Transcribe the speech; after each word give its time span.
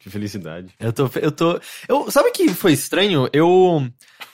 Que 0.00 0.08
felicidade. 0.08 0.74
Eu 0.80 0.92
tô. 0.92 1.10
Eu 1.20 1.30
tô. 1.30 1.60
Eu, 1.86 2.10
sabe 2.10 2.30
que 2.32 2.48
foi 2.48 2.72
estranho? 2.72 3.28
Eu. 3.32 3.86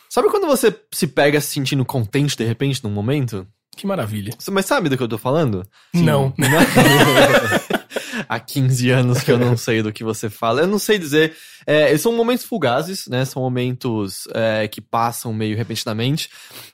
Sabe 0.08 0.30
quando 0.30 0.46
você 0.46 0.74
se 0.92 1.08
pega 1.08 1.40
se 1.40 1.48
sentindo 1.48 1.84
contente 1.84 2.36
de 2.36 2.44
repente 2.44 2.82
num 2.82 2.90
momento? 2.90 3.46
Que 3.76 3.86
maravilha. 3.86 4.32
Mas 4.50 4.64
sabe 4.64 4.88
do 4.88 4.96
que 4.96 5.02
eu 5.02 5.08
tô 5.08 5.18
falando? 5.18 5.62
Não. 5.92 6.32
Há 8.28 8.40
15 8.40 8.90
anos 8.90 9.22
que 9.22 9.30
eu 9.30 9.38
não 9.38 9.56
sei 9.56 9.82
do 9.82 9.92
que 9.92 10.02
você 10.02 10.30
fala. 10.30 10.62
Eu 10.62 10.66
não 10.66 10.78
sei 10.78 10.98
dizer. 10.98 11.36
É, 11.66 11.96
são 11.98 12.16
momentos 12.16 12.46
fugazes, 12.46 13.06
né? 13.08 13.24
São 13.26 13.42
momentos 13.42 14.26
é, 14.32 14.66
que 14.66 14.80
passam 14.80 15.34
meio 15.34 15.56
repentinamente. 15.56 16.30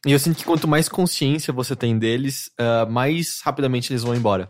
E 0.06 0.12
eu 0.12 0.18
sinto 0.18 0.36
que 0.36 0.44
quanto 0.44 0.68
mais 0.68 0.88
consciência 0.88 1.52
você 1.52 1.74
tem 1.74 1.98
deles, 1.98 2.50
uh, 2.60 2.88
mais 2.88 3.40
rapidamente 3.42 3.92
eles 3.92 4.02
vão 4.02 4.14
embora. 4.14 4.48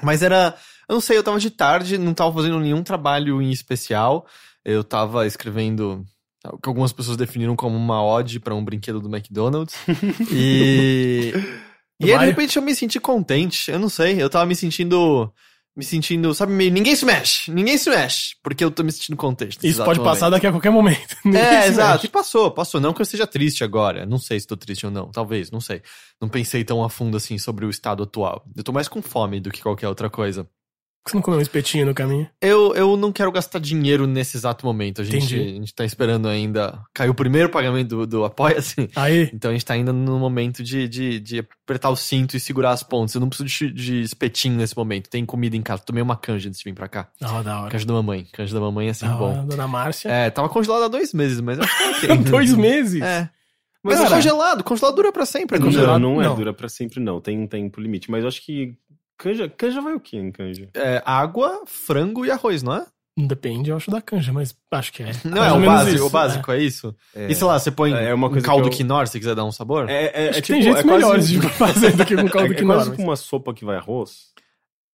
Mas 0.00 0.22
era. 0.22 0.54
Eu 0.88 0.94
não 0.94 1.00
sei, 1.00 1.16
eu 1.16 1.22
tava 1.22 1.38
de 1.38 1.50
tarde, 1.50 1.98
não 1.98 2.14
tava 2.14 2.32
fazendo 2.32 2.58
nenhum 2.60 2.82
trabalho 2.82 3.40
em 3.40 3.50
especial. 3.50 4.26
Eu 4.64 4.84
tava 4.84 5.26
escrevendo 5.26 6.04
o 6.46 6.58
que 6.58 6.68
algumas 6.68 6.92
pessoas 6.92 7.16
definiram 7.16 7.54
como 7.54 7.76
uma 7.76 8.02
ode 8.02 8.40
para 8.40 8.54
um 8.54 8.64
brinquedo 8.64 9.00
do 9.00 9.14
McDonald's. 9.14 9.74
e. 10.32 11.32
e 12.00 12.12
aí, 12.12 12.18
de 12.18 12.24
repente, 12.26 12.56
eu 12.56 12.62
me 12.62 12.74
senti 12.74 12.98
contente. 12.98 13.70
Eu 13.70 13.78
não 13.78 13.88
sei, 13.88 14.22
eu 14.22 14.30
tava 14.30 14.46
me 14.46 14.54
sentindo 14.54 15.32
me 15.74 15.84
sentindo, 15.84 16.34
sabe, 16.34 16.52
meio, 16.52 16.70
ninguém 16.70 16.94
se 16.94 17.04
mexe, 17.04 17.50
ninguém 17.50 17.78
se 17.78 17.88
mexe, 17.88 18.36
porque 18.42 18.62
eu 18.62 18.70
tô 18.70 18.84
me 18.84 18.92
sentindo 18.92 19.16
contente. 19.16 19.58
Isso 19.62 19.82
pode 19.82 20.00
passar 20.00 20.28
daqui 20.28 20.46
a 20.46 20.50
qualquer 20.50 20.70
momento. 20.70 21.16
é, 21.34 21.66
exato, 21.66 22.04
e 22.04 22.08
passou, 22.10 22.50
passou. 22.50 22.78
Não 22.78 22.92
que 22.92 23.00
eu 23.00 23.04
esteja 23.04 23.26
triste 23.26 23.64
agora, 23.64 24.04
não 24.04 24.18
sei 24.18 24.38
se 24.38 24.46
tô 24.46 24.54
triste 24.54 24.84
ou 24.84 24.92
não, 24.92 25.10
talvez, 25.10 25.50
não 25.50 25.60
sei. 25.60 25.80
Não 26.20 26.28
pensei 26.28 26.62
tão 26.62 26.84
a 26.84 26.90
fundo 26.90 27.16
assim 27.16 27.38
sobre 27.38 27.64
o 27.64 27.70
estado 27.70 28.02
atual. 28.02 28.44
Eu 28.54 28.62
tô 28.62 28.70
mais 28.70 28.86
com 28.86 29.00
fome 29.00 29.40
do 29.40 29.50
que 29.50 29.62
qualquer 29.62 29.88
outra 29.88 30.10
coisa. 30.10 30.46
Você 31.04 31.16
não 31.16 31.22
comeu 31.22 31.40
um 31.40 31.42
espetinho 31.42 31.84
no 31.84 31.94
caminho? 31.94 32.28
Eu, 32.40 32.74
eu 32.76 32.96
não 32.96 33.10
quero 33.10 33.32
gastar 33.32 33.58
dinheiro 33.58 34.06
nesse 34.06 34.36
exato 34.36 34.64
momento. 34.64 35.00
A 35.00 35.04
gente, 35.04 35.34
a 35.34 35.38
gente 35.38 35.74
tá 35.74 35.84
esperando 35.84 36.28
ainda. 36.28 36.80
Caiu 36.94 37.10
o 37.10 37.14
primeiro 37.14 37.48
pagamento 37.48 37.88
do, 37.88 38.06
do 38.06 38.24
Apoia-se. 38.24 38.88
Aí. 38.94 39.28
Então 39.34 39.50
a 39.50 39.52
gente 39.52 39.64
tá 39.64 39.74
ainda 39.74 39.92
no 39.92 40.18
momento 40.18 40.62
de, 40.62 40.86
de, 40.86 41.18
de 41.18 41.38
apertar 41.40 41.90
o 41.90 41.96
cinto 41.96 42.36
e 42.36 42.40
segurar 42.40 42.70
as 42.70 42.84
pontas. 42.84 43.16
Eu 43.16 43.20
não 43.20 43.28
preciso 43.28 43.48
de, 43.48 43.72
de 43.72 44.00
espetinho 44.02 44.56
nesse 44.56 44.76
momento. 44.76 45.10
Tem 45.10 45.26
comida 45.26 45.56
em 45.56 45.62
casa. 45.62 45.82
Tomei 45.84 46.02
uma 46.02 46.16
canja 46.16 46.48
antes 46.48 46.60
de 46.60 46.64
vir 46.70 46.74
pra 46.74 46.88
cá. 46.88 47.08
Ah, 47.20 47.42
da 47.42 47.62
hora. 47.62 47.70
Canja 47.70 47.84
da 47.84 47.94
mamãe. 47.94 48.28
Canja 48.32 48.54
da 48.54 48.60
mamãe 48.60 48.88
é 48.88 48.92
sempre 48.92 49.14
da 49.14 49.18
bom. 49.18 49.46
Dona 49.46 49.66
Márcia. 49.66 50.08
É, 50.08 50.30
tava 50.30 50.48
congelado 50.48 50.84
há 50.84 50.88
dois 50.88 51.12
meses, 51.12 51.40
mas 51.40 51.58
eu 51.58 51.64
acho 51.64 52.00
que 52.00 52.06
Dois 52.30 52.54
meses? 52.54 53.02
É. 53.02 53.28
Mas 53.82 53.96
Cara, 53.96 54.08
é 54.08 54.14
congelado. 54.14 54.62
Congelado 54.62 54.94
dura 54.94 55.12
pra 55.12 55.26
sempre. 55.26 55.56
É 55.56 55.60
não, 55.60 55.98
não 55.98 56.22
é 56.22 56.26
não. 56.26 56.36
dura 56.36 56.54
pra 56.54 56.68
sempre, 56.68 57.00
não. 57.00 57.20
Tem 57.20 57.36
um 57.36 57.48
tempo 57.48 57.80
limite. 57.80 58.08
Mas 58.08 58.22
eu 58.22 58.28
acho 58.28 58.40
que 58.44 58.76
Canja, 59.18 59.48
canja 59.48 59.80
vai 59.80 59.94
o 59.94 60.00
quê 60.00 60.16
em 60.16 60.32
canja? 60.32 60.68
É 60.74 61.02
água, 61.04 61.62
frango 61.66 62.24
e 62.24 62.30
arroz, 62.30 62.62
não 62.62 62.74
é? 62.74 62.86
Depende, 63.16 63.68
eu 63.68 63.76
acho, 63.76 63.90
da 63.90 64.00
canja, 64.00 64.32
mas 64.32 64.56
acho 64.70 64.92
que 64.92 65.02
é. 65.02 65.12
Não, 65.22 65.44
é 65.44 65.52
o 65.52 65.60
básico, 65.60 65.96
isso, 65.96 66.06
o 66.06 66.10
básico, 66.10 66.50
é, 66.50 66.56
é 66.56 66.62
isso? 66.62 66.96
É. 67.14 67.30
E 67.30 67.34
sei 67.34 67.46
lá, 67.46 67.58
você 67.58 67.70
põe 67.70 67.92
é 67.92 68.14
uma 68.14 68.30
coisa 68.30 68.44
um 68.44 68.48
caldo 68.48 68.62
que 68.70 68.74
eu... 68.74 68.78
quinor 68.78 69.06
se 69.06 69.18
quiser 69.18 69.34
dar 69.34 69.44
um 69.44 69.52
sabor? 69.52 69.88
É, 69.90 70.04
é, 70.14 70.28
acho 70.30 70.38
é 70.38 70.42
tipo, 70.42 70.54
tem 70.54 70.62
jeitos 70.62 70.84
melhores 70.84 71.28
de 71.28 71.40
fazer 71.52 71.92
do 71.92 72.06
que 72.06 72.16
com 72.16 72.28
caldo 72.28 72.52
é, 72.54 72.56
quinor. 72.56 72.72
É 72.72 72.78
quase 72.78 72.96
como 72.96 73.08
uma 73.08 73.16
sopa 73.16 73.52
que 73.52 73.66
vai 73.66 73.76
arroz. 73.76 74.32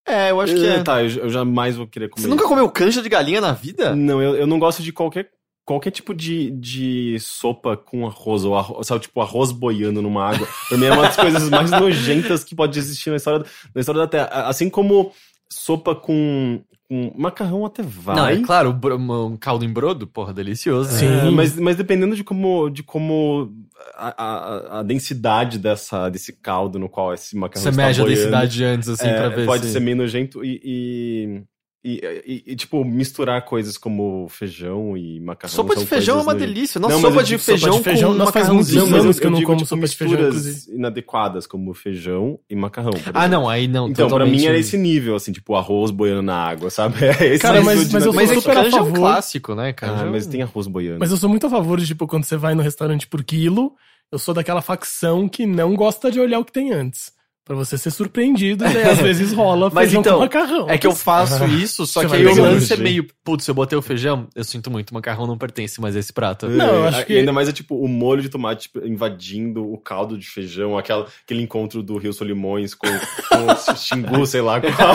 É, 0.05 0.33
eu 0.33 0.41
acho 0.41 0.52
que 0.52 0.66
é. 0.66 0.83
Tá, 0.83 1.00
eu, 1.02 1.11
eu 1.11 1.30
jamais 1.30 1.77
vou 1.77 1.86
querer 1.86 2.08
comer 2.08 2.22
Você 2.22 2.28
nunca 2.28 2.48
comeu 2.48 2.69
canja 2.70 3.00
de 3.02 3.08
galinha 3.08 3.41
na 3.41 3.52
vida? 3.52 3.94
Não, 3.94 4.20
eu, 4.20 4.34
eu 4.34 4.46
não 4.48 4.58
gosto 4.58 4.83
de 4.83 4.92
qualquer 4.92 5.30
qualquer 5.69 5.91
tipo 5.91 6.14
de, 6.14 6.50
de 6.52 7.19
sopa 7.20 7.77
com 7.77 8.06
arroz, 8.06 8.42
ou 8.44 8.56
arroz, 8.56 8.86
sabe, 8.86 9.02
tipo 9.02 9.20
arroz 9.20 9.52
boiando 9.52 10.00
numa 10.00 10.24
água, 10.24 10.48
pra 10.66 10.78
mim 10.78 10.86
é 10.86 10.92
uma 10.92 11.02
das 11.02 11.16
coisas 11.20 11.50
mais 11.50 11.70
nojentas 11.70 12.42
que 12.42 12.55
pode 12.55 12.78
existir 12.78 13.11
na 13.11 13.16
história, 13.16 13.44
na 13.74 13.80
história 13.80 14.00
da 14.00 14.06
Terra. 14.06 14.28
Assim 14.46 14.70
como 14.70 15.12
sopa 15.52 15.94
com, 15.94 16.62
com 16.89 17.12
macarrão 17.14 17.66
até 17.66 17.83
vai. 17.83 18.16
Não, 18.16 18.28
é 18.28 18.39
claro, 18.39 18.78
um 18.98 19.36
caldo 19.36 19.62
em 19.62 19.70
brodo, 19.70 20.06
porra, 20.06 20.33
delicioso. 20.33 20.91
Sim, 20.91 21.06
é, 21.06 21.30
mas, 21.30 21.55
mas 21.56 21.77
dependendo 21.77 22.16
de 22.16 22.24
como, 22.24 22.70
de 22.70 22.83
como 22.83 23.52
a, 23.94 24.24
a, 24.24 24.78
a, 24.80 24.83
densidade 24.83 25.58
dessa, 25.58 26.08
desse 26.08 26.33
caldo 26.33 26.79
no 26.79 26.89
qual 26.89 27.12
esse 27.12 27.36
macarrão 27.36 27.62
Você 27.62 27.68
está 27.68 27.86
mede 27.86 28.00
boiando, 28.00 28.12
a 28.12 28.17
densidade 28.17 28.64
antes, 28.64 28.89
assim, 28.89 29.06
é, 29.06 29.18
pra 29.18 29.29
ver 29.29 29.45
Pode 29.45 29.67
se... 29.67 29.73
ser 29.73 29.80
meio 29.80 29.98
nojento 29.98 30.42
e, 30.42 30.61
e 30.64 31.42
e, 31.88 32.22
e, 32.26 32.52
e, 32.52 32.56
tipo, 32.56 32.84
misturar 32.84 33.42
coisas 33.46 33.78
como 33.78 34.28
feijão 34.28 34.94
e 34.94 35.18
macarrão. 35.20 35.54
Sopa 35.54 35.74
de 35.74 35.86
feijão 35.86 36.18
é 36.18 36.22
uma 36.22 36.34
delícia. 36.34 36.78
Não, 36.78 36.90
não 36.90 37.00
sopa, 37.00 37.24
de 37.24 37.38
feijão 37.38 37.72
sopa 37.72 37.78
de 37.78 37.84
feijão 37.84 38.12
com 38.12 38.24
macarrãozinho. 38.24 38.80
Não, 38.82 38.90
mas 38.90 39.04
eu, 39.04 39.24
eu 39.24 39.30
não 39.30 39.42
como 39.42 39.56
tipo, 39.56 39.68
sopa 39.68 39.86
de 39.86 39.96
feijão. 39.96 40.74
inadequadas, 40.74 41.46
como 41.46 41.72
feijão 41.72 42.38
e 42.48 42.54
macarrão. 42.54 42.92
Ah, 43.14 43.26
não, 43.26 43.48
aí 43.48 43.66
não. 43.66 43.88
Então, 43.88 44.06
totalmente... 44.06 44.32
pra 44.32 44.38
mim 44.38 44.46
era 44.46 44.58
esse 44.58 44.76
nível, 44.76 45.16
assim, 45.16 45.32
tipo, 45.32 45.54
arroz 45.54 45.90
boiando 45.90 46.22
na 46.22 46.36
água, 46.36 46.68
sabe? 46.68 46.98
É 47.18 47.26
esse 47.26 47.38
Cara, 47.40 47.62
mas, 47.62 47.90
mas 47.90 48.05
eu 48.05 48.12
sou 48.12 48.20
mas 48.20 48.30
super 48.30 48.56
é 48.56 48.60
a 48.60 48.70
favor. 48.70 48.86
é 48.86 48.90
um 48.90 48.92
clássico, 48.92 49.55
né, 49.55 49.72
cara? 49.72 50.02
Ah, 50.02 50.10
mas 50.10 50.26
tem 50.26 50.42
arroz 50.42 50.66
boiando. 50.66 50.98
Mas 51.00 51.10
eu 51.10 51.16
sou 51.16 51.28
muito 51.28 51.46
a 51.46 51.50
favor 51.50 51.80
de, 51.80 51.86
tipo, 51.86 52.06
quando 52.06 52.24
você 52.24 52.36
vai 52.36 52.55
no 52.55 52.62
restaurante 52.62 53.06
por 53.06 53.24
quilo, 53.24 53.72
eu 54.12 54.18
sou 54.18 54.34
daquela 54.34 54.60
facção 54.60 55.26
que 55.28 55.46
não 55.46 55.74
gosta 55.74 56.10
de 56.10 56.20
olhar 56.20 56.38
o 56.38 56.44
que 56.44 56.52
tem 56.52 56.72
antes. 56.72 57.12
Pra 57.48 57.57
você 57.57 57.79
ser 57.79 57.91
surpreendido, 57.91 58.63
né? 58.63 58.91
Às 58.91 58.98
vezes 59.01 59.33
rola 59.33 59.70
Mas 59.73 59.85
feijão 59.85 60.03
então, 60.03 60.14
com 60.17 60.20
macarrão. 60.20 60.69
É 60.69 60.77
que 60.77 60.86
eu 60.86 60.95
faço 60.95 61.47
isso, 61.57 61.86
só 61.86 62.03
você 62.03 62.09
que 62.09 62.14
aí 62.17 62.27
o 62.27 62.42
lance 62.42 62.70
é 62.75 62.77
meio, 62.77 63.07
putz, 63.25 63.48
eu 63.48 63.55
botei 63.55 63.79
o 63.79 63.81
feijão, 63.81 64.29
eu 64.36 64.45
sinto 64.45 64.70
muito, 64.70 64.91
o 64.91 64.95
macarrão 64.95 65.27
não 65.27 65.39
pertence 65.39 65.81
mais 65.81 65.97
a 65.97 65.98
esse 65.98 66.13
prato. 66.13 66.47
Não, 66.47 66.67
eu 66.67 66.85
acho 66.89 67.07
que... 67.07 67.14
E 67.14 67.17
ainda 67.17 67.33
mais 67.33 67.48
é 67.48 67.53
tipo 67.53 67.75
o 67.75 67.89
molho 67.89 68.20
de 68.20 68.29
tomate 68.29 68.64
tipo, 68.64 68.86
invadindo 68.86 69.64
o 69.64 69.79
caldo 69.79 70.19
de 70.19 70.29
feijão, 70.29 70.77
aquela, 70.77 71.07
aquele 71.25 71.41
encontro 71.41 71.83
do 71.83 71.97
Rio 71.97 72.13
Solimões 72.13 72.75
com, 72.75 72.86
com 72.86 73.47
o 73.47 73.57
xingu, 73.77 74.27
sei 74.27 74.42
lá 74.42 74.61
qual. 74.61 74.95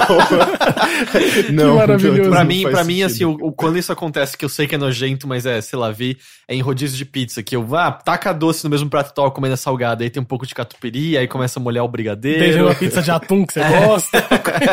não, 1.51 1.71
que 1.71 1.77
maravilhoso. 1.79 2.29
Pra 2.29 2.43
mim, 2.43 2.61
pra 2.69 2.83
mim 2.83 3.01
assim, 3.01 3.25
o, 3.25 3.31
o, 3.31 3.51
quando 3.51 3.79
isso 3.79 3.91
acontece, 3.91 4.37
que 4.37 4.45
eu 4.45 4.49
sei 4.49 4.67
que 4.67 4.75
é 4.75 4.77
nojento, 4.77 5.27
mas 5.27 5.47
é, 5.47 5.59
sei 5.59 5.79
lá, 5.79 5.89
vi, 5.89 6.19
é 6.47 6.53
em 6.53 6.61
rodízio 6.61 6.95
de 6.95 7.05
pizza, 7.05 7.41
que 7.41 7.55
eu, 7.55 7.75
ah, 7.75 7.91
taca 7.91 8.31
doce 8.31 8.63
no 8.63 8.69
mesmo 8.69 8.91
prato 8.91 9.09
e 9.09 9.15
tal, 9.15 9.31
comendo 9.31 9.55
a 9.55 9.57
salgada, 9.57 10.03
aí 10.03 10.09
tem 10.11 10.21
um 10.21 10.25
pouco 10.25 10.45
de 10.45 10.53
catupiry, 10.53 11.17
aí 11.17 11.27
começa 11.27 11.59
a 11.59 11.63
molhar 11.63 11.83
o 11.83 11.87
brigadeiro. 11.87 12.42
Beijo 12.45 12.63
uma 12.65 12.75
pizza 12.75 13.01
de 13.01 13.11
atum 13.11 13.45
que 13.45 13.53
você 13.53 13.61
gosta. 13.61 14.25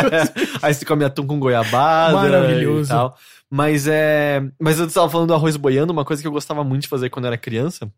Aí 0.62 0.74
você 0.74 0.84
come 0.84 1.04
atum 1.04 1.26
com 1.26 1.38
goiabada 1.38 2.14
Maravilhoso. 2.14 2.90
tal. 2.90 3.16
Mas 3.50 3.86
é. 3.88 4.42
Mas 4.60 4.78
eu 4.78 4.86
estava 4.86 5.08
falando 5.08 5.28
do 5.28 5.34
arroz 5.34 5.56
boiando, 5.56 5.92
uma 5.92 6.04
coisa 6.04 6.22
que 6.22 6.28
eu 6.28 6.32
gostava 6.32 6.62
muito 6.62 6.82
de 6.82 6.88
fazer 6.88 7.10
quando 7.10 7.24
eu 7.24 7.28
era 7.28 7.38
criança 7.38 7.90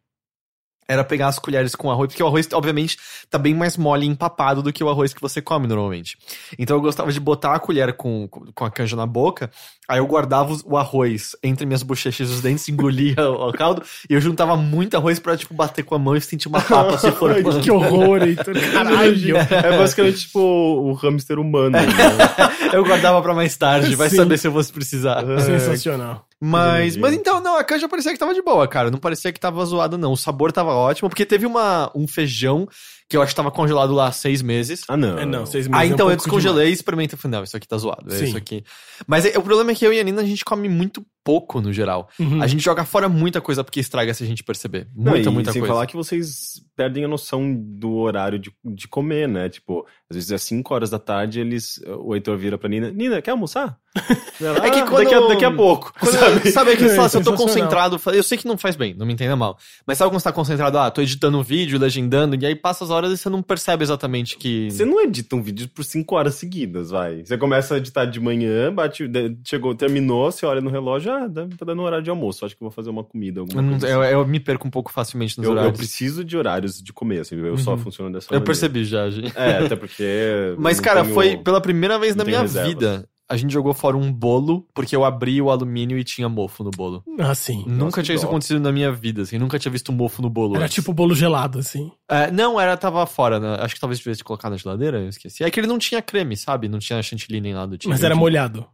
era 0.89 1.05
pegar 1.05 1.29
as 1.29 1.39
colheres 1.39 1.75
com 1.75 1.91
arroz, 1.91 2.09
porque 2.09 2.23
o 2.23 2.27
arroz, 2.27 2.49
obviamente, 2.53 2.99
tá 3.31 3.39
bem 3.39 3.55
mais 3.55 3.77
mole 3.77 4.07
e 4.07 4.09
empapado 4.09 4.63
do 4.63 4.73
que 4.73 4.83
o 4.83 4.89
arroz 4.89 5.15
que 5.15 5.21
você 5.21 5.41
come 5.41 5.67
normalmente. 5.67 6.17
Então 6.59 6.77
eu 6.77 6.81
gostava 6.81 7.13
de 7.13 7.21
botar 7.21 7.55
a 7.55 7.59
colher 7.59 7.93
com, 7.95 8.29
com 8.29 8.65
a 8.65 8.71
canja 8.71 8.97
na 8.97 9.07
boca, 9.07 9.51
aí 9.89 9.99
eu 9.99 10.07
guardava 10.07 10.57
o 10.65 10.77
arroz 10.77 11.37
entre 11.43 11.65
minhas 11.67 11.83
bochechas 11.83 12.29
e 12.29 12.33
os 12.33 12.41
dentes, 12.41 12.69
engolia 12.69 13.31
o 13.31 13.53
caldo, 13.53 13.83
e 14.09 14.15
eu 14.15 14.21
juntava 14.21 14.57
muito 14.57 14.97
arroz 14.97 15.19
pra, 15.19 15.37
tipo, 15.37 15.55
bater 15.55 15.85
com 15.85 15.95
a 15.95 15.99
mão 15.99 16.17
e 16.17 16.21
sentir 16.21 16.49
uma 16.49 16.61
papa 16.61 16.99
se 16.99 17.11
for. 17.13 17.35
que 17.61 17.71
horror, 17.71 18.23
Heitor. 18.23 18.55
Caralho. 18.73 19.37
É 19.53 19.79
basicamente, 19.79 20.21
tipo, 20.21 20.41
o 20.41 20.93
hamster 20.95 21.39
humano. 21.39 21.71
Né? 21.71 21.87
eu 22.73 22.85
guardava 22.85 23.21
pra 23.23 23.35
mais 23.35 23.57
tarde, 23.57 23.95
vai 23.95 24.09
Sim. 24.09 24.17
saber 24.17 24.39
se 24.39 24.47
eu 24.47 24.53
fosse 24.53 24.73
precisar. 24.73 25.25
Sensacional. 25.41 26.27
Mas, 26.45 26.97
mas 26.97 27.15
então, 27.15 27.41
não, 27.41 27.57
a 27.57 27.63
canja 27.63 27.89
parecia 27.89 28.13
que 28.13 28.19
tava 28.19 28.35
de 28.35 28.43
boa, 28.43 28.67
cara. 28.67 28.91
Não 28.91 28.99
parecia 28.99 29.33
que 29.33 29.39
tava 29.39 29.65
zoada, 29.65 29.97
não. 29.97 30.11
O 30.11 30.17
sabor 30.17 30.51
tava 30.51 30.73
ótimo, 30.73 31.09
porque 31.09 31.25
teve 31.25 31.47
uma, 31.47 31.89
um 31.95 32.09
feijão 32.09 32.67
que 33.09 33.17
eu 33.17 33.23
acho 33.23 33.31
que 33.31 33.37
tava 33.37 33.53
congelado 33.53 33.93
lá 33.93 34.09
há 34.09 34.13
seis 34.13 34.43
meses. 34.43 34.83
Ah, 34.89 34.97
não. 34.97 35.17
É, 35.21 35.25
não, 35.25 35.47
seis 35.47 35.69
meses. 35.69 35.81
Ah, 35.81 35.87
então 35.87 36.07
é 36.07 36.09
um 36.09 36.13
eu 36.15 36.17
descongelei 36.17 36.71
e 36.71 36.73
experimentei. 36.73 37.17
Falei, 37.17 37.37
não, 37.39 37.45
isso 37.45 37.57
aqui 37.57 37.69
tá 37.69 37.79
zoado. 37.79 38.13
É 38.13 38.19
Sim. 38.19 38.25
isso 38.25 38.37
aqui. 38.37 38.65
Mas 39.07 39.25
é, 39.25 39.39
o 39.39 39.43
problema 39.43 39.71
é 39.71 39.75
que 39.77 39.87
eu 39.87 39.93
e 39.93 40.01
a 40.01 40.03
Nina, 40.03 40.21
a 40.21 40.25
gente 40.25 40.45
come 40.45 40.69
muito 40.69 41.07
pouco 41.25 41.61
no 41.61 41.73
geral. 41.73 42.09
Uhum. 42.19 42.43
A 42.43 42.47
gente 42.47 42.63
joga 42.63 42.85
fora 42.85 43.09
muita 43.09 43.41
coisa 43.41 43.63
porque 43.63 43.81
estraga 43.81 44.13
se 44.13 44.23
a 44.25 44.27
gente 44.27 44.43
perceber. 44.43 44.89
Muita, 44.95 45.27
não, 45.27 45.33
muita 45.33 45.53
sem 45.53 45.61
coisa. 45.61 45.75
falar 45.75 45.87
que 45.87 45.97
vocês 45.97 46.63
perdem 46.77 47.05
a 47.05 47.09
noção 47.09 47.55
do 47.55 47.95
horário 47.95 48.39
de, 48.39 48.53
de 48.65 48.89
comer, 48.89 49.29
né? 49.29 49.49
Tipo, 49.49 49.87
às 50.11 50.17
vezes 50.17 50.33
às 50.33 50.43
5 50.43 50.75
horas 50.75 50.91
da 50.91 50.99
tarde, 50.99 51.41
eles. 51.41 51.81
O 52.01 52.15
Heitor 52.15 52.37
vira 52.37 52.59
pra 52.59 52.69
Nina, 52.69 52.91
Nina, 52.91 53.23
quer 53.23 53.33
almoçar? 53.33 53.79
Ela, 54.41 54.67
é 54.67 54.71
que 54.71 54.81
ah, 54.81 54.87
quando, 54.87 55.05
daqui, 55.05 55.15
a, 55.15 55.21
daqui 55.29 55.45
a 55.45 55.51
pouco. 55.51 55.93
Quando, 55.99 56.13
sabe? 56.17 56.51
sabe 56.51 56.77
que 56.77 56.89
fala, 56.89 57.09
se 57.09 57.17
eu 57.19 57.23
tô 57.23 57.35
concentrado, 57.35 58.01
eu 58.13 58.23
sei 58.23 58.39
que 58.39 58.47
não 58.47 58.57
faz 58.57 58.75
bem, 58.75 58.95
não 58.95 59.07
me 59.07 59.13
entenda 59.13 59.37
mal. 59.37 59.59
Mas 59.87 59.99
sabe 59.99 60.11
quando 60.11 60.21
você 60.21 60.25
tá 60.25 60.33
concentrado, 60.33 60.79
ah, 60.79 60.91
tô 60.91 61.03
editando 61.03 61.39
um 61.39 61.43
vídeo, 61.43 61.79
legendando, 61.79 62.35
e 62.35 62.47
aí 62.47 62.55
passa 62.55 62.85
as 62.85 62.91
horas 62.91 63.13
e 63.13 63.17
você 63.17 63.29
não 63.29 63.43
percebe 63.43 63.85
exatamente 63.85 64.37
que. 64.37 64.71
Você 64.71 64.85
não 64.85 65.01
edita 65.01 65.37
um 65.37 65.43
vídeo 65.43 65.69
por 65.69 65.85
5 65.85 66.15
horas 66.15 66.35
seguidas, 66.35 66.91
vai. 66.91 67.25
Você 67.25 67.37
começa 67.37 67.75
a 67.75 67.79
editar 67.79 68.07
de 68.07 68.19
manhã, 68.19 68.73
bate, 68.73 69.11
chegou, 69.45 69.75
terminou, 69.75 70.33
você 70.33 70.47
olha 70.47 70.61
no 70.61 70.71
relógio, 70.71 71.12
ah, 71.13 71.29
tá 71.29 71.65
dando 71.65 71.83
horário 71.83 72.05
de 72.05 72.11
almoço. 72.11 72.45
Acho 72.45 72.55
que 72.55 72.61
vou 72.61 72.71
fazer 72.71 72.91
uma 72.91 73.05
comida. 73.05 73.41
Eu, 73.41 73.89
eu, 73.89 74.05
eu, 74.05 74.27
me 74.27 74.41
perco 74.41 74.67
um 74.67 74.71
pouco 74.71 74.91
facilmente 74.93 75.39
nos 75.39 75.47
eu, 75.47 75.53
horários. 75.53 75.73
Eu 75.73 75.77
preciso 75.77 76.25
de 76.25 76.37
horários 76.37 76.83
de 76.83 76.93
comer, 76.93 77.21
assim, 77.21 77.37
eu 77.37 77.53
uhum. 77.53 77.59
só 77.59 77.77
funciono 77.77 78.13
dessa 78.13 78.27
eu 78.27 78.39
maneira. 78.39 78.43
Eu 78.43 78.47
percebi 78.47 78.85
já, 78.85 79.11
gente. 79.11 79.37
É, 79.37 79.65
até 79.65 79.77
porque. 79.77 80.55
Mas, 80.59 80.81
cara, 80.81 81.03
tenho, 81.03 81.15
foi 81.15 81.37
pela 81.37 81.61
primeira 81.61 81.99
vez 81.99 82.17
na 82.17 82.25
minha 82.25 82.41
reserva. 82.41 82.69
vida 82.69 83.09
a 83.33 83.37
gente 83.37 83.51
jogou 83.51 83.73
fora 83.73 83.97
um 83.97 84.13
bolo, 84.13 84.69
porque 84.75 84.95
eu 84.95 85.07
abri 85.07 85.41
o 85.41 85.51
alumínio 85.51 85.97
e 85.99 86.05
tinha 86.05 86.29
mofo 86.29 86.63
no 86.63 86.71
bolo. 86.71 87.03
Ah, 87.19 87.35
sim. 87.35 87.65
Nunca 87.67 87.85
Nossa, 87.85 88.03
tinha 88.03 88.15
isso 88.15 88.27
acontecido 88.27 88.61
na 88.61 88.71
minha 88.71 88.93
vida, 88.93 89.23
assim. 89.23 89.39
Nunca 89.39 89.59
tinha 89.59 89.73
visto 89.73 89.91
um 89.91 89.95
mofo 89.95 90.21
no 90.21 90.29
bolo. 90.29 90.55
Era 90.55 90.65
antes. 90.65 90.75
tipo 90.75 90.93
bolo 90.93 91.15
gelado, 91.15 91.59
assim. 91.59 91.91
É, 92.11 92.31
não, 92.31 92.61
era, 92.61 92.77
tava 92.77 93.07
fora, 93.07 93.41
né? 93.41 93.57
Acho 93.61 93.75
que 93.75 93.81
talvez 93.81 94.01
tivesse 94.01 94.23
colocado 94.23 94.53
na 94.53 94.59
geladeira, 94.59 95.01
eu 95.01 95.09
esqueci. 95.09 95.43
É 95.43 95.51
que 95.51 95.59
ele 95.59 95.67
não 95.67 95.79
tinha 95.79 96.03
creme, 96.03 96.37
sabe? 96.37 96.69
Não 96.69 96.79
tinha 96.79 97.03
chantilly 97.03 97.41
nem 97.41 97.55
nada 97.55 97.69
do 97.69 97.79
tipo. 97.79 97.89
Mas 97.89 98.05
era 98.05 98.15
molhado. 98.15 98.67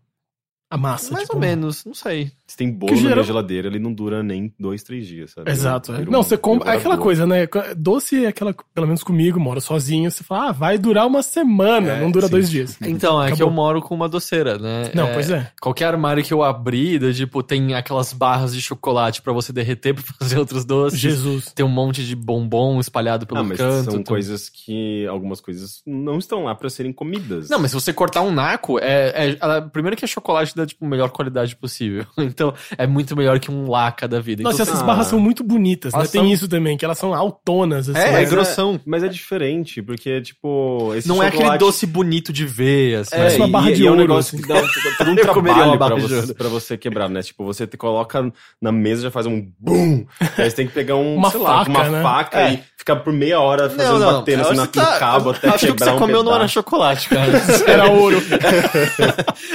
A 0.70 0.76
massa. 0.76 1.12
Mais 1.12 1.24
tipo, 1.24 1.36
ou 1.36 1.40
menos, 1.40 1.82
não 1.86 1.94
sei. 1.94 2.30
Se 2.46 2.54
tem 2.56 2.70
bolo 2.70 2.92
Que 2.92 3.00
na 3.00 3.08
geral- 3.08 3.24
geladeira, 3.24 3.68
ele 3.68 3.78
não 3.78 3.90
dura 3.92 4.22
nem 4.22 4.52
dois, 4.60 4.82
três 4.82 5.06
dias, 5.06 5.30
sabe? 5.30 5.50
Exato. 5.50 5.92
É. 5.94 6.04
Não, 6.04 6.20
um- 6.20 6.22
você 6.22 6.36
compra. 6.36 6.72
É 6.72 6.76
aquela 6.76 6.98
coisa, 6.98 7.26
né? 7.26 7.48
Doce 7.74 8.24
é 8.24 8.28
aquela. 8.28 8.54
Pelo 8.74 8.86
menos 8.86 9.02
comigo, 9.02 9.40
moro 9.40 9.60
sozinho. 9.62 10.10
Você 10.10 10.22
fala, 10.22 10.48
ah, 10.48 10.52
vai 10.52 10.76
durar 10.76 11.06
uma 11.06 11.22
semana, 11.22 11.92
É, 11.92 12.00
não 12.02 12.10
dura 12.10 12.26
sim. 12.26 12.30
dois 12.32 12.50
dias. 12.50 12.76
Então, 12.82 13.18
é 13.22 13.28
que 13.28 13.32
Acabou. 13.34 13.48
eu 13.48 13.54
moro 13.54 13.80
com 13.80 13.94
uma 13.94 14.08
doceira, 14.10 14.58
né? 14.58 14.90
Não, 14.94 15.10
pois 15.14 15.30
é. 15.30 15.50
Qualquer 15.60 15.86
armário 15.86 16.22
que 16.22 16.34
eu 16.34 16.42
abrir, 16.42 16.98
do 16.98 17.12
tipo, 17.14 17.42
tem 17.42 17.72
aquelas 17.74 18.12
barras 18.12 18.54
de 18.54 18.60
chocolate 18.60 19.22
pra 19.22 19.32
você 19.32 19.52
derreter 19.54 19.94
pra 19.96 20.04
fazer 20.18 20.38
outros 20.38 20.66
doces. 20.66 20.98
Jesus. 21.00 21.46
Tem 21.52 21.64
um 21.64 21.68
monte 21.70 22.04
de 22.04 22.14
bombom 22.14 22.78
espalhado 22.78 23.26
pelo 23.26 23.40
Ah, 23.40 23.44
mas 23.44 23.56
canto. 23.56 23.84
são 23.84 23.94
tem- 23.94 24.04
coisas 24.04 24.50
que. 24.50 25.06
Algumas 25.06 25.40
coisas 25.40 25.80
não 25.86 26.18
estão 26.18 26.44
lá 26.44 26.54
pra 26.54 26.68
serem 26.68 26.92
comidas. 26.92 27.48
Não, 27.48 27.58
mas 27.58 27.70
se 27.70 27.74
você 27.74 27.90
cortar 27.90 28.20
um 28.20 28.30
naco, 28.30 28.78
é, 28.78 29.30
é- 29.30 29.36
a- 29.40 29.62
primeiro 29.62 29.96
que 29.96 30.04
a 30.04 30.08
chocolate 30.08 30.57
dá, 30.58 30.66
tipo, 30.66 30.86
melhor 30.86 31.10
qualidade 31.10 31.56
possível. 31.56 32.04
Então, 32.18 32.52
é 32.76 32.86
muito 32.86 33.16
melhor 33.16 33.40
que 33.40 33.50
um 33.50 33.68
laca 33.70 34.06
da 34.06 34.20
vida. 34.20 34.42
Nossa, 34.42 34.62
então, 34.62 34.66
essas 34.74 34.82
ah. 34.82 34.86
barras 34.86 35.06
são 35.06 35.18
muito 35.18 35.42
bonitas, 35.42 35.92
né? 35.92 36.00
Elas 36.00 36.10
Tem 36.10 36.20
são- 36.22 36.30
isso 36.30 36.46
também, 36.48 36.76
que 36.76 36.84
elas 36.84 36.98
são 36.98 37.14
autonas, 37.14 37.88
assim. 37.88 37.98
É, 37.98 38.08
é 38.08 38.12
Mas 38.12 38.30
grossão. 38.30 38.78
Mas 38.84 39.02
é 39.02 39.08
diferente, 39.08 39.80
porque, 39.82 40.20
tipo. 40.20 40.92
Esse 40.94 41.08
não 41.08 41.22
é 41.22 41.28
aquele 41.28 41.42
chocolate- 41.44 41.58
doce 41.64 41.86
bonito 41.86 42.32
de 42.32 42.44
ver, 42.44 42.98
assim. 42.98 43.14
É, 43.14 43.18
Parece 43.18 43.36
uma 43.38 43.48
barra 43.48 43.70
e, 43.70 43.74
de 43.74 43.82
e 43.82 43.86
é 43.86 43.88
um 43.88 43.92
ouro, 43.94 44.02
negócio 44.02 44.36
assim. 44.36 44.46
que 44.46 44.52
dá 44.52 44.62
todo 44.98 45.10
um 45.10 45.14
trabalho 45.16 45.78
pra 45.78 45.94
você, 45.96 46.14
ouro. 46.14 46.34
pra 46.34 46.48
você 46.48 46.76
quebrar, 46.76 47.08
né? 47.08 47.22
Tipo, 47.22 47.44
você 47.44 47.66
te 47.66 47.76
coloca 47.76 48.30
na 48.60 48.70
mesa 48.70 49.02
já 49.02 49.10
faz 49.10 49.26
um 49.26 49.48
BUM! 49.58 50.06
aí 50.36 50.50
você 50.50 50.56
tem 50.56 50.66
que 50.66 50.74
pegar 50.74 50.96
um, 50.96 51.14
Uma 51.16 51.30
sei 51.30 51.40
lá, 51.40 51.64
faca, 51.64 51.70
uma 51.70 51.88
né? 51.88 52.02
faca 52.02 52.40
É. 52.40 52.52
e 52.54 52.62
ficar 52.76 52.96
por 52.96 53.12
meia 53.12 53.40
hora 53.40 53.70
fazendo, 53.70 54.00
batendo 54.04 54.40
assim, 54.42 54.50
Acho 54.50 54.60
na, 54.60 54.66
que 54.66 54.78
tá- 54.78 54.92
no 54.94 54.98
cabo 54.98 55.30
até 55.30 55.48
Acho 55.48 55.58
que 55.58 55.66
quebrar 55.72 55.86
você 55.86 55.92
um 55.92 55.98
comeu 55.98 56.22
não 56.22 56.34
era 56.34 56.48
chocolate, 56.48 57.08
cara. 57.08 57.28
Era 57.66 57.90
ouro. 57.90 58.18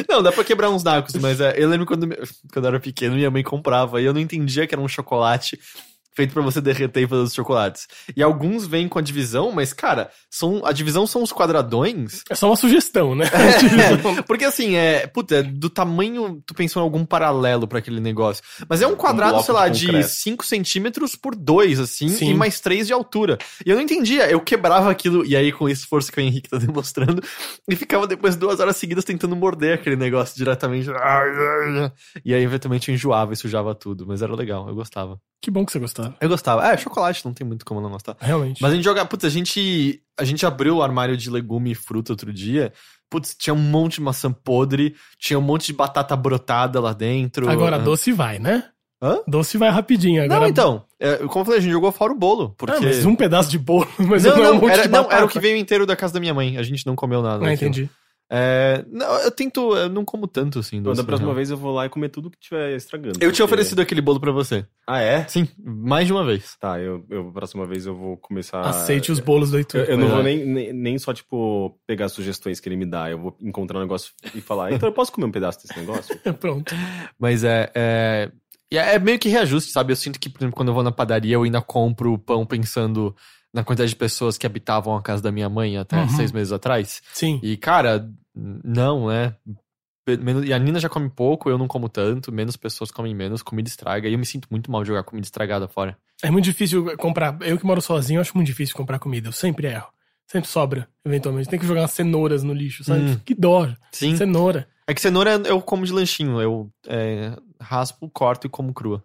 Não, 0.09 0.21
dá 0.21 0.31
pra 0.31 0.43
quebrar 0.43 0.69
uns 0.69 0.83
nacos, 0.95 1.15
mas 1.15 1.39
é, 1.39 1.53
eu 1.57 1.69
lembro 1.69 1.85
quando, 1.85 2.07
quando 2.51 2.65
eu 2.65 2.69
era 2.69 2.79
pequeno, 2.79 3.15
minha 3.15 3.31
mãe 3.31 3.43
comprava 3.43 4.01
e 4.01 4.05
eu 4.05 4.13
não 4.13 4.21
entendia 4.21 4.67
que 4.67 4.73
era 4.73 4.81
um 4.81 4.87
chocolate 4.87 5.59
feito 6.15 6.33
pra 6.33 6.41
você 6.41 6.59
derreter 6.59 7.03
e 7.03 7.07
fazer 7.07 7.21
os 7.21 7.33
chocolates. 7.33 7.87
E 8.15 8.23
alguns 8.23 8.65
vêm 8.65 8.87
com 8.87 8.99
a 8.99 9.01
divisão, 9.01 9.51
mas, 9.51 9.73
cara, 9.73 10.09
são, 10.29 10.65
a 10.65 10.71
divisão 10.71 11.05
são 11.05 11.21
os 11.21 11.31
quadradões. 11.31 12.23
É 12.29 12.35
só 12.35 12.47
uma 12.47 12.55
sugestão, 12.55 13.13
né? 13.15 13.25
É, 13.83 14.21
porque 14.23 14.45
assim, 14.45 14.75
é, 14.75 15.05
puta, 15.07 15.35
é 15.35 15.43
do 15.43 15.69
tamanho, 15.69 16.41
tu 16.45 16.53
pensou 16.53 16.81
em 16.81 16.83
algum 16.85 17.05
paralelo 17.05 17.67
pra 17.67 17.79
aquele 17.79 17.99
negócio. 17.99 18.43
Mas 18.67 18.81
é 18.81 18.87
um 18.87 18.95
quadrado, 18.95 19.33
bloco 19.33 19.45
sei 19.45 19.53
lá, 19.53 19.67
de 19.67 19.83
de 19.83 19.87
concreto. 19.87 20.09
5 20.09 20.45
centímetros 20.45 21.15
por 21.15 21.35
2, 21.35 21.79
assim, 21.79 22.09
Sim. 22.09 22.31
e 22.31 22.33
mais 22.33 22.59
3 22.59 22.87
de 22.87 22.93
altura. 22.93 23.37
E 23.65 23.69
eu 23.69 23.75
não 23.75 23.83
entendia, 23.83 24.29
eu 24.29 24.39
quebrava 24.39 24.89
aquilo, 24.89 25.25
e 25.25 25.35
aí 25.35 25.51
com 25.51 25.65
o 25.65 25.69
esforço 25.69 26.11
que 26.11 26.19
o 26.19 26.21
Henrique 26.21 26.49
tá 26.49 26.57
demonstrando, 26.59 27.21
e 27.69 27.75
ficava 27.75 28.07
depois 28.07 28.35
duas 28.35 28.59
horas 28.59 28.77
seguidas 28.77 29.03
tentando 29.03 29.35
morder 29.35 29.75
aquele 29.75 29.95
negócio 29.95 30.35
diretamente. 30.35 30.89
E 32.23 32.33
aí, 32.33 32.43
eventualmente, 32.43 32.89
eu 32.89 32.95
enjoava 32.95 33.33
e 33.33 33.37
sujava 33.37 33.75
tudo, 33.75 34.05
mas 34.07 34.21
era 34.21 34.35
legal, 34.35 34.67
eu 34.67 34.75
gostava. 34.75 35.19
Que 35.43 35.51
bom 35.51 35.65
que 35.65 35.73
você 35.73 35.79
gostava. 35.79 36.15
Eu 36.21 36.29
gostava. 36.29 36.65
É, 36.65 36.77
chocolate, 36.77 37.25
não 37.25 37.33
tem 37.33 37.45
muito 37.45 37.65
como 37.65 37.81
não 37.81 37.89
gostar. 37.89 38.15
Realmente. 38.17 38.61
Mas 38.61 38.71
a 38.71 38.75
gente 38.75 38.85
joga. 38.85 39.05
Putz, 39.05 39.25
a 39.25 39.29
gente. 39.29 40.01
A 40.17 40.23
gente 40.23 40.45
abriu 40.45 40.77
o 40.77 40.81
armário 40.81 41.17
de 41.17 41.29
legume 41.29 41.71
e 41.71 41.75
fruta 41.75 42.13
outro 42.13 42.31
dia. 42.31 42.71
Putz, 43.09 43.35
tinha 43.37 43.53
um 43.53 43.59
monte 43.59 43.95
de 43.95 44.01
maçã 44.01 44.31
podre, 44.31 44.95
tinha 45.19 45.37
um 45.37 45.41
monte 45.41 45.65
de 45.65 45.73
batata 45.73 46.15
brotada 46.15 46.79
lá 46.79 46.93
dentro. 46.93 47.49
Agora, 47.49 47.75
Ah. 47.75 47.79
doce 47.79 48.13
vai, 48.13 48.39
né? 48.39 48.63
Hã? 49.01 49.19
Doce 49.27 49.57
vai 49.57 49.69
rapidinho. 49.69 50.23
Agora... 50.23 50.39
Não, 50.39 50.47
então. 50.47 50.85
é, 50.97 51.17
como 51.17 51.41
eu 51.41 51.45
falei, 51.45 51.59
a 51.59 51.61
gente 51.61 51.73
jogou 51.73 51.91
fora 51.91 52.13
o 52.13 52.17
bolo. 52.17 52.55
Porque. 52.57 52.77
Ah, 52.77 52.79
mas 52.81 53.05
um 53.05 53.13
pedaço 53.13 53.49
de 53.51 53.59
bolo, 53.59 53.85
mas 53.99 54.23
não, 54.23 54.37
não, 54.37 54.43
é 54.45 54.49
um 54.49 54.53
não, 54.53 54.61
monte 54.61 54.71
era, 54.71 54.83
de 54.83 54.87
não, 54.87 55.11
era 55.11 55.25
o 55.25 55.27
que 55.27 55.41
veio 55.41 55.57
inteiro 55.57 55.85
da 55.85 55.93
casa 55.93 56.13
da 56.13 56.21
minha 56.21 56.33
mãe. 56.33 56.57
A 56.57 56.63
gente 56.63 56.85
não 56.87 56.95
comeu 56.95 57.21
nada. 57.21 57.45
Ah, 57.45 57.53
entendi. 57.53 57.89
É, 58.35 58.83
não, 58.89 59.15
eu 59.19 59.29
tento. 59.29 59.75
Eu 59.77 59.89
não 59.89 60.03
como 60.03 60.25
tanto 60.25 60.57
assim. 60.57 60.77
Então, 60.77 60.91
doce, 60.91 61.01
da 61.03 61.05
próxima 61.05 61.31
vez 61.35 61.51
eu 61.51 61.57
vou 61.57 61.71
lá 61.71 61.85
e 61.85 61.89
comer 61.89 62.09
tudo 62.09 62.31
que 62.31 62.39
tiver 62.39 62.75
estragando. 62.75 63.11
Eu 63.17 63.19
tinha 63.19 63.29
porque- 63.31 63.43
oferecido 63.43 63.79
aquele 63.79 64.01
bolo 64.01 64.19
pra 64.19 64.31
você. 64.31 64.65
Ah, 64.87 64.99
é? 65.01 65.23
Sim, 65.27 65.47
mais 65.63 66.07
de 66.07 66.13
uma 66.13 66.25
vez. 66.25 66.57
Tá, 66.59 66.79
eu, 66.79 67.05
eu 67.11 67.31
próxima 67.31 67.67
vez 67.67 67.85
eu 67.85 67.95
vou 67.95 68.17
começar. 68.17 68.61
Aceite 68.61 69.11
os 69.11 69.19
bolos 69.19 69.51
do 69.51 69.57
Eu, 69.57 69.59
Heitor. 69.59 69.81
eu 69.81 69.97
não 69.97 70.07
Pois 70.07 70.11
vou 70.11 70.21
é. 70.21 70.23
nem, 70.23 70.45
nem, 70.45 70.73
nem 70.73 70.97
só, 70.97 71.13
tipo, 71.13 71.77
pegar 71.85 72.09
sugestões 72.09 72.59
que 72.59 72.67
ele 72.67 72.75
me 72.75 72.87
dá. 72.87 73.11
Eu 73.11 73.19
vou 73.19 73.37
encontrar 73.39 73.77
um 73.77 73.83
negócio 73.83 74.11
e 74.33 74.41
falar, 74.41 74.71
então 74.73 74.89
eu 74.89 74.93
posso 74.93 75.11
comer 75.11 75.27
um 75.27 75.31
pedaço 75.31 75.59
desse 75.61 75.79
negócio? 75.79 76.17
Pronto. 76.39 76.73
Mas 77.19 77.43
é, 77.43 77.71
é. 77.75 78.31
é 78.71 78.97
meio 78.97 79.19
que 79.19 79.29
reajuste, 79.29 79.71
sabe? 79.71 79.91
Eu 79.93 79.95
sinto 79.95 80.19
que, 80.19 80.27
por 80.27 80.39
exemplo, 80.39 80.55
quando 80.55 80.69
eu 80.69 80.73
vou 80.73 80.81
na 80.83 80.91
padaria, 80.91 81.35
eu 81.35 81.43
ainda 81.43 81.61
compro 81.61 82.17
pão 82.17 82.45
pensando 82.47 83.15
na 83.53 83.63
quantidade 83.63 83.89
de 83.91 83.95
pessoas 83.95 84.37
que 84.37 84.45
habitavam 84.47 84.95
a 84.95 85.01
casa 85.01 85.21
da 85.21 85.31
minha 85.31 85.47
mãe 85.49 85.77
até 85.77 85.97
Uhum. 86.01 86.09
seis 86.09 86.31
meses 86.31 86.51
atrás. 86.51 87.01
Sim. 87.13 87.39
E, 87.43 87.55
cara, 87.57 88.09
não, 88.35 89.07
né? 89.07 89.35
Menos- 90.19 90.43
E 90.45 90.51
a 90.51 90.59
Nina 90.59 90.79
já 90.79 90.89
come 90.89 91.09
pouco, 91.09 91.49
eu 91.49 91.57
não 91.57 91.67
como 91.67 91.87
tanto, 91.87 92.29
menos 92.31 92.57
pessoas 92.57 92.91
comem 92.91 93.15
menos, 93.15 93.41
comida 93.41 93.69
estraga. 93.69 94.09
E 94.09 94.13
eu 94.13 94.19
me 94.19 94.25
sinto 94.25 94.47
muito 94.51 94.69
mal 94.69 94.81
de 94.83 94.87
jogar 94.89 95.03
comida 95.03 95.25
estragada 95.25 95.67
fora. 95.67 95.97
É 96.21 96.29
muito 96.29 96.45
difícil 96.45 96.97
comprar. 96.97 97.37
Eu 97.41 97.57
que 97.57 97.65
moro 97.65 97.81
sozinho, 97.81 98.19
acho 98.19 98.35
muito 98.35 98.47
difícil 98.47 98.75
comprar 98.75 98.99
comida. 98.99 99.29
Eu 99.29 99.31
sempre 99.31 99.67
erro. 99.67 99.87
Sempre 100.27 100.49
sobra, 100.49 100.89
eventualmente. 101.05 101.47
Tem 101.49 101.59
que 101.59 101.65
jogar 101.65 101.87
cenouras 101.87 102.43
no 102.43 102.53
lixo, 102.53 102.83
sabe? 102.83 103.01
Hum. 103.01 103.19
Que 103.23 103.33
dó. 103.35 103.69
Sim. 103.91 104.15
Cenoura. 104.17 104.67
É 104.87 104.93
que 104.93 104.99
cenoura 104.99 105.41
eu 105.45 105.61
como 105.61 105.85
de 105.85 105.93
lanchinho, 105.93 106.41
eu 106.41 106.69
é, 106.87 107.37
raspo, 107.61 108.09
corto 108.09 108.47
e 108.47 108.49
como 108.49 108.73
crua. 108.73 109.03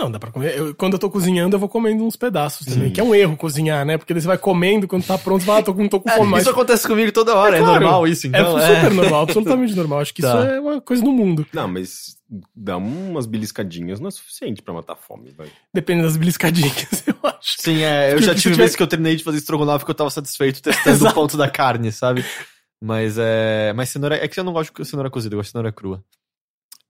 Não, 0.00 0.10
dá 0.10 0.18
pra 0.18 0.30
comer. 0.30 0.56
Eu- 0.56 0.74
quando 0.76 0.92
eu 0.92 0.98
tô 0.98 1.10
cozinhando, 1.10 1.56
eu 1.56 1.60
vou 1.60 1.68
comendo 1.68 2.04
uns 2.04 2.14
pedaços 2.14 2.64
também. 2.66 2.88
Sim. 2.88 2.92
Que 2.92 3.00
é 3.00 3.04
um 3.04 3.14
erro 3.14 3.36
cozinhar, 3.36 3.84
né? 3.84 3.98
Porque 3.98 4.14
daí 4.14 4.20
você 4.20 4.28
vai 4.28 4.38
comendo, 4.38 4.86
quando 4.86 5.04
tá 5.04 5.18
pronto, 5.18 5.40
você 5.40 5.46
fala, 5.46 5.58
ah, 5.58 5.62
tô 5.62 5.74
com, 5.74 5.88
tô 5.88 6.00
com 6.00 6.08
fome. 6.08 6.30
mas 6.30 6.42
isso 6.42 6.50
acontece 6.50 6.86
comigo 6.86 7.10
toda 7.10 7.34
hora, 7.34 7.56
é, 7.56 7.58
É 7.58 7.62
claro. 7.62 7.80
normal 7.80 8.06
isso, 8.06 8.26
é 8.26 8.30
então. 8.30 8.58
super 8.60 8.94
normal, 8.94 9.22
absolutamente 9.22 9.74
normal. 9.74 9.98
Acho 10.00 10.14
que 10.14 10.22
Tá. 10.22 10.28
isso 10.28 10.50
é 10.52 10.60
uma 10.60 10.80
coisa 10.80 11.02
do 11.02 11.10
mundo. 11.10 11.44
Não, 11.52 11.66
mas 11.66 12.16
dar 12.54 12.76
umas 12.76 13.26
beliscadinhas 13.26 13.98
não 13.98 14.08
é 14.08 14.10
suficiente 14.10 14.62
pra 14.62 14.72
matar 14.74 14.92
a 14.92 14.96
fome, 14.96 15.32
vai. 15.36 15.48
Depende 15.74 16.02
das 16.02 16.16
beliscadinhas, 16.16 17.02
eu 17.06 17.16
acho. 17.24 17.56
Sim, 17.58 17.82
é, 17.82 18.12
eu 18.12 18.22
já 18.22 18.34
tive 18.34 18.54
vezes 18.54 18.76
que 18.76 18.82
eu 18.82 18.86
terminei 18.86 19.16
de 19.16 19.24
fazer 19.24 19.38
estrogonofe 19.38 19.84
que 19.84 19.90
eu 19.90 19.94
tava 19.94 20.10
satisfeito 20.10 20.62
testando 20.62 21.08
o 21.08 21.12
ponto 21.14 21.36
da 21.36 21.48
carne, 21.50 21.90
sabe? 21.90 22.24
Mas 22.80 23.16
é. 23.18 23.72
Mas 23.74 23.88
cenoura. 23.88 24.16
É 24.16 24.28
que 24.28 24.38
eu 24.38 24.44
não 24.44 24.52
gosto 24.52 24.72
de 24.72 24.88
cenoura 24.88 25.10
cozida, 25.10 25.34
eu 25.34 25.38
gosto 25.38 25.48
de 25.48 25.52
cenoura 25.52 25.72
crua. 25.72 26.04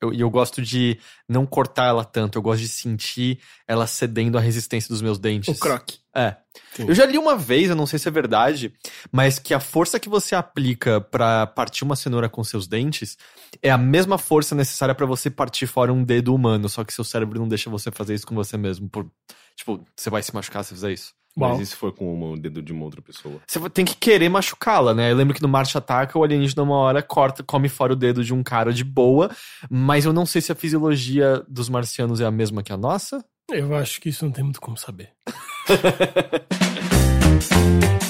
Eu- 0.01 0.13
E 0.13 0.21
eu, 0.21 0.31
gosto 0.31 0.63
de 0.63 0.99
não 1.29 1.45
cortar 1.45 1.87
ela 1.87 2.05
tanto, 2.05 2.39
eu 2.39 2.43
gosto 2.43 2.61
de 2.61 2.69
sentir 2.69 3.41
ela 3.67 3.87
cedendo 3.87 4.39
à 4.39 4.41
resistência 4.41 4.89
dos 4.89 5.03
meus 5.03 5.19
dentes. 5.19 5.57
O 5.57 5.59
croque. 5.59 5.99
É. 6.15 6.37
Sim. 6.75 6.87
Eu 6.89 6.95
já 6.95 7.05
li 7.07 7.19
uma 7.19 7.37
vez, 7.37 7.69
eu 7.71 7.77
não 7.77 7.87
sei 7.87 7.99
se 7.99 8.07
é 8.09 8.11
verdade, 8.11 8.73
mas 9.13 9.39
que 9.39 9.53
a 9.55 9.61
força 9.61 9.99
que 10.01 10.09
você 10.09 10.35
aplica 10.35 11.01
pra 11.01 11.47
partir 11.47 11.85
uma 11.85 11.95
cenoura 11.97 12.29
com 12.29 12.43
seus 12.45 12.67
dentes 12.67 13.17
é 13.63 13.71
a 13.71 13.79
mesma 13.79 14.19
força 14.19 14.55
necessária 14.55 14.95
pra 14.95 15.07
você 15.07 15.31
partir 15.31 15.67
fora 15.67 15.93
um 15.93 16.03
dedo 16.05 16.35
humano, 16.35 16.69
só 16.69 16.85
que 16.85 16.93
seu 16.93 17.05
cérebro 17.05 17.39
não 17.41 17.49
deixa 17.49 17.69
você 17.71 17.91
fazer 17.91 18.15
isso 18.15 18.27
com 18.27 18.35
você 18.35 18.57
mesmo. 18.57 18.89
Por, 18.89 19.09
tipo, 19.57 19.85
você 19.97 20.11
vai 20.11 20.23
se 20.23 20.35
machucar 20.35 20.65
se 20.65 20.75
fizer 20.75 20.93
isso. 20.93 21.13
Uau. 21.39 21.53
Mas 21.53 21.61
e 21.61 21.67
se 21.67 21.77
for 21.77 21.93
com 21.93 22.33
o 22.33 22.37
dedo 22.37 22.61
de 22.61 22.73
uma 22.73 22.85
outra 22.85 23.01
pessoa? 23.01 23.41
Você 23.47 23.71
tem 23.71 23.85
que 23.85 23.97
querer 23.97 24.29
machucá-la, 24.29 24.93
né? 24.93 25.13
Eu 25.13 25.17
lembro 25.17 25.35
que 25.35 25.43
no 25.43 25.49
Marte 25.49 25.79
Ataca, 25.79 26.19
o 26.19 26.25
alienígena 26.25 26.63
uma 26.63 26.77
hora 26.77 27.03
corta, 27.03 27.43
come 27.43 27.69
fora 27.69 27.93
o 27.93 27.97
dedo 27.97 28.25
de 28.25 28.35
um 28.35 28.43
cara 28.43 28.73
de 28.73 28.83
boa, 28.83 29.31
mas 29.71 30.05
eu 30.05 30.13
não 30.13 30.27
sei 30.27 30.43
se 30.43 30.51
a 30.51 30.55
fisiologia 30.55 31.45
dos 31.49 31.69
marcianos 31.69 32.21
é 32.21 32.25
a 32.25 32.31
mesma 32.31 32.63
que 32.63 32.73
a 32.73 32.77
nossa. 32.77 33.25
Eu 33.51 33.75
acho 33.75 34.01
que 34.01 34.09
isso 34.09 34.25
não 34.25 34.33
tem 34.33 34.45
muito 34.45 34.61
como 34.61 34.77
saber. 34.77 35.11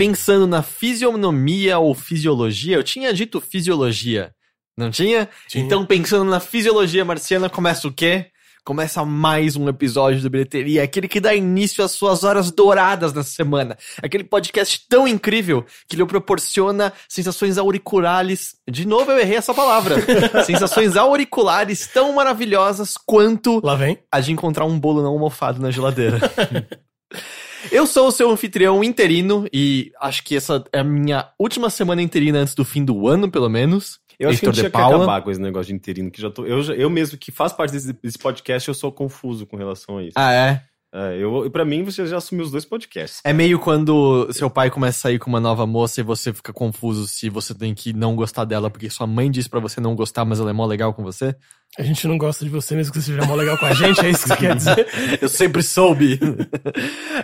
pensando 0.00 0.46
na 0.46 0.62
fisionomia 0.62 1.78
ou 1.78 1.94
fisiologia, 1.94 2.74
eu 2.74 2.82
tinha 2.82 3.12
dito 3.12 3.38
fisiologia, 3.38 4.32
não 4.74 4.90
tinha? 4.90 5.28
Tinha. 5.46 5.62
Então, 5.62 5.84
pensando 5.84 6.24
na 6.24 6.40
fisiologia 6.40 7.04
marciana, 7.04 7.50
começa 7.50 7.86
o 7.86 7.92
quê? 7.92 8.28
Começa 8.64 9.04
mais 9.04 9.56
um 9.56 9.68
episódio 9.68 10.22
do 10.22 10.30
Bilheteria, 10.30 10.82
aquele 10.84 11.06
que 11.06 11.20
dá 11.20 11.34
início 11.34 11.84
às 11.84 11.92
suas 11.92 12.24
horas 12.24 12.50
douradas 12.50 13.12
nessa 13.12 13.28
semana. 13.28 13.76
Aquele 14.02 14.24
podcast 14.24 14.86
tão 14.88 15.06
incrível 15.06 15.66
que 15.86 15.96
lhe 15.96 16.06
proporciona 16.06 16.94
sensações 17.06 17.58
auriculares. 17.58 18.54
De 18.70 18.86
novo, 18.86 19.10
eu 19.10 19.18
errei 19.18 19.36
essa 19.36 19.52
palavra. 19.52 19.96
sensações 20.46 20.96
auriculares 20.96 21.86
tão 21.86 22.14
maravilhosas 22.14 22.94
quanto 22.96 23.60
Lá 23.62 23.74
vem. 23.74 23.98
a 24.10 24.18
de 24.18 24.32
encontrar 24.32 24.64
um 24.64 24.80
bolo 24.80 25.02
não 25.02 25.10
almofado 25.10 25.60
na 25.60 25.70
geladeira. 25.70 26.18
Eu 27.70 27.86
sou 27.86 28.08
o 28.08 28.12
seu 28.12 28.30
anfitrião 28.30 28.82
interino 28.82 29.46
e 29.52 29.92
acho 30.00 30.22
que 30.24 30.36
essa 30.36 30.64
é 30.72 30.80
a 30.80 30.84
minha 30.84 31.28
última 31.38 31.70
semana 31.70 32.02
interina 32.02 32.38
antes 32.38 32.54
do 32.54 32.64
fim 32.64 32.84
do 32.84 33.08
ano, 33.08 33.30
pelo 33.30 33.48
menos. 33.48 33.98
Eu 34.18 34.28
acho 34.28 34.38
que 34.38 34.46
a 34.46 34.48
Heitor 34.48 34.54
gente 34.54 34.64
de 34.66 34.70
tinha 34.70 34.88
que 34.88 34.94
acabar 34.94 35.22
com 35.22 35.30
esse 35.30 35.40
negócio 35.40 35.68
de 35.68 35.74
interino, 35.74 36.10
que 36.10 36.20
já 36.20 36.30
tô. 36.30 36.44
Eu, 36.44 36.60
eu 36.74 36.90
mesmo 36.90 37.16
que 37.16 37.32
faço 37.32 37.56
parte 37.56 37.72
desse, 37.72 37.92
desse 37.92 38.18
podcast, 38.18 38.68
eu 38.68 38.74
sou 38.74 38.92
confuso 38.92 39.46
com 39.46 39.56
relação 39.56 39.98
a 39.98 40.02
isso. 40.02 40.12
Ah, 40.14 40.32
é? 40.32 40.62
É, 40.92 41.16
eu, 41.18 41.48
pra 41.50 41.64
mim, 41.64 41.84
você 41.84 42.04
já 42.04 42.16
assumiu 42.16 42.44
os 42.44 42.50
dois 42.50 42.64
podcasts. 42.64 43.20
É 43.24 43.32
meio 43.32 43.58
quando 43.60 44.30
seu 44.32 44.50
pai 44.50 44.70
começa 44.70 44.98
a 44.98 45.02
sair 45.02 45.18
com 45.18 45.30
uma 45.30 45.40
nova 45.40 45.64
moça 45.66 46.00
e 46.00 46.04
você 46.04 46.32
fica 46.32 46.52
confuso 46.52 47.06
se 47.06 47.30
você 47.30 47.54
tem 47.54 47.72
que 47.74 47.92
não 47.92 48.16
gostar 48.16 48.44
dela 48.44 48.68
porque 48.68 48.90
sua 48.90 49.06
mãe 49.06 49.30
disse 49.30 49.48
pra 49.48 49.60
você 49.60 49.80
não 49.80 49.94
gostar, 49.94 50.24
mas 50.24 50.40
ela 50.40 50.50
é 50.50 50.52
mó 50.52 50.66
legal 50.66 50.92
com 50.92 51.04
você. 51.04 51.34
A 51.78 51.82
gente 51.82 52.06
não 52.08 52.18
gosta 52.18 52.44
de 52.44 52.50
você 52.50 52.74
mesmo 52.74 52.92
que 52.92 53.00
você 53.00 53.12
seja 53.12 53.24
mó 53.26 53.34
legal 53.34 53.56
com 53.56 53.66
a 53.66 53.72
gente, 53.72 54.04
é 54.04 54.10
isso 54.10 54.22
que 54.22 54.28
você 54.28 54.36
quer 54.36 54.56
dizer? 54.56 54.86
Eu 55.22 55.28
sempre 55.28 55.62
soube. 55.62 56.18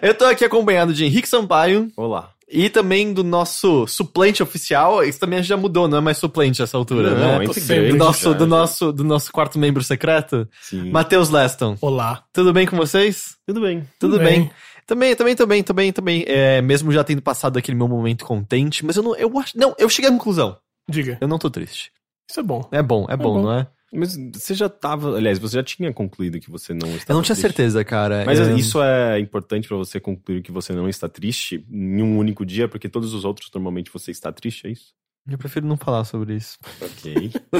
Eu 0.00 0.14
tô 0.14 0.24
aqui 0.24 0.44
acompanhado 0.44 0.94
de 0.94 1.04
Henrique 1.04 1.28
Sampaio 1.28 1.90
Olá. 1.96 2.30
e 2.48 2.70
também 2.70 3.12
do 3.12 3.24
nosso 3.24 3.86
suplente 3.88 4.42
oficial. 4.42 5.02
Isso 5.02 5.18
também 5.18 5.42
já 5.42 5.56
mudou, 5.56 5.88
não 5.88 5.98
é 5.98 6.00
mais 6.00 6.18
suplente 6.18 6.62
essa 6.62 6.76
altura, 6.76 7.10
Não, 7.10 7.38
né? 7.38 7.44
é 7.44 7.48
integrante 7.48 7.90
Do 7.90 7.96
nosso, 7.96 8.34
do, 8.34 8.46
nosso, 8.46 8.92
do 8.92 9.04
nosso 9.04 9.32
quarto 9.32 9.58
membro 9.58 9.82
secreto, 9.82 10.48
Sim. 10.62 10.90
Matheus 10.90 11.28
Leston. 11.28 11.76
Olá. 11.80 12.22
Tudo 12.32 12.52
bem 12.52 12.66
com 12.66 12.76
vocês? 12.76 13.36
Tudo 13.46 13.60
bem. 13.60 13.80
Tudo, 13.98 14.12
Tudo 14.12 14.18
bem. 14.24 14.42
bem. 14.42 14.50
Também, 14.86 15.16
também, 15.16 15.34
também, 15.34 15.62
também, 15.64 15.92
também. 15.92 16.24
É, 16.28 16.62
mesmo 16.62 16.92
já 16.92 17.02
tendo 17.02 17.20
passado 17.20 17.58
aquele 17.58 17.76
meu 17.76 17.88
momento 17.88 18.24
contente, 18.24 18.86
mas 18.86 18.96
eu 18.96 19.02
não, 19.02 19.16
eu 19.16 19.36
acho, 19.40 19.58
não, 19.58 19.74
eu 19.76 19.88
cheguei 19.88 20.08
à 20.08 20.12
conclusão. 20.12 20.56
Diga. 20.88 21.18
Eu 21.20 21.26
não 21.26 21.36
tô 21.38 21.50
triste. 21.50 21.90
Isso 22.30 22.38
é 22.38 22.42
bom. 22.44 22.68
É 22.70 22.80
bom, 22.80 23.06
é, 23.08 23.16
bom, 23.16 23.34
bom. 23.34 23.42
não 23.42 23.52
é? 23.52 23.66
Mas 23.92 24.16
você 24.34 24.54
já 24.54 24.68
tava. 24.68 25.16
Aliás, 25.16 25.38
você 25.38 25.56
já 25.56 25.62
tinha 25.62 25.92
concluído 25.92 26.40
que 26.40 26.50
você 26.50 26.72
não 26.74 26.88
estava 26.96 27.12
Eu 27.12 27.14
não 27.14 27.22
tinha 27.22 27.34
triste. 27.36 27.42
certeza, 27.42 27.84
cara. 27.84 28.24
Mas 28.26 28.38
Eu- 28.38 28.56
isso 28.56 28.82
é 28.82 29.18
importante 29.20 29.68
pra 29.68 29.76
você 29.76 30.00
concluir 30.00 30.42
que 30.42 30.50
você 30.52 30.72
não 30.72 30.88
está 30.88 31.08
triste 31.08 31.64
em 31.70 32.02
um 32.02 32.18
único 32.18 32.44
dia, 32.44 32.68
porque 32.68 32.88
todos 32.88 33.14
os 33.14 33.24
outros 33.24 33.48
normalmente 33.54 33.90
você 33.92 34.10
está 34.10 34.32
triste, 34.32 34.66
é 34.66 34.70
isso? 34.70 34.94
Eu 35.28 35.38
prefiro 35.38 35.66
não 35.66 35.76
falar 35.76 36.04
sobre 36.04 36.34
isso. 36.34 36.56
Ok. 36.80 37.32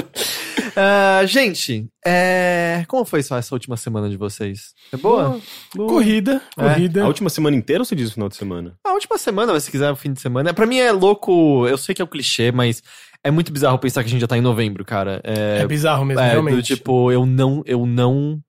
Ah, 0.79 1.25
gente, 1.25 1.87
é... 2.05 2.83
como 2.87 3.03
foi 3.03 3.23
só 3.23 3.35
essa 3.37 3.55
última 3.55 3.75
semana 3.77 4.09
de 4.09 4.17
vocês? 4.17 4.73
É 4.93 4.97
boa? 4.97 5.39
Corrida, 5.75 6.39
É. 6.55 6.61
corrida. 6.61 7.03
A 7.03 7.07
última 7.07 7.29
semana 7.31 7.55
inteira 7.55 7.81
ou 7.81 7.85
você 7.85 7.95
diz 7.95 8.09
o 8.09 8.13
final 8.13 8.29
de 8.29 8.35
semana? 8.35 8.77
A 8.85 8.91
última 8.93 9.17
semana, 9.17 9.53
mas 9.53 9.63
se 9.63 9.71
quiser 9.71 9.89
o 9.91 9.95
fim 9.95 10.13
de 10.13 10.21
semana. 10.21 10.53
Pra 10.53 10.67
mim 10.67 10.77
é 10.77 10.91
louco, 10.91 11.67
eu 11.67 11.77
sei 11.79 11.95
que 11.95 12.01
é 12.01 12.05
o 12.05 12.07
clichê, 12.07 12.51
mas 12.51 12.83
é 13.27 13.31
muito 13.31 13.51
bizarro 13.51 13.77
pensar 13.77 14.03
que 14.03 14.07
a 14.07 14.11
gente 14.11 14.21
já 14.21 14.27
tá 14.27 14.37
em 14.37 14.41
novembro, 14.41 14.85
cara. 14.85 15.19
É, 15.23 15.59
É 15.61 15.67
bizarro 15.67 16.05
mesmo, 16.05 16.21
é, 16.21 16.31
realmente. 16.31 16.55
do 16.55 16.63
tipo, 16.63 17.11
eu 17.11 17.25
não, 17.25 17.61
eu 17.65 17.85
não 17.85 18.39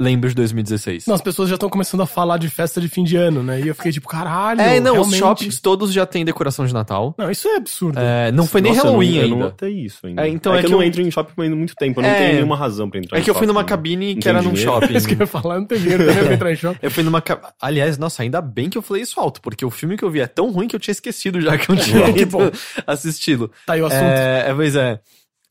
lembro 0.00 0.28
de 0.28 0.34
2016. 0.34 1.06
Não, 1.06 1.14
as 1.14 1.20
pessoas 1.20 1.48
já 1.48 1.54
estão 1.54 1.68
começando 1.68 2.00
a 2.02 2.06
falar 2.06 2.36
de 2.38 2.48
festa 2.48 2.80
de 2.80 2.88
fim 2.88 3.04
de 3.04 3.16
ano, 3.16 3.42
né? 3.42 3.60
E 3.60 3.68
eu 3.68 3.74
fiquei 3.74 3.92
tipo, 3.92 4.08
caralho. 4.08 4.60
é, 4.60 4.80
não, 4.80 4.92
os 4.92 4.96
realmente. 5.12 5.18
shoppings 5.18 5.60
todos 5.60 5.92
já 5.92 6.04
têm 6.04 6.24
decoração 6.24 6.66
de 6.66 6.74
Natal. 6.74 7.14
Não, 7.18 7.30
isso 7.30 7.46
é 7.48 7.56
absurdo. 7.56 7.98
É, 7.98 8.32
não 8.32 8.46
foi 8.46 8.60
nem 8.60 8.72
Nossa, 8.74 8.86
Halloween 8.88 9.08
eu 9.08 9.14
não, 9.14 9.18
Eu 9.20 9.24
ainda. 9.24 9.36
não 9.36 9.44
notei 9.46 9.72
isso 9.84 10.06
ainda. 10.06 10.22
É, 10.26 10.28
então 10.28 10.52
é, 10.54 10.58
é 10.58 10.60
que, 10.60 10.66
que 10.66 10.72
eu 10.72 10.76
não 10.76 10.82
eu- 10.82 10.88
entro 10.88 11.02
em 11.02 11.10
shopping 11.10 11.46
há 11.46 11.50
muito 11.56 11.74
tempo. 11.76 12.00
Eu 12.00 12.02
não 12.02 12.10
É. 12.10 12.18
tenho 12.18 12.34
nenhuma 12.34 12.56
razão 12.56 12.90
pra 12.90 12.98
entrar 13.00 13.18
É 13.18 13.20
que 13.20 13.30
eu 13.30 13.34
fui 13.34 13.46
numa 13.46 13.60
shopping. 13.60 13.68
cabine 13.70 14.14
que 14.16 14.28
era 14.28 14.42
num 14.42 14.56
shopping. 14.56 14.94
Isso 14.96 15.06
que 15.06 15.14
eu 15.14 15.18
ia 15.20 15.26
falar, 15.26 15.58
não 15.60 15.66
tem 15.66 15.78
dinheiro 15.78 16.06
também 16.06 16.24
pra 16.24 16.34
entrar 16.34 16.52
em 16.52 16.56
shopping. 16.56 16.78
Eu 16.82 16.90
fui 16.90 17.02
numa. 17.02 17.20
ca- 17.22 17.52
Aliás, 17.60 17.96
nossa, 17.98 18.22
ainda 18.22 18.40
bem 18.40 18.68
que 18.68 18.76
eu 18.76 18.82
falei 18.82 19.02
isso 19.02 19.18
alto, 19.20 19.40
porque 19.40 19.64
o 19.64 19.70
filme 19.70 19.96
que 19.96 20.04
eu 20.04 20.10
vi 20.10 20.20
é 20.20 20.26
tão 20.26 20.50
ruim 20.50 20.66
que 20.68 20.74
eu 20.74 20.80
tinha 20.80 20.92
esquecido 20.92 21.40
já 21.40 21.56
que 21.56 21.70
eu 21.70 21.76
tinha 21.76 22.12
Que 22.12 22.20
ido 22.22 22.30
bom. 22.38 22.50
assisti-lo. 22.86 23.50
Tá 23.66 23.74
aí 23.74 23.82
o 23.82 23.86
assunto. 23.86 24.02
É, 24.02 24.50
é, 24.50 24.54
pois 24.54 24.74
é. 24.76 24.98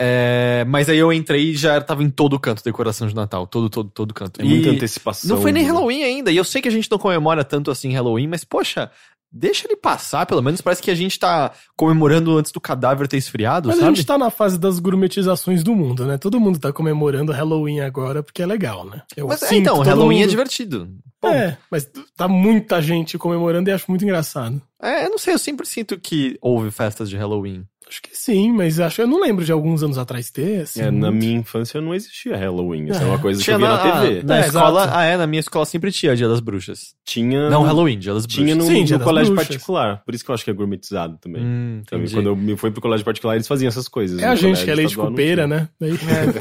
É, 0.06 0.66
mas 0.68 0.90
aí 0.90 0.98
eu 0.98 1.12
entrei 1.14 1.52
e 1.52 1.56
já 1.56 1.80
tava 1.80 2.04
em 2.04 2.10
todo 2.10 2.40
canto 2.40 2.64
decoração 2.64 3.08
de 3.08 3.16
Natal. 3.16 3.48
Todo, 3.48 3.70
todo, 3.70 3.90
todo 3.90 4.14
canto. 4.14 4.42
É 4.42 4.44
muita 4.44 4.68
E 4.70 4.76
antecipação. 4.76 5.30
Não 5.36 5.42
foi 5.42 5.52
nem 5.52 5.64
né? 5.64 5.70
Halloween 5.72 6.04
ainda. 6.04 6.32
E 6.32 6.38
eu 6.38 6.44
sei 6.44 6.62
que 6.62 6.68
a 6.68 6.72
gente 6.72 6.90
não 6.92 6.98
comemora 6.98 7.44
tanto 7.44 7.72
assim 7.72 7.94
Halloween, 7.94 8.28
mas 8.28 8.44
poxa, 8.44 8.92
deixa 9.32 9.66
ele 9.68 9.76
passar, 9.76 10.26
pelo 10.26 10.42
menos 10.44 10.62
parece 10.62 10.82
que 10.82 10.92
a 10.92 10.96
gente 10.96 11.18
tá 11.18 11.52
comemorando 11.76 12.38
antes 12.38 12.52
do 12.52 12.62
cadáver 12.62 13.08
ter 13.08 13.18
esfriado, 13.18 13.68
Mas 13.70 13.78
a 13.78 13.82
sabe? 13.82 13.96
gente 13.96 14.06
tá 14.06 14.18
na 14.18 14.30
fase 14.30 14.60
das 14.60 14.78
gourmetizações 14.80 15.64
do 15.64 15.74
mundo, 15.76 16.06
né? 16.06 16.18
Todo 16.18 16.40
mundo 16.40 16.60
tá 16.60 16.72
comemorando 16.72 17.32
Halloween 17.32 17.80
agora 17.80 18.22
porque 18.22 18.44
é 18.44 18.46
legal, 18.46 18.86
né? 18.86 19.02
Eu 19.18 19.28
Mas 19.28 19.42
é, 19.44 19.56
então, 19.56 19.80
Halloween 19.80 20.18
é 20.18 20.22
mundo- 20.22 20.30
divertido. 20.30 20.90
Bom, 21.22 21.30
É, 21.30 21.58
mas 21.72 21.90
tá 22.18 22.28
muita 22.28 22.82
gente 22.82 23.18
comemorando 23.18 23.70
e 23.70 23.74
acho 23.74 23.86
muito 23.90 24.04
engraçado. 24.04 24.62
é, 24.82 25.06
eu 25.06 25.10
não 25.10 25.18
sei, 25.18 25.34
eu 25.34 25.40
sempre 25.40 25.66
sinto 25.66 25.98
que 26.00 26.38
houve 26.42 26.70
festas 26.70 27.10
de 27.10 27.16
Halloween. 27.18 27.64
Acho 27.88 28.02
que 28.02 28.10
sim, 28.16 28.52
mas 28.52 28.80
acho, 28.80 29.02
eu 29.02 29.08
não 29.08 29.22
lembro 29.22 29.44
de 29.46 29.52
alguns 29.52 29.84
anos 29.84 29.98
atrás 29.98 30.32
ter, 30.32 30.62
assim. 30.62 30.82
É, 30.82 30.90
na 30.90 31.12
minha 31.12 31.38
infância 31.38 31.80
não 31.82 31.94
existia 31.94 32.36
Halloween. 32.36 32.86
Isso 32.90 33.00
é 33.00 33.04
É. 33.04 33.06
uma 33.06 33.20
coisa 33.20 33.40
que 33.40 33.44
Tinha 33.46 33.56
eu 33.56 33.60
via 33.60 33.68
na, 33.70 33.78
TV. 34.02 34.24
Na 34.24 34.38
É, 34.38 34.48
escola, 34.48 34.82
exato. 34.84 34.98
ah 34.98 35.04
é, 35.04 35.18
na 35.18 35.28
minha 35.28 35.40
escola 35.40 35.66
sempre 35.66 35.92
tinha 35.92 36.16
Dia 36.16 36.28
das 36.28 36.40
Bruxas. 36.40 36.96
Tinha. 37.06 37.50
Não 37.50 37.62
Halloween, 37.64 38.00
Dia 38.00 38.14
das 38.14 38.26
Bruxas. 38.26 38.44
Tinha 38.44 38.56
no, 38.56 38.64
Sim, 38.64 38.86
no 38.94 39.00
colégio 39.00 39.34
Bruxas. 39.34 39.48
particular. 39.50 40.02
Por 40.06 40.16
isso 40.16 40.24
que 40.26 40.32
eu 40.32 40.36
acho 40.36 40.44
que 40.44 40.50
é 40.50 40.54
gourmetizado 40.54 41.18
também. 41.22 41.44
Hum, 41.44 41.82
entendi. 41.82 42.14
Quando 42.14 42.28
eu 42.28 42.36
me 42.36 42.56
fui 42.58 42.72
pro 42.72 42.82
colégio 42.82 43.06
particular, 43.06 43.36
eles 43.36 43.48
faziam 43.48 43.68
essas 43.68 43.88
coisas. 43.88 44.22
É 44.22 44.26
a 44.28 44.32
No 44.32 44.36
gente 44.38 44.64
que 44.64 44.72
é 44.72 44.76
leite 44.76 44.96
tinha. 44.96 45.48
né? 45.48 45.70
Daí... 45.80 45.92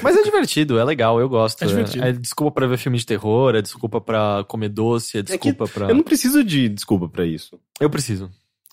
Mas 0.03 0.17
é 0.17 0.23
divertido, 0.23 0.79
é 0.79 0.85
legal, 0.85 1.21
eu 1.21 1.29
gosto. 1.29 1.63
É 1.63 1.67
divertido. 1.67 2.05
É, 2.05 2.13
desculpa 2.13 2.53
pra 2.53 2.67
ver 2.67 2.79
filme 2.79 2.97
de 2.99 3.05
terror, 3.07 3.55
é 3.55 3.63
desculpa 3.63 4.01
pra 4.01 4.45
comer 4.49 4.69
doce, 4.69 5.19
é 5.19 5.23
desculpa 5.23 5.67
pra. 5.67 5.89
Eu 5.89 5.95
não 5.95 6.03
preciso 6.03 6.43
de 6.45 6.69
desculpa 6.69 7.09
pra 7.09 7.27
isso. 7.27 7.59
Eu 7.81 7.91
preciso. 7.91 8.31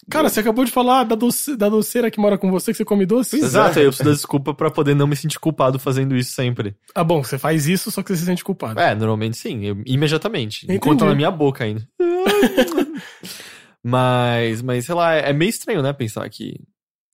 Cara, 0.10 0.30
você 0.30 0.39
acabou 0.39 0.66
de 0.66 0.72
falar 0.72 1.04
da, 1.04 1.16
doce, 1.16 1.56
da 1.56 1.70
doceira 1.70 2.10
que 2.12 2.20
mora 2.20 2.38
com 2.38 2.50
você 2.51 2.72
que 2.72 2.78
você 2.78 2.86
come 2.86 3.06
doce? 3.06 3.32
Pois 3.32 3.44
Exato, 3.44 3.80
é. 3.80 3.84
eu 3.84 3.88
preciso 3.89 4.10
da 4.10 4.16
desculpa 4.16 4.54
pra 4.54 4.70
poder 4.72 4.96
não 4.96 5.08
me 5.08 5.16
sentir 5.16 5.39
culpado 5.39 5.78
fazendo 5.80 6.16
isso 6.16 6.32
sempre. 6.32 6.75
Ah, 6.96 7.04
bom, 7.04 7.24
você 7.24 7.38
faz 7.38 7.68
isso, 7.68 7.92
só 7.92 8.01
que 8.01 8.10
você 8.10 8.18
se 8.18 8.25
sente 8.25 8.44
culpado. 8.44 8.80
É, 8.80 8.96
normalmente 8.96 9.38
sim, 9.38 9.66
eu- 9.66 9.82
imediatamente. 9.86 10.66
Entendi. 10.66 10.78
Enquanto 10.78 11.00
tá 11.00 11.06
na 11.06 11.16
minha 11.16 11.32
boca 11.32 11.63
ainda. 11.63 11.88
mas, 13.84 14.62
mas 14.62 14.86
sei 14.86 14.96
lá, 14.96 15.13
é 15.13 15.32
meio 15.34 15.50
estranho, 15.50 15.82
né? 15.82 15.94
Pensar 15.94 16.28
que, 16.30 16.60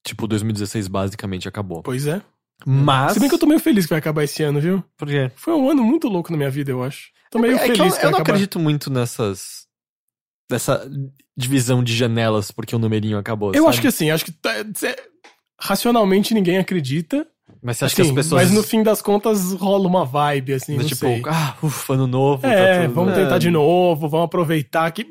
tipo, 0.06 0.28
2016 0.28 0.88
basicamente 0.88 1.48
acabou. 1.48 1.82
Pois 1.84 2.08
é. 2.08 2.22
Mas. 2.66 3.14
Se 3.14 3.20
bem 3.20 3.30
que 3.30 3.36
eu 3.36 3.40
tô 3.40 3.46
meio 3.46 3.60
feliz 3.60 3.86
que 3.86 3.90
vai 3.92 4.00
acabar 4.00 4.24
esse 4.24 4.42
ano, 4.44 4.60
viu? 4.62 4.84
Por 4.98 5.08
quê? 5.08 5.30
Foi 5.36 5.54
um 5.54 5.70
ano 5.70 5.84
muito 5.84 6.08
louco 6.08 6.32
na 6.32 6.38
minha 6.38 6.50
vida, 6.50 6.72
eu 6.72 6.84
acho. 6.84 7.10
Tô 7.30 7.40
meio 7.40 7.56
é 7.56 7.60
feliz 7.60 7.76
que 7.76 7.82
eu, 7.82 7.92
que, 7.92 7.98
eu 8.06 8.12
não 8.12 8.20
acabar. 8.20 8.22
acredito 8.22 8.60
muito 8.60 8.90
nessas. 8.90 9.65
Nessa 10.52 10.90
divisão 11.36 11.84
de 11.84 11.96
janelas 11.96 12.52
porque 12.52 12.76
o 12.76 12.80
numerinho 12.80 13.18
acabou. 13.18 13.50
Eu 13.54 13.64
sabe? 13.64 13.70
acho 13.70 13.82
que 13.82 13.88
assim, 13.88 14.10
acho 14.12 14.26
que 14.26 14.32
tá- 14.32 14.64
racionalmente 15.60 16.34
ninguém 16.34 16.58
acredita. 16.58 17.26
Mas 17.62 17.78
você 17.78 17.86
acha 17.86 17.94
assim, 17.94 18.04
que 18.04 18.10
as 18.20 18.26
pessoas. 18.26 18.44
Mas 18.44 18.52
no 18.52 18.64
fim 18.64 18.84
das 18.84 19.02
contas 19.02 19.54
rola 19.54 19.88
uma 19.88 20.06
vibe, 20.06 20.54
assim, 20.54 20.78
tipo, 20.80 20.96
sei. 20.96 21.22
ah, 21.28 21.56
ufa, 21.64 21.94
ano 21.94 22.08
novo. 22.08 22.46
É, 22.46 22.78
tá 22.78 22.82
tudo- 22.84 22.94
vamos 22.94 23.14
é. 23.14 23.24
tentar 23.24 23.38
de 23.38 23.50
novo, 23.50 24.08
vamos 24.08 24.26
aproveitar 24.26 24.86
aqui. 24.86 25.06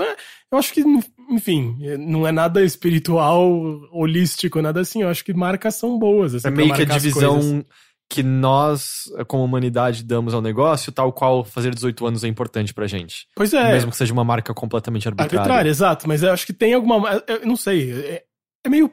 Eu 0.51 0.59
acho 0.59 0.73
que, 0.73 0.85
enfim, 1.31 1.77
não 1.99 2.27
é 2.27 2.31
nada 2.31 2.63
espiritual, 2.65 3.51
holístico, 3.93 4.63
nada 4.63 4.81
assim. 4.81 5.03
Eu 5.03 5.09
acho 5.09 5.25
que 5.25 5.35
marcas 5.35 5.75
são 5.75 5.99
boas. 5.99 6.35
Assim, 6.35 6.47
É 6.47 6.51
meio 6.51 6.73
que 6.75 6.83
a 6.83 6.85
divisão. 6.85 7.65
Que 8.09 8.23
nós, 8.23 9.05
como 9.27 9.43
humanidade, 9.45 10.05
damos 10.05 10.35
ao 10.35 10.43
negócio, 10.43 10.93
tal 10.93 11.13
qual 11.13 11.45
fazer 11.45 11.75
18 11.75 12.07
anos 12.07 12.23
é 12.25 12.29
importante 12.29 12.73
pra 12.73 12.87
gente. 12.87 13.27
Pois 13.35 13.53
é, 13.53 13.73
Mesmo 13.73 13.91
que 13.91 13.97
seja 13.97 14.13
uma 14.13 14.23
marca 14.25 14.53
completamente 14.55 15.09
arbitrária. 15.09 15.39
arbitrária, 15.41 15.69
exato. 15.71 16.07
Mas 16.07 16.23
eu 16.23 16.33
acho 16.33 16.47
que 16.47 16.53
tem 16.53 16.75
alguma. 16.75 17.23
Eu 17.27 17.47
não 17.47 17.57
sei. 17.57 17.93
É, 17.93 18.25
é 18.65 18.69
meio. 18.69 18.91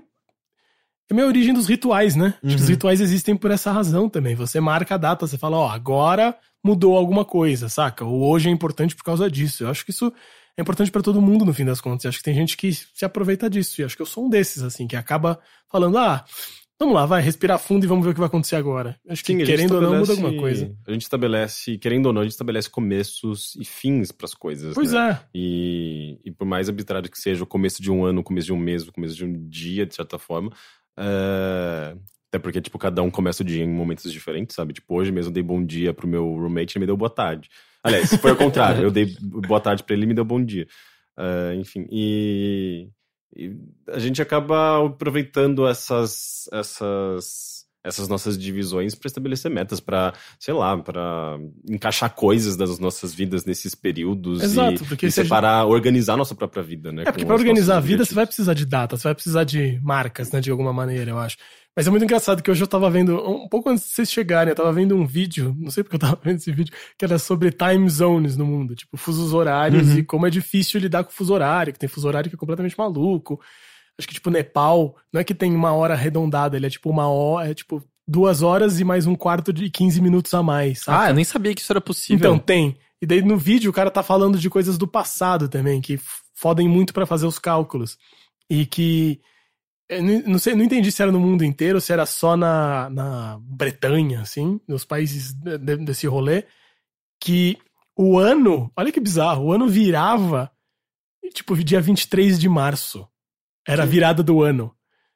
É 1.09 1.13
meio 1.13 1.27
a 1.27 1.29
origem 1.29 1.53
dos 1.53 1.67
rituais, 1.67 2.15
né? 2.15 2.33
Acho 2.43 2.55
que 2.55 2.61
os 2.61 2.61
Uhum. 2.63 2.67
rituais 2.69 3.01
existem 3.01 3.35
por 3.35 3.51
essa 3.51 3.69
razão 3.71 4.07
também. 4.09 4.33
Você 4.33 4.61
marca 4.61 4.95
a 4.95 4.97
data, 4.97 5.27
você 5.27 5.37
fala, 5.37 5.57
ó, 5.57 5.67
agora 5.69 6.33
mudou 6.63 6.95
alguma 6.95 7.25
coisa, 7.25 7.67
saca? 7.67 8.05
O 8.05 8.23
hoje 8.29 8.47
é 8.47 8.51
importante 8.51 8.95
por 8.95 9.03
causa 9.03 9.29
disso. 9.29 9.63
Eu 9.65 9.69
acho 9.69 9.83
que 9.83 9.91
isso 9.91 10.11
é 10.57 10.61
importante 10.61 10.89
pra 10.89 11.01
todo 11.01 11.21
mundo, 11.21 11.43
no 11.43 11.53
fim 11.53 11.65
das 11.65 11.81
contas. 11.81 12.05
Eu 12.05 12.09
acho 12.09 12.19
que 12.19 12.23
tem 12.23 12.33
gente 12.33 12.55
que 12.55 12.71
se 12.73 13.03
aproveita 13.03 13.49
disso. 13.49 13.81
E 13.81 13.83
acho 13.83 13.95
que 13.95 14.01
eu 14.01 14.05
sou 14.05 14.25
um 14.25 14.29
desses, 14.29 14.63
assim, 14.63 14.87
que 14.87 14.95
acaba 14.95 15.37
falando, 15.69 15.97
ah, 15.97 16.23
vamos 16.81 16.95
lá, 16.95 17.05
vai, 17.05 17.21
respirar 17.21 17.59
fundo 17.59 17.83
e 17.83 17.87
vamos 17.87 18.03
ver 18.03 18.09
o 18.09 18.13
que 18.13 18.19
vai 18.19 18.27
acontecer 18.27 18.55
agora. 18.55 18.99
Acho 19.07 19.23
que, 19.23 19.33
Sim, 19.33 19.43
querendo 19.43 19.75
ou 19.75 19.81
não, 19.81 19.99
muda 19.99 20.13
alguma 20.13 20.33
coisa. 20.35 20.75
A 20.87 20.91
gente 20.91 21.03
estabelece, 21.03 21.77
querendo 21.77 22.07
ou 22.07 22.13
não, 22.13 22.21
a 22.21 22.23
gente 22.23 22.31
estabelece 22.31 22.69
começos 22.69 23.55
e 23.55 23.63
fins 23.63 24.11
pras 24.11 24.33
coisas. 24.33 24.73
Pois 24.73 24.91
né? 24.91 25.11
é. 25.11 25.25
E, 25.35 26.19
e 26.25 26.31
por 26.31 26.45
mais 26.45 26.67
arbitrário 26.67 27.09
que 27.09 27.19
seja 27.19 27.43
o 27.43 27.47
começo 27.47 27.83
de 27.83 27.91
um 27.91 28.03
ano, 28.03 28.21
o 28.21 28.23
começo 28.23 28.47
de 28.47 28.53
um 28.53 28.57
mês, 28.57 28.87
o 28.87 28.91
começo 28.91 29.15
de 29.15 29.23
um 29.23 29.47
dia, 29.47 29.85
de 29.85 29.93
certa 29.93 30.17
forma. 30.17 30.51
é, 30.97 31.95
Até 32.29 32.39
porque, 32.39 32.59
tipo, 32.59 32.79
cada 32.79 33.03
um 33.03 33.11
começa 33.11 33.43
o 33.43 33.45
dia 33.45 33.63
em 33.63 33.69
momentos 33.69 34.11
diferentes, 34.11 34.55
sabe? 34.55 34.73
Tipo, 34.73 34.95
hoje 34.95 35.11
mesmo 35.11 35.29
eu 35.29 35.33
dei 35.33 35.43
bom 35.43 35.63
dia 35.63 35.93
pro 35.93 36.07
meu 36.07 36.33
roommate 36.33 36.73
e 36.73 36.77
ele 36.77 36.81
me 36.81 36.87
deu 36.87 36.97
boa 36.97 37.11
tarde. 37.11 37.47
Aliás, 37.83 38.15
foi 38.15 38.31
ao 38.31 38.37
contrário. 38.37 38.81
Eu 38.83 38.91
dei 38.91 39.15
boa 39.21 39.59
tarde 39.59 39.83
pra 39.83 39.95
ele 39.95 40.05
e 40.05 40.07
me 40.07 40.13
deu 40.15 40.25
bom 40.25 40.43
dia. 40.43 40.67
É, 41.15 41.55
enfim, 41.55 41.85
e, 41.91 42.87
e 43.35 43.55
a 43.87 43.99
gente 43.99 44.21
acaba 44.21 44.85
aproveitando 44.85 45.65
essas, 45.67 46.49
essas, 46.51 47.65
essas 47.83 48.07
nossas 48.07 48.37
divisões 48.37 48.93
para 48.93 49.07
estabelecer 49.07 49.49
metas, 49.49 49.79
para 49.79 50.13
sei 50.37 50.53
lá, 50.53 50.77
para 50.77 51.39
encaixar 51.69 52.13
coisas 52.13 52.57
das 52.57 52.77
nossas 52.77 53.13
vidas 53.13 53.45
nesses 53.45 53.73
períodos 53.73 54.43
Exato, 54.43 54.83
e, 54.83 54.87
porque 54.87 55.05
e 55.07 55.11
separar, 55.11 55.65
organizar 55.65 56.13
a 56.13 56.17
nossa 56.17 56.35
própria 56.35 56.61
vida, 56.61 56.91
né? 56.91 57.03
É, 57.03 57.11
porque 57.11 57.23
os 57.23 57.31
organizar 57.31 57.77
a 57.77 57.79
vida 57.81 58.03
você 58.03 58.13
vai 58.13 58.25
precisar 58.25 58.53
de 58.53 58.65
data, 58.65 58.97
você 58.97 59.03
vai 59.03 59.15
precisar 59.15 59.43
de 59.43 59.79
marcas, 59.81 60.31
né, 60.31 60.41
de 60.41 60.51
alguma 60.51 60.73
maneira, 60.73 61.11
eu 61.11 61.17
acho. 61.17 61.37
Mas 61.75 61.87
é 61.87 61.89
muito 61.89 62.03
engraçado 62.03 62.43
que 62.43 62.51
hoje 62.51 62.61
eu 62.61 62.67
tava 62.67 62.89
vendo, 62.89 63.15
um 63.17 63.47
pouco 63.47 63.69
antes 63.69 63.85
de 63.85 63.91
vocês 63.91 64.11
chegarem, 64.11 64.51
eu 64.51 64.55
tava 64.55 64.73
vendo 64.73 64.95
um 64.95 65.05
vídeo, 65.05 65.55
não 65.59 65.71
sei 65.71 65.83
porque 65.83 65.95
eu 65.95 65.99
tava 65.99 66.19
vendo 66.21 66.35
esse 66.37 66.51
vídeo, 66.51 66.73
que 66.97 67.05
era 67.05 67.17
sobre 67.17 67.51
time 67.51 67.89
zones 67.89 68.35
no 68.35 68.45
mundo, 68.45 68.75
tipo, 68.75 68.97
fusos 68.97 69.33
horários 69.33 69.87
Uhum. 69.89 69.99
e 69.99 70.03
como 70.03 70.27
é 70.27 70.29
difícil 70.29 70.79
lidar 70.81 71.03
com 71.03 71.11
o 71.11 71.13
fuso 71.13 71.33
horário, 71.33 71.71
que 71.71 71.79
tem 71.79 71.87
fuso 71.87 72.07
horário 72.07 72.29
que 72.29 72.35
é 72.35 72.39
completamente 72.39 72.77
maluco. 72.77 73.39
Acho 73.97 74.07
que, 74.07 74.13
tipo, 74.13 74.29
Nepal, 74.29 74.95
não 75.13 75.21
é 75.21 75.23
que 75.23 75.33
tem 75.35 75.53
uma 75.55 75.71
hora 75.73 75.93
arredondada, 75.93 76.57
ele 76.57 76.65
é 76.65 76.69
tipo 76.69 76.89
uma 76.89 77.07
hora, 77.07 77.51
é 77.51 77.53
tipo 77.53 77.83
duas 78.07 78.41
horas 78.41 78.79
e 78.79 78.83
mais 78.83 79.05
um 79.07 79.15
quarto 79.15 79.53
de 79.53 79.69
15 79.69 80.01
minutos 80.01 80.33
a 80.33 80.41
mais, 80.43 80.79
sabe? 80.81 81.05
Ah, 81.05 81.09
eu 81.11 81.13
nem 81.13 81.23
sabia 81.23 81.53
que 81.53 81.61
isso 81.61 81.71
era 81.71 81.79
possível. 81.79 82.17
Então, 82.17 82.37
tem. 82.39 82.75
E 83.01 83.05
daí 83.05 83.21
no 83.21 83.37
vídeo 83.37 83.69
o 83.69 83.73
cara 83.73 83.89
tá 83.89 84.03
falando 84.03 84.37
de 84.37 84.49
coisas 84.49 84.77
do 84.77 84.87
passado 84.87 85.47
também, 85.47 85.79
que 85.79 85.97
fodem 86.35 86.67
muito 86.67 86.93
pra 86.93 87.05
fazer 87.05 87.25
os 87.25 87.39
cálculos. 87.39 87.97
E 88.49 88.65
que. 88.65 89.21
Eu 89.91 90.03
não 90.27 90.39
sei, 90.39 90.55
não 90.55 90.63
entendi 90.63 90.91
se 90.91 91.01
era 91.01 91.11
no 91.11 91.19
mundo 91.19 91.43
inteiro, 91.43 91.79
se 91.81 91.91
era 91.93 92.05
só 92.05 92.35
na, 92.37 92.89
na 92.89 93.37
Bretanha, 93.41 94.21
assim, 94.21 94.59
nos 94.67 94.85
países 94.85 95.33
de- 95.33 95.57
de- 95.57 95.77
desse 95.85 96.07
rolê, 96.07 96.45
que 97.21 97.57
o 97.97 98.17
ano, 98.17 98.71
olha 98.75 98.91
que 98.91 98.99
bizarro, 98.99 99.45
o 99.45 99.51
ano 99.51 99.67
virava, 99.67 100.51
tipo, 101.33 101.55
dia 101.63 101.81
23 101.81 102.39
de 102.39 102.49
março. 102.49 103.07
Era 103.67 103.83
a 103.83 103.85
virada 103.85 104.23
do 104.23 104.41
ano. 104.41 104.73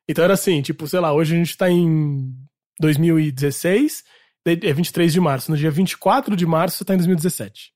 Então 0.07 0.23
era 0.23 0.33
assim, 0.35 0.61
tipo, 0.61 0.87
sei 0.87 0.99
lá, 0.99 1.11
hoje 1.13 1.33
a 1.33 1.37
gente 1.37 1.57
tá 1.57 1.69
em 1.69 2.31
2016, 2.79 4.03
daí 4.45 4.59
é 4.63 4.73
23 4.73 5.11
de 5.11 5.19
março. 5.19 5.49
No 5.49 5.57
dia 5.57 5.71
24 5.71 6.35
de 6.35 6.45
março 6.45 6.77
você 6.77 6.85
tá 6.85 6.93
em 6.93 6.97
2017. 6.97 7.73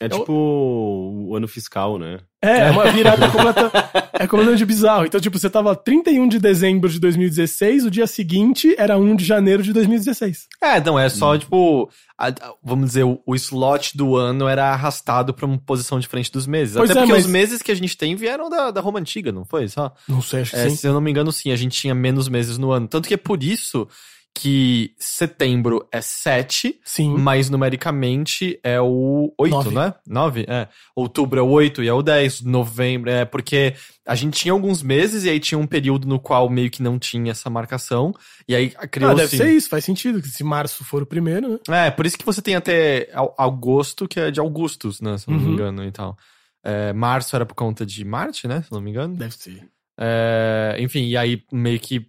É 0.00 0.08
tipo 0.08 0.32
o 0.32 1.34
ano 1.34 1.48
fiscal, 1.48 1.98
né? 1.98 2.18
É, 2.40 2.68
é 2.68 2.70
uma 2.70 2.88
virada 2.92 3.28
completa, 3.30 3.70
é 4.12 4.26
completamente 4.28 4.64
bizarro. 4.64 5.04
Então, 5.04 5.20
tipo, 5.20 5.36
você 5.36 5.50
tava 5.50 5.74
31 5.74 6.28
de 6.28 6.38
dezembro 6.38 6.88
de 6.88 7.00
2016, 7.00 7.84
o 7.84 7.90
dia 7.90 8.06
seguinte 8.06 8.76
era 8.78 8.96
1 8.96 9.16
de 9.16 9.24
janeiro 9.24 9.60
de 9.60 9.72
2016. 9.72 10.46
É, 10.62 10.80
não, 10.80 10.96
é 10.96 11.08
só, 11.08 11.36
tipo, 11.36 11.90
a- 12.16 12.28
a- 12.28 12.54
vamos 12.62 12.86
dizer, 12.86 13.02
o, 13.02 13.20
o 13.26 13.34
slot 13.34 13.96
do 13.96 14.14
ano 14.16 14.46
era 14.46 14.72
arrastado 14.72 15.34
pra 15.34 15.46
uma 15.46 15.58
posição 15.58 15.98
diferente 15.98 16.30
dos 16.30 16.46
meses. 16.46 16.76
Pois 16.76 16.90
Até 16.90 17.00
é, 17.00 17.02
porque 17.02 17.14
mas- 17.14 17.24
os 17.26 17.30
meses 17.30 17.60
que 17.60 17.72
a 17.72 17.76
gente 17.76 17.96
tem 17.96 18.14
vieram 18.14 18.48
da, 18.48 18.70
da 18.70 18.80
Roma 18.80 19.00
Antiga, 19.00 19.32
não 19.32 19.44
foi? 19.44 19.66
Só? 19.66 19.92
Não 20.08 20.22
sei, 20.22 20.42
acho 20.42 20.52
que 20.52 20.56
É, 20.58 20.70
sim. 20.70 20.76
se 20.76 20.86
eu 20.86 20.92
não 20.92 21.00
me 21.00 21.10
engano, 21.10 21.32
sim, 21.32 21.50
a 21.50 21.56
gente 21.56 21.76
tinha 21.76 21.94
menos 21.94 22.28
meses 22.28 22.56
no 22.56 22.70
ano. 22.70 22.86
Tanto 22.86 23.08
que 23.08 23.14
é 23.14 23.18
por 23.18 23.42
isso 23.42 23.88
que 24.34 24.94
setembro 24.98 25.84
é 25.90 26.00
7, 26.00 26.78
Sim. 26.84 27.16
mas 27.18 27.50
numericamente 27.50 28.58
é 28.62 28.80
o 28.80 29.34
8, 29.36 29.50
Nove. 29.52 29.74
né? 29.74 29.94
9? 30.06 30.44
É. 30.48 30.68
Outubro 30.94 31.40
é 31.40 31.42
o 31.42 31.48
8 31.48 31.82
e 31.82 31.88
é 31.88 31.92
o 31.92 32.02
10. 32.02 32.42
Novembro 32.42 33.10
é 33.10 33.24
porque 33.24 33.74
a 34.06 34.14
gente 34.14 34.38
tinha 34.38 34.52
alguns 34.52 34.80
meses 34.82 35.24
e 35.24 35.28
aí 35.30 35.40
tinha 35.40 35.58
um 35.58 35.66
período 35.66 36.06
no 36.06 36.20
qual 36.20 36.48
meio 36.48 36.70
que 36.70 36.82
não 36.82 36.98
tinha 37.00 37.32
essa 37.32 37.50
marcação. 37.50 38.14
E 38.46 38.54
aí 38.54 38.72
Ah, 38.76 38.86
criou 38.86 39.14
deve 39.14 39.36
ser 39.36 39.50
isso, 39.50 39.68
faz 39.68 39.84
sentido. 39.84 40.22
que 40.22 40.28
Se 40.28 40.44
março 40.44 40.84
for 40.84 41.02
o 41.02 41.06
primeiro, 41.06 41.60
né? 41.68 41.88
É, 41.88 41.90
por 41.90 42.06
isso 42.06 42.16
que 42.16 42.24
você 42.24 42.40
tem 42.40 42.54
até 42.54 43.08
agosto, 43.36 44.06
que 44.06 44.20
é 44.20 44.30
de 44.30 44.38
Augustus, 44.38 45.00
né? 45.00 45.18
Se 45.18 45.28
eu 45.28 45.32
não 45.34 45.40
me 45.40 45.46
Uhum. 45.48 45.52
engano 45.54 45.84
e 45.84 45.90
tal. 45.90 46.16
É, 46.64 46.92
março 46.92 47.34
era 47.34 47.44
por 47.46 47.54
conta 47.54 47.84
de 47.84 48.04
Marte, 48.04 48.46
né? 48.46 48.62
Se 48.62 48.72
eu 48.72 48.76
não 48.76 48.82
me 48.82 48.90
engano. 48.90 49.16
Deve 49.16 49.34
ser. 49.34 49.66
É, 50.00 50.76
enfim, 50.78 51.06
e 51.08 51.16
aí 51.16 51.42
meio 51.52 51.80
que 51.80 52.06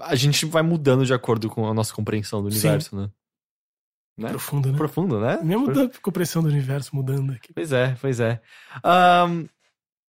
a 0.00 0.14
gente 0.14 0.44
vai 0.46 0.62
mudando 0.62 1.04
de 1.06 1.12
acordo 1.14 1.48
com 1.48 1.66
a 1.68 1.74
nossa 1.74 1.92
compreensão 1.94 2.40
do 2.42 2.48
universo, 2.48 2.94
né? 2.96 3.10
Né? 4.18 4.28
Profundo, 4.28 4.70
né? 4.70 4.76
Profundo, 4.76 5.20
né? 5.20 5.38
Mesmo 5.42 5.72
da 5.72 5.88
compreensão 6.02 6.42
do 6.42 6.48
universo 6.48 6.94
mudando 6.94 7.32
aqui. 7.32 7.52
Pois 7.54 7.72
é, 7.72 7.96
pois 8.00 8.20
é. 8.20 8.40
Ahn, 8.84 9.46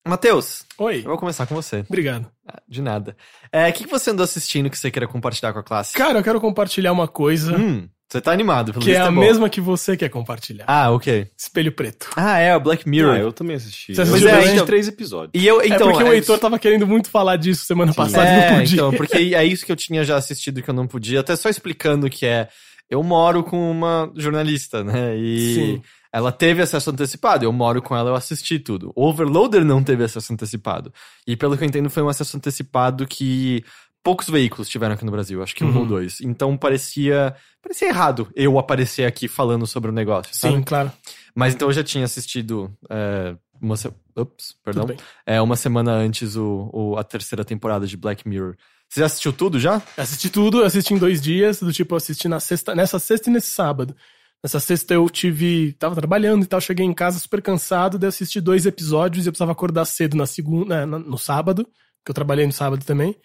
Matheus, 0.05 0.65
Oi, 0.77 0.99
eu 0.99 1.03
vou 1.03 1.17
começar 1.17 1.45
com 1.45 1.55
você. 1.55 1.85
obrigado. 1.87 2.29
Ah, 2.45 2.61
De 2.67 2.81
nada. 2.81 3.15
É, 3.51 3.69
O 3.69 3.73
que, 3.73 3.85
que 3.85 3.89
você 3.89 4.09
andou 4.09 4.23
assistindo 4.23 4.69
que 4.69 4.77
você 4.77 4.91
queira 4.91 5.07
compartilhar 5.07 5.53
com 5.53 5.59
a 5.59 5.63
classe? 5.63 5.93
Cara, 5.93 6.19
eu 6.19 6.23
quero 6.23 6.41
compartilhar 6.41 6.91
uma 6.91 7.07
coisa 7.07 7.55
Hum, 7.57 7.87
você 8.11 8.19
tá 8.19 8.31
animado, 8.33 8.73
pelo 8.73 8.83
que 8.83 8.91
é 8.91 8.99
a 8.99 9.09
mesma 9.09 9.49
que 9.49 9.61
você 9.61 9.95
quer 9.95 10.09
compartilhar. 10.09 10.65
Ah, 10.67 10.91
ok. 10.91 11.29
Espelho 11.37 11.71
preto. 11.71 12.09
Ah, 12.17 12.37
é, 12.39 12.53
o 12.53 12.59
Black 12.59 12.87
Mirror. 12.87 13.13
Ah, 13.15 13.19
eu 13.19 13.31
também 13.31 13.55
assisti. 13.55 13.95
Você 13.95 14.01
assistiu 14.01 14.29
assisti 14.29 14.49
também? 14.49 14.65
três 14.65 14.87
episódios. 14.89 15.31
E 15.33 15.47
eu, 15.47 15.63
então, 15.63 15.87
é 15.89 15.91
porque 15.93 16.03
o 16.03 16.11
é- 16.11 16.15
Heitor 16.15 16.37
tava 16.37 16.59
querendo 16.59 16.85
muito 16.85 17.09
falar 17.09 17.37
disso 17.37 17.63
semana 17.63 17.93
passada 17.93 18.25
e 18.25 18.27
É, 18.29 18.51
não 18.51 18.57
podia. 18.59 18.73
então, 18.75 18.91
porque 18.93 19.17
é 19.17 19.45
isso 19.45 19.65
que 19.65 19.71
eu 19.71 19.77
tinha 19.77 20.03
já 20.03 20.17
assistido 20.17 20.61
que 20.61 20.69
eu 20.69 20.73
não 20.73 20.87
podia. 20.87 21.21
Até 21.21 21.35
só 21.37 21.47
explicando 21.47 22.09
que 22.09 22.25
é. 22.25 22.49
Eu 22.89 23.01
moro 23.01 23.41
com 23.45 23.71
uma 23.71 24.11
jornalista, 24.17 24.83
né? 24.83 25.15
E 25.15 25.55
Sim. 25.55 25.81
ela 26.11 26.29
teve 26.33 26.61
acesso 26.61 26.89
antecipado. 26.89 27.45
Eu 27.45 27.53
moro 27.53 27.81
com 27.81 27.95
ela, 27.95 28.09
eu 28.09 28.15
assisti 28.15 28.59
tudo. 28.59 28.91
O 28.93 29.07
Overloader 29.07 29.63
não 29.63 29.81
teve 29.81 30.03
acesso 30.03 30.33
antecipado. 30.33 30.91
E 31.25 31.37
pelo 31.37 31.57
que 31.57 31.63
eu 31.63 31.67
entendo, 31.69 31.89
foi 31.89 32.03
um 32.03 32.09
acesso 32.09 32.35
antecipado 32.35 33.07
que 33.07 33.63
poucos 34.03 34.29
veículos 34.29 34.67
tiveram 34.69 34.93
aqui 34.95 35.05
no 35.05 35.11
Brasil. 35.11 35.41
Acho 35.43 35.55
que 35.55 35.63
um 35.63 35.69
Uhum. 35.69 35.79
ou 35.79 35.85
dois. 35.85 36.21
Então 36.21 36.57
parecia. 36.57 37.35
Parecia 37.61 37.87
errado 37.89 38.29
eu 38.35 38.57
aparecer 38.57 39.05
aqui 39.05 39.27
falando 39.27 39.67
sobre 39.67 39.89
o 39.89 39.93
negócio. 39.93 40.35
sabe? 40.35 40.55
Sim, 40.55 40.63
claro. 40.63 40.91
Mas 41.35 41.53
então 41.53 41.67
eu 41.69 41.73
já 41.73 41.83
tinha 41.83 42.05
assistido. 42.05 42.71
É, 42.89 43.35
uma 43.61 43.77
se... 43.77 43.91
Ups, 44.17 44.55
perdão. 44.63 44.87
É, 45.25 45.39
uma 45.41 45.55
semana 45.55 45.91
antes 45.93 46.35
o, 46.35 46.69
o- 46.73 46.97
a 46.97 47.03
terceira 47.03 47.45
temporada 47.45 47.85
de 47.85 47.95
Black 47.95 48.27
Mirror. 48.27 48.55
Você 48.89 48.99
já 48.99 49.05
assistiu 49.05 49.31
tudo 49.31 49.59
já? 49.59 49.81
Assisti 49.95 50.29
tudo, 50.29 50.63
assisti 50.63 50.93
em 50.93 50.97
dois 50.97 51.21
dias, 51.21 51.59
do 51.61 51.71
tipo, 51.71 51.93
eu 51.93 51.97
assisti 51.97 52.27
na 52.27 52.39
sexta, 52.41 52.75
nessa 52.75 52.99
sexta 52.99 53.29
e 53.29 53.33
nesse 53.33 53.47
sábado. 53.51 53.95
Nessa 54.43 54.59
sexta 54.59 54.93
eu 54.95 55.07
tive. 55.09 55.73
tava 55.73 55.93
trabalhando 55.95 56.43
e 56.43 56.47
tal, 56.47 56.59
cheguei 56.59 56.85
em 56.85 56.93
casa 56.93 57.19
super 57.19 57.41
cansado, 57.41 57.97
daí 57.99 58.09
assisti 58.09 58.41
dois 58.41 58.65
episódios 58.65 59.25
e 59.25 59.29
eu 59.29 59.31
precisava 59.31 59.51
acordar 59.51 59.85
cedo 59.85 60.17
na 60.17 60.25
segunda, 60.25 60.85
né, 60.85 60.97
no 60.97 61.17
sábado, 61.17 61.63
que 62.03 62.09
eu 62.09 62.15
trabalhei 62.15 62.45
no 62.47 62.51
sábado 62.51 62.83
também. 62.83 63.15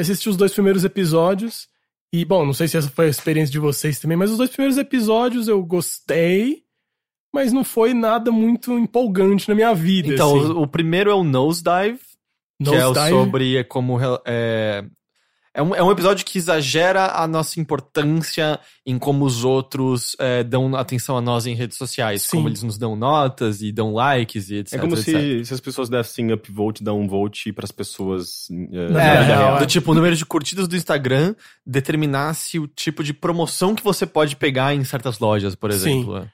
Assisti 0.00 0.28
os 0.28 0.36
dois 0.36 0.52
primeiros 0.52 0.84
episódios. 0.84 1.68
E, 2.12 2.24
bom, 2.24 2.44
não 2.44 2.52
sei 2.52 2.66
se 2.66 2.76
essa 2.76 2.90
foi 2.90 3.06
a 3.06 3.10
experiência 3.10 3.52
de 3.52 3.58
vocês 3.58 4.00
também, 4.00 4.16
mas 4.16 4.30
os 4.30 4.38
dois 4.38 4.50
primeiros 4.50 4.78
episódios 4.78 5.46
eu 5.46 5.62
gostei, 5.62 6.64
mas 7.32 7.52
não 7.52 7.62
foi 7.62 7.94
nada 7.94 8.32
muito 8.32 8.76
empolgante 8.76 9.48
na 9.48 9.54
minha 9.54 9.72
vida. 9.72 10.12
Então, 10.12 10.36
assim. 10.36 10.52
o, 10.52 10.62
o 10.62 10.66
primeiro 10.66 11.10
é 11.10 11.14
o 11.14 11.22
Nosedive, 11.22 12.00
que 12.62 12.74
é 12.74 12.80
Nosedive. 12.80 13.10
sobre 13.10 13.64
como. 13.64 13.98
É, 14.26 14.84
é, 15.52 15.60
um, 15.60 15.74
é 15.74 15.82
um 15.82 15.90
episódio 15.90 16.24
que 16.24 16.38
exagera 16.38 17.06
a 17.06 17.26
nossa 17.26 17.58
importância 17.58 18.60
em 18.86 18.98
como 18.98 19.24
os 19.24 19.44
outros 19.44 20.14
é, 20.18 20.44
dão 20.44 20.76
atenção 20.76 21.16
a 21.16 21.20
nós 21.20 21.44
em 21.44 21.54
redes 21.54 21.76
sociais. 21.76 22.22
Sim. 22.22 22.36
Como 22.36 22.48
eles 22.48 22.62
nos 22.62 22.78
dão 22.78 22.94
notas 22.94 23.60
e 23.60 23.72
dão 23.72 23.92
likes 23.92 24.48
e 24.48 24.56
etc. 24.56 24.74
É 24.74 24.78
como 24.78 24.94
etc. 24.94 25.04
se, 25.06 25.44
se 25.46 25.54
as 25.54 25.60
pessoas 25.60 25.88
dessem 25.88 26.32
upvote, 26.32 26.84
dar 26.84 26.94
um 26.94 27.08
vote 27.08 27.52
pras 27.52 27.72
pessoas 27.72 28.48
eh, 28.50 28.90
Na 28.90 29.02
É, 29.02 29.22
real, 29.22 29.58
do 29.58 29.64
é. 29.64 29.66
tipo, 29.66 29.90
o 29.90 29.94
número 29.94 30.14
de 30.14 30.24
curtidas 30.24 30.68
do 30.68 30.76
Instagram 30.76 31.34
determinasse 31.66 32.58
o 32.58 32.68
tipo 32.68 33.02
de 33.02 33.12
promoção 33.12 33.74
que 33.74 33.82
você 33.82 34.06
pode 34.06 34.36
pegar 34.36 34.72
em 34.72 34.84
certas 34.84 35.18
lojas, 35.18 35.56
por 35.56 35.70
exemplo. 35.70 36.18
é. 36.18 36.28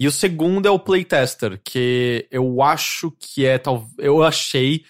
E 0.00 0.08
o 0.08 0.12
segundo 0.12 0.66
é 0.66 0.70
o 0.70 0.78
Playtester, 0.78 1.60
que 1.62 2.26
eu 2.30 2.62
acho 2.62 3.12
que 3.20 3.44
é 3.44 3.58
tal. 3.58 3.86
Eu 3.98 4.22
achei 4.22 4.82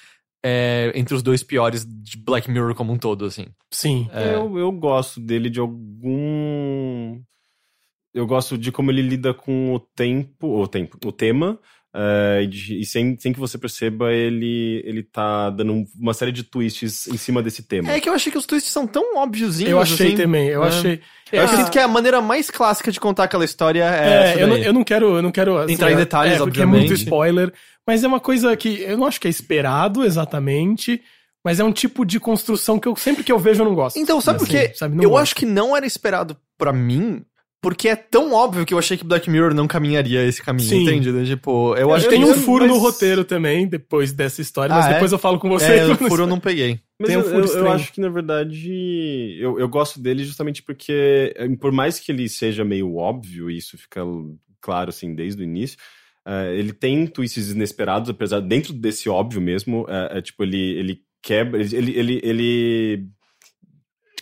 é, 0.43 0.93
entre 0.95 1.15
os 1.15 1.23
dois 1.23 1.43
piores 1.43 1.87
de 1.87 2.17
Black 2.17 2.51
Mirror 2.51 2.75
como 2.75 2.93
um 2.93 2.99
todo, 2.99 3.25
assim. 3.25 3.47
Sim. 3.71 4.09
É. 4.13 4.35
Eu, 4.35 4.59
eu 4.59 4.73
gosto 4.73 5.21
dele 5.21 5.49
de 5.49 5.61
algum. 5.61 7.21
Eu 8.15 8.27
gosto 8.27 8.59
de 8.59 8.71
como 8.71 8.91
ele 8.91 9.03
lida 9.03 9.33
com 9.33 9.73
o 9.75 9.81
tempo, 9.81 10.61
o 10.63 10.69
tempo, 10.69 10.99
o 11.05 11.13
tema, 11.13 11.59
e, 12.43 12.47
de- 12.47 12.81
e 12.81 12.85
sem, 12.85 13.19
sem 13.19 13.33
que 13.33 13.41
você 13.41 13.57
perceba, 13.57 14.13
ele, 14.13 14.83
ele 14.85 15.03
tá 15.03 15.49
dando 15.49 15.73
um- 15.73 15.87
uma 15.99 16.13
série 16.13 16.31
de 16.33 16.43
twists 16.43 17.07
em 17.07 17.17
cima 17.17 17.43
desse 17.43 17.63
tema. 17.63 17.91
É 17.91 18.01
que 18.01 18.09
eu 18.09 18.13
achei 18.13 18.31
que 18.31 18.37
os 18.37 18.45
twists 18.45 18.71
são 18.71 18.87
tão 18.87 19.17
óbviozinhos. 19.17 19.71
Eu 19.73 19.81
achei 19.81 20.09
assim. 20.09 20.17
também, 20.17 20.49
eu 20.49 20.63
É. 20.63 20.69
achei. 20.69 21.01
Eu 21.33 21.45
Ah, 21.45 21.49
sinto 21.49 21.71
que 21.71 21.79
a 21.79 21.89
maneira 21.89 22.21
mais 22.21 22.51
clássica 22.51 22.93
de 22.93 23.01
contar 23.01 23.25
aquela 23.25 23.45
história 23.47 23.83
é. 23.85 23.87
É, 24.11 24.31
essa 24.33 24.41
eu 24.41 24.47
não, 24.47 24.57
eu 24.59 24.73
não 24.75 24.85
quero, 24.85 25.17
eu 25.17 25.23
não 25.23 25.33
quero 25.33 25.57
assim, 25.57 25.73
Entrar 25.73 25.91
em 25.91 25.95
é- 25.95 25.97
detalhes, 25.97 26.35
é, 26.35 26.39
porque 26.39 26.61
é 26.61 26.65
obviamente. 26.65 26.89
muito 26.91 27.01
spoiler, 27.03 27.51
mas 27.87 28.03
é 28.05 28.07
uma 28.09 28.21
coisa 28.21 28.57
que 28.57 28.81
eu 28.83 28.97
não 28.97 29.07
acho 29.07 29.21
que 29.21 29.27
é 29.27 29.31
esperado 29.31 30.05
exatamente, 30.05 31.01
mas 31.45 31.59
é 31.61 31.65
um 31.65 31.73
tipo 31.73 32.05
de 32.05 32.21
construção 32.21 32.79
que 32.79 32.87
eu 32.89 32.95
sempre 32.97 33.25
que 33.25 33.33
eu 33.33 33.39
vejo 33.39 33.63
eu 33.63 33.67
não 33.67 33.75
gosto. 33.75 33.99
Então, 33.99 34.21
sabe 34.21 34.39
por 34.39 34.49
Assim, 34.49 34.69
quê? 34.69 34.73
sabe, 34.75 34.95
não 34.97 35.03
eu 35.05 35.11
gosto. 35.11 35.23
acho 35.23 35.35
que 35.35 35.47
não 35.47 35.77
era 35.77 35.85
esperado 35.87 36.37
pra 36.57 36.73
mim, 36.73 37.25
porque 37.61 37.89
é 37.89 37.95
tão 37.97 38.33
óbvio 38.33 38.65
que 38.67 38.75
eu 38.75 38.79
achei 38.79 38.97
que 38.97 39.05
Black 39.05 39.29
Mirror 39.31 39.55
não 39.55 39.67
caminharia 39.69 40.25
esse 40.25 40.43
caminho, 40.43 40.69
Sim. 40.69 40.83
entende? 40.83 41.27
Tipo, 41.27 41.77
eu 41.77 41.93
acho 41.93 42.09
tem 42.09 42.21
que 42.21 42.25
um 42.27 42.31
eu- 42.31 42.35
furo 42.39 42.67
no 42.67 42.75
mas- 42.75 42.83
roteiro 42.83 43.25
também 43.25 43.67
depois 43.69 44.13
dessa 44.13 44.41
história, 44.41 44.75
mas 44.75 44.87
Ah, 44.87 44.91
é? 44.91 44.93
depois 44.95 45.13
eu 45.13 45.19
falo 45.19 45.39
com 45.39 45.49
você. 45.49 45.67
É, 45.79 45.87
o 45.91 45.97
furo 45.97 46.25
eu 46.25 46.27
não 46.27 46.41
peguei. 46.41 46.81
Mas 46.99 47.09
Tem 47.09 47.17
um 47.17 47.21
eu, 47.21 47.25
furo 47.25 47.37
eu- 47.37 47.41
eu 47.43 47.47
estranho. 47.47 47.73
acho 47.73 47.93
que, 47.93 48.01
na 48.01 48.09
verdade, 48.09 49.37
eu, 49.41 49.59
eu 49.61 49.69
gosto 49.69 50.01
dele 50.01 50.25
justamente 50.25 50.63
porque, 50.63 51.33
eh, 51.37 51.49
por 51.61 51.73
mais 51.73 51.99
que 52.01 52.11
ele 52.13 52.29
seja 52.29 52.65
meio 52.65 52.97
óbvio, 52.97 53.51
e 53.51 53.59
isso 53.59 53.77
fica 53.79 54.01
claro, 54.61 54.91
assim, 54.91 55.15
desde 55.15 55.43
o 55.43 55.45
início, 55.45 55.77
eh, 56.27 56.55
ele 56.57 56.73
tem 56.73 57.07
twists 57.07 57.51
inesperados, 57.51 58.09
apesar, 58.11 58.41
dentro 58.41 58.73
desse 58.73 59.09
óbvio 59.09 59.41
mesmo, 59.41 59.87
eh, 59.89 60.19
é, 60.19 60.23
tipo, 60.23 60.43
ele, 60.43 60.59
ele 60.79 60.99
quebra, 61.23 61.61
ele, 61.61 61.93
ele, 61.99 62.21
ele, 62.23 63.05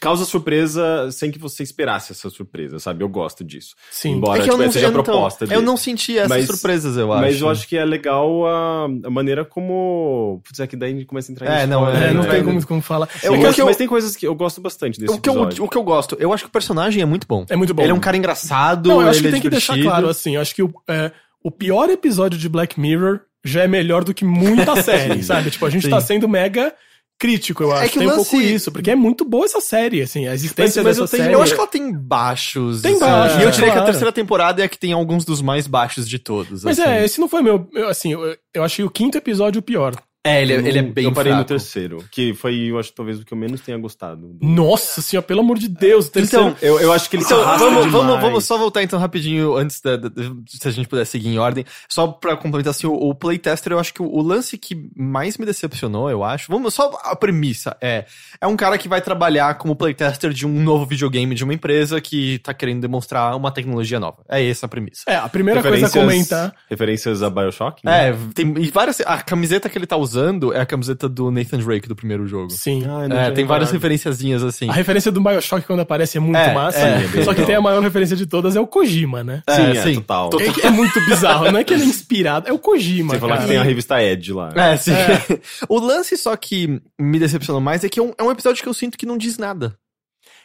causa 0.01 0.25
surpresa 0.25 1.11
sem 1.13 1.31
que 1.31 1.39
você 1.39 1.63
esperasse 1.63 2.13
essa 2.13 2.31
surpresa, 2.31 2.79
sabe? 2.79 3.05
Eu 3.05 3.09
gosto 3.09 3.45
disso. 3.45 3.75
Sim. 3.91 4.13
Embora 4.13 4.41
é 4.41 4.43
que 4.45 4.49
eu 4.49 4.55
tipo, 4.55 4.65
não, 4.65 4.73
seja 4.73 4.87
a 4.87 4.89
eu 4.89 4.93
não- 4.95 5.03
proposta 5.03 5.45
eu 5.45 5.49
dele. 5.49 5.61
não 5.63 5.77
senti 5.77 6.17
essas 6.17 6.29
Mas- 6.31 6.47
surpresas, 6.47 6.97
eu 6.97 7.13
acho. 7.13 7.21
Mas 7.21 7.41
eu 7.43 7.49
acho 7.51 7.69
que 7.69 7.77
é 7.77 7.85
legal 7.85 8.47
a, 8.47 8.85
a 9.05 9.11
maneira 9.11 9.45
como. 9.45 10.41
Putz, 10.43 10.59
é 10.61 10.67
que 10.67 10.75
daí 10.75 10.93
a 10.93 10.95
gente 10.95 11.05
começa 11.05 11.31
a 11.31 11.33
entrar 11.35 11.61
É, 11.61 11.65
em 11.65 11.67
não, 11.67 11.83
spoiler, 11.85 12.09
É, 12.11 12.15
não 12.15 12.23
né? 12.23 12.31
tem 12.31 12.43
como, 12.45 12.67
como 12.67 12.81
falar. 12.81 13.11
Eu- 13.23 13.33
É 13.33 13.35
Eu 13.35 13.39
que- 13.41 13.47
gosto- 13.47 13.59
eu- 13.59 13.67
mas 13.67 13.77
tem 13.77 13.87
coisas 13.87 14.17
que 14.17 14.27
eu 14.27 14.35
gosto 14.35 14.59
bastante 14.63 14.99
desse 14.99 15.13
o 15.13 15.21
que, 15.21 15.29
eu, 15.29 15.35
episódio. 15.35 15.65
o 15.65 15.69
que 15.69 15.77
eu 15.77 15.83
gosto, 15.83 16.17
eu 16.19 16.33
acho 16.33 16.45
que 16.45 16.49
o 16.49 16.53
personagem 16.53 17.03
é 17.03 17.07
muito 17.07 17.27
bom. 17.27 17.45
é 17.51 17.57
muito 17.57 17.75
bom. 17.75 17.83
Ele 17.83 17.93
é 17.93 17.95
um 17.95 18.01
cara 18.01 18.17
engraçado, 18.17 18.89
Não, 18.89 19.03
eu 19.03 19.09
acho 19.09 19.19
ele 19.19 19.23
que 19.25 19.29
é 19.29 19.33
tem 19.33 19.41
que 19.43 19.51
deixar 19.51 19.75
divertido. 19.75 19.91
claro, 19.93 20.09
assim, 20.09 20.37
eu 20.37 20.41
acho 20.41 20.55
que 20.55 20.63
o, 20.63 20.73
é, 20.89 21.13
o 21.43 21.51
pior 21.51 21.89
episódio 21.91 22.39
de 22.39 22.49
Black 22.49 22.79
Mirror 22.79 23.21
já 23.45 23.63
é 23.63 23.69
melhor 23.69 24.05
do 24.05 24.13
que 24.15 24.25
muita 24.25 24.77
série, 24.83 25.23
sabe? 25.23 25.51
Tipo, 25.51 25.67
a 25.67 25.71
gente 25.71 25.85
Sim. 25.85 25.91
tá 25.91 26.01
sendo 26.01 26.29
mega 26.29 26.75
crítico, 27.19 27.63
eu 27.63 27.73
É 27.77 27.83
acho. 27.83 27.93
que 27.93 27.99
o 27.99 28.01
tem 28.01 28.09
um 28.09 28.13
lance- 28.17 28.31
pouco 28.31 28.43
isso, 28.47 28.73
porque 28.73 28.91
é 28.91 28.95
muito 28.95 29.27
boa 29.27 29.45
essa 29.45 29.61
série, 29.61 30.01
assim, 30.01 30.27
a 30.27 30.33
existência 30.33 30.83
Mas- 30.83 30.87
mas 30.87 30.97
dessa 30.97 31.01
eu 31.03 31.09
tenho- 31.09 31.23
série. 31.25 31.35
Eu 31.35 31.43
acho 31.43 31.53
que 31.55 31.61
ela 31.61 31.69
tem 31.69 31.93
baixos. 31.95 32.81
Tem 32.81 32.93
assim, 32.93 33.01
baixos, 33.01 33.39
E 33.39 33.43
eu 33.43 33.49
é, 33.49 33.51
diria 33.51 33.65
que 33.67 33.71
a 33.71 33.73
claro. 33.75 33.87
terceira 33.87 34.13
temporada 34.13 34.63
é 34.63 34.65
a 34.65 34.69
que 34.69 34.79
tem 34.79 34.93
alguns 34.95 35.25
dos 35.25 35.43
mais 35.43 35.67
baixos 35.67 36.09
de 36.09 36.19
todos. 36.19 36.65
Mas 36.65 36.79
assim. 36.81 36.89
é, 36.91 37.05
esse 37.05 37.21
não 37.21 37.29
foi 37.29 37.43
meu. 37.43 37.69
eu, 37.75 37.89
assim, 37.89 38.13
eu, 38.13 38.37
eu 38.55 38.65
achei 38.65 38.85
o 38.85 38.91
quinto 38.91 39.19
episódio 39.19 39.59
o 39.59 39.63
pior. 39.63 39.95
É, 40.23 40.43
ele, 40.43 40.53
é- 40.53 40.57
ele 40.59 40.79
é 40.79 40.83
bem 40.83 41.05
Eu 41.07 41.13
parei 41.13 41.33
no 41.33 41.39
fraco. 41.39 41.49
terceiro, 41.49 42.05
que 42.11 42.35
foi, 42.35 42.55
eu 42.67 42.79
acho, 42.79 42.93
talvez 42.93 43.19
o 43.19 43.25
que 43.25 43.33
eu 43.33 43.39
menos 43.39 43.63
tenha 43.63 43.79
gostado. 43.79 44.37
Nossa 44.43 45.01
senhora, 45.01 45.27
pelo 45.27 45.41
amor 45.41 45.59
de 45.59 45.67
Deus, 45.67 46.09
o 46.09 46.11
terceiro. 46.11 46.49
Então, 46.49 46.57
Eu, 46.61 46.79
eu 46.79 46.93
acho 46.93 47.09
que 47.09 47.17
ele 47.17 47.25
Então, 47.25 47.43
vamos, 47.59 47.91
vamos, 47.91 48.21
vamos 48.21 48.45
só 48.45 48.59
voltar 48.59 48.83
então 48.83 48.99
rapidinho 48.99 49.55
antes 49.57 49.81
da, 49.81 49.97
da- 49.97 50.11
se 50.47 50.69
a 50.69 50.71
gente 50.71 50.87
puder 50.89 51.07
seguir 51.07 51.29
em 51.31 51.39
ordem. 51.39 51.65
Só 51.89 52.07
pra 52.07 52.37
complementar 52.37 52.73
assim, 52.73 52.87
o, 52.87 52.93
o 52.93 53.15
playtester, 53.15 53.73
eu 53.73 53.79
acho 53.79 53.95
que 53.95 54.03
o, 54.03 54.07
o 54.07 54.21
lance 54.21 54.59
que 54.59 54.91
mais 54.95 55.39
me 55.39 55.47
decepcionou, 55.47 56.11
eu 56.11 56.23
acho. 56.23 56.53
Vamos 56.53 56.75
só 56.75 56.91
a 57.03 57.17
premissa 57.17 57.75
é 57.81 58.05
é 58.39 58.47
um 58.47 58.57
cara 58.57 58.77
que 58.77 58.89
vai 58.91 59.01
trabalhar 59.01 59.55
como 59.55 59.75
playtester 59.75 60.35
de 60.35 60.47
um 60.47 60.63
novo 60.63 60.85
videogame 60.85 61.35
de 61.35 61.45
uma 61.45 61.55
empresa 61.55 61.99
que 61.99 62.39
tá 62.41 62.53
querendo 62.53 62.83
demonstrar 62.83 63.35
uma 63.37 63.51
tecnologia 63.51 63.99
nova. 63.99 64.19
É 64.29 64.45
essa 64.47 64.67
a 64.67 64.69
premissa. 64.69 65.05
É, 65.07 65.17
a 65.17 65.31
primeira 65.31 65.63
coisa 65.63 65.87
a 65.87 65.91
comentar. 65.91 66.55
Referências 66.69 67.23
a 67.23 67.31
Bioshock? 67.31 67.81
né? 67.87 68.11
É, 68.11 68.17
tem 68.35 68.53
e 68.59 68.71
várias 68.71 69.01
a 69.01 69.17
camiseta 69.23 69.67
que 69.71 69.79
ele 69.79 69.87
tá 69.87 69.97
usando 69.97 70.10
é 70.55 70.61
a 70.61 70.67
camiseta 70.67 71.09
do 71.09 71.31
Nathan 71.31 71.59
Drake 71.59 71.89
do 71.89 71.97
primeiro 71.97 72.27
jogo. 72.27 72.51
Sim. 72.51 72.85
Ah, 72.87 73.27
É, 73.27 73.31
tem 73.31 73.45
várias 73.45 73.71
referenciazinhas 73.71 74.43
assim. 74.43 74.69
A 74.69 74.73
referência 74.73 75.11
do 75.13 75.21
Bioshock 75.21 75.67
quando 75.67 75.81
aparece 75.81 76.19
é 76.19 76.21
muito 76.21 76.37
É, 76.37 76.53
massa. 76.55 76.79
é, 76.79 77.05
é 77.17 77.23
Só 77.23 77.35
que 77.35 77.43
tem 77.45 77.55
a 77.55 77.61
maior 77.61 77.83
referência 77.83 78.17
de 78.17 78.27
todas 78.27 78.57
é 78.57 78.61
o 78.61 78.67
Kojima, 78.67 79.23
né? 79.25 79.43
Sim, 79.49 79.63
É, 79.63 79.71
é, 79.77 79.83
sim. 79.83 79.95
total. 79.95 80.31
É, 80.41 80.53
que 80.53 80.67
é 80.67 80.71
muito 80.71 80.99
bizarro, 81.07 81.51
não 81.51 81.59
é 81.59 81.65
que 81.65 81.75
ele 81.75 81.83
é 81.83 81.87
inspirado, 81.87 82.49
é 82.49 82.53
o 82.53 82.59
Kojima, 82.59 83.15
falar 83.19 83.35
cara. 83.35 83.43
que 83.47 83.49
tem 83.53 83.59
a 83.59 83.63
revista 83.63 84.03
Ed 84.03 84.33
lá. 84.33 84.53
É, 84.55 84.77
sim. 84.77 84.93
o 85.69 85.79
lance 85.79 86.17
só 86.17 86.35
que 86.37 86.81
me 86.99 87.19
decepcionou 87.19 87.61
mais 87.61 87.85
é 87.85 87.89
que 87.89 87.99
é 88.01 88.03
um, 88.03 88.13
é 88.19 88.23
um 88.23 88.31
episódio 88.31 88.63
que 88.63 88.69
eu 88.69 88.75
sinto 88.75 88.97
que 88.99 89.07
não 89.07 89.17
diz 89.19 89.39
nada. 89.39 89.75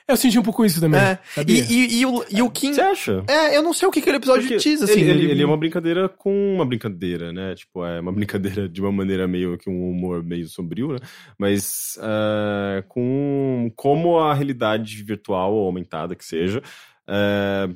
Eu 0.08 0.15
senti 0.15 0.38
um 0.38 0.44
pouco 0.44 0.63
isso 0.63 0.80
também. 0.80 1.00
É. 1.02 1.13
E, 1.13 1.34
sabia? 1.34 1.65
e, 1.68 2.00
e 2.02 2.06
o, 2.06 2.24
e 2.30 2.41
o 2.41 2.50
Kim. 2.52 2.74
Você 2.74 2.82
acha? 2.82 3.24
É, 3.28 3.58
eu 3.58 3.63
não 3.63 3.74
sei 3.74 3.88
o 3.88 3.91
que 3.91 4.00
aquele 4.00 4.18
episódio 4.18 4.44
Porque 4.48 4.58
diz, 4.58 4.82
assim. 4.84 5.00
ele, 5.00 5.10
ele- 5.10 5.32
ele 5.32 5.41
é 5.44 5.46
uma 5.46 5.58
brincadeira 5.58 6.08
com 6.08 6.54
uma 6.56 6.63
brincadeira, 6.65 7.34
né? 7.34 7.56
Tipo, 7.56 7.84
é 7.84 8.00
uma 8.00 8.12
brincadeira 8.13 8.70
de 8.70 8.82
uma 8.82 8.91
maneira 8.91 9.28
meio 9.28 9.58
que 9.58 9.68
um 9.70 9.89
humor 9.89 10.24
meio 10.24 10.48
sombrio, 10.48 10.94
né? 10.94 11.00
Mas 11.39 11.98
é, 12.02 12.84
com 12.88 13.72
como 13.76 14.20
a 14.20 14.34
realidade 14.34 15.02
virtual 15.04 15.54
ou 15.54 15.65
aumentada 15.65 16.15
que 16.15 16.24
seja, 16.24 16.62
é, 17.08 17.68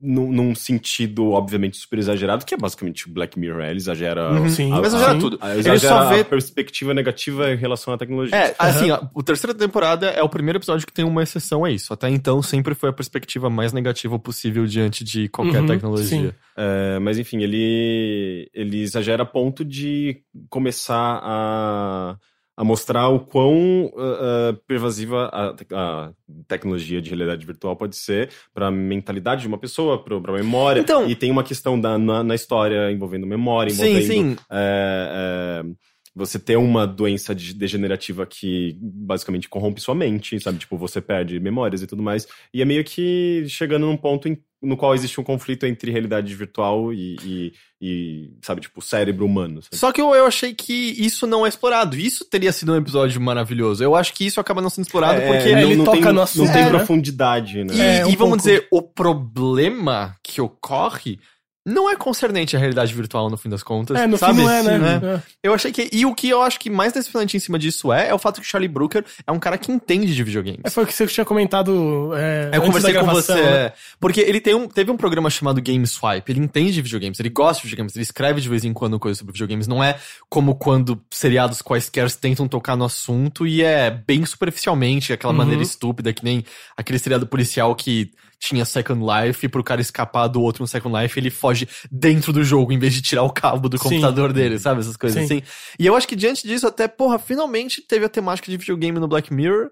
num, 0.00 0.30
num 0.32 0.54
sentido, 0.54 1.30
obviamente, 1.32 1.76
super 1.76 1.98
exagerado, 1.98 2.44
que 2.44 2.54
é 2.54 2.56
basicamente 2.56 3.08
o 3.08 3.10
Black 3.12 3.38
Mirror, 3.38 3.62
é, 3.62 3.70
ele 3.70 3.78
exagera. 3.78 4.32
Uhum. 4.32 4.48
Sim. 4.48 4.72
a- 4.72 4.76
Mas 4.76 4.86
exagera 4.94 5.12
a- 5.12 5.18
tudo. 5.18 5.38
a- 5.40 5.50
Ele 5.50 5.58
exagera 5.60 5.94
só 5.94 6.08
vê- 6.08 6.20
a 6.20 6.24
perspectiva 6.24 6.94
negativa 6.94 7.52
em 7.52 7.56
relação 7.56 7.92
à 7.92 7.98
tecnologia. 7.98 8.36
É, 8.36 8.54
assim, 8.58 8.90
ó, 8.90 9.00
o 9.14 9.22
terceira 9.22 9.52
temporada 9.54 10.06
é 10.10 10.22
o 10.22 10.28
primeiro 10.28 10.58
episódio 10.58 10.86
que 10.86 10.92
tem 10.92 11.04
uma 11.04 11.22
exceção 11.22 11.64
a 11.64 11.70
isso. 11.70 11.92
Até 11.92 12.08
então 12.08 12.40
sempre 12.42 12.74
foi 12.74 12.90
a 12.90 12.92
perspectiva 12.92 13.50
mais 13.50 13.72
negativa 13.72 14.18
possível 14.18 14.66
diante 14.66 15.02
de 15.04 15.28
qualquer 15.28 15.60
Uhum, 15.62 15.66
tecnologia. 15.66 16.08
sim. 16.08 16.32
É, 16.56 16.98
mas 16.98 17.18
enfim, 17.18 17.42
ele, 17.42 18.50
ele 18.54 18.80
exagera 18.82 19.22
a 19.22 19.26
ponto 19.26 19.64
de 19.64 20.18
começar 20.48 21.20
a, 21.22 22.16
a 22.58 22.64
mostrar 22.64 23.08
o 23.08 23.20
quão 23.20 23.88
ah, 23.96 24.50
ah, 24.50 24.56
pervasiva 24.66 25.30
a, 25.32 25.54
a 25.72 26.12
tecnologia 26.48 27.00
de 27.00 27.08
realidade 27.08 27.46
virtual 27.46 27.76
pode 27.76 27.94
ser 27.96 28.30
para 28.52 28.66
a 28.66 28.70
mentalidade 28.70 29.42
de 29.42 29.46
uma 29.48 29.58
pessoa, 29.58 30.02
para 30.02 30.16
a 30.16 30.32
memória. 30.32 30.80
Então- 30.80 31.08
e 31.08 31.14
tem 31.14 31.30
uma 31.30 31.44
questão 31.44 31.80
da, 31.80 31.96
na, 31.96 32.24
na 32.24 32.34
história 32.34 32.90
envolvendo 32.90 33.28
memória, 33.28 33.70
Sim, 33.70 33.82
envolvendo 33.82 34.06
sim. 34.12 34.36
é, 34.50 35.62
é, 35.64 35.70
você 36.16 36.36
ter 36.36 36.56
uma 36.56 36.84
doença 36.84 37.32
de- 37.32 37.54
degenerativa 37.54 38.26
que 38.26 38.76
basicamente 38.80 39.48
corrompe 39.48 39.80
sua 39.80 39.94
mente, 39.94 40.40
sabe? 40.40 40.58
Tipo, 40.58 40.76
você 40.76 41.00
perde 41.00 41.38
memórias 41.38 41.80
e 41.80 41.86
tudo 41.86 42.02
mais. 42.02 42.26
E 42.52 42.60
é 42.60 42.64
meio 42.64 42.82
que 42.82 43.44
chegando 43.48 43.86
num 43.86 43.96
ponto 43.96 44.26
em- 44.28 44.36
no 44.62 44.76
qual 44.76 44.94
existe 44.94 45.20
um 45.20 45.24
conflito 45.24 45.64
entre 45.66 45.90
realidade 45.92 46.34
virtual 46.34 46.92
e, 46.92 47.16
e- 47.24 47.52
e, 47.80 48.30
sabe, 48.42 48.60
tipo, 48.60 48.82
cérebro 48.82 49.24
humano. 49.24 49.62
sabe? 49.62 49.76
Só 49.76 49.92
que 49.92 50.00
eu, 50.00 50.12
eu 50.14 50.26
achei 50.26 50.52
que 50.52 50.72
isso 50.98 51.28
não 51.28 51.46
é 51.46 51.48
explorado. 51.48 51.96
Isso 51.96 52.24
teria 52.24 52.50
sido 52.52 52.72
um 52.72 52.76
episódio 52.76 53.20
maravilhoso. 53.20 53.84
Eu 53.84 53.94
acho 53.94 54.12
que 54.14 54.26
isso 54.26 54.40
acaba 54.40 54.60
não 54.60 54.68
sendo 54.68 54.84
explorado 54.86 55.20
É, 55.20 55.26
porque. 55.28 55.48
Ele 55.48 55.62
não, 55.76 55.76
não 55.76 55.84
toca 55.84 56.00
tem, 56.02 56.12
no 56.12 56.20
assunto, 56.22 56.46
Não 56.46 56.52
tem 56.52 56.64
né? 56.64 56.70
profundidade, 56.70 57.62
né? 57.62 57.74
E, 57.74 57.80
É, 57.80 58.06
um 58.06 58.10
e 58.10 58.16
vamos 58.16 58.18
pouco. 58.18 58.36
dizer, 58.38 58.66
o 58.72 58.82
problema 58.82 60.16
que 60.22 60.40
ocorre 60.40 61.20
não 61.68 61.88
é 61.90 61.94
concernente 61.96 62.56
à 62.56 62.58
realidade 62.58 62.92
virtual, 62.94 63.28
no 63.30 63.36
fim 63.36 63.48
das 63.48 63.62
contas. 63.62 63.96
É, 63.98 64.06
no 64.06 64.16
sabe? 64.16 64.38
fim 64.38 64.42
não 64.44 64.50
é, 64.50 64.62
né? 64.62 65.00
Sim, 65.00 65.06
É. 65.06 65.22
Eu 65.42 65.54
achei 65.54 65.70
que. 65.70 65.88
E 65.92 66.04
o 66.06 66.14
que 66.14 66.28
eu 66.28 66.42
acho 66.42 66.58
que 66.58 66.68
mais 66.70 66.92
decepcionante 66.92 67.36
em 67.36 67.40
cima 67.40 67.58
disso 67.58 67.92
é, 67.92 68.08
é 68.08 68.14
o 68.14 68.18
fato 68.18 68.40
que 68.40 68.46
o 68.46 68.50
Charlie 68.50 68.68
Brooker 68.68 69.04
é 69.26 69.30
um 69.32 69.38
cara 69.38 69.56
que 69.58 69.70
entende 69.70 70.14
de 70.14 70.22
videogames. 70.24 70.60
É, 70.64 70.70
foi 70.70 70.84
o 70.84 70.86
que 70.86 70.92
você 70.94 71.06
tinha 71.06 71.24
comentado. 71.24 72.10
É, 72.14 72.50
Eu 72.54 72.62
antes 72.62 72.66
conversei 72.66 72.92
da 72.92 73.00
com 73.00 73.04
gravação, 73.06 73.36
você. 73.36 73.42
né? 73.42 73.50
é, 73.66 73.72
Porque 74.00 74.20
ele 74.20 74.40
tem 74.40 74.54
um, 74.54 74.66
teve 74.68 74.90
um 74.90 74.96
programa 74.96 75.30
chamado 75.30 75.60
Game 75.60 75.86
Swipe. 75.86 76.30
Ele 76.32 76.40
entende 76.40 76.72
de 76.72 76.82
videogames, 76.82 77.20
ele 77.20 77.28
gosta 77.30 77.60
de 77.62 77.68
videogames, 77.68 77.94
ele 77.94 78.02
escreve 78.02 78.40
de 78.40 78.48
vez 78.48 78.64
em 78.64 78.72
quando 78.72 78.98
coisas 78.98 79.18
sobre 79.18 79.32
videogames. 79.32 79.66
Não 79.66 79.82
é 79.84 79.98
como 80.28 80.54
quando 80.54 81.00
seriados 81.10 81.60
quaisquer 81.62 82.10
tentam 82.12 82.48
tocar 82.48 82.76
no 82.76 82.84
assunto 82.84 83.46
e 83.46 83.62
é 83.62 83.90
bem 83.90 84.24
superficialmente, 84.24 85.12
aquela 85.12 85.32
Uhum. 85.32 85.38
maneira 85.38 85.62
estúpida, 85.62 86.12
que 86.12 86.24
nem 86.24 86.44
aquele 86.76 86.98
seriado 86.98 87.26
policial 87.26 87.74
que 87.74 88.10
tinha 88.40 88.64
Second 88.64 89.02
Life 89.04 89.44
e 89.44 89.48
pro 89.48 89.64
cara 89.64 89.80
escapar 89.80 90.28
do 90.28 90.40
outro 90.40 90.62
no 90.62 90.66
Second 90.68 90.96
Life, 91.02 91.18
ele 91.18 91.30
foge 91.30 91.68
dentro 91.90 92.32
do 92.32 92.44
jogo 92.44 92.72
em 92.72 92.78
vez 92.78 92.94
de 92.94 93.02
tirar 93.02 93.22
o 93.24 93.30
cabo 93.30 93.68
do 93.68 93.76
Sim. 93.78 93.82
computador 93.84 94.32
dele, 94.32 94.58
sabe? 94.58 94.80
Essas 94.80 94.96
coisas 94.96 95.18
Sim. 95.26 95.38
assim. 95.38 95.42
E 95.78 95.86
eu 95.86 95.96
acho 95.96 96.06
que 96.06 96.14
diante 96.16 96.46
disso, 96.46 96.66
até, 96.66 96.86
porra, 96.86 97.18
finalmente 97.18 97.80
teve 97.82 98.04
a 98.04 98.08
temática 98.08 98.50
de 98.50 98.56
videogame 98.56 98.98
no 99.00 99.08
Black 99.08 99.32
Mirror. 99.34 99.70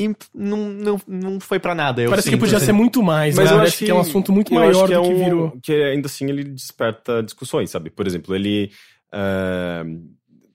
E 0.00 0.08
não, 0.34 0.56
não, 0.70 1.00
não 1.06 1.38
foi 1.40 1.60
pra 1.60 1.72
nada. 1.72 2.02
Eu 2.02 2.10
Parece 2.10 2.26
que 2.28 2.32
sinto, 2.34 2.40
podia 2.40 2.56
assim. 2.56 2.66
ser 2.66 2.72
muito 2.72 3.00
mais, 3.00 3.36
Mas 3.36 3.48
né? 3.48 3.56
eu 3.56 3.60
acho 3.60 3.78
que, 3.78 3.88
é 3.88 3.94
um 3.94 4.00
assunto 4.00 4.32
muito 4.32 4.52
maior 4.52 4.70
acho 4.70 4.80
do 4.80 4.86
que, 4.88 4.92
é 4.94 5.00
que 5.00 5.06
um- 5.08 5.24
virou. 5.24 5.58
que 5.62 5.72
ainda 5.72 6.06
assim 6.06 6.28
ele 6.28 6.42
desperta 6.42 7.22
discussões, 7.22 7.70
sabe? 7.70 7.90
Por 7.90 8.04
exemplo, 8.04 8.34
ele. 8.34 8.72
é, 9.12 9.84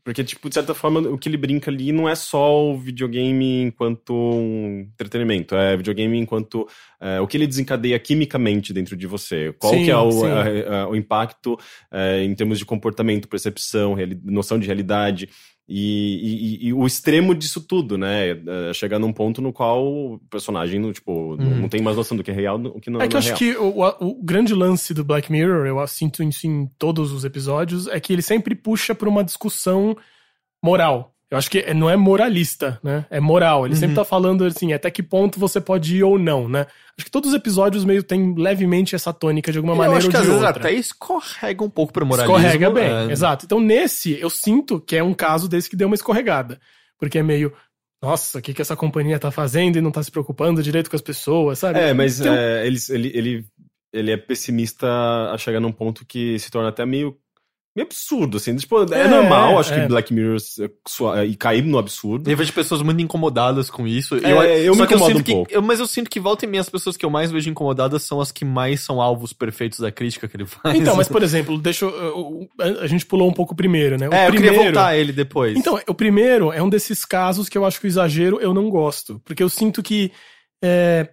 Porque, 0.09 0.23
tipo, 0.23 0.49
de 0.49 0.55
certa 0.55 0.73
forma, 0.73 1.01
o 1.01 1.19
que 1.19 1.29
ele 1.29 1.37
brinca 1.37 1.69
ali 1.69 1.91
não 1.91 2.09
é 2.09 2.15
só 2.15 2.65
o 2.65 2.75
videogame 2.75 3.61
enquanto 3.61 4.11
um 4.11 4.89
entretenimento, 4.91 5.53
é 5.53 5.77
videogame 5.77 6.17
enquanto 6.17 6.67
é, 6.99 7.21
o 7.21 7.27
que 7.27 7.37
ele 7.37 7.45
desencadeia 7.45 7.99
quimicamente 7.99 8.73
dentro 8.73 8.97
de 8.97 9.05
você. 9.05 9.53
Qual 9.59 9.71
Sim, 9.71 9.83
que 9.85 9.91
é 9.91 9.95
o, 9.95 10.25
a- 10.25 10.81
a- 10.81 10.89
o 10.89 10.95
impacto 10.95 11.59
é, 11.91 12.23
em 12.23 12.33
termos 12.33 12.57
de 12.57 12.65
comportamento, 12.65 13.27
percepção, 13.27 13.95
noção 14.23 14.57
de 14.57 14.65
realidade. 14.65 15.29
E, 15.71 16.57
e- 16.63 16.67
e 16.69 16.73
o 16.73 16.83
extremo 16.87 17.35
disso 17.35 17.61
tudo, 17.61 17.95
né? 17.95 18.29
É 18.69 18.73
chegar 18.73 18.97
num 18.97 19.13
ponto 19.13 19.39
no 19.39 19.53
qual 19.53 19.85
o 19.85 20.19
personagem, 20.29 20.79
não, 20.79 20.91
tipo, 20.91 21.35
não- 21.37 21.45
Uhum. 21.45 21.59
não 21.61 21.69
tem 21.69 21.79
mais 21.79 21.95
noção 21.95 22.17
do 22.17 22.23
que 22.23 22.31
é 22.31 22.33
real, 22.33 22.59
o 22.59 22.81
que 22.81 22.89
não 22.89 22.99
É 22.99 23.07
que 23.07 23.13
não 23.13 23.17
eu 23.17 23.19
acho 23.19 23.27
real. 23.27 23.37
que 23.37 23.55
o, 24.03 24.09
o- 24.09 24.23
grande 24.23 24.55
lance 24.55 24.95
do 24.95 25.03
Black 25.03 25.31
Mirror, 25.31 25.67
eu 25.67 25.87
sinto 25.87 26.23
isso 26.23 26.47
em 26.47 26.65
todos 26.79 27.11
os 27.11 27.23
episódios, 27.23 27.85
é 27.87 27.99
que 27.99 28.11
ele 28.11 28.23
sempre 28.23 28.55
puxa 28.55 28.95
pra 28.95 29.07
uma 29.07 29.23
discussão 29.23 29.95
moral. 30.63 31.13
Eu 31.31 31.37
acho 31.37 31.49
que 31.51 31.59
é- 31.59 31.73
não 31.75 31.87
é 31.89 31.95
moralista, 31.95 32.79
né? 32.83 33.05
É 33.09 33.19
moral. 33.19 33.65
Ele 33.65 33.75
sempre 33.75 33.95
tá 33.95 34.03
falando 34.03 34.43
assim, 34.45 34.73
até 34.73 34.89
que 34.89 35.03
ponto 35.03 35.39
você 35.39 35.61
pode 35.61 35.95
ir 35.97 36.03
ou 36.03 36.17
não, 36.17 36.49
né? 36.49 36.65
Acho 36.97 37.05
que 37.05 37.11
todos 37.11 37.29
os 37.29 37.35
episódios 37.35 37.85
meio 37.85 38.01
tem 38.01 38.33
levemente 38.35 38.95
essa 38.95 39.13
tônica 39.13 39.51
de 39.51 39.59
alguma 39.59 39.73
Eu 39.73 39.77
maneira 39.77 39.97
acho 39.99 40.07
ou 40.07 40.11
que 40.11 40.17
de 40.17 40.21
às 40.23 40.27
vezes 40.27 40.43
outra. 40.43 40.59
até 40.67 40.71
escorrega 40.73 41.63
um 41.63 41.69
pouco 41.69 41.93
pro 41.93 42.05
moralismo. 42.05 42.35
Escorrega 42.37 42.71
bem, 42.71 43.09
é. 43.09 43.11
exato. 43.11 43.45
Então, 43.45 43.59
nesse, 43.59 44.19
eu 44.19 44.29
sinto 44.29 44.79
que 44.79 44.95
é 44.95 45.03
um 45.03 45.13
caso 45.13 45.47
desse 45.47 45.69
que 45.69 45.75
deu 45.75 45.87
uma 45.87 45.95
escorregada. 45.95 46.59
Porque 46.97 47.19
é 47.19 47.23
meio, 47.23 47.53
nossa, 48.01 48.39
o 48.39 48.41
que, 48.41 48.53
que 48.53 48.61
essa 48.61 48.75
companhia 48.75 49.19
tá 49.19 49.29
fazendo 49.29 49.77
e 49.77 49.81
não 49.81 49.91
tá 49.91 50.01
se 50.01 50.09
preocupando 50.09 50.63
direito 50.63 50.89
com 50.89 50.95
as 50.95 51.01
pessoas, 51.01 51.59
sabe? 51.59 51.79
É, 51.79 51.93
mas 51.93 52.19
Então- 52.19 52.33
é, 52.33 52.65
ele, 52.65 52.77
ele, 52.89 53.11
ele, 53.13 53.45
ele 53.93 54.11
é 54.11 54.17
pessimista 54.17 54.87
a 55.31 55.37
chegar 55.37 55.59
num 55.59 55.71
ponto 55.71 56.03
que 56.07 56.39
se 56.39 56.49
torna 56.49 56.69
até 56.69 56.85
meio, 56.87 57.15
meio 57.79 57.87
absurdo, 57.87 58.37
assim. 58.37 58.55
Tipo, 58.55 58.81
é, 58.93 59.01
É, 59.01 59.07
normal, 59.07 59.57
acho 59.59 59.73
é. 59.73 59.81
que 59.81 59.87
Black 59.87 60.13
Mirror 60.13 60.37
é, 60.61 60.69
sua- 60.87 61.25
e 61.25 61.35
cair 61.35 61.63
no 61.63 61.77
absurdo. 61.77 62.29
Eu 62.29 62.35
vejo 62.37 62.51
pessoas 62.53 62.81
muito 62.81 63.01
incomodadas 63.01 63.69
com 63.69 63.87
isso. 63.87 64.15
É, 64.15 64.59
eu 64.61 64.73
só 64.75 64.85
me 64.85 64.91
eu 64.91 64.97
incomodo 64.97 65.05
sinto 65.05 65.19
um 65.19 65.23
que, 65.23 65.31
pouco. 65.31 65.51
eu- 65.51 65.61
mas 65.61 65.79
eu 65.79 65.87
sinto 65.87 66.09
que 66.09 66.19
volta 66.19 66.45
e 66.45 66.47
meia 66.47 66.61
as 66.61 66.69
pessoas 66.69 66.95
que 66.97 67.05
eu 67.05 67.09
mais 67.09 67.31
vejo 67.31 67.49
incomodadas 67.49 68.03
são 68.03 68.19
as 68.21 68.31
que 68.31 68.43
mais 68.45 68.81
são 68.81 69.01
alvos 69.01 69.33
perfeitos 69.33 69.79
da 69.79 69.91
crítica 69.91 70.27
que 70.27 70.35
ele 70.37 70.45
faz. 70.45 70.75
Então, 70.75 70.95
mas 70.95 71.07
por 71.07 71.21
exemplo, 71.23 71.57
deixa 71.57 71.85
eu, 71.85 72.49
eu- 72.59 72.79
a 72.81 72.87
gente 72.87 73.05
pulou 73.05 73.29
um 73.29 73.33
pouco 73.33 73.53
o 73.53 73.55
primeiro, 73.55 73.97
né? 73.97 74.09
O 74.09 74.13
é, 74.13 74.27
eu 74.27 74.31
primeiro, 74.31 74.55
queria 74.55 74.71
voltar 74.71 74.87
a 74.87 74.97
ele 74.97 75.11
depois. 75.11 75.57
Então, 75.57 75.79
o 75.87 75.93
primeiro 75.93 76.51
é 76.51 76.61
um 76.61 76.69
desses 76.69 77.05
casos 77.05 77.47
que 77.49 77.57
eu 77.57 77.65
acho 77.65 77.79
que 77.79 77.87
o 77.87 77.89
exagero 77.89 78.39
eu 78.41 78.53
não 78.53 78.69
gosto. 78.69 79.21
Porque 79.25 79.41
eu 79.43 79.49
sinto 79.49 79.81
que. 79.81 80.11
é, 80.63 81.09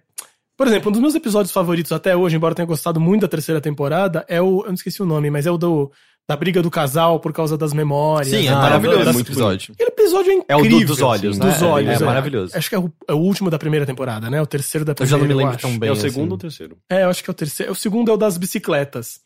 Por 0.57 0.65
exemplo, 0.67 0.89
um 0.89 0.91
dos 0.91 1.01
meus 1.01 1.13
episódios 1.15 1.51
favoritos 1.51 1.91
até 1.91 2.15
hoje, 2.15 2.35
embora 2.35 2.51
eu 2.51 2.55
tenha 2.55 2.65
gostado 2.65 2.99
muito 2.99 3.21
da 3.21 3.27
terceira 3.27 3.61
temporada, 3.61 4.25
é 4.27 4.41
o. 4.41 4.61
Eu 4.61 4.67
não 4.67 4.73
esqueci 4.73 5.01
o 5.03 5.05
nome, 5.05 5.29
mas 5.29 5.45
é 5.45 5.51
o 5.51 5.57
do. 5.57 5.91
Da 6.27 6.35
briga 6.35 6.61
do 6.61 6.69
casal 6.69 7.19
por 7.21 7.31
causa 7.31 7.57
das 7.57 7.71
memórias. 7.71 8.27
Sim, 8.33 8.47
é 8.47 8.49
Ah, 8.49 8.55
maravilhoso 8.57 9.09
esse 9.09 9.21
episódio. 9.21 9.73
Aquele 9.73 9.89
episódio 9.91 10.31
é 10.31 10.35
É 10.49 10.55
o 10.55 10.59
incrível. 10.59 10.79
do- 10.81 10.85
dos 10.87 11.01
olhos, 11.01 11.37
assim, 11.39 11.47
né? 11.47 11.53
Dos 11.53 11.61
É, 11.61 11.65
olhos. 11.65 12.01
é 12.01 12.05
maravilhoso. 12.05 12.57
Acho 12.57 12.67
que 12.69 12.75
é 12.75 12.79
o, 12.79 12.91
é 13.07 13.13
o 13.13 13.17
último 13.17 13.49
da 13.49 13.57
primeira 13.57 13.85
temporada, 13.85 14.29
né? 14.29 14.41
O 14.41 14.45
terceiro 14.45 14.83
da 14.83 14.91
Eu 14.91 14.95
primeira. 14.95 15.17
já 15.17 15.17
não 15.17 15.25
me 15.27 15.33
lembro 15.43 15.57
tão 15.57 15.79
bem. 15.79 15.87
é 15.87 15.91
o 15.91 15.93
assim. 15.93 16.01
segundo 16.09 16.31
ou 16.31 16.35
o 16.35 16.39
terceiro? 16.39 16.77
É, 16.89 17.03
eu 17.03 17.09
acho 17.09 17.23
que 17.23 17.29
é 17.29 17.31
o 17.31 17.33
terceiro. 17.33 17.71
O 17.71 17.75
segundo 17.75 18.11
é 18.11 18.13
o 18.13 18.17
das 18.17 18.37
bicicletas. 18.37 19.21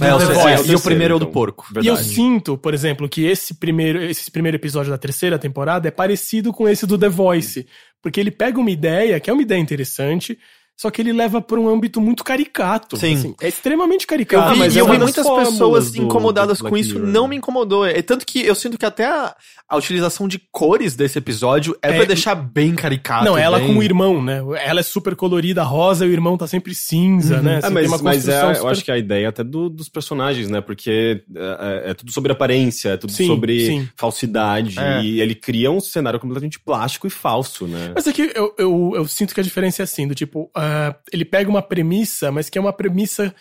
É, 0.00 0.14
o 0.14 0.18
The 0.18 0.26
terceiro, 0.26 0.34
Voice. 0.34 0.48
e 0.48 0.52
o 0.52 0.56
terceiro, 0.58 0.80
primeiro 0.82 1.12
é 1.14 1.16
o 1.16 1.18
do 1.18 1.22
então. 1.24 1.32
porco. 1.32 1.66
E 1.74 1.76
eu 1.86 1.94
Verdade. 1.94 2.14
sinto, 2.14 2.58
por 2.58 2.74
exemplo, 2.74 3.08
que 3.08 3.24
esse 3.24 3.54
primeiro, 3.54 4.02
esse 4.02 4.30
primeiro 4.30 4.56
episódio 4.56 4.90
da 4.90 4.98
terceira 4.98 5.38
temporada 5.38 5.88
é 5.88 5.90
parecido 5.90 6.52
com 6.52 6.68
esse 6.68 6.86
do 6.86 6.98
The 6.98 7.08
Voice. 7.08 7.66
Porque 8.02 8.18
ele 8.20 8.30
pega 8.30 8.58
uma 8.60 8.70
ideia, 8.70 9.18
que 9.20 9.30
é 9.30 9.32
uma 9.32 9.42
ideia 9.42 9.58
interessante, 9.60 10.38
só 10.76 10.90
que 10.90 11.00
ele 11.00 11.12
leva 11.12 11.40
para 11.40 11.60
um 11.60 11.68
âmbito 11.68 12.00
muito 12.00 12.24
caricato. 12.24 12.96
Sim. 12.96 13.14
assim. 13.14 13.34
é 13.40 13.48
extremamente 13.48 14.02
Eu 14.02 14.08
caricato. 14.08 14.52
vi, 14.54 14.58
mas 14.58 14.74
e 14.74 14.78
é 14.78 14.80
eu 14.80 14.86
uma 14.86 14.94
vi 14.94 15.00
muitas 15.00 15.24
pessoas 15.26 15.92
do- 15.92 16.02
incomodadas 16.02 16.58
do 16.58 16.68
com 16.68 16.76
isso, 16.76 16.94
Mirror, 16.94 17.08
não 17.08 17.22
né? 17.24 17.28
me 17.30 17.36
incomodou. 17.36 17.86
É 17.86 18.02
tanto 18.02 18.26
que 18.26 18.44
eu 18.44 18.54
sinto 18.54 18.76
que 18.76 18.84
até 18.84 19.04
a, 19.06 19.34
a 19.68 19.76
utilização 19.76 20.26
de 20.26 20.40
cores 20.50 20.96
desse 20.96 21.18
episódio 21.18 21.76
é, 21.82 21.90
É- 21.90 21.96
pra 21.96 22.04
deixar 22.04 22.34
bem 22.34 22.74
caricato. 22.74 23.24
Não, 23.24 23.38
ela 23.38 23.58
bem... 23.58 23.68
com 23.68 23.78
o 23.78 23.82
irmão, 23.82 24.22
né? 24.22 24.42
Ela 24.64 24.80
é 24.80 24.82
super 24.82 25.14
colorida, 25.14 25.62
rosa, 25.62 26.04
e 26.04 26.08
o 26.08 26.12
irmão 26.12 26.36
tá 26.36 26.46
sempre 26.48 26.74
cinza, 26.74 27.40
né? 27.40 27.54
É, 27.54 27.58
Assim, 27.58 27.74
mas, 27.74 27.82
tem 27.86 27.94
uma 27.94 28.02
mas 28.02 28.28
é, 28.28 28.32
construção 28.32 28.48
eu 28.50 28.54
super- 28.56 28.70
acho 28.72 28.84
que 28.84 28.90
a 28.90 28.98
ideia 28.98 29.28
até 29.28 29.44
do- 29.44 29.68
dos 29.70 29.88
personagens, 29.88 30.48
né? 30.50 30.60
Porque 30.60 31.22
é, 31.36 31.84
é- 31.86 31.90
é 31.90 31.94
tudo 31.94 32.10
sobre 32.10 32.32
aparência, 32.32 32.90
é 32.90 32.96
tudo 32.96 33.12
Sim, 33.12 33.26
sobre 33.26 33.66
sim. 33.66 33.88
falsidade. 33.96 34.78
É. 34.78 35.02
E 35.02 35.20
ele 35.20 35.34
cria 35.34 35.70
um 35.70 35.80
cenário 35.80 36.18
completamente 36.18 36.58
plástico 36.58 37.06
e 37.06 37.10
falso, 37.10 37.66
né? 37.66 37.92
Mas 37.94 38.06
é 38.06 38.12
que 38.12 38.32
eu, 38.34 38.54
eu, 38.58 38.92
eu 38.96 39.06
sinto 39.06 39.32
que 39.34 39.40
a 39.40 39.44
diferença 39.44 39.82
é 39.82 39.84
assim, 39.84 40.06
do 40.08 40.14
tipo, 40.14 40.50
ah, 40.64 40.94
ele 41.12 41.24
pega 41.24 41.50
uma 41.50 41.60
premissa, 41.60 42.30
mas 42.30 42.48
que 42.48 42.56
é 42.56 42.60
uma 42.60 42.72
premissa 42.72 43.34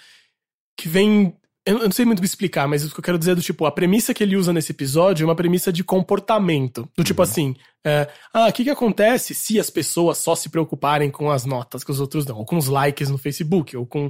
que 0.75 0.89
vem. 0.89 1.37
Eu 1.63 1.77
não 1.77 1.91
sei 1.91 2.03
muito 2.03 2.23
explicar, 2.23 2.67
mas 2.67 2.83
o 2.83 2.91
que 2.91 2.99
eu 2.99 3.03
quero 3.03 3.19
dizer 3.19 3.33
é 3.33 3.35
do 3.35 3.41
tipo, 3.43 3.67
a 3.67 3.71
premissa 3.71 4.11
que 4.11 4.23
ele 4.23 4.35
usa 4.35 4.51
nesse 4.51 4.71
episódio 4.71 5.23
é 5.23 5.27
uma 5.27 5.35
premissa 5.35 5.71
de 5.71 5.83
comportamento. 5.83 6.89
Do 6.97 7.03
tipo 7.03 7.21
assim, 7.21 7.55
é, 7.85 8.09
ah, 8.33 8.47
o 8.47 8.51
que, 8.51 8.63
que 8.63 8.71
acontece 8.71 9.35
se 9.35 9.59
as 9.59 9.69
pessoas 9.69 10.17
só 10.17 10.33
se 10.33 10.49
preocuparem 10.49 11.11
com 11.11 11.29
as 11.29 11.45
notas 11.45 11.83
que 11.83 11.91
os 11.91 11.99
outros 11.99 12.25
dão, 12.25 12.39
ou 12.39 12.45
com 12.45 12.57
os 12.57 12.65
likes 12.65 13.11
no 13.11 13.19
Facebook, 13.19 13.77
ou 13.77 13.85
com 13.85 14.09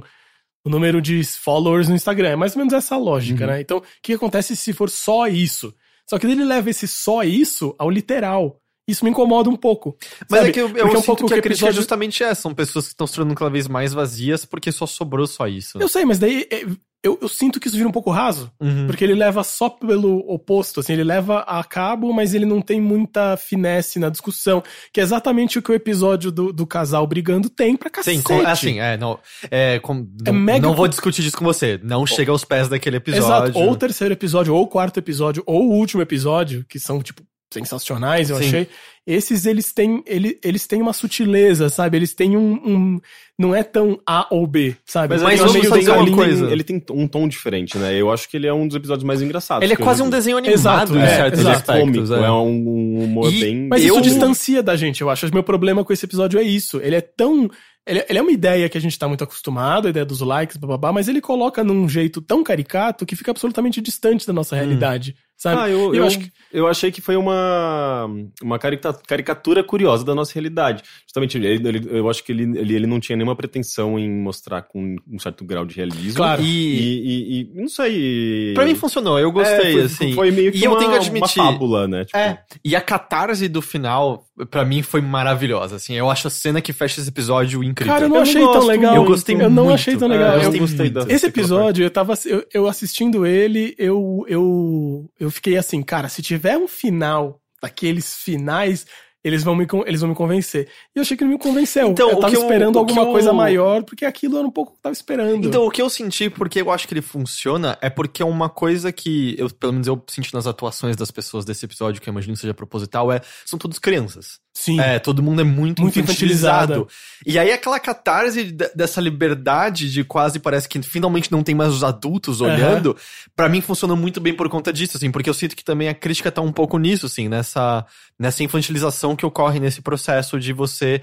o 0.64 0.70
número 0.70 1.02
de 1.02 1.22
followers 1.24 1.90
no 1.90 1.94
Instagram. 1.94 2.30
É 2.30 2.36
mais 2.36 2.54
ou 2.54 2.60
menos 2.60 2.72
essa 2.72 2.96
lógica, 2.96 3.46
né? 3.46 3.60
Então, 3.60 3.78
o 3.78 3.82
que, 3.82 4.00
que 4.00 4.14
acontece 4.14 4.56
se 4.56 4.72
for 4.72 4.88
só 4.88 5.26
isso? 5.26 5.74
Só 6.08 6.18
que 6.18 6.26
ele 6.26 6.44
leva 6.44 6.70
esse 6.70 6.88
só 6.88 7.22
isso 7.22 7.74
ao 7.78 7.90
literal. 7.90 8.61
Isso 8.86 9.04
me 9.04 9.10
incomoda 9.10 9.48
um 9.48 9.56
pouco. 9.56 9.96
Mas 10.28 10.40
sabe? 10.40 10.50
é 10.50 10.52
que 10.52 10.60
eu, 10.60 10.68
eu 10.70 10.76
é 10.76 10.84
um 10.84 10.96
sinto 10.96 11.06
pouco 11.06 11.26
que 11.26 11.34
a 11.34 11.36
crítica 11.36 11.48
é 11.48 11.52
episódio- 11.52 11.76
justamente 11.76 12.22
essa. 12.22 12.42
São 12.42 12.54
pessoas 12.54 12.86
que 12.86 12.92
estão 12.92 13.06
se 13.06 13.14
tornando 13.14 13.36
cada 13.36 13.50
vez 13.50 13.68
mais 13.68 13.92
vazias 13.92 14.44
porque 14.44 14.72
só 14.72 14.86
sobrou 14.86 15.26
só 15.26 15.46
isso. 15.46 15.78
Eu 15.80 15.88
sei, 15.88 16.04
mas 16.04 16.18
daí 16.18 16.46
é, 16.50 16.66
eu, 17.02 17.18
eu 17.20 17.28
sinto 17.28 17.58
que 17.58 17.66
isso 17.66 17.76
vira 17.76 17.88
um 17.88 17.92
pouco 17.92 18.10
raso. 18.10 18.50
Uhum. 18.60 18.86
Porque 18.86 19.04
ele 19.04 19.14
leva 19.14 19.42
só 19.42 19.68
pelo 19.68 20.18
oposto, 20.28 20.80
assim, 20.80 20.92
ele 20.92 21.02
leva 21.02 21.40
a 21.40 21.62
cabo, 21.64 22.12
mas 22.12 22.32
ele 22.34 22.44
não 22.44 22.60
tem 22.60 22.80
muita 22.80 23.36
finesse 23.36 23.98
na 23.98 24.08
discussão. 24.08 24.62
Que 24.92 25.00
é 25.00 25.02
exatamente 25.02 25.58
o 25.58 25.62
que 25.62 25.70
o 25.70 25.74
episódio 25.74 26.30
do, 26.30 26.52
do 26.52 26.66
casal 26.66 27.06
brigando 27.06 27.48
tem 27.50 27.76
pra 27.76 27.90
cacete. 27.90 28.18
Sim, 28.18 28.22
com, 28.22 28.46
assim, 28.46 28.78
é, 28.80 28.96
não, 28.96 29.18
é, 29.50 29.78
com, 29.80 30.06
É 30.26 30.30
não, 30.30 30.40
mega 30.40 30.66
não 30.66 30.74
vou 30.74 30.86
discutir 30.86 31.24
isso 31.24 31.36
com 31.36 31.44
você. 31.44 31.78
Não 31.82 32.06
chega 32.06 32.30
aos 32.30 32.44
pés 32.44 32.68
daquele 32.68 32.96
episódio. 32.96 33.50
Exato. 33.50 33.58
Ou 33.58 33.72
o 33.72 33.76
terceiro 33.76 34.12
episódio, 34.14 34.54
ou 34.54 34.62
o 34.62 34.68
quarto 34.68 34.98
episódio, 34.98 35.42
ou 35.46 35.70
o 35.70 35.72
último 35.74 36.02
episódio, 36.02 36.64
que 36.68 36.78
são, 36.78 37.02
tipo, 37.02 37.22
sensacionais, 37.52 38.30
eu 38.30 38.36
Sim. 38.38 38.46
achei. 38.46 38.68
Esses, 39.04 39.46
eles 39.46 39.72
têm, 39.72 40.00
ele, 40.06 40.38
eles 40.44 40.64
têm 40.66 40.80
uma 40.80 40.92
sutileza, 40.92 41.68
sabe? 41.68 41.96
Eles 41.96 42.14
têm 42.14 42.36
um, 42.36 42.52
um- 42.64 43.00
Não 43.36 43.52
é 43.52 43.64
tão 43.64 43.98
A 44.06 44.28
ou 44.30 44.46
B, 44.46 44.76
sabe? 44.86 45.14
Mas, 45.14 45.22
Mas 45.22 45.32
ele, 45.32 45.38
vamos 45.40 45.52
meio 45.54 45.74
dizer 45.80 45.90
uma 45.90 46.02
ele, 46.02 46.10
coisa. 46.12 46.44
tem, 46.44 46.52
ele 46.52 46.62
tem 46.64 46.84
um 46.92 47.08
tom 47.08 47.26
diferente, 47.26 47.76
né? 47.78 47.94
Eu 48.00 48.12
acho 48.12 48.28
que 48.28 48.36
ele 48.36 48.46
é 48.46 48.54
um 48.54 48.68
dos 48.68 48.76
episódios 48.76 49.02
mais 49.04 49.20
engraçados. 49.20 49.64
Ele 49.64 49.72
é 49.72 49.76
quase 49.76 50.02
um 50.02 50.04
vi. 50.04 50.12
desenho 50.12 50.36
animado 50.36 50.54
Exato, 50.54 50.96
em 50.96 51.00
é, 51.02 51.06
certos 51.08 51.40
Ele 51.40 51.48
é 51.48 51.52
exato. 51.52 51.72
aspectos. 51.72 52.08
cômico, 52.10 52.14
é. 52.14 52.26
é 52.26 52.30
um 52.30 53.02
humor 53.04 53.32
E- 53.32 53.40
bem... 53.40 53.66
Mas 53.68 53.84
Eu- 53.84 53.94
isso 53.94 54.02
distancia 54.02 54.62
da 54.62 54.76
gente, 54.76 55.00
eu 55.00 55.10
acho. 55.10 55.28
Meu 55.34 55.42
problema 55.42 55.84
com 55.84 55.92
esse 55.92 56.04
episódio 56.06 56.38
é 56.38 56.42
isso. 56.44 56.80
Ele 56.80 56.94
é 56.94 57.00
tão. 57.00 57.50
Ele, 57.84 58.04
ele 58.08 58.18
é 58.20 58.22
uma 58.22 58.30
ideia 58.30 58.68
que 58.68 58.78
a 58.78 58.80
gente 58.80 58.96
tá 58.96 59.08
muito 59.08 59.24
acostumado, 59.24 59.88
a 59.88 59.90
ideia 59.90 60.06
dos 60.06 60.20
likes, 60.20 60.56
bababá, 60.56 60.92
mas 60.92 61.08
ele 61.08 61.20
coloca 61.20 61.64
num 61.64 61.88
jeito 61.88 62.20
tão 62.22 62.44
caricato 62.44 63.04
que 63.04 63.16
fica 63.16 63.32
absolutamente 63.32 63.80
distante 63.80 64.24
da 64.24 64.32
nossa 64.32 64.54
realidade, 64.54 65.16
sabe? 65.42 65.60
Ah, 65.60 65.68
eu, 65.68 65.78
Eu 65.88 65.94
eu, 65.94 66.06
acho 66.06 66.18
que- 66.18 66.32
eu 66.52 66.66
achei 66.68 66.92
que 66.92 67.00
foi 67.00 67.16
uma, 67.16 68.08
uma 68.42 68.58
carica- 68.58 68.92
caricatura 69.06 69.62
curiosa 69.64 70.04
da 70.04 70.14
nossa 70.14 70.32
realidade. 70.34 70.82
Justamente, 71.06 71.36
ele, 71.36 71.48
ele- 71.68 71.88
eu 71.90 72.08
acho 72.08 72.22
que 72.24 72.32
ele, 72.32 72.42
ele, 72.58 72.74
ele 72.74 72.86
não 72.86 73.00
tinha 73.00 73.16
nenhuma 73.16 73.34
pretensão 73.36 73.98
em 73.98 74.10
mostrar 74.10 74.62
com 74.62 74.96
um 75.10 75.18
certo 75.18 75.44
grau 75.44 75.64
de 75.64 75.74
realismo. 75.76 76.16
Claro. 76.16 76.42
E, 76.42 76.46
E, 76.46 77.02
e, 77.02 77.40
e 77.40 77.60
não 77.60 77.68
sei... 77.68 78.52
pra 78.54 78.64
mim 78.64 78.74
funcionou, 78.74 79.18
eu 79.18 79.30
gostei, 79.32 79.56
É, 79.56 79.72
foi, 79.72 79.82
assim. 79.82 80.12
Foi 80.14 80.30
meio 80.30 80.52
que 80.52 80.58
E 80.58 80.64
eu 80.64 80.70
uma, 80.72 80.78
tenho 80.78 80.90
que 80.90 80.96
uma 80.98 81.02
admitir- 81.04 81.42
fábula, 81.42 81.88
né? 81.88 82.04
Tipo, 82.04 82.16
É, 82.18 82.38
e 82.64 82.76
a 82.76 82.80
catarse 82.80 83.48
do 83.48 83.60
final, 83.62 84.24
pra 84.50 84.64
mim, 84.64 84.82
foi 84.82 85.00
maravilhosa, 85.00 85.76
assim. 85.76 85.94
Eu 85.94 86.10
acho 86.10 86.26
a 86.28 86.30
cena 86.30 86.60
que 86.60 86.72
fecha 86.72 87.00
esse 87.00 87.08
episódio 87.08 87.62
incrível. 87.64 87.92
Cara, 87.94 88.04
eu 88.06 88.08
não 88.08 88.16
Eu 88.16 88.22
não 88.22 88.30
achei 88.30 88.42
tão 88.42 88.52
gosto 88.52 88.68
legal. 88.68 88.94
Eu 88.94 89.04
gostei 89.04 89.34
Eu 89.34 89.50
não 89.50 89.64
muito. 89.64 89.74
achei 89.74 89.96
tão 89.96 90.08
É, 90.12 90.16
legal. 90.16 90.36
eu 90.38 90.52
Eu- 90.52 90.58
gostei 90.58 90.90
da- 90.90 91.06
Esse 91.08 91.26
episódio, 91.26 91.84
eu 91.84 91.90
tava. 91.90 92.14
Eu, 92.26 92.44
eu 92.52 92.66
assistindo 92.68 93.26
ele, 93.26 93.74
eu, 93.78 94.24
eu, 94.28 95.10
eu 95.18 95.30
fiquei 95.32 95.56
assim, 95.56 95.82
cara, 95.82 96.08
se 96.08 96.22
tiver 96.22 96.56
um 96.56 96.68
final, 96.68 97.40
daqueles 97.62 98.16
finais, 98.16 98.86
eles 99.24 99.44
vão 99.44 99.54
me, 99.54 99.64
eles 99.86 100.00
vão 100.00 100.10
me 100.10 100.16
convencer. 100.16 100.68
E 100.94 100.98
eu 100.98 101.02
achei 101.02 101.16
que 101.16 101.22
ele 101.22 101.30
me 101.34 101.38
convenceu. 101.38 101.88
Então, 101.90 102.10
eu 102.10 102.18
tava 102.18 102.34
eu- 102.34 102.42
esperando 102.42 102.76
alguma 102.76 103.02
eu- 103.02 103.12
coisa 103.12 103.32
maior, 103.32 103.84
porque 103.84 104.04
aquilo 104.04 104.36
era 104.36 104.44
um 104.46 104.50
pouco 104.50 104.72
que 104.72 104.78
eu 104.78 104.82
tava 104.82 104.92
esperando. 104.92 105.46
Então, 105.46 105.64
o 105.64 105.70
que 105.70 105.80
eu 105.80 105.88
senti, 105.88 106.28
porque 106.28 106.60
eu 106.60 106.72
acho 106.72 106.88
que 106.88 106.94
ele 106.94 107.02
funciona, 107.02 107.78
é 107.80 107.88
porque 107.88 108.20
é 108.20 108.26
uma 108.26 108.48
coisa 108.48 108.90
que, 108.90 109.36
eu, 109.38 109.48
pelo 109.48 109.74
menos 109.74 109.86
eu 109.86 110.02
senti 110.08 110.34
nas 110.34 110.48
atuações 110.48 110.96
das 110.96 111.12
pessoas 111.12 111.44
desse 111.44 111.64
episódio, 111.64 112.00
que 112.02 112.08
eu 112.08 112.12
imagino 112.12 112.34
que 112.34 112.40
seja 112.40 112.52
proposital, 112.52 113.12
é, 113.12 113.20
são 113.46 113.56
todos 113.58 113.78
crianças. 113.78 114.40
Sim. 114.54 114.78
É, 114.78 114.98
todo 114.98 115.22
mundo 115.22 115.40
é 115.40 115.44
muito, 115.44 115.80
Muito 115.82 115.98
infantilizado. 115.98 116.72
infantilizada. 116.72 116.86
E 117.26 117.38
aí 117.38 117.50
aquela 117.50 117.80
catarse 117.80 118.44
de- 118.44 118.70
dessa 118.74 119.00
liberdade 119.00 119.90
de 119.90 120.04
quase 120.04 120.38
parece 120.38 120.68
que 120.68 120.80
finalmente 120.82 121.32
não 121.32 121.42
tem 121.42 121.54
mais 121.54 121.72
os 121.72 121.82
adultos 121.82 122.40
olhando, 122.40 122.96
pra 123.34 123.48
mim 123.48 123.60
funciona 123.62 123.96
muito 123.96 124.20
bem 124.20 124.34
por 124.34 124.48
conta 124.50 124.70
disso, 124.72 124.96
assim, 124.98 125.10
porque 125.10 125.30
eu 125.30 125.34
sinto 125.34 125.56
que 125.56 125.64
também 125.64 125.88
a 125.88 125.94
crítica 125.94 126.30
tá 126.30 126.42
um 126.42 126.52
pouco 126.52 126.78
nisso, 126.78 127.06
assim, 127.06 127.28
nessa, 127.28 127.84
nessa 128.18 128.44
infantilização 128.44 129.16
que 129.16 129.24
ocorre 129.24 129.58
nesse 129.58 129.80
processo 129.80 130.38
de 130.38 130.52
você 130.52 131.00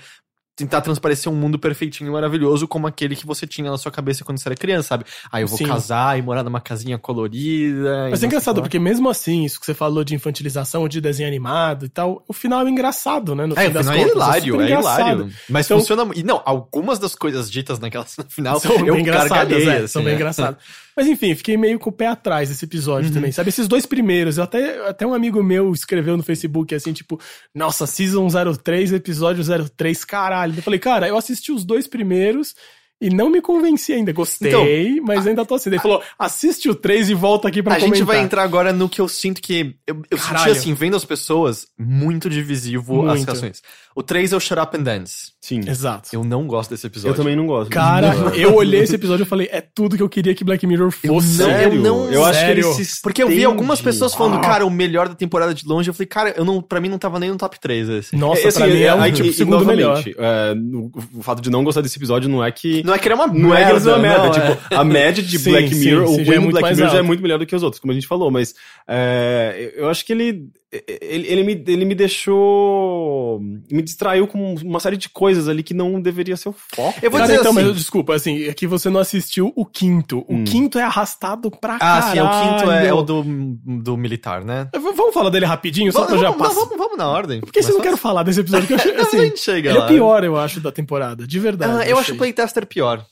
tentar 0.59 0.81
transparecer 0.81 1.31
um 1.31 1.35
mundo 1.35 1.57
perfeitinho 1.57 2.09
e 2.09 2.11
maravilhoso 2.11 2.67
como 2.67 2.85
aquele 2.85 3.15
que 3.15 3.25
você 3.25 3.47
tinha 3.47 3.71
na 3.71 3.77
sua 3.77 3.91
cabeça 3.91 4.23
quando 4.25 4.37
você 4.39 4.47
era 4.49 4.55
criança, 4.55 4.89
sabe? 4.89 5.05
Ah, 5.31 5.39
eu 5.41 5.47
vou 5.47 5.57
Sim. 5.57 5.65
casar 5.65 6.19
e 6.19 6.21
morar 6.21 6.43
numa 6.43 6.59
casinha 6.61 6.97
colorida. 6.97 8.07
Mas 8.09 8.21
é 8.23 8.25
engraçado, 8.25 8.61
porque 8.61 8.77
mesmo 8.79 9.09
assim, 9.09 9.45
isso 9.45 9.59
que 9.59 9.65
você 9.65 9.73
falou 9.73 10.03
de 10.03 10.13
infantilização 10.13 10.81
ou 10.81 10.87
de 10.87 10.99
desenho 11.01 11.27
animado 11.27 11.85
e 11.85 11.89
tal, 11.89 12.23
o 12.27 12.33
final 12.33 12.65
é 12.65 12.69
engraçado, 12.69 13.33
né? 13.35 13.45
No 13.45 13.57
É, 13.57 13.67
o 13.67 13.71
das 13.71 13.85
final 13.87 13.95
é 13.95 13.99
contas, 13.99 14.15
hilário, 14.15 14.61
é 14.61 14.65
engraçado. 14.65 14.99
hilário. 15.01 15.33
Mas 15.49 15.65
Então- 15.65 15.79
funciona. 15.79 16.11
E 16.15 16.23
não, 16.23 16.41
algumas 16.45 16.99
das 16.99 17.15
coisas 17.15 17.49
ditas 17.49 17.79
naquela 17.79 18.05
cena 18.05 18.27
final 18.29 18.59
São 18.59 18.71
eu 18.85 18.93
bem 18.93 19.01
engraçadas, 19.01 19.63
é, 19.67 19.77
assim, 19.77 19.87
são 19.87 20.03
bem 20.03 20.13
é. 20.13 20.15
engraçados. 20.15 20.59
Mas 20.95 21.07
enfim, 21.07 21.33
fiquei 21.33 21.55
meio 21.55 21.79
com 21.79 21.89
o 21.89 21.93
pé 21.93 22.07
atrás 22.07 22.49
desse 22.49 22.65
episódio 22.65 23.07
Uhum. 23.07 23.13
também, 23.13 23.31
sabe? 23.31 23.47
Esses 23.49 23.69
dois 23.69 23.85
primeiros, 23.85 24.37
eu 24.37 24.43
até, 24.43 24.85
até 24.85 25.07
um 25.07 25.13
amigo 25.13 25.41
meu 25.41 25.71
escreveu 25.71 26.17
no 26.17 26.23
Facebook 26.23 26.75
assim, 26.75 26.91
tipo, 26.91 27.17
nossa, 27.55 27.87
Season 27.87 28.27
03, 28.61 28.91
episódio 28.91 29.41
03, 29.43 30.03
caralho. 30.03 30.48
Eu 30.57 30.63
falei, 30.63 30.79
cara, 30.79 31.07
eu 31.07 31.17
assisti 31.17 31.51
os 31.51 31.63
dois 31.63 31.87
primeiros 31.87 32.55
e 33.01 33.09
não 33.09 33.29
me 33.29 33.41
convenci 33.41 33.93
ainda. 33.93 34.11
Gostei, 34.11 34.99
mas 35.01 35.25
ainda 35.27 35.45
tô 35.45 35.55
assim. 35.55 35.69
Ele 35.69 35.79
falou, 35.79 36.01
assiste 36.17 36.69
o 36.69 36.75
3 36.75 37.09
e 37.09 37.13
volta 37.13 37.47
aqui 37.47 37.61
pra 37.63 37.73
A 37.75 37.79
comentar. 37.79 37.97
gente 37.97 38.05
vai 38.05 38.19
entrar 38.19 38.43
agora 38.43 38.71
no 38.73 38.87
que 38.89 38.99
eu 39.01 39.07
sinto 39.07 39.41
que. 39.41 39.75
Eu, 39.87 40.01
eu 40.09 40.17
senti 40.17 40.49
assim, 40.49 40.73
vendo 40.73 40.95
as 40.95 41.05
pessoas, 41.05 41.67
muito 41.77 42.29
divisivo 42.29 43.07
as 43.07 43.17
Muito. 43.17 43.25
reações. 43.27 43.61
O 43.95 44.03
3 44.03 44.31
é 44.31 44.37
o 44.37 44.39
Shut 44.39 44.59
Up 44.59 44.77
and 44.77 44.83
Dance. 44.83 45.33
Sim. 45.41 45.61
Exato. 45.67 46.09
Eu 46.13 46.23
não 46.23 46.47
gosto 46.47 46.69
desse 46.69 46.87
episódio. 46.87 47.11
Eu 47.13 47.15
também 47.17 47.35
não 47.35 47.45
gosto. 47.47 47.69
Cara, 47.71 48.13
Não. 48.13 48.33
eu 48.33 48.55
olhei 48.55 48.81
esse 48.81 48.95
episódio 48.95 49.23
e 49.23 49.25
falei, 49.25 49.49
é 49.51 49.59
tudo 49.61 49.97
que 49.97 50.03
eu 50.03 50.07
queria 50.07 50.33
que 50.33 50.43
Black 50.43 50.65
Mirror 50.65 50.87
Eu 50.87 50.91
fosse. 50.91 51.37
não- 51.37 51.45
Sério? 51.47 51.77
eu 51.79 51.81
não- 51.83 52.11
Eu 52.11 52.23
acho 52.23 52.39
que 52.39 52.51
ele 52.51 52.63
sério. 52.63 52.85
se 52.85 53.01
Porque 53.01 53.21
eu 53.21 53.27
vi 53.27 53.43
algumas 53.43 53.81
pessoas 53.81 54.13
falando, 54.13 54.37
Ah. 54.37 54.41
cara, 54.41 54.65
o 54.65 54.69
melhor 54.69 55.09
da 55.09 55.15
temporada 55.15 55.53
de 55.53 55.65
longe. 55.67 55.89
Eu 55.89 55.93
falei, 55.93 56.07
cara, 56.07 56.33
eu 56.37 56.45
não, 56.45 56.61
pra 56.61 56.79
mim 56.79 56.87
não 56.87 56.97
tava 56.97 57.19
nem 57.19 57.29
no 57.29 57.35
top 57.37 57.59
3 57.59 57.89
esse. 57.89 58.15
Nossa, 58.15 58.41
É, 58.43 58.47
assim, 58.47 58.59
pra 58.59 58.67
mim 58.67 58.79
é, 58.81 58.93
o 58.95 59.01
aí, 59.01 59.11
tipo, 59.11 59.27
e- 59.27 59.31
e 59.31 59.33
segundo 59.33 59.65
melhor. 59.65 59.89
novamente, 59.97 60.15
é, 60.17 60.53
no- 60.55 60.91
o 61.15 61.21
fato 61.23 61.41
de 61.41 61.49
não 61.49 61.63
gostar 61.63 61.81
desse 61.81 61.97
episódio 61.97 62.29
não 62.29 62.43
é 62.43 62.51
que. 62.51 62.83
Não 62.89 62.95
é 62.95 62.99
que 62.99 63.07
ele 63.07 63.13
é 63.13 63.15
uma 63.15 63.27
Não 63.27 63.55
é 63.55 63.63
que 63.63 63.69
eles 63.71 63.83
são 63.83 63.93
uma 63.93 63.99
merda. 63.99 64.17
não, 64.17 64.35
é. 64.35 64.55
tipo, 64.55 64.75
a 64.75 64.83
média 64.83 65.23
de 65.23 65.37
Sim, 65.39 65.51
Black 65.51 65.75
Mirror, 65.75 66.07
sim, 66.07 66.23
o 66.23 66.33
é 66.33 66.39
muito 66.39 66.51
Black 66.59 66.75
Mirror 66.75 66.89
já 66.89 66.95
é 66.95 66.97
alto. 66.97 67.07
muito 67.07 67.21
melhor 67.23 67.39
do 67.39 67.45
que 67.45 67.55
os 67.55 67.63
outros, 67.63 67.79
como 67.79 67.91
a 67.91 67.93
gente 67.93 68.07
falou, 68.07 68.29
mas 68.31 68.55
é, 68.87 69.73
eu 69.75 69.89
acho 69.89 70.05
que 70.05 70.13
ele. 70.13 70.49
Ele, 70.71 71.27
ele, 71.27 71.43
me, 71.43 71.63
ele 71.67 71.83
me 71.85 71.95
deixou. 71.95 73.39
Me 73.71 73.81
distraiu 73.81 74.27
com 74.27 74.53
uma 74.55 74.79
série 74.79 74.97
de 74.97 75.09
coisas 75.09 75.47
ali 75.47 75.63
que 75.63 75.73
não 75.73 75.99
deveria 75.99 76.37
ser 76.37 76.49
o 76.49 76.53
foco. 76.53 76.99
Eu 77.01 77.09
vou 77.09 77.19
Cara, 77.19 77.23
dizer 77.31 77.39
então, 77.39 77.51
assim. 77.57 77.63
mas 77.69 77.75
desculpa, 77.77 78.13
assim, 78.13 78.43
é 78.43 78.53
que 78.53 78.67
você 78.67 78.89
não 78.89 78.99
assistiu 78.99 79.51
o 79.55 79.65
quinto. 79.65 80.19
O 80.27 80.35
Hum. 80.35 80.43
quinto 80.43 80.77
é 80.77 80.83
arrastado 80.83 81.49
pra 81.49 81.75
Ah, 81.75 81.79
caralho. 81.79 82.11
sim, 82.11 82.19
o 82.19 82.29
quinto 82.57 82.71
é, 82.71 82.87
é 82.87 82.93
o 82.93 83.01
do, 83.01 83.23
do 83.23 83.97
militar, 83.97 84.43
né? 84.43 84.69
V- 84.73 84.91
Vamos 84.93 85.13
falar 85.13 85.29
dele 85.31 85.45
rapidinho, 85.45 85.91
só 85.91 86.05
pra 86.05 86.15
eu 86.15 86.19
já 86.19 86.33
passar. 86.33 86.53
vamos, 86.55 86.77
vamos 86.77 86.97
na 86.97 87.07
ordem. 87.09 87.41
Porque 87.41 87.61
você 87.61 87.69
Mas 87.69 87.75
não 87.75 87.81
quero 87.81 87.97
faz- 87.97 88.01
falar 88.03 88.23
desse 88.23 88.39
episódio 88.41 88.67
que 88.67 88.73
eu 88.73 88.77
achei, 88.77 88.93
Não, 88.99 89.01
assim, 89.03 89.17
a 89.17 89.23
gente 89.25 89.39
chega 89.39 89.69
ele 89.69 89.77
é 89.77 89.81
lá. 89.81 89.87
pior, 89.87 90.23
eu 90.23 90.37
acho, 90.37 90.59
da 90.59 90.71
temporada, 90.71 91.25
de 91.25 91.39
verdade. 91.39 91.81
Ah, 91.83 91.89
eu 91.89 91.97
acho 91.97 92.13
o 92.13 92.17
playtester 92.17 92.65
pior. 92.67 93.03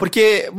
Porque 0.00 0.50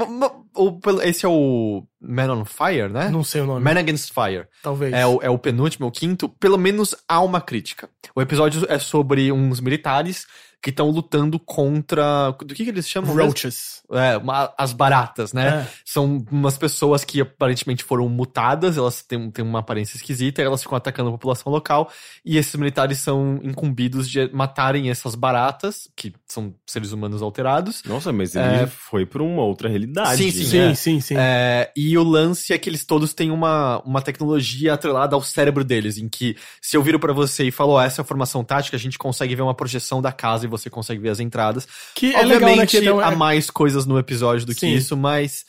esse 1.04 1.26
é 1.26 1.30
o 1.30 1.84
Man 2.00 2.32
on 2.34 2.46
Fire, 2.46 2.88
né? 2.90 3.10
Não 3.10 3.24
sei 3.24 3.42
o 3.42 3.46
nome, 3.46 3.64
Man 3.64 3.80
Against 3.80 4.14
Fire. 4.14 4.48
talvez. 4.62 4.94
É 4.94 5.06
o, 5.06 5.20
é 5.22 5.30
o 5.30 5.38
penúltimo, 5.38 5.88
o 5.88 5.92
quinto. 5.92 6.30
Pelo 6.30 6.58
menos 6.58 6.96
há 7.10 7.20
uma 7.22 7.42
crítica. 7.42 7.90
O 8.16 8.22
episódio 8.22 8.66
é 8.70 8.80
sobre 8.80 9.32
uns 9.32 9.60
militares 9.60 10.26
que 10.62 10.70
estão 10.70 10.90
lutando 10.90 11.40
contra. 11.40 12.32
Do 12.40 12.54
que, 12.54 12.64
que 12.64 12.70
eles 12.70 12.88
chamam? 12.88 13.16
Roaches. 13.16 13.82
É, 13.92 14.16
uma- 14.18 14.54
as 14.58 14.72
baratas, 14.74 15.34
né? 15.34 15.68
É. 15.68 15.68
São 15.84 16.24
umas 16.32 16.58
pessoas 16.58 17.04
que 17.04 17.20
aparentemente 17.22 17.84
foram 17.84 18.08
mutadas, 18.08 18.78
elas 18.78 19.02
têm, 19.02 19.30
têm 19.32 19.44
uma 19.44 19.60
aparência 19.60 19.98
esquisita, 19.98 20.42
e 20.42 20.46
elas 20.46 20.62
ficam 20.62 20.78
atacando 20.78 21.10
a 21.10 21.12
população 21.14 21.52
local, 21.52 21.92
e 22.24 22.38
esses 22.38 22.56
militares 22.56 23.00
são 23.00 23.40
incumbidos 23.44 24.10
de 24.10 24.30
matarem 24.34 24.90
essas 24.90 25.16
baratas, 25.16 25.90
que 25.96 26.14
são 26.26 26.54
seres 26.66 26.92
humanos 26.92 27.22
alterados. 27.22 27.84
Nossa, 27.86 28.14
mas 28.14 28.36
ele 28.36 28.46
É. 28.64 28.68
foi 28.68 29.06
pra 29.06 29.22
uma 29.24 29.42
outra 29.44 29.68
realidade. 29.68 30.18
Sim, 30.18 30.26
né? 30.26 30.32
sim, 30.32 30.46
Sim, 30.46 30.58
é. 30.60 30.74
sim, 30.76 31.00
sim. 31.02 31.16
É, 31.18 31.72
e 31.76 31.98
o 31.98 32.04
lance 32.04 32.54
é 32.54 32.58
que 32.58 32.70
eles 32.70 32.86
todos 32.86 33.14
têm 33.14 33.32
uma, 33.32 33.80
uma 33.84 34.02
tecnologia 34.02 34.74
atrelada 34.74 35.16
ao 35.16 35.22
cérebro 35.22 35.64
deles, 35.64 35.98
em 35.98 36.08
que 36.08 36.38
se 36.62 36.78
eu 36.78 36.84
viro 36.84 37.00
pra 37.00 37.12
você 37.14 37.46
e 37.46 37.52
falo, 37.52 37.74
ó, 37.74 37.82
essa 37.82 38.02
é 38.02 38.04
a 38.04 38.06
formação 38.06 38.44
tática, 38.44 38.78
a 38.78 38.80
gente 38.80 38.98
consegue 38.98 39.36
ver 39.36 39.42
uma 39.42 39.54
projeção 39.56 40.02
da 40.02 40.12
casa 40.12 40.46
e 40.46 40.48
você 40.52 40.70
consegue 40.70 41.02
ver 41.02 41.10
as 41.10 41.20
entradas. 41.20 41.68
Que 41.96 42.14
é 42.14 42.22
legal, 42.22 42.28
né? 42.28 42.36
Obviamente, 42.36 42.72
Que 42.72 42.78
então 42.78 43.00
há 43.00 43.16
mais 43.16 43.50
coisas 43.50 43.86
no 43.86 43.98
episódio 43.98 44.46
do 44.46 44.54
que 44.54 44.60
Sim. 44.62 44.74
isso, 44.74 44.96
mas 44.96 45.44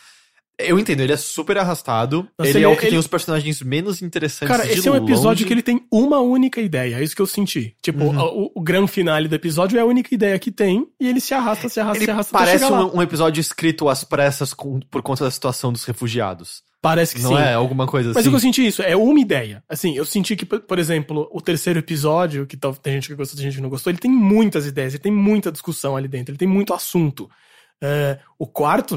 eu 0.68 0.78
entendo, 0.78 1.00
ele 1.00 1.12
é 1.12 1.16
super 1.16 1.56
arrastado. 1.58 2.28
Nossa, 2.38 2.50
ele, 2.50 2.58
ele- 2.58 2.64
é 2.64 2.68
o 2.68 2.76
que 2.76 2.82
ele- 2.84 2.90
tem 2.90 2.98
os 2.98 3.06
personagens 3.06 3.62
menos 3.62 4.02
interessantes 4.02 4.56
Cara, 4.56 4.70
esse 4.70 4.86
é 4.88 4.90
um 4.90 4.96
episódio 4.96 5.46
que 5.46 5.52
ele 5.52 5.62
tem 5.62 5.84
uma 5.90 6.20
única 6.20 6.60
ideia, 6.60 6.96
é 6.96 7.02
isso 7.04 7.14
que 7.16 7.22
eu 7.22 7.26
senti. 7.26 7.74
Tipo, 7.82 8.04
Uhum. 8.04 8.18
o, 8.20 8.52
o 8.56 8.60
grande 8.60 8.90
finale 8.90 9.28
do 9.28 9.34
episódio 9.34 9.78
é 9.78 9.80
a 9.80 9.84
única 9.86 10.14
ideia 10.14 10.38
que 10.38 10.50
tem, 10.50 10.86
e 11.00 11.08
ele 11.08 11.20
se 11.20 11.34
arrasta, 11.34 11.68
se 11.68 11.80
arrasta, 11.80 11.98
Ele 11.98 12.04
se 12.06 12.10
arrasta 12.10 12.32
parece 12.38 12.64
um, 12.64 12.96
um 12.98 13.02
episódio 13.02 13.40
escrito 13.40 13.88
às 13.88 14.04
pressas 14.04 14.52
com- 14.54 14.80
por 14.90 15.02
conta 15.02 15.24
da 15.24 15.30
situação 15.30 15.72
dos 15.72 15.84
refugiados. 15.84 16.62
Parece 16.80 17.14
que 17.14 17.22
Não 17.22 17.30
sim. 17.36 17.36
é 17.40 17.54
alguma 17.54 17.86
coisa 17.86 18.08
Mas 18.08 18.16
assim? 18.16 18.28
o 18.28 18.32
que 18.32 18.36
eu 18.36 18.40
senti 18.40 18.66
isso, 18.66 18.82
é 18.82 18.96
uma 18.96 19.20
ideia. 19.20 19.62
Assim, 19.68 19.96
eu 19.96 20.04
senti 20.04 20.34
que, 20.34 20.44
por 20.44 20.80
exemplo, 20.80 21.28
o 21.32 21.40
terceiro 21.40 21.78
episódio, 21.78 22.44
que 22.44 22.56
tem 22.56 22.94
gente 22.94 23.06
que 23.06 23.14
gostou, 23.14 23.36
tem 23.36 23.44
gente 23.46 23.54
que 23.54 23.62
não 23.62 23.68
gostou, 23.70 23.88
ele 23.92 24.00
tem 24.00 24.10
muitas 24.10 24.66
ideias, 24.66 24.92
ele 24.94 25.02
tem 25.02 25.12
muita 25.12 25.52
discussão 25.52 25.96
ali 25.96 26.08
dentro, 26.08 26.32
ele 26.32 26.38
tem 26.38 26.48
muito 26.48 26.74
assunto. 26.74 27.30
É, 27.82 28.18
o 28.38 28.46
quarto, 28.46 28.94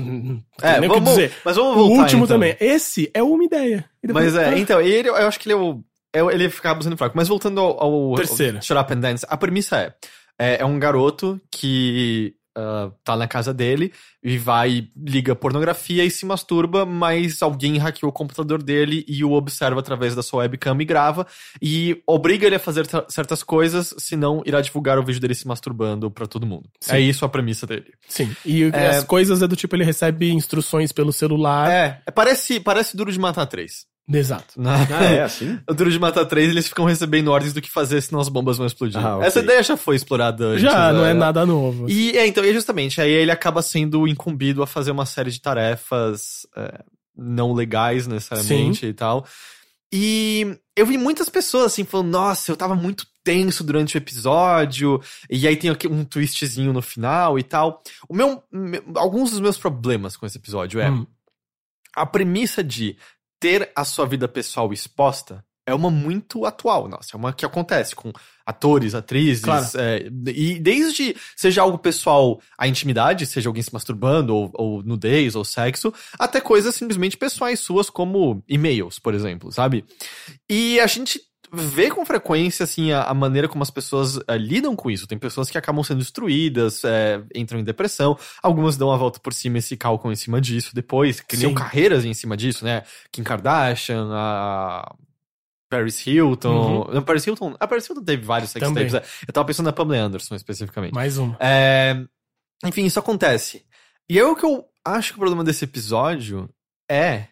É, 0.62 0.80
nem 0.80 0.88
o 0.89 0.93
que 0.93 1.00
vamos, 1.00 1.10
dizer. 1.10 1.34
mas 1.43 1.56
vamos 1.56 1.71
O 1.71 1.76
voltar, 1.88 2.04
último 2.04 2.26
então. 2.26 2.36
também. 2.36 2.56
Esse 2.60 3.10
é 3.15 3.24
uma 3.24 3.43
ideia. 3.43 3.84
Mas 4.13 4.36
é, 4.36 4.50
ah, 4.50 4.58
então, 4.60 4.80
ele, 4.80 5.10
eu 5.10 5.15
acho 5.15 5.39
que 5.39 5.48
ele 5.50 5.54
é 5.54 5.58
o. 5.58 5.84
é- 6.13 6.19
ele 6.34 6.45
acaba 6.45 6.84
sendo 6.84 6.95
fraco. 6.95 7.17
Mas 7.17 7.28
voltando 7.28 7.60
ao. 7.60 7.82
ao 7.84 8.15
Terceiro. 8.15 8.58
ao 8.58 8.62
Shut 8.62 8.80
Up 8.80 8.93
and 8.93 9.00
Dance, 9.00 9.26
a 9.28 9.36
premissa 9.36 9.78
é: 9.78 9.93
é, 10.38 10.62
é 10.62 10.65
um 10.65 10.78
garoto 10.78 11.41
que 11.50 12.35
ah, 12.56 12.89
tá 13.04 13.15
na 13.15 13.28
casa 13.28 13.54
dele 13.54 13.91
e 14.24 14.38
vai, 14.38 14.88
liga 14.96 15.36
pornografia 15.36 16.04
e 16.04 16.10
se 16.10 16.26
masturba, 16.26 16.86
mas 16.86 17.41
alguém 17.41 17.78
hackeou 17.78 18.10
o 18.10 18.13
computador 18.13 18.63
dele 18.63 19.04
e 19.08 19.24
o 19.24 19.34
observa 19.34 19.80
através 19.80 20.15
da 20.15 20.24
sua 20.24 20.39
webcam 20.39 20.76
e 20.80 20.86
grava 20.86 21.28
e 21.62 22.02
obriga 22.08 22.46
ele 22.48 22.56
a 22.56 22.60
fazer 22.60 22.88
certas 23.10 23.44
coisas, 23.44 23.94
senão 23.98 24.41
irá 24.46 24.62
divulgar 24.62 24.98
o 24.98 25.04
vídeo 25.04 25.22
dele 25.22 25.36
se 25.36 25.48
masturbando 25.48 26.10
pra 26.10 26.26
todo 26.28 26.46
mundo. 26.46 26.70
Sim. 26.80 26.94
É 26.94 27.00
isso 27.00 27.26
a 27.26 27.30
premissa 27.30 27.68
dele. 27.68 27.94
Sim. 28.08 28.36
E 28.46 28.63
É. 28.74 28.88
as 28.98 29.04
coisas 29.04 29.41
é 29.41 29.48
do 29.48 29.56
tipo, 29.56 29.76
ele 29.76 29.84
recebe 29.84 30.32
instruções 30.32 30.91
pelo 30.91 31.12
celular. 31.13 31.70
É, 31.70 32.02
parece, 32.13 32.60
parece 32.60 32.96
Duro 32.98 33.12
de 33.12 33.20
Matar 33.20 33.46
3. 33.46 33.86
Exato. 34.12 34.54
Ah, 34.63 35.04
é 35.04 35.22
assim? 35.26 35.60
O 35.70 35.74
Duro 35.74 35.89
de 35.91 35.98
Matar 36.00 36.26
3, 36.26 36.50
eles 36.50 36.68
ficam 36.68 36.86
recebendo 36.86 37.30
ordens 37.32 37.54
do 37.54 37.62
que 37.62 37.70
fazer, 37.72 38.02
senão 38.02 38.20
as 38.22 38.30
bombas 38.30 38.58
vão 38.58 38.68
explodir. 38.68 39.04
Ah, 39.04 39.18
ok. 39.18 39.28
Essa 39.28 39.39
ideia 39.39 39.63
já 39.63 39.76
foi 39.76 39.96
explorada 39.96 40.46
antes. 40.46 40.62
Já, 40.62 40.94
não 40.94 41.02
né? 41.02 41.12
é 41.12 41.13
nada 41.13 41.46
novo. 41.46 41.89
E 41.89 42.15
é, 42.18 42.28
então, 42.28 42.46
e 42.46 42.54
justamente, 42.54 43.02
aí 43.02 43.10
ele 43.12 43.32
acaba 43.32 43.62
sendo 43.63 44.08
incumbido 44.08 44.62
a 44.62 44.68
fazer 44.68 44.91
uma 44.91 45.06
série 45.08 45.32
de 45.32 45.41
tarefas 45.41 46.46
é, 46.56 46.84
não 47.18 47.52
legais 47.54 48.06
necessariamente 48.06 48.86
e 48.86 48.94
tal. 48.94 49.26
E 49.94 50.58
eu 50.76 50.86
vi 50.86 50.98
muitas 50.98 51.30
pessoas 51.30 51.65
assim 51.65 51.84
falando, 51.84 52.10
nossa, 52.10 52.52
eu 52.52 52.58
tava 52.58 52.76
muito 52.76 53.06
tenso 53.24 53.63
durante 53.63 53.96
o 53.96 53.98
episódio, 53.98 55.02
e 55.30 55.48
aí 55.48 55.56
tem 55.56 55.70
aqui 55.70 55.88
um 55.88 56.04
twistzinho 56.04 56.74
no 56.74 56.82
final 56.82 57.39
e 57.39 57.44
tal. 57.44 57.82
O 58.10 58.13
meu, 58.13 58.44
me- 58.52 58.82
alguns 58.96 59.32
dos 59.32 59.39
meus 59.39 59.58
problemas 59.58 60.15
com 60.18 60.26
esse 60.26 60.38
episódio 60.38 60.80
é 60.80 60.91
Hum. 60.91 61.08
a 61.96 62.06
premissa 62.06 62.63
de 62.63 62.98
ter 63.46 63.72
a 63.76 63.86
sua 63.86 64.08
vida 64.08 64.28
pessoal 64.28 64.74
exposta 64.74 65.46
é 65.68 65.74
uma 65.74 65.90
muito 65.92 66.46
atual, 66.46 66.88
nossa, 66.88 67.10
é 67.14 67.18
uma 67.18 67.34
que 67.34 67.46
acontece 67.46 67.96
com 67.96 68.12
atores, 68.46 68.94
atrizes, 68.94 69.44
Claro. 69.44 69.66
é, 69.80 70.08
e 70.28 70.60
desde 70.60 71.16
seja 71.36 71.62
algo 71.62 71.78
pessoal, 71.78 72.40
a 72.58 72.68
intimidade, 72.68 73.26
seja 73.26 73.50
alguém 73.50 73.64
se 73.64 73.74
masturbando, 73.74 74.36
ou, 74.36 74.52
ou 74.54 74.84
nudez, 74.84 75.36
ou 75.36 75.44
sexo, 75.44 75.92
até 76.20 76.40
coisas 76.40 76.76
simplesmente 76.76 77.18
pessoais 77.18 77.60
suas, 77.60 77.90
como 77.90 78.44
e-mails, 78.48 79.00
por 79.00 79.14
exemplo, 79.16 79.52
sabe? 79.52 79.84
E 80.50 80.80
a 80.80 80.88
gente 80.88 81.20
vê 81.52 81.90
com 81.90 82.06
frequência, 82.06 82.64
assim, 82.64 82.92
a, 82.92 83.04
a 83.04 83.14
maneira 83.14 83.48
como 83.48 83.64
as 83.64 83.70
pessoas 83.72 84.20
eh, 84.28 84.38
lidam 84.38 84.76
com 84.76 84.90
isso. 84.92 85.08
Tem 85.08 85.18
pessoas 85.18 85.50
que 85.50 85.58
acabam 85.58 85.84
sendo 85.84 86.00
destruídas, 86.00 86.84
eh, 86.84 87.22
entram 87.34 87.60
em 87.60 87.64
depressão, 87.64 88.18
algumas 88.42 88.78
dão 88.78 88.92
a 88.92 88.98
volta 88.98 89.20
por 89.20 89.34
cima 89.34 89.58
e 89.58 89.62
se 89.62 89.78
calcam 89.78 90.12
em 90.12 90.16
cima 90.16 90.40
disso 90.42 90.74
depois, 90.74 91.22
criam 91.22 91.50
Sim. 91.50 91.56
carreiras 91.56 92.06
em 92.06 92.14
cima 92.14 92.36
disso, 92.36 92.66
né? 92.66 92.84
Kim 93.12 93.24
Kardashian, 93.24 94.10
a 94.12 94.96
Paris 95.70 96.06
Hilton. 96.06 96.90
Não, 96.94 97.02
Paris 97.02 97.26
Hilton. 97.26 97.56
A 97.60 97.68
Paris 97.68 97.88
Hilton 97.88 98.04
teve 98.04 98.24
vários 98.24 98.52
sex 98.52 98.66
Também. 98.66 98.88
tapes. 98.88 99.08
é. 99.24 99.26
Eu 99.28 99.34
tava 99.34 99.48
pensando 99.48 99.66
na 99.66 99.74
Pamela 99.74 100.06
Anderson 100.06 100.36
especificamente. 100.36 100.94
Mais 100.94 101.18
um. 101.18 101.34
É, 101.40 102.06
Enfim, 102.64 102.86
isso 102.86 103.00
acontece. 103.00 103.66
E 104.10 104.18
aí 104.20 104.24
o 104.26 104.36
que 104.36 104.46
eu 104.46 104.66
acho 104.86 105.10
que 105.14 105.18
o 105.18 105.20
problema 105.20 105.44
desse 105.44 105.66
episódio 105.66 106.50
é 106.90 107.28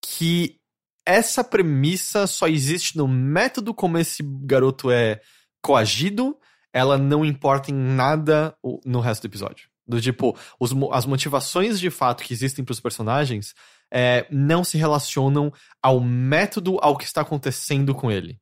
que 0.00 0.59
essa 1.04 1.42
premissa 1.42 2.26
só 2.26 2.46
existe 2.46 2.96
no 2.96 3.08
método 3.08 3.74
como 3.74 3.98
esse 3.98 4.22
garoto 4.44 4.90
é 4.90 5.20
coagido, 5.62 6.36
ela 6.72 6.96
não 6.96 7.24
importa 7.24 7.70
em 7.70 7.74
nada 7.74 8.56
no 8.84 9.00
resto 9.00 9.22
do 9.22 9.30
episódio. 9.30 9.68
Do 9.86 10.00
tipo, 10.00 10.36
os 10.58 10.72
as 10.92 11.04
motivações 11.04 11.80
de 11.80 11.90
fato 11.90 12.22
que 12.22 12.32
existem 12.32 12.64
pros 12.64 12.78
personagens 12.78 13.54
é, 13.92 14.24
não 14.30 14.62
se 14.62 14.78
relacionam 14.78 15.52
ao 15.82 16.00
método, 16.00 16.78
ao 16.80 16.96
que 16.96 17.04
está 17.04 17.22
acontecendo 17.22 17.92
com 17.94 18.10
ele. 18.10 18.38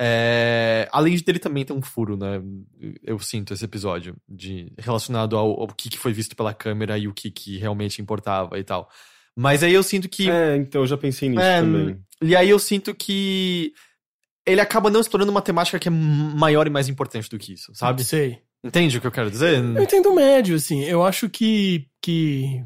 É, 0.00 0.88
além 0.92 1.16
de 1.16 1.24
dele 1.24 1.38
também 1.38 1.64
ter 1.64 1.72
um 1.72 1.82
furo, 1.82 2.16
né? 2.16 2.40
Eu 3.02 3.18
sinto 3.18 3.52
esse 3.52 3.64
episódio 3.64 4.16
de 4.28 4.72
relacionado 4.78 5.36
ao, 5.36 5.60
ao 5.60 5.66
que, 5.68 5.88
que 5.88 5.98
foi 5.98 6.12
visto 6.12 6.36
pela 6.36 6.54
câmera 6.54 6.96
e 6.96 7.08
o 7.08 7.14
que, 7.14 7.30
que 7.30 7.58
realmente 7.58 8.00
importava 8.00 8.58
e 8.58 8.64
tal. 8.64 8.88
Mas 9.40 9.62
aí 9.62 9.72
eu 9.72 9.82
sinto 9.84 10.08
que. 10.08 10.28
É, 10.28 10.56
então 10.56 10.80
eu 10.82 10.86
já 10.86 10.96
pensei 10.96 11.28
nisso 11.28 11.40
É, 11.40 11.60
também. 11.60 12.00
E 12.20 12.34
aí 12.34 12.50
eu 12.50 12.58
sinto 12.58 12.92
que 12.94 13.72
ele 14.44 14.60
acaba 14.60 14.90
não 14.90 15.00
explorando 15.00 15.30
uma 15.30 15.40
temática 15.42 15.78
que 15.78 15.86
é 15.88 15.90
maior 15.92 16.66
e 16.66 16.70
mais 16.70 16.88
importante 16.88 17.28
do 17.30 17.38
que 17.38 17.52
isso, 17.52 17.72
sabe? 17.74 18.02
Sei. 18.04 18.40
Entende 18.64 18.98
o 18.98 19.00
que 19.00 19.06
eu 19.06 19.12
quero 19.12 19.30
dizer? 19.30 19.54
Eu 19.62 19.82
entendo 19.82 20.10
o 20.10 20.14
médio, 20.16 20.56
assim. 20.56 20.82
Eu 20.84 21.04
acho 21.04 21.28
que. 21.30 21.86
que... 22.02 22.64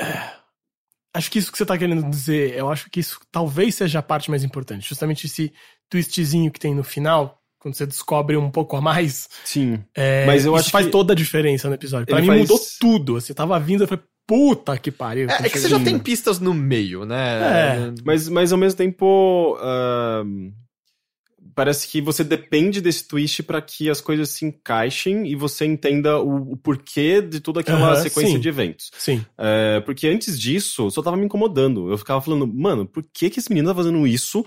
é, 0.00 0.40
Acho 1.14 1.30
que 1.30 1.38
isso 1.38 1.52
que 1.52 1.58
você 1.58 1.66
tá 1.66 1.76
querendo 1.76 2.08
dizer, 2.08 2.54
eu 2.56 2.70
acho 2.70 2.88
que 2.90 2.98
isso 3.00 3.20
talvez 3.30 3.74
seja 3.74 3.98
a 3.98 4.02
parte 4.02 4.30
mais 4.30 4.42
importante. 4.42 4.88
Justamente 4.88 5.26
esse 5.26 5.52
twistzinho 5.90 6.50
que 6.50 6.58
tem 6.58 6.74
no 6.74 6.82
final, 6.82 7.38
quando 7.58 7.74
você 7.74 7.84
descobre 7.84 8.34
um 8.38 8.50
pouco 8.50 8.74
a 8.76 8.80
mais. 8.80 9.28
Sim. 9.44 9.84
é, 9.94 10.24
Mas 10.24 10.46
eu 10.46 10.52
isso 10.54 10.60
acho 10.62 10.70
faz 10.70 10.86
que- 10.86 10.92
toda 10.92 11.12
a 11.12 11.16
diferença 11.16 11.68
no 11.68 11.74
episódio. 11.74 12.06
Pra 12.06 12.16
Ele 12.16 12.30
mim 12.30 12.38
faz- 12.38 12.48
mudou 12.48 12.60
tudo. 12.80 13.16
Assim, 13.16 13.34
tava 13.34 13.60
vindo, 13.60 13.84
eu 13.84 13.88
falei, 13.88 14.02
puta 14.32 14.78
que 14.78 14.90
pariu. 14.90 15.28
É, 15.28 15.46
é 15.46 15.50
que 15.50 15.58
você 15.58 15.68
já 15.68 15.78
tem 15.78 15.98
pistas 15.98 16.40
no 16.40 16.54
meio, 16.54 17.04
né? 17.04 17.16
É. 17.18 17.94
Mas, 18.04 18.28
mas 18.28 18.50
ao 18.50 18.58
mesmo 18.58 18.78
tempo. 18.78 19.58
ahn, 19.60 20.52
parece 21.54 21.86
que 21.86 22.00
você 22.00 22.24
depende 22.24 22.80
desse 22.80 23.06
twist 23.06 23.42
pra 23.42 23.60
que 23.60 23.90
as 23.90 24.00
coisas 24.00 24.30
se 24.30 24.46
encaixem 24.46 25.26
e 25.26 25.34
você 25.34 25.66
entenda 25.66 26.18
o, 26.18 26.52
o 26.52 26.56
porquê 26.56 27.20
de 27.20 27.40
toda 27.40 27.60
aquela 27.60 27.92
Aham, 27.92 27.96
sequência 27.96 28.34
sim. 28.34 28.40
de 28.40 28.48
eventos. 28.48 28.90
Sim. 28.96 29.22
É, 29.36 29.80
porque 29.80 30.08
antes 30.08 30.40
disso, 30.40 30.90
só 30.90 31.02
tava 31.02 31.16
me 31.16 31.26
incomodando. 31.26 31.90
Eu 31.90 31.98
ficava 31.98 32.22
falando, 32.22 32.46
mano, 32.46 32.86
por 32.86 33.04
que, 33.12 33.28
que 33.28 33.38
esse 33.38 33.50
menino 33.50 33.68
tá 33.68 33.74
fazendo 33.74 34.06
isso 34.06 34.44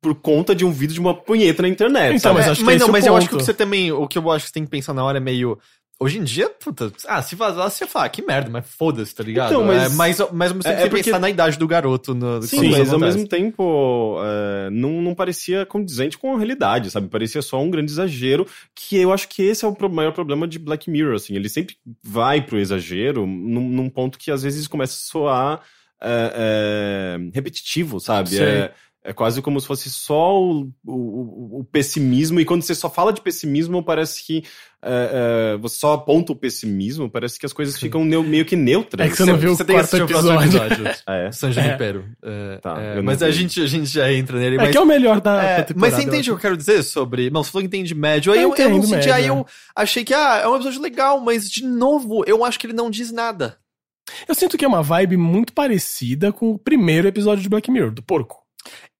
por 0.00 0.14
conta 0.14 0.54
de 0.54 0.64
um 0.64 0.70
vídeo 0.70 0.94
de 0.94 1.00
uma 1.00 1.14
punheta 1.14 1.62
na 1.62 1.68
internet? 1.68 2.16
Então, 2.16 2.32
sabe? 2.32 2.36
mas 2.36 2.46
É, 2.46 2.50
acho 2.50 2.60
que 2.60 2.66
mas 2.66 2.76
esse 2.76 2.80
não, 2.80 2.86
é 2.86 2.90
o 2.90 2.92
mas 2.92 3.06
eu 3.06 3.16
acho 3.16 3.28
que 3.28 3.34
o 3.34 3.38
que 3.38 3.44
você 3.44 3.54
também. 3.54 3.92
O 3.92 4.08
que 4.08 4.16
eu 4.16 4.30
acho 4.30 4.44
que 4.44 4.48
você 4.48 4.54
tem 4.54 4.64
que 4.64 4.70
pensar 4.70 4.94
na 4.94 5.04
hora 5.04 5.18
é 5.18 5.20
meio. 5.20 5.58
Hoje 5.98 6.18
em 6.18 6.24
dia, 6.24 6.50
puta, 6.50 6.92
ah, 7.08 7.22
se 7.22 7.34
vazar, 7.34 7.70
você 7.70 7.86
fala, 7.86 8.06
que 8.10 8.20
merda, 8.20 8.50
mas 8.50 8.66
foda-se, 8.66 9.14
tá 9.14 9.24
ligado? 9.24 9.48
Então, 9.48 9.64
mas- 9.64 9.92
É, 9.92 9.96
mas, 9.96 10.18
mas 10.30 10.52
você 10.52 10.68
É- 10.68 10.72
tem 10.72 10.80
que 10.80 10.86
é 10.86 10.88
porque- 10.90 11.04
pensar 11.04 11.18
na 11.18 11.30
idade 11.30 11.58
do 11.58 11.66
garoto. 11.66 12.14
No, 12.14 12.42
Sim, 12.42 12.68
mas 12.70 12.92
ao 12.92 12.98
mesmo 12.98 13.26
tempo 13.26 14.18
é, 14.22 14.68
não, 14.70 15.00
não 15.00 15.14
parecia 15.14 15.64
condizente 15.64 16.18
com 16.18 16.34
a 16.34 16.36
realidade, 16.36 16.90
sabe? 16.90 17.08
Parecia 17.08 17.40
só 17.40 17.62
um 17.62 17.70
grande 17.70 17.92
exagero, 17.92 18.46
que 18.74 18.98
eu 18.98 19.10
acho 19.10 19.26
que 19.26 19.42
esse 19.42 19.64
é 19.64 19.68
o 19.68 19.88
maior 19.88 20.12
problema 20.12 20.46
de 20.46 20.58
Black 20.58 20.90
Mirror, 20.90 21.14
assim. 21.14 21.34
Ele 21.34 21.48
sempre 21.48 21.76
vai 22.02 22.42
pro 22.42 22.58
exagero 22.58 23.26
num, 23.26 23.66
num 23.66 23.88
ponto 23.88 24.18
que 24.18 24.30
às 24.30 24.42
vezes 24.42 24.66
começa 24.68 24.92
a 24.92 25.10
soar 25.10 25.60
é, 25.98 27.16
é, 27.18 27.30
repetitivo, 27.32 27.98
sabe? 28.00 28.38
É, 28.38 28.70
É 29.08 29.12
quase 29.12 29.40
como 29.40 29.60
se 29.60 29.66
fosse 29.68 29.88
só 29.88 30.36
o, 30.42 30.68
o, 30.84 31.60
o 31.60 31.64
pessimismo, 31.70 32.40
e 32.40 32.44
quando 32.44 32.62
você 32.62 32.74
só 32.74 32.90
fala 32.90 33.12
de 33.12 33.20
pessimismo, 33.20 33.80
parece 33.80 34.26
que 34.26 34.42
é, 34.82 35.52
é, 35.54 35.56
você 35.58 35.78
só 35.78 35.92
aponta 35.92 36.32
o 36.32 36.36
pessimismo, 36.36 37.08
parece 37.08 37.38
que 37.38 37.46
as 37.46 37.52
coisas 37.52 37.78
ficam 37.78 38.04
neu- 38.04 38.24
meio 38.24 38.44
que 38.44 38.56
neutras. 38.56 39.06
É 39.06 39.10
que 39.10 39.16
você 39.16 39.24
não 39.24 39.36
viu 39.36 39.52
o 39.52 39.56
Você 39.56 39.64
tem 39.64 39.76
que 39.76 39.80
quarto 39.82 39.94
assistir 39.94 40.02
o 40.02 40.06
próximo 40.08 40.40
episódio. 40.42 40.72
episódio. 40.74 41.02
Ah, 41.06 41.16
é? 41.18 41.30
San 41.32 41.48
É. 41.50 41.52
Junipero. 41.52 42.04
É, 42.20 42.58
Tá, 42.58 42.82
é, 42.82 42.90
eu 42.92 42.96
não 42.96 43.02
mas 43.04 43.22
a 43.22 43.30
gente, 43.30 43.60
a 43.62 43.66
gente 43.66 43.86
já 43.86 44.12
entra 44.12 44.38
nele. 44.40 44.56
É 44.56 44.58
mas 44.58 44.70
que 44.72 44.76
é 44.76 44.80
o 44.80 44.86
melhor 44.86 45.20
da, 45.20 45.40
É, 45.42 45.56
da 45.58 45.62
temporada. 45.64 45.74
mas 45.78 45.94
você 45.94 46.02
entende 46.02 46.30
o 46.30 46.34
que 46.34 46.38
eu 46.38 46.42
quero 46.42 46.56
dizer 46.56 46.82
sobre. 46.82 47.30
Não, 47.30 47.44
você 47.44 47.50
falou 47.52 47.62
que 47.68 47.76
entende 47.76 47.94
médio. 47.94 48.32
Aí 48.32 48.42
Eu 48.42 48.50
eu, 48.50 48.56
eu, 48.56 48.70
não 48.70 48.82
senti. 48.82 48.94
médio, 48.96 49.14
Aí 49.14 49.24
é. 49.24 49.28
eu 49.28 49.46
achei 49.76 50.04
que, 50.04 50.12
ah, 50.14 50.40
é 50.42 50.48
um 50.48 50.56
episódio 50.56 50.82
legal, 50.82 51.20
mas 51.20 51.48
de 51.48 51.64
novo, 51.64 52.24
eu 52.26 52.44
acho 52.44 52.58
que 52.58 52.66
ele 52.66 52.74
não 52.74 52.90
diz 52.90 53.12
nada. 53.12 53.56
Eu 54.28 54.34
sinto 54.34 54.56
que 54.58 54.64
é 54.64 54.68
uma 54.68 54.82
vibe 54.82 55.16
muito 55.16 55.52
parecida 55.52 56.32
com 56.32 56.50
o 56.50 56.58
primeiro 56.58 57.06
episódio 57.08 57.42
de 57.42 57.48
Black 57.48 57.70
Mirror, 57.70 57.92
do 57.92 58.02
porco. 58.02 58.44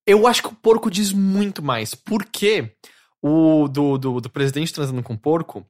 Eu 0.06 0.26
acho 0.26 0.42
que 0.42 0.48
o 0.48 0.54
porco 0.54 0.90
diz 0.90 1.12
muito 1.12 1.62
mais. 1.62 1.94
Porque 1.94 2.72
o 3.22 3.68
do, 3.68 3.98
do, 3.98 4.20
do 4.20 4.30
presidente 4.30 4.72
transando 4.72 5.02
com 5.02 5.14
o 5.14 5.18
porco, 5.18 5.66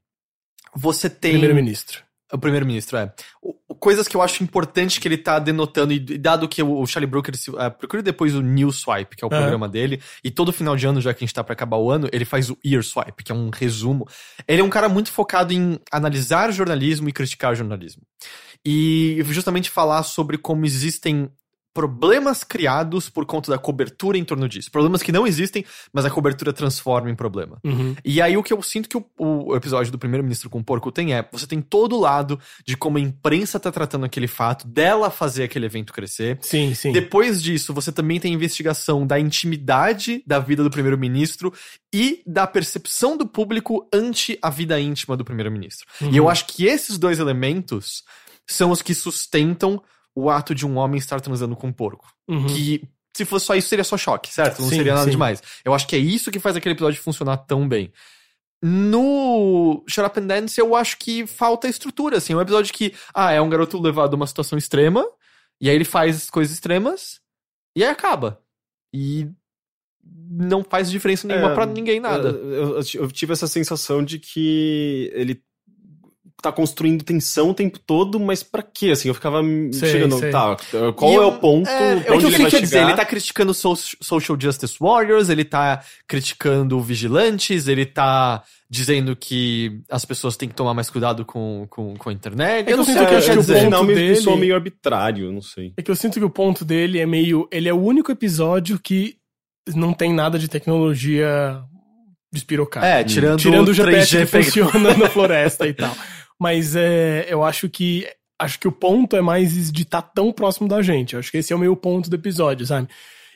você 0.75 1.09
tem. 1.09 1.33
Primeiro-ministro. 1.33 2.05
O 2.33 2.39
primeiro-ministro, 2.39 2.97
é. 2.97 3.15
O- 3.41 3.55
coisas 3.77 4.09
que 4.09 4.17
eu 4.17 4.21
acho 4.21 4.43
importante 4.43 5.01
que 5.01 5.07
ele 5.07 5.17
tá 5.17 5.39
denotando, 5.39 5.93
e 5.93 6.01
dado 6.01 6.49
que 6.49 6.61
o, 6.61 6.81
o 6.81 6.87
Charlie 6.87 7.09
Brooker, 7.09 7.37
se, 7.37 7.51
uh, 7.51 7.71
procure 7.79 8.03
depois 8.03 8.35
o 8.35 8.43
New 8.43 8.73
Swipe, 8.73 9.15
que 9.15 9.25
é 9.25 9.29
o 9.29 9.31
Aham. 9.31 9.43
programa 9.43 9.69
dele, 9.69 10.03
e 10.25 10.31
todo 10.31 10.53
final 10.53 10.75
de 10.75 10.89
ano, 10.89 11.01
já 11.01 11.15
que 11.15 11.23
a 11.23 11.27
gente 11.27 11.33
tá 11.35 11.45
pra 11.45 11.53
acabar 11.53 11.77
o 11.77 11.89
ano, 11.89 12.09
ele 12.13 12.25
faz 12.25 12.51
o 12.51 12.59
Ear 12.65 12.83
Swipe, 12.83 13.23
que 13.23 13.31
é 13.31 13.35
um 13.35 13.49
resumo. 13.51 14.09
Ele 14.49 14.61
é 14.61 14.65
um 14.65 14.69
cara 14.69 14.89
muito 14.89 15.13
focado 15.13 15.53
em 15.53 15.79
analisar 15.91 16.51
jornalismo 16.53 17.09
e 17.09 17.13
criticar 17.13 17.55
jornalismo. 17.55 18.03
E 18.65 19.19
justamente 19.27 19.71
falar 19.71 20.03
sobre 20.03 20.37
como 20.37 20.67
existem 20.67 21.31
problemas 21.77 22.43
criados 22.43 23.11
por 23.11 23.27
conta 23.27 23.51
da 23.51 23.59
cobertura 23.59 24.17
em 24.17 24.25
torno 24.25 24.49
disso. 24.49 24.71
Problemas 24.71 25.03
que 25.03 25.13
não 25.13 25.27
existem, 25.27 25.63
mas 25.93 26.07
a 26.07 26.11
cobertura 26.11 26.51
transforma 26.51 27.11
em 27.11 27.15
problema. 27.15 27.59
Uhum. 27.63 27.95
E 28.03 28.23
aí 28.23 28.35
o 28.35 28.43
que 28.43 28.51
eu 28.51 28.63
sinto 28.63 28.89
que 28.89 28.97
o, 28.97 29.05
o 29.19 29.55
episódio 29.55 29.93
do 29.93 29.99
primeiro-ministro 29.99 30.49
com 30.49 30.61
o 30.61 30.65
porco 30.65 30.91
tem 30.91 31.13
é, 31.13 31.29
você 31.31 31.47
tem 31.47 31.61
todo 31.61 31.95
o 31.95 32.01
lado 32.01 32.41
de 32.65 32.79
como 32.79 32.97
a 32.97 33.01
imprensa 33.01 33.61
tá 33.61 33.71
tratando 33.71 34.07
aquele 34.07 34.27
fato, 34.27 34.67
dela 34.67 35.11
fazer 35.11 35.45
aquele 35.45 35.67
evento 35.67 35.93
crescer. 35.93 36.39
Sim, 36.41 36.75
sim. 36.75 36.93
Depois 36.93 37.43
disso, 37.43 37.75
você 37.75 37.93
também 37.93 38.19
tem 38.19 38.33
a 38.33 38.35
investigação 38.35 39.07
da 39.07 39.21
intimidade 39.21 40.23
da 40.27 40.39
vida 40.39 40.65
do 40.65 40.71
primeiro-ministro 40.71 41.53
e 41.93 42.23
da 42.27 42.47
percepção 42.47 43.19
do 43.19 43.27
público 43.27 43.87
ante 43.93 44.39
a 44.41 44.49
vida 44.49 44.81
íntima 44.81 45.15
do 45.15 45.27
primeiro-ministro. 45.27 45.87
Uhum. 46.01 46.11
E 46.11 46.17
eu 46.17 46.31
acho 46.31 46.47
que 46.47 46.65
esses 46.65 46.97
dois 46.97 47.19
elementos 47.19 48.03
são 48.47 48.71
os 48.71 48.81
que 48.81 48.95
sustentam 48.95 49.83
o 50.17 50.31
ato 50.31 50.55
de 50.55 50.67
um 50.67 50.79
homem 50.79 50.99
estar 50.99 51.21
transando 51.21 51.55
com 51.55 51.67
um 51.69 51.73
porco. 51.73 52.11
Uhum. 52.27 52.47
Que 52.47 52.83
se 53.17 53.25
fosse 53.25 53.47
só 53.47 53.55
isso, 53.55 53.69
seria 53.69 53.85
só 53.85 53.97
choque, 53.97 54.33
certo? 54.33 54.61
Não 54.63 54.69
Sim, 54.69 54.77
seria 54.77 54.93
nada 54.95 55.05
sim. 55.05 55.11
demais. 55.11 55.43
Eu 55.65 55.73
acho 55.75 55.87
que 55.87 55.95
é 55.95 55.99
isso 55.99 56.31
que 56.31 56.39
faz 56.41 56.57
aquele 56.57 56.75
episódio 56.75 57.01
funcionar 57.03 57.37
tão 57.39 57.69
bem. 57.69 57.93
No 58.63 59.85
Shut 59.89 60.07
Up 60.07 60.19
and 60.19 60.27
Dance, 60.27 60.59
eu 60.61 60.75
acho 60.75 60.99
que 60.99 61.27
falta 61.27 61.69
estrutura, 61.69 62.17
assim. 62.19 62.33
É 62.33 62.37
um 62.37 62.41
episódio 62.41 62.73
que, 62.75 62.93
ah, 63.15 63.33
é 63.33 63.41
um 63.41 63.49
garoto 63.49 63.81
levado 63.81 64.15
a 64.15 64.17
uma 64.17 64.27
situação 64.27 64.59
extrema, 64.59 65.07
e 65.61 65.69
aí 65.71 65.75
ele 65.77 65.85
faz 65.85 66.29
coisas 66.31 66.53
extremas, 66.55 67.21
e 67.77 67.85
aí 67.85 67.91
acaba. 67.91 68.41
E 68.95 69.29
não 70.29 70.65
faz 70.65 70.91
diferença 70.91 71.27
nenhuma 71.27 71.51
É, 71.53 71.55
pra 71.55 71.67
ninguém 71.67 72.01
nada. 72.01 72.29
Eu- 72.29 72.81
eu 72.95 73.11
tive 73.13 73.33
essa 73.33 73.47
sensação 73.47 74.03
de 74.05 74.19
que 74.19 75.11
ele 75.15 75.43
tá 76.43 76.53
construindo 76.53 77.03
tensão 77.03 77.51
o 77.51 77.55
tempo 77.55 77.79
todo, 77.79 78.21
mas 78.21 78.43
pra 78.43 78.63
quê? 78.63 78.91
Assim, 78.91 79.09
eu 79.09 79.15
ficava 79.15 79.43
me 79.43 79.73
Sei, 79.73 79.91
chegando, 79.91 80.19
sei. 80.19 80.31
tá, 80.31 80.57
qual 80.95 81.11
E 81.13 81.15
é 81.15 81.19
eu- 81.19 81.29
o 81.29 81.39
ponto? 81.39 81.69
É, 81.69 81.93
é 81.93 81.95
o 81.95 81.97
onde 81.97 82.05
que 82.05 82.11
eu 82.13 82.17
ele 82.17 82.31
sei 82.31 82.39
vai 82.43 82.51
quer 82.51 82.61
dizer, 82.61 82.77
chegar? 82.77 82.89
ele 82.89 82.97
tá 82.97 83.05
criticando 83.05 83.55
so- 83.55 83.75
Social 84.01 84.39
Justice 84.41 84.77
Warriors, 84.81 85.29
ele 85.29 85.45
tá 85.45 85.83
criticando 86.07 86.81
vigilantes, 86.81 87.67
ele 87.69 87.85
tá 87.87 88.43
dizendo 88.69 89.17
que 89.17 89.81
as 89.91 90.05
pessoas 90.05 90.37
têm 90.37 90.49
que 90.49 90.55
tomar 90.55 90.75
mais 90.75 90.91
cuidado 90.91 91.25
com, 91.25 91.67
com, 91.71 91.95
com 91.97 92.11
a 92.11 92.13
internet. 92.13 92.61
É 92.61 92.63
que 92.65 92.73
eu 92.73 92.77
não 92.77 92.85
sinto 92.85 92.99
sei 92.99 93.05
o 93.07 93.09
que 93.09 93.15
acho 93.15 93.27
quer 93.27 93.33
que 93.33 93.39
o 93.39 93.41
dizer. 93.43 93.65
ponto 93.71 93.85
me 93.85 93.95
dele- 93.95 94.17
soa 94.17 94.37
meio 94.37 94.55
arbitrário, 94.55 95.33
não 95.33 95.43
sei. 95.43 95.73
É 95.77 95.83
que 95.83 95.91
eu 95.91 95.97
sinto 95.97 96.19
que 96.19 96.25
o 96.25 96.31
ponto 96.31 96.65
dele 96.65 96.99
é 97.01 97.07
meio. 97.07 97.49
Ele 97.51 97.69
é 97.69 97.73
o 97.75 97.81
único 97.81 98.13
episódio 98.13 98.79
que 98.79 99.17
não 99.75 99.93
tem 99.93 100.13
nada 100.13 100.39
de 100.39 100.49
tecnologia 100.49 101.61
despirocada. 102.33 102.87
É, 102.87 103.05
tirando, 103.05 103.39
Tirando 103.39 103.69
o 103.69 103.75
GPS 103.75 104.17
3G 104.17 104.27
que 104.27 104.27
funciona 104.63 104.97
na 104.97 105.09
floresta 105.09 105.67
e 105.67 105.73
tal. 105.73 105.95
Mas 106.41 106.77
é, 106.77 107.27
eu 107.29 107.43
acho 107.45 107.69
que. 107.69 108.07
Acho 108.39 108.61
que 108.61 108.69
o 108.69 108.73
ponto 108.73 109.17
é 109.17 109.23
mais 109.23 109.73
de 109.73 109.83
estar 109.83 110.03
tão 110.03 110.31
próximo 110.31 110.69
da 110.69 110.83
gente. 110.83 111.15
Eu 111.15 111.21
acho 111.21 111.31
que 111.31 111.39
esse 111.39 111.55
é 111.55 111.57
o 111.57 111.59
meu 111.59 111.75
ponto 111.75 112.11
do 112.11 112.17
episódio, 112.17 112.67
sabe? 112.67 112.87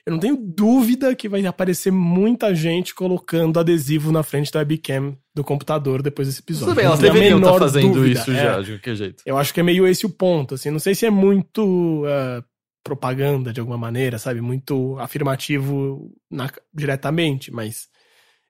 Eu 0.04 0.12
não 0.12 0.20
tenho 0.20 0.36
dúvida 0.36 1.14
que 1.14 1.26
vai 1.26 1.44
aparecer 1.46 1.90
muita 1.90 2.54
gente 2.54 2.94
colocando 2.94 3.58
adesivo 3.58 4.12
na 4.12 4.22
frente 4.22 4.52
da 4.52 4.58
webcam 4.58 5.16
do 5.34 5.42
computador 5.42 6.02
depois 6.02 6.28
desse 6.28 6.40
episódio. 6.40 6.68
Tudo 6.68 6.76
bem, 6.76 6.84
elas 6.84 6.98
deveriam 6.98 7.38
estar 7.38 7.46
menor 7.52 7.58
fazendo 7.58 7.94
dúvida. 7.94 8.20
isso 8.20 8.30
É. 8.30 8.34
já, 8.34 8.60
de 8.60 8.72
qualquer 8.72 8.94
jeito. 8.94 9.22
Eu 9.24 9.38
acho 9.38 9.54
que 9.54 9.60
é 9.60 9.62
meio 9.62 9.86
esse 9.86 10.04
o 10.04 10.10
ponto, 10.10 10.54
assim. 10.54 10.68
Não 10.70 10.78
sei 10.78 10.94
se 10.94 11.06
é 11.06 11.10
muito 11.10 12.02
eh, 12.06 12.42
propaganda 12.84 13.52
de 13.54 13.60
alguma 13.60 13.78
maneira, 13.78 14.18
sabe? 14.18 14.40
Muito 14.42 14.98
afirmativo 14.98 16.12
na- 16.30 16.50
diretamente, 16.74 17.50
mas 17.50 17.88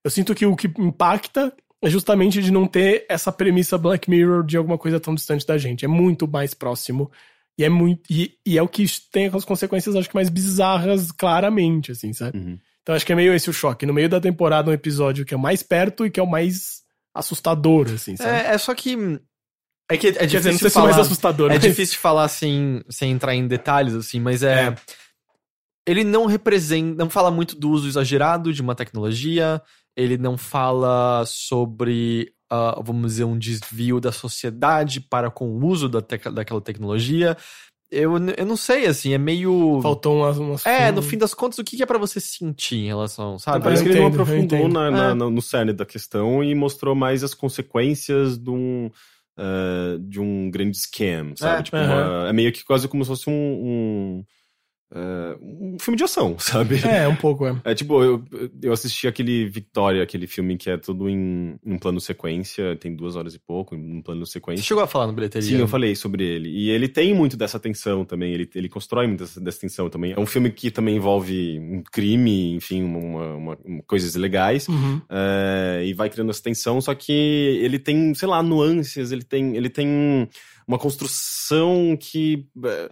eu 0.04 0.10
sinto 0.10 0.34
que 0.34 0.46
o 0.46 0.56
que 0.56 0.66
impacta 0.78 1.52
é 1.82 1.88
justamente 1.88 2.42
de 2.42 2.50
não 2.50 2.66
ter 2.66 3.06
essa 3.08 3.32
premissa 3.32 3.78
Black 3.78 4.08
Mirror 4.10 4.44
de 4.44 4.56
alguma 4.56 4.76
coisa 4.76 5.00
tão 5.00 5.14
distante 5.14 5.46
da 5.46 5.56
gente. 5.56 5.84
É 5.84 5.88
muito 5.88 6.28
mais 6.28 6.52
próximo. 6.54 7.10
E 7.58 7.64
é 7.64 7.68
muito. 7.68 8.02
E, 8.10 8.34
e 8.46 8.56
é 8.58 8.62
o 8.62 8.68
que 8.68 8.84
tem 9.12 9.30
as 9.32 9.44
consequências, 9.44 9.94
acho 9.96 10.08
que 10.08 10.14
mais 10.14 10.28
bizarras, 10.28 11.10
claramente, 11.12 11.92
assim, 11.92 12.12
sabe? 12.12 12.38
Uhum. 12.38 12.58
Então 12.82 12.94
acho 12.94 13.04
que 13.04 13.12
é 13.12 13.16
meio 13.16 13.34
esse 13.34 13.50
o 13.50 13.52
choque. 13.52 13.84
No 13.86 13.92
meio 13.94 14.08
da 14.08 14.20
temporada, 14.20 14.70
um 14.70 14.74
episódio 14.74 15.24
que 15.24 15.34
é 15.34 15.36
o 15.36 15.40
mais 15.40 15.62
perto 15.62 16.06
e 16.06 16.10
que 16.10 16.18
é 16.18 16.22
o 16.22 16.26
mais 16.30 16.80
assustador, 17.14 17.88
assim, 17.94 18.16
sabe? 18.16 18.30
É, 18.30 18.54
é 18.54 18.58
só 18.58 18.74
que. 18.74 18.96
É 19.90 19.96
que 19.96 20.06
é 20.08 20.12
Quer 20.12 20.26
dizer, 20.26 20.38
difícil 20.50 20.58
se 20.58 20.66
é 20.66 20.70
falar. 20.70 20.86
mais 20.94 20.98
assustador, 20.98 21.50
É 21.50 21.54
mas- 21.54 21.62
difícil 21.62 21.98
falar 21.98 22.28
sem, 22.28 22.82
sem 22.88 23.10
entrar 23.10 23.34
em 23.34 23.46
detalhes, 23.46 23.94
assim, 23.94 24.20
mas 24.20 24.42
é. 24.42 24.74
Ele 25.86 26.04
não 26.04 26.26
representa. 26.26 27.02
Não 27.02 27.10
fala 27.10 27.30
muito 27.30 27.56
do 27.56 27.70
uso 27.70 27.88
exagerado 27.88 28.52
de 28.52 28.62
uma 28.62 28.74
tecnologia. 28.74 29.60
Ele 30.00 30.16
não 30.18 30.36
fala 30.38 31.24
sobre, 31.26 32.32
ah, 32.50 32.80
vamos 32.82 33.12
dizer, 33.12 33.24
um 33.24 33.38
desvio 33.38 34.00
da 34.00 34.12
sociedade 34.12 35.00
para 35.00 35.30
com 35.30 35.48
o 35.50 35.66
uso 35.66 35.88
da 35.88 36.00
tec- 36.00 36.30
daquela 36.32 36.60
tecnologia. 36.60 37.36
Eu, 37.92 38.12
eu 38.36 38.46
não 38.46 38.56
sei, 38.56 38.86
assim, 38.86 39.12
é 39.14 39.18
meio. 39.18 39.80
Faltou 39.82 40.18
umas. 40.18 40.38
umas 40.38 40.64
É, 40.64 40.92
no 40.92 41.02
fim 41.02 41.18
das 41.18 41.34
contas, 41.34 41.58
o 41.58 41.64
que 41.64 41.82
é 41.82 41.86
pra 41.86 41.98
você 41.98 42.20
sentir 42.20 42.76
em 42.76 42.86
relação, 42.86 43.36
sabe? 43.36 43.64
Parece 43.64 43.82
que 43.82 43.88
ele 43.88 43.98
não 44.00 44.06
aprofundou 44.06 44.68
na, 44.68 44.90
na- 44.92 45.10
É. 45.10 45.14
no, 45.14 45.28
no 45.28 45.42
cerne 45.42 45.72
da 45.72 45.84
questão 45.84 46.42
e 46.44 46.54
mostrou 46.54 46.94
mais 46.94 47.24
as 47.24 47.34
consequências 47.34 48.38
de 48.38 48.48
um, 48.50 48.90
eh, 49.36 49.96
de 50.02 50.20
um 50.20 50.48
grande 50.52 50.76
scam, 50.78 51.32
sabe? 51.36 51.60
É, 51.60 51.62
tipo, 51.64 51.76
uma- 51.78 52.28
é 52.28 52.32
meio 52.32 52.52
que 52.52 52.64
quase 52.64 52.86
como 52.86 53.04
se 53.04 53.08
fosse 53.08 53.28
um, 53.28 53.32
um, 53.32 54.24
eh, 54.94 55.36
um 55.40 55.76
filme 55.80 55.96
de 55.96 56.04
ação, 56.04 56.36
sabe? 56.40 56.76
É, 56.86 57.06
um 57.08 57.16
pouco, 57.16 57.46
é. 57.46 57.56
É 57.64 57.74
tipo, 57.74 58.02
eu, 58.02 58.24
eu 58.62 58.72
assisti 58.72 59.06
aquele 59.06 59.48
Victoria, 59.48 60.02
aquele 60.02 60.26
filme 60.26 60.56
que 60.56 60.68
é 60.70 60.76
tudo 60.76 61.08
em, 61.08 61.56
em 61.64 61.72
um 61.74 61.78
plano 61.78 62.00
sequência, 62.00 62.76
tem 62.76 62.94
duas 62.94 63.16
horas 63.16 63.34
e 63.34 63.38
pouco, 63.38 63.74
em 63.74 63.98
um 63.98 64.02
plano 64.02 64.24
Você 64.26 64.32
sequência. 64.34 64.64
chegou 64.64 64.82
a 64.82 64.86
falar 64.86 65.06
no 65.06 65.12
bilheteria? 65.12 65.48
Sim, 65.48 65.58
eu 65.58 65.68
falei 65.68 65.94
sobre 65.94 66.24
ele. 66.24 66.48
E 66.50 66.70
ele 66.70 66.88
tem 66.88 67.14
muito 67.14 67.36
dessa 67.36 67.58
tensão 67.58 68.04
também, 68.04 68.32
ele, 68.32 68.48
ele 68.54 68.68
constrói 68.68 69.06
muito 69.06 69.20
dessa, 69.20 69.40
dessa 69.40 69.60
tensão 69.60 69.88
também. 69.88 70.12
É 70.12 70.18
um 70.20 70.26
filme 70.26 70.50
que 70.50 70.70
também 70.70 70.96
envolve 70.96 71.58
um 71.60 71.82
crime, 71.82 72.54
enfim, 72.54 72.82
uma, 72.82 73.34
uma- 73.34 73.58
uma- 73.64 73.82
coisas 73.86 74.14
legais. 74.14 74.68
Uhum. 74.68 75.00
É, 75.08 75.82
e 75.86 75.92
vai 75.94 76.08
criando 76.10 76.30
essa 76.30 76.42
tensão, 76.42 76.80
só 76.80 76.94
que 76.94 77.12
ele 77.12 77.78
tem, 77.78 78.14
sei 78.14 78.28
lá, 78.28 78.42
nuances, 78.42 79.12
ele 79.12 79.22
tem, 79.24 79.56
ele 79.56 79.68
tem 79.68 80.28
uma 80.66 80.78
construção 80.78 81.96
que. 81.98 82.46
é, 82.64 82.90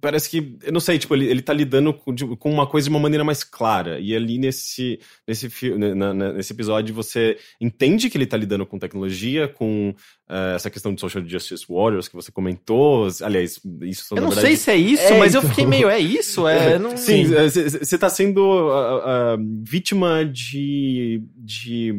Parece 0.00 0.28
que, 0.30 0.56
eu 0.62 0.72
não 0.72 0.80
sei, 0.80 0.98
tipo, 0.98 1.14
ele, 1.14 1.26
ele 1.26 1.42
tá 1.42 1.52
lidando 1.52 1.92
com, 1.92 2.12
de- 2.14 2.26
com 2.36 2.50
uma 2.50 2.66
coisa 2.66 2.84
de 2.86 2.90
uma 2.90 3.00
maneira 3.00 3.24
mais 3.24 3.42
clara. 3.44 3.98
E 4.00 4.14
ali 4.14 4.38
nesse, 4.38 4.98
nesse, 5.26 5.48
fi- 5.50 5.76
na- 5.76 6.14
na- 6.14 6.32
nesse 6.32 6.52
episódio 6.52 6.94
você 6.94 7.36
entende 7.60 8.08
que 8.10 8.16
ele 8.16 8.26
tá 8.26 8.36
lidando 8.36 8.64
com 8.66 8.78
tecnologia, 8.78 9.48
com 9.48 9.94
é, 10.28 10.54
essa 10.54 10.70
questão 10.70 10.94
de 10.94 11.00
social 11.00 11.22
justice 11.26 11.64
warriors 11.68 12.08
que 12.08 12.14
você 12.14 12.32
comentou. 12.32 13.08
Aliás, 13.22 13.60
isso 13.82 14.04
são, 14.06 14.16
Eu 14.18 14.22
não 14.22 14.30
verdade, 14.30 14.48
sei 14.48 14.56
se 14.56 14.70
é 14.70 14.76
isso, 14.76 15.02
É, 15.02 15.18
mas 15.18 15.34
eu 15.34 15.38
então. 15.40 15.50
fiquei 15.50 15.66
meio, 15.66 15.88
é 15.88 15.98
isso? 15.98 16.46
É, 16.48 16.78
não... 16.80 16.96
Sim, 16.96 17.24
você 17.26 17.98
tá 17.98 18.08
sendo 18.08 18.42
ah, 18.70 19.34
ah, 19.34 19.36
vítima 19.62 20.24
de, 20.24 21.22
de 21.36 21.94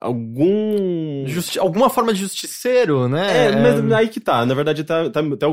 algum. 0.00 1.26
Justi- 1.26 1.58
alguma 1.58 1.90
forma 1.90 2.12
de 2.12 2.20
justiceiro, 2.20 3.08
né? 3.08 3.48
É, 3.48 3.56
mas 3.56 3.92
aí 3.92 4.08
que 4.08 4.20
tá. 4.20 4.44
Na 4.46 4.54
verdade, 4.54 4.82
tá, 4.84 5.10
tá- 5.10 5.20
até 5.20 5.46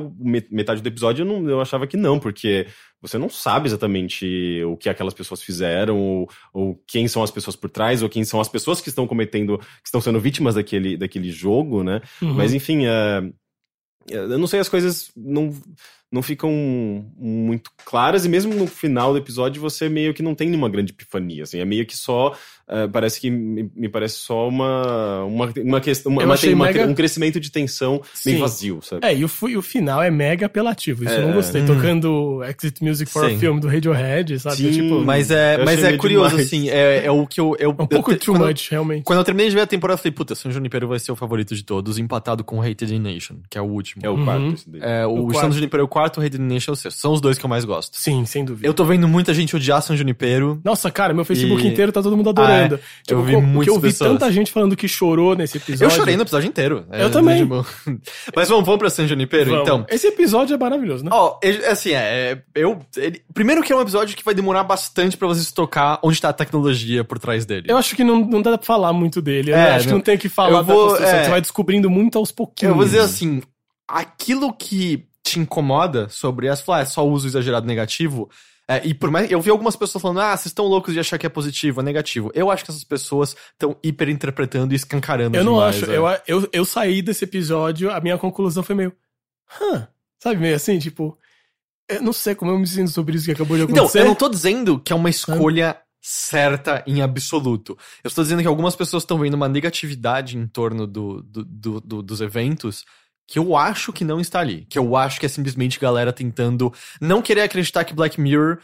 metade 0.50 0.82
do 0.82 0.88
episódio 0.88 1.24
eu, 1.24 1.26
não, 1.26 1.50
eu 1.50 1.60
achava 1.62 1.86
que 1.86 1.98
não, 1.98 2.18
porque 2.20 2.66
você 3.02 3.18
não 3.18 3.30
sabe 3.30 3.68
exatamente 3.68 4.64
o 4.64 4.78
que 4.78 4.90
aquelas 4.90 5.14
pessoas 5.14 5.42
fizeram, 5.42 5.98
ou, 5.98 6.30
ou 6.54 6.84
quem 6.88 7.08
são 7.08 7.22
as 7.22 7.30
pessoas 7.32 7.56
por 7.56 7.70
trás, 7.70 8.02
ou 8.02 8.10
quem 8.10 8.24
são 8.24 8.40
as 8.40 8.48
pessoas 8.50 8.82
que 8.82 8.90
estão 8.90 9.06
cometendo, 9.06 9.58
que 9.60 9.66
estão 9.86 10.02
sendo 10.02 10.20
vítimas 10.20 10.56
daquele, 10.56 10.98
daquele 10.98 11.30
jogo, 11.32 11.84
né? 11.84 12.02
Uhum. 12.22 12.34
Mas 12.34 12.54
enfim, 12.54 12.86
é, 12.88 13.30
eu 14.10 14.40
não 14.40 14.48
sei, 14.48 14.60
as 14.60 14.70
coisas 14.70 15.12
não, 15.16 15.54
não 16.12 16.24
ficam 16.24 16.50
muito 17.18 17.70
claras, 17.86 18.26
e 18.26 18.30
mesmo 18.30 18.54
no 18.54 18.66
final 18.66 19.12
do 19.12 19.20
episódio 19.20 19.62
você 19.62 19.90
meio 19.90 20.14
que 20.14 20.24
não 20.24 20.34
tem 20.34 20.50
nenhuma 20.50 20.70
grande 20.70 20.94
epifania, 20.94 21.44
assim, 21.44 21.60
é 21.60 21.66
meio 21.66 21.86
que 21.86 21.96
só, 21.96 22.34
uh, 22.68 22.90
parece 22.92 23.20
que, 23.20 23.30
me, 23.30 23.70
me, 23.76 23.90
parece 23.90 24.16
só 24.16 24.48
uma, 24.48 25.24
uma, 25.24 25.54
uma 25.58 25.82
questão, 25.82 26.12
uma, 26.12 26.24
uma, 26.24 26.36
uma 26.36 26.66
mega... 26.66 26.86
um 26.86 26.94
crescimento 26.94 27.40
de 27.40 27.52
tensão 27.52 28.02
Sim. 28.14 28.32
meio 28.32 28.42
vazio, 28.42 28.80
sabe? 28.82 29.06
É, 29.06 29.16
e 29.16 29.24
o, 29.24 29.30
o 29.58 29.62
final 29.62 30.02
é 30.02 30.12
mega 30.12 30.46
apelativo, 30.46 31.04
isso 31.04 31.14
é, 31.14 31.18
eu 31.18 31.28
não 31.28 31.34
gostei, 31.34 31.62
hum. 31.62 31.66
tocando 31.66 32.42
Exit 32.44 32.84
Music 32.84 33.12
for 33.12 33.30
Sim. 33.30 33.36
a 33.36 33.40
Film 33.40 33.60
do 33.60 33.68
Radiohead, 33.68 34.40
sabe? 34.40 34.58
Sim, 34.58 34.72
tipo, 34.72 35.00
mas 35.04 35.32
é, 35.32 35.64
mas 35.64 35.84
é 35.84 35.98
curioso, 35.98 36.30
demais. 36.30 36.48
assim, 36.48 36.70
é, 36.70 37.06
é 37.06 37.12
o 37.12 37.26
que 37.26 37.40
eu... 37.40 37.56
eu 37.60 37.72
um 37.72 37.88
pouco 37.88 38.12
eu, 38.12 38.20
too 38.20 38.36
quando, 38.36 38.48
much, 38.48 38.70
realmente. 38.70 39.04
Quando 39.04 39.20
eu 39.20 39.26
terminei 39.26 39.50
de 39.50 39.56
ver 39.56 39.62
a 39.62 39.68
temporada, 39.68 39.96
eu 39.96 40.02
falei, 40.02 40.12
puta, 40.12 40.36
San 40.36 40.52
Junipero 40.52 40.88
vai 40.88 41.00
ser 41.00 41.12
o 41.12 41.16
favorito 41.16 41.56
de 41.56 41.64
todos, 41.64 41.98
empatado 41.98 42.44
com 42.44 42.62
Hated 42.62 42.98
Nation, 43.00 43.36
que 43.50 43.58
é 43.58 43.62
o 43.62 43.66
último. 43.66 44.02
É 44.06 44.10
o 44.10 44.24
quarto, 44.24 44.42
uhum. 44.42 44.54
esse 44.54 44.66
É, 44.82 45.06
o, 45.06 45.28
o 45.28 45.34
San 45.34 45.52
Junipero 45.52 45.82
é 45.82 45.86
o 45.86 45.88
quarto, 45.88 46.20
o 46.20 46.26
Hated 46.26 46.42
Nation 46.42 46.72
é 46.72 46.74
o 46.74 46.76
sexto. 46.76 47.00
São 47.00 47.14
os 47.14 47.22
dois 47.22 47.38
que 47.38 47.46
eu 47.46 47.50
mais 47.50 47.66
gosto. 47.66 47.98
Sim, 47.98 48.26
sem 48.26 48.44
dúvida. 48.44 48.68
Eu 48.68 48.74
tô 48.74 48.84
vendo 48.84 49.08
muita 49.08 49.34
gente 49.34 49.56
odiar 49.56 49.82
San 49.82 49.96
Junipero. 49.96 50.60
Nossa, 50.64 50.90
cara, 50.92 51.14
meu 51.14 51.26
Facebook 51.26 51.64
e... 51.64 51.68
inteiro 51.68 51.92
tá 51.92 52.02
todo 52.02 52.16
mundo 52.16 52.30
adorando. 52.30 52.54
Ah, 52.54 52.57
é. 52.58 52.70
tipo, 52.70 52.82
eu 53.10 53.24
vi 53.24 53.38
muitas 53.38 53.76
eu 53.76 53.80
vi 53.80 53.90
pessoas. 53.90 54.12
tanta 54.12 54.32
gente 54.32 54.52
falando 54.52 54.76
que 54.76 54.88
chorou 54.88 55.36
nesse 55.36 55.58
episódio. 55.58 55.86
Eu 55.86 55.90
chorei 55.90 56.16
no 56.16 56.24
episódio 56.24 56.48
inteiro. 56.48 56.86
É, 56.92 57.04
eu 57.04 57.12
também. 57.12 57.48
Mas 58.36 58.50
vamos, 58.50 58.66
vamos 58.66 58.78
pra 58.78 58.90
San 58.90 59.08
Junipero, 59.08 59.50
vamos. 59.50 59.64
então. 59.64 59.86
Esse 59.90 60.08
episódio 60.08 60.54
é 60.54 60.58
maravilhoso, 60.58 61.04
né? 61.04 61.10
Ó, 61.14 61.40
oh, 61.42 61.72
assim, 61.72 61.92
é, 61.94 62.42
eu... 62.54 62.80
Ele, 62.96 63.22
primeiro 63.34 63.64
que 63.64 63.72
é 63.72 63.76
um 63.76 63.82
episódio 63.82 64.16
que 64.16 64.24
vai 64.24 64.34
demorar 64.34 64.64
bastante 64.64 65.18
pra 65.18 65.28
você 65.28 65.42
se 65.42 65.54
tocar 65.54 66.00
onde 66.04 66.22
tá 66.22 66.30
a 66.30 66.34
tecnologia 66.34 67.04
por 67.04 67.20
trás 67.20 67.46
dele. 67.46 67.68
Eu 67.70 67.78
acho 67.78 67.96
que 67.96 68.04
não, 68.04 68.20
não 68.20 68.42
dá 68.42 68.58
pra 68.58 68.66
falar 68.66 68.94
muito 68.94 69.22
dele. 69.22 69.52
É, 69.52 69.76
acho 69.76 69.86
não, 69.86 69.92
que 69.92 69.94
não 69.94 70.02
tem 70.02 70.18
que 70.18 70.30
falar 70.30 70.62
vou, 70.62 70.96
é, 70.98 71.24
Você 71.24 71.30
vai 71.30 71.42
descobrindo 71.42 71.90
muito 71.90 72.18
aos 72.18 72.32
pouquinhos. 72.32 72.72
Eu 72.72 72.76
vou 72.76 72.86
dizer 72.86 73.00
assim, 73.00 73.42
aquilo 73.88 74.54
que 74.54 75.06
te 75.24 75.40
incomoda 75.40 76.08
sobre 76.10 76.48
as 76.48 76.62
falar, 76.62 76.80
ah, 76.80 76.82
é 76.82 76.86
só 76.86 77.06
uso 77.08 77.28
exagerado 77.28 77.66
negativo. 77.66 78.30
É, 78.68 78.86
e 78.86 78.94
por 78.94 79.10
mais. 79.10 79.32
Eu 79.32 79.40
vi 79.40 79.50
algumas 79.50 79.76
pessoas 79.76 80.02
falando, 80.02 80.20
ah, 80.20 80.36
vocês 80.36 80.48
estão 80.48 80.66
loucos 80.66 80.94
de 80.94 81.00
achar 81.00 81.18
que 81.18 81.26
é 81.26 81.30
positivo, 81.30 81.80
é 81.80 81.84
negativo. 81.84 82.30
Eu 82.34 82.52
acho 82.52 82.66
que 82.66 82.72
essas 82.72 82.84
pessoas 82.84 83.36
estão 83.54 83.78
hiperinterpretando 83.82 84.74
e 84.74 84.76
escancarando 84.76 85.38
Eu 85.38 85.44
não 85.44 85.54
demais, 85.54 85.78
acho. 85.78 85.92
É. 85.92 85.98
Eu, 85.98 86.06
eu, 86.28 86.50
eu 86.52 86.66
saí 86.66 87.02
desse 87.02 87.24
episódio, 87.24 87.90
a 87.90 88.02
minha 88.02 88.18
conclusão 88.18 88.62
foi 88.62 88.76
meio. 88.76 88.94
Hã? 89.62 89.88
Sabe, 90.20 90.42
meio 90.42 90.56
assim, 90.56 90.78
tipo. 90.80 91.18
Eu 91.90 92.02
não 92.02 92.12
sei 92.12 92.36
como 92.36 92.52
eu 92.52 92.60
me 92.60 92.68
sinto 92.68 92.92
sobre 92.92 93.16
isso 93.16 93.26
que 93.26 93.32
acabou 93.32 93.56
de 93.56 93.64
acontecer. 93.64 93.88
Então, 93.88 94.02
eu 94.02 94.08
não 94.08 94.16
tô 94.16 94.28
dizendo 94.28 94.78
que 94.78 94.92
é 94.92 94.96
uma 94.96 95.10
escolha 95.10 95.80
certa 96.02 96.84
em 96.86 97.02
absoluto. 97.02 97.78
Eu 98.04 98.10
estou 98.10 98.26
dizendo 98.26 98.42
que 98.42 98.48
algumas 98.48 98.76
pessoas 98.76 99.04
estão 99.04 99.18
vendo 99.18 99.36
uma 99.36 99.48
negatividade 99.48 100.38
em 100.38 100.46
torno 100.48 100.86
do, 100.86 101.22
do, 101.24 101.46
do, 101.46 101.82
do 101.82 102.02
dos 102.02 102.20
eventos 102.20 102.84
que 103.28 103.38
eu 103.38 103.58
acho 103.58 103.92
que 103.92 104.06
não 104.06 104.22
está 104.22 104.40
ali. 104.40 104.66
Que 104.70 104.80
eu 104.80 104.96
acho 104.96 105.20
que 105.20 105.26
é 105.26 105.30
simplesmente 105.30 105.80
galera 105.80 106.14
tentando 106.14 106.74
não 107.02 107.22
querer 107.22 107.42
acreditar 107.42 107.84
que 107.84 107.94
Black 107.94 108.20
Mirror 108.20 108.60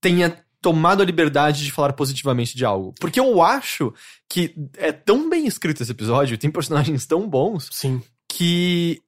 tenha 0.00 0.36
tomado 0.60 1.02
a 1.02 1.06
liberdade 1.06 1.64
de 1.64 1.72
falar 1.72 1.92
positivamente 1.92 2.56
de 2.56 2.64
algo. 2.64 2.94
Porque 3.00 3.20
eu 3.20 3.40
acho 3.40 3.94
que 4.28 4.54
é 4.76 4.92
tão 4.92 5.30
bem 5.30 5.46
escrito 5.46 5.82
esse 5.82 5.92
episódio, 5.92 6.36
tem 6.36 6.50
personagens 6.50 7.06
tão 7.06 7.28
bons, 7.28 7.68
Sim. 7.72 8.02
que 8.28 9.00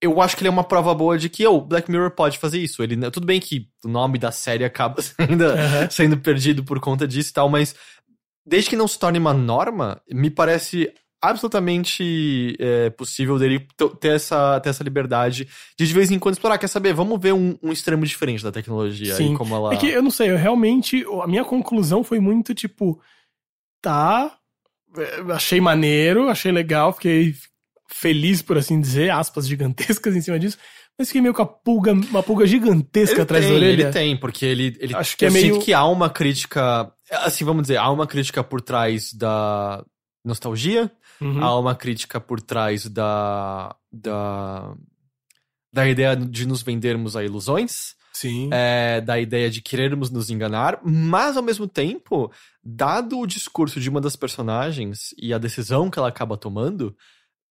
eu 0.00 0.20
acho 0.20 0.36
que 0.36 0.42
ele 0.42 0.48
é 0.48 0.50
uma 0.50 0.64
prova 0.64 0.94
boa 0.94 1.16
de 1.16 1.28
que 1.28 1.46
o 1.46 1.54
oh, 1.54 1.60
Black 1.60 1.90
Mirror 1.90 2.10
pode 2.10 2.38
fazer 2.38 2.58
isso. 2.58 2.82
Ele, 2.82 3.10
tudo 3.10 3.26
bem 3.26 3.40
que 3.40 3.68
o 3.84 3.88
nome 3.88 4.18
da 4.18 4.32
série 4.32 4.64
acaba 4.64 5.00
sendo, 5.02 5.44
uhum. 5.44 5.90
sendo 5.90 6.18
perdido 6.18 6.64
por 6.64 6.80
conta 6.80 7.06
disso 7.06 7.30
e 7.30 7.32
tal, 7.32 7.48
mas 7.48 7.74
desde 8.44 8.70
que 8.70 8.76
não 8.76 8.88
se 8.88 8.98
torne 8.98 9.18
uma 9.18 9.34
norma, 9.34 10.00
me 10.10 10.30
parece 10.30 10.92
absolutamente 11.20 12.56
é, 12.58 12.90
possível 12.90 13.38
dele 13.38 13.66
ter 14.00 14.14
essa, 14.14 14.60
ter 14.60 14.70
essa 14.70 14.84
liberdade 14.84 15.48
de 15.78 15.86
de 15.86 15.92
vez 15.92 16.10
em 16.10 16.18
quando 16.18 16.34
explorar. 16.34 16.58
Quer 16.58 16.68
saber? 16.68 16.92
Vamos 16.92 17.20
ver 17.20 17.32
um, 17.32 17.56
um 17.62 17.72
extremo 17.72 18.04
diferente 18.04 18.42
da 18.42 18.52
tecnologia 18.52 19.14
Sim. 19.14 19.34
e 19.34 19.36
como 19.36 19.54
ela. 19.54 19.74
É 19.74 19.76
que 19.76 19.88
eu 19.88 20.02
não 20.02 20.10
sei, 20.10 20.30
eu 20.30 20.36
realmente. 20.36 21.04
A 21.22 21.26
minha 21.26 21.44
conclusão 21.44 22.04
foi 22.04 22.20
muito 22.20 22.54
tipo. 22.54 23.00
Tá. 23.80 24.36
É, 24.96 25.32
achei 25.32 25.60
maneiro, 25.60 26.28
achei 26.28 26.52
legal, 26.52 26.92
fiquei 26.92 27.34
feliz, 27.88 28.42
por 28.42 28.58
assim 28.58 28.80
dizer, 28.80 29.10
aspas 29.10 29.46
gigantescas 29.46 30.14
em 30.16 30.20
cima 30.20 30.38
disso. 30.38 30.58
Mas 30.98 31.08
fiquei 31.08 31.20
meio 31.20 31.34
com 31.34 31.42
a 31.42 31.46
pulga, 31.46 31.92
uma 31.92 32.22
pulga 32.22 32.46
gigantesca 32.46 33.16
ele 33.16 33.22
atrás 33.22 33.44
tem, 33.44 33.52
da 33.52 33.58
orelha. 33.58 33.82
Ele 33.82 33.92
tem, 33.92 34.16
porque 34.16 34.46
ele. 34.46 34.76
ele 34.80 34.94
Acho 34.94 35.16
que 35.16 35.26
é 35.26 35.30
meio. 35.30 35.60
que 35.60 35.74
há 35.74 35.84
uma 35.84 36.08
crítica. 36.08 36.90
Assim, 37.10 37.44
vamos 37.44 37.62
dizer, 37.62 37.76
há 37.76 37.90
uma 37.90 38.06
crítica 38.06 38.42
por 38.42 38.62
trás 38.62 39.12
da 39.12 39.84
nostalgia, 40.24 40.90
Uhum. 41.20 41.42
Há 41.42 41.58
uma 41.58 41.74
crítica 41.74 42.20
por 42.20 42.40
trás 42.40 42.86
da, 42.86 43.74
da, 43.92 44.74
da 45.72 45.88
ideia 45.88 46.16
de 46.16 46.46
nos 46.46 46.62
vendermos 46.62 47.16
a 47.16 47.24
ilusões. 47.24 47.94
Sim. 48.12 48.48
É, 48.50 49.00
da 49.02 49.20
ideia 49.20 49.50
de 49.50 49.60
querermos 49.60 50.10
nos 50.10 50.30
enganar, 50.30 50.80
mas 50.82 51.36
ao 51.36 51.42
mesmo 51.42 51.68
tempo, 51.68 52.32
dado 52.64 53.18
o 53.18 53.26
discurso 53.26 53.78
de 53.78 53.90
uma 53.90 54.00
das 54.00 54.16
personagens 54.16 55.14
e 55.18 55.34
a 55.34 55.38
decisão 55.38 55.90
que 55.90 55.98
ela 55.98 56.08
acaba 56.08 56.34
tomando, 56.34 56.96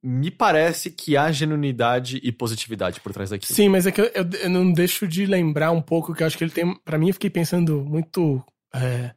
me 0.01 0.29
parece 0.29 0.91
que 0.91 1.17
há 1.17 1.31
genuinidade 1.31 2.19
e 2.23 2.31
positividade 2.31 2.99
por 2.99 3.11
trás 3.11 3.29
daquilo. 3.29 3.55
Sim, 3.55 3.69
mas 3.69 3.87
é 3.87 3.91
que 3.91 4.01
eu, 4.01 4.05
eu, 4.05 4.29
eu 4.41 4.49
não 4.49 4.71
deixo 4.71 5.07
de 5.07 5.25
lembrar 5.25 5.71
um 5.71 5.81
pouco 5.81 6.13
que 6.13 6.23
eu 6.23 6.27
acho 6.27 6.37
que 6.37 6.43
ele 6.43 6.51
tem. 6.51 6.75
para 6.83 6.97
mim, 6.97 7.07
eu 7.07 7.13
fiquei 7.13 7.29
pensando 7.29 7.83
muito. 7.83 8.43
É, 8.73 9.13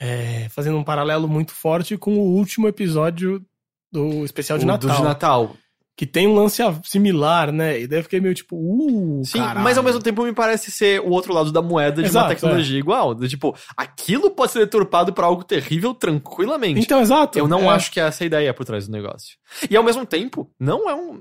é, 0.00 0.48
fazendo 0.50 0.78
um 0.78 0.84
paralelo 0.84 1.26
muito 1.26 1.52
forte 1.52 1.96
com 1.96 2.16
o 2.18 2.36
último 2.36 2.68
episódio 2.68 3.44
do 3.90 4.24
especial 4.24 4.58
de 4.58 4.64
o, 4.64 4.68
Natal. 4.68 4.90
Do 4.90 4.96
de 4.96 5.02
Natal. 5.02 5.56
Que 5.96 6.06
tem 6.06 6.28
um 6.28 6.34
lance 6.34 6.62
similar, 6.84 7.50
né? 7.50 7.80
E 7.80 7.88
daí 7.88 7.98
eu 7.98 8.02
fiquei 8.04 8.20
meio 8.20 8.32
tipo, 8.32 8.54
uh. 8.56 9.24
Sim, 9.24 9.40
caralho. 9.40 9.64
mas 9.64 9.76
ao 9.76 9.82
mesmo 9.82 10.00
tempo 10.00 10.22
me 10.22 10.32
parece 10.32 10.70
ser 10.70 11.00
o 11.00 11.10
outro 11.10 11.34
lado 11.34 11.50
da 11.50 11.60
moeda 11.60 12.00
de 12.00 12.06
exato, 12.06 12.26
uma 12.26 12.34
tecnologia 12.34 12.76
é. 12.76 12.78
igual. 12.78 13.16
Tipo, 13.26 13.56
aquilo 13.76 14.30
pode 14.30 14.52
ser 14.52 14.60
deturpado 14.60 15.12
para 15.12 15.26
algo 15.26 15.42
terrível 15.42 15.92
tranquilamente. 15.92 16.78
Então, 16.78 17.00
exato. 17.00 17.36
Eu 17.36 17.48
não 17.48 17.64
é. 17.64 17.74
acho 17.74 17.90
que 17.90 17.98
é 17.98 18.04
essa 18.04 18.24
ideia 18.24 18.54
por 18.54 18.64
trás 18.64 18.86
do 18.86 18.92
negócio. 18.92 19.36
E 19.68 19.76
ao 19.76 19.82
mesmo 19.82 20.06
tempo, 20.06 20.48
não 20.60 20.88
é 20.88 20.94
um. 20.94 21.20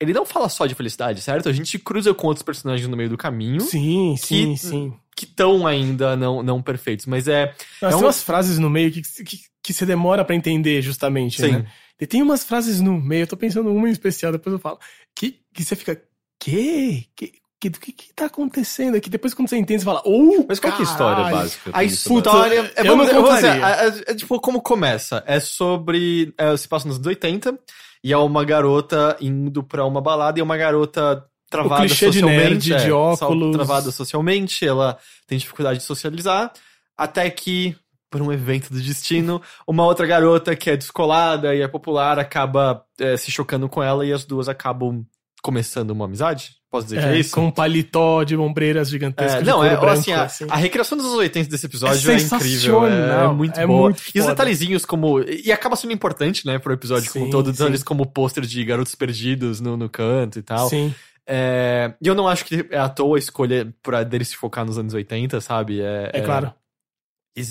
Ele 0.00 0.12
não 0.12 0.26
fala 0.26 0.48
só 0.48 0.66
de 0.66 0.74
felicidade, 0.74 1.22
certo? 1.22 1.48
A 1.48 1.52
gente 1.52 1.78
cruza 1.78 2.12
com 2.12 2.26
outros 2.26 2.42
personagens 2.42 2.86
no 2.88 2.96
meio 2.96 3.08
do 3.08 3.16
caminho. 3.16 3.60
Sim, 3.62 4.14
sim, 4.18 4.52
que, 4.52 4.58
sim. 4.58 4.94
Que 5.16 5.24
estão 5.24 5.66
ainda 5.66 6.14
não, 6.16 6.42
não 6.42 6.60
perfeitos, 6.60 7.06
mas 7.06 7.26
é. 7.26 7.54
Mas 7.80 7.94
é 7.94 7.96
tem 7.96 8.04
umas 8.04 8.22
frases 8.22 8.58
no 8.58 8.68
meio 8.68 8.92
que, 8.92 9.00
que, 9.02 9.40
que 9.62 9.72
você 9.72 9.86
demora 9.86 10.24
para 10.24 10.34
entender, 10.34 10.82
justamente, 10.82 11.40
sim. 11.40 11.52
né? 11.52 11.66
E 11.98 12.06
tem 12.06 12.20
umas 12.20 12.44
frases 12.44 12.80
no 12.80 13.00
meio, 13.00 13.22
eu 13.22 13.26
tô 13.26 13.36
pensando 13.38 13.72
uma 13.72 13.88
em 13.88 13.92
especial, 13.92 14.30
depois 14.30 14.52
eu 14.52 14.58
falo, 14.58 14.78
que, 15.14 15.40
que 15.54 15.64
você 15.64 15.74
fica, 15.74 16.00
que? 16.38 17.06
Que, 17.16 17.32
que, 17.58 17.70
que, 17.70 17.92
que 17.92 18.14
tá 18.14 18.26
acontecendo 18.26 18.96
aqui? 18.96 19.08
Depois 19.08 19.32
quando 19.32 19.48
você 19.48 19.56
entende, 19.56 19.80
você 19.80 19.86
fala, 19.86 20.02
oh, 20.04 20.44
Mas 20.46 20.60
qual 20.60 20.74
que 20.74 20.82
é 20.82 20.84
a 20.84 20.88
história 20.90 21.24
básica? 21.24 21.70
A 21.72 21.84
história... 21.84 22.72
É, 22.76 22.86
eu 22.86 22.96
não 22.96 23.06
contaria. 23.08 23.66
É, 23.66 23.86
é, 23.86 24.02
é, 24.08 24.14
tipo, 24.14 24.38
como 24.40 24.60
começa? 24.60 25.24
É 25.26 25.40
sobre... 25.40 26.34
É, 26.36 26.54
se 26.54 26.68
passa 26.68 26.86
nos 26.86 26.96
anos 26.96 27.06
80, 27.06 27.58
e 28.06 28.12
é 28.12 28.16
uma 28.16 28.44
garota 28.44 29.16
indo 29.20 29.64
pra 29.64 29.84
uma 29.84 30.00
balada, 30.00 30.38
e 30.38 30.42
uma 30.42 30.56
garota 30.56 31.26
travada 31.50 31.82
o 31.82 31.86
clichê 31.88 32.06
socialmente. 32.06 32.58
De 32.60 32.70
nerd, 32.70 32.84
de 32.84 32.92
óculos. 32.92 33.56
Travada 33.56 33.90
socialmente, 33.90 34.64
ela 34.64 34.96
tem 35.26 35.36
dificuldade 35.36 35.80
de 35.80 35.84
socializar, 35.84 36.52
até 36.96 37.28
que 37.28 37.74
por 38.08 38.22
um 38.22 38.32
evento 38.32 38.72
do 38.72 38.80
destino, 38.80 39.42
uma 39.66 39.84
outra 39.84 40.06
garota 40.06 40.54
que 40.54 40.70
é 40.70 40.76
descolada 40.76 41.52
e 41.52 41.62
é 41.62 41.66
popular 41.66 42.16
acaba 42.16 42.84
é, 43.00 43.16
se 43.16 43.32
chocando 43.32 43.68
com 43.68 43.82
ela 43.82 44.06
e 44.06 44.12
as 44.12 44.24
duas 44.24 44.48
acabam 44.48 45.04
começando 45.46 45.92
uma 45.92 46.06
amizade? 46.06 46.56
Posso 46.68 46.88
dizer 46.88 46.98
é, 46.98 47.02
que 47.02 47.08
é 47.08 47.18
isso? 47.20 47.32
Com 47.32 47.46
um 47.46 47.50
paletó 47.52 48.24
de 48.24 48.36
ombreiras 48.36 48.90
gigantescas. 48.90 49.42
É, 49.42 49.44
não, 49.44 49.62
é 49.62 49.76
branco, 49.76 49.86
assim, 49.86 50.12
a, 50.12 50.24
assim, 50.24 50.44
a, 50.50 50.56
recriação 50.56 50.98
dos 50.98 51.06
anos 51.06 51.18
80 51.18 51.48
desse 51.48 51.66
episódio 51.66 52.10
é, 52.10 52.14
é 52.14 52.18
incrível. 52.18 52.84
É, 52.84 53.28
muito 53.28 53.60
é 53.60 53.64
boa. 53.64 53.82
Muito 53.82 54.02
e 54.12 54.18
os 54.18 54.26
detalhezinhos 54.26 54.84
como. 54.84 55.20
E 55.20 55.52
acaba 55.52 55.76
sendo 55.76 55.92
importante, 55.92 56.44
né, 56.44 56.58
pro 56.58 56.72
episódio 56.72 57.08
sim, 57.08 57.20
como 57.20 57.30
todo, 57.30 57.54
sim. 57.54 57.64
eles 57.64 57.84
como 57.84 58.04
pôster 58.04 58.44
de 58.44 58.64
garotos 58.64 58.96
perdidos 58.96 59.60
no, 59.60 59.76
no 59.76 59.88
canto 59.88 60.40
e 60.40 60.42
tal. 60.42 60.68
Sim. 60.68 60.92
É, 61.24 61.94
e 62.02 62.08
eu 62.08 62.14
não 62.16 62.26
acho 62.26 62.44
que 62.44 62.66
é 62.68 62.78
à 62.78 62.88
toa 62.88 63.16
a 63.16 63.20
escolha 63.20 63.72
pra 63.80 64.02
dele 64.02 64.24
se 64.24 64.36
focar 64.36 64.64
nos 64.64 64.76
anos 64.76 64.94
80, 64.94 65.40
sabe? 65.40 65.80
É, 65.80 66.10
é 66.12 66.20
claro 66.20 66.52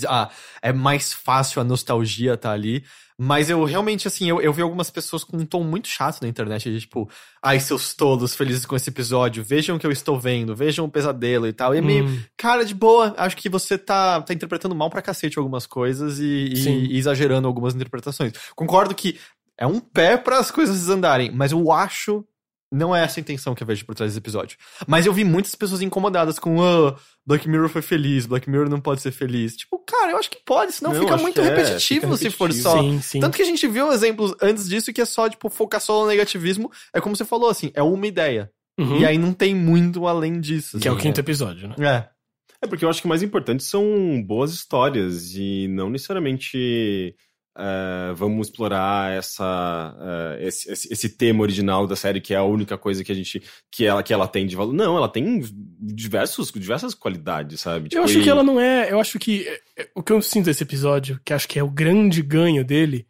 ah, 0.08 0.30
é 0.62 0.72
mais 0.72 1.12
fácil 1.12 1.60
a 1.60 1.64
nostalgia 1.64 2.36
tá 2.36 2.52
ali. 2.52 2.84
Mas 3.18 3.48
eu 3.48 3.64
realmente, 3.64 4.06
assim, 4.06 4.28
eu, 4.28 4.42
eu 4.42 4.52
vi 4.52 4.60
algumas 4.60 4.90
pessoas 4.90 5.24
com 5.24 5.38
um 5.38 5.46
tom 5.46 5.64
muito 5.64 5.88
chato 5.88 6.20
na 6.20 6.28
internet, 6.28 6.70
de, 6.70 6.80
tipo, 6.80 7.08
ai, 7.42 7.58
seus 7.58 7.94
tolos 7.94 8.36
felizes 8.36 8.66
com 8.66 8.76
esse 8.76 8.90
episódio, 8.90 9.42
vejam 9.42 9.76
o 9.76 9.78
que 9.78 9.86
eu 9.86 9.90
estou 9.90 10.20
vendo, 10.20 10.54
vejam 10.54 10.84
o 10.84 10.90
pesadelo 10.90 11.46
e 11.46 11.52
tal. 11.52 11.74
E 11.74 11.78
é 11.78 11.80
meio, 11.80 12.04
hum. 12.04 12.20
cara, 12.36 12.62
de 12.62 12.74
boa, 12.74 13.14
acho 13.16 13.36
que 13.36 13.48
você 13.48 13.78
tá, 13.78 14.20
tá 14.20 14.34
interpretando 14.34 14.74
mal 14.74 14.90
pra 14.90 15.00
cacete 15.00 15.38
algumas 15.38 15.64
coisas 15.66 16.18
e, 16.18 16.52
e, 16.54 16.92
e 16.92 16.98
exagerando 16.98 17.48
algumas 17.48 17.74
interpretações. 17.74 18.34
Concordo 18.54 18.94
que 18.94 19.18
é 19.56 19.66
um 19.66 19.80
pé 19.80 20.18
para 20.18 20.38
as 20.38 20.50
coisas 20.50 20.78
desandarem, 20.78 21.30
mas 21.30 21.52
eu 21.52 21.72
acho 21.72 22.22
não 22.70 22.94
é 22.94 23.04
essa 23.04 23.20
a 23.20 23.22
intenção 23.22 23.54
que 23.54 23.62
eu 23.62 23.66
vejo 23.66 23.84
por 23.84 23.94
trás 23.94 24.10
desse 24.10 24.18
episódio. 24.18 24.58
Mas 24.86 25.06
eu 25.06 25.12
vi 25.12 25.24
muitas 25.24 25.54
pessoas 25.54 25.82
incomodadas 25.82 26.38
com 26.38 26.58
oh, 26.58 26.96
Black 27.24 27.48
Mirror 27.48 27.68
foi 27.68 27.82
feliz, 27.82 28.26
Black 28.26 28.48
Mirror 28.50 28.68
não 28.68 28.80
pode 28.80 29.00
ser 29.00 29.12
feliz. 29.12 29.56
Tipo, 29.56 29.78
cara, 29.78 30.12
eu 30.12 30.18
acho 30.18 30.30
que 30.30 30.38
pode, 30.44 30.72
senão 30.72 30.92
não, 30.92 31.00
fica 31.00 31.16
muito 31.16 31.40
repetitivo, 31.40 32.06
é, 32.06 32.16
fica 32.16 32.30
se 32.30 32.36
for 32.36 32.52
só. 32.52 32.80
Sim, 32.80 33.00
sim. 33.00 33.20
Tanto 33.20 33.36
que 33.36 33.42
a 33.42 33.46
gente 33.46 33.66
viu 33.68 33.92
exemplos 33.92 34.34
antes 34.42 34.68
disso 34.68 34.92
que 34.92 35.00
é 35.00 35.04
só, 35.04 35.28
tipo, 35.28 35.48
focar 35.48 35.80
só 35.80 36.02
no 36.02 36.08
negativismo. 36.08 36.70
É 36.92 37.00
como 37.00 37.16
você 37.16 37.24
falou, 37.24 37.48
assim, 37.48 37.70
é 37.74 37.82
uma 37.82 38.06
ideia. 38.06 38.50
Uhum. 38.78 38.98
E 38.98 39.06
aí 39.06 39.16
não 39.16 39.32
tem 39.32 39.54
muito 39.54 40.06
além 40.06 40.40
disso. 40.40 40.78
Que 40.78 40.88
é 40.88 40.90
o 40.90 40.94
assim, 40.94 41.04
quinto 41.04 41.20
episódio, 41.20 41.68
né? 41.68 41.74
É. 41.80 42.16
É 42.62 42.66
porque 42.66 42.84
eu 42.84 42.88
acho 42.88 43.00
que 43.00 43.06
o 43.06 43.08
mais 43.08 43.22
importante 43.22 43.62
são 43.62 44.22
boas 44.26 44.52
histórias 44.52 45.34
e 45.34 45.68
não 45.68 45.90
necessariamente 45.90 47.14
eh, 47.58 48.12
vamos 48.14 48.48
explorar 48.48 49.12
essa, 49.16 49.96
eh, 50.38 50.46
esse, 50.46 50.70
esse, 50.72 50.92
esse 50.92 51.08
tema 51.10 51.42
original 51.42 51.86
da 51.86 51.96
série 51.96 52.20
que 52.20 52.34
é 52.34 52.36
a 52.36 52.42
única 52.44 52.76
coisa 52.78 53.02
que 53.04 53.10
a 53.12 53.14
gente 53.14 53.42
que 53.70 53.84
ela, 53.84 54.02
que 54.02 54.12
ela 54.12 54.28
tem 54.28 54.46
de 54.46 54.54
valor. 54.56 54.72
Não, 54.72 54.96
ela 54.96 55.08
tem 55.08 55.42
diversos, 55.80 56.50
diversas 56.52 56.94
qualidades, 56.94 57.60
sabe? 57.60 57.88
Eu 57.92 58.02
acho 58.04 58.12
Tipo, 58.12 58.20
e- 58.22 58.24
que 58.24 58.30
ela 58.30 58.42
não 58.42 58.60
é. 58.60 58.90
Eu 58.92 59.00
acho 59.00 59.18
que. 59.18 59.46
é, 59.76 59.88
O 59.94 60.02
que 60.02 60.12
eu 60.12 60.20
sinto 60.22 60.46
desse 60.46 60.62
episódio, 60.62 61.20
que 61.24 61.32
acho 61.32 61.48
que 61.48 61.58
é 61.58 61.62
o 61.62 61.70
grande 61.70 62.22
ganho 62.22 62.64
dele, 62.64 63.06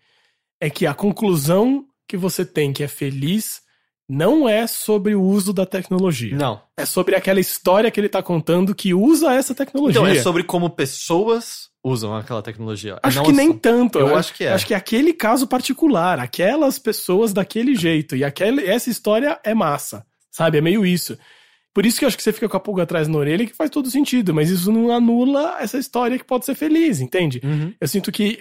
é 0.60 0.70
que 0.70 0.86
a 0.86 0.94
conclusão 0.94 1.84
que 2.08 2.16
você 2.16 2.44
tem 2.44 2.72
que 2.72 2.82
é 2.82 2.88
feliz 2.88 3.60
não 4.08 4.48
é 4.48 4.66
sobre 4.66 5.14
o 5.14 5.22
uso 5.22 5.52
da 5.52 5.66
tecnologia. 5.66 6.36
Não. 6.36 6.60
É 6.76 6.84
sobre 6.84 7.16
aquela 7.16 7.40
história 7.40 7.90
que 7.90 7.98
ele 7.98 8.08
tá 8.08 8.22
contando 8.22 8.74
que 8.74 8.94
usa 8.94 9.34
essa 9.34 9.54
tecnologia. 9.54 10.00
Então, 10.00 10.06
é 10.06 10.22
sobre 10.22 10.44
como 10.44 10.70
pessoas 10.70 11.70
usam 11.82 12.14
aquela 12.14 12.42
tecnologia. 12.42 12.98
Acho 13.02 13.18
Não 13.18 13.24
que 13.24 13.30
é 13.30 13.34
nem 13.34 13.52
tanto. 13.52 13.98
Eu 13.98 14.16
acho 14.16 14.34
que 14.34 14.44
é. 14.44 14.52
Acho 14.52 14.66
que 14.66 14.74
é 14.74 14.76
aquele 14.76 15.12
caso 15.12 15.46
particular, 15.46 16.18
aquelas 16.18 16.78
pessoas 16.78 17.32
daquele 17.32 17.74
jeito. 17.74 18.16
E 18.16 18.24
aquele, 18.24 18.64
essa 18.64 18.90
história 18.90 19.38
é 19.44 19.54
massa. 19.54 20.04
Sabe? 20.30 20.58
É 20.58 20.60
meio 20.60 20.84
isso. 20.84 21.18
Por 21.72 21.84
isso 21.84 21.98
que 21.98 22.04
eu 22.04 22.08
acho 22.08 22.16
que 22.16 22.22
você 22.22 22.32
fica 22.32 22.48
com 22.48 22.56
a 22.56 22.60
pulga 22.60 22.84
atrás 22.84 23.06
na 23.06 23.18
orelha, 23.18 23.46
que 23.46 23.54
faz 23.54 23.70
todo 23.70 23.90
sentido. 23.90 24.32
Mas 24.32 24.50
isso 24.50 24.72
não 24.72 24.90
anula 24.90 25.56
essa 25.60 25.78
história 25.78 26.18
que 26.18 26.24
pode 26.24 26.44
ser 26.44 26.54
feliz, 26.54 27.00
entende? 27.00 27.40
Uhum. 27.44 27.72
Eu 27.80 27.86
sinto 27.88 28.10
que 28.10 28.40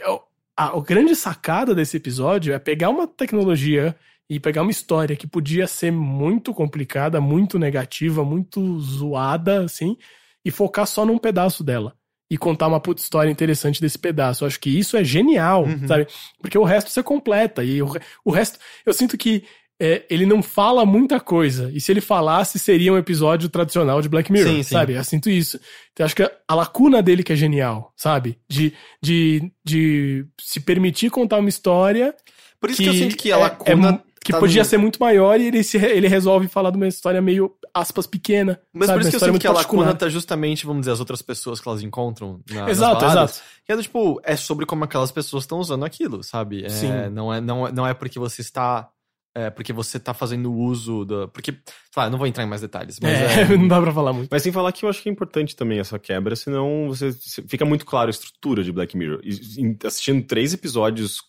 a, 0.57 0.77
a 0.77 0.81
grande 0.81 1.15
sacada 1.15 1.75
desse 1.75 1.97
episódio 1.97 2.53
é 2.53 2.59
pegar 2.59 2.89
uma 2.89 3.07
tecnologia 3.07 3.95
e 4.29 4.39
pegar 4.39 4.61
uma 4.63 4.71
história 4.71 5.15
que 5.15 5.27
podia 5.27 5.67
ser 5.67 5.91
muito 5.91 6.53
complicada, 6.53 7.21
muito 7.21 7.59
negativa, 7.59 8.23
muito 8.25 8.79
zoada, 8.79 9.63
assim, 9.63 9.95
e 10.43 10.49
focar 10.51 10.87
só 10.87 11.05
num 11.05 11.17
pedaço 11.17 11.63
dela. 11.63 11.93
E 12.29 12.37
contar 12.37 12.67
uma 12.67 12.79
puta 12.79 13.01
história 13.01 13.29
interessante 13.29 13.79
desse 13.79 13.99
pedaço. 13.99 14.43
Eu 14.43 14.47
acho 14.47 14.59
que 14.59 14.69
isso 14.69 14.97
é 14.97 15.03
genial, 15.03 15.63
Uhum. 15.65 15.87
sabe? 15.87 16.07
Porque 16.41 16.57
o 16.57 16.63
resto 16.63 16.89
você 16.89 17.03
completa. 17.03 17.63
E 17.63 17.81
o, 17.83 17.87
o 18.25 18.31
resto. 18.31 18.57
Eu 18.83 18.93
sinto 18.93 19.15
que 19.15 19.43
é, 19.79 20.03
ele 20.09 20.25
não 20.25 20.41
fala 20.41 20.85
muita 20.87 21.19
coisa. 21.19 21.69
E 21.71 21.79
se 21.79 21.91
ele 21.91 22.01
falasse, 22.01 22.57
seria 22.57 22.91
um 22.91 22.97
episódio 22.97 23.47
tradicional 23.47 24.01
de 24.01 24.09
Black 24.09 24.31
Mirror, 24.31 24.53
Sim, 24.55 24.63
sim. 24.63 24.73
sabe? 24.73 24.93
Eu 24.93 25.03
sinto 25.03 25.29
isso. 25.29 25.57
Então, 25.93 26.03
eu 26.03 26.05
acho 26.05 26.15
que 26.15 26.23
a 26.47 26.55
lacuna 26.55 27.03
dele 27.03 27.21
que 27.23 27.33
é 27.33 27.35
genial, 27.35 27.93
sabe? 27.95 28.39
De, 28.49 28.73
de, 28.99 29.51
de 29.63 30.25
se 30.41 30.59
permitir 30.59 31.11
contar 31.11 31.37
uma 31.37 31.49
história 31.49 32.15
Por 32.59 32.71
isso 32.71 32.81
que, 32.81 32.87
eu 32.89 32.93
sinto 32.93 33.17
que 33.17 33.31
a 33.31 33.35
é- 33.35 33.39
lacuna. 33.39 34.03
Que 34.25 34.31
tá 34.31 34.39
podia 34.39 34.63
no- 34.63 34.69
ser 34.69 34.77
muito 34.77 34.99
maior 34.99 35.39
e 35.39 35.45
ele, 35.47 35.63
se, 35.63 35.77
ele 35.77 36.07
resolve 36.07 36.47
falar 36.47 36.71
de 36.71 36.77
uma 36.77 36.87
história 36.87 37.21
meio, 37.21 37.53
aspas, 37.73 38.07
pequena. 38.07 38.59
Mas 38.73 38.87
sabe? 38.87 38.97
por 38.97 39.01
isso 39.01 39.09
que 39.11 39.15
eu 39.15 39.19
sinto 39.19 39.39
que 39.39 39.47
a 39.47 39.51
muito 39.51 39.61
lacuna 39.63 39.83
particular. 39.85 39.97
tá 39.97 40.09
justamente, 40.09 40.65
vamos 40.65 40.81
dizer, 40.81 40.91
as 40.91 40.99
outras 40.99 41.21
pessoas 41.21 41.59
que 41.61 41.67
elas 41.69 41.83
encontram 41.83 42.39
na, 42.49 42.69
Exato, 42.69 43.01
baladas. 43.01 43.31
exato. 43.37 43.49
Que 43.65 43.71
é 43.73 43.77
tipo, 43.77 44.19
é 44.23 44.35
sobre 44.35 44.65
como 44.65 44.83
aquelas 44.83 45.11
pessoas 45.11 45.43
estão 45.43 45.59
usando 45.59 45.85
aquilo, 45.85 46.23
sabe? 46.23 46.65
É, 46.65 46.69
Sim. 46.69 46.89
Não 47.11 47.33
é, 47.33 47.39
não, 47.39 47.67
é- 47.67 47.71
não 47.71 47.85
é 47.87 47.93
porque 47.93 48.17
você 48.19 48.41
está. 48.41 48.89
É 49.37 49.49
porque 49.49 49.73
você 49.73 49.99
tá 49.99 50.13
fazendo 50.13 50.53
uso 50.53 51.03
da. 51.03 51.27
Porque. 51.27 51.51
Sei 51.51 52.03
lá, 52.03 52.09
não 52.09 52.17
vou 52.17 52.25
entrar 52.27 52.43
em 52.43 52.47
mais 52.47 52.61
detalhes, 52.61 52.99
mas 53.01 53.11
É, 53.13 53.41
é. 53.41 53.47
não 53.57 53.67
dá 53.67 53.81
pra 53.81 53.91
falar 53.93 54.11
muito. 54.13 54.29
Mas 54.31 54.41
sem 54.43 54.51
falar 54.51 54.71
que 54.73 54.83
eu 54.85 54.89
acho 54.89 55.01
que 55.01 55.07
é 55.09 55.11
importante 55.11 55.55
também 55.55 55.79
essa 55.79 55.97
quebra, 55.99 56.35
senão 56.35 56.87
você 56.89 57.13
fica 57.47 57.63
muito 57.65 57.85
claro 57.85 58.07
a 58.07 58.11
estrutura 58.11 58.63
de 58.63 58.71
Black 58.71 58.95
Mirror. 58.97 59.19
E, 59.23 59.77
assistindo 59.85 60.21
três 60.25 60.53
episódios 60.53 61.19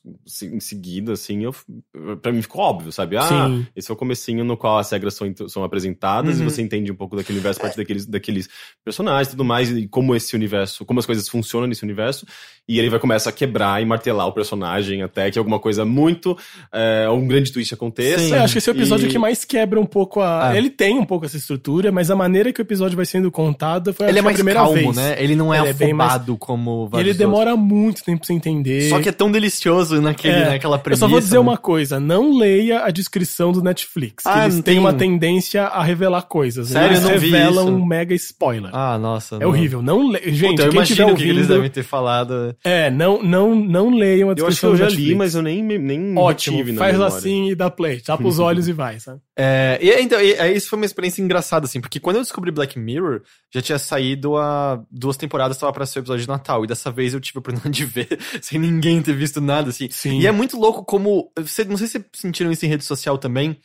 em 0.42 0.58
seguida, 0.60 1.12
assim, 1.12 1.44
eu, 1.44 1.54
pra 2.20 2.32
mim 2.32 2.42
ficou 2.42 2.62
óbvio, 2.62 2.90
sabe? 2.92 3.16
Ah, 3.16 3.22
Sim. 3.48 3.66
esse 3.76 3.90
é 3.90 3.94
o 3.94 3.96
comecinho 3.96 4.44
no 4.44 4.56
qual 4.56 4.78
as 4.78 4.90
regras 4.90 5.14
são, 5.14 5.32
são 5.48 5.62
apresentadas 5.64 6.38
Uhum. 6.38 6.46
e 6.46 6.50
você 6.50 6.62
entende 6.62 6.90
um 6.90 6.96
pouco 6.96 7.14
daquele 7.16 7.38
universo, 7.38 7.60
a 7.60 7.62
partir 7.62 7.76
daqueles, 7.76 8.06
daqueles 8.06 8.48
personagens 8.84 9.28
e 9.28 9.30
tudo 9.32 9.44
mais, 9.44 9.70
e 9.70 9.86
como 9.88 10.14
esse 10.16 10.34
universo, 10.34 10.84
como 10.84 10.98
as 11.00 11.06
coisas 11.06 11.28
funcionam 11.28 11.66
nesse 11.68 11.84
universo. 11.84 12.26
E 12.68 12.78
ele 12.80 12.90
vai 12.90 12.98
começar 12.98 13.30
a 13.30 13.32
quebrar 13.32 13.80
e 13.80 13.84
martelar 13.86 14.26
o 14.26 14.32
personagem 14.32 15.00
até 15.02 15.30
que 15.30 15.38
alguma 15.38 15.60
coisa 15.60 15.84
muito. 15.84 16.36
É, 16.72 17.08
um 17.08 17.26
grande 17.26 17.52
twist 17.52 17.72
aconteça. 17.96 18.18
Sim. 18.18 18.34
É, 18.34 18.38
acho 18.40 18.52
que 18.54 18.58
esse 18.58 18.68
é 18.70 18.72
o 18.72 18.76
episódio 18.76 19.06
E- 19.06 19.10
que 19.10 19.18
mais 19.18 19.44
quebra 19.44 19.80
um 19.80 19.86
pouco 19.86 20.20
a. 20.20 20.48
Ah. 20.50 20.56
Ele 20.56 20.70
tem 20.70 20.98
um 20.98 21.04
pouco 21.04 21.24
essa 21.24 21.36
estrutura, 21.36 21.90
mas 21.90 22.10
a 22.10 22.16
maneira 22.16 22.52
que 22.52 22.60
o 22.60 22.62
episódio 22.62 22.96
vai 22.96 23.06
sendo 23.06 23.30
contado 23.30 23.92
foi 23.94 24.08
Ele 24.08 24.18
é 24.18 24.22
mais 24.22 24.34
a 24.34 24.38
primeira 24.38 24.60
calmo, 24.60 24.74
vez. 24.74 24.96
né? 24.96 25.16
Ele 25.18 25.34
não 25.34 25.52
é 25.52 25.58
Ele 25.60 25.68
é 25.68 25.72
bem 25.72 25.92
mais- 25.92 26.10
afobado 26.12 26.36
como 26.36 26.88
vários 26.88 27.08
ele 27.10 27.18
demora 27.18 27.56
muito 27.56 28.04
tempo 28.04 28.18
pra 28.20 28.26
você 28.26 28.32
entender. 28.32 28.72
outros. 28.74 28.90
Só 28.90 29.00
que 29.00 29.08
é 29.08 29.12
tão 29.12 29.30
delicioso 29.30 30.00
naquele, 30.00 30.34
É, 30.34 30.48
naquela 30.50 30.76
Eu 30.76 30.80
premissa. 30.80 31.00
só 31.00 31.08
vou 31.08 31.20
dizer 31.20 31.36
né? 31.36 31.40
uma 31.40 31.56
coisa: 31.56 31.98
não 31.98 32.36
leia 32.36 32.84
a 32.84 32.90
descrição 32.90 33.52
do 33.52 33.62
Netflix. 33.62 34.24
Que 34.24 34.28
Ah, 34.28 34.42
eles 34.44 34.56
não 34.56 34.62
têm 34.62 34.74
tem- 34.74 34.80
uma 34.80 34.92
tendência 34.92 35.64
a 35.64 35.82
revelar 35.82 36.22
coisas. 36.22 36.68
Sério? 36.68 36.88
Eles 36.88 36.98
Eu 37.02 37.04
não 37.10 37.18
revelam 37.18 37.68
um 37.68 37.84
mega 37.84 38.14
spoiler. 38.14 38.70
Ah, 38.72 38.98
nossa. 38.98 39.36
é 39.40 39.46
horrível. 39.46 39.82
Não 39.82 40.10
le... 40.10 40.20
Gente, 40.26 40.50
Puta, 40.56 40.62
eu 40.64 40.70
quem 40.70 40.82
tiver 40.82 41.02
imagino 41.02 41.02
o 41.04 41.06
que 41.06 41.12
ouvindo... 41.22 41.30
eles 41.38 41.48
devem 41.48 41.70
ter 41.70 41.82
falado. 41.82 42.54
É, 42.64 42.90
não, 42.90 43.22
não, 43.22 43.54
não 43.54 43.90
leiam 43.90 44.28
a 44.30 44.32
Eu 44.36 44.46
acho 44.46 44.60
que 44.60 44.66
descrição 44.66 44.70
eu 44.70 44.76
já 44.76 44.88
li, 44.88 45.14
mas 45.14 45.34
eu 45.34 45.42
nem, 45.42 45.62
nem 45.62 46.16
Ótimo, 46.16 46.56
retive 46.58 46.72
na 46.72 46.78
faz 46.78 46.92
memória. 46.94 47.16
assim 47.16 47.50
e 47.50 47.54
dá 47.54 47.70
play. 47.70 47.85
Tapa 48.00 48.26
os 48.26 48.38
olhos 48.40 48.68
e 48.68 48.72
vai, 48.72 48.98
sabe? 49.00 49.20
É, 49.36 49.78
e, 49.80 49.90
então, 50.00 50.20
e, 50.20 50.32
é, 50.32 50.52
isso 50.52 50.68
foi 50.68 50.78
uma 50.78 50.86
experiência 50.86 51.22
engraçada, 51.22 51.66
assim, 51.66 51.80
porque 51.80 52.00
quando 52.00 52.16
eu 52.16 52.22
descobri 52.22 52.50
Black 52.50 52.78
Mirror, 52.78 53.22
já 53.52 53.62
tinha 53.62 53.78
saído 53.78 54.36
há 54.36 54.82
duas 54.90 55.16
temporadas, 55.16 55.58
tava 55.58 55.72
pra 55.72 55.86
ser 55.86 55.98
o 55.98 56.00
episódio 56.00 56.22
de 56.22 56.28
Natal, 56.28 56.64
e 56.64 56.66
dessa 56.66 56.90
vez 56.90 57.14
eu 57.14 57.20
tive 57.20 57.38
a 57.38 57.40
oportunidade 57.40 57.74
de 57.74 57.84
ver, 57.84 58.18
sem 58.42 58.58
ninguém 58.58 59.02
ter 59.02 59.14
visto 59.14 59.40
nada, 59.40 59.70
assim. 59.70 59.88
Sim. 59.90 60.20
E 60.20 60.26
é 60.26 60.32
muito 60.32 60.58
louco 60.58 60.84
como, 60.84 61.30
você, 61.36 61.64
não 61.64 61.76
sei 61.76 61.86
se 61.86 61.92
vocês 61.94 62.04
sentiram 62.14 62.50
isso 62.50 62.64
em 62.64 62.68
rede 62.68 62.84
social 62.84 63.18
também, 63.18 63.58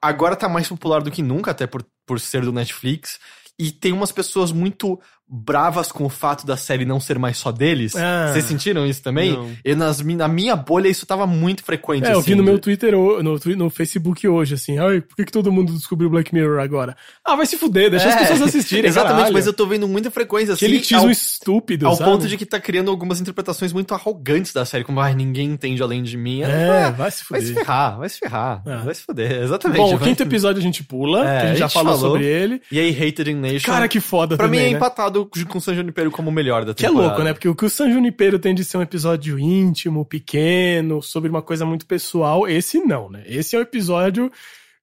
agora 0.00 0.36
tá 0.36 0.48
mais 0.48 0.68
popular 0.68 1.02
do 1.02 1.10
que 1.10 1.22
nunca, 1.22 1.50
até 1.50 1.66
por, 1.66 1.84
por 2.06 2.18
ser 2.18 2.42
do 2.42 2.52
Netflix, 2.52 3.18
e 3.58 3.70
tem 3.70 3.92
umas 3.92 4.10
pessoas 4.10 4.50
muito 4.50 5.00
bravas 5.28 5.90
com 5.90 6.04
o 6.04 6.08
fato 6.10 6.46
da 6.46 6.56
série 6.58 6.84
não 6.84 7.00
ser 7.00 7.18
mais 7.18 7.38
só 7.38 7.50
deles. 7.50 7.96
Ah. 7.96 8.30
Vocês 8.32 8.44
sentiram 8.44 8.86
isso 8.86 9.02
também? 9.02 9.32
Não. 9.32 9.50
E 9.64 9.74
nas, 9.74 10.00
na 10.00 10.28
minha 10.28 10.54
bolha 10.54 10.88
isso 10.88 11.06
tava 11.06 11.26
muito 11.26 11.64
frequente, 11.64 12.04
É, 12.06 12.12
eu 12.12 12.18
assim, 12.18 12.30
vi 12.32 12.34
no 12.34 12.42
de- 12.42 12.50
meu 12.50 12.58
Twitter, 12.58 12.92
no, 12.92 13.22
no 13.22 13.70
Facebook 13.70 14.28
hoje, 14.28 14.54
assim, 14.54 14.78
ai, 14.78 15.00
por 15.00 15.16
que, 15.16 15.24
que 15.24 15.32
todo 15.32 15.50
mundo 15.50 15.72
descobriu 15.72 16.10
Black 16.10 16.34
Mirror 16.34 16.60
agora? 16.60 16.94
Ah, 17.24 17.34
vai 17.34 17.46
se 17.46 17.56
fuder, 17.56 17.90
deixa 17.90 18.08
as 18.08 18.14
É, 18.14 18.18
pessoas 18.18 18.42
assistirem, 18.42 18.84
Exatamente, 18.90 19.16
caralho. 19.16 19.32
mas 19.34 19.46
eu 19.46 19.52
tô 19.54 19.66
vendo 19.66 19.88
muita 19.88 20.10
frequência 20.10 20.52
assim. 20.52 20.66
Que 20.66 20.72
elitismo 20.72 21.04
ao, 21.04 21.10
estúpido, 21.10 21.86
ao 21.86 21.96
sabe? 21.96 22.10
ponto 22.10 22.28
de 22.28 22.36
que 22.36 22.44
tá 22.44 22.60
criando 22.60 22.90
algumas 22.90 23.20
interpretações 23.20 23.72
muito 23.72 23.94
arrogantes 23.94 24.52
da 24.52 24.66
série, 24.66 24.84
como, 24.84 25.00
ai, 25.00 25.14
ninguém 25.14 25.48
entende 25.50 25.82
além 25.82 26.02
de 26.02 26.16
mim. 26.16 26.42
É, 26.42 26.82
Ah, 26.84 26.90
vai 26.90 27.10
se 27.10 27.24
vai 27.30 27.40
se 27.40 27.46
fuder. 27.48 27.64
ferrar, 27.64 27.98
vai 27.98 28.08
se 28.08 28.18
ferrar, 28.18 28.62
É. 28.66 28.76
vai 28.78 28.94
se 28.94 29.02
fuder, 29.02 29.42
exatamente. 29.42 29.78
Bom, 29.78 29.94
o 29.94 29.98
quinto 29.98 30.22
episódio 30.22 30.60
a 30.60 30.62
gente 30.62 30.84
pula, 30.84 31.20
É, 31.26 31.40
que 31.40 31.46
a 31.46 31.48
gente 31.48 31.56
a 31.56 31.58
já 31.60 31.66
gente 31.68 31.72
falou, 31.74 31.94
falou. 31.94 32.10
sobre 32.12 32.26
ele. 32.26 32.60
E 32.70 32.78
aí, 32.78 32.90
Hated 32.90 33.30
in 33.30 33.34
Nation. 33.36 33.72
Cara, 33.72 33.88
que 33.88 33.98
foda 34.00 34.36
pra 34.36 34.46
mim 34.46 34.56
também, 34.58 34.68
é 34.68 34.70
né? 34.72 34.76
empatado 34.76 35.21
com 35.26 35.60
San 35.60 35.74
Junipero 35.74 36.10
como 36.10 36.30
o 36.30 36.32
melhor 36.32 36.64
da 36.64 36.72
Que 36.74 36.84
é 36.84 36.88
temporada. 36.88 37.08
louco, 37.12 37.24
né? 37.24 37.32
Porque 37.32 37.48
o 37.48 37.54
que 37.54 37.64
o 37.64 37.70
San 37.70 37.90
Junipero 37.92 38.38
tem 38.38 38.54
de 38.54 38.64
ser 38.64 38.76
um 38.78 38.82
episódio 38.82 39.38
íntimo, 39.38 40.04
pequeno, 40.04 41.02
sobre 41.02 41.28
uma 41.30 41.42
coisa 41.42 41.64
muito 41.64 41.86
pessoal, 41.86 42.46
esse 42.48 42.78
não, 42.80 43.10
né? 43.10 43.22
Esse 43.26 43.56
é 43.56 43.58
um 43.58 43.62
episódio 43.62 44.30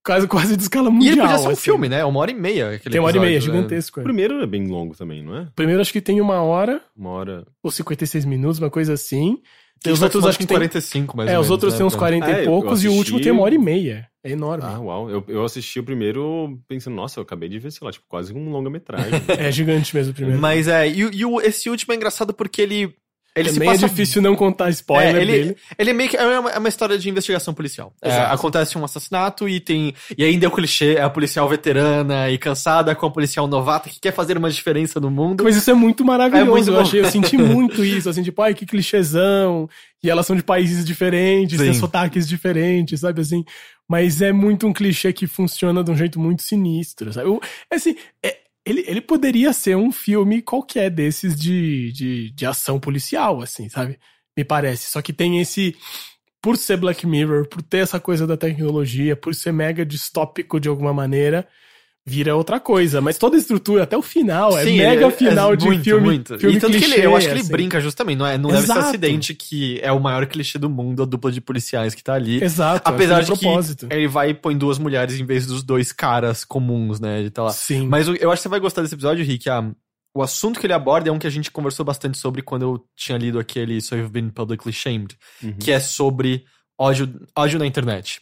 quase, 0.03 0.27
quase 0.27 0.55
de 0.55 0.63
escala 0.63 0.89
E 0.89 0.91
mundial. 0.91 1.13
ele 1.13 1.21
podia 1.21 1.37
ser 1.37 1.47
um 1.47 1.51
assim. 1.51 1.61
filme, 1.61 1.89
né? 1.89 2.03
Uma 2.05 2.19
hora 2.19 2.31
e 2.31 2.33
meia. 2.35 2.71
Aquele 2.71 2.91
Tem 2.93 2.99
uma 3.01 3.07
hora 3.07 3.17
e 3.17 3.19
meia, 3.19 3.35
episódio, 3.35 3.53
né? 3.53 3.57
gigantesco. 3.59 3.99
O 3.99 4.01
é. 4.01 4.03
primeiro 4.03 4.41
é 4.41 4.47
bem 4.47 4.67
longo 4.67 4.95
também, 4.95 5.23
não 5.23 5.35
é? 5.37 5.47
Primeiro 5.55 5.81
acho 5.81 5.91
que 5.93 6.01
tem 6.01 6.19
uma 6.21 6.41
hora, 6.41 6.81
Uma 6.95 7.09
hora. 7.11 7.45
ou 7.63 7.69
56 7.71 8.25
minutos, 8.25 8.59
uma 8.59 8.69
coisa 8.69 8.93
assim. 8.93 9.37
Tem 9.81 9.93
os 9.93 10.01
outros, 10.01 10.25
acho 10.25 10.37
que 10.37 10.45
tem... 10.45 10.57
45, 10.57 11.15
mais 11.15 11.29
É, 11.29 11.35
ou 11.35 11.39
os 11.41 11.47
menos, 11.47 11.51
outros 11.51 11.71
né, 11.73 11.77
tem 11.77 11.85
uns 11.87 11.93
pra- 11.93 11.99
40 11.99 12.29
É, 12.31 12.43
e 12.43 12.45
poucos, 12.45 12.83
e 12.83 12.89
o 12.89 12.93
último 12.93 13.21
tem 13.21 13.31
uma 13.31 13.43
hora 13.43 13.55
e 13.55 13.57
meia. 13.57 14.08
É 14.23 14.31
enorme. 14.31 14.63
Ah, 14.65 14.79
uau. 14.79 15.09
Eu, 15.09 15.23
eu 15.27 15.43
assisti 15.45 15.79
o 15.79 15.83
primeiro 15.83 16.59
pensando, 16.67 16.95
nossa, 16.95 17.19
eu 17.19 17.23
acabei 17.23 17.47
de 17.47 17.57
ver, 17.59 17.71
sei 17.71 17.85
lá, 17.85 17.91
tipo, 17.91 18.05
quase 18.07 18.33
um 18.33 18.49
longa-metragem. 18.51 19.11
É 19.39 19.51
gigante 19.51 19.95
mesmo 19.95 20.11
o 20.11 20.15
primeiro. 20.15 20.41
Mas 20.41 20.67
é, 20.67 20.87
e, 20.89 20.99
e 20.99 21.25
o- 21.25 21.39
esse 21.39 21.69
último 21.69 21.93
é 21.93 21.95
engraçado 21.95 22.33
porque 22.33 22.61
ele. 22.61 22.93
Ele 23.39 23.51
Também 23.53 23.69
passa 23.69 23.85
é 23.85 23.89
difícil 23.89 24.21
não 24.21 24.35
contar 24.35 24.69
spoiler 24.69 25.15
É, 25.15 25.21
ele, 25.21 25.31
dele. 25.31 25.57
ele 25.77 25.89
é 25.89 25.93
meio 25.93 26.09
que 26.09 26.17
é 26.17 26.39
uma, 26.39 26.49
é 26.51 26.57
uma 26.57 26.69
história 26.69 26.97
de 26.97 27.09
investigação 27.09 27.53
policial. 27.53 27.93
É, 28.01 28.11
acontece 28.11 28.77
um 28.77 28.83
assassinato 28.83 29.47
e 29.47 29.59
tem. 29.59 29.93
E 30.17 30.23
ainda 30.23 30.45
é 30.45 30.47
o 30.47 30.51
clichê, 30.51 30.95
é 30.95 31.01
a 31.01 31.09
policial 31.09 31.47
veterana 31.47 32.29
e 32.29 32.37
cansada 32.37 32.93
com 32.95 33.05
a 33.05 33.11
policial 33.11 33.47
novata 33.47 33.89
que 33.89 33.99
quer 33.99 34.13
fazer 34.13 34.37
uma 34.37 34.49
diferença 34.49 34.99
no 34.99 35.09
mundo. 35.09 35.43
Mas 35.43 35.55
isso 35.55 35.69
é 35.69 35.73
muito 35.73 36.03
maravilhoso. 36.05 36.47
É 36.47 36.49
muito 36.51 36.69
eu 36.71 36.79
achei, 36.79 36.99
eu 37.01 37.05
senti 37.05 37.37
muito 37.37 37.83
isso, 37.83 38.09
assim, 38.09 38.23
tipo, 38.23 38.41
ai, 38.41 38.53
que 38.53 38.65
clichêzão. 38.65 39.69
E 40.03 40.09
elas 40.09 40.25
são 40.25 40.35
de 40.35 40.43
países 40.43 40.85
diferentes, 40.85 41.59
têm 41.59 41.73
Sim. 41.73 41.79
sotaques 41.79 42.27
diferentes, 42.27 43.01
sabe 43.01 43.19
assim? 43.21 43.43
Mas 43.87 44.21
é 44.21 44.31
muito 44.31 44.65
um 44.67 44.71
clichê 44.73 45.11
que 45.11 45.27
funciona 45.27 45.83
de 45.83 45.91
um 45.91 45.95
jeito 45.97 46.19
muito 46.19 46.41
sinistro, 46.41 47.11
sabe? 47.11 47.27
O- 47.27 47.41
assim, 47.71 47.95
é- 48.23 48.37
ele, 48.65 48.83
ele 48.87 49.01
poderia 49.01 49.53
ser 49.53 49.75
um 49.75 49.91
filme 49.91 50.41
qualquer 50.41 50.89
desses 50.89 51.39
de, 51.39 51.91
de, 51.91 52.31
de 52.31 52.45
ação 52.45 52.79
policial, 52.79 53.41
assim, 53.41 53.69
sabe? 53.69 53.99
Me 54.37 54.43
parece. 54.43 54.89
Só 54.91 55.01
que 55.01 55.13
tem 55.13 55.39
esse. 55.39 55.75
Por 56.41 56.57
ser 56.57 56.77
Black 56.77 57.05
Mirror, 57.05 57.47
por 57.49 57.61
ter 57.61 57.79
essa 57.79 57.99
coisa 57.99 58.25
da 58.25 58.37
tecnologia, 58.37 59.15
por 59.15 59.35
ser 59.35 59.51
mega 59.51 59.85
distópico 59.85 60.59
de 60.59 60.69
alguma 60.69 60.93
maneira, 60.93 61.45
vira 62.09 62.35
outra 62.35 62.59
coisa. 62.59 62.99
Mas 63.01 63.17
toda 63.17 63.35
a 63.35 63.39
estrutura, 63.39 63.83
até 63.83 63.95
o 63.97 64.01
final, 64.01 64.57
é 64.57 64.63
Sim, 64.63 64.77
mega 64.77 65.05
é- 65.07 65.11
final 65.11 65.53
é 65.53 65.55
de 65.55 65.65
muito, 65.65 65.83
filme. 65.83 66.05
muito. 66.05 66.39
filme 66.39 66.55
e 66.57 66.59
tanto 66.59 66.71
que 66.71 66.77
ele, 66.77 66.85
clichê, 66.93 67.05
eu 67.05 67.15
acho 67.15 67.27
que 67.27 67.33
ele 67.33 67.39
assim. 67.41 67.51
brinca 67.51 67.79
justamente, 67.79 68.17
não, 68.17 68.25
é, 68.25 68.37
não 68.37 68.49
deve 68.49 68.61
ser 68.65 68.71
Exato. 68.71 68.87
acidente 68.87 69.33
que 69.35 69.79
é 69.81 69.91
o 69.91 69.99
maior 69.99 70.25
clichê 70.25 70.57
do 70.57 70.69
mundo, 70.69 71.03
a 71.03 71.05
dupla 71.05 71.31
de 71.31 71.39
policiais 71.39 71.93
que 71.93 72.03
tá 72.03 72.13
ali. 72.15 72.43
Exato. 72.43 72.81
Apesar 72.89 73.19
acho 73.19 73.33
de 73.33 73.39
que 73.39 73.45
é 73.45 73.49
propósito. 73.49 73.87
que 73.87 73.93
ele 73.95 74.07
vai 74.07 74.31
e 74.31 74.33
põe 74.33 74.57
duas 74.57 74.79
mulheres 74.79 75.19
em 75.19 75.25
vez 75.25 75.45
dos 75.45 75.61
dois 75.63 75.91
caras 75.91 76.43
comuns, 76.43 76.99
né? 76.99 77.21
De 77.23 77.29
tá 77.29 77.43
lá. 77.43 77.51
Sim. 77.51 77.87
Mas 77.87 78.07
eu 78.07 78.31
acho 78.31 78.39
que 78.41 78.43
você 78.43 78.49
vai 78.49 78.59
gostar 78.59 78.81
desse 78.81 78.95
episódio, 78.95 79.23
Rick. 79.23 79.49
A, 79.49 79.63
o 80.15 80.23
assunto 80.23 80.59
que 80.59 80.65
ele 80.65 80.73
aborda 80.73 81.09
é 81.09 81.11
um 81.11 81.19
que 81.19 81.27
a 81.27 81.29
gente 81.29 81.51
conversou 81.51 81.85
bastante 81.85 82.17
sobre 82.17 82.41
quando 82.41 82.63
eu 82.63 82.83
tinha 82.95 83.17
lido 83.17 83.37
aquele 83.39 83.79
So 83.81 83.95
You've 83.95 84.11
Been 84.11 84.29
Publicly 84.29 84.73
Shamed, 84.73 85.15
Uhum. 85.43 85.53
que 85.59 85.71
é 85.71 85.79
sobre 85.79 86.43
ódio, 86.79 87.07
ódio 87.37 87.59
na 87.59 87.65
internet. 87.67 88.19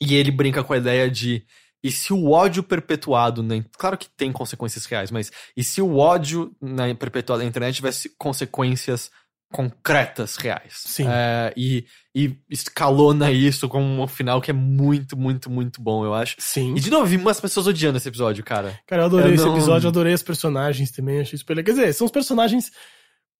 E 0.00 0.14
ele 0.16 0.30
brinca 0.32 0.62
com 0.64 0.72
a 0.72 0.76
ideia 0.78 1.08
de. 1.10 1.44
E 1.84 1.92
se 1.92 2.12
o 2.14 2.30
ódio 2.30 2.62
perpetuado, 2.62 3.42
in- 3.54 3.64
claro 3.78 3.98
que 3.98 4.08
tem 4.16 4.32
consequências 4.32 4.86
reais, 4.86 5.10
mas 5.10 5.30
e 5.56 5.62
se 5.62 5.82
o 5.82 5.98
ódio 5.98 6.50
na, 6.60 6.92
perpetuado 6.94 7.42
na 7.42 7.48
internet 7.48 7.76
tivesse 7.76 8.08
consequências 8.18 9.10
concretas, 9.52 10.36
reais? 10.36 10.72
Sim. 10.84 11.06
É, 11.08 11.52
e, 11.56 11.86
e 12.14 12.36
escalona 12.50 13.30
isso 13.30 13.68
com 13.68 13.80
um 14.02 14.06
final 14.08 14.40
que 14.40 14.50
é 14.50 14.54
muito, 14.54 15.16
muito, 15.16 15.48
muito 15.48 15.80
bom, 15.80 16.04
eu 16.04 16.12
acho. 16.14 16.34
Sim. 16.38 16.74
E 16.74 16.80
de 16.80 16.90
novo, 16.90 17.06
vi 17.06 17.16
umas 17.16 17.40
pessoas 17.40 17.66
odiando 17.66 17.98
esse 17.98 18.08
episódio, 18.08 18.42
cara. 18.42 18.78
Cara, 18.86 19.02
eu 19.02 19.06
adorei 19.06 19.30
Eu 19.30 19.34
esse 19.34 19.44
não- 19.44 19.52
episódio, 19.56 19.88
adorei 19.88 20.12
os 20.14 20.22
personagens 20.22 20.90
também, 20.90 21.20
achei 21.20 21.38
super 21.38 21.54
legal. 21.56 21.74
Quer 21.74 21.80
dizer, 21.82 21.92
são 21.92 22.04
os 22.06 22.10
personagens 22.10 22.72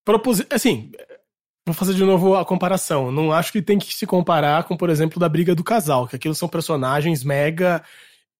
proposi... 0.04 0.46
Assim, 0.50 0.92
vou 1.66 1.74
fazer 1.74 1.94
de 1.94 2.04
novo 2.04 2.36
a 2.36 2.44
comparação. 2.44 3.10
Não 3.10 3.32
acho 3.32 3.50
que 3.50 3.60
tem 3.62 3.78
que 3.78 3.92
se 3.92 4.06
comparar 4.06 4.64
com, 4.64 4.76
por 4.76 4.90
exemplo, 4.90 5.18
da 5.18 5.28
briga 5.28 5.54
do 5.54 5.64
casal, 5.64 6.06
que 6.06 6.14
aquilo 6.14 6.34
são 6.34 6.48
personagens 6.48 7.24
mega 7.24 7.82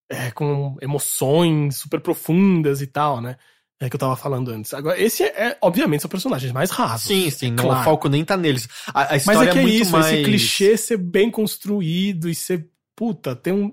é, 0.09 0.31
com 0.31 0.77
emoções 0.81 1.77
super 1.77 2.01
profundas 2.01 2.81
e 2.81 2.87
tal, 2.87 3.21
né? 3.21 3.37
É 3.81 3.91
que 3.91 3.97
eu 3.97 4.01
tava 4.01 4.17
falando 4.17 4.51
antes. 4.51 4.73
Agora, 4.73 4.99
esse 5.01 5.23
é, 5.25 5.49
é, 5.49 5.59
obviamente, 5.61 6.01
são 6.01 6.09
personagens 6.09 6.53
mais 6.53 6.71
rasos. 6.71 7.09
Sim, 7.09 7.29
sim, 7.31 7.51
não, 7.51 7.65
claro. 7.65 7.81
o 7.81 7.85
foco 7.85 8.09
nem 8.09 8.25
tá 8.25 8.37
neles. 8.37 8.69
A, 8.89 9.03
a 9.03 9.09
Mas 9.11 9.27
história 9.27 9.51
é 9.51 9.53
que 9.53 9.59
é, 9.59 9.63
muito 9.63 9.75
isso, 9.75 9.93
mais... 9.93 10.07
esse 10.07 10.25
clichê 10.25 10.77
ser 10.77 10.97
bem 10.97 11.31
construído 11.31 12.29
e 12.29 12.35
ser. 12.35 12.69
Puta, 12.97 13.35
tem 13.35 13.53
um. 13.53 13.73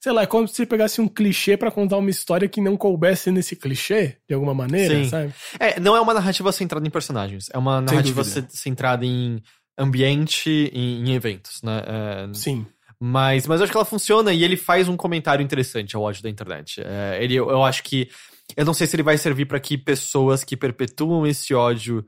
Sei 0.00 0.12
lá, 0.12 0.22
é 0.22 0.26
como 0.26 0.46
se 0.46 0.54
você 0.54 0.66
pegasse 0.66 1.00
um 1.00 1.08
clichê 1.08 1.56
pra 1.56 1.72
contar 1.72 1.96
uma 1.96 2.10
história 2.10 2.48
que 2.48 2.60
não 2.60 2.76
coubesse 2.76 3.32
nesse 3.32 3.56
clichê, 3.56 4.18
de 4.28 4.34
alguma 4.34 4.54
maneira, 4.54 4.94
Sim. 4.94 5.08
sabe? 5.08 5.34
É, 5.58 5.80
não 5.80 5.96
é 5.96 6.00
uma 6.00 6.14
narrativa 6.14 6.52
centrada 6.52 6.86
em 6.86 6.90
personagens. 6.90 7.48
É 7.52 7.58
uma 7.58 7.80
narrativa 7.80 8.22
centrada 8.22 9.04
em 9.04 9.42
ambiente 9.76 10.70
e 10.72 11.00
em 11.00 11.14
eventos, 11.14 11.62
né? 11.62 11.82
É, 11.84 12.34
Sim. 12.34 12.64
Mas, 13.00 13.46
mas 13.46 13.60
eu 13.60 13.64
acho 13.64 13.72
que 13.72 13.76
ela 13.78 13.84
funciona 13.84 14.32
e 14.32 14.42
ele 14.44 14.56
faz 14.56 14.88
um 14.88 14.96
comentário 14.96 15.42
interessante 15.42 15.94
ao 15.96 16.02
ódio 16.02 16.22
da 16.22 16.30
internet. 16.30 16.80
É, 16.84 17.18
ele, 17.22 17.34
eu 17.34 17.62
acho 17.64 17.82
que. 17.82 18.08
Eu 18.56 18.64
não 18.64 18.72
sei 18.74 18.86
se 18.86 18.96
ele 18.96 19.02
vai 19.02 19.18
servir 19.18 19.44
pra 19.46 19.60
que 19.60 19.76
pessoas 19.76 20.42
que 20.42 20.56
perpetuam 20.56 21.26
esse 21.26 21.52
ódio 21.54 22.04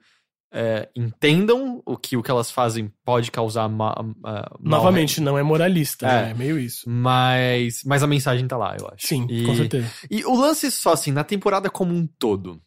é, 0.53 0.89
entendam 0.97 1.81
o 1.87 1.97
que 1.97 2.17
o 2.17 2.23
que 2.23 2.31
elas 2.31 2.51
fazem 2.51 2.91
pode 3.05 3.31
causar 3.31 3.69
ma, 3.69 3.95
ma- 4.21 4.49
mal- 4.59 4.59
Novamente, 4.59 5.21
não 5.21 5.39
é 5.39 5.43
moralista, 5.43 6.07
É. 6.07 6.23
né? 6.25 6.31
É 6.31 6.35
meio 6.35 6.59
isso. 6.59 6.89
Mas, 6.89 7.83
mas 7.85 8.03
a 8.03 8.07
mensagem 8.07 8.49
tá 8.49 8.57
lá, 8.57 8.75
eu 8.81 8.89
acho. 8.89 9.07
Sim, 9.07 9.27
E- 9.31 9.45
com 9.45 9.55
certeza. 9.55 9.87
E 10.11 10.25
o 10.25 10.35
lance 10.35 10.71
só, 10.73 10.93
assim, 10.95 11.13
na 11.13 11.23
temporada 11.23 11.69
como 11.71 11.95
um 11.95 12.07
todo. 12.19 12.61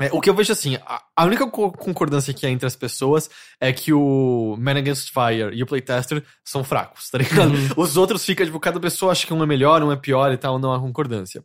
É, 0.00 0.10
o 0.12 0.20
que 0.20 0.28
eu 0.28 0.34
vejo 0.34 0.52
assim, 0.52 0.76
a, 0.86 1.02
a 1.16 1.24
única 1.24 1.46
co- 1.48 1.70
concordância 1.72 2.34
que 2.34 2.44
há 2.46 2.50
entre 2.50 2.66
as 2.66 2.74
pessoas 2.74 3.30
é 3.60 3.72
que 3.72 3.92
o 3.92 4.56
Man 4.58 4.78
Against 4.78 5.10
Fire 5.12 5.54
e 5.56 5.62
o 5.62 5.66
Playtester 5.66 6.22
são 6.44 6.64
fracos, 6.64 7.10
tá 7.10 7.18
ligado? 7.18 7.52
Uhum. 7.54 7.68
Os 7.76 7.96
outros 7.96 8.24
fica, 8.24 8.44
tipo, 8.44 8.58
cada 8.58 8.80
pessoa 8.80 9.12
acha 9.12 9.26
que 9.26 9.32
um 9.32 9.42
é 9.42 9.46
melhor, 9.46 9.82
um 9.82 9.92
é 9.92 9.96
pior 9.96 10.32
e 10.32 10.36
tal, 10.36 10.58
não 10.58 10.72
há 10.72 10.80
concordância. 10.80 11.44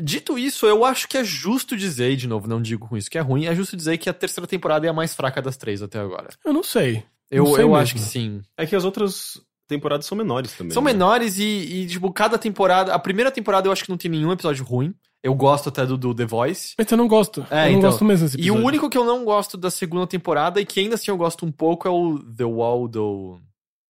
Dito 0.00 0.38
isso, 0.38 0.64
eu 0.66 0.84
acho 0.84 1.08
que 1.08 1.18
é 1.18 1.24
justo 1.24 1.76
dizer, 1.76 2.12
e 2.12 2.16
de 2.16 2.28
novo, 2.28 2.46
não 2.48 2.62
digo 2.62 2.88
com 2.88 2.96
isso 2.96 3.10
que 3.10 3.18
é 3.18 3.20
ruim, 3.20 3.46
é 3.46 3.54
justo 3.54 3.76
dizer 3.76 3.98
que 3.98 4.08
a 4.08 4.14
terceira 4.14 4.46
temporada 4.46 4.86
é 4.86 4.90
a 4.90 4.92
mais 4.92 5.12
fraca 5.12 5.42
das 5.42 5.56
três 5.56 5.82
até 5.82 5.98
agora. 5.98 6.28
Eu 6.44 6.52
não 6.52 6.62
sei. 6.62 7.02
Eu, 7.30 7.44
Não 7.44 7.54
sei 7.54 7.64
eu 7.64 7.68
mesmo. 7.68 7.76
acho 7.82 7.94
que 7.94 8.00
sim. 8.00 8.40
É 8.56 8.64
que 8.64 8.74
as 8.76 8.84
outras 8.84 9.38
temporadas 9.66 10.06
são 10.06 10.16
menores 10.16 10.52
também. 10.54 10.72
São 10.72 10.82
né? 10.82 10.92
menores 10.92 11.36
e, 11.38 11.42
e, 11.44 11.86
tipo, 11.86 12.10
cada 12.10 12.38
temporada. 12.38 12.94
A 12.94 12.98
primeira 12.98 13.30
temporada 13.30 13.68
eu 13.68 13.72
acho 13.72 13.84
que 13.84 13.90
não 13.90 13.98
tem 13.98 14.10
nenhum 14.10 14.32
episódio 14.32 14.64
ruim. 14.64 14.94
Eu 15.22 15.34
gosto 15.34 15.68
até 15.68 15.84
do, 15.84 15.96
do 15.98 16.14
The 16.14 16.24
Voice. 16.26 16.74
Mas 16.78 16.90
eu 16.90 16.96
não 16.96 17.08
gosto. 17.08 17.44
É, 17.50 17.66
eu 17.66 17.72
não 17.72 17.78
então. 17.78 17.90
gosto 17.90 18.04
mesmo 18.04 18.26
desse 18.26 18.36
E 18.36 18.40
episódio. 18.42 18.62
o 18.62 18.66
único 18.66 18.88
que 18.90 18.96
eu 18.98 19.04
não 19.04 19.24
gosto 19.24 19.56
da 19.56 19.70
segunda 19.70 20.06
temporada, 20.06 20.60
e 20.60 20.64
que 20.66 20.78
ainda 20.80 20.94
assim 20.94 21.10
eu 21.10 21.16
gosto 21.16 21.44
um 21.44 21.50
pouco, 21.52 21.88
é 21.88 21.90
o 21.90 22.18
The 22.20 22.44
Wall 22.44 22.86
do. 22.88 23.40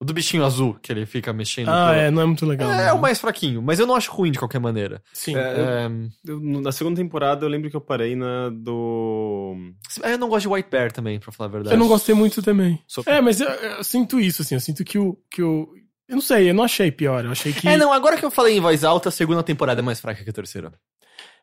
O 0.00 0.04
do 0.04 0.14
bichinho 0.14 0.44
azul, 0.44 0.74
que 0.80 0.92
ele 0.92 1.04
fica 1.06 1.32
mexendo. 1.32 1.70
Ah, 1.70 1.88
pela- 1.90 1.96
é, 1.96 2.10
não 2.10 2.22
é 2.22 2.24
muito 2.24 2.46
legal. 2.46 2.70
É, 2.70 2.86
é 2.90 2.92
o 2.92 3.00
mais 3.00 3.18
fraquinho, 3.18 3.60
mas 3.60 3.80
eu 3.80 3.86
não 3.86 3.96
acho 3.96 4.12
ruim 4.12 4.30
de 4.30 4.38
qualquer 4.38 4.60
maneira. 4.60 5.02
Sim. 5.12 5.34
É, 5.36 5.40
eu- 5.40 5.64
É, 5.68 5.90
Eu- 6.24 6.40
na 6.40 6.70
segunda 6.70 6.96
temporada 7.00 7.44
eu 7.44 7.48
lembro 7.50 7.68
que 7.68 7.74
eu 7.74 7.80
parei 7.80 8.14
na 8.14 8.48
do. 8.48 9.56
eu 10.04 10.16
não 10.18 10.28
gosto 10.28 10.42
de 10.48 10.54
White 10.54 10.68
Bear 10.70 10.92
também, 10.92 11.18
pra 11.18 11.32
falar 11.32 11.48
a 11.48 11.52
verdade. 11.52 11.74
Eu 11.74 11.78
não 11.80 11.88
gostei 11.88 12.14
muito 12.14 12.40
também. 12.42 12.80
Só- 12.86 13.02
É, 13.06 13.20
mas 13.20 13.40
eu, 13.40 13.48
eu 13.48 13.82
sinto 13.84 14.20
isso, 14.20 14.42
assim. 14.42 14.54
Eu 14.54 14.60
sinto 14.60 14.84
que 14.84 14.98
o, 14.98 15.18
que 15.30 15.42
o. 15.42 15.68
Eu 16.08 16.14
não 16.14 16.22
sei, 16.22 16.48
eu 16.48 16.54
não 16.54 16.64
achei 16.64 16.90
pior. 16.92 17.24
Eu 17.24 17.32
achei 17.32 17.52
que. 17.52 17.68
É, 17.68 17.76
não, 17.76 17.92
agora 17.92 18.16
que 18.16 18.24
eu 18.24 18.30
falei 18.30 18.56
em 18.56 18.60
voz 18.60 18.84
alta, 18.84 19.08
a 19.08 19.12
segunda 19.12 19.42
temporada 19.42 19.80
é 19.80 19.84
mais 19.84 20.00
fraca 20.00 20.22
que 20.22 20.30
a 20.30 20.32
terceira. 20.32 20.72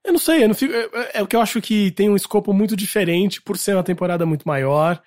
Eu 0.05 0.13
não 0.13 0.19
sei, 0.19 0.43
eu 0.43 0.47
não 0.47 0.55
fico. 0.55 0.73
É, 0.73 1.11
é 1.15 1.23
o 1.23 1.27
que 1.27 1.35
eu 1.35 1.41
acho 1.41 1.59
que 1.61 1.91
tem 1.91 2.09
um 2.09 2.15
escopo 2.15 2.53
muito 2.53 2.75
diferente 2.75 3.41
por 3.41 3.57
ser 3.57 3.73
uma 3.75 3.83
temporada 3.83 4.25
muito 4.25 4.47
maior, 4.47 5.01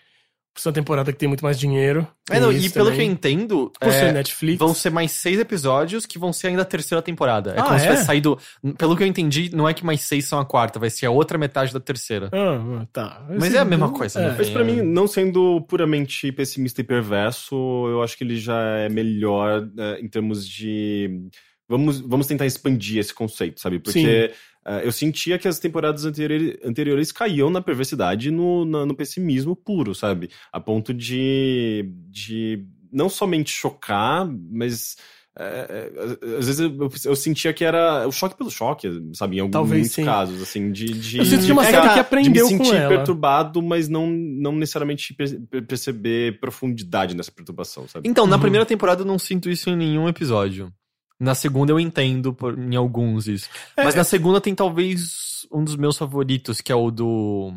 por 0.52 0.60
ser 0.60 0.68
uma 0.70 0.74
temporada 0.74 1.12
que 1.12 1.18
tem 1.18 1.28
muito 1.28 1.44
mais 1.44 1.56
dinheiro. 1.58 2.04
É, 2.28 2.40
não, 2.40 2.50
e 2.52 2.68
pelo 2.68 2.90
que 2.90 2.98
eu 2.98 3.04
entendo, 3.04 3.72
Por 3.78 3.88
é, 3.88 3.92
ser 3.92 4.12
Netflix. 4.12 4.58
vão 4.58 4.74
ser 4.74 4.90
mais 4.90 5.12
seis 5.12 5.38
episódios 5.38 6.04
que 6.04 6.18
vão 6.18 6.32
ser 6.32 6.48
ainda 6.48 6.62
a 6.62 6.64
terceira 6.64 7.00
temporada. 7.00 7.52
É 7.56 7.60
Ah, 7.60 7.62
como 7.62 7.78
se 7.78 7.84
é? 7.84 7.88
tivesse 7.88 8.06
saído. 8.06 8.36
Pelo 8.76 8.96
que 8.96 9.04
eu 9.04 9.06
entendi, 9.06 9.50
não 9.54 9.68
é 9.68 9.72
que 9.72 9.84
mais 9.86 10.00
seis 10.02 10.24
são 10.24 10.40
a 10.40 10.44
quarta, 10.44 10.80
vai 10.80 10.90
ser 10.90 11.06
a 11.06 11.10
outra 11.12 11.38
metade 11.38 11.72
da 11.72 11.78
terceira. 11.78 12.28
Ah, 12.32 12.84
tá. 12.92 13.24
Mas 13.38 13.54
é 13.54 13.58
a 13.58 13.64
mesma 13.64 13.90
coisa, 13.92 14.18
né? 14.20 14.34
Mas 14.36 14.50
pra 14.50 14.64
mim, 14.64 14.82
não 14.82 15.06
sendo 15.06 15.60
puramente 15.68 16.32
pessimista 16.32 16.80
e 16.80 16.84
perverso, 16.84 17.54
eu 17.88 18.02
acho 18.02 18.18
que 18.18 18.24
ele 18.24 18.36
já 18.36 18.60
é 18.78 18.88
melhor 18.88 19.64
é, 19.78 20.00
em 20.00 20.08
termos 20.08 20.46
de. 20.46 21.28
Vamos, 21.68 22.00
vamos 22.00 22.26
tentar 22.26 22.46
expandir 22.46 22.98
esse 22.98 23.12
conceito, 23.14 23.60
sabe? 23.60 23.78
Porque 23.78 24.32
é, 24.68 24.86
eu 24.86 24.92
sentia 24.92 25.38
que 25.38 25.48
as 25.48 25.58
temporadas 25.58 26.04
anteriores, 26.04 26.56
anteriores 26.64 27.10
caíam 27.12 27.48
na 27.50 27.60
perversidade 27.62 28.28
e 28.28 28.30
no, 28.30 28.64
na- 28.64 28.84
no 28.86 28.94
pessimismo 28.94 29.56
puro, 29.56 29.94
sabe? 29.94 30.28
A 30.52 30.60
ponto 30.60 30.92
de, 30.94 31.90
de 32.10 32.64
não 32.92 33.08
somente 33.08 33.50
chocar, 33.50 34.28
mas. 34.50 34.96
é, 35.38 35.90
é, 36.22 36.36
às 36.38 36.46
vezes 36.46 36.58
eu, 36.60 36.90
eu 37.04 37.14
sentia 37.16 37.52
que 37.52 37.64
era 37.64 38.06
o 38.08 38.12
choque 38.12 38.36
pelo 38.36 38.50
choque, 38.50 38.88
sabe? 39.14 39.36
Em 39.36 39.40
alguns 39.40 39.52
Talvez 39.52 39.94
casos, 39.96 40.42
assim, 40.42 40.72
de. 40.72 40.86
de 40.86 41.18
Eu 41.18 41.24
sinto 41.24 41.46
que 41.46 41.52
uma 41.52 41.62
de 41.62 41.70
série 41.70 41.80
ficar- 41.82 41.94
que 41.94 42.00
aprendeu 42.00 42.46
de 42.48 42.52
me 42.54 42.58
com 42.58 42.64
sentir 42.64 42.76
ela. 42.76 42.88
perturbado, 42.88 43.62
mas 43.62 43.88
não, 43.88 44.06
não 44.08 44.52
necessariamente 44.52 45.14
per- 45.14 45.40
per- 45.48 45.66
perceber 45.66 46.40
profundidade 46.40 47.16
nessa 47.16 47.30
perturbação, 47.30 47.86
sabe? 47.86 48.08
Então, 48.08 48.26
na 48.26 48.34
Uhum. 48.36 48.42
primeira 48.42 48.66
temporada 48.66 49.02
eu 49.02 49.06
não 49.06 49.18
sinto 49.18 49.48
isso 49.48 49.70
em 49.70 49.76
nenhum 49.76 50.08
episódio. 50.08 50.72
Na 51.20 51.34
segunda 51.34 51.72
eu 51.72 51.80
entendo 51.80 52.32
por- 52.32 52.56
em 52.58 52.76
alguns 52.76 53.26
isso. 53.26 53.48
É, 53.76 53.84
Mas 53.84 53.94
na 53.94 54.04
segunda 54.04 54.40
tem 54.40 54.54
talvez 54.54 55.46
um 55.52 55.64
dos 55.64 55.74
meus 55.76 55.96
favoritos, 55.98 56.60
que 56.60 56.70
é 56.70 56.74
o 56.74 56.90
do. 56.90 57.52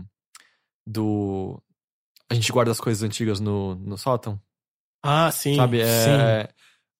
Do. 0.85 1.61
A 2.29 2.33
gente 2.33 2.51
guarda 2.51 2.71
as 2.71 2.79
coisas 2.79 3.03
antigas 3.03 3.39
no, 3.39 3.75
no 3.75 3.97
sótão. 3.97 4.39
Ah, 5.03 5.31
sim. 5.31 5.55
sabe? 5.55 5.77
Sim. 5.83 6.11
É, 6.11 6.49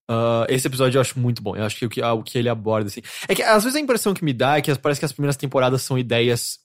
ah, 0.10 0.46
esse 0.50 0.68
episódio 0.68 0.98
eu 0.98 1.02
acho 1.02 1.20
muito 1.20 1.42
bom. 1.42 1.56
Eu 1.56 1.64
acho 1.64 1.78
que 1.78 1.86
o 1.86 1.90
que, 1.90 2.02
ah, 2.02 2.14
o 2.14 2.24
que 2.24 2.38
ele 2.38 2.50
aborda, 2.50 2.88
assim. 2.90 3.02
É 3.28 3.34
que 3.36 3.42
às 3.42 3.64
vezes 3.64 3.76
a 3.78 3.80
impressão 3.80 4.14
que 4.14 4.24
me 4.24 4.34
dá 4.34 4.58
é 4.58 4.62
que 4.62 4.74
parece 4.76 5.00
que 5.00 5.06
as 5.06 5.14
primeiras 5.14 5.38
temporadas 5.38 5.82
são 5.82 5.98
ideias 5.98 6.60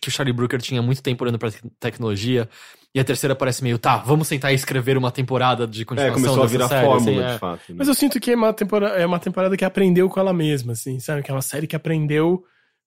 que 0.00 0.08
o 0.08 0.10
Charlie 0.12 0.32
Brooker 0.32 0.60
tinha 0.60 0.80
muito 0.82 1.02
tempo 1.02 1.24
olhando 1.24 1.38
pra 1.38 1.50
te- 1.50 1.62
tecnologia. 1.80 2.48
E 2.94 3.00
a 3.00 3.04
terceira 3.04 3.34
parece 3.36 3.62
meio, 3.62 3.78
tá, 3.78 3.98
vamos 3.98 4.28
tentar 4.28 4.52
escrever 4.52 4.96
uma 4.96 5.10
temporada 5.12 5.66
de 5.66 5.82
É, 5.82 5.84
continuação. 5.84 6.14
começou 6.14 6.38
a 6.38 6.46
dessa 6.46 6.52
virar 6.52 6.68
série, 6.68 6.86
fórmula, 6.86 7.10
assim, 7.10 7.20
é. 7.28 7.32
de 7.34 7.38
fato. 7.38 7.60
né? 7.68 7.74
Mas 7.78 7.88
eu 7.88 7.94
sinto 7.94 8.18
que 8.18 8.30
é 8.30 8.34
uma, 8.36 8.52
temporada, 8.52 8.94
é 8.96 9.04
uma 9.06 9.18
temporada 9.18 9.56
que 9.56 9.64
aprendeu 9.64 10.08
com 10.08 10.18
ela 10.18 10.32
mesma, 10.32 10.72
assim, 10.72 10.98
sabe? 10.98 11.22
Que 11.22 11.30
é 11.30 11.34
uma 11.34 11.42
série 11.42 11.66
que 11.66 11.76
aprendeu 11.76 12.42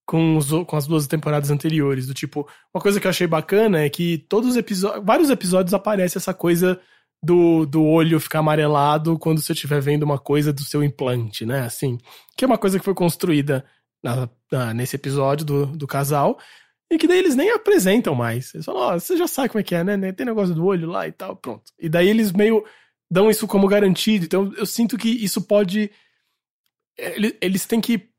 com, 0.06 0.38
os, 0.38 0.50
com 0.66 0.76
as 0.76 0.88
duas 0.88 1.06
temporadas 1.08 1.52
anteriores. 1.52 2.08
Do 2.08 2.14
tipo, 2.16 2.48
uma 2.74 2.82
coisa 2.82 3.00
que 3.00 3.06
eu 3.06 3.10
achei 3.12 3.28
bacana 3.28 3.80
é 3.84 3.90
que 3.90 4.18
todos 4.28 4.50
os 4.50 4.58
episódios. 4.58 5.06
Vários 5.06 5.30
episódios 5.30 5.74
aparece 5.74 6.18
essa 6.18 6.34
coisa 6.34 6.80
do, 7.24 7.68
do 7.68 7.84
olho 7.86 8.20
ficar 8.20 8.40
amarelado 8.40 9.20
quando 9.20 9.40
você 9.40 9.54
estiver 9.54 9.80
vendo 9.82 10.02
uma 10.04 10.18
coisa 10.18 10.52
do 10.52 10.64
seu 10.64 10.84
implante, 10.84 11.46
né? 11.46 11.62
Assim. 11.62 12.00
Que 12.36 12.44
é 12.44 12.48
uma 12.48 12.58
coisa 12.58 12.80
que 12.80 12.84
foi 12.86 12.96
construída 12.96 13.64
na- 14.04 14.28
na- 14.52 14.74
nesse 14.74 14.96
episódio 14.96 15.46
do, 15.46 15.66
do 15.68 15.86
casal. 15.86 16.40
E 16.92 16.98
que 16.98 17.08
daí 17.08 17.20
eles 17.20 17.36
nem 17.36 17.50
apresentam 17.52 18.14
mais. 18.14 18.54
Eles 18.54 18.66
falam, 18.66 18.82
ó, 18.82 19.00
você 19.00 19.16
já 19.16 19.26
sabe 19.28 19.48
como 19.50 19.62
é 19.62 19.64
que 19.64 19.74
é, 19.74 19.84
né? 19.84 20.12
Tem 20.12 20.26
negócio 20.26 20.54
do 20.54 20.66
olho 20.66 20.90
lá 20.90 21.08
e 21.08 21.12
tal, 21.14 21.38
pronto. 21.38 21.72
E 21.80 21.88
daí 21.88 22.10
eles 22.10 22.32
meio 22.34 22.66
dão 23.10 23.30
isso 23.30 23.48
como 23.48 23.68
garantido. 23.68 24.26
Então 24.26 24.54
eu 24.58 24.66
sinto 24.66 24.98
que 24.98 25.10
isso 25.10 25.42
pode. 25.42 25.90
ele- 26.98 27.38
Eles 27.42 27.66
têm 27.66 27.80
que 27.80 28.11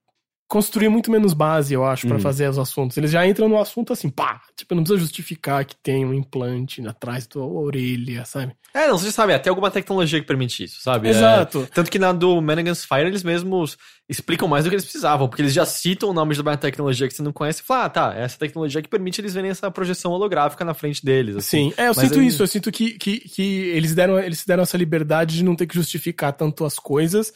construir 0.52 0.90
muito 0.90 1.10
menos 1.10 1.32
base, 1.32 1.72
eu 1.72 1.82
acho, 1.82 2.06
pra 2.06 2.16
Uhum. 2.16 2.22
fazer 2.22 2.46
os 2.46 2.58
assuntos. 2.58 2.98
Eles 2.98 3.10
já 3.10 3.26
entram 3.26 3.48
no 3.48 3.58
assunto 3.58 3.90
assim, 3.90 4.10
pá, 4.10 4.38
tipo, 4.54 4.74
não 4.74 4.82
precisa 4.82 5.00
justificar 5.00 5.64
que 5.64 5.74
tem 5.82 6.04
um 6.04 6.12
implante 6.12 6.86
atrás 6.86 7.26
da 7.26 7.40
orelha, 7.40 8.26
sabe? 8.26 8.52
É, 8.74 8.86
não, 8.86 8.98
você 8.98 9.06
já 9.06 9.12
sabe, 9.12 9.32
até 9.32 9.48
alguma 9.48 9.70
tecnologia 9.70 10.20
que 10.20 10.26
permite 10.26 10.64
isso, 10.64 10.82
sabe? 10.82 11.08
É, 11.08 11.10
Exato. 11.10 11.66
tanto 11.74 11.90
que 11.90 11.98
na 11.98 12.12
do 12.12 12.38
Man 12.42 12.58
Against 12.58 12.86
Fire 12.86 13.06
eles 13.06 13.22
mesmos 13.22 13.78
explicam 14.06 14.46
mais 14.46 14.64
do 14.64 14.68
que 14.68 14.74
eles 14.74 14.84
precisavam, 14.84 15.26
porque 15.26 15.40
eles 15.40 15.54
já 15.54 15.64
citam 15.64 16.10
o 16.10 16.12
nome 16.12 16.34
de 16.34 16.42
uma 16.42 16.54
tecnologia 16.54 17.08
que 17.08 17.14
você 17.14 17.22
não 17.22 17.32
conhece 17.32 17.62
e 17.62 17.64
falam, 17.64 17.84
ah, 17.84 17.88
tá, 17.88 18.14
essa 18.14 18.38
tecnologia 18.38 18.82
que 18.82 18.88
permite 18.90 19.22
eles 19.22 19.32
verem 19.32 19.50
essa 19.50 19.70
projeção 19.70 20.12
holográfica 20.12 20.66
na 20.66 20.74
frente 20.74 21.02
deles. 21.02 21.34
Assim. 21.36 21.70
Sim, 21.70 21.74
é, 21.78 21.84
eu 21.84 21.94
Mas 21.96 22.08
sinto 22.08 22.20
isso, 22.20 22.42
eu 22.42 22.46
sinto 22.46 22.70
que, 22.70 22.90
que, 22.98 23.20
que 23.20 23.42
eles, 23.70 23.94
deram, 23.94 24.18
eles 24.18 24.40
se 24.40 24.46
deram 24.46 24.62
essa 24.64 24.76
liberdade 24.76 25.34
de 25.34 25.44
não 25.44 25.56
ter 25.56 25.66
que 25.66 25.74
justificar 25.74 26.34
tanto 26.34 26.62
as 26.66 26.78
coisas, 26.78 27.32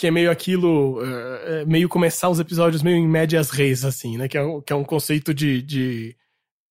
que 0.00 0.06
é 0.06 0.10
meio 0.10 0.30
aquilo, 0.30 0.98
é, 1.04 1.60
é 1.60 1.64
meio 1.66 1.86
começar 1.86 2.30
os 2.30 2.40
episódios 2.40 2.82
meio 2.82 2.96
em 2.96 3.06
médias 3.06 3.50
reis, 3.50 3.84
assim, 3.84 4.16
né? 4.16 4.28
Que 4.28 4.38
é, 4.38 4.42
um- 4.42 4.62
que 4.62 4.72
é 4.72 4.76
um 4.76 4.82
conceito 4.82 5.34
de, 5.34 5.60
de 5.60 6.16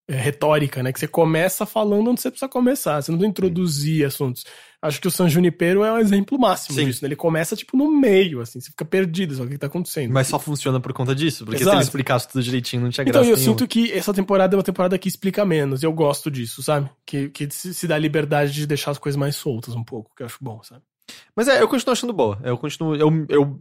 é, 0.09 0.15
retórica, 0.15 0.81
né? 0.81 0.91
Que 0.91 0.99
você 0.99 1.07
começa 1.07 1.63
falando 1.63 2.09
onde 2.09 2.19
você 2.21 2.31
precisa 2.31 2.49
começar, 2.49 2.99
você 2.99 3.11
não 3.11 3.19
precisa 3.19 3.29
introduzir 3.29 4.03
assuntos. 4.03 4.43
Acho 4.81 4.99
que 4.99 5.07
o 5.07 5.11
San 5.11 5.29
Junipero 5.29 5.83
é 5.83 5.93
um 5.93 5.99
exemplo 5.99 6.39
máximo 6.39 6.75
Sim. 6.79 6.85
disso, 6.85 7.03
né? 7.03 7.07
Ele 7.09 7.15
começa, 7.15 7.55
tipo, 7.55 7.77
no 7.77 7.91
meio, 7.91 8.41
assim, 8.41 8.59
você 8.59 8.71
fica 8.71 8.83
perdido, 8.83 9.35
sabe 9.35 9.49
o 9.49 9.51
que 9.51 9.57
tá 9.59 9.67
acontecendo. 9.67 10.11
Mas 10.11 10.25
só 10.25 10.39
funciona 10.39 10.79
por 10.79 10.91
conta 10.93 11.13
disso, 11.13 11.45
porque 11.45 11.57
se 11.59 11.63
Exato. 11.65 11.77
ele 11.77 11.83
explicasse 11.83 12.27
tudo 12.29 12.41
direitinho 12.41 12.81
não 12.81 12.89
tinha 12.89 13.03
Então, 13.03 13.21
graça 13.21 13.29
eu 13.29 13.35
nenhuma. 13.37 13.51
sinto 13.59 13.67
que 13.67 13.91
essa 13.91 14.11
temporada 14.11 14.55
é 14.55 14.57
uma 14.57 14.63
temporada 14.63 14.97
que 14.97 15.07
explica 15.07 15.45
menos. 15.45 15.83
Eu 15.83 15.93
gosto 15.93 16.31
disso, 16.31 16.63
sabe? 16.63 16.89
Que, 17.05 17.29
que 17.29 17.47
se, 17.51 17.75
se 17.75 17.87
dá 17.87 17.95
liberdade 17.95 18.53
de 18.53 18.65
deixar 18.65 18.89
as 18.89 18.97
coisas 18.97 19.19
mais 19.19 19.35
soltas 19.35 19.75
um 19.75 19.83
pouco, 19.83 20.09
que 20.15 20.23
eu 20.23 20.25
acho 20.25 20.37
bom, 20.41 20.63
sabe? 20.63 20.81
Mas 21.35 21.47
é, 21.47 21.61
eu 21.61 21.67
continuo 21.67 21.93
achando 21.93 22.13
boa. 22.13 22.39
Eu 22.43 22.57
continuo. 22.57 22.95
Eu, 22.95 23.25
eu, 23.29 23.59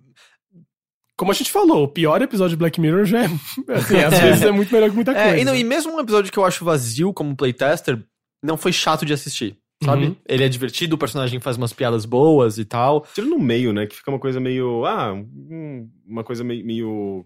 Como 1.17 1.31
a 1.31 1.35
gente 1.35 1.51
falou, 1.51 1.85
o 1.85 1.89
pior 1.89 2.21
episódio 2.23 2.51
de 2.51 2.57
Black 2.57 2.81
Mirror 2.81 3.05
já 3.05 3.23
é. 3.23 3.27
Assim, 3.75 3.99
às 4.05 4.19
vezes 4.19 4.43
é 4.43 4.51
muito 4.51 4.73
melhor 4.73 4.91
que 4.91 4.97
muita 4.97 5.15
coisa. 5.15 5.37
é, 5.37 5.41
e, 5.41 5.45
não, 5.45 5.55
e 5.55 5.65
mesmo 5.65 5.95
um 5.95 6.01
episódio 6.01 6.33
que 6.33 6.39
eu 6.39 6.45
acho 6.45 6.65
vazio 6.65 7.13
como 7.13 7.37
playtester, 7.37 8.03
não 8.43 8.57
foi 8.57 8.73
chato 8.73 9.05
de 9.05 9.13
assistir. 9.13 9.57
Sabe? 9.85 10.07
Uhum. 10.07 10.17
Ele 10.29 10.43
é 10.43 10.49
divertido, 10.49 10.97
o 10.97 10.99
personagem 10.99 11.39
faz 11.39 11.57
umas 11.57 11.73
piadas 11.73 12.05
boas 12.05 12.59
e 12.59 12.65
tal. 12.65 13.07
Tira 13.15 13.27
no 13.27 13.39
meio, 13.39 13.73
né? 13.73 13.87
Que 13.87 13.95
fica 13.95 14.11
uma 14.11 14.19
coisa 14.19 14.41
meio. 14.41 14.85
Ah, 14.85 15.13
uma 16.05 16.25
coisa 16.25 16.43
meio. 16.43 16.67
meio 16.67 17.25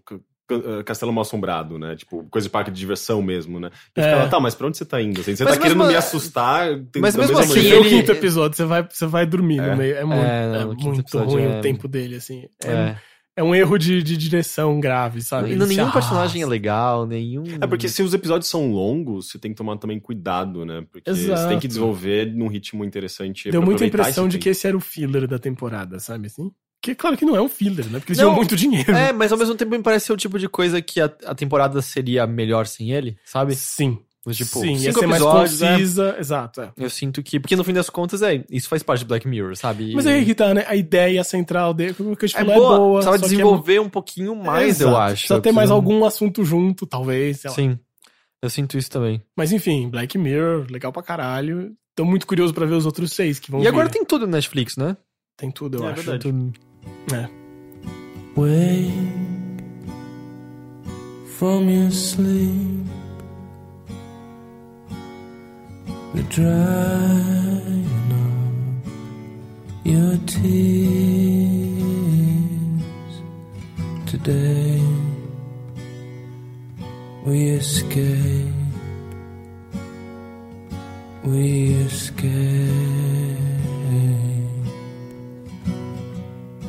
Castelo 0.83 1.11
Mal 1.13 1.21
Assombrado, 1.21 1.77
né? 1.79 1.95
Tipo, 1.95 2.23
coisa 2.29 2.47
de 2.47 2.51
parque 2.51 2.71
de 2.71 2.79
diversão 2.79 3.21
mesmo, 3.21 3.59
né? 3.59 3.69
E 3.95 3.99
É. 4.01 4.03
fica 4.03 4.15
lá, 4.23 4.27
tá, 4.29 4.39
mas 4.39 4.55
pra 4.55 4.67
onde 4.67 4.77
você 4.77 4.85
tá 4.85 5.01
indo? 5.01 5.19
Assim, 5.21 5.35
você 5.35 5.43
Mas 5.43 5.53
tá 5.55 5.61
querendo 5.61 5.77
mesmo- 5.77 5.91
me 5.91 5.97
assustar. 5.97 6.67
tem- 6.91 7.01
mas 7.01 7.15
mesmo 7.15 7.33
mesma 7.35 7.39
assim, 7.41 7.53
Você 7.61 7.69
vê 7.69 7.75
o 7.75 7.79
ele- 7.79 7.89
quinto 7.89 8.11
episódio, 8.11 8.55
você 8.57 8.65
vai, 8.65 8.87
você 8.89 9.05
vai 9.05 9.25
dormir 9.25 9.59
É. 9.59 9.71
no 9.71 9.77
meio. 9.77 9.95
É 9.95 10.03
muito, 10.03 10.21
É, 10.21 10.47
não, 10.51 10.55
é 10.61 10.65
muito 10.65 11.17
ruim 11.19 11.43
é- 11.43 11.59
o 11.59 11.61
tempo 11.61 11.87
dele, 11.87 12.15
assim. 12.15 12.43
É, 12.63 12.71
É. 12.71 12.97
é 13.37 13.43
um 13.43 13.53
erro 13.55 13.77
de, 13.77 14.03
de 14.03 14.15
direção 14.17 14.79
grave, 14.79 15.21
sabe? 15.21 15.49
E 15.49 15.51
Ele 15.53 15.61
se 15.61 15.67
nenhum 15.69 15.81
arrasta. 15.83 15.99
personagem 15.99 16.41
é 16.41 16.45
legal, 16.45 17.05
nenhum. 17.07 17.43
É 17.61 17.65
porque 17.67 17.89
se 17.89 18.03
os 18.03 18.13
episódios 18.13 18.49
são 18.49 18.71
longos, 18.71 19.29
você 19.31 19.39
tem 19.39 19.51
que 19.51 19.57
tomar 19.57 19.77
também 19.77 19.99
cuidado, 19.99 20.65
né? 20.65 20.83
Porque 20.91 21.09
você 21.13 21.31
Exato. 21.31 21.49
tem 21.49 21.59
que 21.59 21.67
desenvolver 21.67 22.25
num 22.33 22.47
ritmo 22.47 22.83
interessante. 22.85 23.49
Deu 23.51 23.61
pra 23.61 23.65
muita 23.69 23.85
impressão 23.85 24.27
de 24.27 24.33
tempo. 24.37 24.43
que 24.43 24.49
esse 24.49 24.67
era 24.67 24.77
o 24.77 24.79
filler 24.79 25.27
da 25.27 25.39
temporada, 25.39 25.99
sabe 25.99 26.27
assim? 26.27 26.51
Que 26.83 26.93
claro 26.93 27.15
que 27.15 27.23
não 27.23 27.33
é 27.35 27.41
um 27.41 27.47
filler, 27.47 27.85
né? 27.89 27.97
Porque 27.99 28.11
eles 28.11 28.17
Não. 28.17 28.25
tinham 28.25 28.35
muito 28.35 28.55
dinheiro. 28.57 28.91
É, 28.93 29.13
mas 29.13 29.31
ao 29.31 29.37
mesmo 29.37 29.55
tempo 29.55 29.71
me 29.71 29.81
parece 29.81 30.07
ser 30.07 30.13
o 30.13 30.17
tipo 30.17 30.37
de 30.37 30.49
coisa 30.49 30.81
que 30.81 30.99
a, 30.99 31.05
a 31.25 31.33
temporada 31.33 31.81
seria 31.81 32.27
melhor 32.27 32.67
sem 32.67 32.91
ele, 32.91 33.17
sabe? 33.25 33.55
Sim. 33.55 33.97
Tipo, 34.31 34.59
Sim, 34.61 34.71
ia 34.73 34.79
cinco 34.79 34.99
ser 35.01 35.07
mais 35.07 35.21
episódios, 35.21 35.59
né? 35.61 35.71
concisa. 35.73 36.15
Exato, 36.17 36.61
é. 36.61 36.71
Eu 36.77 36.89
sinto 36.89 37.21
que. 37.23 37.39
Porque 37.41 37.55
no 37.57 37.63
fim 37.63 37.73
das 37.73 37.89
contas, 37.89 38.21
é, 38.21 38.43
isso 38.49 38.69
faz 38.69 38.81
parte 38.83 38.99
de 38.99 39.05
Black 39.05 39.27
Mirror, 39.27 39.53
sabe? 39.55 39.93
Mas 39.93 40.05
aí 40.07 40.23
que 40.25 40.33
tá, 40.35 40.53
né? 40.53 40.63
A 40.67 40.75
ideia 40.77 41.21
central 41.25 41.73
dele, 41.73 41.93
como 41.93 42.15
que 42.15 42.25
é 42.25 42.29
falou, 42.29 42.55
boa, 42.55 42.75
é 42.75 42.77
boa. 42.77 42.93
precisava 42.99 43.15
é- 43.17 43.19
desenvolver 43.19 43.79
um 43.81 43.89
pouquinho 43.89 44.33
mais, 44.35 44.79
eu 44.79 44.95
acho. 44.95 45.23
Precisa 45.27 45.41
ter 45.41 45.51
mais 45.51 45.69
algum 45.71 46.05
assunto 46.05 46.43
junto, 46.45 46.85
talvez, 46.85 47.41
sei 47.41 47.49
lá. 47.49 47.55
Sim. 47.55 47.79
Eu 48.41 48.49
sinto 48.49 48.77
isso 48.77 48.89
também. 48.89 49.21
Mas 49.37 49.51
enfim, 49.51 49.89
Black 49.89 50.17
Mirror, 50.17 50.67
legal 50.69 50.91
pra 50.93 51.03
caralho. 51.03 51.73
Tô 51.95 52.03
muito 52.05 52.25
curioso 52.27 52.53
pra 52.53 52.65
ver 52.65 52.75
os 52.75 52.85
outros 52.85 53.11
seis 53.13 53.39
que 53.39 53.51
vão 53.51 53.61
E 53.61 53.67
agora 53.67 53.87
vir. 53.87 53.93
tem 53.93 54.05
tudo 54.05 54.25
no 54.25 54.31
Netflix, 54.33 54.75
né? 54.77 54.95
Tem 55.35 55.51
tudo, 55.51 55.79
eu 55.79 55.83
É 55.89 55.91
acho. 55.91 55.95
verdade. 56.03 56.19
Tudo. 56.21 56.53
É. 57.11 57.29
Wake 58.35 58.93
from 61.37 61.69
your 61.69 61.91
sleep, 61.91 62.85
the 66.13 66.23
drying 66.29 67.85
of 68.11 68.31
your 69.85 70.17
tears 70.25 70.73
today. 74.05 74.81
We 77.25 77.49
escape, 77.49 78.53
we 81.23 81.73
escape. 81.85 83.02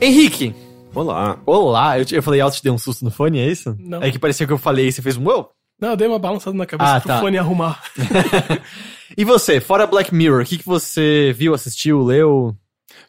Henrique! 0.04 0.54
Olá. 0.94 1.38
Olá! 1.46 1.98
Eu, 1.98 2.04
te- 2.04 2.14
eu 2.14 2.22
falei 2.22 2.40
alto, 2.40 2.56
te 2.56 2.62
dei 2.62 2.70
um 2.70 2.76
susto 2.78 3.04
no 3.04 3.10
fone, 3.10 3.38
é 3.38 3.46
isso? 3.50 3.74
Não. 3.80 4.02
É 4.02 4.10
que 4.10 4.18
parecia 4.18 4.46
que 4.46 4.52
eu 4.52 4.58
falei 4.58 4.88
e 4.88 4.92
você 4.92 5.00
fez 5.00 5.16
um 5.16 5.24
wow! 5.24 5.48
Não, 5.80 5.90
eu 5.90 5.96
dei 5.96 6.06
uma 6.06 6.18
balançada 6.18 6.56
na 6.56 6.66
cabeça 6.66 6.96
Ah, 6.96 7.00
pro 7.00 7.08
tá. 7.08 7.20
fone 7.20 7.38
arrumar. 7.38 7.82
E 9.16 9.24
você, 9.24 9.60
fora 9.60 9.86
Black 9.86 10.12
Mirror, 10.12 10.42
o 10.42 10.44
que, 10.44 10.58
que 10.58 10.66
você 10.66 11.32
viu, 11.36 11.54
assistiu, 11.54 12.02
leu? 12.02 12.54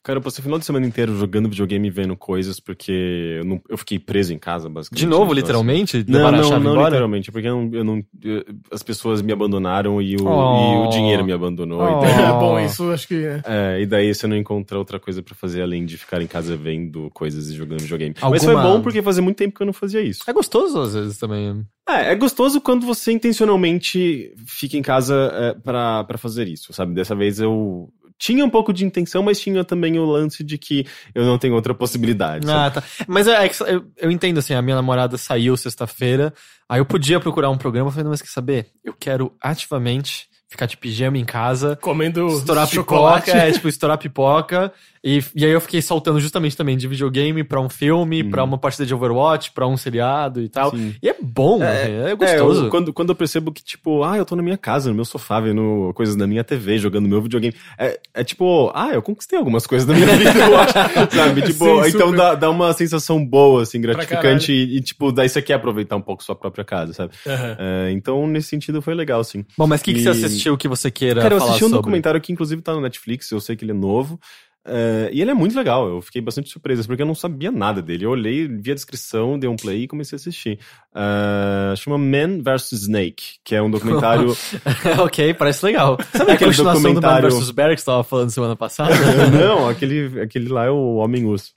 Cara, 0.03 0.17
eu 0.19 0.21
passei 0.21 0.41
o 0.41 0.43
final 0.43 0.59
de 0.59 0.65
semana 0.65 0.85
inteiro 0.85 1.15
jogando 1.17 1.49
videogame 1.49 1.87
e 1.87 1.91
vendo 1.91 2.15
coisas, 2.15 2.59
porque 2.59 3.37
eu, 3.39 3.45
não- 3.45 3.61
eu 3.69 3.77
fiquei 3.77 3.97
preso 3.99 4.33
em 4.33 4.37
casa, 4.37 4.69
basicamente. 4.69 4.99
De 5.01 5.07
novo, 5.07 5.33
literalmente? 5.33 6.05
Não, 6.07 6.31
não, 6.31 6.59
não 6.59 6.83
literalmente, 6.85 7.31
porque 7.31 7.47
eu 7.47 7.55
não, 7.55 7.73
eu 7.73 7.83
não- 7.83 8.03
eu- 8.23 8.43
as 8.71 8.83
pessoas 8.83 9.21
me 9.21 9.31
abandonaram 9.33 10.01
e 10.01 10.15
o, 10.15 10.25
Oh. 10.27 10.83
e 10.83 10.87
o 10.87 10.89
dinheiro 10.89 11.23
me 11.25 11.31
abandonou. 11.31 11.81
Oh. 11.81 11.99
E, 11.99 12.01
daí, 12.07 12.25
É 12.25 12.31
bom, 12.31 12.59
isso 12.59 12.91
acho 12.91 13.07
que 13.07 13.15
é. 13.25 13.41
é, 13.45 13.81
e 13.81 13.85
daí 13.85 14.13
você 14.13 14.27
não 14.27 14.35
encontra 14.37 14.77
outra 14.77 14.99
coisa 14.99 15.21
pra 15.23 15.33
fazer 15.35 15.61
além 15.61 15.85
de 15.85 15.97
ficar 15.97 16.21
em 16.21 16.27
casa 16.27 16.55
vendo 16.55 17.09
coisas 17.13 17.49
e 17.49 17.55
jogando 17.55 17.81
videogame. 17.81 18.13
Mas 18.21 18.43
Alguma- 18.47 18.61
foi 18.63 18.71
bom 18.71 18.81
porque 18.81 19.01
fazia 19.01 19.23
muito 19.23 19.37
tempo 19.37 19.55
que 19.55 19.61
eu 19.61 19.65
não 19.65 19.73
fazia 19.73 20.01
isso. 20.01 20.23
É 20.27 20.33
gostoso 20.33 20.79
às 20.79 20.93
vezes 20.93 21.17
também. 21.17 21.65
É, 21.87 22.11
é 22.11 22.15
gostoso 22.15 22.59
quando 22.59 22.85
você 22.85 23.11
intencionalmente 23.11 24.33
fica 24.45 24.75
em 24.77 24.81
casa 24.81 25.15
é, 25.33 25.53
pra 25.53 26.03
para 26.03 26.17
fazer 26.17 26.47
isso, 26.47 26.73
sabe? 26.73 26.93
Dessa 26.93 27.15
vez 27.15 27.39
eu 27.39 27.89
tinha 28.17 28.43
um 28.45 28.49
pouco 28.49 28.71
de 28.73 28.85
intenção, 28.85 29.21
mas 29.23 29.39
tinha 29.39 29.63
também 29.63 29.97
o 29.99 30.05
lance 30.05 30.43
de 30.43 30.57
que 30.57 30.85
eu 31.13 31.25
não 31.25 31.37
tenho 31.37 31.53
outra 31.53 31.73
possibilidade. 31.73 32.45
sabe? 32.45 32.77
Ah, 32.77 32.81
tá. 32.81 32.83
Mas 33.07 33.27
é, 33.27 33.45
é 33.45 33.49
que 33.49 33.61
eu, 33.63 33.85
eu 33.97 34.11
entendo, 34.11 34.37
assim, 34.39 34.53
a 34.53 34.61
minha 34.61 34.75
namorada 34.75 35.17
saiu 35.17 35.55
sexta-feira, 35.57 36.33
aí 36.69 36.79
eu 36.79 36.85
podia 36.85 37.19
procurar 37.19 37.49
um 37.49 37.57
programa, 37.57 37.87
eu 37.87 37.91
falei, 37.91 38.03
não, 38.03 38.11
mas 38.11 38.21
quer 38.21 38.29
saber? 38.29 38.67
Eu 38.83 38.93
quero 38.93 39.33
ativamente 39.41 40.27
ficar 40.47 40.67
de 40.67 40.77
pijama 40.77 41.17
em 41.17 41.25
casa, 41.25 41.75
Comendo 41.81 42.27
estourar 42.27 42.67
chocolate. 42.67 43.25
pipoca, 43.25 43.37
é, 43.43 43.51
tipo, 43.51 43.67
estourar 43.67 43.97
pipoca, 43.97 44.71
e, 45.05 45.23
e 45.35 45.45
aí 45.45 45.51
eu 45.51 45.61
fiquei 45.61 45.81
saltando 45.81 46.19
justamente 46.19 46.57
também 46.57 46.75
de 46.75 46.87
videogame 46.87 47.43
pra 47.43 47.61
um 47.61 47.69
filme, 47.69 48.23
Uhum. 48.23 48.29
pra 48.31 48.43
uma 48.43 48.57
partida 48.57 48.85
de 48.85 48.93
Overwatch, 48.95 49.51
pra 49.51 49.67
um 49.67 49.77
seriado 49.77 50.41
e 50.41 50.49
tal. 50.49 50.71
Sim. 50.71 50.95
E 51.01 51.07
é 51.09 51.15
bom, 51.21 51.61
é, 51.63 52.11
é 52.11 52.15
gostoso. 52.15 52.63
É, 52.63 52.65
eu- 52.65 52.69
quando, 52.71 52.91
quando 52.91 53.09
eu 53.09 53.15
percebo 53.15 53.51
que, 53.51 53.63
tipo, 53.63 54.03
ah, 54.03 54.17
eu 54.17 54.25
tô 54.25 54.35
na 54.35 54.41
minha 54.41 54.57
casa, 54.57 54.89
no 54.89 54.95
meu 54.95 55.05
sofá, 55.05 55.39
vendo 55.39 55.91
coisas 55.93 56.15
na 56.15 56.25
minha 56.25 56.43
TV, 56.43 56.77
jogando 56.79 57.07
meu 57.07 57.21
videogame. 57.21 57.53
É, 57.77 57.99
é 58.13 58.23
tipo, 58.23 58.71
ah, 58.73 58.89
eu 58.93 59.01
conquistei 59.01 59.37
algumas 59.37 59.67
coisas 59.67 59.87
da 59.87 59.93
minha 59.93 60.07
vida, 60.17 60.39
eu 60.39 60.57
acho. 60.57 60.73
Sabe? 61.15 61.41
Tipo, 61.45 61.83
Sim, 61.83 61.89
então 61.89 62.11
dá, 62.11 62.33
dá 62.33 62.49
uma 62.49 62.73
sensação 62.73 63.23
boa, 63.23 63.61
assim, 63.61 63.79
gratificante. 63.79 64.51
E, 64.51 64.77
e, 64.77 64.81
tipo, 64.81 65.11
daí 65.11 65.29
você 65.29 65.41
quer 65.41 65.53
aproveitar 65.53 65.95
um 65.95 66.01
pouco 66.01 66.23
sua 66.23 66.35
própria 66.35 66.63
casa, 66.65 66.93
sabe? 66.93 67.13
Aham. 67.27 67.55
É, 67.59 67.91
então, 67.91 68.25
nesse 68.27 68.49
sentido, 68.49 68.81
foi 68.81 68.95
legal, 68.95 69.23
sim. 69.23 69.45
Bom, 69.57 69.67
mas 69.67 69.81
o 69.81 69.83
que, 69.83 69.93
que 69.93 70.01
você 70.01 70.09
assistiu 70.09 70.57
que 70.57 70.67
você 70.67 70.89
queira 70.89 71.21
Cara, 71.21 71.35
eu 71.35 71.39
falar 71.39 71.51
assisti 71.51 71.65
um 71.65 71.67
sobre? 71.69 71.81
documentário 71.81 72.19
que, 72.19 72.31
inclusive, 72.33 72.61
tá 72.61 72.73
no 72.73 72.81
Netflix, 72.81 73.29
eu 73.31 73.39
sei 73.39 73.55
que 73.55 73.63
ele 73.63 73.71
é 73.71 73.75
novo. 73.75 74.19
É, 74.65 75.09
e 75.13 75.21
ele 75.21 75.29
é 75.31 75.33
muito 75.33 75.55
legal, 75.55 75.87
eu 75.87 76.01
fiquei 76.01 76.21
bastante 76.21 76.49
surpreso, 76.49 76.87
porque 76.87 77.01
eu 77.01 77.05
não 77.05 77.13
sabia 77.15 77.51
nada 77.51 77.81
dele. 77.81 78.05
Eu 78.05 78.09
olhei, 78.11 78.47
vi 78.47 78.71
a 78.71 78.75
descrição, 78.75 79.37
dei 79.37 79.49
um 79.49 79.55
play 79.55 79.83
e 79.83 79.87
comecei 79.87 80.15
a 80.15 80.19
assistir. 80.19 80.59
É, 80.93 81.75
chama 81.75 81.97
Man 81.97 82.41
vs. 82.41 82.71
Snake, 82.71 83.35
que 83.43 83.53
é 83.55 83.61
um 83.61 83.69
documentário. 83.69 84.35
ok, 85.03 85.33
parece 85.33 85.65
legal. 85.65 85.97
Sabe 86.11 86.31
aquele 86.31 86.51
aquela 86.51 86.51
continuação 86.51 86.81
do 86.81 86.87
Man 86.87 86.93
documentário- 86.95 87.29
vs. 87.39 87.51
Bear 87.51 87.75
que 87.75 87.81
você 87.81 87.85
tava 87.85 88.03
falando 88.03 88.29
semana 88.31 88.55
passada? 88.55 88.93
não, 89.31 89.69
aquele, 89.69 90.21
aquele 90.21 90.49
lá 90.49 90.65
é 90.65 90.69
o 90.71 90.95
Homem-Urso. 90.95 91.53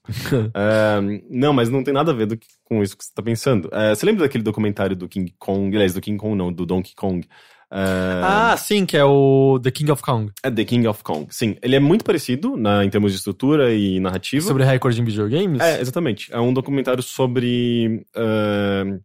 É, 0.55 1.01
não, 1.31 1.53
mas 1.53 1.69
não 1.71 1.83
tem 1.83 1.95
nada 1.95 2.11
a 2.11 2.15
ver 2.15 2.27
que- 2.37 2.47
com 2.65 2.83
isso 2.83 2.97
que 2.97 3.05
você 3.05 3.11
tá 3.15 3.23
pensando. 3.23 3.71
É, 3.73 3.95
você 3.95 4.05
lembra 4.05 4.25
daquele 4.27 4.45
documentário 4.45 4.95
do 4.95 5.09
King 5.09 5.33
Kong? 5.39 5.75
Aliás, 5.75 5.95
do 5.95 6.01
King 6.01 6.19
Kong 6.19 6.37
não, 6.37 6.53
do 6.53 6.67
Donkey 6.67 6.95
Kong. 6.95 7.27
É, 7.71 8.21
ah, 8.25 8.57
sim, 8.57 8.87
que 8.87 8.97
é 8.97 9.05
o 9.05 9.61
The 9.62 9.71
King 9.71 9.91
of 9.91 10.03
Kong. 10.03 10.33
é 10.43 10.51
The 10.51 10.64
King 10.64 10.87
of 10.87 11.03
Kong. 11.03 11.27
Sim, 11.31 11.57
ele 11.62 11.77
é 11.77 11.81
muito 11.81 12.05
parecido 12.05 12.57
na, 12.57 12.85
em 12.85 12.91
termos 12.91 13.12
de 13.12 13.19
estrutura 13.19 13.75
e 13.75 14.01
narrativa. 14.01 14.47
Sobre 14.47 14.64
recorde 14.64 15.01
em 15.01 15.05
videogames? 15.05 15.61
É, 15.61 15.81
exatamente. 15.81 16.33
É 16.33 16.41
um 16.41 16.53
documentário 16.53 17.03
sobre. 17.03 18.07
ah, 18.16 18.99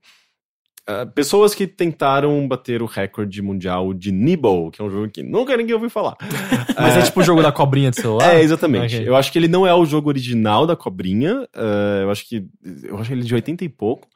ah, 0.86 1.05
pessoas 1.05 1.55
que 1.55 1.66
tentaram 1.66 2.45
bater 2.45 2.82
o 2.82 2.86
recorde 2.86 3.41
mundial 3.41 3.93
de 3.93 4.11
Nibble, 4.11 4.70
que 4.70 4.82
é 4.82 4.86
um 4.86 4.89
jogo 4.89 5.09
que 5.09 5.24
nunca 5.24 5.55
ninguém 5.55 5.74
ouviu 5.74 5.89
falar. 5.89 6.18
Mas 6.78 6.97
é 6.97 7.01
tipo 7.03 7.22
o 7.22 7.24
jogo 7.24 7.41
da 7.41 7.53
cobrinha 7.53 7.89
de 7.89 8.01
celular? 8.01 8.36
É, 8.36 8.41
exatamente. 8.41 8.97
Ok. 8.97 9.07
Eu 9.07 9.16
acho 9.16 9.32
que 9.32 9.39
ele 9.39 9.47
não 9.47 9.66
é 9.66 9.74
o 9.74 9.86
jogo 9.86 10.09
original 10.09 10.68
da 10.68 10.76
Cobrinha. 10.76 11.47
eh, 11.55 12.01
eu 12.03 12.11
acho 12.11 12.28
que. 12.28 12.45
Eu 12.84 12.97
acho 12.97 13.14
ele 13.14 13.24
de 13.24 13.34
80 13.34 13.64
e 13.64 13.70
pouco. 13.70 14.09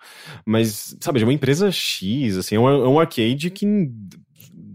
Mas, 0.46 0.98
sabe, 1.00 1.20
de 1.20 1.26
uma 1.26 1.32
empresa 1.34 1.72
X, 1.72 2.38
assim, 2.38 2.56
é 2.56 2.60
um, 2.60 2.68
é 2.68 2.88
um 2.90 3.00
arcade 3.00 3.50
que. 3.50 3.66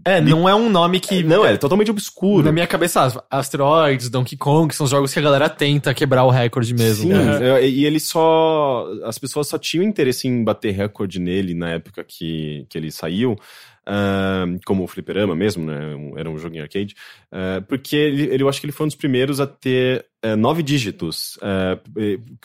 É, 0.05 0.19
não 0.19 0.47
é 0.47 0.53
um 0.55 0.69
nome 0.69 0.99
que. 0.99 1.23
Não, 1.23 1.45
é 1.45 1.55
totalmente 1.57 1.91
obscuro. 1.91 2.43
Na 2.45 2.51
minha 2.51 2.67
cabeça, 2.67 3.23
Asteroids, 3.29 4.09
Donkey 4.09 4.35
Kong, 4.35 4.73
são 4.75 4.85
jogos 4.85 5.13
que 5.13 5.19
a 5.19 5.21
galera 5.21 5.49
tenta 5.49 5.93
quebrar 5.93 6.25
o 6.25 6.29
recorde 6.29 6.73
mesmo. 6.73 7.09
Sim, 7.09 7.13
É. 7.13 7.61
é, 7.61 7.69
e 7.69 7.85
ele 7.85 7.99
só. 7.99 8.85
As 9.05 9.17
pessoas 9.17 9.47
só 9.47 9.57
tinham 9.57 9.83
interesse 9.83 10.27
em 10.27 10.43
bater 10.43 10.71
recorde 10.71 11.19
nele 11.19 11.53
na 11.53 11.69
época 11.69 12.03
que, 12.03 12.65
que 12.69 12.77
ele 12.77 12.91
saiu. 12.91 13.37
Ah, 13.85 14.45
como 14.65 14.83
o 14.83 14.87
Fliperama 14.87 15.35
mesmo, 15.35 15.65
né? 15.65 15.95
um- 15.95 16.17
Era 16.17 16.29
um 16.29 16.37
jogo 16.37 16.55
em 16.55 16.59
arcade. 16.61 16.95
ah, 17.31 17.61
porque 17.67 17.95
ele, 17.95 18.23
ele- 18.23 18.43
eu 18.43 18.49
acho 18.49 18.59
que 18.59 18.65
ele 18.65 18.71
foi 18.73 18.85
um 18.85 18.87
dos 18.87 18.95
primeiros 18.97 19.39
a 19.39 19.47
ter 19.47 20.05
eh, 20.25 20.35
nove 20.37 20.63
dígitos, 20.63 21.37
eh, 21.41 21.77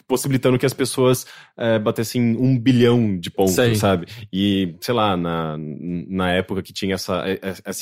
possibilitando 0.07 0.59
que 0.59 0.66
as 0.66 0.72
pessoas 0.72 1.26
eh, 1.57 1.78
batessem 1.78 2.36
um 2.36 2.59
bilhão 2.59 3.16
de 3.16 3.30
pontos, 3.30 3.55
Sei. 3.55 3.74
sabe? 3.76 4.07
E, 4.32 4.74
sei 4.80 4.95
lá, 4.95 5.16
na, 5.16 5.57
na 5.59 6.32
época 6.32 6.61
que 6.62 6.72
tinha 6.72 6.95
essa, 6.97 7.22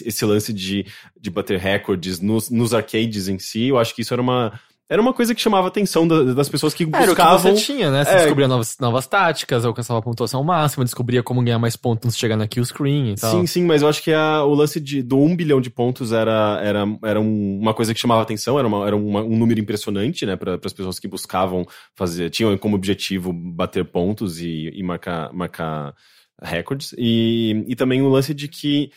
esse 0.05 0.25
lance 0.25 0.53
de, 0.53 0.85
de 1.19 1.31
bater 1.31 1.59
recordes 1.59 2.21
nos, 2.21 2.51
nos 2.51 2.75
arcades 2.75 3.29
em 3.29 3.39
si, 3.39 3.69
eu 3.69 3.79
acho 3.79 3.95
que 3.95 4.03
isso 4.03 4.13
era 4.13 4.21
uma. 4.21 4.59
Era 4.89 5.03
uma 5.03 5.13
coisa 5.13 5.35
que 5.35 5.41
chamava 5.41 5.67
a 5.67 5.69
atenção 5.69 6.07
da- 6.07 6.23
das 6.33 6.49
pessoas 6.49 6.73
que 6.73 6.85
Era 6.85 6.91
o 6.91 7.01
que 7.01 7.07
buscavam. 7.09 7.39
você 7.41 7.55
tinha, 7.55 7.91
né? 7.91 8.05
Você 8.05 8.11
É. 8.13 8.17
descobria 8.19 8.47
novas, 8.47 8.77
novas 8.81 9.05
táticas, 9.09 9.65
alcançava 9.65 9.99
a 9.99 10.03
pontuação 10.03 10.45
máxima, 10.45 10.85
descobria 10.85 11.25
como 11.25 11.43
ganhar 11.43 11.59
mais 11.59 11.75
pontos 11.75 12.07
antes 12.07 12.17
de 12.17 12.21
chegar 12.21 12.37
na 12.37 12.47
kill 12.47 12.65
screen 12.65 13.11
e 13.13 13.15
tal. 13.17 13.33
Sim, 13.33 13.47
sim, 13.49 13.65
mas 13.65 13.83
eu 13.83 13.89
acho 13.89 14.01
que 14.01 14.13
a- 14.13 14.45
o 14.45 14.55
lance 14.55 14.79
de, 14.79 15.03
do 15.03 15.19
1 15.19 15.35
bilhão 15.35 15.61
de 15.61 15.71
pontos 15.71 16.13
era, 16.13 16.61
era, 16.63 16.85
era 17.03 17.21
um- 17.21 17.59
uma 17.61 17.75
coisa 17.75 17.93
que 17.93 17.99
chamava 17.99 18.23
atenção, 18.23 18.59
era, 18.61 18.69
uma- 18.69 18.87
era 18.87 18.97
uma- 18.97 19.23
um 19.23 19.37
número 19.37 19.59
impressionante, 19.59 20.25
né, 20.25 20.37
para 20.37 20.55
as 20.65 20.73
pessoas 20.73 21.01
que 21.01 21.09
buscavam 21.09 21.67
fazer, 21.97 22.31
tinham 22.31 22.57
como 22.57 22.77
objetivo 22.77 23.33
bater 23.33 23.85
pontos 23.85 24.41
e, 24.41 24.71
e 24.73 24.83
marcar, 24.85 25.33
marcar 25.33 25.95
recordes. 26.41 26.95
E, 26.97 27.65
e 27.67 27.75
também 27.75 28.03
o 28.03 28.09
lance 28.09 28.33
de 28.35 28.47
que 28.47 28.91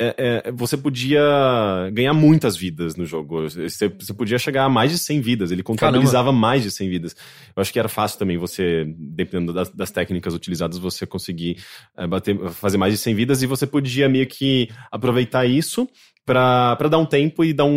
é, 0.00 0.42
é, 0.46 0.52
você 0.52 0.76
podia 0.76 1.22
ganhar 1.92 2.12
muitas 2.12 2.56
vidas 2.56 2.96
no 2.96 3.06
jogo. 3.06 3.42
Você, 3.42 3.88
você 3.88 4.12
podia 4.12 4.38
chegar 4.38 4.64
a 4.64 4.68
mais 4.68 4.90
de 4.90 4.98
100 4.98 5.20
vidas. 5.20 5.50
Ele 5.52 5.62
contabilizava 5.62 6.32
mais 6.32 6.62
de 6.62 6.70
100 6.70 6.90
vidas. 6.90 7.16
Eu 7.54 7.60
acho 7.60 7.72
que 7.72 7.78
era 7.78 7.88
fácil 7.88 8.18
também 8.18 8.36
você, 8.36 8.84
dependendo 8.98 9.52
das, 9.52 9.70
das 9.70 9.92
técnicas 9.92 10.34
utilizadas, 10.34 10.78
você 10.78 11.06
conseguir 11.06 11.62
é, 11.96 12.06
bater, 12.06 12.36
fazer 12.50 12.76
mais 12.76 12.92
de 12.92 12.98
100 12.98 13.14
vidas 13.14 13.42
e 13.42 13.46
você 13.46 13.66
podia 13.66 14.08
meio 14.08 14.26
que 14.26 14.68
aproveitar 14.90 15.46
isso 15.46 15.88
pra 16.24 16.74
pra 16.76 16.88
dar 16.88 16.98
um 16.98 17.04
tempo 17.06 17.44
e 17.44 17.52
dar 17.52 17.64
um, 17.64 17.70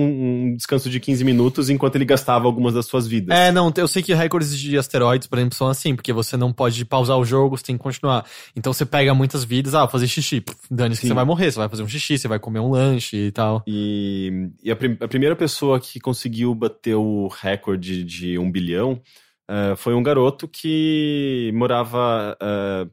um 0.52 0.56
descanso 0.56 0.90
de 0.90 1.00
15 1.00 1.24
minutos 1.24 1.70
enquanto 1.70 1.96
ele 1.96 2.06
gastava 2.06 2.46
algumas 2.46 2.74
das 2.74 2.86
suas 2.86 3.06
vidas. 3.08 3.38
É, 3.38 3.52
não, 3.52 3.72
eu 3.76 3.88
sei 3.88 4.02
que 4.02 4.14
recordes 4.14 4.58
de 4.58 4.78
asteroides, 4.78 5.28
por 5.28 5.38
exemplo, 5.38 5.56
são 5.56 5.68
assim, 5.68 5.96
porque 5.96 6.14
você 6.14 6.38
não 6.38 6.54
pode 6.54 6.84
pausar 6.86 7.18
o 7.18 7.26
jogo, 7.26 7.58
você 7.58 7.64
tem 7.66 7.78
que 7.78 7.84
continuar. 7.84 8.26
Então 8.56 8.72
você 8.74 8.86
pega 8.86 9.14
muitas 9.14 9.44
vidas, 9.44 9.74
ah, 9.76 9.88
fazer 9.88 10.08
xixi, 10.08 10.44
dane-se 10.72 11.02
que 11.02 11.08
você 11.08 11.14
vai 11.14 11.26
morrer, 11.26 11.52
você 11.52 11.60
vai 11.60 11.70
fazer 11.70 11.84
um 11.84 11.88
xixi, 11.88 12.18
você 12.18 12.28
vai 12.28 12.40
comer 12.40 12.60
um 12.60 12.70
lanche 12.70 13.18
e 13.18 13.32
tal. 13.32 13.64
E, 13.68 14.50
e 14.64 14.72
a, 14.72 14.76
prim- 14.76 14.98
a 15.02 15.08
primeira 15.08 15.36
pessoa 15.36 15.80
que 15.80 16.00
conseguiu 16.00 16.54
bater 16.56 16.96
o 16.96 17.28
recorde 17.28 18.04
de 18.04 18.38
um 18.38 18.50
bilhão 18.52 19.02
eh, 19.50 19.74
foi 19.78 19.94
um 19.94 20.04
garoto 20.04 20.48
que 20.48 21.52
morava. 21.54 22.38
cê- 22.40 22.90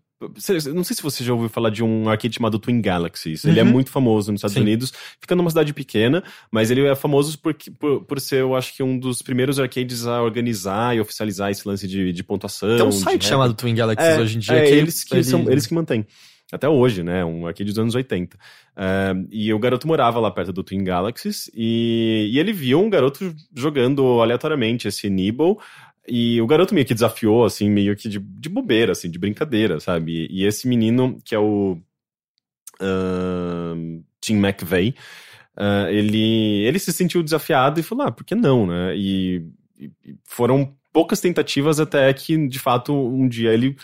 não 0.75 0.85
sei 0.85 0.97
se 0.97 1.03
você 1.03 1.23
já 1.25 1.33
ouviu 1.33 1.49
falar 1.49 1.71
de 1.71 1.83
um 1.83 2.09
arcade 2.09 2.35
chamado 2.35 2.59
Twin 2.59 2.81
Galaxies. 2.81 3.45
Ele 3.45 3.59
é 3.61 3.63
Uhum. 3.63 3.71
muito 3.71 3.91
famoso 3.91 4.31
nos 4.33 4.39
Estados 4.39 4.55
Sim. 4.55 4.61
Unidos. 4.61 4.93
Fica 5.21 5.35
numa 5.35 5.51
cidade 5.51 5.73
pequena, 5.73 6.23
mas 6.51 6.71
ele 6.71 6.85
é 6.87 6.95
famoso 6.95 7.39
porque, 7.39 7.71
por, 7.71 8.05
por 8.05 8.21
ser, 8.21 8.41
eu 8.41 8.55
acho 8.55 8.75
que, 8.77 8.83
um 8.83 8.99
dos 8.99 9.23
primeiros 9.23 9.59
arcades 9.61 10.07
a 10.07 10.23
organizar 10.23 10.97
e 10.97 11.01
oficializar 11.01 11.51
esse 11.51 11.67
lance 11.67 11.87
de, 11.89 12.13
de 12.13 12.23
pontuação. 12.23 12.77
Tem 12.77 12.87
um 12.87 12.93
site 12.93 13.25
chamado 13.27 13.55
Twin 13.55 13.75
Galaxies 13.75 14.19
hoje 14.19 14.37
em 14.37 14.41
dia 14.41 14.57
é, 14.57 14.67
que 14.67 14.73
eles 14.75 15.05
que 15.05 15.15
ele- 15.15 15.25
são 15.25 15.51
eles 15.51 15.67
que 15.67 15.75
mantêm. 15.75 16.07
Até 16.53 16.69
hoje, 16.69 17.03
né? 17.03 17.25
Um 17.25 17.47
arcade 17.47 17.71
dos 17.71 17.79
anos 17.79 17.95
80. 17.95 18.37
É, 18.77 19.13
e 19.31 19.53
o 19.53 19.59
garoto 19.59 19.89
morava 19.89 20.21
lá 20.21 20.31
perto 20.31 20.53
do 20.53 20.63
Twin 20.63 20.85
Galaxies 20.85 21.51
e, 21.55 22.31
e 22.33 22.39
ele 22.39 22.53
viu 22.53 22.81
um 22.81 22.89
garoto 22.91 23.35
jogando 23.57 24.21
aleatoriamente 24.21 24.87
esse 24.87 25.09
Nibble. 25.11 25.57
E 26.07 26.41
o 26.41 26.47
garoto 26.47 26.75
meio 26.75 26.87
que 26.87 26.95
desafiou, 26.95 27.45
assim, 27.45 27.71
meio 27.71 27.97
que 27.97 28.09
de, 28.09 28.19
de 28.19 28.49
bobeira, 28.49 28.93
assim, 28.93 29.11
de 29.11 29.19
brincadeira, 29.19 29.81
sabe? 29.81 30.27
E, 30.31 30.45
esse 30.45 30.69
menino, 30.69 31.19
que 31.25 31.35
é 31.35 31.39
o 31.39 31.79
ahn, 32.81 34.03
Tim 34.21 34.37
McVeigh, 34.37 34.95
ah, 35.57 35.87
ele, 35.91 36.65
ele 36.67 36.79
se 36.79 36.93
sentiu 36.93 37.23
desafiado 37.23 37.79
e 37.81 37.83
falou, 37.83 38.07
ah, 38.07 38.13
por 38.13 38.25
que 38.25 38.35
não, 38.35 38.67
né? 38.67 38.97
E, 38.97 39.47
e- 39.79 39.91
e 40.05 40.17
foram 40.25 40.75
poucas 40.93 41.21
tentativas 41.21 41.81
até 41.81 42.13
que, 42.13 42.47
de 42.49 42.59
fato, 42.59 42.93
um 42.93 43.29
dia 43.29 43.53
ele 43.53 43.77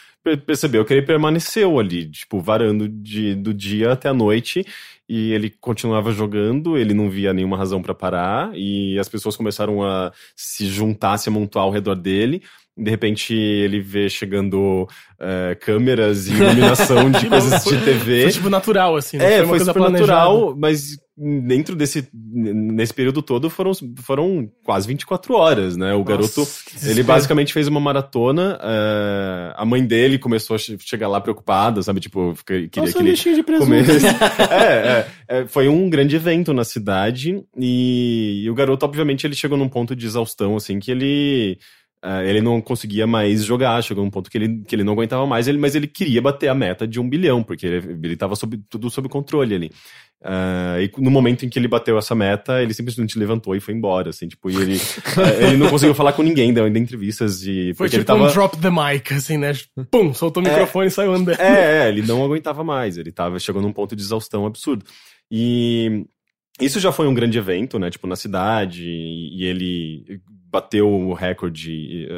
percebeu 0.46 0.84
que 0.84 0.92
ele 0.92 1.06
permaneceu 1.06 1.78
ali, 1.78 2.10
tipo, 2.10 2.40
varando 2.40 2.88
de, 2.88 3.34
do 3.34 3.54
dia 3.54 3.92
até 3.92 4.08
a 4.08 4.14
noite, 4.14 4.64
e 5.08 5.32
ele 5.32 5.50
continuava 5.50 6.12
jogando, 6.12 6.76
ele 6.78 6.94
não 6.94 7.10
via 7.10 7.32
nenhuma 7.32 7.56
razão 7.56 7.82
pra 7.82 7.94
parar, 7.94 8.50
e 8.54 8.98
as 8.98 9.08
pessoas 9.08 9.36
começaram 9.36 9.82
a 9.82 10.12
se 10.36 10.66
juntar, 10.66 11.18
se 11.18 11.28
amontoar 11.28 11.64
ao 11.64 11.70
redor 11.70 11.94
dele. 11.94 12.42
De 12.82 12.90
repente 12.90 13.34
ele 13.34 13.80
vê 13.80 14.08
chegando 14.08 14.88
eh, 15.18 15.54
câmeras 15.60 16.26
e 16.28 16.32
iluminação 16.32 17.10
de 17.10 17.26
coisas 17.28 17.62
de 17.64 17.76
TV. 17.84 18.22
Foi 18.22 18.32
tipo 18.32 18.48
natural, 18.50 18.96
assim. 18.96 19.18
não 19.18 19.24
É, 19.26 19.36
uma 19.36 19.38
foi 19.40 19.48
coisa 19.48 19.64
super 19.66 19.78
planejada. 19.80 20.12
natural, 20.12 20.54
mas 20.56 20.96
dentro 21.22 21.76
desse 21.76 22.08
nesse 22.32 22.94
período 22.94 23.20
todo 23.20 23.50
foram, 23.50 23.72
foram 24.02 24.50
quase 24.64 24.88
24 24.88 25.34
horas, 25.34 25.76
né? 25.76 25.92
O 25.92 26.02
garoto, 26.02 26.46
que 26.64 26.88
ele 26.88 27.02
basicamente 27.02 27.52
fez 27.52 27.68
uma 27.68 27.78
maratona, 27.80 28.58
eh, 28.62 29.52
a 29.54 29.64
mãe 29.66 29.84
dele 29.84 30.18
começou 30.18 30.54
a 30.56 30.58
che- 30.58 30.78
chegar 30.80 31.08
lá 31.08 31.20
preocupada, 31.20 31.82
sabe? 31.82 32.00
Tipo, 32.00 32.34
queria 32.46 32.70
Nossa, 32.76 32.92
que 32.94 33.28
ele 33.28 33.34
de 33.34 33.42
presunto. 33.42 33.70
é, 34.50 34.64
é, 34.64 35.06
é, 35.28 35.46
foi 35.46 35.68
um 35.68 35.90
grande 35.90 36.16
evento 36.16 36.54
na 36.54 36.64
cidade 36.64 37.42
e, 37.58 38.42
e 38.44 38.50
o 38.50 38.54
garoto, 38.54 38.86
obviamente, 38.86 39.26
ele 39.26 39.34
chegou 39.34 39.58
num 39.58 39.68
ponto 39.68 39.94
de 39.94 40.06
exaustão, 40.06 40.56
assim, 40.56 40.78
que 40.78 40.90
ele... 40.90 41.58
eh, 42.02 42.30
ele 42.30 42.40
não 42.40 42.60
conseguia 42.60 43.06
mais 43.06 43.44
jogar, 43.44 43.82
chegou 43.82 44.02
num 44.04 44.10
ponto 44.10 44.30
que 44.30 44.38
ele, 44.38 44.62
que 44.66 44.74
ele 44.74 44.84
não 44.84 44.94
aguentava 44.94 45.26
mais, 45.26 45.46
ele, 45.46 45.58
mas 45.58 45.74
ele 45.74 45.86
queria 45.86 46.22
bater 46.22 46.48
a 46.48 46.54
meta 46.54 46.86
de 46.86 46.98
um 46.98 47.08
bilhão, 47.08 47.42
porque 47.42 47.66
ele, 47.66 47.98
ele 48.02 48.16
tava 48.16 48.34
sob, 48.36 48.58
tudo 48.68 48.90
sob 48.90 49.08
controle 49.08 49.54
ali. 49.54 49.70
Ah, 50.22 50.76
e 50.78 50.90
no 50.98 51.10
momento 51.10 51.46
em 51.46 51.48
que 51.48 51.58
ele 51.58 51.66
bateu 51.68 51.96
essa 51.96 52.14
meta, 52.14 52.62
ele 52.62 52.74
simplesmente 52.74 53.18
levantou 53.18 53.56
e 53.56 53.60
foi 53.60 53.74
embora, 53.74 54.10
assim, 54.10 54.28
tipo, 54.28 54.50
e 54.50 54.56
ele, 54.56 54.76
eh, 55.16 55.46
ele 55.46 55.56
não 55.56 55.68
conseguiu 55.68 55.94
falar 55.94 56.12
com 56.12 56.22
ninguém, 56.22 56.52
deu 56.52 56.64
ainda 56.64 56.78
entrevistas 56.78 57.42
e... 57.42 57.72
Foi 57.74 57.88
tipo 57.88 57.98
ele 57.98 58.04
tava... 58.04 58.24
um 58.24 58.32
drop 58.32 58.56
the 58.58 58.70
mic, 58.70 59.12
assim, 59.12 59.38
né? 59.38 59.52
Pum, 59.90 60.12
soltou 60.12 60.42
o 60.42 60.46
microfone 60.46 60.88
e 60.88 60.90
saiu 60.90 61.14
andando. 61.14 61.40
É, 61.40 61.84
é, 61.84 61.88
ele 61.88 62.02
não 62.02 62.22
aguentava 62.22 62.62
mais, 62.62 62.98
ele 62.98 63.10
tava, 63.10 63.38
chegou 63.38 63.62
num 63.62 63.72
ponto 63.72 63.96
de 63.96 64.02
exaustão 64.02 64.44
absurdo. 64.44 64.84
E 65.30 66.04
isso 66.60 66.78
já 66.78 66.92
foi 66.92 67.06
um 67.06 67.14
grande 67.14 67.38
evento, 67.38 67.78
né, 67.78 67.90
tipo, 67.90 68.06
na 68.06 68.16
cidade, 68.16 68.84
e 68.84 69.44
ele 69.44 70.20
bateu 70.50 70.90
o 70.90 71.14
recorde 71.14 72.08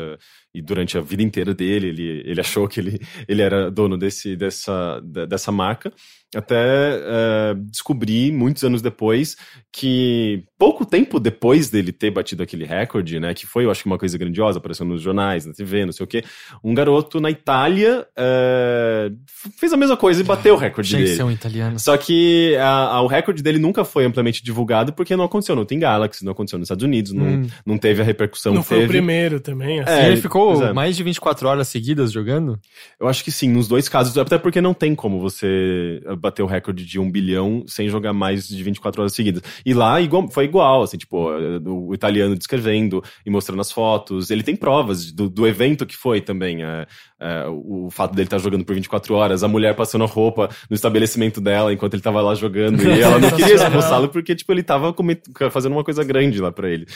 e, 0.55 0.61
durante 0.63 0.99
a 0.99 1.01
vida 1.01 1.23
inteira 1.23 1.55
dele, 1.55 1.89
ele, 1.89 2.23
ele 2.27 2.41
achou 2.41 2.69
que 2.69 2.79
ele, 2.81 3.01
ele 3.27 3.43
era 3.43 3.71
dono 3.71 3.97
desse, 3.97 4.37
dessa, 4.37 5.01
de- 5.05 5.27
dessa 5.27 5.51
marca, 5.53 5.93
até 6.35 6.55
eh, 6.57 7.55
descobrir, 7.71 8.33
muitos 8.33 8.63
anos 8.65 8.81
depois, 8.81 9.37
que 9.71 10.45
pouco 10.59 10.87
tempo 10.87 11.21
depois 11.21 11.69
dele 11.69 11.93
ter 11.93 12.11
batido 12.11 12.43
aquele 12.43 12.65
recorde, 12.65 13.21
né, 13.21 13.35
que 13.35 13.47
foi, 13.47 13.65
eu 13.67 13.71
acho 13.71 13.83
que 13.83 13.87
uma 13.87 13.99
coisa 13.99 14.17
grandiosa, 14.17 14.59
apareceu 14.59 14.87
nos 14.87 15.03
jornais, 15.03 15.45
na 15.45 15.53
TV, 15.53 15.85
não 15.85 15.93
sei 15.93 16.05
o 16.05 16.07
quê, 16.07 16.25
um 16.65 16.73
garoto 16.73 17.21
na 17.21 17.31
Itália 17.31 18.07
eh, 18.17 19.11
fez 19.59 19.73
a 19.73 19.77
mesma 19.77 19.97
coisa 19.97 20.21
e 20.21 20.25
bateu 20.25 20.55
o 20.55 20.57
recorde 20.57 20.89
Tinha 20.89 21.01
que 21.01 21.05
dele. 21.07 21.17
ser 21.17 21.23
um 21.23 21.31
italiano. 21.31 21.79
Só 21.79 21.97
que 21.99 22.57
a- 22.57 22.97
a- 22.97 23.03
o 23.03 23.07
recorde 23.07 23.43
dele 23.43 23.59
nunca 23.59 23.85
foi 23.85 24.05
amplamente 24.07 24.43
divulgado 24.43 24.93
porque 24.93 25.15
não 25.17 25.25
aconteceu 25.25 25.55
no 25.55 25.65
Team 25.67 25.81
Galaxy, 25.81 26.25
não 26.25 26.33
aconteceu 26.33 26.59
nos 26.59 26.67
Estados 26.67 26.85
Unidos, 26.85 27.13
não, 27.13 27.27
Hum. 27.27 27.47
não 27.67 27.77
teve 27.79 28.01
a 28.01 28.05
repercussão 28.05 28.55
Não 28.55 28.63
que 28.63 28.69
foi 28.69 28.79
o 28.79 28.81
teve. 28.81 28.93
primeiro 28.93 29.39
também, 29.41 29.81
assim. 29.81 29.93
É, 29.93 30.09
ele 30.09 30.17
ficou 30.21 30.42
pois 30.49 30.61
é. 30.61 30.73
mais 30.73 30.97
de 30.97 31.03
24 31.03 31.49
horas 31.49 31.69
seguidas 31.69 32.13
jogando? 32.13 32.59
Eu 33.01 33.09
acho 33.09 33.23
que 33.25 33.31
sim, 33.31 33.49
nos 33.49 33.69
dois 33.69 33.89
casos, 33.89 34.17
até 34.19 34.39
porque 34.39 34.61
não 34.61 34.75
tem 34.75 34.95
como 34.95 35.21
você 35.21 36.01
bater 36.19 36.43
o 36.43 36.47
recorde 36.47 36.85
de 36.85 36.99
um 36.99 37.11
bilhão 37.11 37.65
sem 37.67 37.89
jogar 37.89 38.13
mais 38.13 38.47
de 38.49 38.63
24 38.63 39.03
horas 39.03 39.15
seguidas. 39.15 39.43
E 39.65 39.73
lá 39.75 40.01
igual- 40.01 40.29
foi 40.31 40.45
igual, 40.45 40.83
assim, 40.83 40.97
tipo, 40.99 41.29
o 41.67 41.95
italiano 41.95 42.37
descrevendo 42.37 43.03
e 43.27 43.31
mostrando 43.31 43.61
as 43.61 43.71
fotos. 43.73 44.31
Ele 44.31 44.43
tem 44.43 44.57
provas 44.57 45.13
do, 45.13 45.29
do 45.29 45.47
evento 45.47 45.87
que 45.87 45.97
foi 45.97 46.21
também. 46.21 46.63
é, 46.63 46.87
é, 47.23 47.47
o 47.49 47.89
fato 47.91 48.15
dele 48.15 48.27
estar 48.27 48.39
jogando 48.39 48.65
por 48.65 48.75
24 48.75 49.15
horas, 49.15 49.45
a 49.45 49.49
mulher 49.49 49.75
passando 49.77 50.03
a 50.03 50.07
roupa 50.09 50.51
no 50.69 50.75
estabelecimento 50.75 51.41
dela 51.41 51.73
enquanto 51.73 51.95
ele 51.95 52.03
tava 52.03 52.21
lá 52.21 52.35
jogando. 52.35 52.83
E 52.83 53.01
ela 53.01 53.19
não 53.19 53.31
queria 53.31 53.55
expulsá-lo 53.55 54.09
porque, 54.09 54.35
tipo, 54.35 54.51
ele 54.53 54.63
tava 54.63 54.93
come- 54.93 55.21
fazendo 55.51 55.73
uma 55.73 55.85
coisa 55.85 56.03
grande 56.03 56.41
lá 56.41 56.51
pra 56.51 56.69
ele. 56.69 56.87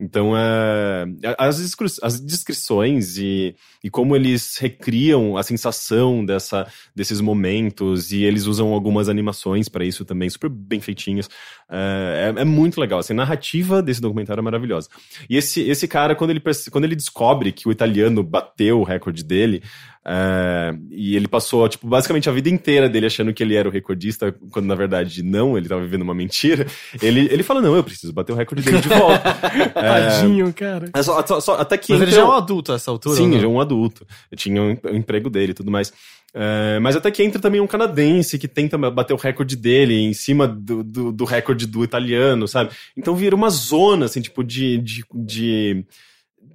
Então, 0.00 0.36
é, 0.36 1.04
as, 1.38 1.76
as 2.02 2.20
descrições 2.20 3.16
e, 3.16 3.54
e 3.82 3.90
como 3.90 4.16
eles 4.16 4.56
recriam 4.58 5.36
a 5.36 5.42
sensação 5.42 6.24
dessa, 6.24 6.66
desses 6.96 7.20
momentos 7.20 8.10
e 8.10 8.24
eles 8.24 8.46
usam 8.46 8.72
algumas 8.72 9.08
animações 9.08 9.68
para 9.68 9.84
isso 9.84 10.04
também, 10.04 10.28
super 10.30 10.48
bem 10.50 10.80
feitinhas. 10.80 11.28
É, 11.70 12.32
é, 12.36 12.40
é 12.40 12.44
muito 12.44 12.80
legal. 12.80 12.98
Assim, 12.98 13.12
a 13.12 13.16
narrativa 13.16 13.82
desse 13.82 14.00
documentário 14.00 14.40
é 14.40 14.42
maravilhosa. 14.42 14.88
E 15.28 15.36
esse, 15.36 15.60
esse 15.62 15.86
cara, 15.86 16.14
quando 16.14 16.30
ele, 16.30 16.42
quando 16.70 16.84
ele 16.84 16.96
descobre 16.96 17.52
que 17.52 17.68
o 17.68 17.72
italiano 17.72 18.22
bateu 18.22 18.80
o 18.80 18.84
recorde 18.84 19.22
dele, 19.22 19.62
é, 20.06 20.74
e 20.90 21.16
ele 21.16 21.26
passou, 21.26 21.66
tipo, 21.66 21.86
basicamente 21.86 22.28
a 22.28 22.32
vida 22.32 22.50
inteira 22.50 22.90
dele 22.90 23.06
achando 23.06 23.32
que 23.32 23.42
ele 23.42 23.54
era 23.54 23.66
o 23.66 23.72
recordista, 23.72 24.34
quando 24.50 24.66
na 24.66 24.74
verdade 24.74 25.22
não, 25.22 25.56
ele 25.56 25.66
tava 25.66 25.80
vivendo 25.80 26.02
uma 26.02 26.14
mentira. 26.14 26.66
Ele, 27.00 27.20
ele 27.32 27.42
fala: 27.42 27.62
Não, 27.62 27.74
eu 27.74 27.82
preciso 27.82 28.12
bater 28.12 28.32
o 28.32 28.36
recorde 28.36 28.62
dele 28.62 28.80
de 28.80 28.88
volta. 28.88 29.22
É, 29.76 30.08
Tadinho, 30.10 30.52
cara. 30.52 30.90
é 30.94 31.02
só- 31.02 31.24
só- 31.26 31.40
só- 31.40 31.54
até 31.58 31.76
que 31.78 31.92
Mas 31.92 32.02
ele 32.02 32.10
já 32.10 32.20
é 32.20 32.24
um 32.24 32.32
adulto 32.32 32.72
a 32.72 32.74
essa 32.74 32.90
altura? 32.90 33.16
Sim, 33.16 33.32
já 33.38 33.44
é 33.44 33.48
um 33.48 33.60
adulto. 33.60 34.06
Eu 34.30 34.36
tinha 34.36 34.60
o 34.62 34.70
em- 34.70 34.78
o 34.92 34.96
emprego 34.96 35.30
dele 35.30 35.52
e 35.52 35.54
tudo 35.54 35.70
mais. 35.70 35.92
É, 36.34 36.78
mas 36.80 36.96
até 36.96 37.10
que 37.10 37.22
entra 37.22 37.40
também 37.40 37.60
um 37.60 37.66
canadense 37.66 38.38
que 38.38 38.48
tenta 38.48 38.76
bater 38.76 39.14
o 39.14 39.16
recorde 39.16 39.56
dele 39.56 39.94
em 39.94 40.12
cima 40.12 40.46
do, 40.48 40.82
do, 40.82 41.12
do 41.12 41.24
recorde 41.24 41.66
do 41.66 41.84
italiano, 41.84 42.46
sabe? 42.48 42.70
Então 42.96 43.14
vira 43.14 43.36
uma 43.36 43.48
zona, 43.50 44.06
assim, 44.06 44.20
tipo, 44.20 44.42
de, 44.42 44.78
de, 44.78 45.04
de, 45.14 45.84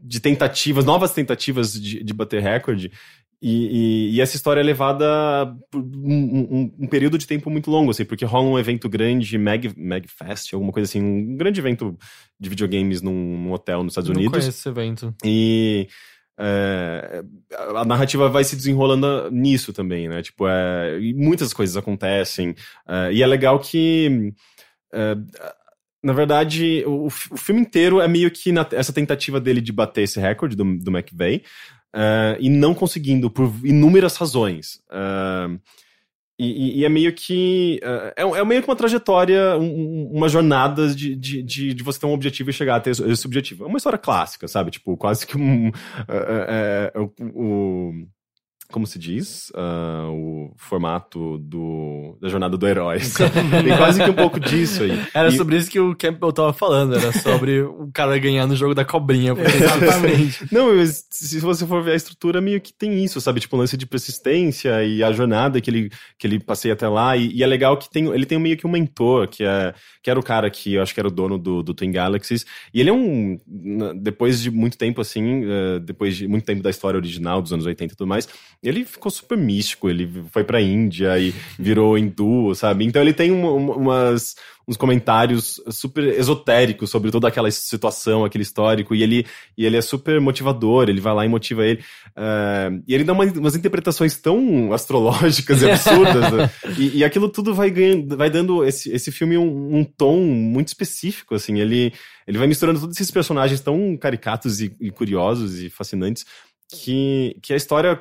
de 0.01 0.19
tentativas, 0.19 0.85
novas 0.85 1.13
tentativas 1.13 1.73
de, 1.73 2.03
de 2.03 2.13
bater 2.13 2.41
recorde. 2.41 2.91
E, 3.41 4.09
e- 4.11 4.15
e 4.15 4.21
essa 4.21 4.35
história 4.35 4.59
é 4.59 4.63
levada 4.63 5.05
por 5.71 5.79
um, 5.81 5.87
um- 6.51 6.73
um 6.79 6.87
período 6.87 7.17
de 7.17 7.25
tempo 7.25 7.49
muito 7.49 7.71
longo, 7.71 7.89
assim, 7.91 8.03
porque 8.03 8.25
rola 8.25 8.49
um 8.49 8.59
evento 8.59 8.89
grande, 8.89 9.37
Mag, 9.37 9.71
Magfest, 9.77 10.53
alguma 10.53 10.73
coisa 10.73 10.89
assim, 10.89 11.01
um 11.01 11.37
grande 11.37 11.59
evento 11.61 11.97
de 12.37 12.49
videogames 12.49 13.01
num, 13.01 13.13
num 13.37 13.51
hotel 13.53 13.81
nos 13.83 13.93
Estados 13.93 14.09
Não 14.09 14.17
Unidos. 14.17 14.31
conheço 14.39 14.49
esse 14.49 14.67
evento. 14.67 15.15
E 15.23 15.87
é, 16.37 17.23
a 17.75 17.85
narrativa 17.85 18.27
vai 18.29 18.43
se 18.43 18.55
desenrolando 18.57 19.29
nisso 19.31 19.71
também, 19.71 20.09
né? 20.09 20.21
Tipo, 20.21 20.45
é, 20.47 20.99
muitas 21.15 21.53
coisas 21.53 21.77
acontecem. 21.77 22.53
é, 22.87 23.13
e 23.13 23.23
é 23.23 23.27
legal 23.27 23.57
que. 23.59 24.33
Na 26.03 26.13
verdade, 26.13 26.83
o, 26.85 27.07
o 27.07 27.09
filme 27.09 27.61
inteiro 27.61 27.99
é 27.99 28.07
meio 28.07 28.31
que 28.31 28.51
na- 28.51 28.67
essa 28.71 28.93
tentativa 28.93 29.39
dele 29.39 29.61
de 29.61 29.71
bater 29.71 30.03
esse 30.03 30.19
recorde 30.19 30.55
do, 30.55 30.63
do 30.77 30.91
McVeigh 30.91 31.43
é, 31.93 32.37
e 32.39 32.49
não 32.49 32.73
conseguindo 32.73 33.29
por 33.29 33.51
inúmeras 33.63 34.15
razões. 34.15 34.79
É, 34.91 35.59
e, 36.41 36.79
e- 36.79 36.85
é 36.85 36.89
meio 36.89 37.11
que. 37.13 37.79
É, 37.83 38.23
é 38.23 38.39
é 38.39 38.45
meio 38.45 38.61
que 38.63 38.69
uma 38.69 38.75
trajetória, 38.75 39.57
um- 39.57 39.63
um- 40.05 40.11
uma 40.13 40.29
jornada 40.29 40.87
de, 40.95 41.13
de, 41.15 41.43
de, 41.43 41.73
de 41.73 41.83
você 41.83 41.99
ter 41.99 42.05
um 42.05 42.13
objetivo 42.13 42.49
e 42.49 42.53
chegar 42.53 42.77
a 42.77 42.79
ter 42.79 42.91
esse 42.91 43.25
objetivo. 43.27 43.65
É 43.65 43.67
uma 43.67 43.77
história 43.77 43.99
clássica, 43.99 44.47
sabe? 44.47 44.71
Tipo, 44.71 44.95
quase 44.95 45.27
que 45.27 45.37
um. 45.37 45.69
o- 47.35 48.07
como 48.71 48.85
se 48.85 48.99
diz? 48.99 49.51
Ah, 49.55 50.07
o 50.11 50.53
formato 50.57 51.37
do, 51.39 52.17
da 52.21 52.29
jornada 52.29 52.55
do 52.57 52.67
herói. 52.67 52.99
Tem 53.63 53.75
quase 53.77 54.03
que 54.03 54.09
um 54.09 54.13
pouco 54.13 54.39
disso 54.39 54.83
aí. 54.83 55.01
Era 55.13 55.29
E- 55.29 55.37
sobre 55.37 55.57
isso 55.57 55.69
que 55.71 55.79
o 55.79 55.95
Campbell 55.95 56.31
tava 56.31 56.53
falando, 56.53 56.95
era 56.95 57.11
sobre 57.11 57.61
o 57.61 57.89
cara 57.93 58.17
ganhar 58.19 58.45
no 58.47 58.55
jogo 58.55 58.75
da 58.75 58.85
cobrinha. 58.85 59.33
Exatamente. 59.33 60.45
Não, 60.53 60.75
mas 60.75 61.05
se 61.09 61.39
você 61.39 61.65
for 61.65 61.83
ver 61.83 61.91
a 61.91 61.95
estrutura, 61.95 62.39
meio 62.41 62.61
que 62.61 62.71
tem 62.73 63.03
isso, 63.03 63.19
sabe? 63.19 63.39
Tipo, 63.39 63.55
o 63.55 63.59
lance 63.59 63.75
de 63.75 63.85
persistência 63.85 64.83
e 64.83 65.03
a 65.03 65.11
jornada 65.11 65.59
que 65.59 65.69
ele, 65.69 65.89
que 66.17 66.27
ele 66.27 66.39
passeia 66.39 66.73
até 66.73 66.87
lá. 66.87 67.15
E, 67.17 67.31
e 67.33 67.43
é 67.43 67.47
legal 67.47 67.77
que 67.77 67.89
tem, 67.89 68.05
ele 68.13 68.25
tem 68.25 68.39
meio 68.39 68.55
que 68.57 68.67
um 68.67 68.71
mentor, 68.71 69.27
que, 69.27 69.43
é, 69.43 69.73
que 70.03 70.09
era 70.09 70.19
o 70.19 70.23
cara 70.23 70.49
que 70.49 70.75
eu 70.75 70.81
acho 70.81 70.93
que 70.93 70.99
era 70.99 71.07
o 71.07 71.11
dono 71.11 71.37
do, 71.37 71.63
do 71.63 71.73
Twin 71.73 71.91
Galaxies. 71.91 72.45
E 72.73 72.79
ele 72.79 72.89
é 72.89 72.93
um. 72.93 73.37
Depois 74.01 74.41
de 74.41 74.51
muito 74.51 74.77
tempo, 74.77 75.01
assim, 75.01 75.43
eh, 75.45 75.79
depois 75.79 76.15
de 76.17 76.27
muito 76.27 76.45
tempo 76.45 76.61
da 76.61 76.69
história 76.69 76.97
original, 76.97 77.41
dos 77.41 77.51
anos 77.51 77.65
80 77.65 77.93
e 77.93 77.97
tudo 77.97 78.07
mais, 78.07 78.27
ele 78.63 78.85
ficou 78.85 79.11
super 79.11 79.37
místico. 79.37 79.89
Ele 79.89 80.09
foi 80.31 80.43
pra 80.43 80.61
Índia 80.61 81.17
e 81.19 81.33
virou 81.57 81.97
hindu, 81.97 82.53
sabe? 82.55 82.85
Então 82.85 83.01
ele 83.01 83.13
tem 83.13 83.31
uma- 83.31 83.51
uma- 83.51 83.75
umas 83.75 84.35
uns 84.67 84.77
comentários 84.77 85.59
super 85.71 86.03
esotéricos 86.03 86.91
sobre 86.91 87.09
toda 87.09 87.27
aquela 87.27 87.49
situação, 87.49 88.23
aquele 88.23 88.43
histórico, 88.43 88.93
e 88.93 89.01
ele, 89.01 89.25
e 89.57 89.65
ele 89.65 89.75
é 89.75 89.81
super 89.81 90.21
motivador, 90.21 90.87
ele 90.87 91.01
vai 91.01 91.11
lá 91.11 91.25
e 91.25 91.27
motiva 91.29 91.65
ele. 91.65 91.83
eh, 92.15 92.69
e 92.87 92.93
ele 92.93 93.03
dá 93.03 93.13
uma- 93.13 93.23
umas 93.25 93.55
interpretações 93.55 94.15
tão 94.17 94.71
astrológicas 94.71 95.63
e 95.63 95.65
absurdas, 95.71 96.31
né? 96.31 96.51
e, 96.77 96.97
e 96.99 97.03
aquilo 97.03 97.29
tudo 97.29 97.51
vai 97.55 97.71
ganhando, 97.71 98.15
vai 98.15 98.29
dando 98.29 98.63
esse, 98.63 98.91
esse 98.91 99.11
filme 99.11 99.37
um, 99.39 99.77
um 99.77 99.83
tom 99.83 100.19
muito 100.21 100.67
específico, 100.67 101.33
assim, 101.33 101.59
ele, 101.59 101.91
ele 102.27 102.37
vai 102.37 102.45
misturando 102.47 102.79
todos 102.79 102.95
esses 102.95 103.09
personagens 103.09 103.61
tão 103.61 103.97
caricatos 103.97 104.61
e, 104.61 104.71
e 104.79 104.91
curiosos 104.91 105.59
e 105.63 105.69
fascinantes. 105.69 106.25
Que, 106.71 107.35
que 107.41 107.51
a 107.51 107.55
história, 107.55 107.99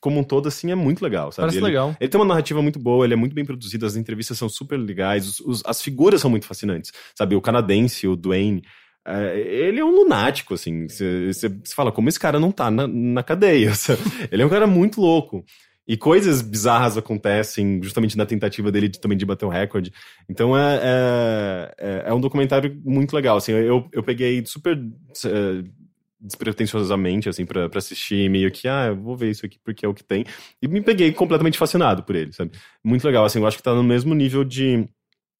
como 0.00 0.20
um 0.20 0.24
todo, 0.24 0.46
assim, 0.46 0.70
é 0.70 0.74
muito 0.74 1.02
legal, 1.02 1.32
sabe? 1.32 1.44
Parece 1.46 1.58
Ele- 1.58 1.64
legal. 1.66 1.96
ele 1.98 2.10
tem 2.10 2.20
uma 2.20 2.26
narrativa 2.26 2.60
muito 2.60 2.78
boa, 2.78 3.06
ele 3.06 3.14
é 3.14 3.16
muito 3.16 3.34
bem 3.34 3.44
produzido, 3.44 3.86
as 3.86 3.96
entrevistas 3.96 4.36
são 4.36 4.48
super 4.50 4.76
legais, 4.76 5.26
os- 5.26 5.40
os- 5.40 5.62
as 5.64 5.80
figuras 5.80 6.20
são 6.20 6.30
muito 6.30 6.44
fascinantes, 6.46 6.92
sabe? 7.16 7.34
O 7.34 7.40
canadense, 7.40 8.06
o 8.06 8.14
Dwayne, 8.14 8.62
é, 9.06 9.40
ele 9.40 9.80
é 9.80 9.84
um 9.84 9.90
lunático, 9.94 10.52
assim. 10.54 10.86
Você 10.88 11.50
fala, 11.74 11.90
como 11.90 12.08
esse 12.08 12.20
cara 12.20 12.38
não 12.38 12.52
tá 12.52 12.70
na, 12.70 12.86
na 12.86 13.22
cadeia? 13.22 13.72
sabe? 13.74 14.02
Ele 14.30 14.42
é 14.42 14.46
um 14.46 14.50
cara 14.50 14.66
muito 14.66 15.00
louco. 15.00 15.42
E 15.88 15.96
coisas 15.96 16.42
bizarras 16.42 16.96
acontecem 16.96 17.82
justamente 17.82 18.16
na 18.16 18.24
tentativa 18.24 18.70
dele 18.70 18.88
de, 18.88 19.00
também 19.00 19.18
de 19.18 19.26
bater 19.26 19.44
o 19.46 19.48
recorde. 19.48 19.90
Então 20.28 20.56
é, 20.56 20.80
é, 20.80 21.74
é- 21.78 22.02
é 22.06 22.14
um 22.14 22.20
documentário 22.20 22.80
muito 22.84 23.14
legal. 23.16 23.38
Assim, 23.38 23.52
eu, 23.52 23.88
eu 23.92 24.02
peguei 24.02 24.44
super 24.46 24.78
é, 24.78 25.64
despretensiosamente, 26.22 27.28
assim, 27.28 27.44
pra, 27.44 27.68
pra 27.68 27.78
assistir, 27.78 28.30
meio 28.30 28.50
que, 28.50 28.68
ah, 28.68 28.86
eu 28.86 28.96
vou 28.96 29.16
ver 29.16 29.30
isso 29.30 29.44
aqui 29.44 29.58
porque 29.64 29.84
é 29.84 29.88
o 29.88 29.94
que 29.94 30.04
tem. 30.04 30.24
E 30.62 30.68
me 30.68 30.80
peguei 30.80 31.12
completamente 31.12 31.58
fascinado 31.58 32.02
por 32.04 32.14
ele, 32.14 32.32
sabe? 32.32 32.52
Muito 32.84 33.04
legal, 33.04 33.24
assim, 33.24 33.40
eu 33.40 33.46
acho 33.46 33.56
que 33.56 33.62
tá 33.62 33.74
no 33.74 33.82
mesmo 33.82 34.14
nível 34.14 34.44
de 34.44 34.88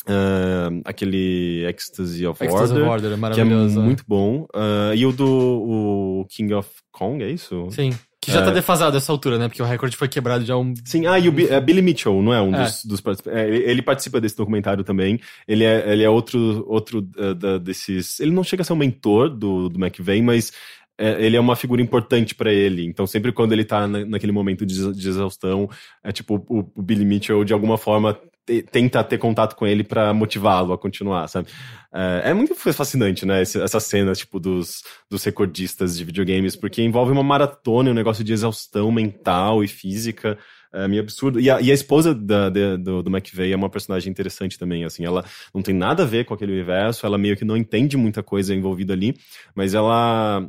ah, 0.07 0.71
aquele 0.85 1.65
Ecstasy 1.67 2.27
of 2.27 2.43
Ecstasy 2.43 2.73
Order, 2.73 2.83
of 2.83 2.91
Order 2.91 3.13
é 3.13 3.35
que 3.35 3.41
é 3.41 3.45
né? 3.45 3.83
muito 3.83 4.05
bom. 4.07 4.47
Ah, 4.55 4.93
e 4.95 5.07
o 5.07 5.13
do 5.13 5.27
o 5.27 6.27
King 6.29 6.53
of 6.55 6.69
Kong, 6.91 7.23
é 7.23 7.31
isso? 7.31 7.69
Sim. 7.71 7.93
Que 8.25 8.31
já 8.31 8.41
É. 8.41 8.45
tá 8.45 8.51
defasado 8.53 8.97
essa 8.97 9.11
altura, 9.11 9.37
né? 9.37 9.49
Porque 9.49 9.61
o 9.61 9.67
recorde 9.67 9.97
foi 9.97 10.07
quebrado 10.09 10.45
já 10.45 10.57
um. 10.57 10.73
Sim, 10.85 11.07
ah, 11.07 11.19
e 11.19 11.29
o 11.29 11.33
Bi- 11.33 11.49
é 11.49 11.61
Billy 11.61 11.83
Mitchell, 11.83 12.23
não 12.23 12.33
é 12.33 12.41
um 12.41 12.55
É. 12.55 12.63
dos, 12.65 12.85
dos 12.85 13.01
participantes. 13.01 13.41
É, 13.43 13.49
ele 13.49 13.83
participa 13.83 14.21
desse 14.21 14.37
documentário 14.37 14.85
também. 14.85 15.19
Ele 15.49 15.65
é, 15.65 15.93
ele 15.93 16.05
é 16.05 16.09
outro, 16.09 16.65
outro 16.69 17.05
ah, 17.19 17.35
da- 17.35 17.59
desses. 17.59 18.21
Ele 18.21 18.31
não 18.31 18.45
chega 18.45 18.63
a 18.63 18.65
ser 18.65 18.75
um 18.75 18.77
mentor 18.77 19.29
do, 19.29 19.69
do 19.69 19.85
McVeigh, 19.85 20.23
mas 20.23 20.53
é, 20.97 21.21
ele 21.27 21.37
é 21.37 21.41
uma 21.41 21.57
figura 21.57 21.83
importante 21.83 22.33
pra 22.33 22.53
ele. 22.53 22.87
Então, 22.87 23.09
sempre 23.09 23.33
quando 23.33 23.53
ele 23.55 23.65
tá 23.65 23.89
na- 23.89 24.05
naquele 24.05 24.31
momento 24.31 24.65
de, 24.65 24.93
de 24.93 25.09
exaustão, 25.09 25.69
é 26.05 26.13
tipo, 26.13 26.37
o, 26.49 26.71
o 26.77 26.81
Billy 26.83 27.05
Mitchell, 27.05 27.43
de 27.43 27.53
alguma 27.53 27.77
forma, 27.77 28.17
te- 28.47 28.63
tenta 28.63 29.03
ter 29.05 29.19
contato 29.19 29.55
com 29.57 29.67
ele 29.67 29.85
pra 29.85 30.13
motivá-lo 30.13 30.73
a 30.73 30.79
continuar, 30.79 31.29
sabe? 31.29 31.49
É, 31.93 32.31
é 32.31 32.35
muito 32.35 32.55
fascinante, 32.55 33.25
né? 33.27 33.43
Essa 33.43 33.81
cena, 33.81 34.13
tipo, 34.15 34.41
dos, 34.41 34.83
dos 35.11 35.23
recordistas 35.25 35.97
de 35.97 36.05
videogames, 36.05 36.57
porque 36.57 36.83
envolve 36.83 37.13
uma 37.13 37.23
maratona, 37.23 37.91
um 37.91 37.95
negócio 37.95 38.25
de 38.25 38.33
exaustão 38.33 38.91
mental 38.91 39.63
e 39.63 39.69
física. 39.69 40.39
É 40.75 40.89
meio 40.89 41.03
absurdo. 41.03 41.39
E 41.39 41.51
a, 41.51 41.61
e 41.61 41.71
a 41.71 41.75
esposa 41.75 42.15
da, 42.15 42.49
da- 42.49 42.77
do, 42.77 43.03
do 43.03 43.11
McVeigh 43.11 43.53
é 43.53 43.57
uma 43.57 43.69
personagem 43.69 44.11
interessante 44.11 44.59
também, 44.59 44.85
assim. 44.85 45.05
Ela 45.05 45.23
não 45.55 45.61
tem 45.63 45.75
nada 45.75 46.03
a 46.03 46.07
ver 46.07 46.25
com 46.25 46.33
aquele 46.35 46.53
universo, 46.53 47.05
ela 47.05 47.19
meio 47.19 47.37
que 47.37 47.45
não 47.45 47.57
entende 47.57 47.97
muita 47.97 48.23
coisa 48.23 48.55
envolvida 48.55 48.95
ali, 48.95 49.15
mas 49.55 49.75
ela... 49.75 50.47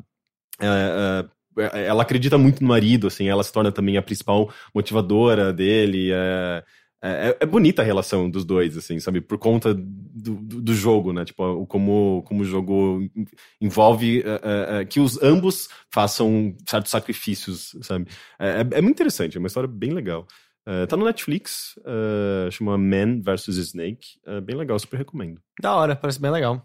é, 0.62 1.26
é, 1.58 1.86
ela 1.88 2.04
acredita 2.04 2.38
muito 2.38 2.62
no 2.62 2.68
marido, 2.70 3.08
assim, 3.08 3.28
ela 3.28 3.44
se 3.44 3.52
torna 3.54 3.72
também 3.72 3.98
a 3.98 4.02
principal 4.02 4.52
motivadora 4.74 5.54
dele. 5.54 6.12
É, 6.12 6.64
é, 7.04 7.38
é 7.42 7.46
bonita 7.46 7.82
a 7.82 7.86
relação 7.86 8.30
dos 8.30 8.46
dois, 8.46 8.78
assim, 8.78 9.00
sabe? 9.00 9.20
Por 9.20 9.38
conta 9.38 9.74
do, 9.74 10.36
do, 10.36 10.62
do 10.62 10.74
jogo, 10.74 11.12
né? 11.12 11.26
Tipo, 11.26 11.66
como, 11.68 12.24
como 12.26 12.42
o 12.42 12.46
jogo 12.46 13.02
envolve 13.60 14.22
é, 14.22 14.28
é, 14.78 14.82
é, 14.82 14.86
que 14.86 15.00
os 15.00 15.22
ambos 15.22 15.68
façam 15.92 16.56
certos 16.68 16.92
sacrifícios, 16.92 17.76
sabe? 17.82 18.08
É, 18.40 18.62
é- 18.62 18.78
é 18.78 18.82
muito 18.82 18.96
interessante, 18.96 19.36
é 19.36 19.40
uma 19.40 19.48
história 19.48 19.68
bem 19.68 19.92
legal. 19.92 20.26
É, 20.66 20.86
tá 20.86 20.96
no 20.96 21.04
Netflix, 21.04 21.78
é, 21.86 22.50
chama 22.52 22.78
Man 22.78 23.20
vs. 23.22 23.48
Snake. 23.58 24.08
É 24.26 24.40
bem 24.40 24.56
legal, 24.56 24.80
super 24.80 24.98
recomendo. 24.98 25.42
Da 25.62 25.76
hora, 25.76 25.96
parece 25.96 26.22
bem 26.22 26.32
legal. 26.32 26.64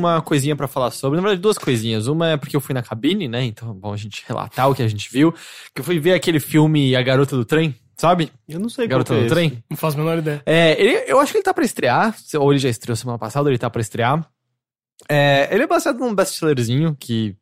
Uma 0.00 0.20
coisinha 0.20 0.56
pra 0.56 0.66
falar 0.66 0.90
sobre. 0.90 1.16
Na 1.16 1.22
verdade, 1.22 1.40
duas 1.40 1.58
coisinhas. 1.58 2.06
Uma 2.06 2.30
é 2.30 2.36
porque 2.36 2.56
eu 2.56 2.60
fui 2.60 2.74
na 2.74 2.82
cabine, 2.82 3.28
né? 3.28 3.44
Então, 3.44 3.72
bom 3.74 3.92
a 3.92 3.96
gente 3.96 4.24
relatar 4.26 4.68
o 4.68 4.74
que 4.74 4.82
a 4.82 4.88
gente 4.88 5.10
viu. 5.12 5.32
Que 5.74 5.80
eu 5.80 5.84
fui 5.84 5.98
ver 6.00 6.14
aquele 6.14 6.40
filme 6.40 6.96
A 6.96 7.02
Garota 7.02 7.36
do 7.36 7.44
Trem, 7.44 7.74
sabe? 7.96 8.32
Eu 8.48 8.58
não 8.58 8.68
sei 8.68 8.88
Garota 8.88 9.14
do 9.14 9.26
é 9.26 9.28
Trem. 9.28 9.62
Não 9.68 9.76
faço 9.76 9.96
a 9.96 10.00
menor 10.00 10.18
ideia. 10.18 10.42
É, 10.44 10.80
ele, 10.80 11.04
eu 11.06 11.20
acho 11.20 11.30
que 11.30 11.38
ele 11.38 11.44
tá 11.44 11.54
pra 11.54 11.64
estrear, 11.64 12.16
ou 12.38 12.52
ele 12.52 12.58
já 12.58 12.68
estreou 12.68 12.96
semana 12.96 13.18
passada, 13.18 13.44
ou 13.44 13.50
ele 13.50 13.58
tá 13.58 13.70
pra 13.70 13.80
estrear. 13.80 14.26
É, 15.08 15.48
ele 15.52 15.64
é 15.64 15.66
baseado 15.66 15.98
num 15.98 16.14
best-sellerzinho 16.14 16.96
que, 16.98 17.36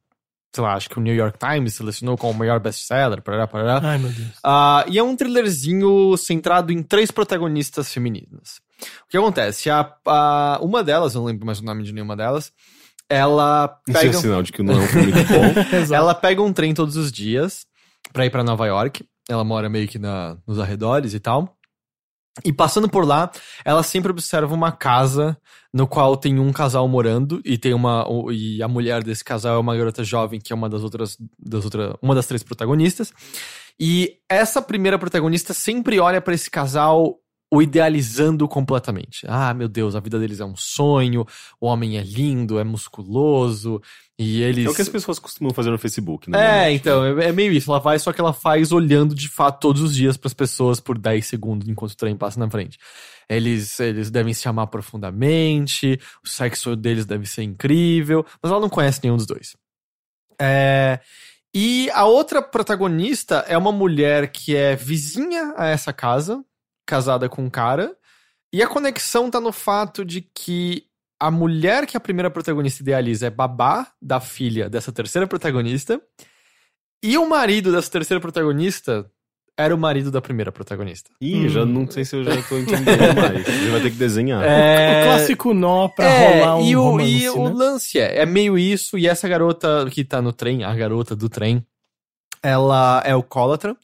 sei 0.54 0.62
lá, 0.62 0.74
acho 0.74 0.88
que 0.88 0.98
o 0.98 1.02
New 1.02 1.14
York 1.14 1.38
Times 1.38 1.74
selecionou 1.74 2.16
como 2.16 2.32
o 2.32 2.36
maior 2.36 2.60
best-seller, 2.60 3.22
parará, 3.22 3.46
parará. 3.46 3.80
Ai, 3.82 3.98
meu 3.98 4.10
Deus. 4.10 4.32
Ah, 4.44 4.84
e 4.88 4.98
é 4.98 5.02
um 5.02 5.16
thrillerzinho 5.16 6.16
centrado 6.16 6.72
em 6.72 6.82
três 6.82 7.10
protagonistas 7.10 7.92
femininas. 7.92 8.60
O 8.80 9.08
que 9.08 9.16
acontece? 9.16 9.68
A, 9.70 9.92
a- 10.06 10.58
uma 10.62 10.82
delas, 10.84 11.14
eu 11.14 11.20
não 11.20 11.26
lembro 11.28 11.44
mais 11.46 11.60
o 11.60 11.64
nome 11.64 11.82
de 11.82 11.92
nenhuma 11.92 12.16
delas, 12.16 12.52
ela 13.08 13.80
Isso 13.88 13.98
é 13.98 14.00
pega, 14.02 14.18
sinal 14.18 14.42
de 14.42 14.52
que 14.52 14.62
não 14.62 14.74
é 14.74 14.84
um 14.84 14.86
filme 14.88 15.12
bom. 15.12 15.94
Ela 15.94 16.14
pega 16.14 16.42
um 16.42 16.52
trem 16.52 16.74
todos 16.74 16.96
os 16.96 17.10
dias 17.10 17.66
pra 18.12 18.26
ir 18.26 18.30
pra 18.30 18.44
Nova 18.44 18.66
York. 18.66 19.04
Ela 19.28 19.44
mora 19.44 19.68
meio 19.68 19.88
que 19.88 19.98
na, 19.98 20.36
nos 20.46 20.58
arredores 20.58 21.14
e 21.14 21.20
tal. 21.20 21.54
E 22.44 22.52
passando 22.52 22.88
por 22.88 23.04
lá, 23.04 23.30
ela 23.64 23.82
sempre 23.82 24.12
observa 24.12 24.54
uma 24.54 24.70
casa 24.70 25.36
no 25.74 25.88
qual 25.88 26.16
tem 26.16 26.38
um 26.38 26.52
casal 26.52 26.86
morando 26.86 27.40
e 27.44 27.58
tem 27.58 27.74
uma 27.74 28.06
e 28.30 28.62
a 28.62 28.68
mulher 28.68 29.02
desse 29.02 29.24
casal 29.24 29.56
é 29.56 29.58
uma 29.58 29.76
garota 29.76 30.04
jovem 30.04 30.38
que 30.40 30.52
é 30.52 30.56
uma 30.56 30.68
das 30.68 30.82
outras 30.84 31.16
das 31.36 31.64
outras 31.64 31.94
uma 32.00 32.14
das 32.14 32.26
três 32.26 32.42
protagonistas. 32.44 33.12
E 33.80 34.18
essa 34.28 34.62
primeira 34.62 34.98
protagonista 34.98 35.52
sempre 35.52 35.98
olha 35.98 36.20
pra 36.20 36.32
esse 36.34 36.48
casal 36.50 37.16
o 37.50 37.62
idealizando 37.62 38.46
completamente. 38.46 39.24
Ah, 39.26 39.54
meu 39.54 39.68
Deus, 39.68 39.94
a 39.94 40.00
vida 40.00 40.18
deles 40.18 40.40
é 40.40 40.44
um 40.44 40.56
sonho, 40.56 41.26
o 41.60 41.66
homem 41.66 41.96
é 41.96 42.02
lindo, 42.02 42.58
é 42.58 42.64
musculoso 42.64 43.80
e 44.18 44.42
eles 44.42 44.66
É 44.66 44.70
o 44.70 44.74
que 44.74 44.82
as 44.82 44.88
pessoas 44.88 45.18
costumam 45.18 45.54
fazer 45.54 45.70
no 45.70 45.78
Facebook, 45.78 46.28
é, 46.28 46.32
né? 46.32 46.72
então, 46.72 47.04
é 47.04 47.26
é 47.26 47.32
meio 47.32 47.52
isso. 47.52 47.70
Ela 47.70 47.78
vai, 47.78 47.98
só 47.98 48.12
que 48.12 48.20
ela 48.20 48.32
faz 48.32 48.72
olhando 48.72 49.14
de 49.14 49.28
fato 49.28 49.60
todos 49.60 49.80
os 49.80 49.94
dias 49.94 50.16
pras 50.16 50.34
pessoas 50.34 50.80
por 50.80 50.98
10 50.98 51.24
segundos 51.26 51.68
enquanto 51.68 51.92
o 51.92 51.96
trem 51.96 52.16
passa 52.16 52.38
na 52.38 52.50
frente. 52.50 52.78
Eles, 53.28 53.78
eles 53.78 54.10
devem 54.10 54.34
se 54.34 54.48
amar 54.48 54.66
profundamente, 54.66 56.00
o 56.24 56.28
sexo 56.28 56.74
deles 56.74 57.06
deve 57.06 57.26
ser 57.26 57.42
incrível, 57.42 58.24
mas 58.42 58.50
ela 58.50 58.60
não 58.60 58.68
conhece 58.68 59.00
nenhum 59.02 59.16
dos 59.16 59.26
dois. 59.26 59.56
É, 60.40 61.00
e 61.54 61.90
a 61.90 62.04
outra 62.04 62.42
protagonista 62.42 63.44
é 63.48 63.56
uma 63.56 63.72
mulher 63.72 64.30
que 64.32 64.54
é 64.54 64.76
vizinha 64.76 65.54
a 65.56 65.66
essa 65.66 65.92
casa, 65.92 66.44
casada 66.88 67.28
com 67.28 67.44
um 67.44 67.50
cara, 67.50 67.94
e 68.50 68.62
a 68.62 68.66
conexão 68.66 69.30
tá 69.30 69.38
no 69.38 69.52
fato 69.52 70.04
de 70.04 70.22
que 70.22 70.84
a 71.20 71.30
mulher 71.30 71.86
que 71.86 71.96
a 71.96 72.00
primeira 72.00 72.30
protagonista 72.30 72.82
idealiza 72.82 73.26
é 73.26 73.30
babá 73.30 73.88
da 74.00 74.20
filha 74.20 74.70
dessa 74.70 74.90
terceira 74.90 75.26
protagonista. 75.26 76.00
E 77.02 77.18
o 77.18 77.28
marido 77.28 77.70
dessa 77.70 77.90
terceira 77.90 78.20
protagonista 78.20 79.08
era 79.56 79.74
o 79.74 79.78
marido 79.78 80.10
da 80.10 80.22
primeira 80.22 80.50
protagonista. 80.50 81.10
Ih, 81.20 81.48
já 81.48 81.66
não 81.66 81.90
sei 81.90 82.04
se 82.04 82.16
eu 82.16 82.24
já 82.24 82.40
tô 82.42 82.56
entendendo 82.56 83.14
mais. 83.20 83.44
Você 83.44 83.70
vai 83.70 83.80
ter 83.80 83.90
que 83.90 83.96
desenhar. 83.96 84.40
O 84.40 85.04
clássico 85.04 85.52
nó 85.52 85.88
pra 85.88 86.06
é, 86.06 86.40
rolar 86.40 86.56
um 86.58 86.64
e 86.64 86.76
o, 86.76 86.82
romance, 86.82 87.10
e 87.10 87.28
o 87.28 87.48
né? 87.48 87.54
lance 87.54 87.98
é, 87.98 88.18
é 88.18 88.26
meio 88.26 88.56
isso, 88.56 88.96
e 88.96 89.08
essa 89.08 89.28
garota 89.28 89.86
que 89.90 90.04
tá 90.04 90.22
no 90.22 90.32
trem, 90.32 90.62
a 90.62 90.74
garota 90.74 91.16
do 91.16 91.28
trem, 91.28 91.66
ela 92.40 93.02
é 93.04 93.10
alcoólatra, 93.10 93.76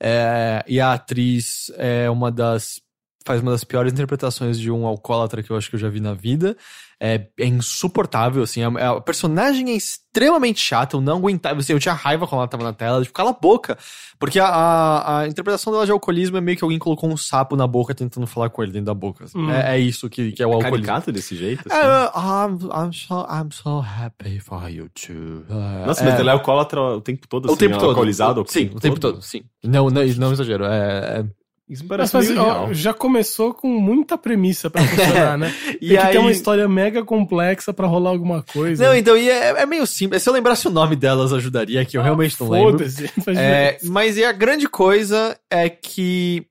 é, 0.00 0.64
e 0.66 0.80
a 0.80 0.92
atriz 0.92 1.70
é 1.76 2.08
uma 2.08 2.30
das. 2.30 2.80
faz 3.24 3.40
uma 3.40 3.50
das 3.50 3.64
piores 3.64 3.92
interpretações 3.92 4.58
de 4.58 4.70
um 4.70 4.86
alcoólatra 4.86 5.42
que 5.42 5.50
eu 5.50 5.56
acho 5.56 5.68
que 5.68 5.76
eu 5.76 5.80
já 5.80 5.88
vi 5.88 6.00
na 6.00 6.14
vida. 6.14 6.56
É, 7.00 7.28
é 7.38 7.46
insuportável, 7.46 8.42
assim. 8.42 8.62
A, 8.62 8.90
a 8.90 9.00
personagem 9.00 9.70
é 9.70 9.74
extremamente 9.74 10.60
chata, 10.60 10.96
eu 10.96 11.00
não 11.00 11.18
aguentava. 11.18 11.60
Assim, 11.60 11.72
eu 11.72 11.78
tinha 11.78 11.94
raiva 11.94 12.26
quando 12.26 12.40
ela 12.40 12.48
tava 12.48 12.64
na 12.64 12.72
tela, 12.72 13.00
tipo, 13.02 13.14
cala 13.14 13.30
a 13.30 13.32
boca. 13.32 13.78
Porque 14.18 14.40
a, 14.40 14.46
a, 14.48 15.20
a 15.20 15.28
interpretação 15.28 15.72
dela 15.72 15.86
de 15.86 15.92
alcoolismo 15.92 16.36
é 16.36 16.40
meio 16.40 16.58
que 16.58 16.64
alguém 16.64 16.78
colocou 16.78 17.08
um 17.08 17.16
sapo 17.16 17.54
na 17.54 17.68
boca 17.68 17.94
tentando 17.94 18.26
falar 18.26 18.50
com 18.50 18.62
ele 18.64 18.72
dentro 18.72 18.86
da 18.86 18.94
boca. 18.94 19.24
assim. 19.24 19.38
Hum. 19.38 19.48
É, 19.48 19.76
é 19.76 19.78
isso 19.78 20.10
que, 20.10 20.32
que 20.32 20.42
é 20.42 20.46
o 20.46 20.52
alcoolismo. 20.54 20.86
Caricato 20.86 21.12
desse 21.12 21.36
jeito, 21.36 21.62
assim. 21.70 21.78
É, 21.78 22.10
I'm, 22.16 22.86
I'm, 22.88 22.92
so, 22.92 23.26
I'm 23.30 23.50
so 23.52 23.78
happy 23.80 24.40
for 24.40 24.68
you 24.68 24.88
too. 24.88 25.44
É, 25.48 25.86
Nossa, 25.86 26.02
é, 26.02 26.10
mas 26.10 26.18
ele 26.18 26.28
é 26.28 26.32
alcoólatra 26.32 26.80
o 26.80 27.00
tempo 27.00 27.28
todo, 27.28 27.46
o 27.46 27.52
assim, 27.52 27.58
tempo 27.58 27.78
todo. 27.78 27.90
alcoolizado? 27.90 28.44
Sim, 28.48 28.70
o 28.74 28.80
tempo 28.80 28.98
todo, 28.98 29.22
sim. 29.22 29.42
Não, 29.62 29.88
não, 29.88 30.04
não 30.04 30.32
exagero. 30.32 30.64
É, 30.64 31.20
é- 31.20 31.24
Isso 31.68 31.84
Mas, 31.86 32.10
parece 32.10 32.16
mas, 32.16 32.30
meio 32.30 32.40
ó, 32.40 32.72
já 32.72 32.94
começou 32.94 33.52
com 33.52 33.68
muita 33.68 34.16
premissa 34.16 34.70
pra 34.70 34.82
funcionar, 34.82 35.36
né? 35.36 35.54
E 35.80 35.88
Tem 35.88 35.88
que 35.88 35.96
aí... 35.98 36.12
ter 36.12 36.18
uma 36.18 36.30
história 36.30 36.66
mega 36.66 37.04
complexa 37.04 37.74
pra 37.74 37.86
rolar 37.86 38.10
alguma 38.10 38.42
coisa. 38.42 38.86
Não, 38.86 38.94
então, 38.94 39.16
e 39.16 39.28
é, 39.28 39.60
é 39.60 39.66
meio 39.66 39.86
simples. 39.86 40.22
Se 40.22 40.28
eu 40.28 40.32
lembrasse 40.32 40.66
o 40.66 40.70
nome 40.70 40.96
delas, 40.96 41.32
ajudaria, 41.32 41.84
que 41.84 41.98
eu 41.98 42.02
realmente 42.02 42.40
não 42.40 42.48
lembro. 42.48 42.78
É, 43.36 43.78
mas 43.84 44.16
e 44.16 44.24
a 44.24 44.32
grande 44.32 44.68
coisa 44.68 45.38
é 45.50 45.68
que 45.68 46.46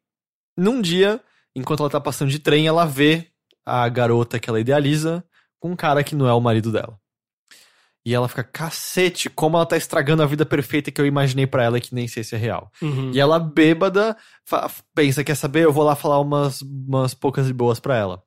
num 0.58 0.82
dia, 0.82 1.20
enquanto 1.56 1.82
ela 1.82 1.90
tá 1.90 2.00
passando 2.00 2.30
de 2.30 2.40
trem, 2.40 2.68
ela 2.68 2.86
vê 2.86 3.26
a 3.66 3.88
garota 3.90 4.40
que 4.40 4.50
ela 4.50 4.60
idealiza 4.60 5.24
com 5.60 5.72
um 5.72 5.76
cara 5.76 6.04
que 6.04 6.16
não 6.16 6.28
é 6.28 6.34
o 6.34 6.40
marido 6.40 6.72
dela. 6.72 6.98
E 8.08 8.14
ela 8.14 8.30
fica, 8.30 8.42
cacete, 8.42 9.30
como 9.30 9.58
ela 9.58 9.66
tá 9.66 9.76
estragando 9.76 10.24
a 10.24 10.26
vida 10.26 10.46
perfeita 10.46 10.90
que 10.90 11.02
eu 11.02 11.06
imaginei 11.06 11.46
pra 11.46 11.66
ela 11.66 11.78
e 11.78 11.82
que 11.82 11.94
nem 11.94 12.08
sei 12.08 12.24
se 12.24 12.36
é 12.36 12.38
real. 12.38 12.72
Uhum. 12.82 13.12
E 13.14 13.20
ela, 13.20 13.38
bêbada, 13.38 14.16
pensa, 14.96 15.26
quer 15.26 15.36
saber? 15.36 15.66
Eu 15.66 15.74
vou 15.74 15.84
lá 15.84 15.94
falar 15.94 16.18
umas, 16.22 16.62
umas 16.62 17.14
poucas 17.14 17.48
de 17.48 17.54
boas 17.54 17.82
pra 17.82 17.98
ela. 17.98 18.24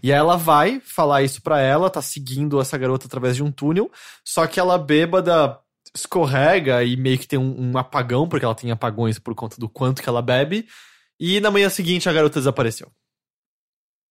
E 0.00 0.12
aí 0.12 0.18
ela 0.20 0.36
vai 0.36 0.78
falar 0.78 1.24
isso 1.24 1.42
pra 1.42 1.60
ela, 1.60 1.90
tá 1.90 2.00
seguindo 2.00 2.60
essa 2.60 2.78
garota 2.78 3.08
através 3.08 3.34
de 3.34 3.42
um 3.42 3.50
túnel, 3.50 3.90
só 4.24 4.46
que 4.46 4.60
ela, 4.60 4.78
bêbada, 4.78 5.58
escorrega 5.92 6.84
e 6.84 6.96
meio 6.96 7.18
que 7.18 7.26
tem 7.26 7.36
um, 7.36 7.72
um 7.72 7.76
apagão, 7.76 8.28
porque 8.28 8.44
ela 8.44 8.54
tem 8.54 8.70
apagões 8.70 9.18
por 9.18 9.34
conta 9.34 9.56
do 9.58 9.68
quanto 9.68 10.00
que 10.00 10.08
ela 10.08 10.22
bebe, 10.22 10.64
e 11.18 11.40
na 11.40 11.50
manhã 11.50 11.68
seguinte 11.68 12.08
a 12.08 12.12
garota 12.12 12.38
desapareceu. 12.38 12.88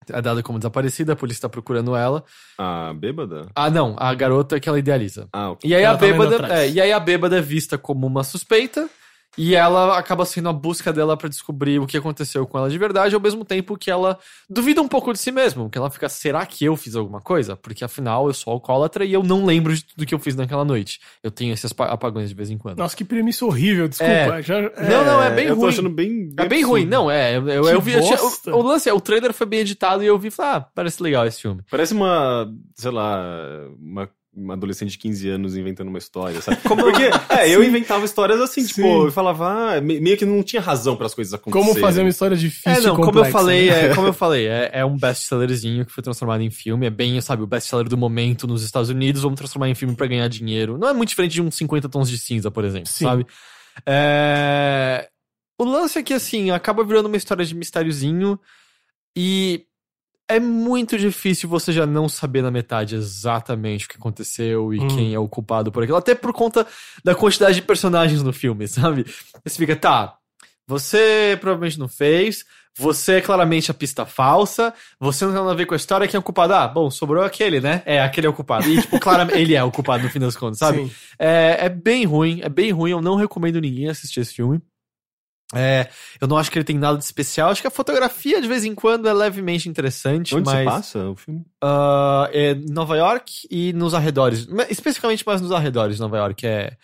É 0.10 0.22
dada 0.22 0.44
como 0.44 0.60
desaparecida, 0.60 1.14
a 1.14 1.16
polícia 1.16 1.42
tá 1.44 1.50
procurando 1.50 1.96
ela. 1.96 2.24
A 2.58 2.94
bêbada? 2.94 3.48
Ah, 3.56 3.70
não, 3.70 3.96
a 3.98 4.14
garota 4.14 4.60
que 4.60 4.68
ela 4.68 4.80
idealiza. 4.80 5.28
Ah, 5.32 5.52
ok. 5.52 5.70
E 5.70 5.76
aí, 5.76 5.84
Ela 5.84 5.94
a 5.94 5.98
tá 5.98 6.06
bêbada, 6.06 6.54
é, 6.54 6.70
e 6.70 6.82
aí 6.82 6.92
a 6.92 7.00
bêbada 7.00 7.38
é 7.38 7.42
vista 7.42 7.78
como 7.78 8.08
uma 8.08 8.24
suspeita 8.24 8.90
e 9.38 9.56
ela 9.56 9.98
acaba 9.98 10.26
sendo 10.26 10.50
a 10.50 10.54
busca 10.54 10.92
dela 10.94 11.16
pra 11.18 11.28
descobrir 11.30 11.80
o 11.80 11.88
que 11.88 11.98
aconteceu 11.98 12.46
com 12.46 12.58
ela 12.58 12.70
de 12.70 12.78
verdade, 12.78 13.16
ao 13.16 13.22
mesmo 13.22 13.44
tempo 13.44 13.78
que 13.78 13.90
ela 13.90 14.18
duvida 14.50 14.82
um 14.82 14.88
pouco 14.88 15.12
de 15.14 15.20
si 15.20 15.32
mesma, 15.32 15.70
que 15.70 15.78
ela 15.78 15.90
fica, 15.90 16.08
será 16.10 16.46
que 16.46 16.66
eu 16.66 16.76
fiz 16.76 16.96
alguma 16.96 17.20
coisa? 17.22 17.56
Porque 17.56 17.84
afinal 17.84 18.28
eu 18.28 18.34
sou 18.34 18.54
alcoólatra 18.54 19.06
e 19.06 19.14
eu 19.14 19.24
não 19.24 19.46
lembro 19.46 19.74
de 19.76 19.84
tudo 19.86 20.06
que 20.06 20.14
eu 20.14 20.20
fiz 20.20 20.36
naquela 20.36 20.64
noite. 20.66 21.00
Eu 21.24 21.32
tenho 21.32 21.54
esses 21.54 21.72
apa- 21.72 21.86
apagões 21.86 22.30
de 22.30 22.36
vez 22.36 22.50
em 22.50 22.58
quando. 22.58 22.78
Nossa, 22.78 22.96
que 22.96 23.04
premissa 23.04 23.46
horrível, 23.46 23.88
desculpa. 23.88 24.12
É. 24.14 24.42
Já- 24.42 24.62
Não, 24.62 25.06
não, 25.06 25.24
é 25.24 25.32
bem 25.32 25.46
eu 25.48 25.56
tô 25.56 25.62
ruim. 25.62 25.70
achando 25.70 25.90
bem. 25.90 26.32
É 26.38 26.46
bem 26.48 26.64
ruim, 26.64 26.86
não, 26.86 27.10
é. 27.10 27.38
Eu, 27.38 27.48
eu, 27.50 27.68
eu 27.70 27.82
vi. 27.82 27.94
eu 27.94 28.02
o, 28.54 28.58
o 28.58 28.62
lance 28.62 28.88
é, 28.90 28.94
o 28.94 29.02
trailer 29.02 29.34
foi 29.34 29.48
bem 29.48 29.60
editado 29.62 30.04
e 30.04 30.08
eu 30.08 30.18
vi 30.18 30.28
e 30.28 30.32
falei, 30.32 30.52
ah, 30.58 30.62
parece 30.74 31.02
legal 31.02 31.26
esse 31.26 31.42
filme. 31.42 31.62
Parece 31.70 31.94
uma, 31.94 32.48
sei 32.76 32.92
lá, 32.92 33.24
uma, 33.80 34.10
uma 34.36 34.56
adolescente 34.56 34.92
de 34.92 34.98
15 34.98 35.30
anos 35.30 35.56
inventando 35.56 35.90
uma 35.90 35.98
história, 36.00 36.42
sabe? 36.42 36.58
Como- 36.68 36.82
Porque, 36.84 37.04
é, 37.30 37.50
eu 37.50 37.64
inventava 37.64 38.04
histórias 38.04 38.42
assim, 38.42 38.66
tipo, 38.66 38.82
Sim. 38.82 39.04
eu 39.06 39.12
falava, 39.12 39.76
ah, 39.76 39.82
me- 39.82 40.00
meio 40.00 40.18
que 40.18 40.26
não 40.26 40.42
tinha 40.42 40.62
razão 40.62 40.96
para 40.96 41.06
as 41.06 41.14
coisas 41.14 41.34
acontecerem. 41.34 41.68
Como 41.74 41.80
fazer 41.80 42.02
uma 42.02 42.10
história 42.10 42.36
difícil 42.36 42.72
É, 42.72 42.76
não, 42.82 42.94
e 42.94 42.96
como 42.96 43.02
eu 43.02 43.06
complexa, 43.14 43.32
falei, 43.32 43.70
né? 43.70 43.86
é, 43.86 43.90
como 43.96 44.08
eu 44.08 44.14
falei, 44.14 44.48
é, 44.48 44.70
é 44.74 44.86
um 44.86 44.98
best-sellerzinho 44.98 45.86
que 45.86 45.92
foi 45.92 46.04
transformado 46.04 46.42
em 46.42 46.50
filme. 46.50 46.88
É 46.88 46.90
bem, 46.90 47.22
sabe, 47.22 47.44
o 47.44 47.48
best-seller 47.48 47.88
do 47.88 47.96
momento 47.98 48.48
nos 48.48 48.64
Estados 48.64 48.90
Unidos. 48.90 49.22
Vamos 49.22 49.38
transformar 49.38 49.70
em 49.70 49.76
filme 49.76 49.96
pra 49.96 50.08
ganhar 50.08 50.28
dinheiro. 50.28 50.78
Não 50.80 50.88
é 50.90 50.94
muito 50.94 51.10
diferente 51.10 51.34
de 51.34 51.42
uns 51.42 51.54
50 51.56 51.88
tons 51.88 52.10
de 52.10 52.18
cinza, 52.18 52.50
por 52.50 52.66
exemplo, 52.66 52.88
Sim. 52.90 53.06
sabe? 53.06 53.28
É... 53.86 55.08
O 55.60 55.64
lance 55.64 56.00
é 56.00 56.04
que, 56.04 56.14
assim, 56.14 56.50
acaba 56.50 56.84
virando 56.84 57.06
uma 57.06 57.18
história 57.18 57.46
de 57.46 57.54
mistériozinho 57.54 58.40
e 59.16 59.66
é 60.30 60.40
muito 60.40 60.98
difícil 60.98 61.48
você 61.50 61.72
já 61.72 61.86
não 61.86 62.08
saber 62.08 62.42
na 62.42 62.50
metade 62.52 62.96
exatamente 62.96 63.86
o 63.86 63.90
que 63.90 63.98
aconteceu 63.98 64.74
e 64.74 64.80
Hum. 64.80 64.88
quem 64.88 65.14
é 65.14 65.20
o 65.20 65.28
culpado 65.28 65.72
por 65.72 65.84
aquilo. 65.84 65.98
Até 65.98 66.16
por 66.16 66.34
conta 66.34 66.66
da 67.04 67.14
quantidade 67.14 67.56
de 67.56 67.62
personagens 67.62 68.24
no 68.24 68.34
filme, 68.34 68.68
sabe? 68.70 69.06
Você 69.46 69.58
fica, 69.58 69.76
tá, 69.76 70.16
você 70.68 71.38
provavelmente 71.42 71.78
não 71.78 71.88
fez, 71.88 72.46
você 72.78 73.16
é 73.16 73.22
claramente 73.22 73.70
a 73.70 73.74
pista 73.74 74.06
falsa, 74.06 74.74
você 75.00 75.26
não 75.26 75.34
tem 75.34 75.42
nada 75.42 75.54
a 75.54 75.58
ver 75.58 75.66
com 75.66 75.74
a 75.74 75.78
história, 75.78 76.08
quem 76.08 76.18
é 76.18 76.20
o 76.20 76.24
culpado? 76.24 76.54
Ah, 76.54 76.68
bom, 76.68 76.90
sobrou 76.90 77.24
aquele, 77.24 77.60
né? 77.62 77.84
É, 77.86 78.02
aquele 78.02 78.26
é 78.26 78.30
o 78.30 78.34
culpado. 78.34 78.68
E, 78.68 78.82
tipo, 78.82 79.00
claramente, 79.00 79.38
ele 79.38 79.54
é 79.56 79.64
o 79.64 79.72
culpado 79.72 80.04
no 80.04 80.10
fim 80.10 80.20
das 80.20 80.36
contas, 80.36 80.58
sabe? 80.60 80.92
É, 81.20 81.66
é 81.66 81.70
bem 81.70 82.06
ruim, 82.06 82.42
é 82.42 82.50
bem 82.50 82.72
ruim. 82.72 82.92
Eu 82.92 83.02
não 83.02 83.16
recomendo 83.16 83.62
ninguém 83.62 83.88
assistir 83.90 84.20
esse 84.22 84.34
filme. 84.34 84.60
É, 85.54 85.90
eu 86.20 86.28
não 86.28 86.38
acho 86.38 86.52
que 86.52 86.58
ele 86.58 86.66
tem 86.66 86.78
nada 86.78 86.98
de 86.98 87.04
especial. 87.04 87.50
Acho 87.50 87.62
que 87.62 87.68
a 87.68 87.72
fotografia, 87.72 88.42
de 88.42 88.48
vez 88.48 88.66
em 88.66 88.74
quando, 88.74 89.08
é 89.08 89.14
levemente 89.14 89.70
interessante, 89.70 90.36
Onde 90.36 90.46
mas. 90.46 90.60
se 90.60 90.66
passa 90.66 91.10
o 91.10 91.16
filme? 91.16 91.46
ah, 91.62 92.30
é 92.32 92.52
em 92.52 92.66
Nova 92.72 92.98
York 92.98 93.48
e 93.50 93.74
nos 93.74 93.94
arredores. 93.94 94.48
Especificamente 94.70 95.26
mais 95.26 95.42
nos 95.42 95.52
arredores 95.52 95.96
de 95.98 96.02
Nova 96.02 96.18
York, 96.18 96.46
é, 96.46 96.78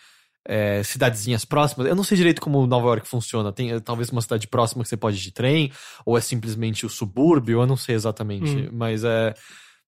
é, 0.46 0.82
cidadezinhas 0.82 1.44
próximas. 1.44 1.86
Eu 1.86 1.94
não 1.94 2.04
sei 2.04 2.16
direito 2.16 2.40
como 2.40 2.66
Nova 2.66 2.88
York 2.88 3.08
funciona. 3.08 3.52
Tem 3.52 3.72
é, 3.72 3.80
talvez 3.80 4.10
uma 4.10 4.22
cidade 4.22 4.46
próxima 4.48 4.82
que 4.82 4.88
você 4.88 4.96
pode 4.96 5.16
ir 5.16 5.20
de 5.20 5.32
trem, 5.32 5.72
ou 6.04 6.16
é 6.16 6.20
simplesmente 6.20 6.86
o 6.86 6.88
subúrbio, 6.88 7.60
eu 7.60 7.66
não 7.66 7.76
sei 7.76 7.94
exatamente. 7.94 8.50
Hum. 8.50 8.68
Mas 8.72 9.04
é. 9.04 9.34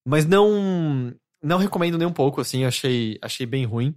Mas 0.05 0.27
não. 0.27 1.15
não 1.43 1.59
recomendo 1.59 1.97
nem 1.97 2.07
um 2.07 2.13
pouco, 2.13 2.41
assim, 2.41 2.65
achei, 2.65 3.19
achei 3.23 3.47
bem 3.47 3.65
ruim. 3.65 3.95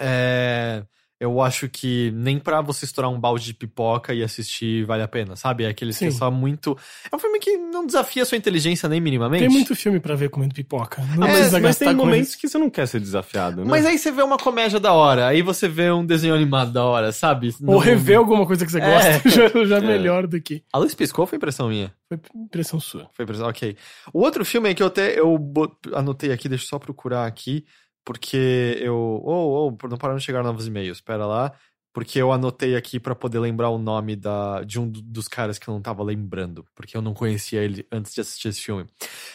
É, 0.00 0.84
eu 1.24 1.40
acho 1.40 1.68
que 1.68 2.10
nem 2.14 2.38
pra 2.38 2.60
você 2.60 2.84
estourar 2.84 3.10
um 3.10 3.18
balde 3.18 3.44
de 3.46 3.54
pipoca 3.54 4.12
e 4.14 4.22
assistir 4.22 4.84
vale 4.84 5.02
a 5.02 5.08
pena, 5.08 5.34
sabe? 5.36 5.64
É 5.64 5.68
aquele 5.68 5.92
que 5.92 6.04
é 6.04 6.10
só 6.10 6.30
muito. 6.30 6.76
É 7.10 7.16
um 7.16 7.18
filme 7.18 7.38
que 7.38 7.56
não 7.56 7.86
desafia 7.86 8.22
a 8.22 8.26
sua 8.26 8.36
inteligência 8.38 8.88
nem 8.88 9.00
minimamente. 9.00 9.40
Tem 9.40 9.48
muito 9.48 9.74
filme 9.74 9.98
pra 10.00 10.14
ver 10.14 10.28
comendo 10.30 10.54
pipoca. 10.54 11.02
Não 11.16 11.26
É, 11.26 11.32
precisa 11.32 11.60
Mas 11.60 11.78
tem 11.78 11.94
momentos 11.94 12.28
isso. 12.30 12.38
que 12.38 12.48
você 12.48 12.58
não 12.58 12.68
quer 12.70 12.86
ser 12.86 13.00
desafiado, 13.00 13.64
né? 13.64 13.70
Mas 13.70 13.86
aí 13.86 13.98
você 13.98 14.12
vê 14.12 14.22
uma 14.22 14.36
comédia 14.36 14.78
da 14.78 14.92
hora, 14.92 15.26
aí 15.26 15.42
você 15.42 15.66
vê 15.66 15.90
um 15.90 16.04
desenho 16.04 16.34
animado 16.34 16.72
da 16.72 16.84
hora, 16.84 17.10
sabe? 17.12 17.54
Ou 17.62 17.74
Não- 17.74 17.78
rever 17.78 18.18
alguma 18.18 18.46
coisa 18.46 18.64
que 18.66 18.70
você 18.70 18.78
É. 18.80 19.18
gosta, 19.18 19.28
já, 19.30 19.64
já 19.64 19.76
é 19.78 19.80
melhor 19.80 20.26
do 20.26 20.40
que. 20.40 20.62
A 20.72 20.78
luz 20.78 20.94
piscou 20.94 21.22
ou 21.22 21.26
foi 21.26 21.36
impressão 21.36 21.68
minha? 21.68 21.92
Foi 22.08 22.18
impressão 22.36 22.78
sua. 22.78 23.08
Foi 23.14 23.22
impressão, 23.24 23.48
ok. 23.48 23.76
O 24.12 24.20
outro 24.20 24.44
filme 24.44 24.68
é 24.68 24.74
que 24.74 24.82
eu 24.82 24.88
até 24.88 25.18
eu 25.18 25.38
anotei 25.94 26.32
aqui, 26.32 26.48
deixa 26.48 26.64
eu 26.64 26.68
só 26.68 26.78
procurar 26.78 27.26
aqui, 27.26 27.64
porque 28.04 28.78
eu. 28.80 28.94
Oh, 29.24 29.68
oh, 29.82 29.88
não 29.88 29.96
pararam 29.96 30.18
de 30.18 30.24
chegar 30.24 30.42
novos 30.42 30.66
e-mails, 30.66 30.98
espera 30.98 31.26
lá. 31.26 31.52
Porque 31.92 32.18
eu 32.20 32.32
anotei 32.32 32.74
aqui 32.74 32.98
pra 32.98 33.14
poder 33.14 33.38
lembrar 33.38 33.70
o 33.70 33.78
nome 33.78 34.16
da, 34.16 34.62
de 34.64 34.80
um 34.80 34.88
do- 34.90 35.00
dos 35.00 35.28
caras 35.28 35.58
que 35.60 35.68
eu 35.68 35.72
não 35.74 35.80
tava 35.80 36.02
lembrando, 36.02 36.66
porque 36.74 36.96
eu 36.96 37.00
não 37.00 37.14
conhecia 37.14 37.62
ele 37.62 37.86
antes 37.90 38.12
de 38.12 38.20
assistir 38.20 38.48
esse 38.48 38.60
filme. 38.60 38.84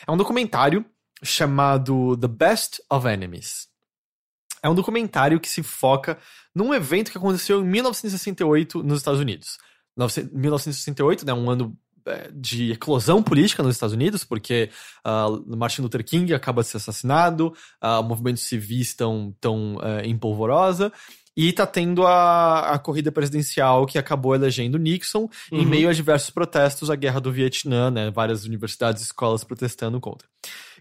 É 0.05 0.11
um 0.11 0.17
documentário 0.17 0.83
chamado 1.23 2.17
The 2.17 2.27
Best 2.27 2.81
of 2.91 3.07
Enemies. 3.07 3.69
É 4.61 4.67
um 4.69 4.75
documentário 4.75 5.39
que 5.39 5.47
se 5.47 5.63
foca 5.63 6.17
num 6.53 6.73
evento 6.73 7.11
que 7.11 7.17
aconteceu 7.17 7.61
em 7.61 7.65
1968 7.65 8.83
nos 8.83 8.97
Estados 8.99 9.21
Unidos. 9.21 9.57
19- 9.97 10.29
1968, 10.33 11.25
né, 11.25 11.33
um 11.33 11.49
ano 11.49 11.77
de 12.33 12.71
eclosão 12.71 13.21
política 13.21 13.63
nos 13.63 13.75
Estados 13.75 13.93
Unidos, 13.93 14.23
porque 14.23 14.69
ah, 15.03 15.27
Martin 15.45 15.81
Luther 15.81 16.03
King 16.03 16.33
acaba 16.33 16.61
de 16.61 16.67
ser 16.67 16.77
assassinado, 16.77 17.53
uh, 17.83 18.03
movimentos 18.03 18.43
civis 18.43 18.89
estão 18.89 19.35
tão, 19.39 19.77
eh, 19.81 20.05
em 20.05 20.17
polvorosa, 20.17 20.91
e 21.35 21.53
tá 21.53 21.65
tendo 21.65 22.05
a, 22.05 22.71
a 22.71 22.79
corrida 22.79 23.11
presidencial 23.11 23.85
que 23.85 23.97
acabou 23.97 24.35
elegendo 24.35 24.77
Nixon 24.77 25.29
em 25.51 25.59
Uhum. 25.59 25.65
meio 25.65 25.89
a 25.89 25.93
diversos 25.93 26.29
protestos 26.31 26.89
à 26.89 26.95
guerra 26.95 27.21
do 27.21 27.31
Vietnã, 27.31 27.89
né? 27.89 28.11
Várias 28.11 28.43
universidades 28.43 29.01
e 29.01 29.05
escolas 29.05 29.43
protestando 29.43 30.01
contra. 30.01 30.27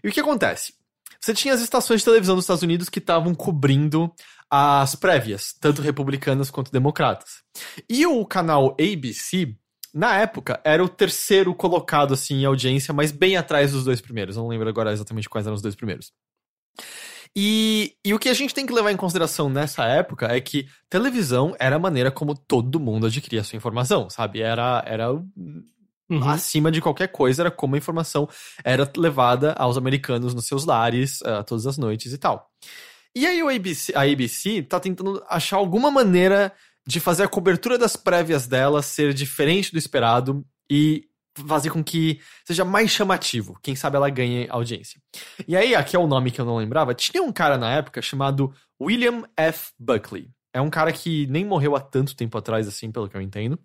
E 0.03 0.09
o 0.09 0.11
que 0.11 0.19
acontece? 0.19 0.73
Você 1.19 1.33
tinha 1.33 1.53
as 1.53 1.61
estações 1.61 2.01
de 2.01 2.05
televisão 2.05 2.35
dos 2.35 2.43
Estados 2.43 2.63
Unidos 2.63 2.89
que 2.89 2.99
estavam 2.99 3.33
cobrindo 3.35 4.11
as 4.49 4.95
prévias, 4.95 5.53
tanto 5.59 5.81
republicanas 5.81 6.49
quanto 6.49 6.71
democratas. 6.71 7.41
E 7.87 8.05
o 8.07 8.25
canal 8.25 8.75
ABC, 8.79 9.55
na 9.93 10.17
época, 10.17 10.59
era 10.63 10.83
o 10.83 10.89
terceiro 10.89 11.53
colocado 11.53 12.13
assim 12.13 12.41
em 12.41 12.45
audiência, 12.45 12.93
mas 12.93 13.11
bem 13.11 13.37
atrás 13.37 13.71
dos 13.71 13.83
dois 13.83 14.01
primeiros. 14.01 14.35
Eu 14.35 14.43
não 14.43 14.49
lembro 14.49 14.69
agora 14.69 14.91
exatamente 14.91 15.29
quais 15.29 15.45
eram 15.45 15.55
os 15.55 15.61
dois 15.61 15.75
primeiros. 15.75 16.11
E, 17.35 17.95
e 18.03 18.13
o 18.13 18.19
que 18.19 18.29
a 18.29 18.33
gente 18.33 18.53
tem 18.53 18.65
que 18.65 18.73
levar 18.73 18.91
em 18.91 18.97
consideração 18.97 19.49
nessa 19.49 19.85
época 19.85 20.27
é 20.27 20.41
que 20.41 20.67
televisão 20.89 21.55
era 21.59 21.75
a 21.75 21.79
maneira 21.79 22.11
como 22.11 22.35
todo 22.35 22.79
mundo 22.79 23.05
adquiria 23.05 23.43
sua 23.43 23.57
informação, 23.57 24.09
sabe? 24.09 24.41
Era, 24.41 24.83
era 24.85 25.09
Uhum. 26.11 26.27
acima 26.27 26.71
de 26.71 26.81
qualquer 26.81 27.09
coisa, 27.09 27.43
era 27.43 27.51
como 27.51 27.75
a 27.75 27.77
informação 27.77 28.27
era 28.63 28.91
levada 28.97 29.53
aos 29.53 29.77
americanos 29.77 30.33
nos 30.33 30.47
seus 30.47 30.65
lares 30.65 31.21
ah, 31.21 31.43
todas 31.43 31.67
as 31.67 31.77
noites 31.77 32.11
e 32.11 32.17
tal. 32.17 32.49
E 33.15 33.27
aí 33.27 33.41
o 33.43 33.49
ABC, 33.49 33.93
a 33.95 34.01
ABC 34.01 34.63
tá 34.63 34.79
tentando 34.79 35.23
achar 35.29 35.57
alguma 35.57 35.91
maneira 35.91 36.51
de 36.89 36.99
fazer 36.99 37.21
a 37.21 37.27
cobertura 37.27 37.77
das 37.77 37.95
prévias 37.95 38.47
dela 38.47 38.81
ser 38.81 39.13
diferente 39.13 39.71
do 39.71 39.77
esperado 39.77 40.43
e 40.67 41.07
fazer 41.47 41.69
com 41.69 41.83
que 41.83 42.19
seja 42.43 42.65
mais 42.65 42.89
chamativo. 42.89 43.59
Quem 43.61 43.75
sabe 43.75 43.95
ela 43.95 44.09
ganhe 44.09 44.47
audiência. 44.49 44.99
E 45.47 45.55
aí, 45.55 45.75
aqui 45.75 45.95
é 45.95 45.99
o 45.99 46.07
nome 46.07 46.31
que 46.31 46.41
eu 46.41 46.45
não 46.45 46.57
lembrava. 46.57 46.95
Tinha 46.95 47.21
um 47.21 47.31
cara 47.31 47.59
na 47.59 47.71
época 47.71 48.01
chamado 48.01 48.51
William 48.81 49.23
F. 49.37 49.71
Buckley. 49.77 50.31
É 50.51 50.59
um 50.59 50.69
cara 50.71 50.91
que 50.91 51.27
nem 51.27 51.45
morreu 51.45 51.75
há 51.75 51.79
tanto 51.79 52.15
tempo 52.15 52.35
atrás, 52.35 52.67
assim, 52.67 52.91
pelo 52.91 53.07
que 53.07 53.15
eu 53.15 53.21
entendo. 53.21 53.59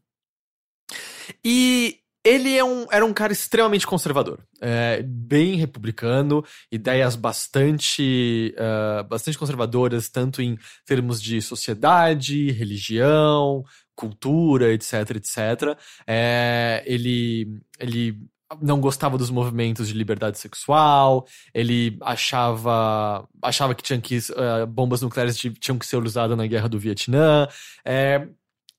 E 1.43 2.01
ele 2.25 2.57
é 2.57 2.65
um, 2.65 2.87
era 2.91 3.05
um 3.05 3.13
cara 3.13 3.33
extremamente 3.33 3.87
conservador, 3.87 4.41
é, 4.61 5.03
bem 5.03 5.57
republicano, 5.57 6.43
ideias 6.73 7.15
bastante, 7.15 8.55
ah, 8.59 9.03
bastante 9.03 9.37
conservadoras, 9.37 10.09
tanto 10.09 10.41
em 10.41 10.59
termos 10.87 11.21
de 11.21 11.43
sociedade, 11.43 12.51
religião, 12.51 13.63
cultura, 13.95 14.73
etc, 14.73 15.11
etc. 15.17 15.79
É, 16.07 16.83
ele, 16.87 17.61
ele 17.79 18.19
não 18.63 18.81
gostava 18.81 19.19
dos 19.19 19.31
movimentos 19.31 19.89
de 19.89 19.95
liberdade 19.95 20.39
sexual, 20.39 21.27
ele 21.53 21.99
achava, 22.01 23.29
achava 23.43 23.75
que, 23.75 23.83
tinha 23.83 24.01
que 24.01 24.19
ah, 24.37 24.65
bombas 24.67 25.03
nucleares 25.03 25.37
ti- 25.37 25.51
tinham 25.51 25.79
que 25.79 25.87
ser 25.87 25.99
usadas 25.99 26.37
na 26.39 26.47
guerra 26.47 26.69
do 26.69 26.79
Vietnã. 26.79 27.47
É, 27.85 28.27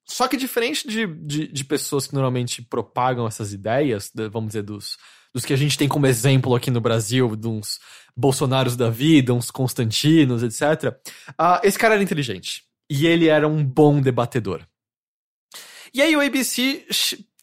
só 0.08 0.28
que 0.28 0.38
diferente 0.38 0.88
de, 0.88 1.08
de, 1.08 1.48
de 1.48 1.64
pessoas 1.64 2.08
que 2.08 2.14
normalmente 2.14 2.62
propagam 2.62 3.28
essas 3.28 3.52
ideias, 3.54 4.12
de- 4.14 4.30
vamos 4.30 4.50
dizer, 4.50 4.64
dos, 4.64 4.98
dos 5.34 5.44
que 5.44 5.54
a 5.54 5.58
gente 5.58 5.78
tem 5.78 5.88
como 5.88 6.08
exemplo 6.08 6.56
aqui 6.56 6.70
no 6.70 6.80
Brasil, 6.82 7.36
de 7.36 7.48
uns 7.48 7.80
Bolsonaros 8.16 8.76
da 8.76 8.90
vida, 8.90 9.34
uns 9.34 9.52
Constantinos, 9.52 10.44
etc., 10.44 10.96
ah, 11.38 11.60
esse 11.64 11.78
cara 11.78 11.96
era 11.96 12.04
inteligente. 12.04 12.64
E 12.90 13.08
ele 13.08 13.28
era 13.28 13.48
um 13.48 13.64
bom 13.64 14.00
debatedor. 14.00 14.62
E 15.94 16.02
aí 16.02 16.16
o 16.16 16.22
ABC 16.22 16.86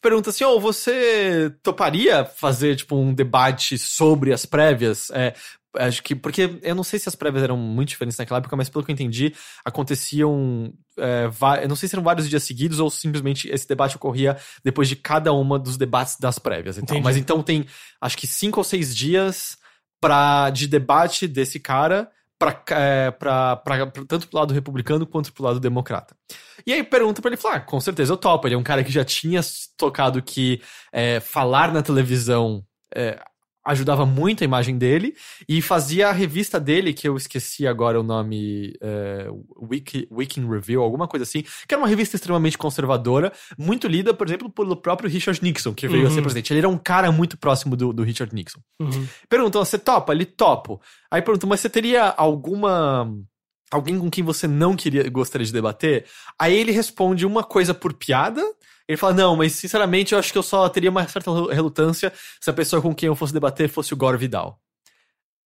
pergunta 0.03 0.29
assim, 0.29 0.43
ô, 0.43 0.59
você 0.59 1.55
toparia 1.63 2.25
fazer, 2.25 2.75
tipo, 2.75 2.95
um 2.95 3.13
debate 3.13 3.77
sobre 3.77 4.33
as 4.33 4.45
prévias? 4.45 5.09
É, 5.11 5.33
acho 5.75 6.03
que, 6.03 6.15
porque 6.15 6.59
eu 6.61 6.75
não 6.75 6.83
sei 6.83 6.99
se 6.99 7.09
as 7.09 7.15
prévias 7.15 7.43
eram 7.43 7.57
muito 7.57 7.89
diferentes 7.89 8.17
naquela 8.17 8.39
época, 8.39 8.55
mas 8.55 8.69
pelo 8.69 8.83
que 8.83 8.91
eu 8.91 8.93
entendi, 8.93 9.33
aconteciam, 9.65 10.73
é, 10.97 11.29
eu 11.61 11.69
não 11.69 11.75
sei 11.75 11.89
se 11.89 11.95
eram 11.95 12.03
vários 12.03 12.29
dias 12.29 12.43
seguidos 12.43 12.79
ou 12.79 12.89
simplesmente 12.89 13.49
esse 13.49 13.67
debate 13.67 13.95
ocorria 13.95 14.37
depois 14.63 14.87
de 14.87 14.95
cada 14.95 15.33
uma 15.33 15.57
dos 15.59 15.77
debates 15.77 16.17
das 16.19 16.39
prévias. 16.39 16.77
Então. 16.77 16.99
Mas 17.01 17.17
então 17.17 17.41
tem, 17.43 17.65
acho 18.01 18.17
que 18.17 18.27
cinco 18.27 18.59
ou 18.59 18.63
seis 18.63 18.95
dias 18.95 19.57
pra, 19.99 20.49
de 20.49 20.67
debate 20.67 21.27
desse 21.27 21.59
cara 21.59 22.09
pra, 22.37 22.61
é, 22.71 23.11
pra, 23.11 23.55
pra, 23.57 23.87
pra- 23.87 24.05
tanto 24.05 24.27
pro 24.27 24.39
lado 24.39 24.53
republicano 24.53 25.07
quanto 25.07 25.31
pro 25.31 25.43
lado 25.43 25.59
democrata. 25.59 26.15
E 26.67 26.73
aí 26.73 26.83
pergunta 26.83 27.21
pra 27.21 27.29
ele, 27.29 27.37
falar, 27.37 27.55
ah, 27.55 27.59
com 27.61 27.79
certeza 27.79 28.13
eu 28.13 28.17
topo. 28.17 28.47
Ele 28.47 28.55
é 28.55 28.57
um 28.57 28.63
cara 28.63 28.83
que 28.83 28.91
já 28.91 29.03
tinha 29.03 29.41
tocado 29.77 30.21
que 30.21 30.61
é, 30.91 31.19
falar 31.19 31.73
na 31.73 31.81
televisão 31.81 32.63
é, 32.95 33.19
ajudava 33.65 34.05
muito 34.05 34.43
a 34.43 34.45
imagem 34.45 34.77
dele 34.77 35.15
e 35.47 35.61
fazia 35.61 36.09
a 36.09 36.11
revista 36.11 36.59
dele, 36.59 36.93
que 36.93 37.07
eu 37.07 37.15
esqueci 37.15 37.65
agora 37.65 37.99
o 37.99 38.03
nome, 38.03 38.73
é, 38.81 39.27
Wiki, 39.61 40.07
Weekend 40.11 40.47
Review, 40.49 40.81
alguma 40.81 41.07
coisa 41.07 41.23
assim, 41.23 41.43
que 41.43 41.73
era 41.73 41.81
uma 41.81 41.87
revista 41.87 42.15
extremamente 42.15 42.57
conservadora, 42.57 43.31
muito 43.57 43.87
lida, 43.87 44.13
por 44.13 44.27
exemplo, 44.27 44.49
pelo 44.49 44.75
próprio 44.75 45.09
Richard 45.09 45.41
Nixon, 45.41 45.73
que 45.73 45.87
veio 45.87 46.05
a 46.07 46.09
ser 46.09 46.17
Uhum. 46.17 46.23
presidente. 46.23 46.51
Ele 46.51 46.59
era 46.59 46.69
um 46.69 46.77
cara 46.77 47.11
muito 47.11 47.37
próximo 47.37 47.75
do, 47.75 47.93
do 47.93 48.03
Richard 48.03 48.33
Nixon. 48.35 48.59
Uhum. 48.79 49.07
Perguntam, 49.29 49.63
você 49.63 49.77
topa? 49.79 50.11
Ele 50.13 50.25
topo. 50.25 50.81
Aí 51.09 51.21
perguntam, 51.21 51.47
mas 51.49 51.59
você 51.59 51.69
teria 51.69 52.09
alguma. 52.09 53.09
Alguém 53.71 53.97
com 53.97 54.09
quem 54.09 54.23
você 54.23 54.47
não 54.47 54.75
queria 54.75 55.09
gostaria 55.09 55.45
de 55.45 55.51
debater? 55.51 56.05
Aí 56.39 56.55
ele 56.55 56.71
responde 56.71 57.25
uma 57.25 57.43
coisa 57.43 57.73
por 57.73 57.93
piada. 57.93 58.43
Ele 58.87 58.97
fala, 58.97 59.13
não, 59.13 59.35
mas 59.35 59.53
sinceramente 59.53 60.13
eu 60.13 60.19
acho 60.19 60.31
que 60.31 60.37
eu 60.37 60.43
só 60.43 60.67
teria 60.69 60.89
uma 60.89 61.07
certa 61.07 61.31
relutância 61.53 62.11
se 62.39 62.49
a 62.49 62.53
pessoa 62.53 62.81
com 62.81 62.93
quem 62.93 63.07
eu 63.07 63.15
fosse 63.15 63.33
debater 63.33 63.69
fosse 63.69 63.93
o 63.93 63.97
Gore 63.97 64.17
Vidal. 64.17 64.62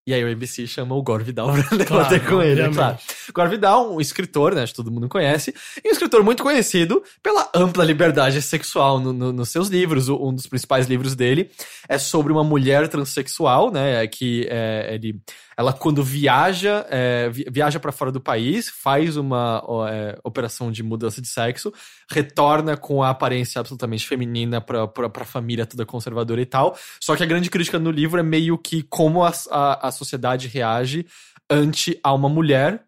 E 0.08 0.14
aí 0.14 0.24
o 0.24 0.32
ABC 0.32 0.66
chama 0.66 0.96
o 0.96 1.04
Gore 1.04 1.26
Vidal 1.26 1.52
pra 1.68 1.78
debater 1.78 2.26
com 2.26 2.42
ele, 2.42 2.62
é 2.62 2.70
claro. 2.70 2.98
Gore 3.34 3.50
Vidal, 3.50 3.94
um 3.94 4.00
escritor, 4.00 4.56
né, 4.56 4.64
acho 4.64 4.72
que 4.72 4.78
todo 4.78 4.90
mundo 4.90 5.10
conhece, 5.10 5.54
e 5.84 5.90
um 5.90 5.92
escritor 5.92 6.24
muito 6.24 6.42
conhecido 6.42 7.04
pela 7.22 7.50
ampla 7.54 7.84
liberdade 7.84 8.42
sexual 8.42 9.02
no- 9.02 9.12
no- 9.12 9.34
nos 9.34 9.50
seus 9.50 9.68
livros. 9.68 10.08
Um 10.08 10.34
dos 10.34 10.48
principais 10.48 10.88
livros 10.88 11.14
dele 11.14 11.52
é 11.90 11.98
sobre 11.98 12.32
uma 12.32 12.44
mulher 12.44 12.88
transexual, 12.88 13.70
né, 13.70 14.08
que 14.08 14.48
é, 14.50 14.92
ele, 14.94 15.20
ela 15.58 15.74
quando 15.74 16.02
viaja, 16.02 16.86
é, 16.90 17.28
vi- 17.30 17.46
viaja 17.52 17.78
para 17.78 17.92
fora 17.92 18.10
do 18.12 18.22
país, 18.22 18.70
faz 18.70 19.18
uma 19.18 19.62
é, 19.92 20.18
operação 20.24 20.72
de 20.72 20.84
mudança 20.84 21.22
de 21.22 21.28
sexo, 21.28 21.74
retorna 22.10 22.78
com 22.78 23.04
a 23.04 23.10
aparência 23.10 23.60
absolutamente 23.60 24.08
feminina 24.08 24.62
pra, 24.62 24.88
pra, 24.88 25.10
pra 25.10 25.26
família 25.26 25.66
toda 25.66 25.86
conservadora 25.86 26.40
e 26.42 26.46
tal. 26.46 26.78
Só 27.02 27.14
que 27.16 27.24
a 27.24 27.26
grande 27.26 27.50
crítica 27.50 27.78
no 27.78 27.92
livro 27.92 28.18
é 28.18 28.24
meio 28.24 28.58
que 28.58 28.82
como 28.84 29.26
a, 29.26 29.34
a, 29.52 29.88
a 29.88 29.92
sociedade 29.98 30.48
reage 30.48 31.06
ante 31.50 32.00
a 32.04 32.14
uma 32.14 32.30
mulher 32.30 32.84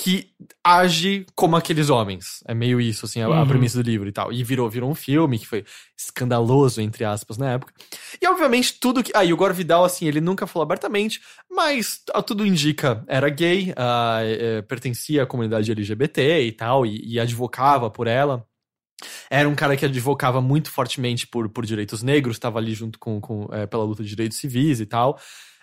que 0.00 0.30
age 0.62 1.26
como 1.34 1.56
aqueles 1.56 1.90
homens. 1.90 2.40
É 2.46 2.54
meio 2.54 2.80
isso, 2.80 3.04
assim, 3.04 3.20
a, 3.20 3.26
a 3.26 3.30
Uhum. 3.40 3.48
premissa 3.48 3.82
do 3.82 3.84
livro 3.90 4.08
e 4.08 4.12
tal. 4.12 4.32
E 4.32 4.44
virou, 4.44 4.70
virou 4.70 4.88
um 4.88 4.94
filme 4.94 5.40
que 5.40 5.46
foi 5.46 5.64
escandaloso, 5.98 6.80
entre 6.80 7.04
aspas, 7.04 7.36
na 7.36 7.54
época. 7.54 7.72
E, 8.22 8.26
obviamente, 8.28 8.74
tudo 8.78 9.02
que... 9.02 9.10
Ah, 9.12 9.24
e 9.24 9.32
o 9.32 9.36
Gore 9.36 9.54
Vidal, 9.54 9.84
assim, 9.84 10.06
ele 10.06 10.20
nunca 10.20 10.46
falou 10.46 10.62
abertamente, 10.62 11.20
mas 11.50 12.00
tudo 12.24 12.46
indica, 12.46 13.04
era 13.08 13.28
gay, 13.28 13.72
ah, 13.76 14.20
eh, 14.22 14.62
pertencia 14.62 15.24
à 15.24 15.26
comunidade 15.26 15.72
LGBT 15.72 16.42
e 16.42 16.52
tal, 16.52 16.86
e, 16.86 17.14
e 17.14 17.18
advocava 17.18 17.90
por 17.90 18.06
ela. 18.06 18.46
Era 19.28 19.48
um 19.48 19.54
cara 19.56 19.76
que 19.76 19.84
advocava 19.84 20.40
muito 20.40 20.70
fortemente 20.70 21.26
por, 21.26 21.48
por 21.48 21.66
direitos 21.66 22.04
negros, 22.04 22.36
estava 22.36 22.60
ali 22.60 22.72
junto 22.72 23.00
com, 23.00 23.20
com 23.20 23.48
eh, 23.52 23.66
pela 23.66 23.82
luta 23.82 24.04
de 24.04 24.08
direitos 24.10 24.38
civis 24.38 24.78
e 24.78 24.86
tal. 24.86 25.18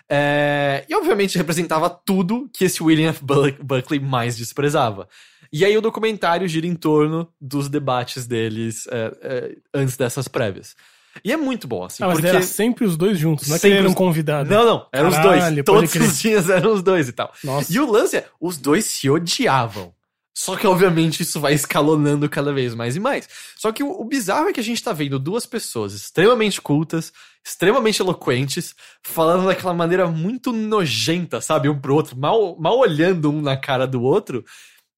É, 0.08 0.84
e 0.88 0.94
obviamente 0.94 1.36
representava 1.36 1.90
tudo 1.90 2.48
que 2.54 2.64
esse 2.64 2.82
William 2.82 3.10
F. 3.10 3.24
Buck- 3.24 3.58
Buckley 3.62 3.98
mais 4.00 4.36
desprezava. 4.36 5.08
E 5.52 5.64
aí 5.64 5.76
o 5.76 5.80
documentário 5.80 6.46
gira 6.48 6.66
em 6.66 6.74
torno 6.74 7.28
dos 7.40 7.68
debates 7.68 8.26
deles 8.26 8.86
é, 8.90 9.12
é, 9.22 9.56
antes 9.74 9.96
dessas 9.96 10.28
prévias. 10.28 10.74
E 11.24 11.32
é 11.32 11.36
muito 11.36 11.66
bom, 11.66 11.82
assim, 11.84 12.02
Ah, 12.04 12.08
mas 12.08 12.16
porque... 12.16 12.28
era 12.28 12.42
sempre 12.42 12.84
os 12.84 12.94
dois 12.96 13.18
juntos, 13.18 13.48
não 13.48 13.56
é 13.56 13.58
que 13.58 13.62
Sempre 13.62 13.70
ele 13.70 13.78
era 13.80 13.88
um 13.88 13.92
os- 13.92 13.96
convidado. 13.96 14.50
Não, 14.50 14.66
não, 14.66 14.86
eram 14.92 15.08
os 15.08 15.14
Caralho, 15.14 15.64
dois. 15.64 15.64
pode 15.64 15.88
Todos 15.92 16.08
os 16.12 16.18
dias 16.20 16.50
eram 16.50 16.74
os 16.74 16.82
dois 16.82 17.08
e 17.08 17.12
tal. 17.12 17.32
Nossa. 17.42 17.72
E 17.72 17.80
o 17.80 17.90
lance 17.90 18.16
é, 18.18 18.26
os 18.40 18.58
dois 18.58 18.84
se 18.84 19.08
odiavam. 19.08 19.94
Só 20.36 20.54
que, 20.54 20.66
obviamente, 20.66 21.22
isso 21.22 21.40
vai 21.40 21.54
escalonando 21.54 22.28
cada 22.28 22.52
vez 22.52 22.74
mais 22.74 22.94
e 22.94 23.00
mais. 23.00 23.26
Só 23.56 23.72
que 23.72 23.82
o, 23.82 23.90
o 23.90 24.04
bizarro 24.04 24.50
é 24.50 24.52
que 24.52 24.60
a 24.60 24.62
gente 24.62 24.82
tá 24.82 24.92
vendo 24.92 25.18
duas 25.18 25.46
pessoas 25.46 25.94
extremamente 25.94 26.60
cultas, 26.60 27.10
extremamente 27.42 28.02
eloquentes, 28.02 28.74
falando 29.02 29.46
daquela 29.46 29.72
maneira 29.72 30.06
muito 30.06 30.52
nojenta, 30.52 31.40
sabe? 31.40 31.70
Um 31.70 31.80
pro 31.80 31.94
outro, 31.94 32.18
mal, 32.18 32.54
mal 32.60 32.76
olhando 32.78 33.30
um 33.30 33.40
na 33.40 33.56
cara 33.56 33.86
do 33.86 34.02
outro. 34.02 34.44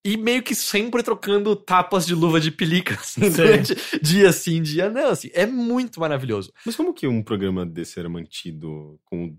E 0.05 0.17
meio 0.17 0.43
que 0.43 0.57
sempre 0.57 1.05
trocando 1.05 1.55
tapas 1.55 2.05
de 2.05 2.17
luva 2.17 2.41
de 2.41 2.51
pelica, 2.51 2.95
assim, 3.01 3.31
Sim. 3.31 3.37
durante 3.37 3.77
dia 4.03 4.33
sim, 4.33 4.61
dia 4.61 4.91
não, 4.91 5.11
assim. 5.11 5.31
É 5.33 5.47
muito 5.47 6.01
maravilhoso. 6.01 6.53
Mas 6.67 6.75
como 6.75 6.93
que 6.93 7.07
um 7.07 7.23
programa 7.23 7.65
desse 7.65 8.01
era 8.01 8.09
mantido 8.09 8.99
com 9.05 9.37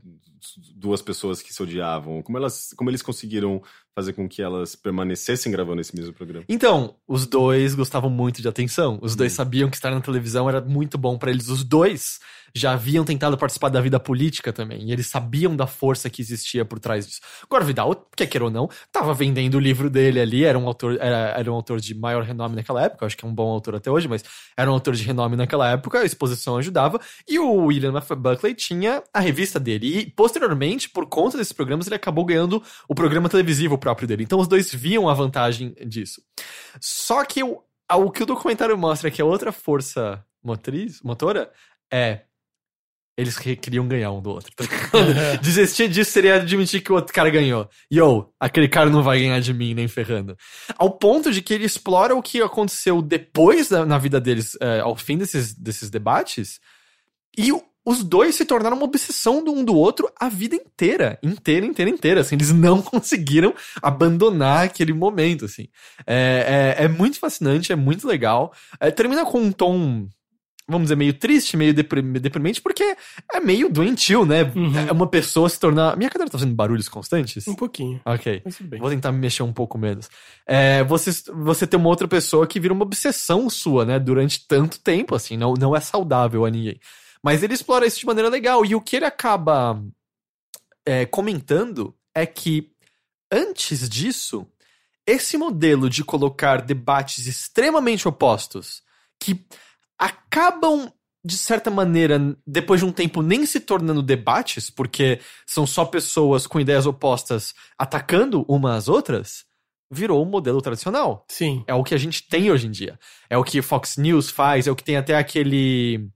duas 0.73 1.01
pessoas 1.01 1.41
que 1.41 1.53
se 1.53 1.61
odiavam? 1.61 2.21
Como, 2.21 2.37
elas, 2.37 2.73
como 2.77 2.89
eles 2.89 3.01
conseguiram 3.01 3.61
fazer 3.99 4.13
com 4.13 4.27
que 4.27 4.41
elas 4.41 4.75
permanecessem 4.75 5.51
gravando 5.51 5.81
esse 5.81 5.95
mesmo 5.95 6.13
programa? 6.13 6.45
Então, 6.47 6.95
os 7.07 7.25
dois 7.27 7.75
gostavam 7.75 8.09
muito 8.09 8.41
de 8.41 8.47
atenção. 8.47 8.97
Os 9.01 9.15
dois 9.15 9.33
Hum. 9.33 9.35
sabiam 9.35 9.69
que 9.69 9.75
estar 9.75 9.91
na 9.91 10.01
televisão 10.01 10.49
era 10.49 10.61
muito 10.61 10.97
bom 10.97 11.17
pra 11.17 11.29
eles. 11.29 11.49
Os 11.49 11.63
dois 11.63 12.19
já 12.55 12.73
haviam 12.73 13.05
tentado 13.05 13.37
participar 13.37 13.69
da 13.69 13.79
vida 13.79 13.99
política 13.99 14.51
também. 14.51 14.89
E 14.89 14.91
eles 14.91 15.05
sabiam 15.05 15.55
da 15.55 15.67
força 15.67 16.09
que 16.09 16.19
existia 16.19 16.65
por 16.65 16.79
trás 16.79 17.05
disso. 17.05 17.19
Agora, 17.43 17.63
Vidal, 17.63 18.07
quer 18.15 18.25
queira 18.25 18.45
ou 18.45 18.49
não, 18.49 18.67
tava 18.91 19.13
vendendo 19.13 19.55
o 19.55 19.59
livro 19.59 19.87
dele 19.87 20.19
ali. 20.19 20.43
Era 20.43 20.57
um 20.57 20.65
autor, 20.65 20.97
era, 20.99 21.35
era 21.37 21.51
um 21.51 21.53
autor 21.53 21.79
de 21.79 21.93
maior 21.93 22.23
renome 22.23 22.55
naquela 22.55 22.83
época. 22.83 23.05
Acho 23.05 23.15
que 23.15 23.23
é 23.23 23.27
um 23.27 23.33
bom 23.33 23.49
autor 23.51 23.75
até 23.75 23.91
hoje, 23.91 24.07
mas 24.07 24.23
era 24.57 24.69
um 24.69 24.73
autor 24.73 24.95
de 24.95 25.03
renome 25.03 25.35
naquela 25.35 25.69
época. 25.69 25.99
A 25.99 26.05
exposição 26.05 26.57
ajudava. 26.57 26.99
E 27.27 27.37
o 27.37 27.65
William. 27.65 27.93
Buckley 28.17 28.55
tinha 28.55 29.03
a 29.13 29.19
revista 29.19 29.59
dele. 29.59 29.99
E, 29.99 30.05
posteriormente, 30.09 30.89
por 30.89 31.05
conta 31.07 31.37
desses 31.37 31.53
programas, 31.53 31.85
ele 31.85 31.95
acabou 31.95 32.25
ganhando 32.25 32.63
o 32.87 32.95
programa 32.95 33.29
televisivo 33.29 33.77
próprio 33.89 34.07
dele. 34.07 34.23
Então, 34.23 34.39
os 34.39 34.47
dois 34.47 34.71
viam 34.73 35.09
a 35.09 35.13
vantagem 35.13 35.73
disso. 35.85 36.21
Só 36.79 37.23
que 37.25 37.43
o, 37.43 37.61
o 37.91 38.11
que 38.11 38.23
o 38.23 38.25
documentário 38.25 38.77
mostra 38.77 39.07
é 39.07 39.11
que 39.11 39.21
a 39.21 39.25
outra 39.25 39.51
força 39.51 40.23
motriz, 40.43 41.01
motora 41.01 41.51
é. 41.91 42.21
Eles 43.17 43.37
queriam 43.37 43.85
ganhar 43.85 44.11
um 44.11 44.21
do 44.21 44.29
outro. 44.29 44.49
tá? 44.55 44.63
Desistir 45.43 45.89
disso 45.89 46.09
seria 46.11 46.35
admitir 46.35 46.79
que 46.81 46.89
o 46.89 46.95
outro 46.95 47.13
cara 47.13 47.29
ganhou. 47.29 47.67
Yo, 47.91 48.31
aquele 48.39 48.69
cara 48.69 48.89
não 48.89 49.03
vai 49.03 49.19
ganhar 49.19 49.41
de 49.41 49.53
mim 49.53 49.73
nem 49.73 49.89
ferrando. 49.89 50.37
Ao 50.77 50.89
ponto 50.89 51.29
de 51.29 51.41
que 51.41 51.53
ele 51.53 51.65
explora 51.65 52.15
o 52.15 52.21
que 52.21 52.41
aconteceu 52.41 53.01
depois 53.01 53.67
da- 53.67 53.85
na 53.85 53.97
vida 53.97 54.21
deles, 54.21 54.55
é, 54.61 54.79
ao 54.79 54.95
fim 54.95 55.17
desses, 55.17 55.53
desses 55.53 55.89
debates, 55.89 56.61
e 57.37 57.51
o- 57.51 57.61
os 57.85 58.03
dois 58.03 58.35
se 58.35 58.45
tornaram 58.45 58.75
uma 58.77 58.85
obsessão 58.85 59.43
do 59.43 59.51
um 59.51 59.63
do 59.63 59.75
outro 59.75 60.11
a 60.19 60.29
vida 60.29 60.55
inteira. 60.55 61.17
Inteira, 61.23 61.65
inteira, 61.65 61.89
inteira. 61.89 62.21
Assim, 62.21 62.35
eles 62.35 62.51
não 62.51 62.81
conseguiram 62.83 63.53
abandonar 63.81 64.65
aquele 64.65 64.93
momento, 64.93 65.45
assim. 65.45 65.67
É, 66.05 66.75
é, 66.77 66.85
é 66.85 66.87
muito 66.87 67.19
fascinante, 67.19 67.71
é 67.71 67.75
muito 67.75 68.07
legal. 68.07 68.53
É, 68.79 68.91
termina 68.91 69.25
com 69.25 69.41
um 69.41 69.51
tom, 69.51 70.07
vamos 70.67 70.83
dizer, 70.85 70.95
meio 70.97 71.13
triste, 71.13 71.57
meio 71.57 71.73
deprim- 71.73 72.13
deprimente, 72.13 72.61
porque 72.61 72.95
é 73.33 73.39
meio 73.39 73.69
doentio, 73.69 74.23
né? 74.25 74.43
Uhum. 74.55 74.87
É 74.87 74.91
uma 74.91 75.07
pessoa 75.07 75.49
se 75.49 75.59
tornar. 75.59 75.97
Minha 75.97 76.09
cadeira 76.09 76.29
tá 76.29 76.37
fazendo 76.37 76.53
barulhos 76.53 76.87
constantes? 76.89 77.47
Um 77.47 77.55
pouquinho. 77.55 77.99
Ok. 78.05 78.43
Vou 78.79 78.89
tentar 78.89 79.11
me 79.11 79.17
mexer 79.19 79.41
um 79.41 79.53
pouco 79.53 79.77
menos. 79.79 80.09
É, 80.45 80.83
você, 80.83 81.11
você 81.33 81.65
ter 81.65 81.77
uma 81.77 81.89
outra 81.89 82.07
pessoa 82.07 82.45
que 82.45 82.59
vira 82.59 82.73
uma 82.73 82.83
obsessão 82.83 83.49
sua, 83.49 83.83
né? 83.85 83.97
Durante 83.97 84.45
tanto 84.47 84.79
tempo, 84.79 85.15
assim. 85.15 85.37
Não, 85.37 85.53
não 85.55 85.75
é 85.75 85.79
saudável 85.79 86.45
a 86.45 86.49
ninguém. 86.51 86.79
Mas 87.23 87.43
ele 87.43 87.53
explora 87.53 87.85
isso 87.85 87.99
de 87.99 88.05
maneira 88.05 88.29
legal. 88.29 88.65
E 88.65 88.75
o 88.75 88.81
que 88.81 88.95
ele 88.95 89.05
acaba 89.05 89.81
é, 90.85 91.05
comentando 91.05 91.95
é 92.15 92.25
que, 92.25 92.71
antes 93.31 93.89
disso, 93.89 94.47
esse 95.05 95.37
modelo 95.37 95.89
de 95.89 96.03
colocar 96.03 96.61
debates 96.61 97.27
extremamente 97.27 98.07
opostos, 98.07 98.81
que 99.19 99.45
acabam, 99.97 100.91
de 101.25 101.37
certa 101.37 101.69
maneira, 101.69 102.37
depois 102.45 102.79
de 102.79 102.85
um 102.85 102.91
tempo, 102.91 103.21
nem 103.21 103.45
se 103.45 103.59
tornando 103.59 104.01
debates, 104.01 104.69
porque 104.69 105.19
são 105.45 105.67
só 105.67 105.83
pessoas 105.83 106.47
com 106.47 106.59
ideias 106.59 106.85
opostas 106.85 107.53
atacando 107.77 108.45
umas 108.47 108.83
às 108.83 108.87
outras, 108.87 109.45
virou 109.91 110.23
um 110.23 110.29
modelo 110.29 110.61
tradicional. 110.61 111.25
Sim. 111.27 111.63
É 111.67 111.73
o 111.73 111.83
que 111.83 111.95
a 111.95 111.97
gente 111.97 112.27
tem 112.27 112.51
hoje 112.51 112.67
em 112.67 112.71
dia. 112.71 112.99
É 113.29 113.37
o 113.37 113.43
que 113.43 113.61
Fox 113.61 113.97
News 113.97 114.29
faz, 114.29 114.67
é 114.67 114.71
o 114.71 114.75
que 114.75 114.83
tem 114.83 114.95
até 114.95 115.17
aquele. 115.17 116.07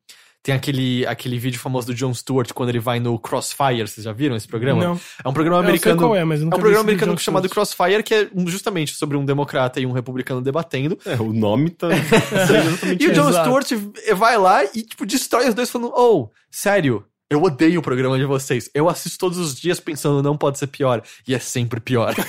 Tem 0.43 0.53
aquele, 0.53 1.05
aquele 1.07 1.39
vídeo 1.39 1.57
famoso 1.57 1.87
do 1.87 1.93
Jon 1.95 2.13
Stewart 2.13 2.51
quando 2.51 2.67
ele 2.67 2.79
vai 2.79 2.99
no 2.99 3.17
Crossfire. 3.17 3.87
Vocês 3.87 4.03
já 4.03 4.11
viram 4.11 4.35
esse 4.35 4.45
programa? 4.45 4.83
Não. 4.83 4.99
É 5.23 5.29
um 5.29 5.31
programa 5.31 5.59
Eu 5.59 5.61
sei 5.63 5.69
americano. 5.69 5.97
qual 6.01 6.15
é, 6.17 6.23
mas 6.25 6.41
eu 6.41 6.43
É 6.43 6.45
nunca 6.45 6.55
um 6.55 6.57
vi 6.57 6.61
programa 6.63 6.83
americano 6.83 7.17
chamado. 7.17 7.47
Crossfire, 7.49 8.03
que 8.03 8.13
é 8.13 8.27
um- 8.35 8.45
justamente 8.47 8.93
sobre 8.93 9.15
um 9.15 9.23
democrata 9.23 9.79
e 9.79 9.85
um 9.85 9.93
republicano 9.93 10.41
debatendo. 10.41 10.99
É, 11.05 11.15
o 11.15 11.31
nome 11.31 11.69
tá 11.69 11.87
exatamente 11.95 13.01
E 13.03 13.07
o 13.07 13.13
Jon 13.13 13.29
Exato. 13.29 13.45
Stewart 13.63 13.71
vai 14.17 14.37
lá 14.37 14.65
e, 14.65 14.81
tipo, 14.81 15.05
destrói 15.05 15.47
os 15.47 15.55
dois 15.55 15.69
falando, 15.69 15.93
oh, 15.95 16.29
sério, 16.51 17.05
eu 17.33 17.41
odeio 17.41 17.79
o 17.79 17.83
programa 17.83 18.17
de 18.17 18.25
vocês. 18.25 18.69
Eu 18.73 18.87
assisto 18.87 19.17
todos 19.17 19.39
os 19.39 19.55
dias 19.55 19.79
pensando, 19.79 20.21
não 20.21 20.37
pode 20.37 20.59
ser 20.59 20.67
pior. 20.67 21.01
E 21.27 21.33
é 21.33 21.39
sempre 21.39 21.79
pior. 21.79 22.13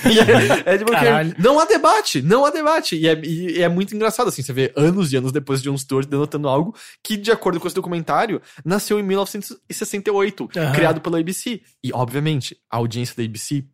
É, 0.65 0.73
é 0.73 0.77
tipo, 0.77 0.91
que 0.91 1.41
não 1.41 1.59
há 1.59 1.65
debate, 1.65 2.21
não 2.21 2.45
há 2.45 2.49
debate. 2.49 2.95
E 2.95 3.07
é, 3.07 3.19
e 3.23 3.61
é 3.61 3.67
muito 3.67 3.93
engraçado, 3.95 4.29
assim, 4.29 4.41
você 4.41 4.53
vê 4.53 4.71
anos 4.75 5.11
e 5.11 5.17
anos 5.17 5.31
depois 5.31 5.61
de 5.61 5.65
Jon 5.69 5.77
Stewart 5.77 6.07
denotando 6.07 6.47
algo 6.47 6.75
que, 7.03 7.17
de 7.17 7.31
acordo 7.31 7.59
com 7.59 7.67
esse 7.67 7.75
documentário, 7.75 8.41
nasceu 8.63 8.99
em 8.99 9.03
1968, 9.03 10.49
Aham. 10.55 10.71
criado 10.71 11.01
pela 11.01 11.19
ABC. 11.19 11.61
E, 11.83 11.91
obviamente, 11.93 12.57
a 12.71 12.77
audiência 12.77 13.15
da 13.15 13.23
ABC 13.23 13.65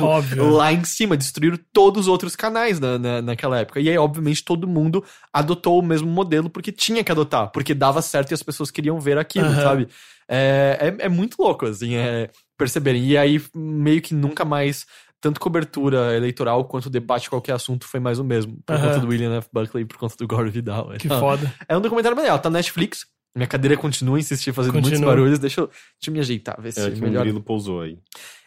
Óbvio. 0.00 0.50
lá 0.50 0.72
em 0.72 0.84
cima, 0.84 1.16
destruíram 1.16 1.58
todos 1.72 2.02
os 2.02 2.08
outros 2.08 2.36
canais 2.36 2.78
na, 2.80 2.98
na, 2.98 3.22
naquela 3.22 3.58
época. 3.58 3.80
E 3.80 3.88
aí, 3.88 3.98
obviamente, 3.98 4.44
todo 4.44 4.66
mundo 4.66 5.04
adotou 5.32 5.78
o 5.78 5.82
mesmo 5.82 6.08
modelo 6.08 6.48
porque 6.48 6.72
tinha 6.72 7.02
que 7.02 7.12
adotar, 7.12 7.50
porque 7.50 7.74
dava 7.74 8.00
certo 8.00 8.30
e 8.30 8.34
as 8.34 8.42
pessoas 8.42 8.70
queriam 8.70 8.98
ver 9.00 9.18
aquilo, 9.18 9.46
Aham. 9.46 9.62
sabe? 9.62 9.88
É, 10.28 10.94
é, 11.00 11.06
é 11.06 11.08
muito 11.08 11.36
louco, 11.40 11.66
assim, 11.66 11.94
é, 11.94 12.30
perceberem. 12.56 13.04
E 13.04 13.16
aí, 13.16 13.40
meio 13.54 14.00
que 14.02 14.14
nunca 14.14 14.44
mais. 14.44 14.86
Tanto 15.20 15.40
cobertura 15.40 16.14
eleitoral 16.16 16.64
quanto 16.66 16.88
debate 16.88 17.22
de 17.24 17.30
qualquer 17.30 17.52
assunto 17.52 17.86
foi 17.88 17.98
mais 17.98 18.20
o 18.20 18.24
mesmo. 18.24 18.56
Por 18.64 18.76
Aham. 18.76 18.86
conta 18.88 19.00
do 19.00 19.08
William 19.08 19.36
F. 19.38 19.48
Buckley 19.52 19.82
e 19.82 19.84
por 19.84 19.96
conta 19.98 20.14
do 20.16 20.28
Gore 20.28 20.48
Vidal. 20.48 20.90
Que 20.96 21.06
Então, 21.08 21.18
foda. 21.18 21.52
É 21.68 21.76
um 21.76 21.80
documentário 21.80 22.14
bem 22.14 22.22
legal. 22.24 22.38
Tá 22.38 22.48
na 22.48 22.58
Netflix. 22.58 23.04
Minha 23.34 23.48
cadeira 23.48 23.76
continua 23.76 24.16
a 24.16 24.20
insistir 24.20 24.52
fazendo 24.52 24.74
muitos 24.74 24.90
Continua. 24.92 25.10
barulhos. 25.12 25.40
Deixa 25.40 25.60
eu, 25.62 25.66
deixa 25.66 26.08
eu 26.08 26.12
me 26.12 26.20
ajeitar, 26.20 26.60
ver 26.60 26.70
se 26.70 26.80
É 26.80 26.90
que 26.92 27.00
o 27.00 27.02
melhor. 27.02 27.22
grilo 27.24 27.42
pousou 27.42 27.80
aí. 27.80 27.98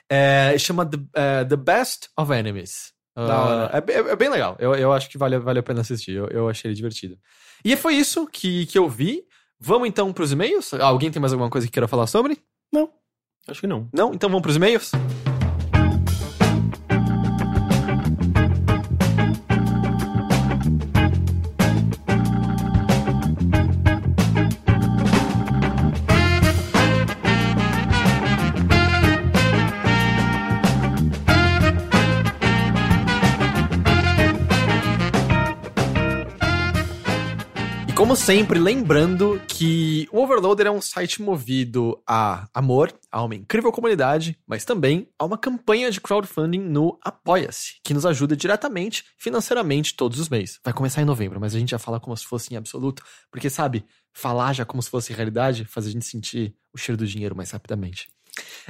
É, 0.10 0.56
chama 0.58 0.86
The, 0.86 0.98
é, 1.14 1.44
The 1.44 1.56
Best 1.58 2.08
of 2.18 2.32
Enemies. 2.32 2.94
É, 3.18 3.92
é- 3.94 4.12
é 4.12 4.16
bem 4.16 4.30
legal. 4.30 4.56
Eu, 4.58 4.74
eu 4.74 4.94
acho 4.94 5.10
que 5.10 5.18
vale, 5.18 5.38
vale 5.40 5.60
a 5.60 5.64
pena 5.64 5.82
assistir. 5.82 6.14
Eu, 6.16 6.28
eu 6.28 6.48
achei 6.50 6.70
ele 6.70 6.76
divertido. 6.76 7.18
E 7.66 7.76
foi 7.76 7.96
isso 7.96 8.26
que, 8.28 8.66
que 8.66 8.78
eu 8.78 8.88
vi. 8.90 9.24
Vamos 9.64 9.88
então 9.88 10.12
pros 10.12 10.32
e-mails? 10.32 10.74
Alguém 10.74 11.12
tem 11.12 11.20
mais 11.20 11.32
alguma 11.32 11.50
coisa 11.50 11.68
que 11.68 11.74
queira 11.74 11.88
falar 11.88 12.08
sobre? 12.08 12.40
Acho 13.48 13.62
que 13.62 13.68
não. 13.68 13.88
Não? 13.94 14.12
Então 14.12 14.28
vamos 14.28 14.42
pros 14.42 14.56
e-mails? 14.56 14.92
Como 38.12 38.20
sempre, 38.20 38.60
lembrando 38.60 39.42
que 39.48 40.06
o 40.12 40.22
Overloader 40.22 40.68
é 40.68 40.72
um 40.72 40.82
site 40.82 41.22
movido 41.22 41.98
a 42.06 42.46
amor, 42.54 42.94
a 43.10 43.24
uma 43.24 43.36
incrível 43.36 43.72
comunidade, 43.72 44.38
mas 44.46 44.66
também 44.66 45.08
a 45.18 45.24
uma 45.24 45.38
campanha 45.38 45.90
de 45.90 46.02
crowdfunding 46.02 46.60
no 46.60 47.00
Apoia-se, 47.02 47.76
que 47.82 47.94
nos 47.94 48.06
ajuda 48.06 48.36
diretamente, 48.36 49.06
financeiramente, 49.18 49.96
todos 49.96 50.20
os 50.20 50.28
meses. 50.28 50.60
Vai 50.62 50.74
começar 50.74 51.02
em 51.02 51.06
novembro, 51.06 51.40
mas 51.40 51.56
a 51.56 51.60
gente 51.60 51.70
já 51.70 51.80
fala 51.80 52.02
como 52.02 52.18
se 52.18 52.26
fosse 52.26 52.54
em 52.54 52.58
absoluto, 52.58 53.02
porque 53.32 53.50
sabe, 53.50 53.86
falar 54.12 54.52
já 54.52 54.66
como 54.66 54.84
se 54.84 54.90
fosse 54.90 55.14
realidade 55.14 55.64
faz 55.64 55.88
a 55.88 55.90
gente 55.90 56.04
sentir 56.04 56.54
o 56.74 56.78
cheiro 56.78 56.98
do 56.98 57.08
dinheiro 57.08 57.34
mais 57.34 57.52
rapidamente. 57.52 58.10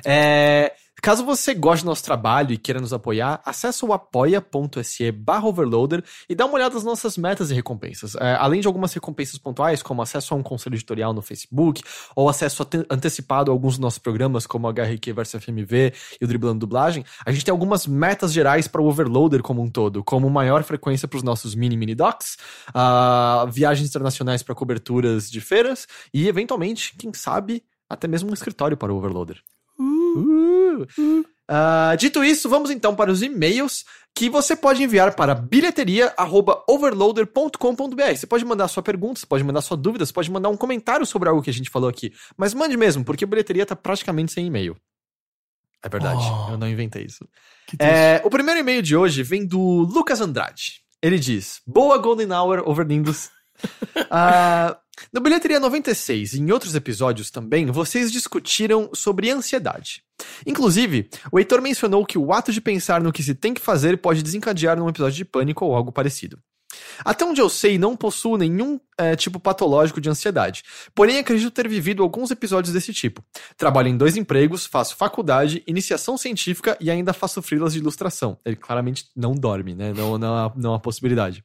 É, 0.06 0.72
Caso 1.02 1.26
você 1.26 1.56
goste 1.56 1.84
do 1.84 1.88
nosso 1.88 2.04
trabalho 2.04 2.54
e 2.54 2.58
queira 2.60 2.80
nos 2.80 2.94
apoiar, 2.94 3.42
acesse 3.44 3.84
o 3.84 3.92
apoia.se 3.92 5.12
barra 5.12 5.48
overloader 5.48 6.04
e 6.30 6.36
dá 6.36 6.46
uma 6.46 6.54
olhada 6.54 6.76
nas 6.76 6.84
nossas 6.84 7.18
metas 7.18 7.50
e 7.50 7.56
recompensas. 7.56 8.14
É, 8.16 8.36
além 8.36 8.62
de 8.62 8.68
algumas 8.68 8.94
recompensas 8.94 9.40
pontuais, 9.40 9.82
como 9.82 10.04
acesso 10.04 10.36
a 10.36 10.38
um 10.38 10.44
conselho 10.44 10.76
editorial 10.76 11.12
no 11.12 11.24
Facebook, 11.24 11.82
ou 12.16 12.30
acesso 12.30 12.62
ante- 12.62 12.86
antecipado 12.88 13.50
a 13.50 13.54
alguns 13.54 13.74
dos 13.74 13.80
nossos 13.80 13.98
programas, 13.98 14.46
como 14.46 14.68
HRQ 14.68 15.12
vs 15.12 15.44
FMV 15.44 15.92
e 16.22 16.24
o 16.24 16.28
Driblando 16.28 16.60
Dublagem, 16.60 17.04
a 17.26 17.32
gente 17.32 17.46
tem 17.46 17.52
algumas 17.52 17.88
metas 17.88 18.32
gerais 18.32 18.68
para 18.68 18.80
o 18.80 18.86
overloader 18.86 19.42
como 19.42 19.60
um 19.64 19.72
todo, 19.72 20.04
como 20.04 20.30
maior 20.30 20.64
frequência 20.64 21.08
para 21.08 21.18
os 21.18 21.24
nossos 21.24 21.56
mini 21.56 21.76
mini 21.76 21.96
docs, 21.96 22.38
ah, 22.76 23.48
viagens 23.52 23.90
internacionais 23.90 24.44
para 24.44 24.54
coberturas 24.54 25.32
de 25.32 25.42
feiras 25.42 25.88
e, 26.14 26.28
eventualmente, 26.28 26.94
quem 26.96 27.12
sabe, 27.12 27.64
até 27.90 28.08
mesmo 28.08 28.30
um 28.30 28.34
escritório 28.36 28.78
para 28.78 28.94
o 28.94 28.98
overloader. 28.98 29.42
Uh. 30.18 31.26
Ah, 31.48 31.96
dito 31.98 32.24
isso, 32.24 32.48
vamos 32.48 32.70
então 32.70 32.96
para 32.96 33.12
os 33.12 33.22
e-mails 33.22 33.84
que 34.16 34.30
você 34.30 34.56
pode 34.56 34.84
enviar 34.84 35.16
para 35.16 35.36
bilheteria@overloader.com.br. 35.36 38.16
Você 38.16 38.28
pode 38.28 38.46
mandar 38.46 38.68
sua 38.68 38.84
pergunta, 38.84 39.20
você 39.20 39.26
pode 39.26 39.44
mandar 39.44 39.62
sua 39.62 39.78
dúvida, 39.78 40.06
você 40.06 40.14
pode 40.14 40.32
mandar 40.32 40.50
um 40.50 40.58
comentário 40.58 41.06
sobre 41.06 41.30
algo 41.30 41.42
que 41.42 41.50
a 41.50 41.54
gente 41.54 41.70
falou 41.70 41.90
aqui. 41.90 42.14
Mas 42.38 42.54
mande 42.54 42.78
mesmo, 42.78 43.04
porque 43.04 43.24
a 43.24 43.28
bilheteria 43.28 43.66
tá 43.66 43.76
praticamente 43.76 44.32
sem 44.32 44.48
e-mail. 44.48 44.76
É 45.84 45.90
verdade, 45.90 46.22
Oh. 46.24 46.52
eu 46.52 46.58
não 46.58 46.70
inventei 46.70 47.06
isso. 47.06 47.28
É, 47.80 48.22
o 48.24 48.30
primeiro 48.30 48.60
e-mail 48.60 48.82
de 48.82 48.96
hoje 48.96 49.24
vem 49.24 49.46
do 49.46 49.60
Lucas 49.60 50.22
Andrade. 50.22 50.82
Ele 51.02 51.18
diz: 51.18 51.62
Boa 51.66 51.98
Golden 51.98 52.32
Hour, 52.32 52.64
overlindos. 52.66 53.30
Ah, 54.10 54.78
no 55.12 55.22
Bilheteria 55.22 55.60
96 55.60 56.34
e 56.34 56.40
em 56.40 56.52
outros 56.52 56.76
episódios 56.76 57.32
também, 57.32 57.66
vocês 57.66 58.12
discutiram 58.12 58.90
sobre 58.94 59.30
ansiedade. 59.30 60.04
Inclusive, 60.46 61.10
o 61.32 61.40
Heitor 61.40 61.62
mencionou 61.62 62.06
que 62.06 62.18
o 62.18 62.32
ato 62.32 62.52
de 62.52 62.62
pensar 62.62 63.02
no 63.02 63.12
que 63.12 63.24
se 63.24 63.34
tem 63.34 63.54
que 63.54 63.62
fazer 63.62 63.98
pode 63.98 64.22
desencadear 64.22 64.78
num 64.78 64.90
episódio 64.90 65.18
de 65.18 65.26
pânico 65.26 65.66
ou 65.66 65.76
algo 65.76 65.92
parecido. 65.92 66.38
Até 67.04 67.26
onde 67.26 67.42
eu 67.42 67.50
sei, 67.50 67.78
não 67.78 67.96
possuo 67.96 68.38
nenhum 68.38 68.80
eh, 68.98 69.16
tipo 69.16 69.40
patológico 69.40 70.00
de 70.00 70.10
ansiedade. 70.10 70.64
Porém, 70.94 71.18
acredito 71.18 71.52
ter 71.52 71.68
vivido 71.68 72.04
alguns 72.04 72.30
episódios 72.30 72.74
desse 72.74 72.94
tipo. 72.94 73.24
Trabalho 73.58 73.88
em 73.88 73.98
dois 73.98 74.16
empregos, 74.16 74.66
faço 74.66 74.96
faculdade, 74.96 75.64
iniciação 75.66 76.18
científica 76.18 76.78
e 76.80 76.92
ainda 76.92 77.14
faço 77.14 77.42
frilas 77.42 77.74
de 77.74 77.80
ilustração. 77.80 78.38
Ele 78.46 78.56
claramente 78.56 79.06
não 79.16 79.34
dorme, 79.34 79.74
né? 79.74 79.92
Não, 79.94 80.18
não, 80.18 80.36
há, 80.36 80.54
não 80.56 80.74
há 80.74 80.80
possibilidade. 80.80 81.44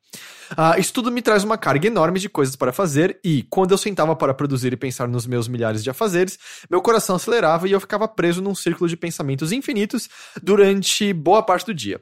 Ah, 0.57 0.79
isso 0.79 0.93
tudo 0.93 1.11
me 1.11 1.23
traz 1.23 1.45
uma 1.45 1.57
carga 1.57 1.87
enorme 1.87 2.21
de 2.21 2.29
coisas 2.29 2.57
para 2.57 2.73
fazer 2.73 3.19
e, 3.25 3.43
quando 3.45 3.71
eu 3.73 3.79
sentava 3.79 4.15
para 4.15 4.35
produzir 4.35 4.73
e 4.73 4.77
pensar 4.77 5.09
nos 5.09 5.27
meus 5.27 5.49
milhares 5.49 5.83
de 5.83 5.91
afazeres, 5.91 6.39
meu 6.71 6.83
coração 6.83 7.17
acelerava 7.17 7.67
e 7.69 7.73
eu 7.73 7.81
ficava 7.81 8.07
preso 8.07 8.43
num 8.43 8.55
círculo 8.55 8.89
de 8.89 8.97
pensamentos 8.97 9.51
infinitos 9.51 10.09
durante 10.43 11.13
boa 11.13 11.43
parte 11.43 11.67
do 11.67 11.75
dia. 11.75 12.01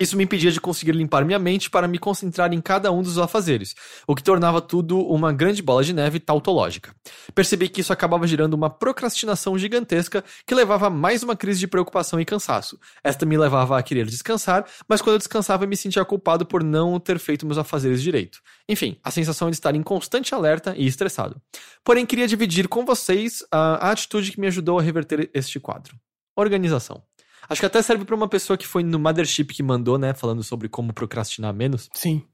Isso 0.00 0.16
me 0.16 0.22
impedia 0.22 0.52
de 0.52 0.60
conseguir 0.60 0.92
limpar 0.92 1.24
minha 1.24 1.40
mente 1.40 1.68
para 1.68 1.88
me 1.88 1.98
concentrar 1.98 2.52
em 2.52 2.60
cada 2.60 2.92
um 2.92 3.02
dos 3.02 3.18
afazeres, 3.18 3.74
o 4.06 4.14
que 4.14 4.22
tornava 4.22 4.60
tudo 4.60 5.00
uma 5.00 5.32
grande 5.32 5.60
bola 5.60 5.82
de 5.82 5.92
neve 5.92 6.20
tautológica. 6.20 6.94
Percebi 7.34 7.68
que 7.68 7.80
isso 7.80 7.92
acabava 7.92 8.24
gerando 8.24 8.54
uma 8.54 8.70
procrastinação 8.70 9.58
gigantesca 9.58 10.22
que 10.46 10.54
levava 10.54 10.86
a 10.86 10.90
mais 10.90 11.24
uma 11.24 11.34
crise 11.34 11.58
de 11.58 11.66
preocupação 11.66 12.20
e 12.20 12.24
cansaço. 12.24 12.78
Esta 13.02 13.26
me 13.26 13.36
levava 13.36 13.76
a 13.76 13.82
querer 13.82 14.06
descansar, 14.06 14.64
mas 14.88 15.02
quando 15.02 15.14
eu 15.14 15.18
descansava 15.18 15.64
eu 15.64 15.68
me 15.68 15.76
sentia 15.76 16.04
culpado 16.04 16.46
por 16.46 16.62
não 16.62 17.00
ter 17.00 17.18
feito 17.18 17.44
meus 17.44 17.58
afazeres 17.58 18.00
direito. 18.00 18.40
Enfim, 18.68 19.00
a 19.02 19.10
sensação 19.10 19.50
de 19.50 19.56
estar 19.56 19.74
em 19.74 19.82
constante 19.82 20.32
alerta 20.32 20.74
e 20.76 20.86
estressado. 20.86 21.40
Porém, 21.82 22.06
queria 22.06 22.28
dividir 22.28 22.68
com 22.68 22.84
vocês 22.84 23.44
a, 23.50 23.88
a 23.88 23.90
atitude 23.90 24.30
que 24.30 24.40
me 24.40 24.46
ajudou 24.46 24.78
a 24.78 24.82
reverter 24.82 25.28
este 25.34 25.58
quadro. 25.58 25.96
Organização. 26.36 27.07
Acho 27.48 27.60
que 27.60 27.66
até 27.66 27.82
serve 27.82 28.04
para 28.04 28.14
uma 28.14 28.28
pessoa 28.28 28.56
que 28.56 28.66
foi 28.66 28.82
no 28.82 28.98
Mothership 28.98 29.46
que 29.46 29.62
mandou, 29.62 29.98
né, 29.98 30.14
falando 30.14 30.42
sobre 30.42 30.68
como 30.68 30.92
procrastinar 30.92 31.52
menos. 31.54 31.88
Sim. 31.94 32.24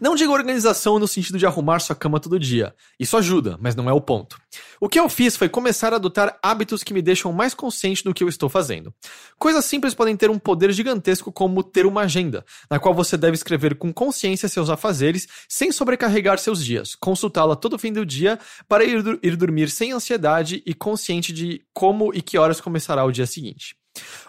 Não 0.00 0.14
digo 0.14 0.32
organização 0.32 0.98
no 0.98 1.08
sentido 1.08 1.38
de 1.38 1.46
arrumar 1.46 1.80
sua 1.80 1.96
cama 1.96 2.20
todo 2.20 2.38
dia. 2.38 2.74
Isso 2.98 3.16
ajuda, 3.16 3.56
mas 3.60 3.74
não 3.74 3.88
é 3.88 3.92
o 3.92 4.00
ponto. 4.00 4.38
O 4.80 4.88
que 4.88 5.00
eu 5.00 5.08
fiz 5.08 5.36
foi 5.36 5.48
começar 5.48 5.92
a 5.92 5.96
adotar 5.96 6.38
hábitos 6.42 6.82
que 6.82 6.92
me 6.92 7.02
deixam 7.02 7.32
mais 7.32 7.54
consciente 7.54 8.04
do 8.04 8.12
que 8.12 8.22
eu 8.22 8.28
estou 8.28 8.48
fazendo. 8.48 8.94
Coisas 9.38 9.64
simples 9.64 9.94
podem 9.94 10.16
ter 10.16 10.30
um 10.30 10.38
poder 10.38 10.72
gigantesco, 10.72 11.32
como 11.32 11.62
ter 11.62 11.86
uma 11.86 12.02
agenda, 12.02 12.44
na 12.70 12.78
qual 12.78 12.94
você 12.94 13.16
deve 13.16 13.34
escrever 13.34 13.76
com 13.76 13.92
consciência 13.92 14.48
seus 14.48 14.68
afazeres, 14.70 15.26
sem 15.48 15.72
sobrecarregar 15.72 16.38
seus 16.38 16.64
dias, 16.64 16.94
consultá-la 16.94 17.56
todo 17.56 17.78
fim 17.78 17.92
do 17.92 18.04
dia 18.04 18.38
para 18.68 18.84
ir, 18.84 19.18
ir 19.22 19.36
dormir 19.36 19.70
sem 19.70 19.92
ansiedade 19.92 20.62
e 20.66 20.74
consciente 20.74 21.32
de 21.32 21.62
como 21.72 22.12
e 22.14 22.20
que 22.20 22.38
horas 22.38 22.60
começará 22.60 23.04
o 23.04 23.12
dia 23.12 23.26
seguinte. 23.26 23.74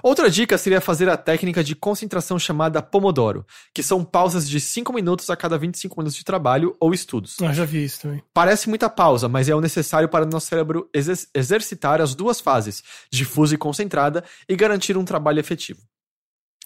Outra 0.04 0.30
dica 0.30 0.58
seria 0.58 0.80
fazer 0.80 1.10
a 1.10 1.18
técnica 1.18 1.64
de 1.64 1.76
concentração 1.76 2.38
chamada 2.38 2.82
Pomodoro, 2.82 3.46
que 3.74 3.82
são 3.84 4.04
pausas 4.04 4.48
de 4.48 4.60
5 4.60 4.94
minutos 4.94 5.30
a 5.30 5.36
cada 5.36 5.58
25 5.58 5.96
minutos 5.98 6.16
de 6.18 6.24
trabalho 6.24 6.76
ou 6.80 6.94
estudos. 6.94 7.36
Ah, 7.42 7.54
já 7.54 7.66
vi 7.66 7.84
isso 7.84 8.02
também. 8.02 8.24
Parece 8.34 8.70
muita 8.70 8.90
pausa, 8.90 9.28
mas 9.28 9.50
é 9.50 9.56
o 9.56 9.62
necessário 9.62 10.08
para 10.10 10.26
nosso 10.26 10.48
cérebro 10.48 10.90
exer- 10.94 11.28
exercitar 11.34 12.02
as 12.02 12.14
duas 12.16 12.40
fases, 12.40 12.84
difusa 13.12 13.56
e 13.56 13.58
concentrada, 13.58 14.24
e 14.48 14.56
garantir 14.56 14.98
um 14.98 15.06
trabalho 15.06 15.40
efetivo. 15.40 15.80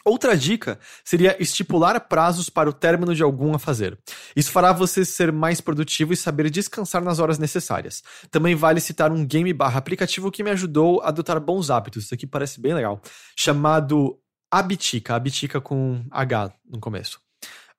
Outra 0.06 0.36
dica 0.36 0.80
seria 1.04 1.36
estipular 1.42 2.00
prazos 2.08 2.50
para 2.50 2.70
o 2.70 2.74
término 2.74 3.14
de 3.14 3.24
algum 3.24 3.54
a 3.54 3.60
fazer. 3.60 3.98
Isso 4.36 4.52
fará 4.52 4.72
você 4.72 5.06
ser 5.06 5.32
mais 5.32 5.62
produtivo 5.62 6.14
e 6.14 6.18
saber 6.18 6.50
descansar 6.50 7.04
nas 7.04 7.20
horas 7.20 7.38
necessárias. 7.38 8.04
Também 8.30 8.56
vale 8.56 8.80
citar 8.80 9.12
um 9.12 9.26
game 9.26 9.54
barra 9.54 9.80
aplicativo 9.80 10.32
que 10.32 10.44
me 10.44 10.52
ajudou 10.52 11.02
a 11.02 11.10
adotar 11.10 11.40
bons 11.40 11.70
hábitos. 11.70 12.06
Isso 12.06 12.14
aqui 12.14 12.26
parece 12.28 12.60
bem 12.60 12.74
legal. 12.74 13.02
Chamado 13.38 14.20
Abitica. 14.52 15.16
Abitica 15.16 15.62
com 15.62 16.04
H 16.12 16.54
no 16.70 16.80
começo. 16.80 17.20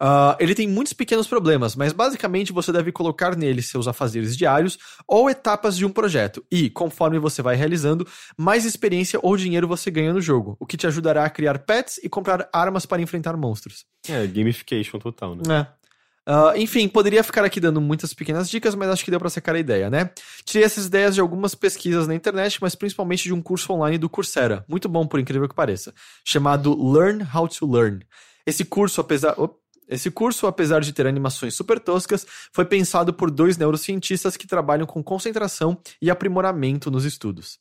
Ah, 0.05 0.37
ele 0.41 0.53
tem 0.53 0.66
muitos 0.66 0.93
pequenos 0.93 1.29
problemas, 1.29 1.77
mas 1.77 1.93
basicamente 1.93 2.53
você 2.53 2.73
deve 2.73 2.91
colocar 2.91 3.37
nele 3.37 3.62
seus 3.62 3.87
afazeres 3.87 4.37
diários 4.37 4.77
ou 5.07 5.31
etapas 5.31 5.77
de 5.77 5.87
um 5.87 5.91
projeto, 5.91 6.45
e, 6.51 6.69
conforme 6.69 7.20
você 7.20 7.41
vai 7.41 7.55
realizando, 7.55 8.05
mais 8.37 8.65
experiência 8.65 9.20
ou 9.23 9.37
dinheiro 9.37 9.69
você 9.69 9.93
ganha 9.93 10.12
no 10.12 10.20
jogo, 10.20 10.57
o 10.59 10.66
que 10.66 10.77
te 10.77 10.89
ajudará 10.89 11.24
a 11.24 11.31
criar 11.31 11.61
pets 11.61 12.01
e 12.03 12.09
comprar 12.09 12.49
armas 12.53 12.85
para 12.85 13.01
enfrentar 13.01 13.37
monstros. 13.37 13.85
É, 14.09 14.27
gamification 14.27 14.99
total, 14.99 15.37
né? 15.37 15.43
É. 15.57 15.83
Ah, 16.27 16.55
enfim, 16.57 16.89
poderia 16.89 17.23
ficar 17.23 17.45
aqui 17.45 17.61
dando 17.61 17.81
muitas 17.81 18.12
pequenas 18.12 18.51
dicas, 18.51 18.74
mas 18.74 18.89
acho 18.89 19.05
que 19.05 19.11
deu 19.11 19.20
pra 19.20 19.31
sacar 19.31 19.55
a 19.55 19.61
ideia, 19.61 19.89
né? 19.89 20.11
Tirei 20.45 20.65
essas 20.65 20.87
ideias 20.87 21.15
de 21.15 21.20
algumas 21.20 21.55
pesquisas 21.55 22.09
na 22.09 22.15
internet, 22.16 22.59
mas 22.61 22.74
principalmente 22.74 23.23
de 23.23 23.33
um 23.33 23.41
curso 23.41 23.73
online 23.73 23.99
do 23.99 24.09
Coursera, 24.09 24.65
muito 24.69 24.89
bom 24.89 25.07
por 25.07 25.20
incrível 25.20 25.49
que 25.49 25.55
pareça, 25.55 25.95
chamado 26.24 26.77
Learn 26.93 27.24
How 27.33 27.47
to 27.47 27.70
Learn. 27.70 28.01
Esse 28.45 28.65
curso, 28.65 29.01
apesar. 29.01 29.35
op, 29.39 29.61
esse 29.89 30.11
curso, 30.11 30.47
apesar 30.47 30.81
de 30.81 30.93
ter 30.93 31.07
animações 31.07 31.55
super 31.55 31.79
toscas, 31.79 32.27
foi 32.53 32.65
pensado 32.65 33.13
por 33.13 33.31
dois 33.31 33.57
neurocientistas 33.57 34.37
que 34.37 34.47
trabalham 34.47 34.87
com 34.87 35.03
concentração 35.03 35.79
e 36.01 36.11
aprimoramento 36.11 36.91
nos 36.91 37.05
estudos. 37.05 37.59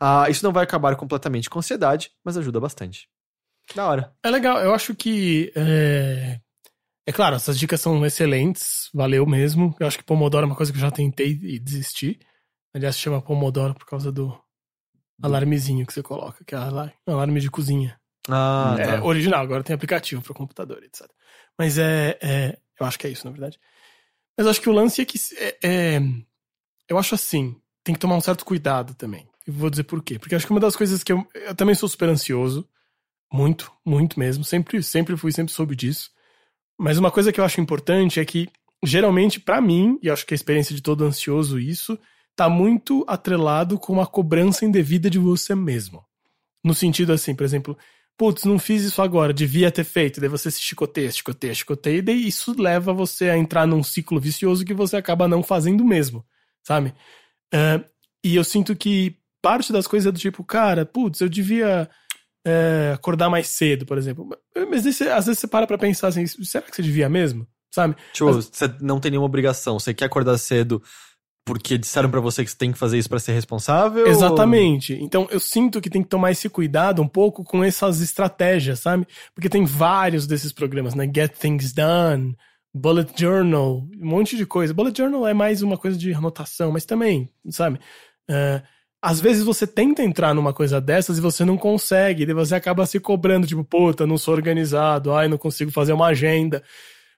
Ah, 0.00 0.28
isso 0.28 0.44
não 0.44 0.52
vai 0.52 0.64
acabar 0.64 0.96
completamente 0.96 1.50
com 1.50 1.58
ansiedade, 1.58 2.10
mas 2.24 2.36
ajuda 2.36 2.60
bastante. 2.60 3.08
Da 3.74 3.86
hora. 3.88 4.12
É 4.22 4.30
legal, 4.30 4.58
eu 4.58 4.74
acho 4.74 4.94
que. 4.94 5.52
É... 5.54 6.40
é 7.06 7.12
claro, 7.12 7.36
essas 7.36 7.58
dicas 7.58 7.80
são 7.80 8.04
excelentes, 8.04 8.90
valeu 8.92 9.26
mesmo. 9.26 9.74
Eu 9.80 9.86
acho 9.86 9.98
que 9.98 10.04
Pomodoro 10.04 10.44
é 10.44 10.46
uma 10.46 10.56
coisa 10.56 10.72
que 10.72 10.78
eu 10.78 10.82
já 10.82 10.90
tentei 10.90 11.38
e 11.42 11.58
desisti. 11.58 12.18
Aliás, 12.74 12.96
se 12.96 13.02
chama 13.02 13.22
Pomodoro 13.22 13.74
por 13.74 13.86
causa 13.86 14.10
do 14.10 14.38
alarmezinho 15.22 15.86
que 15.86 15.92
você 15.92 16.02
coloca, 16.02 16.44
que 16.44 16.54
é 16.54 16.58
alar- 16.58 16.92
alarme 17.06 17.40
de 17.40 17.50
cozinha. 17.50 17.98
Ah, 18.28 18.74
é 18.78 18.98
tá. 18.98 19.04
original, 19.04 19.42
agora 19.42 19.62
tem 19.62 19.74
aplicativo 19.74 20.22
para 20.22 20.34
computador, 20.34 20.82
etc. 20.82 21.06
Mas 21.58 21.78
é, 21.78 22.18
é- 22.22 22.58
Eu 22.80 22.86
acho 22.86 22.98
que 22.98 23.06
é 23.06 23.10
isso, 23.10 23.24
na 23.24 23.30
verdade. 23.30 23.58
Mas 24.36 24.46
acho 24.48 24.60
que 24.60 24.68
o 24.68 24.72
lance 24.72 25.00
é 25.00 25.04
que. 25.04 25.16
É, 25.38 25.58
é- 25.62 26.00
eu 26.88 26.98
acho 26.98 27.14
assim, 27.14 27.54
tem 27.84 27.94
que 27.94 28.00
tomar 28.00 28.16
um 28.16 28.20
certo 28.20 28.44
cuidado 28.44 28.94
também. 28.94 29.28
E 29.46 29.50
vou 29.50 29.70
dizer 29.70 29.84
por 29.84 30.02
quê. 30.02 30.18
Porque 30.18 30.34
acho 30.34 30.44
que 30.46 30.52
uma 30.52 30.60
das 30.60 30.74
coisas 30.76 31.02
que 31.04 31.12
eu. 31.12 31.24
Eu 31.34 31.54
também 31.54 31.74
sou 31.74 31.88
super 31.88 32.08
ansioso. 32.08 32.68
Muito, 33.32 33.72
muito 33.84 34.18
mesmo. 34.18 34.44
Sempre, 34.44 34.82
sempre 34.82 35.16
fui, 35.16 35.32
sempre 35.32 35.52
soube 35.52 35.76
disso. 35.76 36.10
Mas 36.78 36.98
uma 36.98 37.10
coisa 37.10 37.32
que 37.32 37.40
eu 37.40 37.44
acho 37.44 37.60
importante 37.60 38.18
é 38.20 38.24
que, 38.24 38.48
geralmente, 38.84 39.38
pra 39.40 39.60
mim, 39.60 39.98
e 40.02 40.10
acho 40.10 40.26
que 40.26 40.34
a 40.34 40.36
experiência 40.36 40.74
de 40.74 40.82
todo 40.82 41.04
ansioso, 41.04 41.58
isso, 41.58 41.98
tá 42.36 42.48
muito 42.48 43.04
atrelado 43.08 43.78
com 43.78 43.92
uma 43.92 44.06
cobrança 44.06 44.64
indevida 44.64 45.08
de 45.08 45.18
você 45.18 45.54
mesmo. 45.54 46.04
No 46.64 46.74
sentido 46.74 47.12
assim, 47.12 47.34
por 47.34 47.44
exemplo, 47.44 47.78
putz, 48.16 48.44
não 48.44 48.58
fiz 48.58 48.82
isso 48.82 49.02
agora, 49.02 49.32
devia 49.32 49.70
ter 49.70 49.84
feito. 49.84 50.20
Daí 50.20 50.28
você 50.28 50.50
se 50.50 50.60
chicoteia, 50.60 51.10
chicoteia, 51.10 51.54
chicoteia, 51.54 51.98
e 51.98 52.02
daí 52.02 52.26
isso 52.28 52.54
leva 52.60 52.92
você 52.92 53.30
a 53.30 53.36
entrar 53.36 53.66
num 53.66 53.82
ciclo 53.82 54.20
vicioso 54.20 54.64
que 54.64 54.74
você 54.74 54.96
acaba 54.96 55.28
não 55.28 55.42
fazendo 55.42 55.84
mesmo, 55.84 56.24
sabe? 56.62 56.94
É, 57.52 57.84
e 58.24 58.36
eu 58.36 58.44
sinto 58.44 58.74
que 58.74 59.16
parte 59.42 59.72
das 59.72 59.86
coisas 59.86 60.06
é 60.08 60.12
do 60.12 60.18
tipo, 60.18 60.42
cara, 60.42 60.86
putz, 60.86 61.20
eu 61.20 61.28
devia 61.28 61.88
é, 62.46 62.92
acordar 62.94 63.28
mais 63.28 63.48
cedo, 63.48 63.86
por 63.86 63.98
exemplo. 63.98 64.28
Mas 64.70 64.86
às 64.86 65.26
vezes 65.26 65.38
você 65.38 65.46
para 65.46 65.66
pra 65.66 65.78
pensar 65.78 66.08
assim, 66.08 66.26
será 66.26 66.64
que 66.64 66.74
você 66.74 66.82
devia 66.82 67.08
mesmo? 67.08 67.46
Sabe? 67.74 67.96
Tipo, 68.12 68.32
você 68.32 68.72
não 68.80 69.00
tem 69.00 69.10
nenhuma 69.10 69.26
obrigação. 69.26 69.80
Você 69.80 69.92
quer 69.92 70.04
acordar 70.04 70.38
cedo 70.38 70.80
porque 71.44 71.76
disseram 71.76 72.10
pra 72.10 72.20
você 72.20 72.42
que 72.42 72.50
você 72.50 72.56
tem 72.56 72.72
que 72.72 72.78
fazer 72.78 72.98
isso 72.98 73.08
pra 73.08 73.18
ser 73.18 73.32
responsável? 73.32 74.06
Exatamente. 74.06 74.94
Então 74.94 75.28
eu 75.30 75.38
sinto 75.38 75.80
que 75.80 75.90
tem 75.90 76.02
que 76.02 76.08
tomar 76.08 76.30
esse 76.30 76.48
cuidado 76.48 77.02
um 77.02 77.08
pouco 77.08 77.44
com 77.44 77.62
essas 77.62 78.00
estratégias, 78.00 78.80
sabe? 78.80 79.06
Porque 79.34 79.48
tem 79.48 79.64
vários 79.64 80.26
desses 80.26 80.52
programas, 80.52 80.94
né? 80.94 81.10
Get 81.14 81.32
Things 81.36 81.72
Done, 81.72 82.34
Bullet 82.72 83.12
Journal, 83.14 83.86
um 84.00 84.06
monte 84.06 84.36
de 84.36 84.46
coisa. 84.46 84.72
Bullet 84.72 84.96
Journal 84.96 85.28
é 85.28 85.34
mais 85.34 85.60
uma 85.60 85.76
coisa 85.76 85.98
de 85.98 86.14
anotação, 86.14 86.72
mas 86.72 86.86
também, 86.86 87.28
sabe? 87.50 87.78
É, 88.28 88.62
às 89.02 89.20
vezes 89.20 89.44
você 89.44 89.66
tenta 89.66 90.02
entrar 90.02 90.32
numa 90.32 90.54
coisa 90.54 90.80
dessas 90.80 91.18
e 91.18 91.20
você 91.20 91.44
não 91.44 91.58
consegue, 91.58 92.24
daí 92.24 92.34
você 92.34 92.54
acaba 92.54 92.86
se 92.86 92.98
cobrando, 92.98 93.46
tipo, 93.46 93.62
puta, 93.62 94.06
não 94.06 94.16
sou 94.16 94.32
organizado, 94.32 95.12
ai, 95.12 95.28
não 95.28 95.36
consigo 95.36 95.70
fazer 95.70 95.92
uma 95.92 96.06
agenda. 96.06 96.62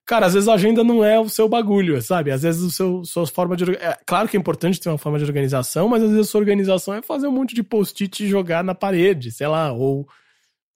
Cara, 0.06 0.26
às 0.26 0.34
vezes 0.34 0.48
a 0.48 0.54
agenda 0.54 0.84
não 0.84 1.04
é 1.04 1.18
o 1.18 1.28
seu 1.28 1.48
bagulho, 1.48 2.00
sabe? 2.00 2.30
Às 2.30 2.42
vezes 2.42 2.62
o 2.62 2.70
seu 2.70 3.04
sua 3.04 3.26
forma 3.26 3.56
de 3.56 3.72
é, 3.72 3.98
claro 4.06 4.28
que 4.28 4.36
é 4.36 4.40
importante 4.40 4.78
ter 4.80 4.88
uma 4.88 4.98
forma 4.98 5.18
de 5.18 5.24
organização, 5.24 5.88
mas 5.88 6.02
às 6.02 6.10
vezes 6.10 6.28
a 6.28 6.30
sua 6.30 6.40
organização 6.40 6.94
é 6.94 7.02
fazer 7.02 7.26
um 7.26 7.32
monte 7.32 7.54
de 7.56 7.62
post-it 7.64 8.24
e 8.24 8.28
jogar 8.28 8.62
na 8.62 8.74
parede, 8.74 9.32
sei 9.32 9.48
lá, 9.48 9.72
ou 9.72 10.06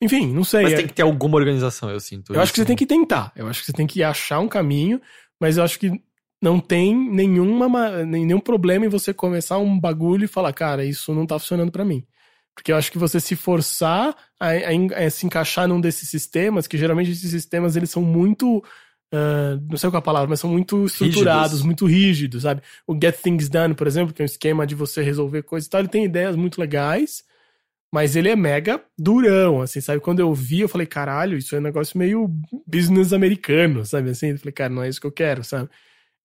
enfim, 0.02 0.32
não 0.32 0.42
sei. 0.42 0.64
Mas 0.64 0.72
é- 0.72 0.76
tem 0.76 0.86
que 0.88 0.94
ter 0.94 1.02
alguma 1.02 1.36
organização, 1.36 1.90
eu 1.90 2.00
sinto. 2.00 2.34
eu 2.34 2.40
acho 2.40 2.52
que 2.52 2.58
você 2.58 2.64
tem 2.64 2.74
que 2.76 2.86
tentar. 2.86 3.32
Eu 3.36 3.46
acho 3.46 3.60
que 3.60 3.66
você 3.66 3.72
tem 3.72 3.86
que 3.86 4.02
achar 4.02 4.40
um 4.40 4.48
caminho, 4.48 5.00
mas 5.40 5.56
eu 5.58 5.62
acho 5.62 5.78
que 5.78 5.92
não 6.42 6.58
tem 6.58 6.94
nenhuma, 6.94 7.68
ma- 7.68 8.02
nenhum 8.04 8.40
problema 8.40 8.86
em 8.86 8.88
você 8.88 9.12
começar 9.14 9.58
um 9.58 9.78
bagulho 9.78 10.24
e 10.24 10.28
falar, 10.28 10.52
cara, 10.54 10.84
isso 10.84 11.14
não 11.14 11.26
tá 11.26 11.38
funcionando 11.38 11.70
pra 11.70 11.84
mim. 11.84 12.02
Porque 12.54 12.72
eu 12.72 12.76
acho 12.76 12.90
que 12.90 12.98
você 12.98 13.20
se 13.20 13.36
forçar 13.36 14.16
a, 14.40 14.48
a 14.48 15.04
a 15.06 15.10
se 15.10 15.24
encaixar 15.26 15.68
num 15.68 15.80
desses 15.80 16.08
sistemas, 16.08 16.66
que 16.66 16.76
geralmente 16.78 17.10
esses 17.12 17.30
sistemas 17.30 17.76
eles 17.76 17.90
são 17.90 18.02
muito. 18.02 18.62
Ah, 19.12 19.58
não 19.68 19.76
sei 19.76 19.90
qual 19.90 19.98
é 19.98 20.02
a 20.02 20.02
palavra, 20.02 20.28
mas 20.28 20.40
são 20.40 20.50
muito 20.50 20.84
estruturados, 20.86 21.52
Rígidos. 21.52 21.62
muito 21.64 21.86
rígidos, 21.86 22.42
sabe? 22.42 22.62
O 22.86 22.94
Get 22.94 23.16
Things 23.20 23.48
Done, 23.48 23.74
por 23.74 23.86
exemplo, 23.86 24.14
que 24.14 24.22
é 24.22 24.24
um 24.24 24.26
esquema 24.26 24.66
de 24.66 24.74
você 24.74 25.02
resolver 25.02 25.42
coisas 25.42 25.66
e 25.66 25.70
tal, 25.70 25.80
ele 25.80 25.88
tem 25.88 26.04
ideias 26.04 26.36
muito 26.36 26.60
legais, 26.60 27.24
mas 27.92 28.14
ele 28.14 28.28
é 28.28 28.36
mega 28.36 28.82
durão, 28.96 29.62
assim, 29.62 29.80
sabe? 29.80 30.00
Quando 30.00 30.20
eu 30.20 30.32
vi, 30.32 30.60
eu 30.60 30.68
falei, 30.68 30.86
caralho, 30.86 31.36
isso 31.36 31.56
é 31.56 31.58
um 31.58 31.62
negócio 31.62 31.98
meio 31.98 32.30
business 32.66 33.12
americano, 33.12 33.84
sabe? 33.84 34.10
Assim, 34.10 34.28
eu 34.28 34.38
falei, 34.38 34.52
cara, 34.52 34.72
não 34.72 34.82
é 34.82 34.88
isso 34.88 35.00
que 35.00 35.06
eu 35.06 35.12
quero, 35.12 35.42
sabe? 35.42 35.68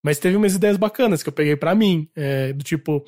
Mas 0.03 0.19
teve 0.19 0.37
umas 0.37 0.53
ideias 0.53 0.77
bacanas 0.77 1.23
que 1.23 1.29
eu 1.29 1.33
peguei 1.33 1.55
pra 1.55 1.73
mim, 1.73 2.07
é, 2.15 2.53
do 2.53 2.63
tipo, 2.63 3.03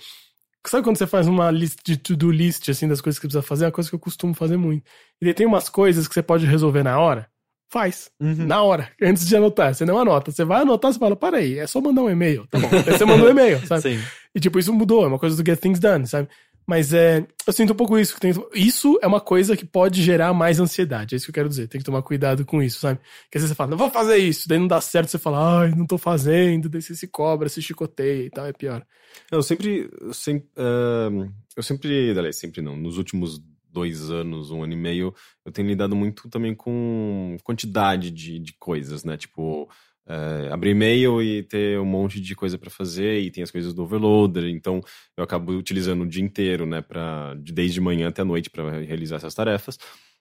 sabe 0.65 0.83
quando 0.83 0.97
você 0.97 1.05
faz 1.05 1.27
uma 1.27 1.51
lista 1.51 1.81
de 1.85 1.97
to-do 1.97 2.31
list, 2.31 2.67
assim, 2.69 2.87
das 2.87 2.99
coisas 2.99 3.19
que 3.19 3.25
você 3.25 3.27
precisa 3.27 3.47
fazer? 3.47 3.65
É 3.65 3.67
uma 3.67 3.71
coisa 3.71 3.89
que 3.89 3.95
eu 3.95 3.99
costumo 3.99 4.33
fazer 4.33 4.57
muito. 4.57 4.83
E 5.21 5.31
tem 5.35 5.45
umas 5.45 5.69
coisas 5.69 6.07
que 6.07 6.13
você 6.15 6.23
pode 6.23 6.47
resolver 6.47 6.81
na 6.81 6.99
hora, 6.99 7.29
faz. 7.69 8.09
Uhum. 8.19 8.45
Na 8.45 8.61
hora, 8.63 8.89
antes 9.01 9.25
de 9.27 9.35
anotar. 9.35 9.73
Você 9.73 9.85
não 9.85 9.97
anota. 9.97 10.31
Você 10.31 10.43
vai 10.45 10.61
anotar, 10.61 10.91
você 10.93 10.99
fala, 10.99 11.15
para 11.15 11.37
aí, 11.37 11.57
é 11.59 11.67
só 11.67 11.81
mandar 11.81 12.01
um 12.03 12.09
e-mail. 12.09 12.45
Tá 12.47 12.59
bom. 12.59 12.69
Aí 12.71 12.97
você 12.97 13.05
mandou 13.05 13.27
um 13.27 13.31
e-mail, 13.31 13.65
sabe? 13.67 13.81
Sim. 13.81 13.99
E 14.35 14.39
tipo, 14.39 14.59
isso 14.59 14.73
mudou, 14.73 15.03
é 15.03 15.07
uma 15.07 15.19
coisa 15.19 15.35
do 15.41 15.45
Get 15.45 15.59
Things 15.59 15.79
Done, 15.79 16.05
sabe? 16.07 16.27
Mas 16.69 16.93
é, 16.93 17.25
eu 17.47 17.53
sinto 17.53 17.71
um 17.71 17.75
pouco 17.77 17.97
isso. 17.97 18.13
que 18.13 18.19
tem- 18.19 18.33
isso 18.53 18.99
é 19.01 19.07
uma 19.07 19.21
coisa 19.21 19.55
que 19.55 19.65
pode 19.65 20.03
gerar 20.03 20.33
mais 20.33 20.59
ansiedade, 20.59 21.13
é 21.13 21.17
isso 21.17 21.25
que 21.25 21.29
eu 21.29 21.33
quero 21.35 21.47
dizer. 21.47 21.67
Tem 21.69 21.79
que 21.79 21.85
tomar 21.85 22.01
cuidado 22.01 22.45
com 22.45 22.61
isso, 22.61 22.81
sabe? 22.81 22.99
Porque 23.23 23.37
às 23.37 23.41
vezes 23.41 23.49
você 23.51 23.55
fala, 23.55 23.69
não 23.71 23.77
vou 23.77 23.89
fazer 23.89 24.17
isso, 24.17 24.49
daí 24.49 24.59
não 24.59 24.67
dá 24.67 24.81
certo, 24.81 25.07
você 25.09 25.17
fala, 25.17 25.61
ai, 25.61 25.71
não 25.71 25.87
tô 25.87 25.97
fazendo, 25.97 26.67
daí 26.67 26.81
você 26.81 26.93
se 26.93 27.07
cobra, 27.07 27.47
se 27.47 27.61
chicoteia 27.61 28.25
e 28.25 28.29
tal, 28.29 28.45
é 28.45 28.51
pior. 28.51 28.85
Eu 29.31 29.41
sempre. 29.41 29.89
Eu 30.01 30.13
sempre, 30.13 30.45
ahn, 30.57 31.29
eu 31.55 31.63
sempre. 31.63 32.11
Aliás, 32.11 32.35
sempre 32.37 32.61
não. 32.61 32.75
Nos 32.75 32.97
últimos 32.97 33.41
dois 33.79 34.09
anos, 34.11 34.51
um 34.51 34.63
ano 34.63 34.73
e 34.73 34.75
meio, 34.75 35.13
eu 35.45 35.51
tenho 35.51 35.67
lidado 35.67 35.95
muito 35.95 36.29
também 36.29 36.55
com 36.55 37.37
quantidade 37.43 38.11
de, 38.11 38.39
de 38.39 38.53
coisas, 38.59 39.03
né? 39.03 39.17
Tipo. 39.17 39.69
eh, 40.09 40.49
abrir 40.51 40.71
e-mail 40.71 41.21
e 41.21 41.43
ter 41.43 41.77
um 41.79 41.85
monte 41.85 42.21
de 42.21 42.33
coisa 42.35 42.57
pra 42.57 42.69
fazer 42.69 43.19
e 43.19 43.29
tem 43.31 43.43
as 43.43 43.51
coisas 43.51 43.73
do 43.73 43.83
overloader, 43.83 44.45
então 44.45 44.81
eu 45.17 45.23
acabo 45.23 45.51
utilizando 45.53 46.03
o 46.03 46.07
dia 46.07 46.23
inteiro, 46.23 46.65
né, 46.65 46.81
para 46.81 47.33
desde 47.35 47.81
manhã 47.81 48.07
até 48.07 48.21
a 48.21 48.25
noite 48.25 48.49
para 48.49 48.79
realizar 48.81 49.17
essas 49.17 49.35
tarefas. 49.35 49.77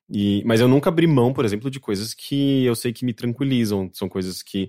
E, 0.08 0.42
mas 0.46 0.60
eu 0.60 0.68
nunca 0.68 0.88
abri 0.88 1.06
mão, 1.06 1.32
por 1.32 1.44
exemplo, 1.44 1.70
de 1.70 1.80
coisas 1.80 2.14
que 2.14 2.64
eu 2.64 2.74
sei 2.76 2.92
que 2.92 3.04
me 3.04 3.12
tranquilizam, 3.12 3.90
são 3.92 4.08
coisas 4.08 4.42
que 4.42 4.68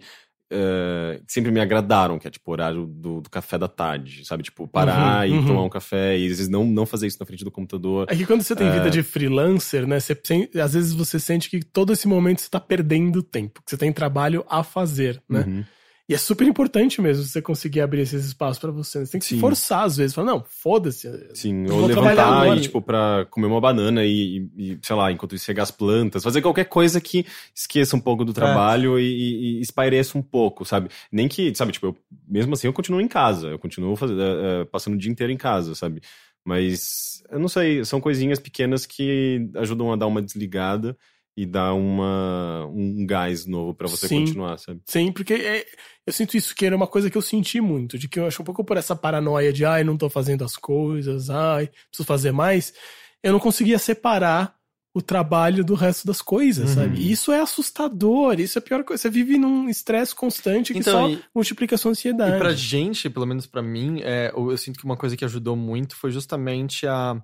eh, 0.49 1.21
que 1.25 1.33
sempre 1.33 1.51
me 1.51 1.59
agradaram, 1.59 2.17
que 2.17 2.27
é 2.27 2.31
tipo 2.31 2.49
o 2.49 2.53
horário 2.53 2.85
do, 2.85 3.21
do 3.21 3.29
café 3.29 3.57
da 3.57 3.67
tarde, 3.67 4.25
sabe? 4.25 4.43
Tipo, 4.43 4.67
parar 4.67 5.27
Uhum, 5.27 5.33
e 5.33 5.37
uhum. 5.37 5.45
tomar 5.45 5.63
um 5.63 5.69
café 5.69 6.17
e 6.17 6.23
às 6.23 6.37
vezes 6.37 6.47
não, 6.47 6.63
não 6.65 6.85
fazer 6.85 7.07
isso 7.07 7.17
na 7.19 7.25
frente 7.25 7.43
do 7.43 7.51
computador. 7.51 8.07
É 8.09 8.15
que 8.15 8.25
quando 8.25 8.41
você 8.41 8.55
tem 8.55 8.71
vida 8.71 8.89
de 8.89 9.03
freelancer, 9.03 9.85
né, 9.85 9.99
você, 9.99 10.19
às 10.61 10.73
vezes 10.73 10.93
você 10.93 11.19
sente 11.19 11.49
que 11.49 11.63
todo 11.63 11.93
esse 11.93 12.07
momento 12.07 12.41
você 12.41 12.49
tá 12.49 12.59
perdendo 12.59 13.21
tempo, 13.21 13.61
que 13.63 13.69
você 13.69 13.77
tem 13.77 13.91
trabalho 13.91 14.45
a 14.49 14.63
fazer, 14.63 15.21
né? 15.29 15.43
Uhum. 15.47 15.65
E 16.09 16.13
é 16.13 16.17
super 16.17 16.47
importante 16.47 17.01
mesmo 17.01 17.25
você 17.25 17.41
conseguir 17.41 17.81
abrir 17.81 17.99
esses 18.01 18.25
espaços 18.25 18.57
pra 18.59 18.71
você. 18.71 19.05
Você 19.05 19.11
tem 19.11 19.19
que 19.19 19.25
se 19.25 19.35
Sim. 19.35 19.41
forçar 19.41 19.83
às 19.83 19.97
vezes. 19.97 20.15
Falar, 20.15 20.27
não, 20.31 20.43
foda-se. 20.47 21.09
Sim, 21.33 21.69
ou 21.69 21.85
levantar 21.85 22.57
e, 22.57 22.61
tipo, 22.61 22.81
pra 22.81 23.27
comer 23.29 23.47
uma 23.47 23.59
banana 23.59 24.05
e, 24.05 24.47
e- 24.55 24.79
sei 24.81 24.95
lá, 24.95 25.11
enquanto 25.11 25.35
isso 25.35 25.45
regar 25.49 25.63
as 25.63 25.71
plantas, 25.71 26.23
fazer 26.23 26.41
qualquer 26.41 26.63
coisa 26.65 27.01
que 27.01 27.25
esqueça 27.53 27.97
um 27.97 27.99
pouco 27.99 28.23
do 28.23 28.31
trabalho 28.31 28.97
e, 28.97 29.03
e, 29.03 29.57
e 29.57 29.61
espaireça 29.61 30.17
um 30.17 30.21
pouco, 30.21 30.63
sabe? 30.63 30.89
Nem 31.11 31.27
que, 31.27 31.53
sabe, 31.53 31.73
tipo, 31.73 31.87
eu, 31.87 31.97
mesmo 32.25 32.53
assim 32.53 32.67
eu 32.67 32.73
continuo 32.73 33.01
em 33.01 33.07
casa, 33.07 33.49
eu 33.49 33.59
continuo 33.59 33.93
fazendo, 33.97 34.21
eh, 34.21 34.61
eh, 34.61 34.65
passando 34.65 34.93
o 34.93 34.97
dia 34.97 35.11
inteiro 35.11 35.33
em 35.33 35.37
casa, 35.37 35.75
sabe? 35.75 36.01
Mas, 36.45 37.21
eu 37.29 37.37
não 37.37 37.49
sei, 37.49 37.83
são 37.83 37.99
coisinhas 37.99 38.39
pequenas 38.39 38.85
que 38.85 39.49
ajudam 39.55 39.91
a 39.91 39.97
dar 39.97 40.07
uma 40.07 40.21
desligada 40.21 40.97
e 41.37 41.45
dar 41.45 41.73
uma, 41.75 42.65
um 42.73 43.05
gás 43.05 43.45
novo 43.45 43.71
pra 43.75 43.87
você 43.87 44.07
Sim. 44.07 44.21
continuar, 44.21 44.57
sabe? 44.57 44.81
Sim, 44.87 45.11
porque 45.11 45.35
é- 45.35 45.65
eu 46.05 46.11
sinto 46.11 46.35
isso 46.35 46.55
que 46.55 46.65
era 46.65 46.75
uma 46.75 46.87
coisa 46.87 47.11
que 47.11 47.17
eu 47.17 47.21
senti 47.21 47.61
muito, 47.61 47.95
de 47.99 48.09
que 48.09 48.19
eu 48.19 48.25
acho 48.25 48.41
um 48.41 48.45
pouco 48.45 48.63
por 48.63 48.75
essa 48.75 48.95
paranoia 48.95 49.53
de 49.53 49.63
ai, 49.63 49.83
não 49.83 49.95
tô 49.95 50.09
fazendo 50.09 50.43
as 50.43 50.55
coisas, 50.55 51.29
ai, 51.29 51.67
preciso 51.89 52.07
fazer 52.07 52.31
mais. 52.31 52.73
Eu 53.21 53.33
não 53.33 53.39
conseguia 53.39 53.77
separar 53.77 54.55
o 54.95 55.01
trabalho 55.01 55.63
do 55.63 55.75
resto 55.75 56.07
das 56.07 56.23
coisas, 56.23 56.69
Uhum. 56.69 56.75
sabe? 56.75 56.97
E 56.97 57.11
isso 57.11 57.31
é 57.31 57.39
assustador, 57.39 58.39
isso 58.39 58.57
é 58.57 58.59
a 58.59 58.63
pior 58.63 58.83
coisa. 58.83 58.99
Você 59.03 59.09
vive 59.11 59.37
num 59.37 59.69
estresse 59.69 60.15
constante 60.15 60.73
que 60.73 60.79
Então, 60.79 61.07
só 61.07 61.09
e- 61.13 61.19
multiplica 61.35 61.75
a 61.75 61.77
sua 61.77 61.91
ansiedade. 61.91 62.35
E 62.35 62.39
pra 62.39 62.51
gente, 62.53 63.07
pelo 63.11 63.27
menos 63.27 63.45
pra 63.45 63.61
mim, 63.61 64.01
é, 64.01 64.31
eu, 64.35 64.49
eu 64.49 64.57
sinto 64.57 64.79
que 64.79 64.85
uma 64.85 64.97
coisa 64.97 65.15
que 65.15 65.23
ajudou 65.23 65.55
muito 65.55 65.95
foi 65.95 66.09
justamente 66.09 66.87
a 66.87 67.21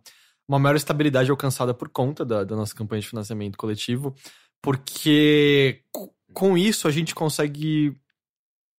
uma 0.48 0.60
maior 0.60 0.76
estabilidade 0.76 1.32
alcançada 1.32 1.74
por 1.74 1.90
conta 1.90 2.26
da, 2.26 2.44
da 2.44 2.56
nossa 2.56 2.76
campanha 2.76 3.02
de 3.02 3.08
financiamento 3.08 3.58
coletivo, 3.58 4.14
porque 4.62 5.82
co- 5.92 6.14
com 6.34 6.58
isso 6.58 6.88
a 6.88 6.92
gente 6.92 7.14
consegue 7.14 7.96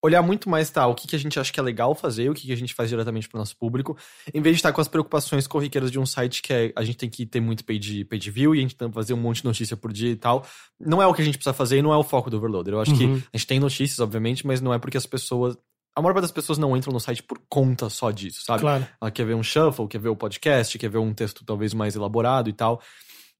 olhar 0.05 0.21
muito 0.21 0.51
mais, 0.51 0.69
tá, 0.69 0.87
o 0.87 0.95
que, 0.95 1.07
que 1.09 1.17
a 1.17 1.19
gente 1.19 1.41
acha 1.41 1.51
que 1.51 1.59
é 1.59 1.63
legal 1.63 1.95
fazer, 1.95 2.29
o 2.29 2.35
que, 2.35 2.47
que 2.47 2.53
a 2.53 2.57
gente 2.57 2.75
faz 2.75 2.91
diretamente 2.91 3.27
pro 3.27 3.39
nosso 3.39 3.57
público, 3.57 3.97
em 4.35 4.43
vez 4.43 4.57
de 4.57 4.59
estar 4.59 4.71
com 4.71 4.81
as 4.83 4.89
preocupações 4.89 5.47
corriqueiras 5.47 5.91
de 5.91 5.99
um 5.99 6.05
site 6.05 6.43
que 6.43 6.53
é, 6.53 6.73
a 6.77 6.85
gente 6.85 6.99
tem 6.99 7.09
que 7.09 7.25
ter 7.25 7.41
muito 7.41 7.65
page, 7.65 8.05
page 8.05 8.31
view 8.31 8.55
e 8.55 8.59
a 8.59 8.61
gente 8.61 8.77
tem 8.77 8.89
que 8.89 8.95
fazer 8.95 9.15
um 9.15 9.19
monte 9.19 9.39
de 9.39 9.47
notícia 9.47 9.79
por 9.79 9.91
dia 9.95 10.11
e 10.11 10.17
tal. 10.17 10.47
Não 10.79 11.01
é 11.01 11.07
o 11.07 11.15
que 11.15 11.23
a 11.23 11.25
gente 11.25 11.39
precisa 11.39 11.55
fazer 11.55 11.79
e 11.79 11.83
não 11.83 11.91
é 11.91 11.97
o 11.97 12.03
foco 12.05 12.29
do 12.29 12.37
Overloader. 12.37 12.75
Eu 12.75 12.81
acho 12.81 12.95
que 12.95 13.05
Uhum. 13.05 13.23
a 13.33 13.37
gente 13.39 13.47
tem 13.47 13.59
notícias, 13.59 13.99
obviamente, 13.99 14.47
mas 14.47 14.61
não 14.61 14.75
é 14.75 14.79
porque 14.79 14.99
as 14.99 15.07
pessoas. 15.07 15.57
A 15.97 16.03
maior 16.03 16.13
parte 16.15 16.25
das 16.25 16.33
pessoas 16.33 16.59
não 16.59 16.77
entram 16.77 16.93
no 16.93 16.99
site 17.01 17.23
por 17.23 17.39
conta 17.49 17.89
só 17.89 18.11
disso, 18.11 18.43
sabe? 18.45 18.61
Claro. 18.63 18.87
Ela 19.01 19.11
quer 19.11 19.25
ver 19.25 19.35
um 19.35 19.43
shuffle, 19.43 19.87
quer 19.87 19.99
ver 20.01 20.09
o 20.09 20.17
podcast, 20.17 20.77
quer 20.79 20.89
ver 20.91 20.99
um 20.99 21.15
texto 21.15 21.45
talvez 21.45 21.73
mais 21.73 21.95
elaborado 21.95 22.49
e 22.51 22.53
tal. 22.53 22.81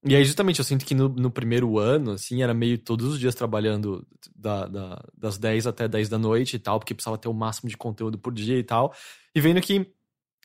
E 0.07 0.15
aí, 0.15 0.23
justamente, 0.23 0.59
eu 0.59 0.65
sinto 0.65 0.85
que 0.85 0.93
no, 0.93 1.09
no 1.09 1.31
primeiro 1.31 1.79
ano, 1.79 2.11
assim, 2.11 2.43
era 2.43 2.53
meio 2.53 2.77
todos 2.77 3.07
os 3.07 3.19
dias 3.19 3.33
trabalhando 3.33 4.05
da, 4.35 4.67
da- 4.67 5.03
das 5.17 5.37
10 5.37 5.65
até 5.67 5.87
10 5.87 6.07
da 6.07 6.17
noite 6.19 6.55
e 6.55 6.59
tal, 6.59 6.79
porque 6.79 6.93
precisava 6.93 7.17
ter 7.17 7.27
o 7.27 7.33
máximo 7.33 7.69
de 7.69 7.75
conteúdo 7.75 8.17
por 8.17 8.31
dia 8.31 8.57
e 8.57 8.63
tal. 8.63 8.93
E 9.33 9.41
vendo 9.41 9.59
que, 9.59 9.91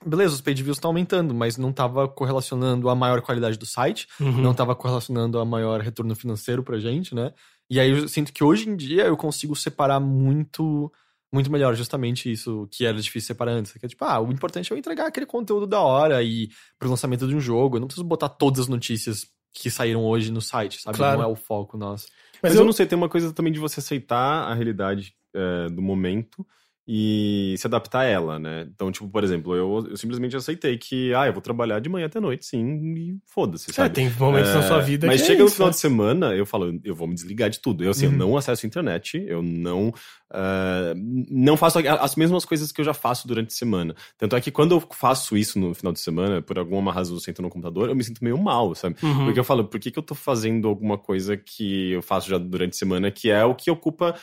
beleza, 0.05 0.35
os 0.35 0.41
page 0.41 0.63
views 0.63 0.79
estão 0.79 0.89
aumentando, 0.89 1.35
mas 1.35 1.59
não 1.59 1.73
tava 1.75 2.09
correlacionando 2.09 2.89
a 2.89 2.95
maior 2.95 3.21
qualidade 3.21 3.59
do 3.59 3.67
site, 3.67 4.09
Uhum. 4.19 4.41
não 4.41 4.55
tava 4.55 4.75
correlacionando 4.75 5.39
a 5.39 5.45
maior 5.45 5.81
retorno 5.83 6.17
financeiro 6.17 6.63
pra 6.63 6.79
gente, 6.79 7.15
né? 7.15 7.33
E 7.69 7.79
aí 7.79 7.91
eu 7.91 8.09
sinto 8.09 8.33
que 8.33 8.43
hoje 8.43 8.67
em 8.69 8.75
dia 8.75 9.05
eu 9.05 9.17
consigo 9.17 9.55
separar 9.55 10.01
muito 10.01 10.91
muito 11.33 11.51
melhor 11.51 11.75
justamente 11.75 12.31
isso 12.31 12.69
que 12.71 12.85
era 12.85 13.01
difícil 13.01 13.29
separar 13.29 13.53
antes. 13.53 13.73
Que 13.73 13.87
é 13.87 13.89
tipo, 13.89 14.05
ah, 14.05 14.21
o 14.21 14.33
importante 14.33 14.73
é 14.73 14.75
eu 14.75 14.79
entregar 14.79 15.07
aquele 15.07 15.27
conteúdo 15.27 15.67
da 15.67 15.81
hora 15.81 16.23
e 16.23 16.49
pro 16.79 16.89
lançamento 16.91 17.27
de 17.27 17.35
um 17.35 17.41
jogo. 17.41 17.77
Eu 17.77 17.81
não 17.81 17.87
preciso 17.87 18.05
botar 18.07 18.29
todas 18.29 18.61
as 18.61 18.69
notícias 18.69 19.27
que 19.53 19.71
saíram 19.71 20.05
hoje 20.05 20.31
no 20.31 20.41
site, 20.41 20.81
sabe? 20.81 20.97
Claro. 20.97 21.19
Não 21.19 21.29
é 21.29 21.33
o 21.33 21.37
foco 21.37 21.77
nosso. 21.77 22.07
Mas, 22.43 22.53
Mas 22.53 22.55
eu... 22.55 22.61
eu- 22.61 22.65
não 22.65 22.73
sei, 22.73 22.87
tem 22.87 22.97
uma 22.97 23.09
coisa 23.09 23.33
também 23.33 23.53
de 23.53 23.59
você 23.59 23.81
aceitar 23.81 24.45
a 24.45 24.55
realidade 24.55 25.15
é, 25.35 25.69
do 25.69 25.83
momento 25.83 26.47
e 26.87 27.55
se 27.59 27.67
adaptar 27.67 28.01
a 28.01 28.05
ela, 28.05 28.39
né? 28.39 28.67
Então, 28.75 28.91
tipo, 28.91 29.09
por 29.09 29.23
exemplo, 29.23 29.55
eu, 29.55 29.87
eu 29.91 29.97
simplesmente 29.97 30.35
aceitei 30.37 30.77
que, 30.77 31.15
ah, 31.15 31.27
eu 31.27 31.33
vou 31.33 31.43
trabalhar 31.43 31.79
de 31.81 31.89
manhã 31.89 32.07
até 32.07 32.19
noite, 32.19 32.45
sim, 32.47 32.95
e 32.97 33.17
foda-se, 33.27 33.71
É, 33.71 33.75
sabe? 33.75 33.95
tem 33.95 34.11
momentos 34.19 34.53
na 34.53 34.59
É, 34.61 34.63
sua 34.63 34.81
vida 34.81 35.07
Mas 35.07 35.21
que 35.21 35.27
chega 35.29 35.43
é 35.43 35.45
no 35.45 35.51
final 35.51 35.69
né? 35.69 35.73
de 35.73 35.79
semana, 35.79 36.35
eu 36.35 36.45
falo, 36.47 36.81
eu 36.83 36.95
vou 36.95 37.07
me 37.07 37.15
desligar 37.15 37.49
de 37.51 37.61
tudo. 37.61 37.85
Eu, 37.85 37.91
assim, 37.91 38.07
Uhum. 38.07 38.13
eu 38.13 38.19
não 38.19 38.37
acesso 38.37 38.65
a 38.65 38.69
internet, 38.69 39.23
eu 39.29 39.43
não. 39.43 39.93
ah, 40.33 40.95
não 40.97 41.57
faço 41.57 41.79
as 41.79 42.17
mesmas 42.17 42.45
coisas 42.45 42.71
que 42.73 42.81
eu 42.81 42.85
já 42.85 42.95
faço 42.95 43.27
durante 43.27 43.49
a 43.49 43.57
semana. 43.57 43.95
Tanto 44.19 44.37
é 44.37 44.41
que 44.41 44.51
quando 44.51 44.73
eu 44.75 44.81
faço 44.93 45.37
isso 45.37 45.59
no 45.59 45.75
final 45.75 45.93
de 45.93 46.01
semana, 46.01 46.41
por 46.43 46.59
alguma 46.59 46.93
razão 46.93 47.15
eu 47.17 47.21
sento 47.21 47.43
no 47.43 47.49
computador, 47.51 47.89
eu 47.89 47.95
me 47.97 48.03
sinto 48.05 48.23
meio 48.23 48.39
mal, 48.39 48.75
sabe? 48.75 48.97
Uhum. 49.03 49.25
Porque 49.25 49.41
eu 49.41 49.45
falo, 49.45 49.65
por 49.65 49.79
que, 49.81 49.91
que 49.91 49.99
eu 49.99 50.03
tô 50.03 50.15
fazendo 50.15 50.69
alguma 50.69 50.97
coisa 50.99 51.37
que 51.37 51.93
eu 51.93 52.03
faço 52.03 52.29
já 52.29 52.39
durante 52.39 52.75
a 52.75 52.79
semana, 52.79 53.11
que 53.11 53.31
é 53.31 53.45
o 53.45 53.55
que 53.55 53.71
ocupa 53.71 54.15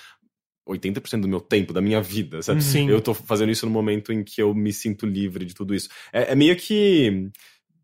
80% 0.68 1.22
do 1.22 1.28
meu 1.28 1.40
tempo, 1.40 1.74
da 1.74 1.82
minha 1.82 2.02
vida, 2.02 2.42
sabe? 2.42 2.62
Sim. 2.62 2.90
Eu 2.90 3.02
tô 3.02 3.14
fazendo 3.14 3.52
isso 3.52 3.66
no 3.66 3.72
momento 3.72 4.12
em 4.12 4.24
que 4.24 4.42
eu 4.42 4.54
me 4.54 4.74
sinto 4.74 5.06
livre 5.06 5.46
de 5.46 5.54
tudo 5.54 5.74
isso. 5.74 5.90
É, 6.12 6.34
é 6.34 6.36
meio 6.36 6.56
que. 6.56 7.30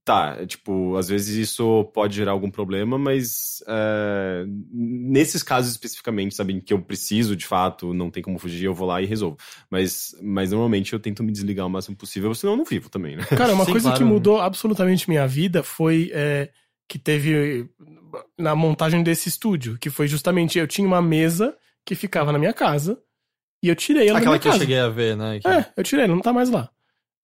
Tá, 0.05 0.45
tipo, 0.45 0.97
às 0.97 1.07
vezes 1.07 1.37
isso 1.37 1.85
pode 1.93 2.13
gerar 2.13 2.33
algum 2.33 2.51
problema, 2.51 2.97
mas 2.97 3.63
é, 3.65 4.43
nesses 4.69 5.41
casos 5.41 5.71
especificamente, 5.71 6.35
sabe, 6.35 6.51
em 6.51 6.59
que 6.59 6.73
eu 6.73 6.81
preciso 6.81 7.37
de 7.37 7.45
fato, 7.45 7.93
não 7.93 8.11
tem 8.11 8.21
como 8.21 8.37
fugir, 8.37 8.65
eu 8.65 8.73
vou 8.73 8.85
lá 8.85 9.01
e 9.01 9.05
resolvo. 9.05 9.37
Mas, 9.71 10.13
mas 10.21 10.51
normalmente 10.51 10.91
eu 10.91 10.99
tento 10.99 11.23
me 11.23 11.31
desligar 11.31 11.65
o 11.65 11.69
máximo 11.69 11.95
possível, 11.95 12.35
senão 12.35 12.51
eu 12.51 12.57
não 12.57 12.65
vivo 12.65 12.89
também, 12.89 13.15
né? 13.15 13.23
Cara, 13.23 13.53
uma 13.53 13.63
Sim, 13.63 13.71
coisa 13.71 13.91
que 13.91 13.99
claro. 13.99 14.13
mudou 14.13 14.41
absolutamente 14.41 15.09
minha 15.09 15.25
vida 15.25 15.63
foi 15.63 16.11
é, 16.13 16.49
que 16.85 16.99
teve 16.99 17.69
na 18.37 18.55
montagem 18.55 19.03
desse 19.03 19.29
estúdio, 19.29 19.77
que 19.79 19.89
foi 19.89 20.07
justamente 20.07 20.59
eu 20.59 20.67
tinha 20.67 20.85
uma 20.85 21.01
mesa 21.01 21.55
que 21.85 21.95
ficava 21.95 22.31
na 22.31 22.39
minha 22.39 22.53
casa 22.53 22.99
e 23.63 23.69
eu 23.69 23.75
tirei 23.75 24.03
ela 24.09 24.13
da 24.13 24.19
Aquela 24.19 24.31
minha 24.33 24.39
que 24.41 24.47
eu 24.47 24.53
cheguei 24.53 24.79
a 24.79 24.89
ver, 24.89 25.15
né? 25.17 25.39
que- 25.39 25.47
É, 25.47 25.65
eu 25.77 25.83
tirei, 25.83 26.05
ela 26.05 26.15
não 26.15 26.21
tá 26.21 26.33
mais 26.33 26.49
lá. 26.49 26.69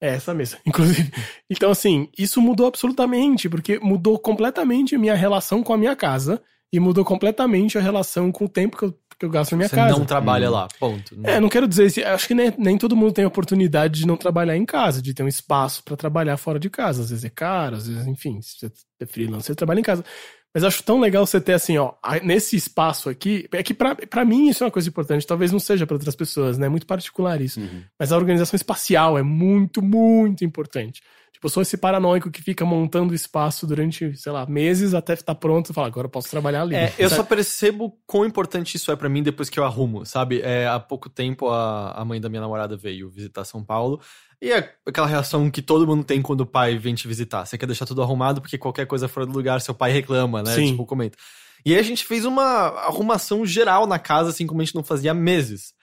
É 0.01 0.09
essa 0.15 0.33
mesa, 0.33 0.57
inclusive. 0.65 1.11
Então, 1.49 1.69
assim, 1.71 2.09
isso 2.17 2.41
mudou 2.41 2.67
absolutamente, 2.67 3.49
porque 3.49 3.79
mudou 3.79 4.17
completamente 4.17 4.95
a 4.95 4.99
minha 4.99 5.15
relação 5.15 5.61
com 5.61 5.73
a 5.73 5.77
minha 5.77 5.95
casa 5.95 6.41
e 6.71 6.79
mudou 6.79 7.03
completamente 7.03 7.77
a 7.77 7.81
relação 7.81 8.31
com 8.31 8.45
o 8.45 8.49
tempo 8.49 8.77
que 8.77 8.85
eu, 8.85 8.93
que 9.19 9.25
eu 9.25 9.29
gasto 9.29 9.51
na 9.51 9.57
minha 9.57 9.67
Você 9.67 9.75
casa. 9.75 9.97
não 9.97 10.05
trabalha 10.05 10.47
Hum. 10.49 10.53
lá, 10.53 10.67
ponto. 10.79 11.19
É, 11.25 11.37
não 11.41 11.49
quero 11.49 11.67
dizer, 11.67 11.87
isso, 11.87 11.99
acho 12.05 12.27
que 12.27 12.33
nem, 12.33 12.53
nem 12.57 12.77
todo 12.77 12.95
mundo 12.95 13.11
tem 13.11 13.25
a 13.25 13.27
oportunidade 13.27 13.99
de 13.99 14.07
não 14.07 14.15
trabalhar 14.15 14.55
em 14.55 14.65
casa, 14.65 15.01
de 15.01 15.13
ter 15.13 15.23
um 15.23 15.27
espaço 15.27 15.83
pra 15.83 15.97
trabalhar 15.97 16.37
fora 16.37 16.57
de 16.59 16.69
casa. 16.69 17.01
Às 17.01 17.09
vezes 17.09 17.25
é 17.25 17.29
caro, 17.29 17.75
às 17.75 17.85
vezes, 17.87 18.07
enfim, 18.07 18.41
se 18.41 18.57
você 18.59 18.71
é 19.01 19.05
freelancer, 19.05 19.47
você 19.47 19.55
trabalha 19.55 19.79
em 19.81 19.83
casa. 19.83 20.05
Mas 20.53 20.63
acho 20.63 20.83
tão 20.83 20.99
legal 20.99 21.25
você 21.25 21.39
ter 21.39 21.53
assim, 21.53 21.77
ó, 21.77 21.93
nesse 22.23 22.55
espaço 22.55 23.07
aqui, 23.09 23.47
é 23.51 23.61
que 23.61 23.73
pra, 23.73 23.95
pra 23.95 24.25
mim 24.25 24.49
isso 24.49 24.63
é 24.63 24.65
uma 24.65 24.71
coisa 24.71 24.89
importante, 24.89 25.25
talvez 25.25 25.51
não 25.51 25.59
seja 25.59 25.85
pra 25.85 25.95
outras 25.95 26.15
pessoas, 26.15 26.57
né? 26.57 26.65
É 26.65 26.69
muito 26.69 26.87
particular 26.87 27.39
isso. 27.39 27.59
Uhum. 27.59 27.83
Mas 27.99 28.11
a 28.11 28.17
organização 28.17 28.55
espacial 28.55 29.17
é 29.17 29.21
muito, 29.21 29.81
muito 29.81 30.43
importante. 30.43 31.01
Tipo, 31.39 31.45
eu 31.45 31.51
sou 31.51 31.61
esse 31.61 31.77
paranoico 31.77 32.29
que 32.29 32.41
fica 32.41 32.65
montando 32.65 33.13
espaço 33.13 33.65
durante, 33.65 34.13
sei 34.17 34.31
lá, 34.31 34.45
meses 34.45 34.93
até 34.93 35.13
estar 35.13 35.35
pronto 35.35 35.71
e 35.71 35.73
falar, 35.73 35.87
agora 35.87 36.07
eu 36.07 36.11
posso 36.11 36.29
trabalhar 36.29 36.63
ali. 36.63 36.75
É, 36.75 36.93
eu 36.97 37.09
só 37.09 37.23
percebo 37.23 37.97
quão 38.05 38.25
importante 38.25 38.75
isso 38.75 38.91
é 38.91 38.95
pra 38.97 39.07
mim 39.07 39.23
depois 39.23 39.49
que 39.49 39.57
eu 39.57 39.63
arrumo, 39.63 40.05
sabe? 40.05 40.41
É, 40.41 40.67
há 40.67 40.79
pouco 40.81 41.09
tempo 41.09 41.47
a, 41.47 41.91
a 41.91 42.03
mãe 42.03 42.19
da 42.19 42.27
minha 42.27 42.41
namorada 42.41 42.75
veio 42.75 43.09
visitar 43.09 43.45
São 43.45 43.63
Paulo 43.63 44.01
e 44.41 44.51
é 44.51 44.73
aquela 44.85 45.07
reação 45.07 45.49
que 45.51 45.61
todo 45.61 45.85
mundo 45.85 46.03
tem 46.03 46.21
quando 46.21 46.41
o 46.41 46.45
pai 46.45 46.77
vem 46.77 46.95
te 46.95 47.07
visitar. 47.07 47.45
Você 47.45 47.57
quer 47.57 47.65
deixar 47.65 47.85
tudo 47.85 48.01
arrumado 48.01 48.41
porque 48.41 48.57
qualquer 48.57 48.85
coisa 48.85 49.07
fora 49.07 49.25
do 49.25 49.33
lugar, 49.33 49.59
seu 49.61 49.73
pai 49.73 49.91
reclama, 49.91 50.41
né? 50.41 50.55
Sim. 50.55 50.71
Tipo, 50.71 50.85
comenta. 50.85 51.17
E 51.65 51.73
aí 51.73 51.79
a 51.79 51.83
gente 51.83 52.05
fez 52.05 52.23
uma 52.23 52.43
arrumação 52.43 53.45
geral 53.45 53.85
na 53.85 53.99
casa, 53.99 54.29
assim 54.29 54.47
como 54.47 54.61
a 54.61 54.63
gente 54.63 54.75
não 54.75 54.83
fazia 54.83 55.11
há 55.11 55.13
meses. 55.13 55.73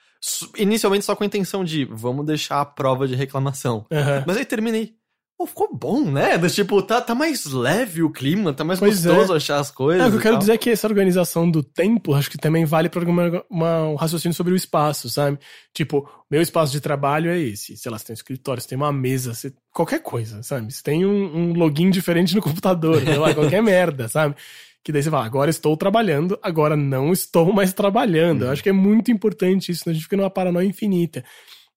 Inicialmente 0.57 1.05
só 1.05 1.15
com 1.15 1.23
a 1.23 1.27
intenção 1.27 1.63
de 1.63 1.85
vamos 1.85 2.25
deixar 2.25 2.59
a 2.59 2.65
prova 2.65 3.07
de 3.07 3.15
reclamação. 3.15 3.85
Aham. 3.91 4.23
Mas 4.25 4.37
aí 4.37 4.45
terminei. 4.45 4.96
Pô, 5.37 5.45
ficou 5.45 5.69
bom, 5.71 6.03
né? 6.09 6.35
Tipo, 6.49 6.81
tá, 6.81 6.99
tá 6.99 7.13
mais 7.13 7.45
leve 7.45 8.01
o 8.01 8.09
clima, 8.09 8.53
tá 8.53 8.63
mais 8.63 8.79
Pois 8.79 9.05
gostoso 9.05 9.35
achar 9.35 9.59
as 9.59 9.69
coisas. 9.69 10.03
É, 10.03 10.07
o 10.07 10.09
que 10.09 10.17
eu 10.17 10.21
quero 10.21 10.33
tal. 10.33 10.39
dizer 10.39 10.53
é 10.53 10.57
que 10.57 10.71
essa 10.71 10.87
organização 10.87 11.49
do 11.49 11.61
tempo, 11.61 12.15
acho 12.15 12.31
que 12.31 12.39
também 12.39 12.65
vale 12.65 12.89
para 12.89 13.05
um 13.07 13.93
raciocínio 13.93 14.33
sobre 14.33 14.53
o 14.53 14.55
espaço, 14.55 15.11
sabe? 15.11 15.37
Tipo, 15.71 16.09
meu 16.29 16.41
espaço 16.41 16.71
de 16.71 16.81
trabalho 16.81 17.29
é 17.29 17.37
esse. 17.37 17.77
Sei 17.77 17.91
lá, 17.91 17.99
você 17.99 18.05
tem 18.05 18.13
um 18.13 18.15
escritório, 18.15 18.59
você 18.63 18.69
tem 18.69 18.77
uma 18.77 18.91
mesa, 18.91 19.35
você, 19.35 19.53
qualquer 19.71 20.01
coisa, 20.01 20.41
sabe? 20.41 20.73
Você 20.73 20.81
tem 20.81 21.05
um, 21.05 21.37
um 21.37 21.53
login 21.53 21.91
diferente 21.91 22.33
no 22.33 22.41
computador, 22.41 22.99
sei 22.99 23.17
lá, 23.17 23.31
qualquer 23.31 23.61
merda, 23.61 24.07
sabe? 24.07 24.35
Que 24.83 24.91
daí 24.91 25.03
você 25.03 25.11
fala, 25.11 25.25
agora 25.25 25.51
estou 25.51 25.77
trabalhando, 25.77 26.39
agora 26.41 26.75
não 26.75 27.11
estou 27.11 27.53
mais 27.53 27.73
trabalhando. 27.73 28.45
Eu 28.45 28.51
acho 28.51 28.63
que 28.63 28.69
é 28.69 28.73
muito 28.73 29.11
importante 29.11 29.71
isso, 29.71 29.83
senão 29.83 29.91
a 29.91 29.93
gente 29.93 30.03
fica 30.05 30.17
numa 30.17 30.31
paranoia 30.31 30.65
infinita. 30.65 31.23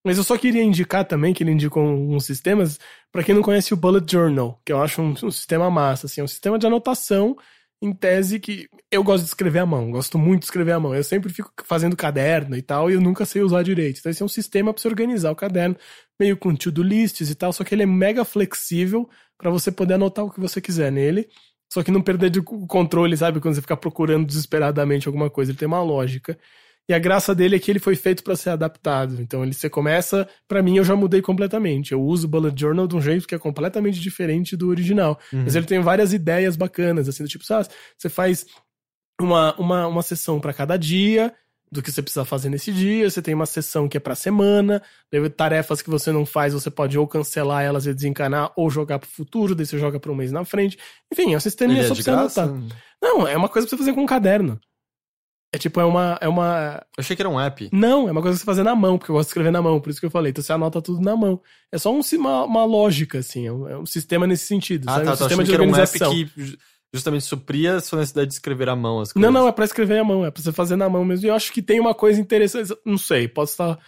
Mas 0.04 0.16
eu 0.16 0.24
só 0.24 0.36
queria 0.38 0.62
indicar 0.62 1.04
também, 1.06 1.34
que 1.34 1.42
ele 1.42 1.52
indicou 1.52 1.82
uns 1.84 2.24
sistemas, 2.24 2.78
para 3.12 3.22
quem 3.22 3.34
não 3.34 3.42
conhece 3.42 3.74
o 3.74 3.76
Bullet 3.76 4.10
Journal, 4.10 4.60
que 4.64 4.72
eu 4.72 4.80
acho 4.82 5.02
um, 5.02 5.10
um 5.12 5.30
sistema 5.30 5.70
massa, 5.70 6.06
assim, 6.06 6.20
é 6.20 6.24
um 6.24 6.28
sistema 6.28 6.58
de 6.58 6.66
anotação 6.66 7.36
em 7.82 7.92
tese 7.92 8.38
que 8.40 8.68
eu 8.90 9.02
gosto 9.02 9.22
de 9.24 9.28
escrever 9.28 9.60
à 9.60 9.66
mão, 9.66 9.90
gosto 9.90 10.18
muito 10.18 10.40
de 10.40 10.46
escrever 10.46 10.72
à 10.72 10.80
mão. 10.80 10.94
Eu 10.94 11.04
sempre 11.04 11.32
fico 11.32 11.50
fazendo 11.64 11.96
caderno 11.96 12.56
e 12.56 12.62
tal, 12.62 12.90
e 12.90 12.94
eu 12.94 13.00
nunca 13.00 13.24
sei 13.24 13.42
usar 13.42 13.62
direito. 13.62 13.98
Então 14.00 14.10
esse 14.10 14.22
é 14.22 14.24
um 14.24 14.28
sistema 14.28 14.72
para 14.72 14.80
você 14.82 14.88
organizar 14.88 15.30
o 15.30 15.36
caderno, 15.36 15.76
meio 16.18 16.36
com 16.36 16.54
to-do 16.54 16.82
lists 16.82 17.30
e 17.30 17.34
tal, 17.34 17.52
só 17.52 17.64
que 17.64 17.74
ele 17.74 17.82
é 17.82 17.86
mega 17.86 18.24
flexível 18.24 19.08
para 19.38 19.50
você 19.50 19.70
poder 19.72 19.94
anotar 19.94 20.24
o 20.24 20.30
que 20.30 20.40
você 20.40 20.60
quiser 20.60 20.90
nele. 20.92 21.28
Só 21.72 21.82
que 21.82 21.90
não 21.90 22.02
perder 22.02 22.30
de- 22.30 22.40
o 22.40 22.66
controle, 22.66 23.16
sabe? 23.16 23.40
Quando 23.40 23.54
você 23.54 23.60
ficar 23.60 23.76
procurando 23.76 24.26
desesperadamente 24.26 25.06
alguma 25.06 25.30
coisa, 25.30 25.52
ele 25.52 25.58
tem 25.58 25.68
uma 25.68 25.82
lógica. 25.82 26.36
E 26.88 26.94
a 26.94 26.98
graça 26.98 27.34
dele 27.34 27.56
é 27.56 27.58
que 27.58 27.70
ele 27.70 27.78
foi 27.78 27.94
feito 27.94 28.24
para 28.24 28.34
ser 28.34 28.50
adaptado. 28.50 29.20
Então 29.20 29.44
ele 29.44 29.52
você 29.54 29.70
começa, 29.70 30.28
Pra 30.48 30.62
mim 30.62 30.76
eu 30.76 30.84
já 30.84 30.96
mudei 30.96 31.22
completamente. 31.22 31.92
Eu 31.92 32.02
uso 32.02 32.26
o 32.26 32.30
Bullet 32.30 32.58
Journal 32.60 32.86
de 32.86 32.96
um 32.96 33.00
jeito 33.00 33.28
que 33.28 33.34
é 33.34 33.38
completamente 33.38 34.00
diferente 34.00 34.56
do 34.56 34.68
original. 34.68 35.18
Mas 35.44 35.54
ele 35.54 35.66
tem 35.66 35.80
várias 35.80 36.12
ideias 36.12 36.56
bacanas, 36.56 37.08
assim, 37.08 37.22
do 37.22 37.28
tipo, 37.28 37.44
sabe, 37.44 37.68
você 37.96 38.08
faz 38.08 38.44
uma, 39.20 39.54
uma, 39.56 39.86
uma 39.86 40.02
sessão 40.02 40.40
pra 40.40 40.52
cada 40.52 40.76
dia, 40.76 41.32
do 41.72 41.80
que 41.82 41.92
você 41.92 42.02
precisa 42.02 42.24
fazer 42.24 42.48
nesse 42.48 42.72
dia, 42.72 43.08
você 43.08 43.22
tem 43.22 43.32
uma 43.32 43.46
sessão 43.46 43.88
que 43.88 43.96
é 43.96 44.00
pra 44.00 44.16
semana, 44.16 44.82
tarefas 45.36 45.80
que 45.80 45.88
você 45.88 46.10
não 46.10 46.26
faz, 46.26 46.52
você 46.52 46.70
pode 46.70 46.98
ou 46.98 47.06
cancelar 47.06 47.62
elas 47.62 47.86
e 47.86 47.94
desencanar, 47.94 48.52
ou 48.56 48.68
jogar 48.68 48.98
pro 48.98 49.08
futuro, 49.08 49.54
daí 49.54 49.64
você 49.64 49.78
joga 49.78 50.00
pra 50.00 50.10
um 50.10 50.16
mês 50.16 50.32
na 50.32 50.44
frente. 50.44 50.76
Enfim, 51.12 51.32
é 51.32 51.36
um 51.36 51.40
sistema 51.40 51.72
só 51.74 51.80
é 51.80 51.86
pra 51.86 51.94
você 51.94 52.10
anotar. 52.10 52.48
Não, 53.00 53.26
é 53.26 53.36
uma 53.36 53.48
coisa 53.48 53.68
pra 53.68 53.76
você 53.76 53.84
fazer 53.84 53.94
com 53.94 54.02
um 54.02 54.06
caderno. 54.06 54.60
É 55.52 55.58
tipo, 55.58 55.80
é 55.80 55.84
uma, 55.84 56.16
é 56.20 56.28
uma. 56.28 56.80
Eu 56.96 57.00
achei 57.00 57.16
que 57.16 57.22
era 57.22 57.28
um 57.28 57.40
app. 57.40 57.68
Não, 57.72 58.08
é 58.08 58.12
uma 58.12 58.22
coisa 58.22 58.36
que 58.36 58.40
você 58.40 58.46
fazer 58.46 58.62
na 58.62 58.74
mão, 58.74 58.96
porque 58.96 59.10
eu 59.10 59.16
gosto 59.16 59.26
de 59.26 59.30
escrever 59.30 59.50
na 59.50 59.60
mão, 59.60 59.80
por 59.80 59.90
isso 59.90 59.98
que 59.98 60.06
eu 60.06 60.10
falei. 60.10 60.30
Então 60.30 60.44
você 60.44 60.52
anota 60.52 60.80
tudo 60.80 61.00
na 61.00 61.16
mão. 61.16 61.40
É 61.72 61.78
só 61.78 61.92
um, 61.92 62.00
uma, 62.18 62.44
uma 62.44 62.64
lógica, 62.64 63.18
assim, 63.18 63.46
é 63.48 63.52
um, 63.52 63.68
é 63.68 63.76
um 63.78 63.84
sistema 63.86 64.26
nesse 64.28 64.46
sentido. 64.46 64.84
Ah, 64.88 64.92
sabe? 64.94 65.04
tá. 65.06 65.10
um 65.12 65.16
Tô 65.16 65.24
sistema 65.24 65.42
de 65.44 65.50
que 65.50 65.54
era 65.54 65.62
um 65.64 65.66
app 65.74 65.80
organização. 65.80 66.12
que 66.12 66.30
ju- 66.36 66.56
justamente 66.94 67.24
supria 67.24 67.74
a 67.76 67.80
sua 67.80 67.98
necessidade 67.98 68.28
de 68.28 68.34
escrever 68.34 68.68
à 68.68 68.76
mão 68.76 69.00
as 69.00 69.12
coisas. 69.12 69.32
Não, 69.32 69.40
não, 69.42 69.48
é 69.48 69.52
pra 69.52 69.64
escrever 69.64 69.98
à 69.98 70.04
mão, 70.04 70.24
é 70.24 70.30
pra 70.30 70.40
você 70.40 70.52
fazer 70.52 70.76
na 70.76 70.88
mão 70.88 71.04
mesmo. 71.04 71.26
E 71.26 71.28
eu 71.28 71.34
acho 71.34 71.52
que 71.52 71.60
tem 71.62 71.80
uma 71.80 71.94
coisa 71.94 72.20
interessante, 72.20 72.72
não 72.86 72.96
sei, 72.98 73.26
posso 73.26 73.52
estar 73.52 73.78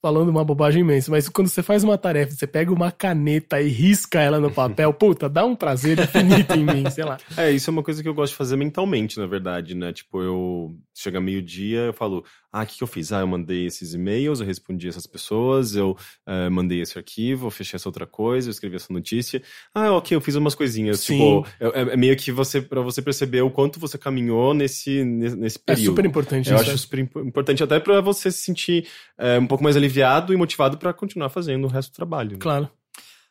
falando 0.00 0.28
uma 0.28 0.44
bobagem 0.44 0.82
imensa, 0.82 1.10
mas 1.10 1.28
quando 1.28 1.48
você 1.48 1.60
faz 1.62 1.82
uma 1.82 1.98
tarefa, 1.98 2.32
você 2.32 2.46
pega 2.46 2.72
uma 2.72 2.92
caneta 2.92 3.60
e 3.60 3.68
risca 3.68 4.20
ela 4.20 4.38
no 4.38 4.48
papel, 4.48 4.92
puta, 4.94 5.28
dá 5.28 5.44
um 5.44 5.56
prazer 5.56 5.98
infinito 5.98 6.54
em 6.54 6.64
mim, 6.64 6.88
sei 6.90 7.04
lá. 7.04 7.18
É, 7.36 7.50
isso 7.50 7.68
é 7.68 7.72
uma 7.72 7.82
coisa 7.82 8.00
que 8.00 8.08
eu 8.08 8.14
gosto 8.14 8.32
de 8.32 8.36
fazer 8.38 8.56
mentalmente, 8.56 9.18
na 9.18 9.26
verdade, 9.26 9.74
né? 9.74 9.92
Tipo, 9.92 10.22
eu 10.22 10.76
chega 11.00 11.20
meio-dia, 11.20 11.80
eu 11.80 11.92
falo, 11.92 12.24
ah, 12.52 12.62
o 12.62 12.66
que, 12.66 12.78
que 12.78 12.82
eu 12.82 12.86
fiz? 12.88 13.12
Ah, 13.12 13.20
eu 13.20 13.26
mandei 13.26 13.66
esses 13.66 13.94
e-mails, 13.94 14.40
eu 14.40 14.46
respondi 14.46 14.88
essas 14.88 15.06
pessoas, 15.06 15.74
eu 15.76 15.96
eh, 16.26 16.48
mandei 16.48 16.80
esse 16.80 16.98
arquivo, 16.98 17.46
eu 17.46 17.50
fechei 17.50 17.76
essa 17.76 17.88
outra 17.88 18.06
coisa, 18.06 18.48
eu 18.48 18.50
escrevi 18.50 18.76
essa 18.76 18.92
notícia. 18.92 19.42
Ah, 19.74 19.92
ok, 19.92 20.16
eu 20.16 20.20
fiz 20.20 20.34
umas 20.34 20.54
coisinhas. 20.54 21.00
Sim. 21.00 21.18
Tipo, 21.42 21.46
é, 21.60 21.92
é 21.92 21.96
meio 21.96 22.16
que 22.16 22.32
você, 22.32 22.60
para 22.60 22.80
você 22.80 23.00
perceber 23.00 23.42
o 23.42 23.50
quanto 23.50 23.78
você 23.78 23.96
caminhou 23.98 24.52
nesse, 24.54 25.04
nesse, 25.04 25.58
É 25.58 25.74
período. 25.74 25.86
super 25.90 26.04
importante 26.04 26.48
Eu 26.50 26.54
isso. 26.56 26.64
acho 26.64 26.72
é. 26.74 26.76
super 26.76 26.98
impo- 26.98 27.20
importante 27.20 27.62
até 27.62 27.78
pra 27.78 28.00
você 28.00 28.30
se 28.30 28.38
sentir 28.38 28.86
eh, 29.18 29.38
um 29.38 29.46
pouco 29.46 29.62
mais 29.62 29.76
aliviado 29.76 30.32
e 30.32 30.36
motivado 30.36 30.78
pra 30.78 30.92
continuar 30.92 31.28
fazendo 31.28 31.64
o 31.64 31.68
resto 31.68 31.92
do 31.92 31.94
trabalho. 31.96 32.32
né? 32.32 32.38
Claro. 32.40 32.68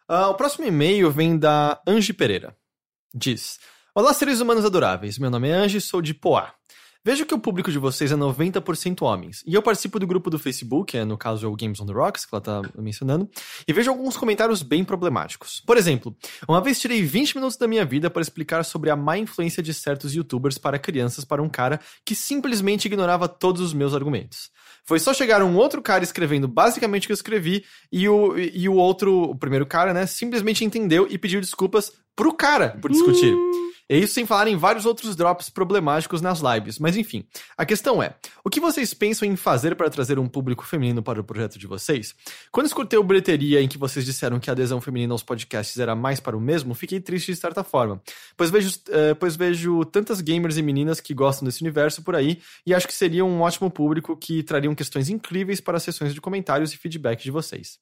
Ah, 0.07 0.29
o 0.29 0.35
próximo 0.35 0.65
e-mail 0.65 1.11
vem 1.11 1.37
da 1.37 1.81
Angie 1.85 2.13
Pereira. 2.13 2.55
Diz: 3.13 3.59
Olá, 3.93 4.13
seres 4.13 4.39
humanos 4.39 4.63
adoráveis. 4.63 5.17
Meu 5.17 5.29
nome 5.29 5.49
é 5.49 5.53
Angie, 5.53 5.81
sou 5.81 6.01
de 6.01 6.13
Poá. 6.13 6.53
Vejo 7.07 7.25
que 7.25 7.33
o 7.33 7.39
público 7.39 7.71
de 7.71 7.79
vocês 7.79 8.11
é 8.11 8.17
90% 8.17 9.01
homens. 9.01 9.41
E 9.47 9.53
eu 9.53 9.61
participo 9.61 9.97
do 9.97 10.05
grupo 10.05 10.29
do 10.29 10.37
Facebook, 10.37 10.97
é, 10.97 11.05
no 11.05 11.17
caso 11.17 11.45
é 11.45 11.49
o 11.49 11.55
Games 11.55 11.79
on 11.79 11.85
the 11.85 11.93
Rocks, 11.93 12.25
que 12.25 12.35
ela 12.35 12.41
tá 12.41 12.61
mencionando, 12.77 13.29
e 13.65 13.71
vejo 13.71 13.89
alguns 13.89 14.17
comentários 14.17 14.61
bem 14.61 14.83
problemáticos. 14.83 15.63
Por 15.65 15.77
exemplo, 15.77 16.13
uma 16.49 16.59
vez 16.59 16.81
tirei 16.81 17.01
20 17.01 17.35
minutos 17.35 17.55
da 17.55 17.65
minha 17.65 17.85
vida 17.85 18.09
para 18.09 18.21
explicar 18.21 18.65
sobre 18.65 18.89
a 18.89 18.95
má 18.97 19.17
influência 19.17 19.63
de 19.63 19.73
certos 19.73 20.13
youtubers 20.13 20.57
para 20.57 20.77
crianças 20.77 21.23
para 21.23 21.41
um 21.41 21.47
cara 21.47 21.79
que 22.03 22.13
simplesmente 22.13 22.87
ignorava 22.87 23.29
todos 23.29 23.61
os 23.61 23.73
meus 23.73 23.93
argumentos. 23.93 24.51
Foi 24.83 24.99
só 24.99 25.13
chegar 25.13 25.41
um 25.41 25.55
outro 25.55 25.81
cara 25.81 26.03
escrevendo 26.03 26.45
basicamente 26.45 27.05
o 27.05 27.07
que 27.07 27.13
eu 27.13 27.15
escrevi 27.15 27.63
e 27.89 28.09
o, 28.09 28.37
e 28.37 28.67
o 28.67 28.73
outro, 28.73 29.31
o 29.31 29.35
primeiro 29.37 29.65
cara, 29.65 29.93
né, 29.93 30.05
simplesmente 30.05 30.65
entendeu 30.65 31.07
e 31.09 31.17
pediu 31.17 31.39
desculpas 31.39 31.89
pro 32.17 32.33
cara 32.33 32.77
por 32.81 32.91
discutir. 32.91 33.33
E 33.89 33.97
isso 33.97 34.13
sem 34.13 34.25
falar 34.25 34.47
em 34.47 34.57
vários 34.57 34.85
outros 34.85 35.15
drops 35.15 35.49
problemáticos 35.49 36.21
nas 36.21 36.41
lives. 36.41 36.77
Mas 36.77 36.97
enfim, 36.97 37.25
a 37.57 37.65
questão 37.65 38.03
é: 38.03 38.15
o 38.43 38.49
que 38.49 38.59
vocês 38.59 38.93
pensam 38.93 39.27
em 39.27 39.35
fazer 39.35 39.75
para 39.75 39.89
trazer 39.89 40.19
um 40.19 40.27
público 40.27 40.65
feminino 40.65 41.01
para 41.01 41.21
o 41.21 41.23
projeto 41.23 41.57
de 41.57 41.67
vocês? 41.67 42.13
Quando 42.51 42.65
escutei 42.65 42.99
o 42.99 43.03
bilheteria 43.03 43.61
em 43.61 43.67
que 43.67 43.77
vocês 43.77 44.05
disseram 44.05 44.39
que 44.39 44.49
a 44.49 44.53
adesão 44.53 44.81
feminina 44.81 45.13
aos 45.13 45.23
podcasts 45.23 45.79
era 45.79 45.95
mais 45.95 46.19
para 46.19 46.35
o 46.35 46.41
mesmo, 46.41 46.73
fiquei 46.73 46.99
triste 46.99 47.33
de 47.33 47.39
certa 47.39 47.63
forma. 47.63 48.01
Pois 48.35 48.49
vejo, 48.49 48.77
eh, 48.89 49.13
pois 49.13 49.35
vejo 49.35 49.85
tantas 49.85 50.19
gamers 50.21 50.57
e 50.57 50.61
meninas 50.61 50.99
que 50.99 51.13
gostam 51.13 51.45
desse 51.45 51.61
universo 51.61 52.03
por 52.03 52.15
aí 52.15 52.41
e 52.65 52.73
acho 52.73 52.87
que 52.87 52.93
seria 52.93 53.23
um 53.23 53.41
ótimo 53.41 53.71
público 53.71 54.17
que 54.17 54.43
trariam 54.43 54.75
questões 54.75 55.09
incríveis 55.09 55.61
para 55.61 55.77
as 55.77 55.83
sessões 55.83 56.13
de 56.13 56.19
comentários 56.19 56.73
e 56.73 56.77
feedback 56.77 57.23
de 57.23 57.31
vocês. 57.31 57.79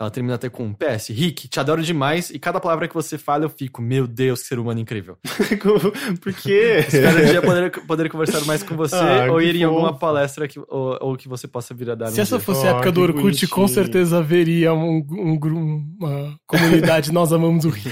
Ela 0.00 0.10
termina 0.10 0.36
até 0.36 0.48
com 0.48 0.72
PS, 0.72 1.08
Rick, 1.08 1.48
te 1.48 1.58
adoro 1.58 1.82
demais, 1.82 2.30
e 2.30 2.38
cada 2.38 2.60
palavra 2.60 2.86
que 2.86 2.94
você 2.94 3.18
fala 3.18 3.44
eu 3.44 3.48
fico, 3.48 3.82
meu 3.82 4.06
Deus, 4.06 4.42
que 4.42 4.46
ser 4.46 4.58
humano 4.60 4.78
incrível. 4.78 5.16
Por 6.22 6.32
quê? 6.34 6.84
Espero 6.86 7.20
um 7.22 7.26
dia 7.26 7.42
poder, 7.42 7.70
poder 7.84 8.08
conversar 8.10 8.44
mais 8.44 8.62
com 8.62 8.76
você, 8.76 8.94
Ah, 8.98 9.26
ou 9.32 9.40
ir 9.42 9.56
em 9.56 9.64
alguma 9.64 9.92
palestra 9.98 10.46
que, 10.46 10.58
ou, 10.60 10.98
ou 11.00 11.16
que 11.16 11.28
você 11.28 11.48
possa 11.48 11.74
vir 11.74 11.90
a 11.90 11.94
dar 11.96 12.10
Se 12.12 12.20
um 12.20 12.22
essa 12.22 12.36
dia. 12.36 12.44
fosse 12.44 12.66
a 12.66 12.70
Oh, 12.70 12.74
época 12.76 12.92
do 12.92 13.00
Orkut, 13.02 13.46
com 13.48 13.62
bonitinho. 13.62 13.68
certeza 13.68 14.18
haveria 14.18 14.72
um, 14.72 15.04
um, 15.10 15.96
uma 16.00 16.38
comunidade 16.46 17.10
Nós 17.12 17.32
Amamos 17.32 17.64
o 17.64 17.68
Rick. 17.70 17.90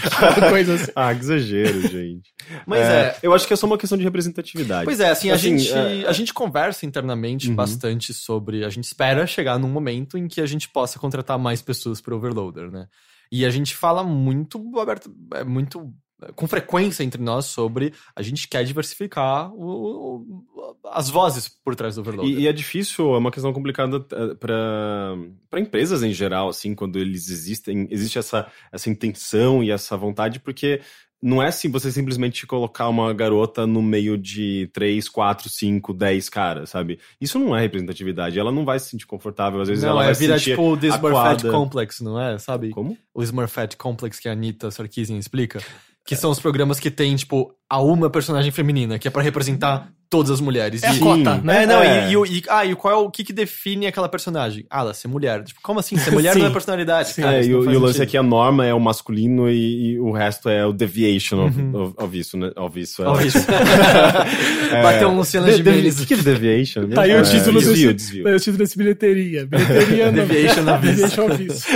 Coisa 0.48 0.74
assim. 0.74 0.92
Ah, 0.94 1.12
que 1.14 1.20
exagero, 1.20 1.80
gente. 1.88 2.30
Mas 2.66 2.80
é, 2.82 3.16
Eu 3.22 3.34
acho 3.34 3.46
que 3.48 3.52
é 3.52 3.56
só 3.56 3.66
uma 3.66 3.78
questão 3.78 3.98
de 3.98 4.04
representatividade. 4.04 4.84
Pois 4.84 5.00
é, 5.00 5.10
assim, 5.10 5.30
a, 5.30 5.34
Assim, 5.34 5.58
gente, 5.58 5.72
é- 5.72 6.06
a 6.06 6.12
gente 6.12 6.32
conversa 6.32 6.86
internamente 6.86 7.48
Uhum. 7.48 7.56
bastante 7.56 8.14
sobre. 8.14 8.64
A 8.64 8.68
gente 8.68 8.84
espera 8.84 9.26
chegar 9.26 9.58
num 9.58 9.68
momento 9.68 10.16
em 10.16 10.28
que 10.28 10.40
a 10.40 10.46
gente 10.46 10.68
possa 10.68 10.98
contratar 10.98 11.38
mais 11.38 11.60
pessoas 11.60 11.95
para 12.00 12.14
Overloader, 12.16 12.70
né? 12.70 12.88
E 13.30 13.44
a 13.44 13.50
gente 13.50 13.74
fala 13.74 14.04
muito 14.04 14.58
aberto, 14.78 15.10
é, 15.34 15.42
muito 15.44 15.92
é, 16.22 16.32
com 16.32 16.46
frequência 16.48 17.02
entre 17.04 17.20
nós 17.20 17.44
sobre 17.46 17.92
a 18.14 18.22
gente 18.22 18.48
quer 18.48 18.64
diversificar 18.64 19.52
o- 19.52 20.16
o- 20.16 20.76
as 20.90 21.10
vozes 21.10 21.46
por 21.62 21.74
trás 21.74 21.96
do 21.96 22.00
Overloader. 22.00 22.38
E, 22.38 22.42
e 22.42 22.48
é 22.48 22.52
difícil, 22.52 23.14
é 23.14 23.18
uma 23.18 23.30
questão 23.30 23.52
complicada 23.52 24.00
para 24.00 25.60
empresas 25.60 26.02
em 26.02 26.12
geral, 26.12 26.48
assim, 26.48 26.74
quando 26.74 26.98
eles 26.98 27.28
existem, 27.28 27.86
existe 27.90 28.18
essa, 28.18 28.50
essa 28.72 28.88
intenção 28.88 29.62
e 29.62 29.70
essa 29.70 29.96
vontade, 29.96 30.40
porque 30.40 30.80
não 31.22 31.42
é 31.42 31.48
assim 31.48 31.70
você 31.70 31.90
simplesmente 31.90 32.46
colocar 32.46 32.88
uma 32.88 33.12
garota 33.12 33.66
no 33.66 33.82
meio 33.82 34.18
de 34.18 34.68
3, 34.72 35.08
4, 35.08 35.48
5, 35.48 35.94
10 35.94 36.28
caras, 36.28 36.70
sabe? 36.70 36.98
Isso 37.20 37.38
não 37.38 37.56
é 37.56 37.60
representatividade, 37.60 38.38
ela 38.38 38.52
não 38.52 38.64
vai 38.64 38.78
se 38.78 38.90
sentir 38.90 39.06
confortável, 39.06 39.60
às 39.60 39.68
vezes 39.68 39.82
não, 39.82 39.90
ela 39.90 40.02
é 40.02 40.06
vai 40.06 40.14
virar 40.14 40.38
sentir 40.38 40.50
tipo 40.50 40.72
o 40.72 40.76
The 40.76 40.88
Smurfette. 40.88 41.48
Complex, 41.48 42.00
não 42.00 42.20
é? 42.20 42.38
Sabe? 42.38 42.70
Como? 42.70 42.96
O 43.14 43.22
Smurfette 43.22 43.76
Complex 43.76 44.18
que 44.18 44.28
a 44.28 44.32
Anitta 44.32 44.70
Sarkeesian 44.70 45.18
explica. 45.18 45.60
Que 46.04 46.14
são 46.14 46.30
os 46.30 46.38
programas 46.38 46.78
que 46.78 46.88
tem, 46.88 47.16
tipo, 47.16 47.52
a 47.68 47.82
uma 47.82 48.08
personagem 48.08 48.52
feminina, 48.52 48.96
que 48.96 49.08
é 49.08 49.10
pra 49.10 49.22
representar 49.22 49.92
todas 50.08 50.30
as 50.30 50.40
mulheres. 50.40 50.82
É 50.82 50.88
a 50.88 50.94
E- 50.94 50.98
cota, 50.98 51.40
né? 51.42 51.62
É, 51.62 51.66
não, 51.66 51.82
É. 51.82 52.08
E, 52.08 52.12
e, 52.12 52.16
o- 52.16 52.26
e- 52.26 52.42
ah, 52.48 52.64
e 52.64 52.74
qual 52.74 52.94
é 52.94 52.96
o 52.96 53.10
que, 53.10 53.24
que 53.24 53.32
define 53.32 53.86
aquela 53.86 54.08
personagem? 54.08 54.64
Ah, 54.70 54.80
ela 54.80 54.94
ser 54.94 55.08
mulher. 55.08 55.42
Tipo, 55.42 55.60
como 55.62 55.80
assim? 55.80 55.96
Ser 55.96 56.10
mulher 56.12 56.32
Sim. 56.34 56.40
não 56.40 56.46
é 56.46 56.50
personalidade, 56.50 57.08
Sim. 57.12 57.22
cara. 57.22 57.36
É, 57.38 57.44
e, 57.44 57.48
não 57.48 57.60
o, 57.60 57.72
e 57.72 57.76
o 57.76 57.80
lance 57.80 57.94
é 57.96 57.98
sentido. 57.98 58.10
que 58.10 58.16
a 58.16 58.22
norma 58.22 58.64
é 58.66 58.72
o 58.72 58.80
masculino 58.80 59.48
e, 59.50 59.92
e 59.94 59.98
o 60.00 60.10
resto 60.12 60.48
é 60.48 60.64
o 60.64 60.72
deviation 60.72 61.46
of, 61.46 61.60
Uhum. 61.60 61.82
of, 61.82 61.94
of 61.98 62.18
isso, 62.18 62.36
né? 62.36 62.50
Of 62.56 62.80
isso. 62.80 63.02
é 63.02 63.06
ótimo. 63.08 63.26
isso. 63.28 63.46
Bateu 64.82 65.08
um 65.08 65.16
Luciano 65.16 65.46
De- 65.46 65.56
Gimenez. 65.56 66.00
O 66.00 66.06
que 66.06 66.14
é 66.14 66.16
deviation? 66.16 66.88
Tá 66.88 67.02
aí 67.02 67.12
o 67.12 67.18
É, 67.18 67.22
título 67.22 67.58
desvio, 67.60 67.92
desse, 67.92 68.06
desvio. 68.06 68.24
tá 68.24 68.30
aí 68.30 68.36
o 68.36 68.38
título 68.38 68.58
desse 68.58 68.78
bilheteria. 68.78 69.46
Bilheteria 69.46 70.06
não. 70.12 70.26
Deviation 70.26 70.74
of 70.74 70.86
isso. 70.88 70.96
Deviation 70.96 71.26
of 71.26 71.46
isso. 71.46 71.66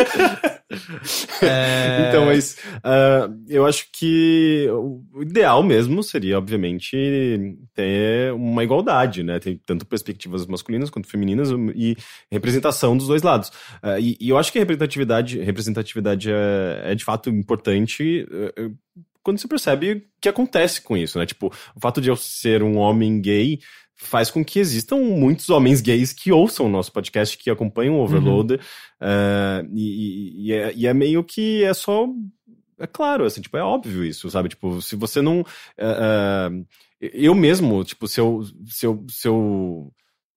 É... 1.43 2.07
Então, 2.09 2.27
mas 2.27 2.57
ah, 2.85 3.29
eu 3.49 3.67
acho 3.67 3.87
que 3.93 4.67
o 4.71 5.23
ideal 5.23 5.63
mesmo 5.63 6.03
seria, 6.03 6.39
obviamente, 6.39 6.97
ter 7.75 8.33
uma 8.35 8.63
igualdade, 8.63 9.23
né? 9.23 9.39
Tem 9.41 9.57
tanto 9.67 9.87
perspectivas 9.87 10.47
masculinas 10.47 10.91
quanto 10.91 11.09
femininas 11.09 11.51
e 11.75 11.97
representação 12.31 12.97
dos 12.97 13.09
dois 13.09 13.23
lados. 13.23 13.51
Ah, 13.83 13.99
e, 13.99 14.17
e 14.21 14.29
eu 14.29 14.39
acho 14.39 14.53
que 14.53 14.59
representatividade, 14.59 15.41
representatividade 15.41 16.31
é, 16.31 16.93
é 16.93 16.95
de 16.95 17.05
fato 17.05 17.31
importante. 17.31 18.27
eh, 18.31 18.71
Quando 19.23 19.39
você 19.39 19.49
percebe 19.49 19.93
o 19.93 20.03
que 20.21 20.29
acontece 20.29 20.81
com 20.81 20.97
isso, 20.97 21.19
né? 21.19 21.27
Tipo, 21.27 21.53
o 21.77 21.81
fato 21.81 22.01
de 22.01 22.09
eu 22.09 22.17
ser 22.17 22.63
um 22.63 22.79
homem 22.79 23.21
gay 23.21 23.59
faz 24.03 24.31
com 24.31 24.45
que 24.45 24.59
existam 24.59 24.97
muitos 24.97 25.49
homens 25.51 25.81
gays 25.81 26.13
que 26.13 26.33
ouçam 26.33 26.67
o 26.67 26.69
nosso 26.71 26.91
podcast, 26.93 27.37
que 27.39 27.51
acompanham 27.51 27.97
o 27.97 28.03
Overloader, 28.03 28.61
eh, 29.01 29.65
e, 29.75 29.85
e- 29.85 30.47
e 30.47 30.53
é, 30.53 30.73
e 30.75 30.87
é 30.87 30.95
meio 30.95 31.23
que 31.23 31.63
é 31.65 31.73
só. 31.75 32.07
É 32.79 32.87
claro, 32.87 33.25
assim, 33.25 33.41
tipo, 33.43 33.57
é 33.57 33.63
óbvio 33.63 34.03
isso, 34.05 34.31
sabe? 34.31 34.49
Tipo, 34.49 34.81
se 34.81 34.97
você 34.97 35.21
não. 35.21 35.45
eh, 35.77 36.49
eh, 37.03 37.11
eu 37.13 37.35
mesmo, 37.35 37.85
tipo, 37.85 38.09
se 38.09 38.21
eu, 38.21 38.43
se 38.67 38.87
eu. 38.87 39.05
Se 39.11 39.29
eu 39.29 39.93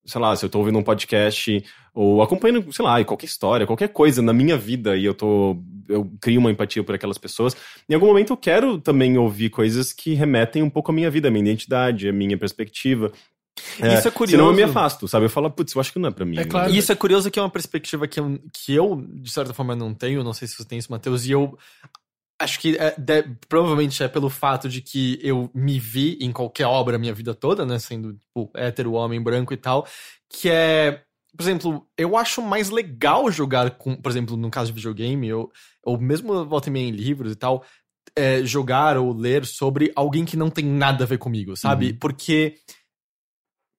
sei 0.05 0.19
lá, 0.19 0.35
se 0.35 0.43
eu 0.45 0.49
tô 0.49 0.59
ouvindo 0.59 0.77
um 0.77 0.83
podcast 0.83 1.63
ou 1.93 2.21
acompanhando, 2.21 2.73
sei 2.73 2.83
lá, 2.83 3.01
qualquer 3.05 3.25
história, 3.25 3.65
qualquer 3.65 3.87
coisa 3.87 4.21
na 4.21 4.33
minha 4.33 4.57
vida 4.57 4.97
e 4.97 5.05
eu 5.05 5.13
tô. 5.13 5.55
Eu 5.87 6.11
crio 6.21 6.39
uma 6.41 6.51
empatia 6.51 6.83
por 6.83 6.93
aquelas 6.95 7.17
pessoas. 7.17 7.55
Em 7.89 7.93
algum 7.93 8.07
momento 8.07 8.33
eu 8.33 8.37
quero 8.37 8.77
também 8.79 9.17
ouvir 9.17 9.49
coisas 9.49 9.93
que 9.93 10.13
remetem 10.13 10.61
um 10.63 10.69
pouco 10.69 10.91
à 10.91 10.93
minha 10.93 11.09
vida, 11.09 11.29
à 11.29 11.31
minha 11.31 11.43
identidade, 11.45 12.09
à 12.09 12.11
minha 12.13 12.37
perspectiva. 12.37 13.11
Isso 13.57 14.07
é 14.07 14.11
curioso. 14.11 14.31
Senão 14.37 14.47
eu 14.47 14.53
me 14.55 14.63
afasto, 14.63 15.07
sabe? 15.07 15.25
Eu 15.25 15.29
falo, 15.29 15.49
putz, 15.49 15.73
eu 15.73 15.81
acho 15.81 15.93
que 15.93 15.99
não 15.99 16.09
é 16.09 16.11
pra 16.11 16.25
mim. 16.25 16.37
É 16.37 16.45
claro. 16.45 16.71
E 16.71 16.77
isso 16.77 16.91
é 16.91 16.95
curioso 16.95 17.29
que 17.29 17.39
é 17.39 17.41
uma 17.41 17.49
perspectiva 17.49 18.07
que 18.07 18.19
eu, 18.19 18.39
que 18.51 18.73
eu, 18.73 19.05
de 19.07 19.31
certa 19.31 19.53
forma, 19.53 19.75
não 19.75 19.93
tenho. 19.93 20.23
Não 20.23 20.33
sei 20.33 20.47
se 20.47 20.55
você 20.55 20.65
tem 20.65 20.79
isso, 20.79 20.91
Matheus. 20.91 21.25
E 21.25 21.31
eu 21.31 21.57
acho 22.41 22.59
que 22.59 22.75
é, 22.77 22.95
de- 22.97 23.23
provavelmente 23.47 24.01
é 24.03 24.07
pelo 24.07 24.29
fato 24.29 24.67
de 24.67 24.81
que 24.81 25.19
eu 25.21 25.49
me 25.53 25.79
vi 25.79 26.17
em 26.19 26.31
qualquer 26.31 26.65
obra 26.65 26.95
a 26.95 26.99
minha 26.99 27.13
vida 27.13 27.33
toda, 27.33 27.65
né? 27.65 27.79
Sendo 27.79 28.13
tipo, 28.13 28.51
hétero, 28.55 28.93
homem, 28.93 29.21
branco 29.21 29.53
e 29.53 29.57
tal. 29.57 29.87
Que 30.29 30.49
é. 30.49 31.01
Por 31.35 31.43
exemplo, 31.43 31.87
eu 31.97 32.15
acho 32.15 32.43
mais 32.43 32.69
legal 32.69 33.31
jogar 33.31 33.71
com, 33.71 33.95
por 33.95 34.11
exemplo, 34.11 34.37
no 34.37 34.51
caso 34.51 34.71
de 34.71 34.75
videogame, 34.75 35.33
ou, 35.33 35.51
ou 35.83 35.99
mesmo 35.99 36.45
volta 36.45 36.69
e 36.69 36.71
meia 36.71 36.87
em 36.87 36.91
livros 36.91 37.31
e 37.31 37.35
tal, 37.35 37.65
é, 38.15 38.43
jogar 38.45 38.97
ou 38.97 39.11
ler 39.11 39.43
sobre 39.43 39.91
alguém 39.95 40.25
que 40.25 40.37
não 40.37 40.51
tem 40.51 40.63
nada 40.63 41.03
a 41.05 41.07
ver 41.07 41.17
comigo, 41.17 41.57
sabe? 41.57 41.87
Uhum. 41.87 41.97
Porque 41.99 42.57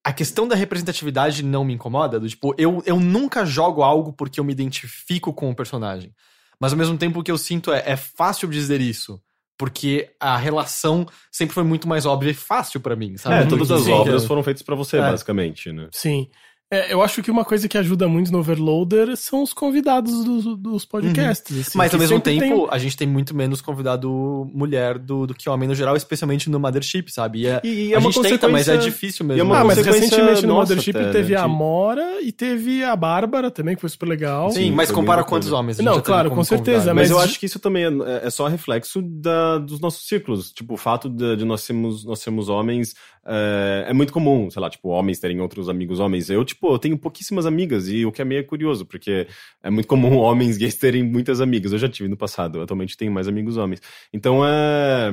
a 0.05 0.13
questão 0.13 0.47
da 0.47 0.55
representatividade 0.55 1.43
não 1.43 1.65
me 1.65 1.73
incomoda. 1.73 2.21
Do, 2.21 2.29
tipo, 2.29 2.55
eu, 2.59 2.83
eu 2.85 3.01
nunca 3.01 3.45
jogo 3.47 3.83
algo 3.83 4.13
porque 4.13 4.39
eu 4.39 4.45
me 4.45 4.53
identifico 4.53 5.33
com 5.33 5.51
o 5.51 5.55
personagem. 5.55 6.13
Mas 6.61 6.73
ao 6.73 6.79
mesmo 6.79 6.97
tempo 6.99 7.21
o 7.21 7.23
que 7.23 7.31
eu 7.31 7.39
sinto 7.39 7.73
é, 7.73 7.83
é 7.87 7.97
fácil 7.97 8.49
dizer 8.49 8.81
isso. 8.81 9.21
Porque 9.57 10.11
a 10.21 10.37
relação 10.37 11.07
sempre 11.31 11.55
foi 11.55 11.63
muito 11.63 11.89
mais 11.89 12.05
óbvia 12.07 12.31
e 12.33 12.35
fácil 12.35 12.81
pra 12.81 12.97
mim, 12.97 13.17
sabe? 13.17 13.45
É, 13.45 13.47
todas 13.47 13.71
as 13.71 13.83
Sim, 13.83 13.93
obras 13.93 14.25
é. 14.25 14.27
foram 14.27 14.43
feitas 14.43 14.63
pra 14.63 14.75
você, 14.75 14.97
É. 14.99 15.01
basicamente, 15.01 15.73
né? 15.73 15.89
Sim. 15.93 16.29
É, 16.75 16.93
eu 16.93 17.03
acho 17.03 17.23
que 17.23 17.31
uma 17.31 17.45
coisa 17.45 17.69
que 17.69 17.79
ajuda 17.79 18.09
muito 18.09 18.33
no 18.33 18.39
Overloader 18.39 19.17
são 19.17 19.43
os 19.43 19.53
convidados 19.53 20.25
dos, 20.25 20.45
dos 20.59 20.85
podcasts. 20.85 21.69
assim, 21.69 21.79
Mas 21.79 21.93
ao 21.93 22.01
mesmo 22.01 22.21
tempo, 22.21 22.41
tem- 22.41 22.67
a 22.71 22.79
gente 22.79 22.97
tem 22.97 23.07
muito 23.07 23.35
menos 23.37 23.61
convidado 23.61 24.11
mulher 24.53 24.99
do, 24.99 25.27
do 25.27 25.35
que 25.35 25.49
homem 25.49 25.69
no 25.69 25.75
geral, 25.75 25.97
especialmente 25.97 26.49
no 26.51 26.59
Mothership, 26.59 27.09
sabe? 27.11 27.41
E 27.43 27.47
é, 27.47 27.61
E, 27.65 27.69
e 27.69 27.93
é 27.93 27.97
a 27.97 27.99
uma 27.99 28.11
gente 28.11 28.23
tenta, 28.23 28.49
mas 28.49 28.69
é 28.69 28.73
consequência- 28.73 28.91
difícil 28.91 29.25
e 29.27 29.31
é 29.31 29.35
mesmo. 29.37 29.51
uma 29.51 29.61
Ah, 29.61 29.65
mas 29.65 29.79
consequência 29.79 30.09
recentemente 30.17 30.47
no 30.47 30.55
Mothership 30.55 30.97
até, 30.97 31.11
teve 31.11 31.33
né, 31.35 31.39
a 31.39 31.43
Amora 31.45 32.21
e 32.23 32.33
teve 32.33 32.83
a 32.85 32.97
Bárbara 32.97 33.51
também, 33.51 33.75
que 33.75 33.81
foi 33.81 33.91
super 33.91 34.07
legal. 34.07 34.51
Sim, 34.51 34.65
Sim, 34.65 34.71
mas 34.73 34.91
compara 34.91 35.23
quantos 35.25 35.53
homens? 35.53 35.79
Não, 35.79 36.01
claro, 36.01 36.31
com 36.31 36.43
certeza? 36.45 36.93
Mas, 36.95 37.09
Mas 37.09 37.11
eu 37.11 37.19
acho 37.19 37.39
que 37.39 37.47
isso 37.47 37.59
também 37.59 37.85
é, 37.85 38.27
é 38.27 38.31
só 38.31 38.47
reflexo 38.49 39.01
da, 39.03 39.59
dos 39.59 39.81
nossos 39.81 40.07
círculos. 40.07 40.51
Tipo, 40.53 40.75
o 40.75 40.77
fato 40.77 41.09
de, 41.09 41.37
de 41.37 41.45
nós, 41.45 41.61
sermos, 41.63 42.05
nós 42.05 42.19
sermos 42.21 42.49
homens 42.49 42.95
é, 43.27 43.87
é 43.89 43.93
muito 43.93 44.13
comum, 44.13 44.51
sei 44.51 44.61
lá, 44.61 44.69
tipo, 44.69 44.89
homens 44.89 45.19
terem 45.19 45.41
outros 45.41 45.69
amigos 45.69 46.01
homens. 46.01 46.31
Eu, 46.31 46.45
tipo, 46.45 46.73
eu 46.73 46.79
tenho 46.79 46.99
pouquíssimas 46.99 47.47
amigas, 47.47 47.89
e 47.89 48.05
o 48.05 48.13
que 48.13 48.23
é 48.23 48.25
meio 48.25 48.47
curioso, 48.47 48.85
porque 48.87 49.27
é 49.63 49.71
muito 49.71 49.89
comum 49.89 50.17
homens 50.19 50.57
gays 50.57 50.77
terem 50.77 51.03
muitas 51.03 51.41
amigas. 51.41 51.73
Eu 51.73 51.79
já 51.79 51.89
tive 51.89 52.09
no 52.09 52.17
passado, 52.17 52.61
atualmente 52.61 52.97
tenho 52.97 53.13
mais 53.13 53.29
amigos 53.29 53.57
homens. 53.57 53.81
Então 54.13 54.47
é. 54.47 55.13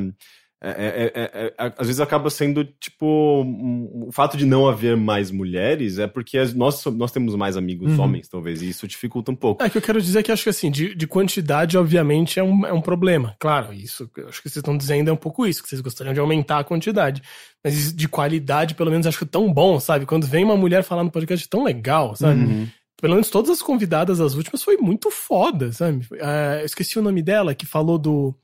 É- 0.64 1.12
é- 1.16 1.22
é- 1.24 1.54
é- 1.58 1.74
às 1.78 1.88
vezes 1.88 2.00
acaba 2.00 2.30
sendo, 2.30 2.64
tipo, 2.64 3.42
um- 3.44 4.06
o 4.08 4.12
fato 4.12 4.38
de 4.38 4.46
não 4.46 4.68
haver 4.68 4.96
mais 4.96 5.32
mulheres 5.32 5.98
é 5.98 6.06
porque 6.06 6.38
as- 6.38 6.54
nós, 6.54 6.86
nós 6.86 7.12
temos 7.12 7.36
mais 7.36 7.58
amigos 7.58 7.92
Uhum. 7.94 8.04
homens, 8.04 8.28
talvez, 8.28 8.62
e 8.62 8.70
isso 8.70 8.88
dificulta 8.88 9.32
um 9.32 9.36
pouco. 9.36 9.64
É 9.64 9.70
que 9.70 9.78
eu 9.78 9.82
quero 9.82 10.00
dizer 10.02 10.22
que 10.22 10.32
acho 10.32 10.44
que 10.44 10.50
assim, 10.50 10.70
de, 10.70 10.94
de 10.94 11.08
quantidade, 11.08 11.78
obviamente, 11.78 12.40
é 12.40 12.44
um, 12.44 12.66
é 12.66 12.72
um 12.74 12.82
problema. 12.82 13.36
Claro, 13.40 13.74
isso, 13.74 14.10
acho 14.28 14.42
que 14.42 14.50
vocês 14.50 14.58
estão 14.58 14.78
dizendo 14.78 15.10
é 15.10 15.14
um 15.14 15.18
pouco 15.18 15.48
isso, 15.48 15.64
que 15.64 15.70
vocês 15.70 15.82
gostariam 15.82 16.14
de 16.14 16.20
aumentar 16.20 16.60
a 16.60 16.64
quantidade. 16.64 17.22
Mas 17.64 17.94
de 17.94 18.08
qualidade, 18.08 18.76
pelo 18.76 18.92
menos, 18.92 19.06
acho 19.08 19.18
que 19.18 19.24
é 19.24 19.28
tão 19.28 19.52
bom, 19.52 19.80
sabe? 19.80 20.06
Quando 20.06 20.26
vem 20.28 20.44
uma 20.44 20.58
mulher 20.58 20.84
falar 20.84 21.04
no 21.04 21.12
podcast, 21.12 21.46
é 21.46 21.50
tão 21.50 21.64
legal, 21.64 22.16
sabe? 22.16 22.40
Uhum. 22.42 22.68
Pelo 23.00 23.14
menos 23.14 23.30
todas 23.32 23.50
as 23.50 23.62
convidadas, 23.64 24.20
as 24.22 24.36
últimas, 24.36 24.62
foi 24.62 24.78
muito 24.78 25.10
foda, 25.10 25.72
sabe? 25.72 26.06
É, 26.14 26.60
eu 26.62 26.66
esqueci 26.66 27.00
o 27.00 27.02
nome 27.02 27.22
dela, 27.24 27.56
que 27.56 27.66
falou 27.66 27.98
do. 27.98 28.36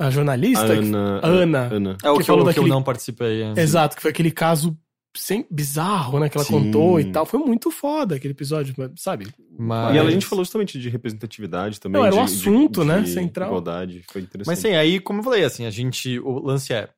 A 0.00 0.10
jornalista? 0.10 0.66
que- 0.66 0.72
Ana, 0.72 1.20
Ana. 1.22 1.68
Ana. 1.72 1.96
É 2.02 2.10
o 2.10 2.14
que 2.14 2.20
que, 2.20 2.26
falou 2.26 2.40
eu, 2.40 2.44
que 2.44 2.58
eu 2.58 2.62
daquele- 2.62 2.68
não 2.68 2.82
participei. 2.82 3.42
é. 3.42 3.52
Exato, 3.56 3.94
que 3.96 4.02
foi 4.02 4.10
aquele 4.10 4.30
caso 4.30 4.76
sem, 5.16 5.44
bizarro, 5.50 6.20
né? 6.20 6.28
Que 6.28 6.36
ela 6.38 6.44
Sim. 6.44 6.52
contou 6.52 7.00
e 7.00 7.04
tal. 7.06 7.26
Foi 7.26 7.40
muito 7.40 7.70
foda 7.70 8.14
aquele 8.14 8.32
episódio, 8.32 8.72
sabe? 8.96 9.26
Mas... 9.58 9.96
E 9.96 9.98
a 9.98 10.08
gente 10.10 10.24
falou 10.24 10.44
justamente 10.44 10.78
de 10.78 10.88
representatividade 10.88 11.80
também. 11.80 12.00
Não, 12.00 12.06
era 12.06 12.14
um 12.14 12.24
de- 12.24 12.30
de- 12.32 12.38
assunto, 12.38 12.80
de 12.82 12.86
né, 12.86 13.04
central. 13.04 13.48
Igualdade, 13.48 14.04
foi 14.10 14.22
interessante. 14.22 14.46
Mas 14.46 14.58
sim, 14.60 14.74
aí, 14.76 15.00
como 15.00 15.18
eu 15.20 15.24
falei, 15.24 15.44
assim, 15.44 15.66
a 15.66 15.70
gente. 15.70 16.18
O 16.20 16.38
lance 16.38 16.72
é. 16.72 16.88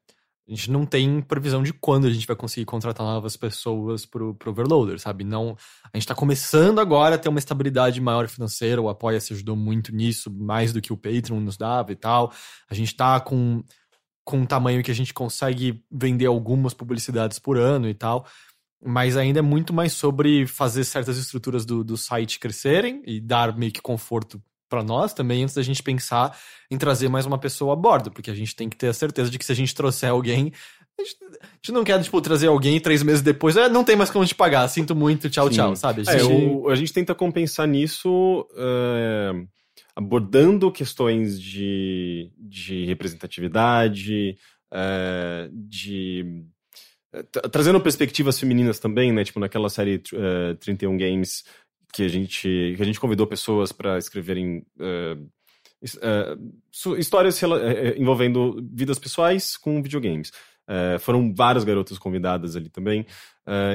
A 0.48 0.50
gente 0.50 0.70
não 0.72 0.84
tem 0.84 1.20
previsão 1.20 1.62
de 1.62 1.72
quando 1.72 2.06
a 2.06 2.10
gente 2.10 2.26
vai 2.26 2.34
conseguir 2.34 2.66
contratar 2.66 3.06
novas 3.06 3.36
pessoas 3.36 4.04
pro, 4.04 4.34
pro 4.34 4.50
Overloader, 4.50 4.98
sabe? 4.98 5.22
Não. 5.22 5.56
A 5.92 5.96
gente 5.96 6.06
tá 6.06 6.14
começando 6.16 6.80
agora 6.80 7.14
a 7.14 7.18
ter 7.18 7.28
uma 7.28 7.38
estabilidade 7.38 8.00
maior 8.00 8.26
financeira, 8.26 8.82
o 8.82 8.88
Apoia-se 8.88 9.32
ajudou 9.32 9.54
muito 9.54 9.94
nisso, 9.94 10.32
mais 10.32 10.72
do 10.72 10.80
que 10.80 10.92
o 10.92 10.96
Patreon 10.96 11.38
nos 11.38 11.56
dava 11.56 11.92
e 11.92 11.96
tal. 11.96 12.32
A 12.68 12.74
gente 12.74 12.94
tá 12.94 13.20
com, 13.20 13.62
com 14.24 14.38
um 14.38 14.46
tamanho 14.46 14.82
que 14.82 14.90
a 14.90 14.94
gente 14.94 15.14
consegue 15.14 15.84
vender 15.90 16.26
algumas 16.26 16.74
publicidades 16.74 17.38
por 17.38 17.56
ano 17.56 17.88
e 17.88 17.94
tal. 17.94 18.26
Mas 18.84 19.16
ainda 19.16 19.38
é 19.38 19.42
muito 19.42 19.72
mais 19.72 19.92
sobre 19.92 20.44
fazer 20.44 20.82
certas 20.82 21.16
estruturas 21.16 21.64
do, 21.64 21.84
do 21.84 21.96
site 21.96 22.40
crescerem 22.40 23.00
e 23.06 23.20
dar 23.20 23.56
meio 23.56 23.70
que 23.70 23.80
conforto 23.80 24.42
pra 24.72 24.82
nós 24.82 25.12
também 25.12 25.42
antes 25.42 25.54
da 25.54 25.62
gente 25.62 25.82
pensar 25.82 26.34
em 26.70 26.78
trazer 26.78 27.10
mais 27.10 27.26
uma 27.26 27.36
pessoa 27.36 27.74
a 27.74 27.76
bordo, 27.76 28.10
porque 28.10 28.30
a 28.30 28.34
gente 28.34 28.56
tem 28.56 28.70
que 28.70 28.76
ter 28.76 28.88
a 28.88 28.94
certeza 28.94 29.30
de 29.30 29.38
que 29.38 29.44
se 29.44 29.52
a 29.52 29.54
gente 29.54 29.74
trouxer 29.74 30.08
alguém, 30.08 30.50
a 30.98 31.02
gente, 31.02 31.16
a 31.42 31.46
gente 31.56 31.72
não 31.72 31.84
quer, 31.84 32.02
tipo, 32.02 32.18
trazer 32.22 32.46
alguém 32.46 32.80
três 32.80 33.02
meses 33.02 33.20
depois, 33.20 33.54
"Ah, 33.58 33.68
não 33.68 33.84
tem 33.84 33.94
mais 33.96 34.08
como 34.10 34.24
te 34.24 34.34
pagar, 34.34 34.66
sinto 34.68 34.96
muito, 34.96 35.28
tchau, 35.28 35.48
Sim. 35.48 35.56
tchau, 35.56 35.76
sabe? 35.76 36.02
A 36.06 36.12
É, 36.14 36.18
gente- 36.18 36.32
o- 36.32 36.68
a 36.70 36.74
gente 36.74 36.90
tenta 36.92 37.14
compensar 37.14 37.68
nisso 37.68 38.46
é, 38.56 39.32
abordando 39.94 40.72
questões 40.72 41.38
de, 41.38 42.30
de 42.38 42.86
representatividade, 42.86 44.36
é, 44.72 45.48
de. 45.52 46.24
é, 47.14 47.22
tra- 47.24 47.42
trazendo 47.48 47.78
perspectivas 47.80 48.38
femininas 48.40 48.78
também, 48.78 49.12
né? 49.12 49.22
Tipo, 49.22 49.38
naquela 49.38 49.68
série 49.68 50.02
é, 50.14 50.54
31 50.54 50.96
Games 50.96 51.44
que 51.92 52.02
a 52.04 52.08
gente, 52.08 52.74
que 52.76 52.82
a 52.82 52.84
gente 52.84 53.00
convidou 53.00 53.26
pessoas 53.26 53.72
para 53.72 53.98
escreverem. 53.98 54.64
é, 54.80 56.36
su- 56.70 56.96
histórias 56.96 57.42
é, 57.42 57.98
envolvendo 57.98 58.64
vidas 58.72 58.98
pessoais 58.98 59.56
com 59.56 59.82
videogames. 59.82 60.32
É, 60.68 60.98
foram 60.98 61.34
várias 61.34 61.64
garotas 61.64 61.98
convidadas 61.98 62.56
ali 62.56 62.68
também. 62.68 63.04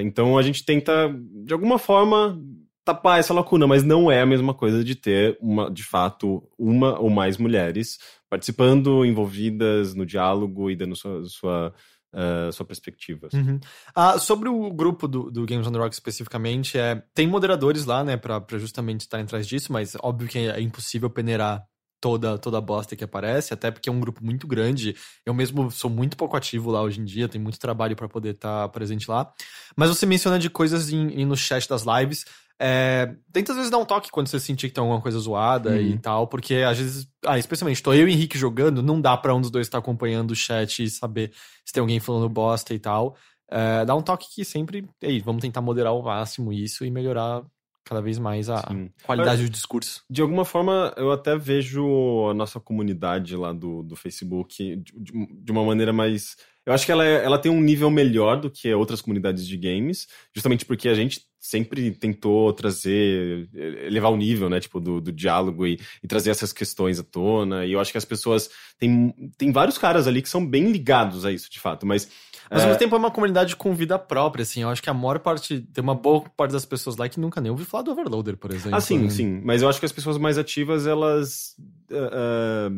Então 0.02 0.38
a 0.38 0.42
gente 0.42 0.64
tenta, 0.64 1.14
de 1.44 1.52
alguma 1.52 1.78
forma, 1.78 2.42
tapar 2.86 3.20
essa 3.20 3.34
lacuna, 3.34 3.68
mas 3.68 3.84
não 3.84 4.10
é 4.10 4.22
a 4.22 4.26
mesma 4.26 4.54
coisa 4.54 4.82
de 4.82 4.96
ter, 4.96 5.38
uma, 5.42 5.70
de 5.70 5.84
fato, 5.84 6.42
uma 6.58 6.98
ou 6.98 7.10
mais 7.10 7.38
mulheres 7.38 8.00
participando, 8.30 9.06
envolvidas 9.06 9.94
no 9.94 10.06
diálogo 10.06 10.72
e 10.72 10.76
dando 10.78 10.96
sua, 10.96 11.26
sua, 11.26 11.74
eh, 12.18 12.52
sua 12.52 12.66
perspectiva. 12.66 13.30
Uhum. 13.34 13.60
Ah, 13.96 14.18
sobre 14.18 14.50
o 14.50 14.74
grupo 14.74 15.08
do, 15.08 15.30
do 15.30 15.46
Games 15.46 15.68
on 15.68 15.72
the 15.72 15.78
Rock 15.78 15.94
especificamente, 15.94 16.78
é, 16.78 17.02
tem 17.14 17.28
moderadores 17.28 17.86
lá, 17.86 18.04
né, 18.04 18.18
pra, 18.18 18.42
pra 18.42 18.58
justamente 18.58 19.02
estarem 19.02 19.24
atrás 19.26 19.46
disso, 19.48 19.72
mas 19.72 19.96
óbvio 20.02 20.28
que 20.28 20.40
é 20.40 20.60
impossível 20.60 21.10
peneirar 21.10 21.64
toda, 22.02 22.38
toda 22.38 22.58
a 22.58 22.62
bosta 22.62 22.96
que 22.96 23.04
aparece, 23.04 23.54
até 23.54 23.72
porque 23.72 23.90
é 23.90 23.92
um 23.92 24.00
grupo 24.00 24.24
muito 24.24 24.46
grande. 24.48 24.96
Eu 25.26 25.34
mesmo 25.34 25.70
sou 25.72 25.90
muito 25.90 26.16
pouco 26.18 26.36
ativo 26.38 26.70
lá 26.72 26.82
hoje 26.82 27.00
em 27.02 27.06
dia, 27.06 27.28
tem 27.28 27.40
muito 27.42 27.60
trabalho 27.60 27.96
pra 27.96 28.08
poder 28.08 28.36
estar 28.36 28.68
presente 28.70 29.10
lá. 29.10 29.32
Mas 29.76 29.90
você 29.90 30.06
menciona 30.06 30.38
de 30.40 30.50
coisas 30.50 30.92
em, 30.92 31.22
em- 31.22 31.26
no 31.26 31.36
chat 31.36 31.68
das 31.68 31.84
lives. 31.84 32.26
É, 32.60 33.14
tenta 33.32 33.52
às 33.52 33.56
vezes 33.58 33.72
dar 33.72 33.78
um 33.78 33.86
toque 33.86 34.10
quando 34.10 34.28
você 34.28 34.40
sentir 34.40 34.68
que 34.70 34.74
tem 34.74 34.82
alguma 34.82 35.02
coisa 35.02 35.20
zoada 35.20 35.72
Uhum. 35.72 35.78
e 35.78 36.00
tal, 36.00 36.28
porque 36.28 36.56
às 36.56 36.78
vezes, 36.78 37.08
ah, 37.26 37.38
especialmente, 37.38 37.84
tô 37.84 37.94
eu 37.94 38.08
e 38.08 38.12
Henrique 38.14 38.38
jogando, 38.38 38.82
não 38.82 39.00
dá 39.00 39.16
pra 39.16 39.36
um 39.36 39.42
dos 39.42 39.52
dois 39.52 39.68
estar 39.68 39.78
acompanhando 39.78 40.32
o 40.32 40.36
chat 40.36 40.84
e 40.84 40.90
saber 40.90 41.32
se 41.64 41.72
tem 41.74 41.82
alguém 41.82 42.00
falando 42.00 42.28
bosta 42.30 42.74
e 42.74 42.80
tal. 42.80 43.16
É, 43.50 43.86
dá 43.86 43.96
um 43.96 44.02
toque 44.02 44.28
que 44.34 44.44
sempre, 44.44 44.86
ei, 45.02 45.22
vamos 45.22 45.42
tentar 45.42 45.62
moderar 45.62 45.92
ao 45.94 46.02
máximo 46.02 46.52
isso 46.52 46.84
e 46.84 46.92
melhorar 46.92 47.44
cada 47.86 48.02
vez 48.02 48.20
mais 48.20 48.50
a 48.50 48.58
Sim. 48.68 48.90
qualidade 49.04 49.44
do 49.44 49.50
discurso. 49.50 50.04
De 50.10 50.22
alguma 50.22 50.44
forma, 50.44 50.94
eu 50.98 51.10
até 51.12 51.38
vejo 51.38 52.28
a 52.30 52.34
nossa 52.34 52.60
comunidade 52.60 53.34
lá 53.38 53.54
do, 53.54 53.82
do 53.84 53.96
Facebook 53.96 54.58
de, 54.58 54.76
de- 54.76 55.28
de 55.44 55.52
uma 55.52 55.64
maneira 55.64 55.94
mais. 55.94 56.36
Eu 56.66 56.74
acho 56.74 56.86
que 56.86 56.92
ela, 56.92 57.06
é- 57.06 57.24
ela 57.24 57.38
tem 57.40 57.50
um 57.50 57.62
nível 57.62 57.90
melhor 57.90 58.42
do 58.42 58.52
que 58.52 58.74
outras 58.74 59.00
comunidades 59.00 59.48
de 59.48 59.56
games, 59.56 60.06
justamente 60.36 60.66
porque 60.66 60.90
a 60.90 60.94
gente 60.94 61.22
sempre 61.50 61.92
tentou 61.92 62.52
trazer, 62.54 63.48
eh, 63.56 63.88
elevar 63.88 64.12
o 64.12 64.18
nível, 64.18 64.50
né, 64.50 64.60
tipo, 64.60 64.80
do, 64.80 65.00
do 65.00 65.12
diálogo 65.12 65.66
e, 65.66 65.80
e 66.04 66.08
trazer 66.08 66.30
essas 66.32 66.52
questões 66.52 67.00
à 67.00 67.04
tona. 67.04 67.66
E 67.66 67.72
eu 67.74 67.80
acho 67.80 67.92
que 67.92 67.98
as 67.98 68.06
pessoas. 68.06 68.50
Tem, 68.78 69.14
tem 69.38 69.52
vários 69.52 69.78
caras 69.78 70.08
ali 70.08 70.22
que 70.22 70.30
são 70.30 70.46
bem 70.46 70.72
ligados 70.72 71.26
a 71.26 71.32
isso, 71.32 71.50
de 71.50 71.60
fato, 71.60 71.86
mas. 71.86 72.10
Mas 72.50 72.62
ao 72.62 72.68
mesmo 72.68 72.80
tempo 72.80 72.96
é 72.96 72.98
uma 72.98 73.12
comunidade 73.12 73.58
com 73.58 73.74
vida 73.76 74.00
própria, 74.00 74.44
assim. 74.44 74.62
Eu 74.62 74.70
acho 74.70 74.82
que 74.82 74.90
a 74.90 74.94
maior 74.94 75.20
parte, 75.20 75.60
tem 75.74 75.84
uma 75.84 75.96
boa 75.96 76.22
parte 76.38 76.52
das 76.54 76.66
pessoas 76.66 76.96
lá 76.96 77.10
que 77.10 77.20
nunca 77.20 77.42
nem 77.42 77.52
ouviu 77.52 77.66
falar 77.66 77.84
do 77.84 77.92
Overloader, 77.92 78.38
por 78.38 78.52
exemplo. 78.52 78.78
Ah, 78.78 78.80
sim, 78.80 79.00
né? 79.00 79.10
sim. 79.10 79.42
Mas 79.44 79.62
eu 79.62 79.68
acho 79.68 79.80
que 79.82 79.86
as 79.86 79.92
pessoas 79.92 80.18
mais 80.18 80.38
ativas, 80.38 80.88
elas. 80.88 81.56
ah, 81.92 82.70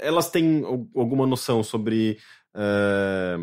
elas 0.00 0.30
têm 0.30 0.64
al- 0.64 0.86
alguma 0.96 1.26
noção 1.26 1.62
sobre. 1.62 2.16
ah, 2.54 3.36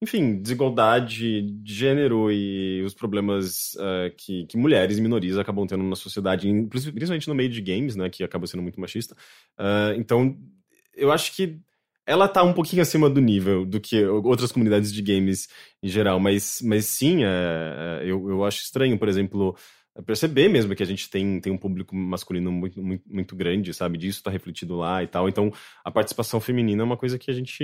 enfim, 0.00 0.40
desigualdade 0.40 1.42
de 1.42 1.74
gênero 1.74 2.30
e 2.30 2.82
os 2.84 2.94
problemas 2.94 3.76
ah, 3.78 4.10
que, 4.16 4.46
que 4.46 4.56
mulheres 4.56 4.98
e 4.98 5.00
minorias 5.00 5.38
acabam 5.38 5.66
tendo 5.66 5.84
na 5.84 5.96
sociedade, 5.96 6.48
principalmente 6.68 7.28
no 7.28 7.34
meio 7.34 7.48
de 7.48 7.60
games, 7.60 7.96
né, 7.96 8.10
que 8.10 8.22
acaba 8.22 8.46
sendo 8.46 8.62
muito 8.62 8.80
machista. 8.80 9.16
Ah, 9.56 9.94
então, 9.96 10.36
eu 10.94 11.10
acho 11.10 11.34
que 11.34 11.58
ela 12.06 12.28
tá 12.28 12.42
um 12.42 12.52
pouquinho 12.52 12.82
acima 12.82 13.10
do 13.10 13.20
nível 13.20 13.66
do 13.66 13.80
que 13.80 14.04
outras 14.06 14.52
comunidades 14.52 14.92
de 14.92 15.02
games 15.02 15.48
em 15.82 15.88
geral, 15.88 16.20
mas, 16.20 16.60
mas 16.62 16.86
sim, 16.86 17.24
é, 17.24 18.02
eu, 18.04 18.30
eu 18.30 18.44
acho 18.44 18.62
estranho, 18.62 18.96
por 18.96 19.08
exemplo, 19.08 19.56
perceber 20.02 20.48
mesmo 20.48 20.74
que 20.74 20.82
a 20.82 20.86
gente 20.86 21.08
tem, 21.08 21.40
tem 21.40 21.52
um 21.52 21.58
público 21.58 21.94
masculino 21.96 22.50
muito, 22.52 22.82
muito, 22.82 23.02
muito 23.08 23.34
grande, 23.36 23.72
sabe? 23.72 23.96
Disso 23.98 24.22
tá 24.22 24.30
refletido 24.30 24.76
lá 24.76 25.02
e 25.02 25.06
tal. 25.06 25.28
Então, 25.28 25.52
a 25.84 25.90
participação 25.90 26.40
feminina 26.40 26.82
é 26.82 26.84
uma 26.84 26.96
coisa 26.96 27.18
que 27.18 27.30
a 27.30 27.34
gente, 27.34 27.54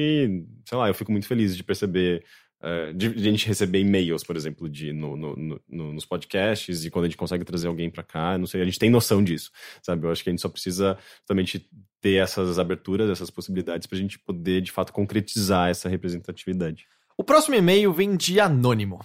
sei 0.65 0.79
lá, 0.79 0.89
eu 0.89 0.95
fico 0.95 1.13
muito 1.13 1.27
feliz 1.27 1.57
de 1.57 1.63
perceber. 1.65 2.25
eh, 2.65 2.93
de, 2.93 3.07
a 3.09 3.19
gente 3.19 3.49
receber 3.49 3.81
e-mails, 3.81 4.23
por 4.23 4.37
exemplo, 4.37 4.69
de, 4.69 4.93
no, 4.93 5.17
no- 5.17 5.35
no- 5.35 5.61
no- 5.69 5.93
nos 5.95 6.05
podcasts, 6.07 6.85
e 6.85 6.91
quando 6.91 7.07
a 7.07 7.09
gente 7.09 7.17
consegue 7.17 7.45
trazer 7.45 7.67
alguém 7.67 7.91
pra 7.91 8.05
cá, 8.05 8.39
não 8.39 8.47
sei, 8.47 8.63
a 8.63 8.65
gente 8.65 8.79
tem 8.79 8.89
noção 8.89 9.21
disso, 9.25 9.51
sabe? 9.83 10.07
Eu 10.07 10.13
acho 10.13 10.23
que 10.23 10.31
a 10.31 10.33
gente 10.33 10.41
só 10.43 10.49
precisa 10.49 10.97
justamente 11.19 11.69
ter 12.01 12.23
essas 12.23 12.61
aberturas, 12.61 13.11
essas 13.11 13.31
possibilidades 13.31 13.89
pra 13.89 13.99
gente 13.99 14.17
poder, 14.17 14.61
de 14.61 14.71
fato, 14.71 14.93
concretizar 14.93 15.71
essa 15.71 15.89
representatividade. 15.89 16.87
O 17.19 17.25
próximo 17.25 17.57
e-mail 17.57 17.93
vem 17.93 18.17
de 18.17 18.39
Anônimo. 18.39 19.01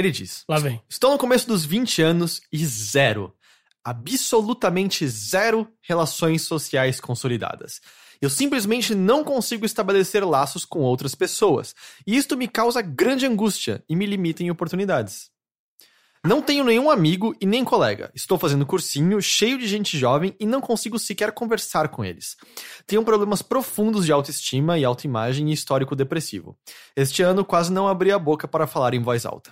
Ele 0.00 0.10
diz: 0.10 0.44
Lá 0.48 0.58
vem. 0.58 0.82
Estou 0.88 1.10
no 1.10 1.18
começo 1.18 1.46
dos 1.46 1.62
20 1.62 2.00
anos 2.00 2.40
e 2.50 2.64
zero, 2.64 3.34
absolutamente 3.84 5.06
zero 5.06 5.68
relações 5.82 6.42
sociais 6.42 6.98
consolidadas. 6.98 7.82
Eu 8.18 8.30
simplesmente 8.30 8.94
não 8.94 9.22
consigo 9.22 9.66
estabelecer 9.66 10.24
laços 10.24 10.64
com 10.64 10.80
outras 10.80 11.14
pessoas, 11.14 11.74
e 12.06 12.16
isto 12.16 12.34
me 12.34 12.48
causa 12.48 12.80
grande 12.80 13.26
angústia 13.26 13.84
e 13.88 13.94
me 13.94 14.06
limita 14.06 14.42
em 14.42 14.50
oportunidades. 14.50 15.30
Não 16.24 16.42
tenho 16.42 16.64
nenhum 16.64 16.90
amigo 16.90 17.34
e 17.40 17.46
nem 17.46 17.64
colega. 17.64 18.10
Estou 18.14 18.38
fazendo 18.38 18.66
cursinho, 18.66 19.20
cheio 19.22 19.58
de 19.58 19.66
gente 19.66 19.98
jovem 19.98 20.34
e 20.38 20.44
não 20.44 20.60
consigo 20.60 20.98
sequer 20.98 21.32
conversar 21.32 21.88
com 21.88 22.04
eles. 22.04 22.36
Tenho 22.86 23.02
problemas 23.02 23.40
profundos 23.40 24.04
de 24.04 24.12
autoestima 24.12 24.78
e 24.78 24.84
autoimagem 24.84 25.48
e 25.50 25.54
histórico 25.54 25.96
depressivo. 25.96 26.58
Este 26.94 27.22
ano 27.22 27.42
quase 27.42 27.72
não 27.72 27.88
abri 27.88 28.12
a 28.12 28.18
boca 28.18 28.46
para 28.46 28.66
falar 28.66 28.92
em 28.92 29.02
voz 29.02 29.24
alta. 29.24 29.50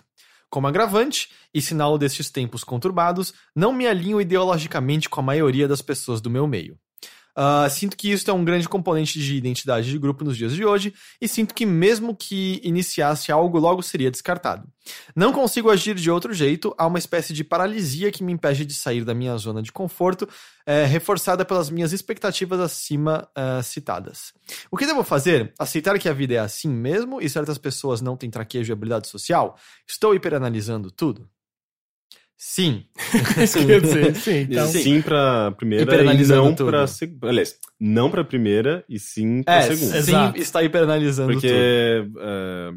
Como 0.51 0.67
agravante, 0.67 1.31
e 1.53 1.61
sinal 1.61 1.99
destes 1.99 2.31
tempos 2.31 2.65
conturbados, 2.65 3.35
não 3.55 3.73
me 3.73 3.87
alinho 3.87 4.21
ideologicamente 4.21 5.09
com 5.09 5.21
a 5.21 5.23
maioria 5.23 5.69
das 5.69 5.83
pessoas 5.83 6.21
do 6.21 6.31
meu 6.31 6.47
meio. 6.47 6.79
Ah, 7.41 7.71
sinto 7.71 7.97
que 7.97 8.11
isso 8.11 8.29
é 8.29 8.35
um 8.35 8.45
grande 8.45 8.69
componente 8.69 9.17
de 9.21 9.37
identidade 9.37 9.89
de 9.89 9.97
grupo 9.97 10.25
nos 10.25 10.37
dias 10.37 10.53
de 10.53 10.65
hoje, 10.65 10.93
e 11.21 11.29
sinto 11.29 11.55
que, 11.55 11.65
mesmo 11.65 12.17
que 12.17 12.61
iniciasse 12.65 13.31
algo, 13.31 13.61
logo 13.61 13.81
seria 13.81 14.11
descartado. 14.11 14.67
Não 15.15 15.33
consigo 15.33 15.71
agir 15.71 15.95
de 15.95 16.11
outro 16.11 16.35
jeito, 16.35 16.75
há 16.77 16.85
uma 16.85 16.99
espécie 16.99 17.33
de 17.33 17.45
paralisia 17.45 18.11
que 18.11 18.25
me 18.25 18.33
impede 18.33 18.67
de 18.67 18.75
sair 18.75 19.05
da 19.05 19.15
minha 19.15 19.37
zona 19.37 19.63
de 19.63 19.71
conforto, 19.71 20.29
eh, 20.67 20.85
reforçada 20.85 21.45
pelas 21.45 21.71
minhas 21.71 21.93
expectativas 21.93 22.59
acima 22.59 23.29
ah, 23.37 23.63
citadas. 23.63 24.33
O 24.69 24.77
que 24.77 24.85
devo 24.85 25.05
fazer? 25.05 25.55
Aceitar 25.61 25.97
que 25.97 26.09
a 26.09 26.13
vida 26.13 26.35
é 26.35 26.39
assim 26.39 26.69
mesmo 26.69 27.21
e 27.21 27.31
certas 27.31 27.57
pessoas 27.57 28.01
não 28.01 28.17
têm 28.17 28.31
traquejo 28.31 28.73
e 28.73 28.75
habilidade 28.75 29.07
social? 29.07 29.57
Estou 29.87 30.13
hiperanalisando 30.13 30.91
tudo? 30.91 31.31
Sim. 32.41 32.85
Isso 33.43 33.59
que 33.59 33.65
eu 33.65 33.71
ia 33.71 33.81
dizer, 33.81 34.15
sim. 34.15 34.47
Então, 34.49 34.69
Sim. 34.69 34.83
sim 34.83 35.03
pra 35.03 35.51
primeira 35.51 36.15
e 36.15 36.25
não 36.25 36.55
tudo. 36.55 36.69
pra 36.71 36.87
segunda. 36.87 37.29
Aliás, 37.29 37.59
não 37.81 38.09
pra 38.09 38.23
primeira 38.23 38.85
e 38.89 38.97
sim 38.97 39.43
pra 39.43 39.57
É, 39.57 39.63
segunda. 39.75 40.03
sim, 40.03 40.41
está 40.41 40.63
hiperanalisando 40.63 41.33
Porque, 41.33 41.49
tudo. 42.05 42.21
é, 42.23 42.73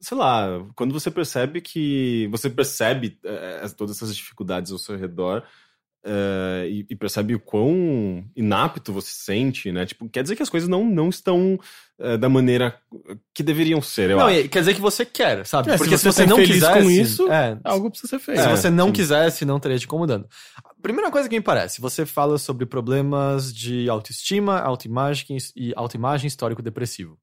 sei 0.00 0.16
lá, 0.16 0.64
quando 0.76 0.92
você 0.92 1.10
percebe 1.10 1.60
que. 1.60 2.28
Você 2.30 2.48
percebe 2.48 3.18
é, 3.24 3.66
todas 3.76 3.96
essas 3.96 4.14
dificuldades 4.16 4.70
ao 4.70 4.78
seu 4.78 4.96
redor 4.96 5.42
é, 6.04 6.66
e, 6.68 6.86
e 6.88 6.96
percebe 6.96 7.34
o 7.34 7.40
quão 7.40 8.24
inapto 8.34 8.92
você 8.92 9.10
se 9.10 9.24
sente, 9.24 9.70
né? 9.70 9.84
Tipo, 9.84 10.08
quer 10.08 10.22
dizer 10.22 10.34
que 10.36 10.42
as 10.42 10.48
coisas 10.48 10.68
não, 10.68 10.84
não 10.84 11.08
estão 11.08 11.58
é, 11.98 12.16
da 12.16 12.28
maneira 12.28 12.78
que 13.34 13.42
deveriam 13.42 13.82
ser, 13.82 14.10
eu 14.10 14.18
Não, 14.18 14.26
acho. 14.28 14.48
quer 14.48 14.60
dizer 14.60 14.74
que 14.74 14.80
você 14.80 15.04
quer, 15.04 15.44
sabe? 15.44 15.68
É, 15.68 15.72
se 15.72 15.78
Porque 15.78 15.98
se 15.98 16.04
você 16.04 16.12
você, 16.12 16.24
tá 16.24 16.30
não 16.30 16.42
quisesse, 16.42 16.82
com 16.82 16.90
isso, 16.90 17.30
é, 17.30 17.58
algo 17.62 17.90
precisa 17.90 18.08
ser 18.08 18.18
feito. 18.18 18.40
se 18.40 18.46
É, 18.48 18.50
você 18.56 18.70
não 18.70 18.86
sim. 18.86 18.92
quisesse, 18.92 19.44
não 19.44 19.60
teria 19.60 19.78
te 19.78 19.84
incomodando. 19.84 20.26
A 20.64 20.74
primeira 20.82 21.10
coisa 21.10 21.28
que 21.28 21.36
me 21.36 21.42
parece, 21.44 21.80
você 21.80 22.06
fala 22.06 22.38
sobre 22.38 22.64
problemas 22.64 23.52
de 23.52 23.88
autoestima, 23.88 24.58
autoimagem 24.58 25.36
e 25.54 25.72
autoimagem 25.76 26.26
histórico 26.28 26.62
depressivo. 26.62 27.18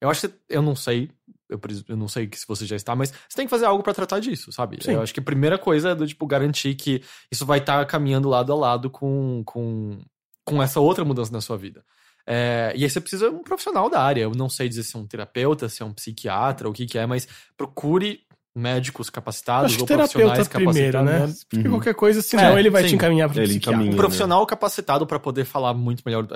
Eu 0.00 0.10
acho 0.10 0.28
que 0.28 0.34
eu 0.50 0.60
não 0.62 0.74
sei, 0.76 1.10
eu, 1.48 1.60
eu 1.88 1.96
não 1.96 2.08
sei 2.08 2.26
que 2.26 2.38
se 2.38 2.46
você 2.46 2.64
já 2.66 2.76
está, 2.76 2.94
mas 2.96 3.10
você 3.10 3.36
tem 3.36 3.46
que 3.46 3.50
fazer 3.50 3.66
algo 3.66 3.82
pra 3.82 3.94
tratar 3.94 4.20
disso, 4.20 4.50
sabe? 4.52 4.78
Sim. 4.82 4.92
Eu 4.92 5.02
acho 5.02 5.12
que 5.12 5.20
a 5.20 5.24
primeira 5.24 5.58
coisa 5.58 5.90
é 5.90 5.94
do 5.94 6.06
tipo 6.06 6.26
garantir 6.26 6.74
que 6.74 7.02
isso 7.30 7.44
vai 7.44 7.58
estar 7.58 7.84
caminhando 7.86 8.28
lado 8.28 8.52
a 8.52 8.56
lado 8.56 8.90
com, 8.90 9.42
com, 9.44 9.98
com 10.44 10.62
essa 10.62 10.80
outra 10.80 11.04
mudança 11.04 11.32
na 11.32 11.40
sua 11.40 11.56
vida. 11.56 11.84
É, 12.26 12.72
e 12.74 12.84
aí 12.84 12.90
você 12.90 13.00
precisa 13.00 13.28
de 13.28 13.36
um 13.36 13.42
profissional 13.42 13.90
da 13.90 14.00
área. 14.00 14.22
Eu 14.22 14.32
não 14.34 14.48
sei 14.48 14.68
dizer 14.68 14.82
se 14.82 14.96
é 14.96 14.98
um 14.98 15.06
terapeuta, 15.06 15.68
se 15.68 15.82
é 15.82 15.84
um 15.84 15.92
psiquiatra, 15.92 16.68
o 16.68 16.72
que 16.72 16.86
que 16.86 16.98
é, 16.98 17.06
mas 17.06 17.28
procure 17.56 18.20
médicos 18.56 19.10
capacitados 19.10 19.66
acho 19.66 19.76
que 19.76 19.82
ou 19.82 19.86
terapeuta 19.86 20.34
profissionais 20.34 20.48
primeiro, 20.48 21.02
né? 21.02 21.12
capacitados. 21.12 21.44
Porque 21.44 21.68
Uhum. 21.68 21.74
qualquer 21.74 21.94
coisa, 21.94 22.22
senão 22.22 22.56
É, 22.56 22.60
ele 22.60 22.70
vai 22.70 22.82
sim. 22.82 22.90
te 22.90 22.94
encaminhar 22.94 23.28
pro 23.28 23.38
Ele 23.40 23.48
psiquiatra. 23.48 23.82
Um 23.82 23.96
profissional 23.96 24.46
capacitado 24.46 25.06
para 25.06 25.18
poder 25.18 25.44
falar 25.44 25.74
muito 25.74 26.02
melhor. 26.06 26.26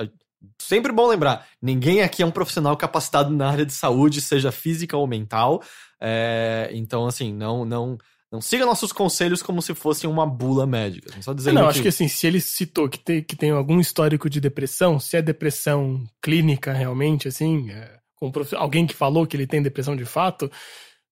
Sempre 0.57 0.91
bom 0.91 1.07
lembrar, 1.07 1.45
ninguém 1.61 2.01
aqui 2.01 2.23
é 2.23 2.25
um 2.25 2.31
profissional 2.31 2.75
capacitado 2.77 3.29
na 3.29 3.49
área 3.49 3.65
de 3.65 3.73
saúde, 3.73 4.21
seja 4.21 4.51
física 4.51 4.95
ou 4.95 5.05
mental. 5.05 5.61
É, 5.99 6.69
então, 6.73 7.05
assim, 7.05 7.33
não, 7.33 7.65
não, 7.65 7.97
não 8.31 8.39
siga 8.39 8.65
nossos 8.65 8.93
conselhos 8.93 9.41
como 9.41 9.61
se 9.61 9.73
fossem 9.73 10.09
uma 10.09 10.25
bula 10.25 10.65
médica. 10.65 11.11
Só 11.21 11.31
É, 11.31 11.35
dizendo 11.35 11.55
Não, 11.55 11.63
que, 11.63 11.69
acho 11.69 11.81
que 11.81 11.87
assim, 11.89 12.07
se 12.07 12.25
ele 12.25 12.39
citou 12.39 12.87
que 12.87 12.99
tem, 12.99 13.21
que 13.21 13.35
tem 13.35 13.51
algum 13.51 13.79
histórico 13.81 14.29
de 14.29 14.39
depressão, 14.39 14.97
se 14.99 15.17
é 15.17 15.21
depressão 15.21 16.05
clínica 16.21 16.71
realmente, 16.71 17.27
assim, 17.27 17.69
é, 17.69 17.97
com 18.15 18.31
prof- 18.31 18.55
alguém 18.55 18.87
que 18.87 18.93
falou 18.95 19.27
que 19.27 19.35
ele 19.35 19.47
tem 19.47 19.61
depressão 19.61 19.95
de 19.95 20.05
fato, 20.05 20.49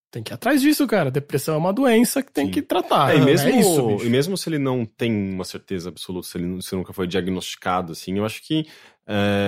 tem 0.09 0.23
que 0.23 0.31
ir 0.31 0.35
atrás 0.35 0.61
disso, 0.61 0.87
cara. 0.87 1.11
Depressão 1.11 1.55
é 1.55 1.57
uma 1.57 1.73
doença 1.73 2.23
que 2.23 2.31
tem 2.31 2.45
Sim. 2.45 2.51
que 2.51 2.61
tratar. 2.61 3.13
É, 3.13 3.17
e, 3.17 3.21
mesmo, 3.25 3.49
é 3.49 3.59
isso, 3.59 4.05
e 4.05 4.09
mesmo 4.09 4.37
se 4.37 4.47
ele 4.47 4.57
não 4.57 4.85
tem 4.85 5.11
uma 5.33 5.43
certeza 5.43 5.89
absoluta, 5.89 6.27
se 6.29 6.37
ele 6.37 6.61
se 6.61 6.73
nunca 6.75 6.93
foi 6.93 7.07
diagnosticado, 7.07 7.91
assim, 7.91 8.17
eu 8.17 8.25
acho 8.25 8.41
que 8.41 8.65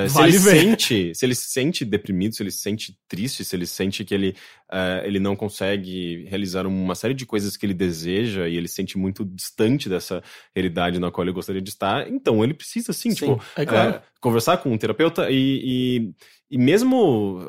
se 0.07 0.13
Vale 0.13 0.29
ele 0.31 0.37
ver. 0.39 0.61
sente, 0.61 1.15
se 1.15 1.25
ele 1.25 1.35
se 1.35 1.49
sente 1.49 1.83
deprimido, 1.83 2.33
se 2.33 2.41
ele 2.41 2.51
se 2.51 2.59
sente 2.59 2.97
triste, 3.09 3.43
se 3.43 3.55
ele 3.55 3.65
sente 3.65 4.05
que 4.05 4.13
ele, 4.13 4.35
eh, 4.71 5.03
ele 5.05 5.19
não 5.19 5.35
consegue 5.35 6.25
realizar 6.29 6.65
uma 6.65 6.95
série 6.95 7.13
de 7.13 7.25
coisas 7.25 7.57
que 7.57 7.65
ele 7.65 7.73
deseja 7.73 8.47
e 8.47 8.55
ele 8.55 8.69
se 8.69 8.75
sente 8.75 8.97
muito 8.97 9.25
distante 9.25 9.89
dessa 9.89 10.23
realidade 10.55 10.97
na 10.99 11.11
qual 11.11 11.25
ele 11.25 11.33
gostaria 11.33 11.61
de 11.61 11.69
estar, 11.69 12.07
então 12.09 12.41
ele 12.43 12.53
precisa 12.53 12.93
sim, 12.93 13.11
Sim, 13.11 13.15
tipo, 13.35 13.43
É 13.57 13.65
claro. 13.65 13.95
é, 13.95 14.01
conversar 14.21 14.57
com 14.57 14.71
um 14.71 14.77
terapeuta 14.77 15.29
e, 15.29 16.13
e, 16.49 16.55
e 16.55 16.57
mesmo 16.57 17.39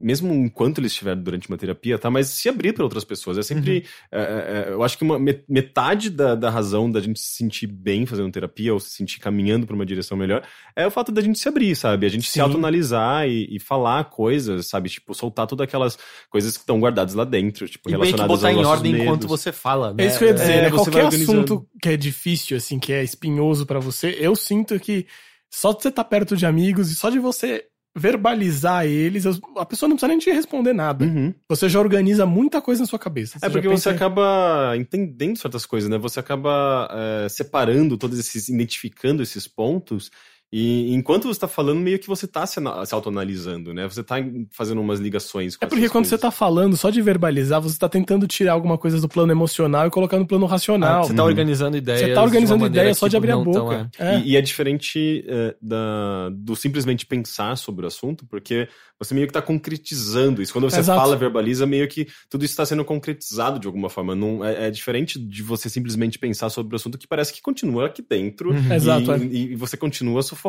mesmo 0.00 0.32
enquanto 0.32 0.78
ele 0.78 0.86
estiver 0.86 1.14
durante 1.14 1.48
uma 1.48 1.58
terapia, 1.58 1.98
tá? 1.98 2.08
Mas 2.10 2.28
se 2.28 2.48
abrir 2.48 2.72
para 2.72 2.84
outras 2.84 3.04
pessoas. 3.04 3.36
É 3.36 3.42
sempre. 3.42 3.84
é, 4.10 4.18
é, 4.20 4.22
é, 4.68 4.72
eu 4.72 4.82
acho 4.82 4.96
que 4.96 5.04
uma, 5.04 5.18
me- 5.18 5.42
metade 5.48 6.08
da, 6.10 6.34
da 6.34 6.48
razão 6.48 6.90
da 6.90 7.00
gente 7.00 7.20
se 7.20 7.36
sentir 7.36 7.66
bem 7.66 8.06
fazendo 8.06 8.30
terapia 8.32 8.72
ou 8.72 8.80
se 8.80 8.90
sentir 8.90 9.20
caminhando 9.20 9.66
para 9.66 9.74
uma 9.76 9.84
direção 9.84 10.16
melhor 10.16 10.42
é 10.74 10.86
o 10.86 10.90
fato 10.90 11.12
da 11.12 11.20
gente 11.20 11.38
se 11.38 11.48
abrir, 11.48 11.76
sabe? 11.76 12.06
A 12.06 12.08
gente 12.08 12.26
se 12.26 12.32
Sim. 12.34 12.40
autoanalisar 12.40 13.28
e, 13.28 13.54
e 13.54 13.60
falar 13.60 14.04
coisas, 14.04 14.66
sabe? 14.68 14.88
Tipo, 14.88 15.14
soltar 15.14 15.46
todas 15.46 15.64
aquelas 15.64 15.98
coisas 16.30 16.54
que 16.56 16.60
estão 16.62 16.80
guardadas 16.80 17.14
lá 17.14 17.24
dentro, 17.24 17.68
tipo, 17.68 17.88
e 17.88 17.92
meio 17.92 18.00
que 18.02 18.10
relacionadas 18.10 18.40
botar 18.40 18.52
em 18.52 18.64
ordem 18.64 18.92
medos. 18.92 19.06
enquanto 19.06 19.28
você 19.28 19.52
fala. 19.52 19.92
Né? 19.92 20.04
É 20.04 20.06
isso 20.06 20.18
que 20.18 20.24
eu 20.24 20.28
ia 20.28 20.34
dizer, 20.34 20.52
É, 20.52 20.62
né? 20.62 20.70
você 20.70 20.90
Qualquer 20.90 21.06
assunto 21.06 21.68
que 21.82 21.88
é 21.90 21.96
difícil, 21.96 22.56
assim, 22.56 22.78
que 22.78 22.92
é 22.92 23.02
espinhoso 23.04 23.66
pra 23.66 23.78
você, 23.78 24.16
eu 24.18 24.34
sinto 24.34 24.78
que 24.80 25.06
só 25.52 25.72
de 25.72 25.82
você 25.82 25.88
estar 25.88 26.04
perto 26.04 26.36
de 26.36 26.46
amigos 26.46 26.90
e 26.92 26.94
só 26.94 27.10
de 27.10 27.18
você 27.18 27.64
verbalizar 27.96 28.86
eles, 28.86 29.26
a 29.26 29.66
pessoa 29.66 29.88
não 29.88 29.96
precisa 29.96 30.08
nem 30.08 30.18
te 30.18 30.30
responder 30.30 30.72
nada. 30.72 31.04
Uhum. 31.04 31.34
Você 31.48 31.68
já 31.68 31.80
organiza 31.80 32.24
muita 32.24 32.60
coisa 32.60 32.82
na 32.82 32.86
sua 32.86 32.98
cabeça. 32.98 33.38
É 33.38 33.46
já 33.46 33.50
porque 33.50 33.68
pensa 33.68 33.82
você 33.82 33.88
acaba 33.90 34.74
entendendo 34.76 35.36
certas 35.36 35.66
coisas, 35.66 35.90
né? 35.90 35.98
Você 35.98 36.20
acaba 36.20 36.88
é, 36.92 37.28
separando 37.28 37.96
todos 37.96 38.18
esses, 38.18 38.48
identificando 38.48 39.22
esses 39.22 39.48
pontos. 39.48 40.10
E 40.52 40.92
enquanto 40.94 41.28
você 41.28 41.38
tá 41.38 41.46
falando, 41.46 41.78
meio 41.78 41.96
que 41.98 42.08
você 42.08 42.26
tá 42.26 42.44
se, 42.44 42.60
se 42.86 42.94
autoanalisando, 42.94 43.72
né? 43.72 43.86
Você 43.88 44.02
tá 44.02 44.16
fazendo 44.50 44.80
umas 44.80 44.98
ligações 44.98 45.56
com 45.56 45.64
É 45.64 45.68
porque 45.68 45.88
quando 45.88 46.06
você 46.06 46.10
coisas. 46.10 46.20
tá 46.22 46.30
falando, 46.32 46.76
só 46.76 46.90
de 46.90 47.00
verbalizar, 47.00 47.60
você 47.60 47.78
tá 47.78 47.88
tentando 47.88 48.26
tirar 48.26 48.52
alguma 48.54 48.76
coisa 48.76 49.00
do 49.00 49.08
plano 49.08 49.30
emocional 49.30 49.86
e 49.86 49.90
colocar 49.90 50.18
no 50.18 50.26
plano 50.26 50.46
racional. 50.46 51.04
Você 51.04 51.14
tá 51.14 51.22
Uhum. 51.22 51.28
organizando 51.28 51.76
ideias. 51.76 52.00
Você 52.00 52.14
tá 52.14 52.22
organizando 52.22 52.58
de 52.58 52.62
uma 52.64 52.68
maneira 52.68 52.84
ideia 52.86 52.94
só 52.94 53.06
de 53.06 53.16
abrir 53.16 53.30
a 53.30 53.36
não 53.36 53.44
tão, 53.44 53.64
boca. 53.66 53.90
é. 53.98 54.16
É. 54.16 54.18
E, 54.20 54.30
e 54.32 54.36
é 54.36 54.40
diferente 54.40 55.24
é, 55.28 55.54
da, 55.62 56.30
do 56.32 56.56
simplesmente 56.56 57.06
pensar 57.06 57.56
sobre 57.56 57.84
o 57.84 57.88
assunto, 57.88 58.26
porque 58.26 58.68
você 58.98 59.14
meio 59.14 59.26
que 59.28 59.32
tá 59.32 59.40
concretizando 59.40 60.42
isso. 60.42 60.52
Quando 60.52 60.68
você 60.68 60.80
Exato. 60.80 61.00
fala, 61.00 61.16
verbaliza, 61.16 61.64
meio 61.64 61.86
que 61.88 62.08
tudo 62.28 62.44
isso 62.44 62.52
está 62.52 62.66
sendo 62.66 62.84
concretizado 62.84 63.58
de 63.60 63.66
alguma 63.68 63.88
forma. 63.88 64.14
Não, 64.16 64.44
é, 64.44 64.66
é 64.66 64.70
diferente 64.70 65.18
de 65.18 65.42
você 65.42 65.70
simplesmente 65.70 66.18
pensar 66.18 66.50
sobre 66.50 66.74
o 66.74 66.76
assunto 66.76 66.98
que 66.98 67.06
parece 67.06 67.32
que 67.32 67.40
continua 67.40 67.86
aqui 67.86 68.02
dentro 68.02 68.50
Uhum. 68.50 68.68
e, 68.68 68.74
Exato, 68.74 69.12
é. 69.12 69.18
e, 69.18 69.52
e 69.52 69.54
você 69.54 69.76
continua 69.76 70.22
sufocado. 70.22 70.39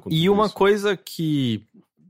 Com 0.00 0.10
E 0.10 0.20
tudo 0.26 0.32
uma 0.32 0.46
isso. 0.46 0.54
coisa 0.54 0.96
que, 0.96 1.64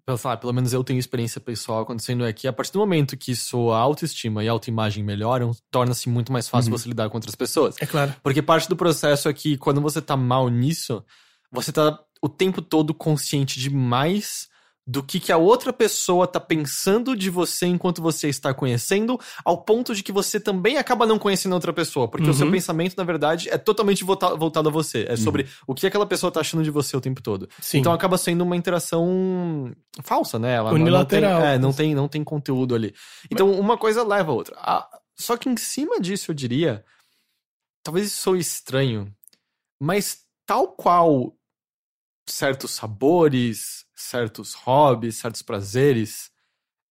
pelo, 0.05 0.19
sei 0.19 0.29
lá, 0.31 0.37
pelo 0.37 0.53
menos 0.53 0.73
eu 0.73 0.85
tenho 0.85 0.99
experiência 0.99 1.41
pessoal 1.41 1.81
acontecendo 1.83 2.25
é 2.25 2.33
que 2.33 2.47
a 2.47 2.53
partir 2.53 2.73
do 2.73 2.79
momento 2.81 3.17
que 3.17 3.35
sua 3.35 3.79
autoestima 3.79 4.45
e 4.45 4.49
autoimagem 4.49 5.03
melhoram, 5.03 5.53
torna-se 5.71 6.09
muito 6.09 6.33
mais 6.33 6.49
fácil 6.49 6.71
Uhum. 6.73 6.79
você 6.79 6.89
lidar 6.89 7.09
com 7.09 7.17
outras 7.17 7.35
pessoas. 7.35 7.77
É 7.81 7.87
claro. 7.87 8.15
Porque 8.23 8.43
parte 8.43 8.69
do 8.69 8.77
processo 8.77 9.29
é 9.29 9.33
que 9.33 9.57
quando 9.57 9.81
você 9.81 10.03
tá 10.03 10.17
mal 10.17 10.49
nisso, 10.49 11.03
você 11.51 11.73
tá 11.73 11.99
o 12.21 12.29
tempo 12.29 12.61
todo 12.61 12.93
consciente 12.93 13.59
demais 13.59 14.50
do 14.93 15.05
que, 15.05 15.21
que 15.21 15.31
a 15.31 15.37
outra 15.37 15.73
pessoa 15.73 16.27
tá 16.27 16.41
pensando 16.41 17.15
de 17.17 17.31
você 17.31 17.65
enquanto 17.67 18.03
você 18.03 18.29
está 18.29 18.53
conhecendo, 18.53 19.21
ao 19.45 19.63
ponto 19.63 19.95
de 19.95 20.03
que 20.03 20.11
você 20.11 20.41
também 20.41 20.79
acaba 20.79 21.07
não 21.07 21.17
conhecendo 21.17 21.53
a 21.53 21.55
outra 21.55 21.73
pessoa. 21.73 22.09
Porque 22.09 22.29
o 22.29 22.35
seu 22.35 22.47
Uhum. 22.47 22.51
pensamento, 22.53 22.97
na 22.97 23.05
verdade, 23.05 23.49
é 23.51 23.57
totalmente 23.57 24.03
volta- 24.03 24.35
voltado 24.35 24.69
a 24.69 24.73
você. 24.73 25.07
É 25.09 25.15
sobre 25.15 25.47
o 25.65 25.75
que 25.77 25.87
aquela 25.87 26.07
pessoa 26.07 26.33
tá 26.33 26.41
achando 26.41 26.65
de 26.65 26.73
você 26.73 26.97
o 26.97 27.01
tempo 27.01 27.23
todo. 27.23 27.49
Sim. 27.61 27.79
Então 27.79 27.93
acaba 27.93 28.19
sendo 28.19 28.43
uma 28.43 28.57
interação 28.57 29.73
falsa, 30.03 30.41
né? 30.41 30.55
Ela 30.57 30.71
não- 30.73 30.81
Unilateral. 30.81 31.31
Não 31.35 31.41
tem, 31.41 31.49
é, 31.51 31.59
não 31.59 31.73
tem, 31.73 31.95
não 31.95 32.09
tem 32.09 32.25
conteúdo 32.25 32.75
ali. 32.75 32.93
Então 33.31 33.49
uma 33.61 33.79
coisa 33.79 34.03
leva 34.03 34.33
a 34.33 34.35
outra. 34.35 34.57
Ah, 34.59 34.89
só 35.17 35.37
que 35.37 35.49
em 35.49 35.57
cima 35.57 36.01
disso 36.01 36.33
eu 36.33 36.35
diria, 36.35 36.85
talvez 37.85 38.09
isso 38.09 38.23
soe 38.23 38.41
estranho, 38.41 39.15
mas 39.81 40.23
tal 40.45 40.67
qual 40.73 41.33
certos 42.29 42.73
sabores, 42.73 43.85
certos 44.01 44.55
hobbies, 44.55 45.17
certos 45.17 45.43
prazeres, 45.43 46.31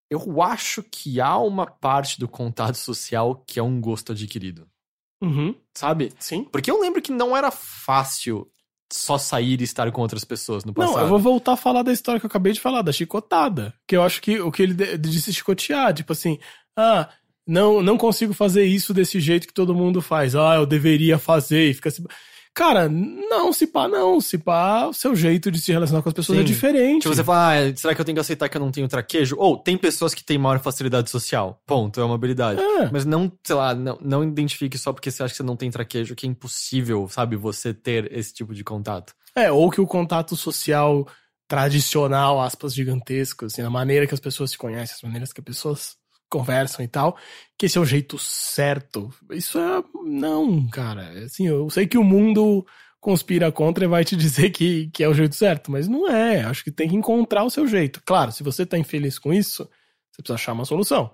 eu 0.09 0.41
acho 0.41 0.83
que 0.83 1.19
há 1.19 1.37
uma 1.37 1.65
parte 1.65 2.19
do 2.19 2.27
contato 2.27 2.75
social 2.75 3.43
que 3.47 3.59
é 3.59 3.63
um 3.63 3.79
gosto 3.81 4.11
adquirido, 4.11 4.67
Uhum. 5.21 5.55
sabe? 5.73 6.13
Sim. 6.19 6.43
Porque 6.45 6.69
eu 6.71 6.79
lembro 6.79 7.01
que 7.01 7.11
não 7.11 7.35
era 7.35 7.51
fácil 7.51 8.49
só 8.91 9.17
sair 9.17 9.59
e 9.59 9.63
estar 9.65 9.91
com 9.91 10.01
outras 10.01 10.23
pessoas 10.23 10.63
no 10.63 10.73
passado. 10.73 10.95
Não, 10.95 11.01
eu 11.01 11.09
vou 11.09 11.19
voltar 11.19 11.53
a 11.53 11.57
falar 11.57 11.83
da 11.83 11.91
história 11.91 12.19
que 12.19 12.25
eu 12.25 12.29
acabei 12.29 12.53
de 12.53 12.61
falar, 12.61 12.81
da 12.81 12.91
chicotada. 12.93 13.73
Que 13.85 13.97
eu 13.97 14.03
acho 14.03 14.21
que 14.21 14.39
o 14.39 14.49
que 14.51 14.63
ele 14.63 14.97
disse 14.97 15.33
chicotear, 15.33 15.93
tipo 15.93 16.13
assim, 16.13 16.39
ah, 16.77 17.09
não, 17.45 17.81
não 17.81 17.97
consigo 17.97 18.33
fazer 18.33 18.63
isso 18.65 18.93
desse 18.93 19.19
jeito 19.19 19.45
que 19.47 19.53
todo 19.53 19.75
mundo 19.75 20.01
faz. 20.01 20.35
Ah, 20.35 20.55
eu 20.55 20.65
deveria 20.65 21.17
fazer 21.19 21.69
e 21.69 21.73
fica 21.73 21.89
assim. 21.89 22.05
Cara, 22.57 22.89
não, 22.89 23.53
se 23.53 23.67
pá, 23.67 23.87
não. 23.87 24.19
Se 24.19 24.35
pá, 24.35 24.87
o 24.87 24.93
seu 24.93 25.15
jeito 25.15 25.51
de 25.51 25.61
se 25.61 25.71
relacionar 25.71 26.01
com 26.01 26.09
as 26.09 26.15
pessoas 26.15 26.39
Sim. 26.39 26.43
é 26.43 26.47
diferente. 26.47 27.03
Tipo, 27.03 27.13
você 27.13 27.23
fala, 27.23 27.53
ah, 27.53 27.75
será 27.75 27.93
que 27.93 28.01
eu 28.01 28.05
tenho 28.05 28.15
que 28.15 28.19
aceitar 28.19 28.49
que 28.49 28.57
eu 28.57 28.61
não 28.61 28.71
tenho 28.71 28.87
traquejo? 28.87 29.35
Ou 29.37 29.55
tem 29.55 29.77
pessoas 29.77 30.11
que 30.11 30.23
têm 30.23 30.39
maior 30.39 30.59
facilidade 30.59 31.11
social. 31.11 31.61
Ponto, 31.67 32.01
é 32.01 32.03
uma 32.03 32.15
habilidade. 32.15 32.59
É. 32.59 32.89
Mas 32.91 33.05
não, 33.05 33.31
sei 33.45 33.55
lá, 33.55 33.75
não, 33.75 33.99
não 34.01 34.23
identifique 34.23 34.75
só 34.75 34.91
porque 34.91 35.11
você 35.11 35.21
acha 35.21 35.33
que 35.33 35.37
você 35.37 35.43
não 35.43 35.55
tem 35.55 35.69
traquejo, 35.69 36.15
que 36.15 36.25
é 36.25 36.29
impossível, 36.29 37.07
sabe, 37.07 37.35
você 37.35 37.75
ter 37.75 38.11
esse 38.11 38.33
tipo 38.33 38.55
de 38.55 38.63
contato. 38.63 39.13
É, 39.35 39.51
ou 39.51 39.69
que 39.69 39.79
o 39.79 39.85
contato 39.85 40.35
social 40.35 41.07
tradicional, 41.47 42.41
aspas 42.41 42.73
gigantescas, 42.73 43.53
assim, 43.53 43.61
a 43.61 43.69
maneira 43.69 44.07
que 44.07 44.15
as 44.15 44.19
pessoas 44.19 44.49
se 44.49 44.57
conhecem, 44.57 44.95
as 44.95 45.03
maneiras 45.03 45.31
que 45.31 45.41
as 45.41 45.45
pessoas 45.45 45.95
conversam 46.29 46.83
e 46.83 46.87
tal, 46.87 47.17
que 47.57 47.65
esse 47.65 47.77
é 47.77 47.81
o 47.81 47.85
jeito 47.85 48.17
certo. 48.19 49.13
Isso 49.31 49.57
é. 49.59 49.83
Não, 50.05 50.67
cara. 50.69 51.23
Assim, 51.23 51.47
eu 51.47 51.69
sei 51.69 51.87
que 51.87 51.97
o 51.97 52.03
mundo 52.03 52.65
conspira 52.99 53.51
contra 53.51 53.85
e 53.85 53.87
vai 53.87 54.03
te 54.03 54.15
dizer 54.17 54.49
que, 54.49 54.89
que 54.93 55.03
é 55.03 55.07
o 55.09 55.13
jeito 55.13 55.35
certo, 55.35 55.71
mas 55.71 55.87
não 55.87 56.09
é. 56.09 56.41
Acho 56.43 56.63
que 56.63 56.71
tem 56.71 56.89
que 56.89 56.95
encontrar 56.95 57.43
o 57.43 57.49
seu 57.49 57.67
jeito. 57.67 58.01
Claro, 58.05 58.31
se 58.31 58.43
você 58.43 58.65
tá 58.65 58.77
infeliz 58.77 59.17
com 59.19 59.33
isso, 59.33 59.63
você 60.11 60.21
precisa 60.21 60.35
achar 60.35 60.53
uma 60.53 60.65
solução. 60.65 61.11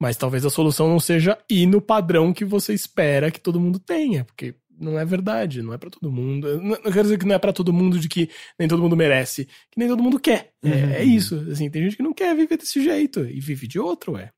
Mas 0.00 0.16
talvez 0.16 0.44
a 0.44 0.50
solução 0.50 0.88
não 0.88 0.98
seja 1.00 1.38
ir 1.50 1.66
no 1.66 1.80
padrão 1.80 2.32
que 2.32 2.44
você 2.44 2.72
espera 2.72 3.30
que 3.30 3.40
todo 3.40 3.60
mundo 3.60 3.78
tenha, 3.78 4.24
porque 4.24 4.54
não 4.80 4.96
é 4.98 5.04
verdade, 5.04 5.60
não 5.60 5.74
é 5.74 5.78
pra 5.78 5.90
todo 5.90 6.10
mundo. 6.10 6.56
Não 6.62 6.68
não 6.70 6.92
quero 6.92 7.02
dizer 7.02 7.18
que 7.18 7.26
não 7.26 7.34
é 7.34 7.38
pra 7.38 7.52
todo 7.52 7.72
mundo 7.72 7.98
de 7.98 8.08
que 8.08 8.30
nem 8.58 8.68
todo 8.68 8.80
mundo 8.80 8.96
merece, 8.96 9.44
que 9.70 9.78
nem 9.78 9.88
todo 9.88 10.02
mundo 10.02 10.18
quer. 10.20 10.52
É- 10.62 10.68
Uhum. 10.68 10.90
É, 10.92 11.04
isso. 11.04 11.46
Assim, 11.50 11.68
tem 11.68 11.82
gente 11.82 11.96
que 11.96 12.02
não 12.02 12.14
quer 12.14 12.34
viver 12.34 12.56
desse 12.56 12.82
jeito 12.82 13.24
e 13.26 13.38
vive 13.40 13.66
de 13.66 13.78
outro, 13.78 14.16
é. 14.16 14.30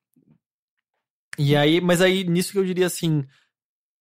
E 1.39 1.57
aí, 1.57 1.81
mas 1.81 2.01
aí, 2.01 2.25
nisso 2.25 2.53
que 2.53 2.59
eu 2.59 2.65
diria 2.65 2.87
assim, 2.87 3.25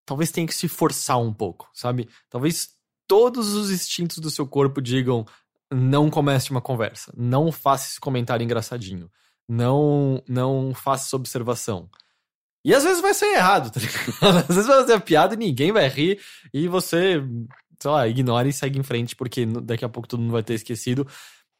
talvez 0.06 0.32
tenha 0.32 0.48
que 0.48 0.54
se 0.54 0.68
forçar 0.68 1.20
um 1.20 1.34
pouco, 1.34 1.70
sabe? 1.74 2.10
Talvez 2.30 2.70
todos 3.08 3.54
os 3.54 3.72
instintos 3.72 4.18
do 4.18 4.30
seu 4.30 4.48
corpo 4.48 4.82
digam, 4.82 5.26
não 5.72 6.10
comece 6.10 6.52
uma 6.52 6.62
conversa, 6.62 7.14
não 7.16 7.52
faça 7.52 7.88
esse 7.88 8.00
comentário 8.00 8.44
engraçadinho, 8.44 9.10
não, 9.48 10.24
não 10.28 10.74
faça 10.74 11.08
essa 11.08 11.16
observação. 11.16 11.90
E 12.64 12.74
às 12.74 12.84
vezes 12.84 13.02
vai 13.02 13.14
ser 13.14 13.34
errado, 13.36 13.72
tá 13.72 13.80
ligado? 13.80 14.14
Às 14.50 14.56
vezes 14.56 14.68
vai 14.68 14.82
fazer 14.82 14.94
a 14.94 15.00
piada 15.00 15.34
e 15.34 15.38
ninguém 15.38 15.72
vai 15.72 15.88
rir 15.88 16.20
e 16.54 16.68
você, 16.68 17.24
sei 17.80 17.92
lá, 17.92 18.06
ignora 18.06 18.50
e 18.50 18.54
segue 18.54 18.78
em 18.78 18.84
frente 18.84 19.16
porque 19.16 19.46
daqui 19.46 19.86
a 19.86 19.90
pouco 19.90 20.10
todo 20.10 20.20
mundo 20.20 20.34
vai 20.34 20.44
ter 20.44 20.56
esquecido. 20.56 21.08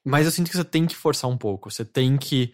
Mas 0.06 0.26
eu 0.26 0.32
sinto 0.32 0.50
que 0.50 0.58
você 0.58 0.64
tem 0.64 0.86
que 0.86 0.96
forçar 0.96 1.30
um 1.30 1.38
pouco, 1.38 1.72
você 1.72 1.86
tem 1.86 2.18
que 2.18 2.54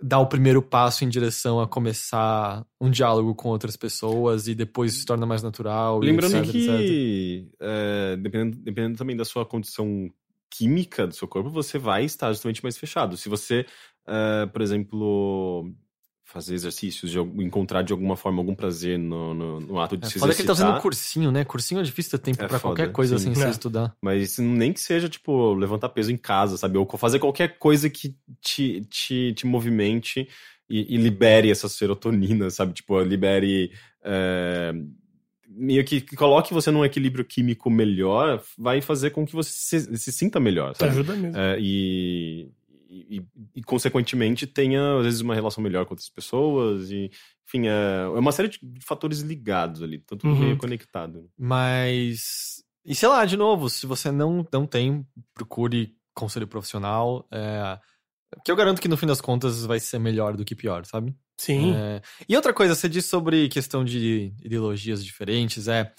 dar 0.00 0.20
o 0.20 0.26
primeiro 0.26 0.62
passo 0.62 1.04
em 1.04 1.08
direção 1.08 1.60
a 1.60 1.66
começar 1.66 2.64
um 2.80 2.90
diálogo 2.90 3.34
com 3.34 3.48
outras 3.48 3.76
pessoas 3.76 4.46
e 4.46 4.54
depois 4.54 4.92
se 4.92 5.04
torna 5.04 5.26
mais 5.26 5.42
natural. 5.42 5.98
Lembrando 5.98 6.36
etc. 6.36 6.50
que, 6.50 7.48
é, 7.60 8.16
dependendo, 8.16 8.56
dependendo 8.58 8.98
também 8.98 9.16
da 9.16 9.24
sua 9.24 9.44
condição 9.44 10.10
química 10.50 11.06
do 11.06 11.14
seu 11.14 11.26
corpo, 11.26 11.50
você 11.50 11.78
vai 11.78 12.04
estar 12.04 12.32
justamente 12.32 12.62
mais 12.62 12.78
fechado. 12.78 13.16
Se 13.16 13.28
você, 13.28 13.66
é, 14.06 14.46
por 14.46 14.62
exemplo, 14.62 15.72
fazer 16.30 16.52
exercícios, 16.54 17.10
de 17.10 17.18
encontrar 17.42 17.80
de 17.80 17.90
alguma 17.90 18.14
forma 18.14 18.38
algum 18.38 18.54
prazer 18.54 18.98
no, 18.98 19.32
no, 19.32 19.60
no 19.60 19.80
ato 19.80 19.96
de 19.96 20.06
É 20.06 20.10
se 20.10 20.18
foda 20.18 20.34
que 20.34 20.42
ele 20.42 20.46
tá 20.46 20.52
exercitar. 20.52 20.66
fazendo 20.72 20.82
cursinho, 20.82 21.30
né? 21.32 21.42
Cursinho 21.42 21.80
é 21.80 21.82
difícil 21.82 22.10
ter 22.18 22.18
tempo 22.18 22.44
É 22.44 22.46
pra 22.46 22.58
foda, 22.58 22.74
qualquer 22.76 22.92
coisa 22.92 23.16
sim. 23.18 23.24
sem 23.24 23.34
você 23.34 23.46
É. 23.46 23.50
estudar. 23.50 23.96
Mas 24.02 24.36
nem 24.36 24.70
que 24.72 24.80
seja, 24.80 25.08
tipo, 25.08 25.54
levantar 25.54 25.88
peso 25.88 26.12
em 26.12 26.18
casa, 26.18 26.58
sabe? 26.58 26.76
Ou 26.76 26.86
fazer 26.98 27.18
qualquer 27.18 27.58
coisa 27.58 27.88
que 27.88 28.14
te, 28.42 28.82
te, 28.90 29.32
te 29.32 29.46
movimente 29.46 30.28
e, 30.68 30.94
e 30.94 30.98
libere 30.98 31.50
essa 31.50 31.66
serotonina, 31.68 32.50
sabe? 32.50 32.74
Tipo, 32.74 33.00
libere. 33.00 33.72
é, 34.04 34.74
meio 35.50 35.82
que, 35.84 36.02
que 36.02 36.14
coloque 36.14 36.52
você 36.52 36.70
num 36.70 36.84
equilíbrio 36.84 37.24
químico 37.24 37.70
melhor, 37.70 38.42
vai 38.56 38.80
fazer 38.82 39.10
com 39.10 39.26
que 39.26 39.34
você 39.34 39.50
se, 39.50 39.96
se 39.96 40.12
sinta 40.12 40.38
melhor, 40.38 40.72
Te 40.74 40.78
sabe? 40.80 40.90
ajuda 40.90 41.16
mesmo. 41.16 41.36
É, 41.38 41.56
e, 41.58 42.48
e, 42.88 43.22
e, 43.56 43.62
consequentemente, 43.62 44.46
tenha, 44.46 44.96
às 44.98 45.04
vezes, 45.04 45.20
uma 45.20 45.34
relação 45.34 45.62
melhor 45.62 45.84
com 45.84 45.92
outras 45.92 46.08
pessoas. 46.08 46.90
E, 46.90 47.10
enfim, 47.46 47.66
é, 47.68 48.04
é 48.04 48.18
uma 48.18 48.32
série 48.32 48.48
de 48.48 48.60
fatores 48.84 49.20
ligados 49.20 49.82
ali, 49.82 49.98
tudo 49.98 50.26
Uhum. 50.26 50.38
meio 50.38 50.56
conectado. 50.56 51.28
Mas. 51.38 52.62
E 52.84 52.94
sei 52.94 53.08
lá, 53.08 53.24
de 53.24 53.36
novo, 53.36 53.68
se 53.68 53.86
você 53.86 54.10
não, 54.10 54.46
não 54.52 54.66
tem, 54.66 55.06
procure 55.34 55.94
conselho 56.14 56.46
profissional. 56.46 57.26
É... 57.30 57.78
Que 58.44 58.50
eu 58.50 58.56
garanto 58.56 58.80
que 58.80 58.88
no 58.88 58.96
fim 58.96 59.06
das 59.06 59.20
contas 59.20 59.64
vai 59.64 59.80
ser 59.80 59.98
melhor 59.98 60.36
do 60.36 60.44
que 60.44 60.54
pior, 60.54 60.84
sabe? 60.84 61.14
Sim. 61.38 61.74
É, 61.74 62.02
E 62.28 62.36
outra 62.36 62.52
coisa, 62.52 62.74
você 62.74 62.88
disse 62.88 63.08
sobre 63.08 63.48
questão 63.48 63.84
de 63.84 64.34
ideologias 64.42 65.02
diferentes, 65.04 65.66
é, 65.68 65.90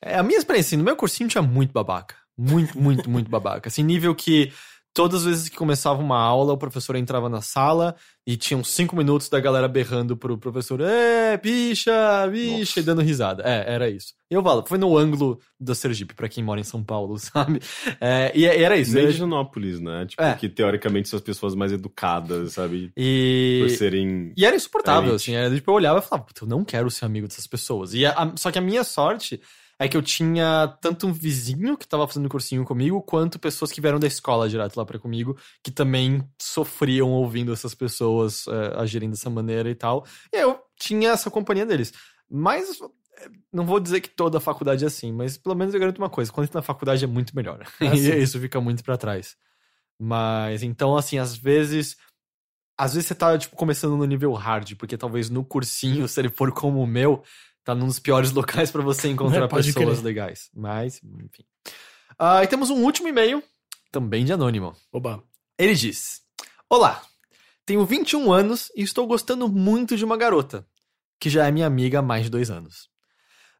é 0.00 0.16
a 0.16 0.22
minha 0.22 0.38
experiência, 0.38 0.68
assim, 0.70 0.76
no 0.78 0.84
meu 0.84 0.96
cursinho 0.96 1.28
tinha 1.28 1.42
muito 1.42 1.72
babaca. 1.72 2.14
Muito, 2.36 2.78
muito, 2.78 3.10
muito 3.10 3.28
babaca. 3.28 3.68
Assim, 3.68 3.82
nível 3.82 4.14
que 4.14 4.52
todas 4.94 5.20
as 5.20 5.24
vezes 5.26 5.48
que 5.48 5.56
começava 5.56 6.00
uma 6.00 6.18
aula, 6.18 6.52
o 6.52 6.58
professor 6.58 6.96
entrava 6.96 7.28
na 7.28 7.40
sala 7.40 7.94
e 8.26 8.36
tinham 8.36 8.62
cinco 8.64 8.96
minutos 8.96 9.28
da 9.28 9.38
galera 9.40 9.68
berrando 9.68 10.16
pro 10.16 10.36
professor, 10.36 10.80
é, 10.80 11.36
bicha, 11.38 11.92
bicha, 12.30 12.80
e 12.80 12.82
dando 12.82 13.00
risada. 13.00 13.42
É, 13.46 13.72
era 13.72 13.88
isso. 13.88 14.12
E 14.30 14.34
eu 14.34 14.42
falo, 14.42 14.64
foi 14.66 14.76
no 14.76 14.98
ângulo 14.98 15.38
da 15.58 15.74
Sergipe, 15.74 16.14
pra 16.14 16.28
quem 16.28 16.44
mora 16.44 16.60
em 16.60 16.64
São 16.64 16.82
Paulo, 16.84 17.16
sabe? 17.20 17.60
É, 18.00 18.30
e, 18.34 18.40
e 18.42 18.44
era 18.46 18.76
isso. 18.76 18.92
Nem 18.92 19.04
era- 19.04 19.12
de 19.12 19.80
né? 19.80 20.06
Tipo, 20.06 20.22
É. 20.22 20.34
que 20.34 20.48
teoricamente 20.48 21.08
são 21.08 21.16
as 21.16 21.22
pessoas 21.22 21.54
mais 21.54 21.72
educadas, 21.72 22.52
sabe? 22.52 22.92
E... 22.96 23.60
Por 23.62 23.70
serem. 23.70 24.32
E 24.36 24.44
era 24.44 24.56
insuportável, 24.56 25.10
Elite. 25.10 25.22
assim. 25.30 25.34
Era, 25.34 25.54
tipo, 25.54 25.70
eu 25.70 25.74
olhava 25.74 26.00
e 26.00 26.02
falava, 26.02 26.26
puta, 26.26 26.44
eu 26.44 26.48
não 26.48 26.64
quero 26.64 26.90
ser 26.90 27.04
amigo 27.06 27.26
dessas 27.28 27.46
pessoas. 27.46 27.94
E 27.94 28.04
a- 28.04 28.12
a- 28.12 28.32
só 28.36 28.50
que 28.50 28.58
a 28.58 28.62
minha 28.62 28.84
sorte 28.84 29.40
é 29.78 29.88
que 29.88 29.96
eu 29.96 30.02
tinha 30.02 30.76
tanto 30.80 31.06
um 31.06 31.12
vizinho 31.12 31.76
que 31.76 31.86
tava 31.86 32.06
fazendo 32.06 32.28
cursinho 32.28 32.64
comigo, 32.64 33.00
quanto 33.00 33.38
pessoas 33.38 33.70
que 33.70 33.80
vieram 33.80 34.00
da 34.00 34.06
escola 34.06 34.48
direto 34.48 34.76
lá 34.76 34.84
pra 34.84 34.98
comigo, 34.98 35.36
que 35.62 35.70
também 35.70 36.28
sofriam 36.40 37.10
ouvindo 37.10 37.52
essas 37.52 37.74
pessoas 37.74 38.46
é, 38.48 38.80
agirem 38.80 39.08
dessa 39.08 39.30
maneira 39.30 39.70
e 39.70 39.74
tal. 39.74 40.04
E 40.32 40.36
eu 40.36 40.58
tinha 40.76 41.10
essa 41.10 41.30
companhia 41.30 41.64
deles. 41.64 41.92
Mas 42.28 42.80
é, 43.18 43.28
não 43.52 43.64
vou 43.64 43.78
dizer 43.78 44.00
que 44.00 44.08
toda 44.08 44.38
a 44.38 44.40
faculdade 44.40 44.82
é 44.82 44.88
assim, 44.88 45.12
mas 45.12 45.36
pelo 45.36 45.54
menos 45.54 45.72
eu 45.72 45.80
garanto 45.80 45.98
uma 45.98 46.10
coisa: 46.10 46.32
quando 46.32 46.46
entra 46.46 46.58
na 46.58 46.62
faculdade 46.62 47.04
é 47.04 47.08
muito 47.08 47.34
melhor. 47.36 47.64
Ah, 47.80 47.86
e 47.94 47.98
sim. 47.98 48.16
isso 48.16 48.40
fica 48.40 48.60
muito 48.60 48.82
pra 48.82 48.96
trás. 48.96 49.36
Mas 50.00 50.62
então, 50.62 50.96
assim, 50.96 51.18
às 51.18 51.36
vezes 51.36 51.96
às 52.78 52.94
vezes 52.94 53.08
você 53.08 53.14
tá, 53.14 53.36
tipo, 53.36 53.56
começando 53.56 53.96
no 53.96 54.04
nível 54.04 54.32
hard, 54.34 54.76
porque 54.76 54.96
talvez 54.96 55.28
no 55.28 55.44
cursinho, 55.44 56.06
se 56.08 56.20
ele 56.20 56.28
for 56.28 56.52
como 56.52 56.80
o 56.80 56.86
meu, 56.86 57.24
tá 57.68 57.74
num 57.74 57.86
dos 57.86 57.98
piores 57.98 58.32
locais 58.32 58.70
pra 58.70 58.80
você 58.82 59.08
encontrar 59.08 59.44
É, 59.44 59.48
pessoas 59.48 59.74
crer. 59.74 60.02
legais. 60.02 60.48
Mas, 60.54 61.00
enfim. 61.04 61.44
Ah, 62.18 62.42
e 62.42 62.46
temos 62.46 62.70
um 62.70 62.82
último 62.82 63.08
e-mail, 63.08 63.42
também 63.92 64.24
de 64.24 64.32
anônimo. 64.32 64.74
Oba. 64.90 65.22
Ele 65.58 65.74
diz: 65.74 66.22
Olá, 66.70 67.02
tenho 67.66 67.84
21 67.84 68.32
anos 68.32 68.72
e 68.74 68.82
estou 68.82 69.06
gostando 69.06 69.48
muito 69.48 69.96
de 69.98 70.04
uma 70.04 70.16
garota, 70.16 70.66
que 71.20 71.28
já 71.28 71.46
é 71.46 71.50
minha 71.50 71.66
amiga 71.66 71.98
há 71.98 72.02
mais 72.02 72.24
de 72.24 72.30
dois 72.30 72.50
anos. 72.50 72.88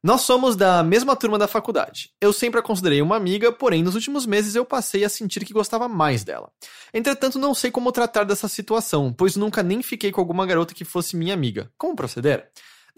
Nós 0.01 0.21
somos 0.21 0.55
da 0.55 0.81
mesma 0.81 1.13
turma 1.13 1.37
da 1.37 1.45
faculdade. 1.45 2.09
Eu 2.21 2.31
sempre 2.31 2.57
a 2.59 2.63
considerei 2.63 3.01
uma 3.01 3.17
amiga, 3.17 3.51
porém 3.51 3.83
nos 3.83 3.95
últimos 3.95 4.25
meses 4.25 4.55
eu 4.55 4.63
passei 4.65 5.03
a 5.03 5.09
sentir 5.09 5.43
que 5.45 5.51
gostava 5.53 5.89
mais 5.89 6.23
dela. 6.23 6.49
Entretanto, 6.93 7.37
não 7.37 7.53
sei 7.53 7.69
como 7.69 7.91
tratar 7.91 8.23
dessa 8.23 8.47
situação, 8.47 9.11
pois 9.13 9.35
nunca 9.35 9.61
nem 9.61 9.83
fiquei 9.83 10.09
com 10.09 10.21
alguma 10.21 10.45
garota 10.45 10.73
que 10.73 10.85
fosse 10.85 11.17
minha 11.17 11.33
amiga. 11.33 11.69
Como 11.77 11.97
proceder? 11.97 12.49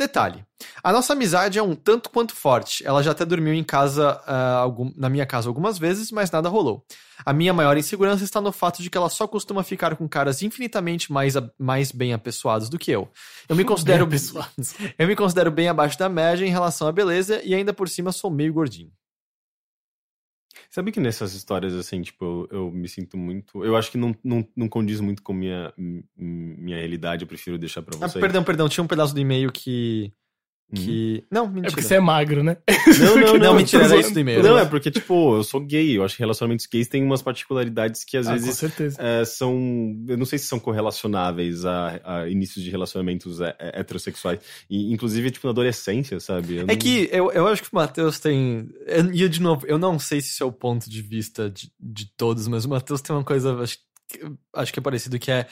Detalhe: 0.01 0.43
a 0.83 0.91
nossa 0.91 1.13
amizade 1.13 1.59
é 1.59 1.61
um 1.63 1.75
tanto 1.75 2.09
quanto 2.09 2.35
forte. 2.35 2.83
Ela 2.83 3.03
já 3.03 3.11
até 3.11 3.23
dormiu 3.23 3.53
em 3.53 3.63
casa, 3.63 4.19
ah, 4.25 4.55
algum- 4.57 4.91
na 4.97 5.09
minha 5.09 5.27
casa 5.27 5.47
algumas 5.47 5.77
vezes, 5.77 6.11
mas 6.11 6.31
nada 6.31 6.49
rolou. 6.49 6.83
A 7.23 7.31
minha 7.31 7.53
maior 7.53 7.77
insegurança 7.77 8.23
está 8.23 8.41
no 8.41 8.51
fato 8.51 8.81
de 8.81 8.89
que 8.89 8.97
ela 8.97 9.09
só 9.09 9.27
costuma 9.27 9.63
ficar 9.63 9.95
com 9.95 10.09
caras 10.09 10.41
infinitamente 10.41 11.11
mais, 11.11 11.35
mais 11.59 11.91
bem 11.91 12.13
apessoados 12.13 12.67
do 12.67 12.79
que 12.79 12.89
eu. 12.89 13.07
Eu 13.47 13.55
me 13.55 13.63
considero 13.63 14.07
Bem 14.07 14.17
eu 14.97 15.07
me 15.07 15.15
considero 15.15 15.51
bem 15.51 15.69
abaixo 15.69 15.99
da 15.99 16.09
média 16.09 16.43
em 16.43 16.49
relação 16.49 16.87
à 16.87 16.91
beleza 16.91 17.39
e 17.43 17.53
ainda 17.53 17.71
por 17.71 17.87
cima 17.87 18.11
sou 18.11 18.31
meio 18.31 18.51
gordinho. 18.51 18.89
Sabe 20.73 20.91
que 20.93 21.01
nessas 21.01 21.33
histórias, 21.33 21.73
assim, 21.75 22.01
tipo, 22.01 22.47
eu, 22.49 22.59
eu 22.59 22.71
me 22.71 22.87
sinto 22.87 23.17
muito. 23.17 23.63
Eu 23.63 23.75
acho 23.75 23.91
que 23.91 23.97
não, 23.97 24.15
não, 24.23 24.47
não 24.55 24.69
condiz 24.69 25.01
muito 25.01 25.21
com 25.21 25.33
minha, 25.33 25.73
minha 26.15 26.77
realidade, 26.77 27.23
eu 27.23 27.27
prefiro 27.27 27.57
deixar 27.57 27.81
pra 27.81 27.93
Ah, 27.97 28.07
vocês. 28.07 28.21
perdão, 28.21 28.41
perdão, 28.41 28.69
tinha 28.69 28.81
um 28.83 28.87
pedaço 28.87 29.13
do 29.13 29.19
e-mail 29.19 29.51
que 29.51 30.13
que 30.75 31.23
não, 31.29 31.45
É 31.45 31.47
mentira. 31.49 31.69
porque 31.71 31.81
você 31.81 31.95
é 31.95 31.99
magro, 31.99 32.43
né? 32.43 32.57
Não, 32.99 33.15
não, 33.17 33.37
Não, 33.39 33.53
mentira, 33.55 33.81
tô 33.83 33.85
era 33.85 33.87
zoando. 33.89 34.01
isso 34.01 34.13
do 34.13 34.19
e-mail. 34.19 34.41
Não, 34.43 34.57
é 34.57 34.65
porque, 34.65 34.89
tipo, 34.89 35.35
eu 35.35 35.43
sou 35.43 35.59
gay. 35.59 35.97
Eu 35.97 36.03
acho 36.03 36.15
que 36.15 36.21
relacionamentos 36.21 36.65
gays 36.65 36.87
têm 36.87 37.03
umas 37.03 37.21
particularidades 37.21 38.03
que 38.03 38.17
às 38.17 38.27
Ah, 38.27 38.31
com 38.33 38.39
vezes 38.39 38.57
certeza. 38.57 38.97
é, 39.01 39.25
são. 39.25 39.53
Eu 40.07 40.17
não 40.17 40.25
sei 40.25 40.39
se 40.39 40.45
são 40.45 40.59
correlacionáveis 40.59 41.65
a, 41.65 41.99
a 42.03 42.29
inícios 42.29 42.63
de 42.63 42.69
relacionamentos 42.69 43.41
é, 43.41 43.55
é, 43.59 43.79
heterossexuais. 43.79 44.39
E, 44.69 44.91
inclusive, 44.93 45.31
tipo, 45.31 45.47
na 45.47 45.51
adolescência, 45.51 46.19
sabe? 46.19 46.55
Eu 46.57 46.63
É 46.63 46.65
não- 46.67 46.75
que 46.77 47.09
eu, 47.11 47.31
eu 47.31 47.47
acho 47.47 47.61
que 47.63 47.69
o 47.71 47.75
Matheus 47.75 48.19
tem. 48.19 48.69
E 49.13 49.21
eu, 49.21 49.29
de 49.29 49.41
novo, 49.41 49.65
eu 49.67 49.77
não 49.77 49.97
sei 49.99 50.21
se 50.21 50.29
isso 50.29 50.43
é 50.43 50.45
o 50.45 50.51
ponto 50.51 50.89
de 50.89 51.01
vista 51.01 51.49
de, 51.49 51.71
de 51.79 52.05
todos, 52.15 52.47
mas 52.47 52.65
o 52.65 52.69
Matheus 52.69 53.01
tem 53.01 53.15
uma 53.15 53.23
coisa, 53.23 53.55
acho, 53.61 53.77
que- 54.07 54.19
acho 54.55 54.73
que 54.73 54.79
é 54.79 54.81
parecido, 54.81 55.19
que 55.19 55.31
é. 55.31 55.47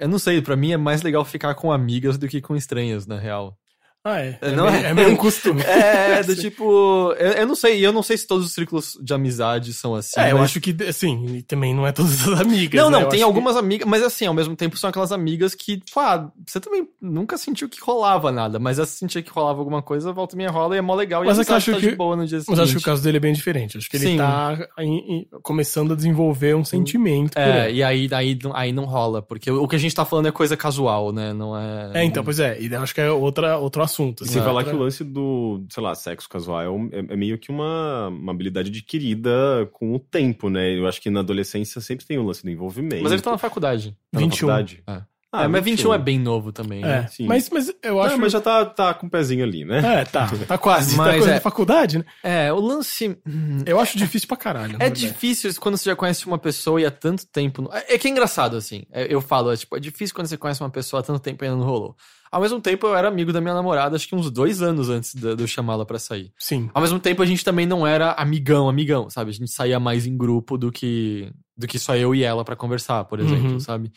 Eu 0.00 0.08
não 0.08 0.18
sei, 0.18 0.40
pra 0.40 0.56
mim 0.56 0.72
é 0.72 0.78
mais 0.78 1.02
legal 1.02 1.22
ficar 1.26 1.54
com 1.54 1.70
amigas 1.70 2.16
do 2.16 2.26
que 2.26 2.40
com 2.40 2.56
estranhas, 2.56 3.06
na 3.06 3.18
real. 3.18 3.58
Ah, 4.02 4.18
é. 4.20 4.38
É, 4.40 4.48
É, 4.48 4.50
não 4.52 4.66
é? 4.66 4.82
é 4.90 4.94
meio 4.94 5.10
um 5.10 5.16
costume. 5.16 5.60
É, 5.62 6.22
do 6.22 6.34
tipo. 6.34 7.12
Eu, 7.18 7.32
eu 7.32 7.46
não 7.46 7.54
sei, 7.54 7.84
eu 7.84 7.92
não 7.92 8.02
sei 8.02 8.16
se 8.16 8.26
todos 8.26 8.46
os 8.46 8.52
círculos 8.54 8.98
de 9.02 9.12
amizade 9.12 9.74
são 9.74 9.94
assim. 9.94 10.18
é, 10.18 10.32
eu 10.32 10.38
mas- 10.38 10.46
acho 10.50 10.60
que, 10.60 10.74
assim, 10.88 11.44
também 11.46 11.74
não 11.74 11.86
é 11.86 11.92
todas 11.92 12.26
as 12.26 12.40
amigas. 12.40 12.80
Não, 12.80 12.88
né? 12.88 12.96
não, 12.96 13.02
Eu 13.04 13.08
tem 13.10 13.22
algumas 13.22 13.56
amigas, 13.56 13.86
mas 13.86 14.02
assim, 14.02 14.24
ao 14.26 14.32
mesmo 14.32 14.56
tempo 14.56 14.78
são 14.78 14.88
aquelas 14.88 15.12
amigas 15.12 15.54
que, 15.54 15.78
tipo, 15.78 16.00
ah, 16.00 16.30
você 16.46 16.58
também 16.58 16.88
nunca 17.00 17.36
sentiu 17.36 17.68
que 17.68 17.78
rolava 17.80 18.32
nada, 18.32 18.58
mas 18.58 18.78
essa 18.78 18.90
sentia 18.90 19.22
que 19.22 19.30
rolava 19.30 19.58
alguma 19.58 19.82
coisa, 19.82 20.12
volta 20.12 20.34
e 20.34 20.38
meia 20.38 20.50
rola 20.50 20.74
e 20.76 20.78
é 20.78 20.80
mó 20.80 20.94
legal. 20.94 21.22
Mas 21.22 21.36
e 21.36 21.42
é 21.42 21.44
que 21.44 21.52
eu 21.52 21.56
acho 21.56 21.70
tá 21.72 21.78
que- 21.80 21.90
de 21.90 21.96
boa 21.96 22.16
no 22.16 22.26
dia 22.26 22.38
Que, 22.38 22.44
seguinte. 22.44 22.58
mas 22.58 22.68
acho 22.68 22.76
que 22.78 22.82
o 22.82 22.84
caso 22.86 23.02
dele 23.02 23.18
é 23.18 23.20
bem 23.20 23.34
diferente. 23.34 23.76
Acho 23.76 23.90
que 23.90 23.98
ele 23.98 24.06
Sim. 24.06 24.16
tá 24.16 24.58
em- 24.78 24.96
em- 25.18 25.28
começando 25.42 25.92
a 25.92 25.96
desenvolver 25.96 26.56
um 26.56 26.64
sentimento. 26.64 27.38
É, 27.38 27.70
e 27.70 27.82
aí, 27.82 28.08
aí, 28.12 28.38
não- 28.42 28.56
aí 28.56 28.72
não 28.72 28.84
rola, 28.86 29.20
porque 29.20 29.50
o 29.50 29.68
que 29.68 29.76
a 29.76 29.78
gente 29.78 29.94
tá 29.94 30.06
falando 30.06 30.26
é 30.28 30.32
coisa 30.32 30.56
casual, 30.56 31.12
né? 31.12 31.34
Não 31.34 31.54
é. 31.54 31.90
É, 32.00 32.04
então, 32.04 32.24
pois 32.24 32.40
é. 32.40 32.58
E 32.58 32.72
eu 32.72 32.80
acho 32.82 32.94
que 32.94 33.00
é 33.02 33.10
outra, 33.10 33.58
outro 33.58 33.89
assunto. 33.90 34.20
E 34.22 34.24
assim, 34.24 34.32
sem 34.34 34.42
falar 34.42 34.64
que 34.64 34.70
o 34.70 34.78
lance 34.78 35.04
do, 35.04 35.64
sei 35.70 35.82
lá, 35.82 35.94
sexo 35.94 36.28
casual 36.28 36.60
é, 36.92 36.98
é- 36.98 37.06
é 37.12 37.16
meio 37.16 37.38
que 37.38 37.50
uma, 37.50 38.08
uma 38.08 38.32
habilidade 38.32 38.70
adquirida 38.70 39.68
com 39.72 39.94
o 39.94 39.98
tempo, 39.98 40.48
né? 40.48 40.76
Eu 40.78 40.86
acho 40.86 41.00
que 41.00 41.10
na 41.10 41.20
adolescência 41.20 41.80
sempre 41.80 42.06
tem 42.06 42.18
o 42.18 42.22
lance 42.24 42.42
do 42.42 42.50
envolvimento. 42.50 43.02
Mas 43.02 43.12
ele 43.12 43.22
tá 43.22 43.30
na 43.30 43.38
faculdade. 43.38 43.90
Tá 44.10 44.20
na 44.20 44.20
21. 44.20 44.30
faculdade? 44.48 44.82
É. 44.86 45.02
Ah, 45.32 45.44
é, 45.44 45.48
mas 45.48 45.64
21 45.64 45.94
é 45.94 45.98
bem 45.98 46.18
novo 46.18 46.50
também, 46.52 46.82
É, 46.82 46.86
né? 47.02 47.06
sim. 47.08 47.24
mas, 47.26 47.48
mas 47.50 47.68
eu 47.82 47.94
Não, 47.94 48.02
acho. 48.02 48.18
mas 48.18 48.32
já 48.32 48.40
tá, 48.40 48.64
tá 48.64 48.92
com 48.94 49.06
o 49.06 49.10
pezinho 49.10 49.44
ali, 49.44 49.64
né? 49.64 50.00
É, 50.00 50.04
tá. 50.04 50.28
Tá 50.48 50.58
quase. 50.58 50.96
Mas 50.98 51.24
tá 51.24 51.30
é- 51.30 51.34
da 51.34 51.40
faculdade, 51.40 51.98
né? 51.98 52.04
É, 52.22 52.52
o 52.52 52.58
lance. 52.58 53.16
hum, 53.24 53.62
Eu 53.64 53.78
acho 53.78 53.96
difícil 53.96 54.26
pra 54.26 54.36
caralho. 54.36 54.76
É 54.80 54.90
difícil 54.90 55.52
quando 55.60 55.76
você 55.76 55.88
já 55.90 55.94
conhece 55.94 56.26
uma 56.26 56.38
pessoa 56.38 56.80
e 56.80 56.84
há 56.84 56.90
tanto 56.90 57.26
tempo. 57.28 57.68
É 57.72 57.94
é 57.94 57.98
que 57.98 58.08
é 58.08 58.10
engraçado, 58.10 58.56
assim. 58.56 58.82
É, 58.90 59.06
Eu 59.12 59.20
falo, 59.20 59.52
é, 59.52 59.56
tipo, 59.56 59.76
é 59.76 59.80
difícil 59.80 60.14
quando 60.16 60.26
você 60.26 60.36
conhece 60.36 60.60
uma 60.62 60.70
pessoa 60.70 60.98
há 60.98 61.02
tanto 61.04 61.20
tempo 61.20 61.44
e 61.44 61.46
ainda 61.46 61.58
não 61.58 61.64
rolou. 61.66 61.94
Ao 62.32 62.40
mesmo 62.40 62.60
tempo, 62.60 62.86
eu 62.88 62.96
era 62.96 63.06
amigo 63.06 63.32
da 63.32 63.40
minha 63.40 63.54
namorada, 63.54 63.94
acho 63.96 64.08
que 64.08 64.14
uns 64.16 64.30
dois 64.32 64.60
anos 64.62 64.88
antes 64.88 65.14
de, 65.14 65.34
de 65.36 65.42
eu 65.42 65.46
chamá-la 65.46 65.84
pra 65.86 65.98
sair. 66.00 66.32
Sim. 66.38 66.68
Ao 66.74 66.80
mesmo 66.82 66.98
tempo, 66.98 67.22
a 67.22 67.26
gente 67.26 67.44
também 67.44 67.66
não 67.66 67.86
era 67.86 68.12
amigão, 68.12 68.68
amigão, 68.68 69.08
sabe? 69.10 69.30
A 69.30 69.34
gente 69.34 69.50
saía 69.52 69.78
mais 69.80 70.06
em 70.06 70.16
grupo 70.16 70.56
do 70.58 70.70
que, 70.72 71.30
do 71.56 71.66
que 71.68 71.78
só 71.78 71.94
eu 71.96 72.14
e 72.16 72.22
ela 72.24 72.44
pra 72.44 72.54
conversar, 72.56 73.04
por 73.04 73.18
exemplo, 73.20 73.52
Uhum. 73.52 73.60
sabe? 73.60 73.90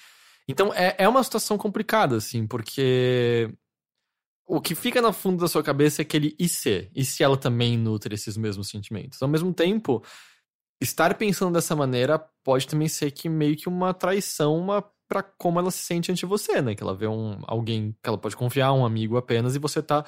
Então, 0.48 0.74
é, 0.74 0.96
é 0.98 1.08
uma 1.08 1.24
situação 1.24 1.58
complicada, 1.58 2.18
assim, 2.18 2.46
porque 2.46 3.50
o 4.46 4.60
que 4.60 4.76
fica 4.76 5.02
no 5.02 5.14
fundo 5.14 5.42
da 5.42 5.48
sua 5.48 5.64
cabeça 5.64 6.02
é 6.02 6.04
aquele 6.04 6.36
e 6.38 6.50
se? 6.50 6.90
E 6.94 7.06
se 7.06 7.24
ela 7.24 7.38
também 7.38 7.78
nutre 7.78 8.14
esses 8.14 8.36
mesmos 8.36 8.70
sentimentos? 8.70 9.22
Ao 9.22 9.28
mesmo 9.28 9.54
tempo, 9.54 10.04
estar 10.82 11.16
pensando 11.16 11.54
dessa 11.54 11.76
maneira 11.76 12.20
pode 12.44 12.68
também 12.68 12.88
ser 12.88 13.12
que 13.12 13.30
meio 13.30 13.56
que 13.56 13.70
uma 13.70 13.94
traição 13.94 14.58
uma 14.58 14.84
para 15.08 15.24
como 15.24 15.60
ela 15.60 15.72
se 15.72 15.80
sente 15.80 16.12
ante 16.12 16.26
você, 16.26 16.62
né? 16.62 16.76
Que 16.76 16.84
ela 16.84 16.96
vê 16.96 17.08
um 17.08 17.40
alguém 17.48 17.96
que 18.02 18.10
ela 18.10 18.18
pode 18.18 18.36
confiar, 18.36 18.74
um 18.74 18.86
amigo 18.86 19.16
apenas, 19.18 19.56
e 19.56 19.60
você 19.60 19.82
tá 19.82 20.06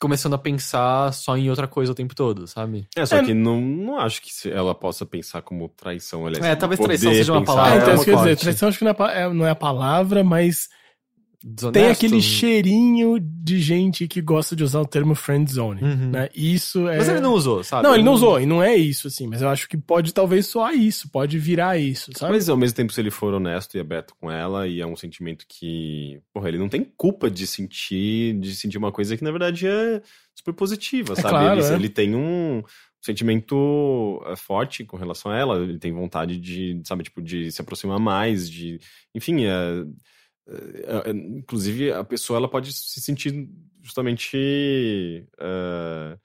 começando 0.00 0.34
a 0.34 0.38
pensar 0.38 1.12
só 1.12 1.36
em 1.36 1.48
outra 1.48 1.66
coisa 1.66 1.92
o 1.92 1.94
tempo 1.94 2.14
todo, 2.14 2.46
sabe? 2.46 2.86
É, 2.96 3.06
só 3.06 3.16
É, 3.16 3.22
que 3.22 3.32
não, 3.34 3.60
não 3.60 3.98
acho 3.98 4.20
que 4.22 4.50
ela 4.50 4.74
possa 4.74 5.06
pensar 5.06 5.42
como 5.42 5.68
traição. 5.68 6.26
Aliás, 6.26 6.44
É, 6.44 6.54
talvez 6.54 6.78
poder 6.78 6.98
traição 6.98 7.12
seja 7.12 7.32
uma 7.32 7.40
pensar 7.40 7.52
palavra 7.54 7.72
Ah, 7.74 7.82
então, 7.82 8.02
é 8.02 8.04
quer 8.04 8.16
dizer, 8.16 8.36
traição 8.36 8.68
acho 8.68 8.78
que 8.78 8.84
não 8.84 8.90
é, 8.92 9.20
é- 9.22 9.28
não 9.32 9.46
é 9.46 9.50
a 9.50 9.54
palavra, 9.54 10.22
mas 10.22 10.68
desonesto. 11.44 11.72
Tem 11.72 11.90
aquele 11.90 12.22
cheirinho 12.22 13.18
de 13.20 13.60
gente 13.60 14.06
que 14.08 14.20
gosta 14.20 14.56
de 14.56 14.64
usar 14.64 14.80
o 14.80 14.86
termo 14.86 15.14
friend 15.14 15.50
zone, 15.50 15.82
Uhum. 15.82 16.10
né? 16.10 16.28
Isso 16.34 16.88
é... 16.88 16.98
Mas 16.98 17.08
ele 17.08 17.20
não 17.20 17.32
usou, 17.32 17.62
sabe? 17.62 17.82
Não, 17.82 17.94
ele 17.94 18.02
não 18.02 18.12
usou, 18.12 18.40
e 18.40 18.46
não 18.46 18.62
é 18.62 18.74
isso, 18.76 19.06
assim, 19.08 19.26
mas 19.26 19.42
eu 19.42 19.48
acho 19.48 19.68
que 19.68 19.76
pode 19.76 20.12
talvez 20.12 20.46
soar 20.46 20.74
isso, 20.74 21.08
pode 21.10 21.38
virar 21.38 21.78
isso, 21.78 22.10
sabe? 22.16 22.32
Mas 22.32 22.48
ao 22.48 22.56
mesmo 22.56 22.76
tempo, 22.76 22.92
se 22.92 23.00
ele 23.00 23.10
for 23.10 23.34
honesto 23.34 23.76
e 23.76 23.80
aberto 23.80 24.14
com 24.20 24.30
ela, 24.30 24.66
e 24.66 24.80
é 24.80 24.86
um 24.86 24.96
sentimento 24.96 25.44
que. 25.48 26.20
Porra, 26.32 26.48
ele 26.48 26.58
não 26.58 26.68
tem 26.68 26.84
culpa 26.96 27.30
de 27.30 27.46
sentir, 27.46 28.38
de 28.38 28.54
sentir 28.54 28.78
uma 28.78 28.92
coisa 28.92 29.16
que 29.16 29.24
na 29.24 29.30
verdade 29.30 29.66
é 29.66 30.02
super 30.34 30.52
positiva, 30.52 31.14
sabe? 31.16 31.28
claro, 31.28 31.60
ele, 31.60 31.66
é. 31.68 31.74
ele 31.74 31.88
tem 31.88 32.14
um 32.14 32.62
sentimento 33.00 34.22
é, 34.26 34.36
forte 34.36 34.84
com 34.84 34.96
relação 34.96 35.30
a 35.30 35.38
ela, 35.38 35.62
ele 35.62 35.78
tem 35.78 35.92
vontade 35.92 36.38
de, 36.38 36.80
sabe, 36.84 37.04
tipo, 37.04 37.22
de 37.22 37.50
se 37.52 37.60
aproximar 37.60 37.98
mais, 37.98 38.50
de. 38.50 38.78
Enfim, 39.14 39.44
é, 39.44 39.48
é, 39.48 39.52
é, 39.80 39.84
inclusive 41.14 41.92
a 41.92 42.04
pessoa 42.04 42.38
ela 42.38 42.48
pode 42.48 42.72
se 42.72 43.00
sentir 43.00 43.48
justamente. 43.82 45.26
é, 45.38 46.18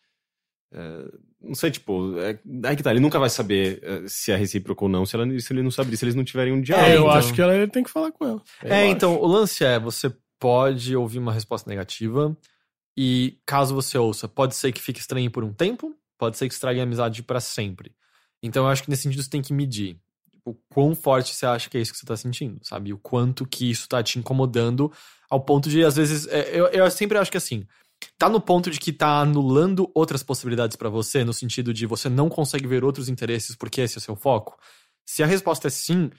é, 0.73 1.11
não 1.41 1.56
sei, 1.56 1.72
tipo, 1.72 2.18
é, 2.19 2.39
aí 2.65 2.76
que 2.76 2.84
tá, 2.84 2.91
ele 2.91 2.99
nunca 2.99 3.19
vai 3.19 3.30
saber 3.30 3.80
é, 3.84 4.07
se 4.07 4.31
é 4.31 4.35
recíproco 4.35 4.85
ou 4.85 4.89
não, 4.89 5.06
se, 5.06 5.15
ela, 5.15 5.26
se 5.39 5.52
ele 5.52 5.64
não 5.64 5.72
sabe, 5.72 5.98
se 5.98 6.06
eles 6.06 6.15
não 6.15 6.23
tiverem 6.23 6.53
um 6.53 6.61
diálogo. 6.61 6.88
É, 6.88 6.95
eu 6.95 7.02
então. 7.02 7.11
acho 7.11 7.34
que 7.34 7.41
ela 7.41 7.68
tem 7.68 7.84
que 7.84 7.89
falar 7.89 8.11
com 8.11 8.26
ela. 8.26 8.41
É, 8.64 8.84
acho. 8.84 8.91
então, 8.91 9.19
o 9.19 9.26
lance 9.26 9.64
é, 9.65 9.80
você 9.80 10.14
pode 10.39 10.95
ouvir 10.95 11.19
uma 11.19 11.34
resposta 11.34 11.69
negativa 11.69 12.35
e 12.95 13.39
caso 13.45 13.73
você 13.73 13.98
ouça, 13.98 14.27
pode 14.27 14.56
ser 14.56 14.72
que 14.72 14.81
fique 14.81 14.99
estranho 14.99 15.31
por 15.31 15.43
um 15.43 15.52
tempo, 15.52 15.95
pode 16.18 16.38
ser 16.38 16.48
que 16.48 16.53
estrague 16.53 16.80
a 16.80 16.84
amizade 16.84 17.23
pra 17.23 17.39
sempre. 17.39 17.95
Então 18.41 18.65
eu 18.65 18.69
acho 18.69 18.84
que 18.84 18.89
nesse 18.89 19.03
sentido 19.03 19.23
você 19.23 19.30
tem 19.30 19.41
que 19.41 19.53
medir 19.53 19.99
o 20.45 20.53
quão 20.69 20.95
forte 20.95 21.35
você 21.35 21.45
acha 21.45 21.69
que 21.69 21.77
é 21.77 21.81
isso 21.81 21.91
que 21.91 21.99
você 21.99 22.05
tá 22.05 22.18
sentindo, 22.18 22.59
sabe? 22.63 22.93
O 22.93 22.97
quanto 22.97 23.45
que 23.45 23.69
isso 23.69 23.88
tá 23.88 24.01
te 24.01 24.18
incomodando 24.19 24.91
ao 25.30 25.39
ponto 25.39 25.69
de, 25.69 25.84
às 25.84 25.95
vezes, 25.95 26.27
é, 26.27 26.49
eu, 26.51 26.68
eu 26.68 26.89
sempre 26.91 27.18
acho 27.18 27.31
que 27.31 27.38
assim, 27.38 27.65
tá 28.18 28.27
no 28.27 28.41
ponto 28.41 28.69
de 28.69 28.80
que 28.80 28.91
tá 28.91 29.19
anulando 29.19 29.89
outras 29.93 30.23
possibilidades 30.23 30.76
pra 30.76 30.89
você, 30.89 31.23
no 31.23 31.34
sentido 31.34 31.73
de 31.73 31.85
você 31.85 32.09
não 32.09 32.30
consegue 32.30 32.68
ver 32.68 32.84
outros 32.84 33.07
interesses 33.07 33.55
porque 33.55 33.81
esse 33.81 33.97
é 33.97 33.99
o 33.99 34.01
seu 34.01 34.15
foco. 34.15 34.57
Se 35.05 35.23
a 35.23 35.26
resposta 35.26 35.68
é 35.68 35.72
sim, 35.72 36.09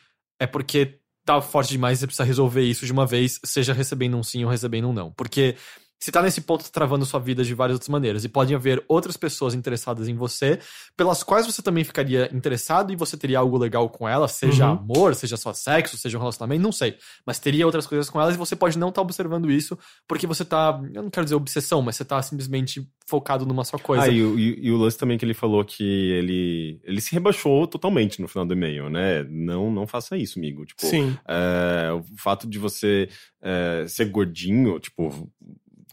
é 0.41 0.47
porque 0.47 0.99
tá 1.25 1.41
forte 1.41 1.71
demais 1.71 1.99
e 1.99 2.01
você 2.01 2.07
precisa 2.07 2.25
resolver 2.25 2.63
isso 2.63 2.87
de 2.87 2.93
uma 2.93 3.07
vez, 3.07 3.39
seja 3.45 3.73
recebendo 3.73 4.17
um 4.17 4.23
sim 4.23 4.45
ou 4.45 4.51
recebendo 4.51 4.89
um 4.89 4.93
não. 4.93 5.13
Porque 5.13 5.57
se 6.03 6.11
tá 6.11 6.21
nesse 6.21 6.41
ponto, 6.41 6.65
tá 6.65 6.71
travando 6.73 7.07
sua 7.07 7.21
vida 7.21 7.45
de 7.45 7.55
várias 7.55 7.77
outras 7.77 7.89
maneiras. 7.89 8.25
E 8.25 8.29
podem 8.29 8.57
haver 8.57 8.85
outras 8.89 9.17
pessoas 9.17 9.55
interessadas 9.55 10.09
em 10.09 10.15
você, 10.17 10.59
pelas 10.97 11.23
quais 11.23 11.47
você 11.47 11.63
também 11.63 11.85
ficaria 11.85 12.29
interessado 12.35 12.93
e 12.93 12.97
você 12.97 13.17
teria 13.17 13.39
algo 13.39 13.57
legal 13.57 13.89
com 13.89 14.09
elas, 14.09 14.33
seja 14.33 14.67
Uhum. 14.67 14.73
amor, 14.79 15.15
seja 15.15 15.37
só 15.37 15.53
sexo, 15.53 15.97
seja 15.97 16.19
um 16.19 16.21
relacionamento, 16.21 16.61
não 16.61 16.73
sei. 16.73 16.97
Mas 17.25 17.39
teria 17.39 17.65
outras 17.67 17.87
coisas 17.87 18.11
com 18.11 18.21
elas 18.21 18.35
e 18.35 18.39
você 18.39 18.57
pode 18.57 18.77
não 18.77 18.89
estar 18.89 19.01
observando 19.01 19.49
isso, 19.49 19.79
porque 20.09 20.27
você 20.27 20.45
tá, 20.45 20.81
eu 20.93 21.05
não 21.05 21.11
quero 21.11 21.25
dizer 21.25 21.37
obsessão, 21.37 21.81
mas 21.83 21.95
você 21.95 22.05
tá 22.05 22.21
simplesmente 22.21 22.85
focado 23.07 23.47
numa 23.47 23.65
só 23.65 23.79
coisa. 23.79 24.03
Ah, 24.05 24.09
e, 24.09 24.25
o- 24.25 24.37
e- 24.39 24.59
e 24.67 24.73
o 24.73 24.77
lance 24.77 24.99
também 24.99 25.17
que 25.17 25.25
ele 25.25 25.35
falou 25.35 25.65
que 25.65 25.85
ele, 25.85 26.81
ele 26.83 27.01
se 27.01 27.13
rebaixou 27.13 27.67
totalmente 27.69 28.21
no 28.21 28.27
final 28.27 28.45
do 28.45 28.55
e-mail, 28.55 28.91
né? 28.91 29.23
Não, 29.31 29.71
não 29.71 29.87
faça 29.87 30.17
isso, 30.17 30.39
amigo. 30.39 30.65
Tipo, 30.67 30.85
Sim. 30.87 31.17
é, 31.29 31.93
o 31.93 32.03
fato 32.19 32.47
de 32.49 32.59
você 32.59 33.09
é, 33.41 33.85
ser 33.87 34.07
gordinho, 34.07 34.81
tipo. 34.81 35.31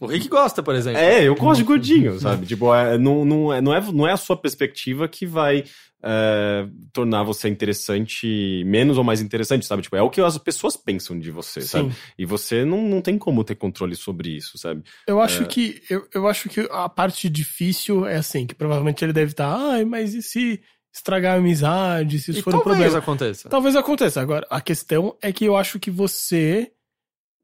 O 0.00 0.06
Rick 0.06 0.28
gosta, 0.28 0.62
por 0.62 0.74
exemplo. 0.74 0.98
É, 0.98 1.22
eu 1.28 1.34
gosto 1.34 1.58
de 1.58 1.64
gordinho, 1.64 2.18
sabe? 2.20 2.46
Tipo, 2.46 2.74
é, 2.74 2.96
não, 2.96 3.24
não, 3.24 3.52
é, 3.52 3.60
não, 3.60 3.74
é, 3.74 3.92
não 3.92 4.08
é 4.08 4.12
a 4.12 4.16
sua 4.16 4.36
perspectiva 4.36 5.06
que 5.06 5.26
vai 5.26 5.62
é, 6.02 6.66
tornar 6.92 7.22
você 7.22 7.48
interessante, 7.48 8.62
menos 8.64 8.96
ou 8.96 9.04
mais 9.04 9.20
interessante, 9.20 9.66
sabe? 9.66 9.82
Tipo, 9.82 9.96
é 9.96 10.02
o 10.02 10.08
que 10.10 10.20
as 10.20 10.38
pessoas 10.38 10.76
pensam 10.76 11.18
de 11.18 11.30
você, 11.30 11.60
sabe? 11.60 11.90
Sim. 11.92 11.96
E 12.18 12.24
você 12.24 12.64
não, 12.64 12.82
não 12.88 13.02
tem 13.02 13.18
como 13.18 13.44
ter 13.44 13.54
controle 13.56 13.94
sobre 13.94 14.30
isso, 14.30 14.56
sabe? 14.56 14.82
Eu 15.06 15.20
É. 15.20 15.24
acho 15.24 15.44
que 15.46 15.82
eu, 15.90 16.08
eu 16.14 16.26
acho 16.26 16.48
que 16.48 16.60
a 16.70 16.88
parte 16.88 17.28
difícil 17.28 18.06
é 18.06 18.16
assim, 18.16 18.46
que 18.46 18.54
provavelmente 18.54 19.04
ele 19.04 19.12
deve 19.12 19.32
estar, 19.32 19.54
ai, 19.54 19.84
mas 19.84 20.14
e 20.14 20.22
se 20.22 20.62
estragar 20.92 21.34
a 21.34 21.38
amizade, 21.38 22.18
se 22.18 22.30
isso 22.30 22.40
E 22.40 22.42
for 22.42 22.50
um 22.54 22.58
talvez 22.58 22.76
problema? 22.78 22.98
aconteça. 22.98 23.48
Talvez 23.48 23.76
aconteça. 23.76 24.20
Agora, 24.20 24.46
a 24.50 24.60
questão 24.60 25.16
é 25.22 25.30
que 25.32 25.44
eu 25.44 25.56
acho 25.56 25.78
que 25.78 25.90
você, 25.90 26.72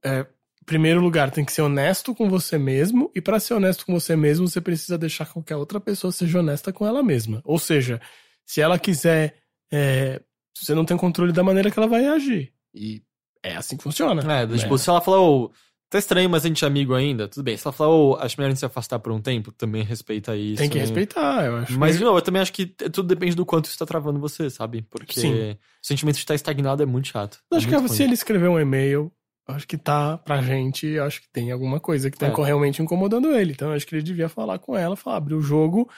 é, 0.04 0.26
primeiro 0.66 1.00
lugar, 1.00 1.30
tem 1.30 1.44
que 1.44 1.52
ser 1.52 1.62
honesto 1.62 2.12
com 2.12 2.28
você 2.28 2.58
mesmo, 2.58 3.10
e 3.14 3.20
para 3.20 3.38
ser 3.38 3.54
honesto 3.54 3.86
com 3.86 3.98
você 3.98 4.16
mesmo, 4.16 4.48
você 4.48 4.60
precisa 4.60 4.98
deixar 4.98 5.24
que 5.24 5.32
qualquer 5.32 5.56
outra 5.56 5.80
pessoa 5.80 6.12
seja 6.12 6.40
honesta 6.40 6.72
com 6.72 6.84
ela 6.84 7.02
mesma. 7.02 7.40
Ou 7.44 7.58
seja, 7.58 8.00
se 8.44 8.60
ela 8.60 8.78
quiser, 8.78 9.36
é, 9.72 10.20
você 10.54 10.74
não 10.74 10.84
tem 10.84 10.96
controle 10.96 11.32
da 11.32 11.44
maneira 11.44 11.70
que 11.70 11.78
ela 11.78 11.88
vai 11.88 12.06
agir. 12.06 12.52
E 12.74 13.00
é 13.42 13.56
assim 13.56 13.76
que 13.76 13.84
funciona. 13.84 14.20
É, 14.22 14.46
né? 14.46 14.58
tipo, 14.58 14.76
se 14.76 14.90
ela 14.90 15.00
falar, 15.00 15.20
ô, 15.20 15.52
tá 15.88 15.98
estranho, 15.98 16.28
mas 16.28 16.44
a 16.44 16.48
gente 16.48 16.64
é 16.64 16.66
amigo 16.66 16.94
ainda, 16.94 17.28
tudo 17.28 17.44
bem. 17.44 17.56
Se 17.56 17.64
ela 17.64 17.72
falar, 17.72 17.90
ô, 17.90 18.16
acho 18.16 18.36
melhor 18.36 18.48
a 18.48 18.50
gente 18.50 18.58
se 18.58 18.66
afastar 18.66 18.98
por 18.98 19.12
um 19.12 19.20
tempo, 19.20 19.52
também 19.52 19.84
respeita 19.84 20.36
isso. 20.36 20.58
tem 20.58 20.68
que 20.68 20.78
né? 20.78 20.82
respeitar, 20.82 21.46
eu 21.46 21.56
acho. 21.58 21.78
Mas, 21.78 21.92
que... 21.92 21.98
de 21.98 22.04
novo, 22.04 22.18
eu 22.18 22.22
também 22.22 22.42
acho 22.42 22.52
que 22.52 22.66
tudo 22.66 23.04
depende 23.04 23.36
do 23.36 23.46
quanto 23.46 23.66
isso 23.66 23.78
tá 23.78 23.86
travando 23.86 24.18
você, 24.18 24.50
sabe? 24.50 24.82
Porque 24.90 25.20
Sim. 25.20 25.52
o 25.52 25.56
sentimento 25.80 26.16
de 26.16 26.22
estar 26.22 26.34
estagnado 26.34 26.82
é 26.82 26.86
muito 26.86 27.08
chato. 27.08 27.38
Eu 27.50 27.56
acho 27.56 27.68
é 27.68 27.70
que 27.70 27.76
muito 27.76 27.92
se 27.92 28.02
ele 28.02 28.14
escrever 28.14 28.48
um 28.48 28.58
e-mail, 28.58 29.12
acho 29.48 29.66
que 29.66 29.76
tá 29.78 30.18
pra 30.18 30.42
gente, 30.42 30.98
acho 30.98 31.22
que 31.22 31.28
tem 31.32 31.52
alguma 31.52 31.78
coisa 31.80 32.10
que 32.10 32.18
tá 32.18 32.26
É. 32.26 32.34
realmente 32.44 32.82
incomodando 32.82 33.34
ele. 33.34 33.52
Então 33.52 33.72
acho 33.72 33.86
que 33.86 33.94
ele 33.94 34.02
devia 34.02 34.28
falar 34.28 34.58
com 34.58 34.76
ela, 34.76 34.96
falar, 34.96 35.16
abrir 35.16 35.34
o 35.34 35.40
jogo. 35.42 35.88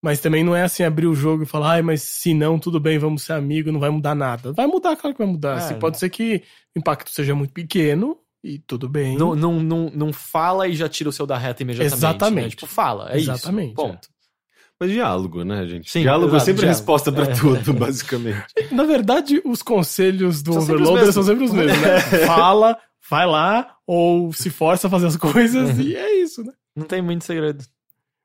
Mas 0.00 0.20
também 0.20 0.44
não 0.44 0.54
é 0.54 0.62
assim 0.62 0.84
abrir 0.84 1.06
o 1.08 1.14
jogo 1.14 1.42
e 1.42 1.46
falar, 1.46 1.72
ai, 1.72 1.82
mas 1.82 2.02
se 2.02 2.32
não, 2.32 2.56
tudo 2.58 2.78
bem, 2.78 2.98
vamos 2.98 3.22
ser 3.24 3.32
amigos, 3.32 3.72
não 3.72 3.80
vai 3.80 3.90
mudar 3.90 4.14
nada. 4.14 4.52
Vai 4.52 4.66
mudar, 4.66 4.94
claro 4.96 5.14
que 5.14 5.22
vai 5.22 5.30
mudar. 5.32 5.54
É. 5.54 5.58
Assim, 5.58 5.74
pode 5.74 5.98
ser 5.98 6.08
que 6.08 6.42
o 6.74 6.78
impacto 6.78 7.10
seja 7.10 7.34
muito 7.34 7.52
pequeno 7.52 8.16
e 8.44 8.60
tudo 8.60 8.88
bem. 8.88 9.18
Não, 9.18 9.34
não, 9.34 9.58
não, 9.60 9.90
não 9.92 10.12
fala 10.12 10.68
e 10.68 10.74
já 10.76 10.88
tira 10.88 11.10
o 11.10 11.12
seu 11.12 11.26
da 11.26 11.36
reta 11.36 11.64
imediatamente. 11.64 11.96
Exatamente. 11.98 12.44
né? 12.44 12.50
Tipo, 12.50 12.66
fala, 12.68 13.10
é 13.12 13.16
Exatamente, 13.18 13.72
isso. 13.72 13.74
Ponto. 13.74 14.08
Mas 14.80 14.90
diálogo, 14.92 15.42
né, 15.44 15.66
gente? 15.66 15.90
Sim, 15.90 16.02
diálogo 16.02 16.28
exato, 16.36 16.42
é 16.42 16.44
sempre 16.44 16.60
a 16.60 16.64
diálogo. 16.66 16.78
resposta 16.78 17.10
pra 17.12 17.24
É. 17.24 17.34
tudo, 17.34 17.72
basicamente. 17.78 18.44
Na 18.70 18.84
verdade, 18.84 19.42
os 19.44 19.62
conselhos 19.62 20.42
do 20.42 20.52
São 20.52 20.62
Overloader 20.62 21.12
são 21.12 21.22
sempre 21.24 21.44
os 21.44 21.52
mesmos, 21.52 21.80
né? 21.80 21.98
Fala, 22.26 22.78
vai 23.10 23.26
lá, 23.26 23.74
ou 23.86 24.32
se 24.32 24.50
força 24.50 24.86
a 24.86 24.90
fazer 24.90 25.08
as 25.08 25.16
coisas, 25.16 25.78
e 25.78 25.96
é 25.96 26.20
isso, 26.22 26.44
né? 26.44 26.52
Não 26.76 26.84
tem 26.86 27.02
muito 27.02 27.24
segredo. 27.24 27.64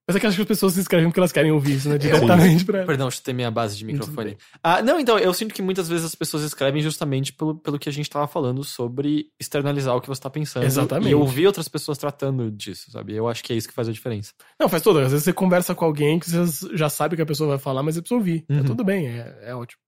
Mas 0.05 0.17
é 0.17 0.19
que 0.19 0.27
acho 0.27 0.35
que 0.35 0.41
as 0.41 0.47
pessoas 0.47 0.73
se 0.73 0.81
inscrevem 0.81 1.07
porque 1.07 1.19
elas 1.19 1.31
querem 1.31 1.51
ouvir 1.51 1.75
isso, 1.77 1.87
né? 1.87 1.97
Diretamente 1.97 2.65
pra 2.65 2.79
ela. 2.79 2.87
Perdão, 2.87 3.09
chutei 3.09 3.33
minha 3.33 3.49
base 3.49 3.77
de 3.77 3.85
microfone. 3.85 4.37
Ah, 4.61 4.81
não, 4.81 4.99
então, 4.99 5.17
eu 5.17 5.33
sinto 5.33 5.53
que 5.53 5.61
muitas 5.61 5.87
vezes 5.87 6.05
as 6.05 6.13
pessoas 6.13 6.43
escrevem 6.43 6.81
justamente 6.81 7.31
pelo, 7.31 7.55
pelo 7.55 7.79
que 7.79 7.87
a 7.87 7.91
gente 7.91 8.09
tava 8.09 8.27
falando 8.27 8.65
sobre 8.65 9.27
externalizar 9.39 9.95
o 9.95 10.01
que 10.01 10.09
você 10.09 10.19
tá 10.19 10.29
pensando. 10.29 10.65
Exatamente. 10.65 11.09
E 11.11 11.15
ouvir 11.15 11.47
outras 11.47 11.69
pessoas 11.69 11.97
tratando 11.97 12.51
disso, 12.51 12.91
sabe? 12.91 13.15
Eu 13.15 13.29
acho 13.29 13.41
que 13.41 13.53
é 13.53 13.55
isso 13.55 13.67
que 13.69 13.73
faz 13.73 13.87
a 13.87 13.93
diferença. 13.93 14.33
Não, 14.59 14.67
faz 14.67 14.83
todo. 14.83 14.99
Às 14.99 15.11
vezes 15.11 15.23
você 15.23 15.31
conversa 15.31 15.73
com 15.73 15.85
alguém 15.85 16.19
que 16.19 16.29
você 16.29 16.75
já 16.75 16.89
sabe 16.89 17.15
que 17.15 17.21
a 17.21 17.25
pessoa 17.25 17.49
vai 17.51 17.57
falar, 17.59 17.81
mas 17.81 17.95
você 17.95 18.01
precisa 18.01 18.17
ouvir. 18.17 18.43
É 18.49 18.55
Uhum. 18.55 18.63
tudo 18.65 18.83
bem, 18.83 19.07
é, 19.07 19.37
é 19.43 19.55
ótimo. 19.55 19.79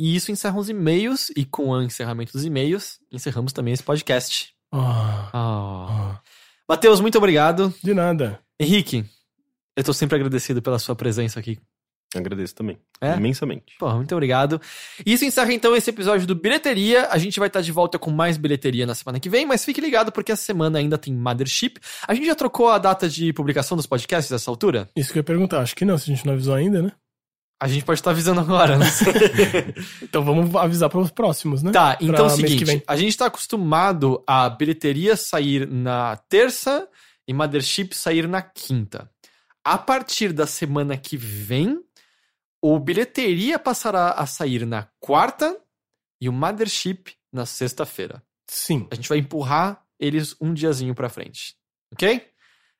E 0.00 0.16
isso 0.16 0.32
encerra 0.32 0.58
os 0.58 0.68
e-mails, 0.68 1.30
e 1.36 1.44
com 1.44 1.68
o 1.68 1.80
encerramento 1.82 2.32
dos 2.32 2.44
e-mails, 2.44 2.98
encerramos 3.12 3.52
também 3.52 3.72
esse 3.72 3.84
podcast. 3.84 4.52
Ah, 4.72 5.30
Ah. 5.32 5.86
ah, 6.16 6.20
Matheus, 6.68 7.00
muito 7.00 7.18
obrigado. 7.18 7.72
de 7.84 7.94
nada. 7.94 8.40
Henrique, 8.62 9.04
eu 9.76 9.84
tô 9.84 9.92
sempre 9.92 10.16
agradecido 10.16 10.62
pela 10.62 10.78
sua 10.78 10.94
presença 10.94 11.40
aqui. 11.40 11.58
Agradeço 12.14 12.54
também. 12.54 12.78
É? 13.00 13.16
Imensamente. 13.16 13.74
Pô, 13.78 13.90
muito 13.94 14.12
obrigado. 14.12 14.60
E 15.04 15.14
isso 15.14 15.24
encerra 15.24 15.52
então 15.52 15.74
esse 15.74 15.88
episódio 15.88 16.26
do 16.26 16.34
Bilheteria. 16.34 17.08
A 17.10 17.16
gente 17.16 17.38
vai 17.38 17.48
estar 17.48 17.62
de 17.62 17.72
volta 17.72 17.98
com 17.98 18.10
mais 18.10 18.36
bilheteria 18.36 18.86
na 18.86 18.94
semana 18.94 19.18
que 19.18 19.30
vem, 19.30 19.46
mas 19.46 19.64
fique 19.64 19.80
ligado 19.80 20.12
porque 20.12 20.32
essa 20.32 20.42
semana 20.42 20.78
ainda 20.78 20.98
tem 20.98 21.14
Mothership. 21.14 21.78
A 22.06 22.14
gente 22.14 22.26
já 22.26 22.34
trocou 22.34 22.68
a 22.68 22.78
data 22.78 23.08
de 23.08 23.32
publicação 23.32 23.76
dos 23.76 23.86
podcasts 23.86 24.30
nessa 24.30 24.50
altura? 24.50 24.88
Isso 24.94 25.10
que 25.10 25.18
eu 25.18 25.20
ia 25.20 25.24
perguntar. 25.24 25.60
Acho 25.60 25.74
que 25.74 25.84
não, 25.84 25.96
se 25.96 26.10
a 26.10 26.14
gente 26.14 26.26
não 26.26 26.34
avisou 26.34 26.54
ainda, 26.54 26.82
né? 26.82 26.92
A 27.62 27.68
gente 27.68 27.84
pode 27.84 28.00
estar 28.00 28.10
avisando 28.10 28.40
agora, 28.40 28.76
não 28.76 28.86
sei. 28.86 29.12
Então 30.02 30.24
vamos 30.24 30.54
avisar 30.56 30.90
para 30.90 30.98
os 30.98 31.12
próximos, 31.12 31.62
né? 31.62 31.70
Tá, 31.70 31.96
então 32.00 32.24
é 32.24 32.28
o 32.28 32.30
seguinte, 32.30 32.82
a 32.86 32.96
gente 32.96 33.16
tá 33.16 33.26
acostumado 33.26 34.22
a 34.26 34.50
bilheteria 34.50 35.16
sair 35.16 35.66
na 35.66 36.16
terça 36.28 36.88
e 37.26 37.32
Mothership 37.32 37.92
sair 37.94 38.26
na 38.28 38.42
quinta. 38.42 39.10
A 39.64 39.78
partir 39.78 40.32
da 40.32 40.46
semana 40.46 40.96
que 40.96 41.16
vem, 41.16 41.80
o 42.60 42.78
bilheteria 42.78 43.58
passará 43.58 44.10
a 44.12 44.26
sair 44.26 44.66
na 44.66 44.88
quarta 45.00 45.56
e 46.20 46.28
o 46.28 46.32
Mothership 46.32 47.14
na 47.32 47.46
sexta-feira. 47.46 48.22
Sim. 48.48 48.86
A 48.90 48.94
gente 48.94 49.08
vai 49.08 49.18
empurrar 49.18 49.84
eles 49.98 50.34
um 50.40 50.52
diazinho 50.52 50.94
pra 50.94 51.08
frente, 51.08 51.56
ok? 51.92 52.28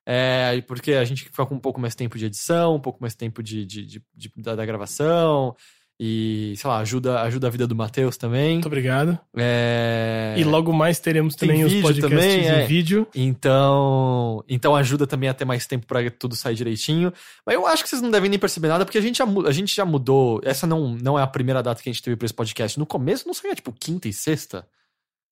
É, 0.04 0.60
porque 0.62 0.94
a 0.94 1.04
gente 1.04 1.24
fica 1.26 1.46
com 1.46 1.54
um 1.54 1.60
pouco 1.60 1.80
mais 1.80 1.94
tempo 1.94 2.18
de 2.18 2.26
edição, 2.26 2.74
um 2.74 2.80
pouco 2.80 3.00
mais 3.00 3.14
tempo 3.14 3.40
de, 3.42 3.64
de- 3.64 3.86
de- 3.86 4.04
de- 4.12 4.32
da, 4.38 4.56
da 4.56 4.66
gravação 4.66 5.56
e, 6.04 6.54
sei 6.56 6.68
lá, 6.68 6.78
ajuda, 6.78 7.22
ajuda 7.22 7.46
a 7.46 7.50
vida 7.50 7.64
do 7.64 7.76
Matheus 7.76 8.16
também. 8.16 8.54
Muito 8.54 8.66
obrigado. 8.66 9.16
É... 9.36 10.34
E 10.36 10.42
logo 10.42 10.72
mais 10.72 10.98
teremos 10.98 11.36
também 11.36 11.58
Tem 11.58 11.64
os 11.64 11.74
podcasts 11.74 12.10
também, 12.10 12.48
é. 12.48 12.64
em 12.64 12.66
vídeo. 12.66 13.06
Então, 13.14 14.42
então 14.48 14.74
ajuda 14.74 15.06
também 15.06 15.28
a 15.28 15.34
ter 15.34 15.44
mais 15.44 15.64
tempo 15.64 15.86
para 15.86 16.10
tudo 16.10 16.34
sair 16.34 16.56
direitinho. 16.56 17.12
Mas 17.46 17.54
eu 17.54 17.64
acho 17.68 17.84
que 17.84 17.88
vocês 17.88 18.02
não 18.02 18.10
devem 18.10 18.28
nem 18.28 18.36
perceber 18.36 18.66
nada, 18.66 18.84
porque 18.84 18.98
a 18.98 19.00
gente 19.00 19.18
já, 19.18 19.24
a 19.46 19.52
gente 19.52 19.72
já 19.72 19.84
mudou. 19.84 20.40
Essa 20.42 20.66
não, 20.66 20.88
não 20.88 21.16
é 21.16 21.22
a 21.22 21.26
primeira 21.28 21.62
data 21.62 21.80
que 21.80 21.88
a 21.88 21.92
gente 21.92 22.02
teve 22.02 22.16
pra 22.16 22.26
esse 22.26 22.34
podcast. 22.34 22.76
No 22.80 22.86
começo 22.86 23.24
não 23.24 23.32
saía, 23.32 23.52
é 23.52 23.54
tipo, 23.54 23.72
quinta 23.72 24.08
e 24.08 24.12
sexta. 24.12 24.66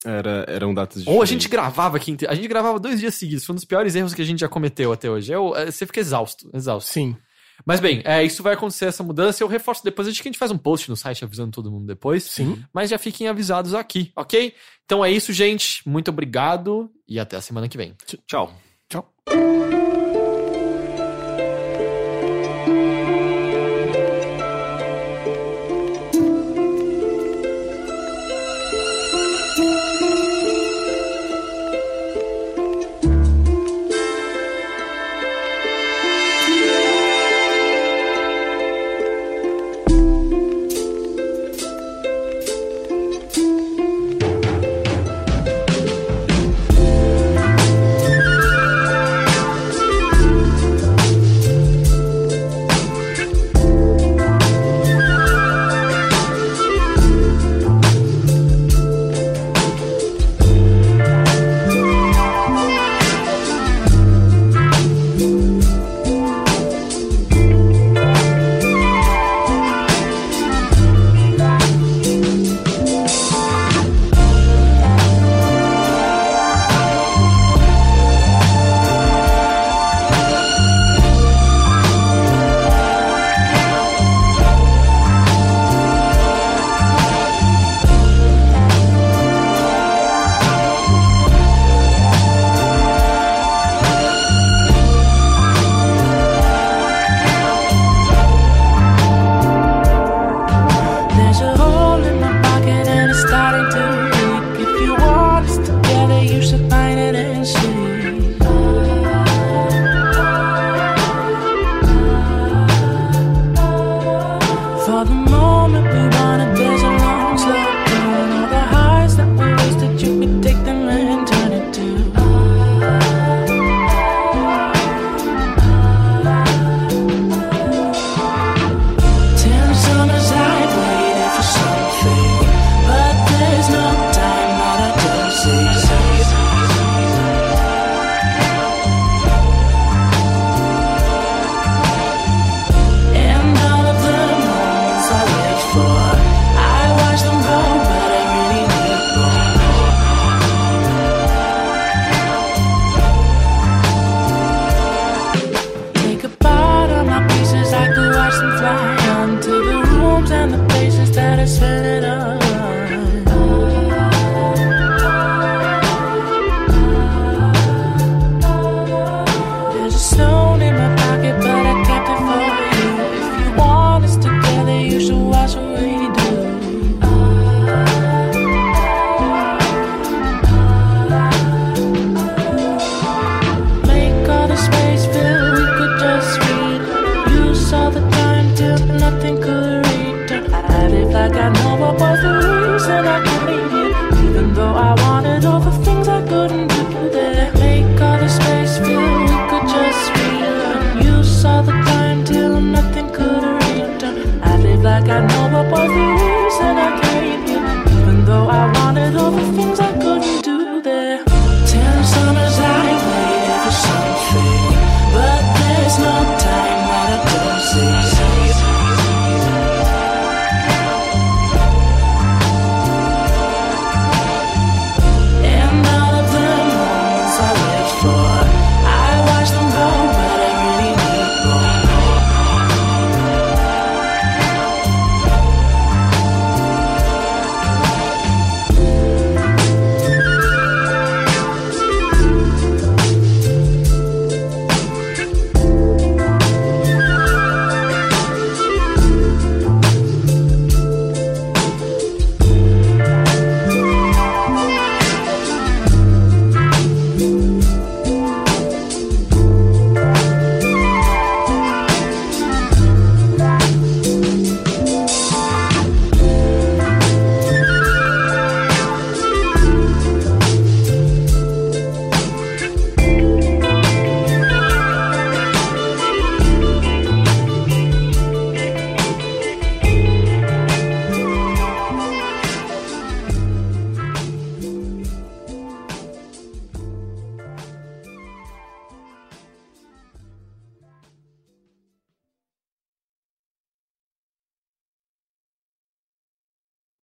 Era, 0.04 0.44
eram 0.46 0.72
datas 0.72 1.00
diferentes. 1.00 1.16
Ou 1.16 1.20
a 1.20 1.26
gente 1.26 1.48
gravava 1.48 1.98
quinta. 1.98 2.30
A 2.30 2.34
gente 2.36 2.46
gravava 2.46 2.78
dois 2.78 3.00
dias 3.00 3.16
seguidos. 3.16 3.44
Foi 3.44 3.54
um 3.54 3.56
dos 3.56 3.64
piores 3.64 3.96
erros 3.96 4.14
que 4.14 4.22
a 4.22 4.24
gente 4.24 4.38
já 4.38 4.48
cometeu 4.48 4.92
até 4.92 5.10
hoje. 5.10 5.32
Eu, 5.32 5.52
eh, 5.56 5.68
você 5.68 5.84
fica 5.84 5.98
exausto, 5.98 6.48
exausto. 6.54 6.92
Sim. 6.92 7.16
Mas 7.64 7.80
bem, 7.80 8.02
é, 8.04 8.24
isso 8.24 8.42
vai 8.42 8.54
acontecer, 8.54 8.86
essa 8.86 9.02
mudança. 9.02 9.42
Eu 9.42 9.48
reforço 9.48 9.84
depois. 9.84 10.08
Acho 10.08 10.22
que 10.22 10.28
a 10.28 10.32
gente 10.32 10.38
faz 10.38 10.50
um 10.50 10.58
post 10.58 10.88
no 10.88 10.96
site 10.96 11.24
avisando 11.24 11.52
todo 11.52 11.70
mundo 11.70 11.86
depois. 11.86 12.24
Sim. 12.24 12.62
Mas 12.72 12.90
já 12.90 12.98
fiquem 12.98 13.28
avisados 13.28 13.74
aqui, 13.74 14.12
ok? 14.16 14.54
Então 14.84 15.04
é 15.04 15.10
isso, 15.10 15.32
gente. 15.32 15.88
Muito 15.88 16.08
obrigado 16.08 16.90
e 17.06 17.18
até 17.18 17.36
a 17.36 17.40
semana 17.40 17.68
que 17.68 17.76
vem. 17.76 17.94
Tchau. 18.26 18.52
Tchau. 18.88 19.12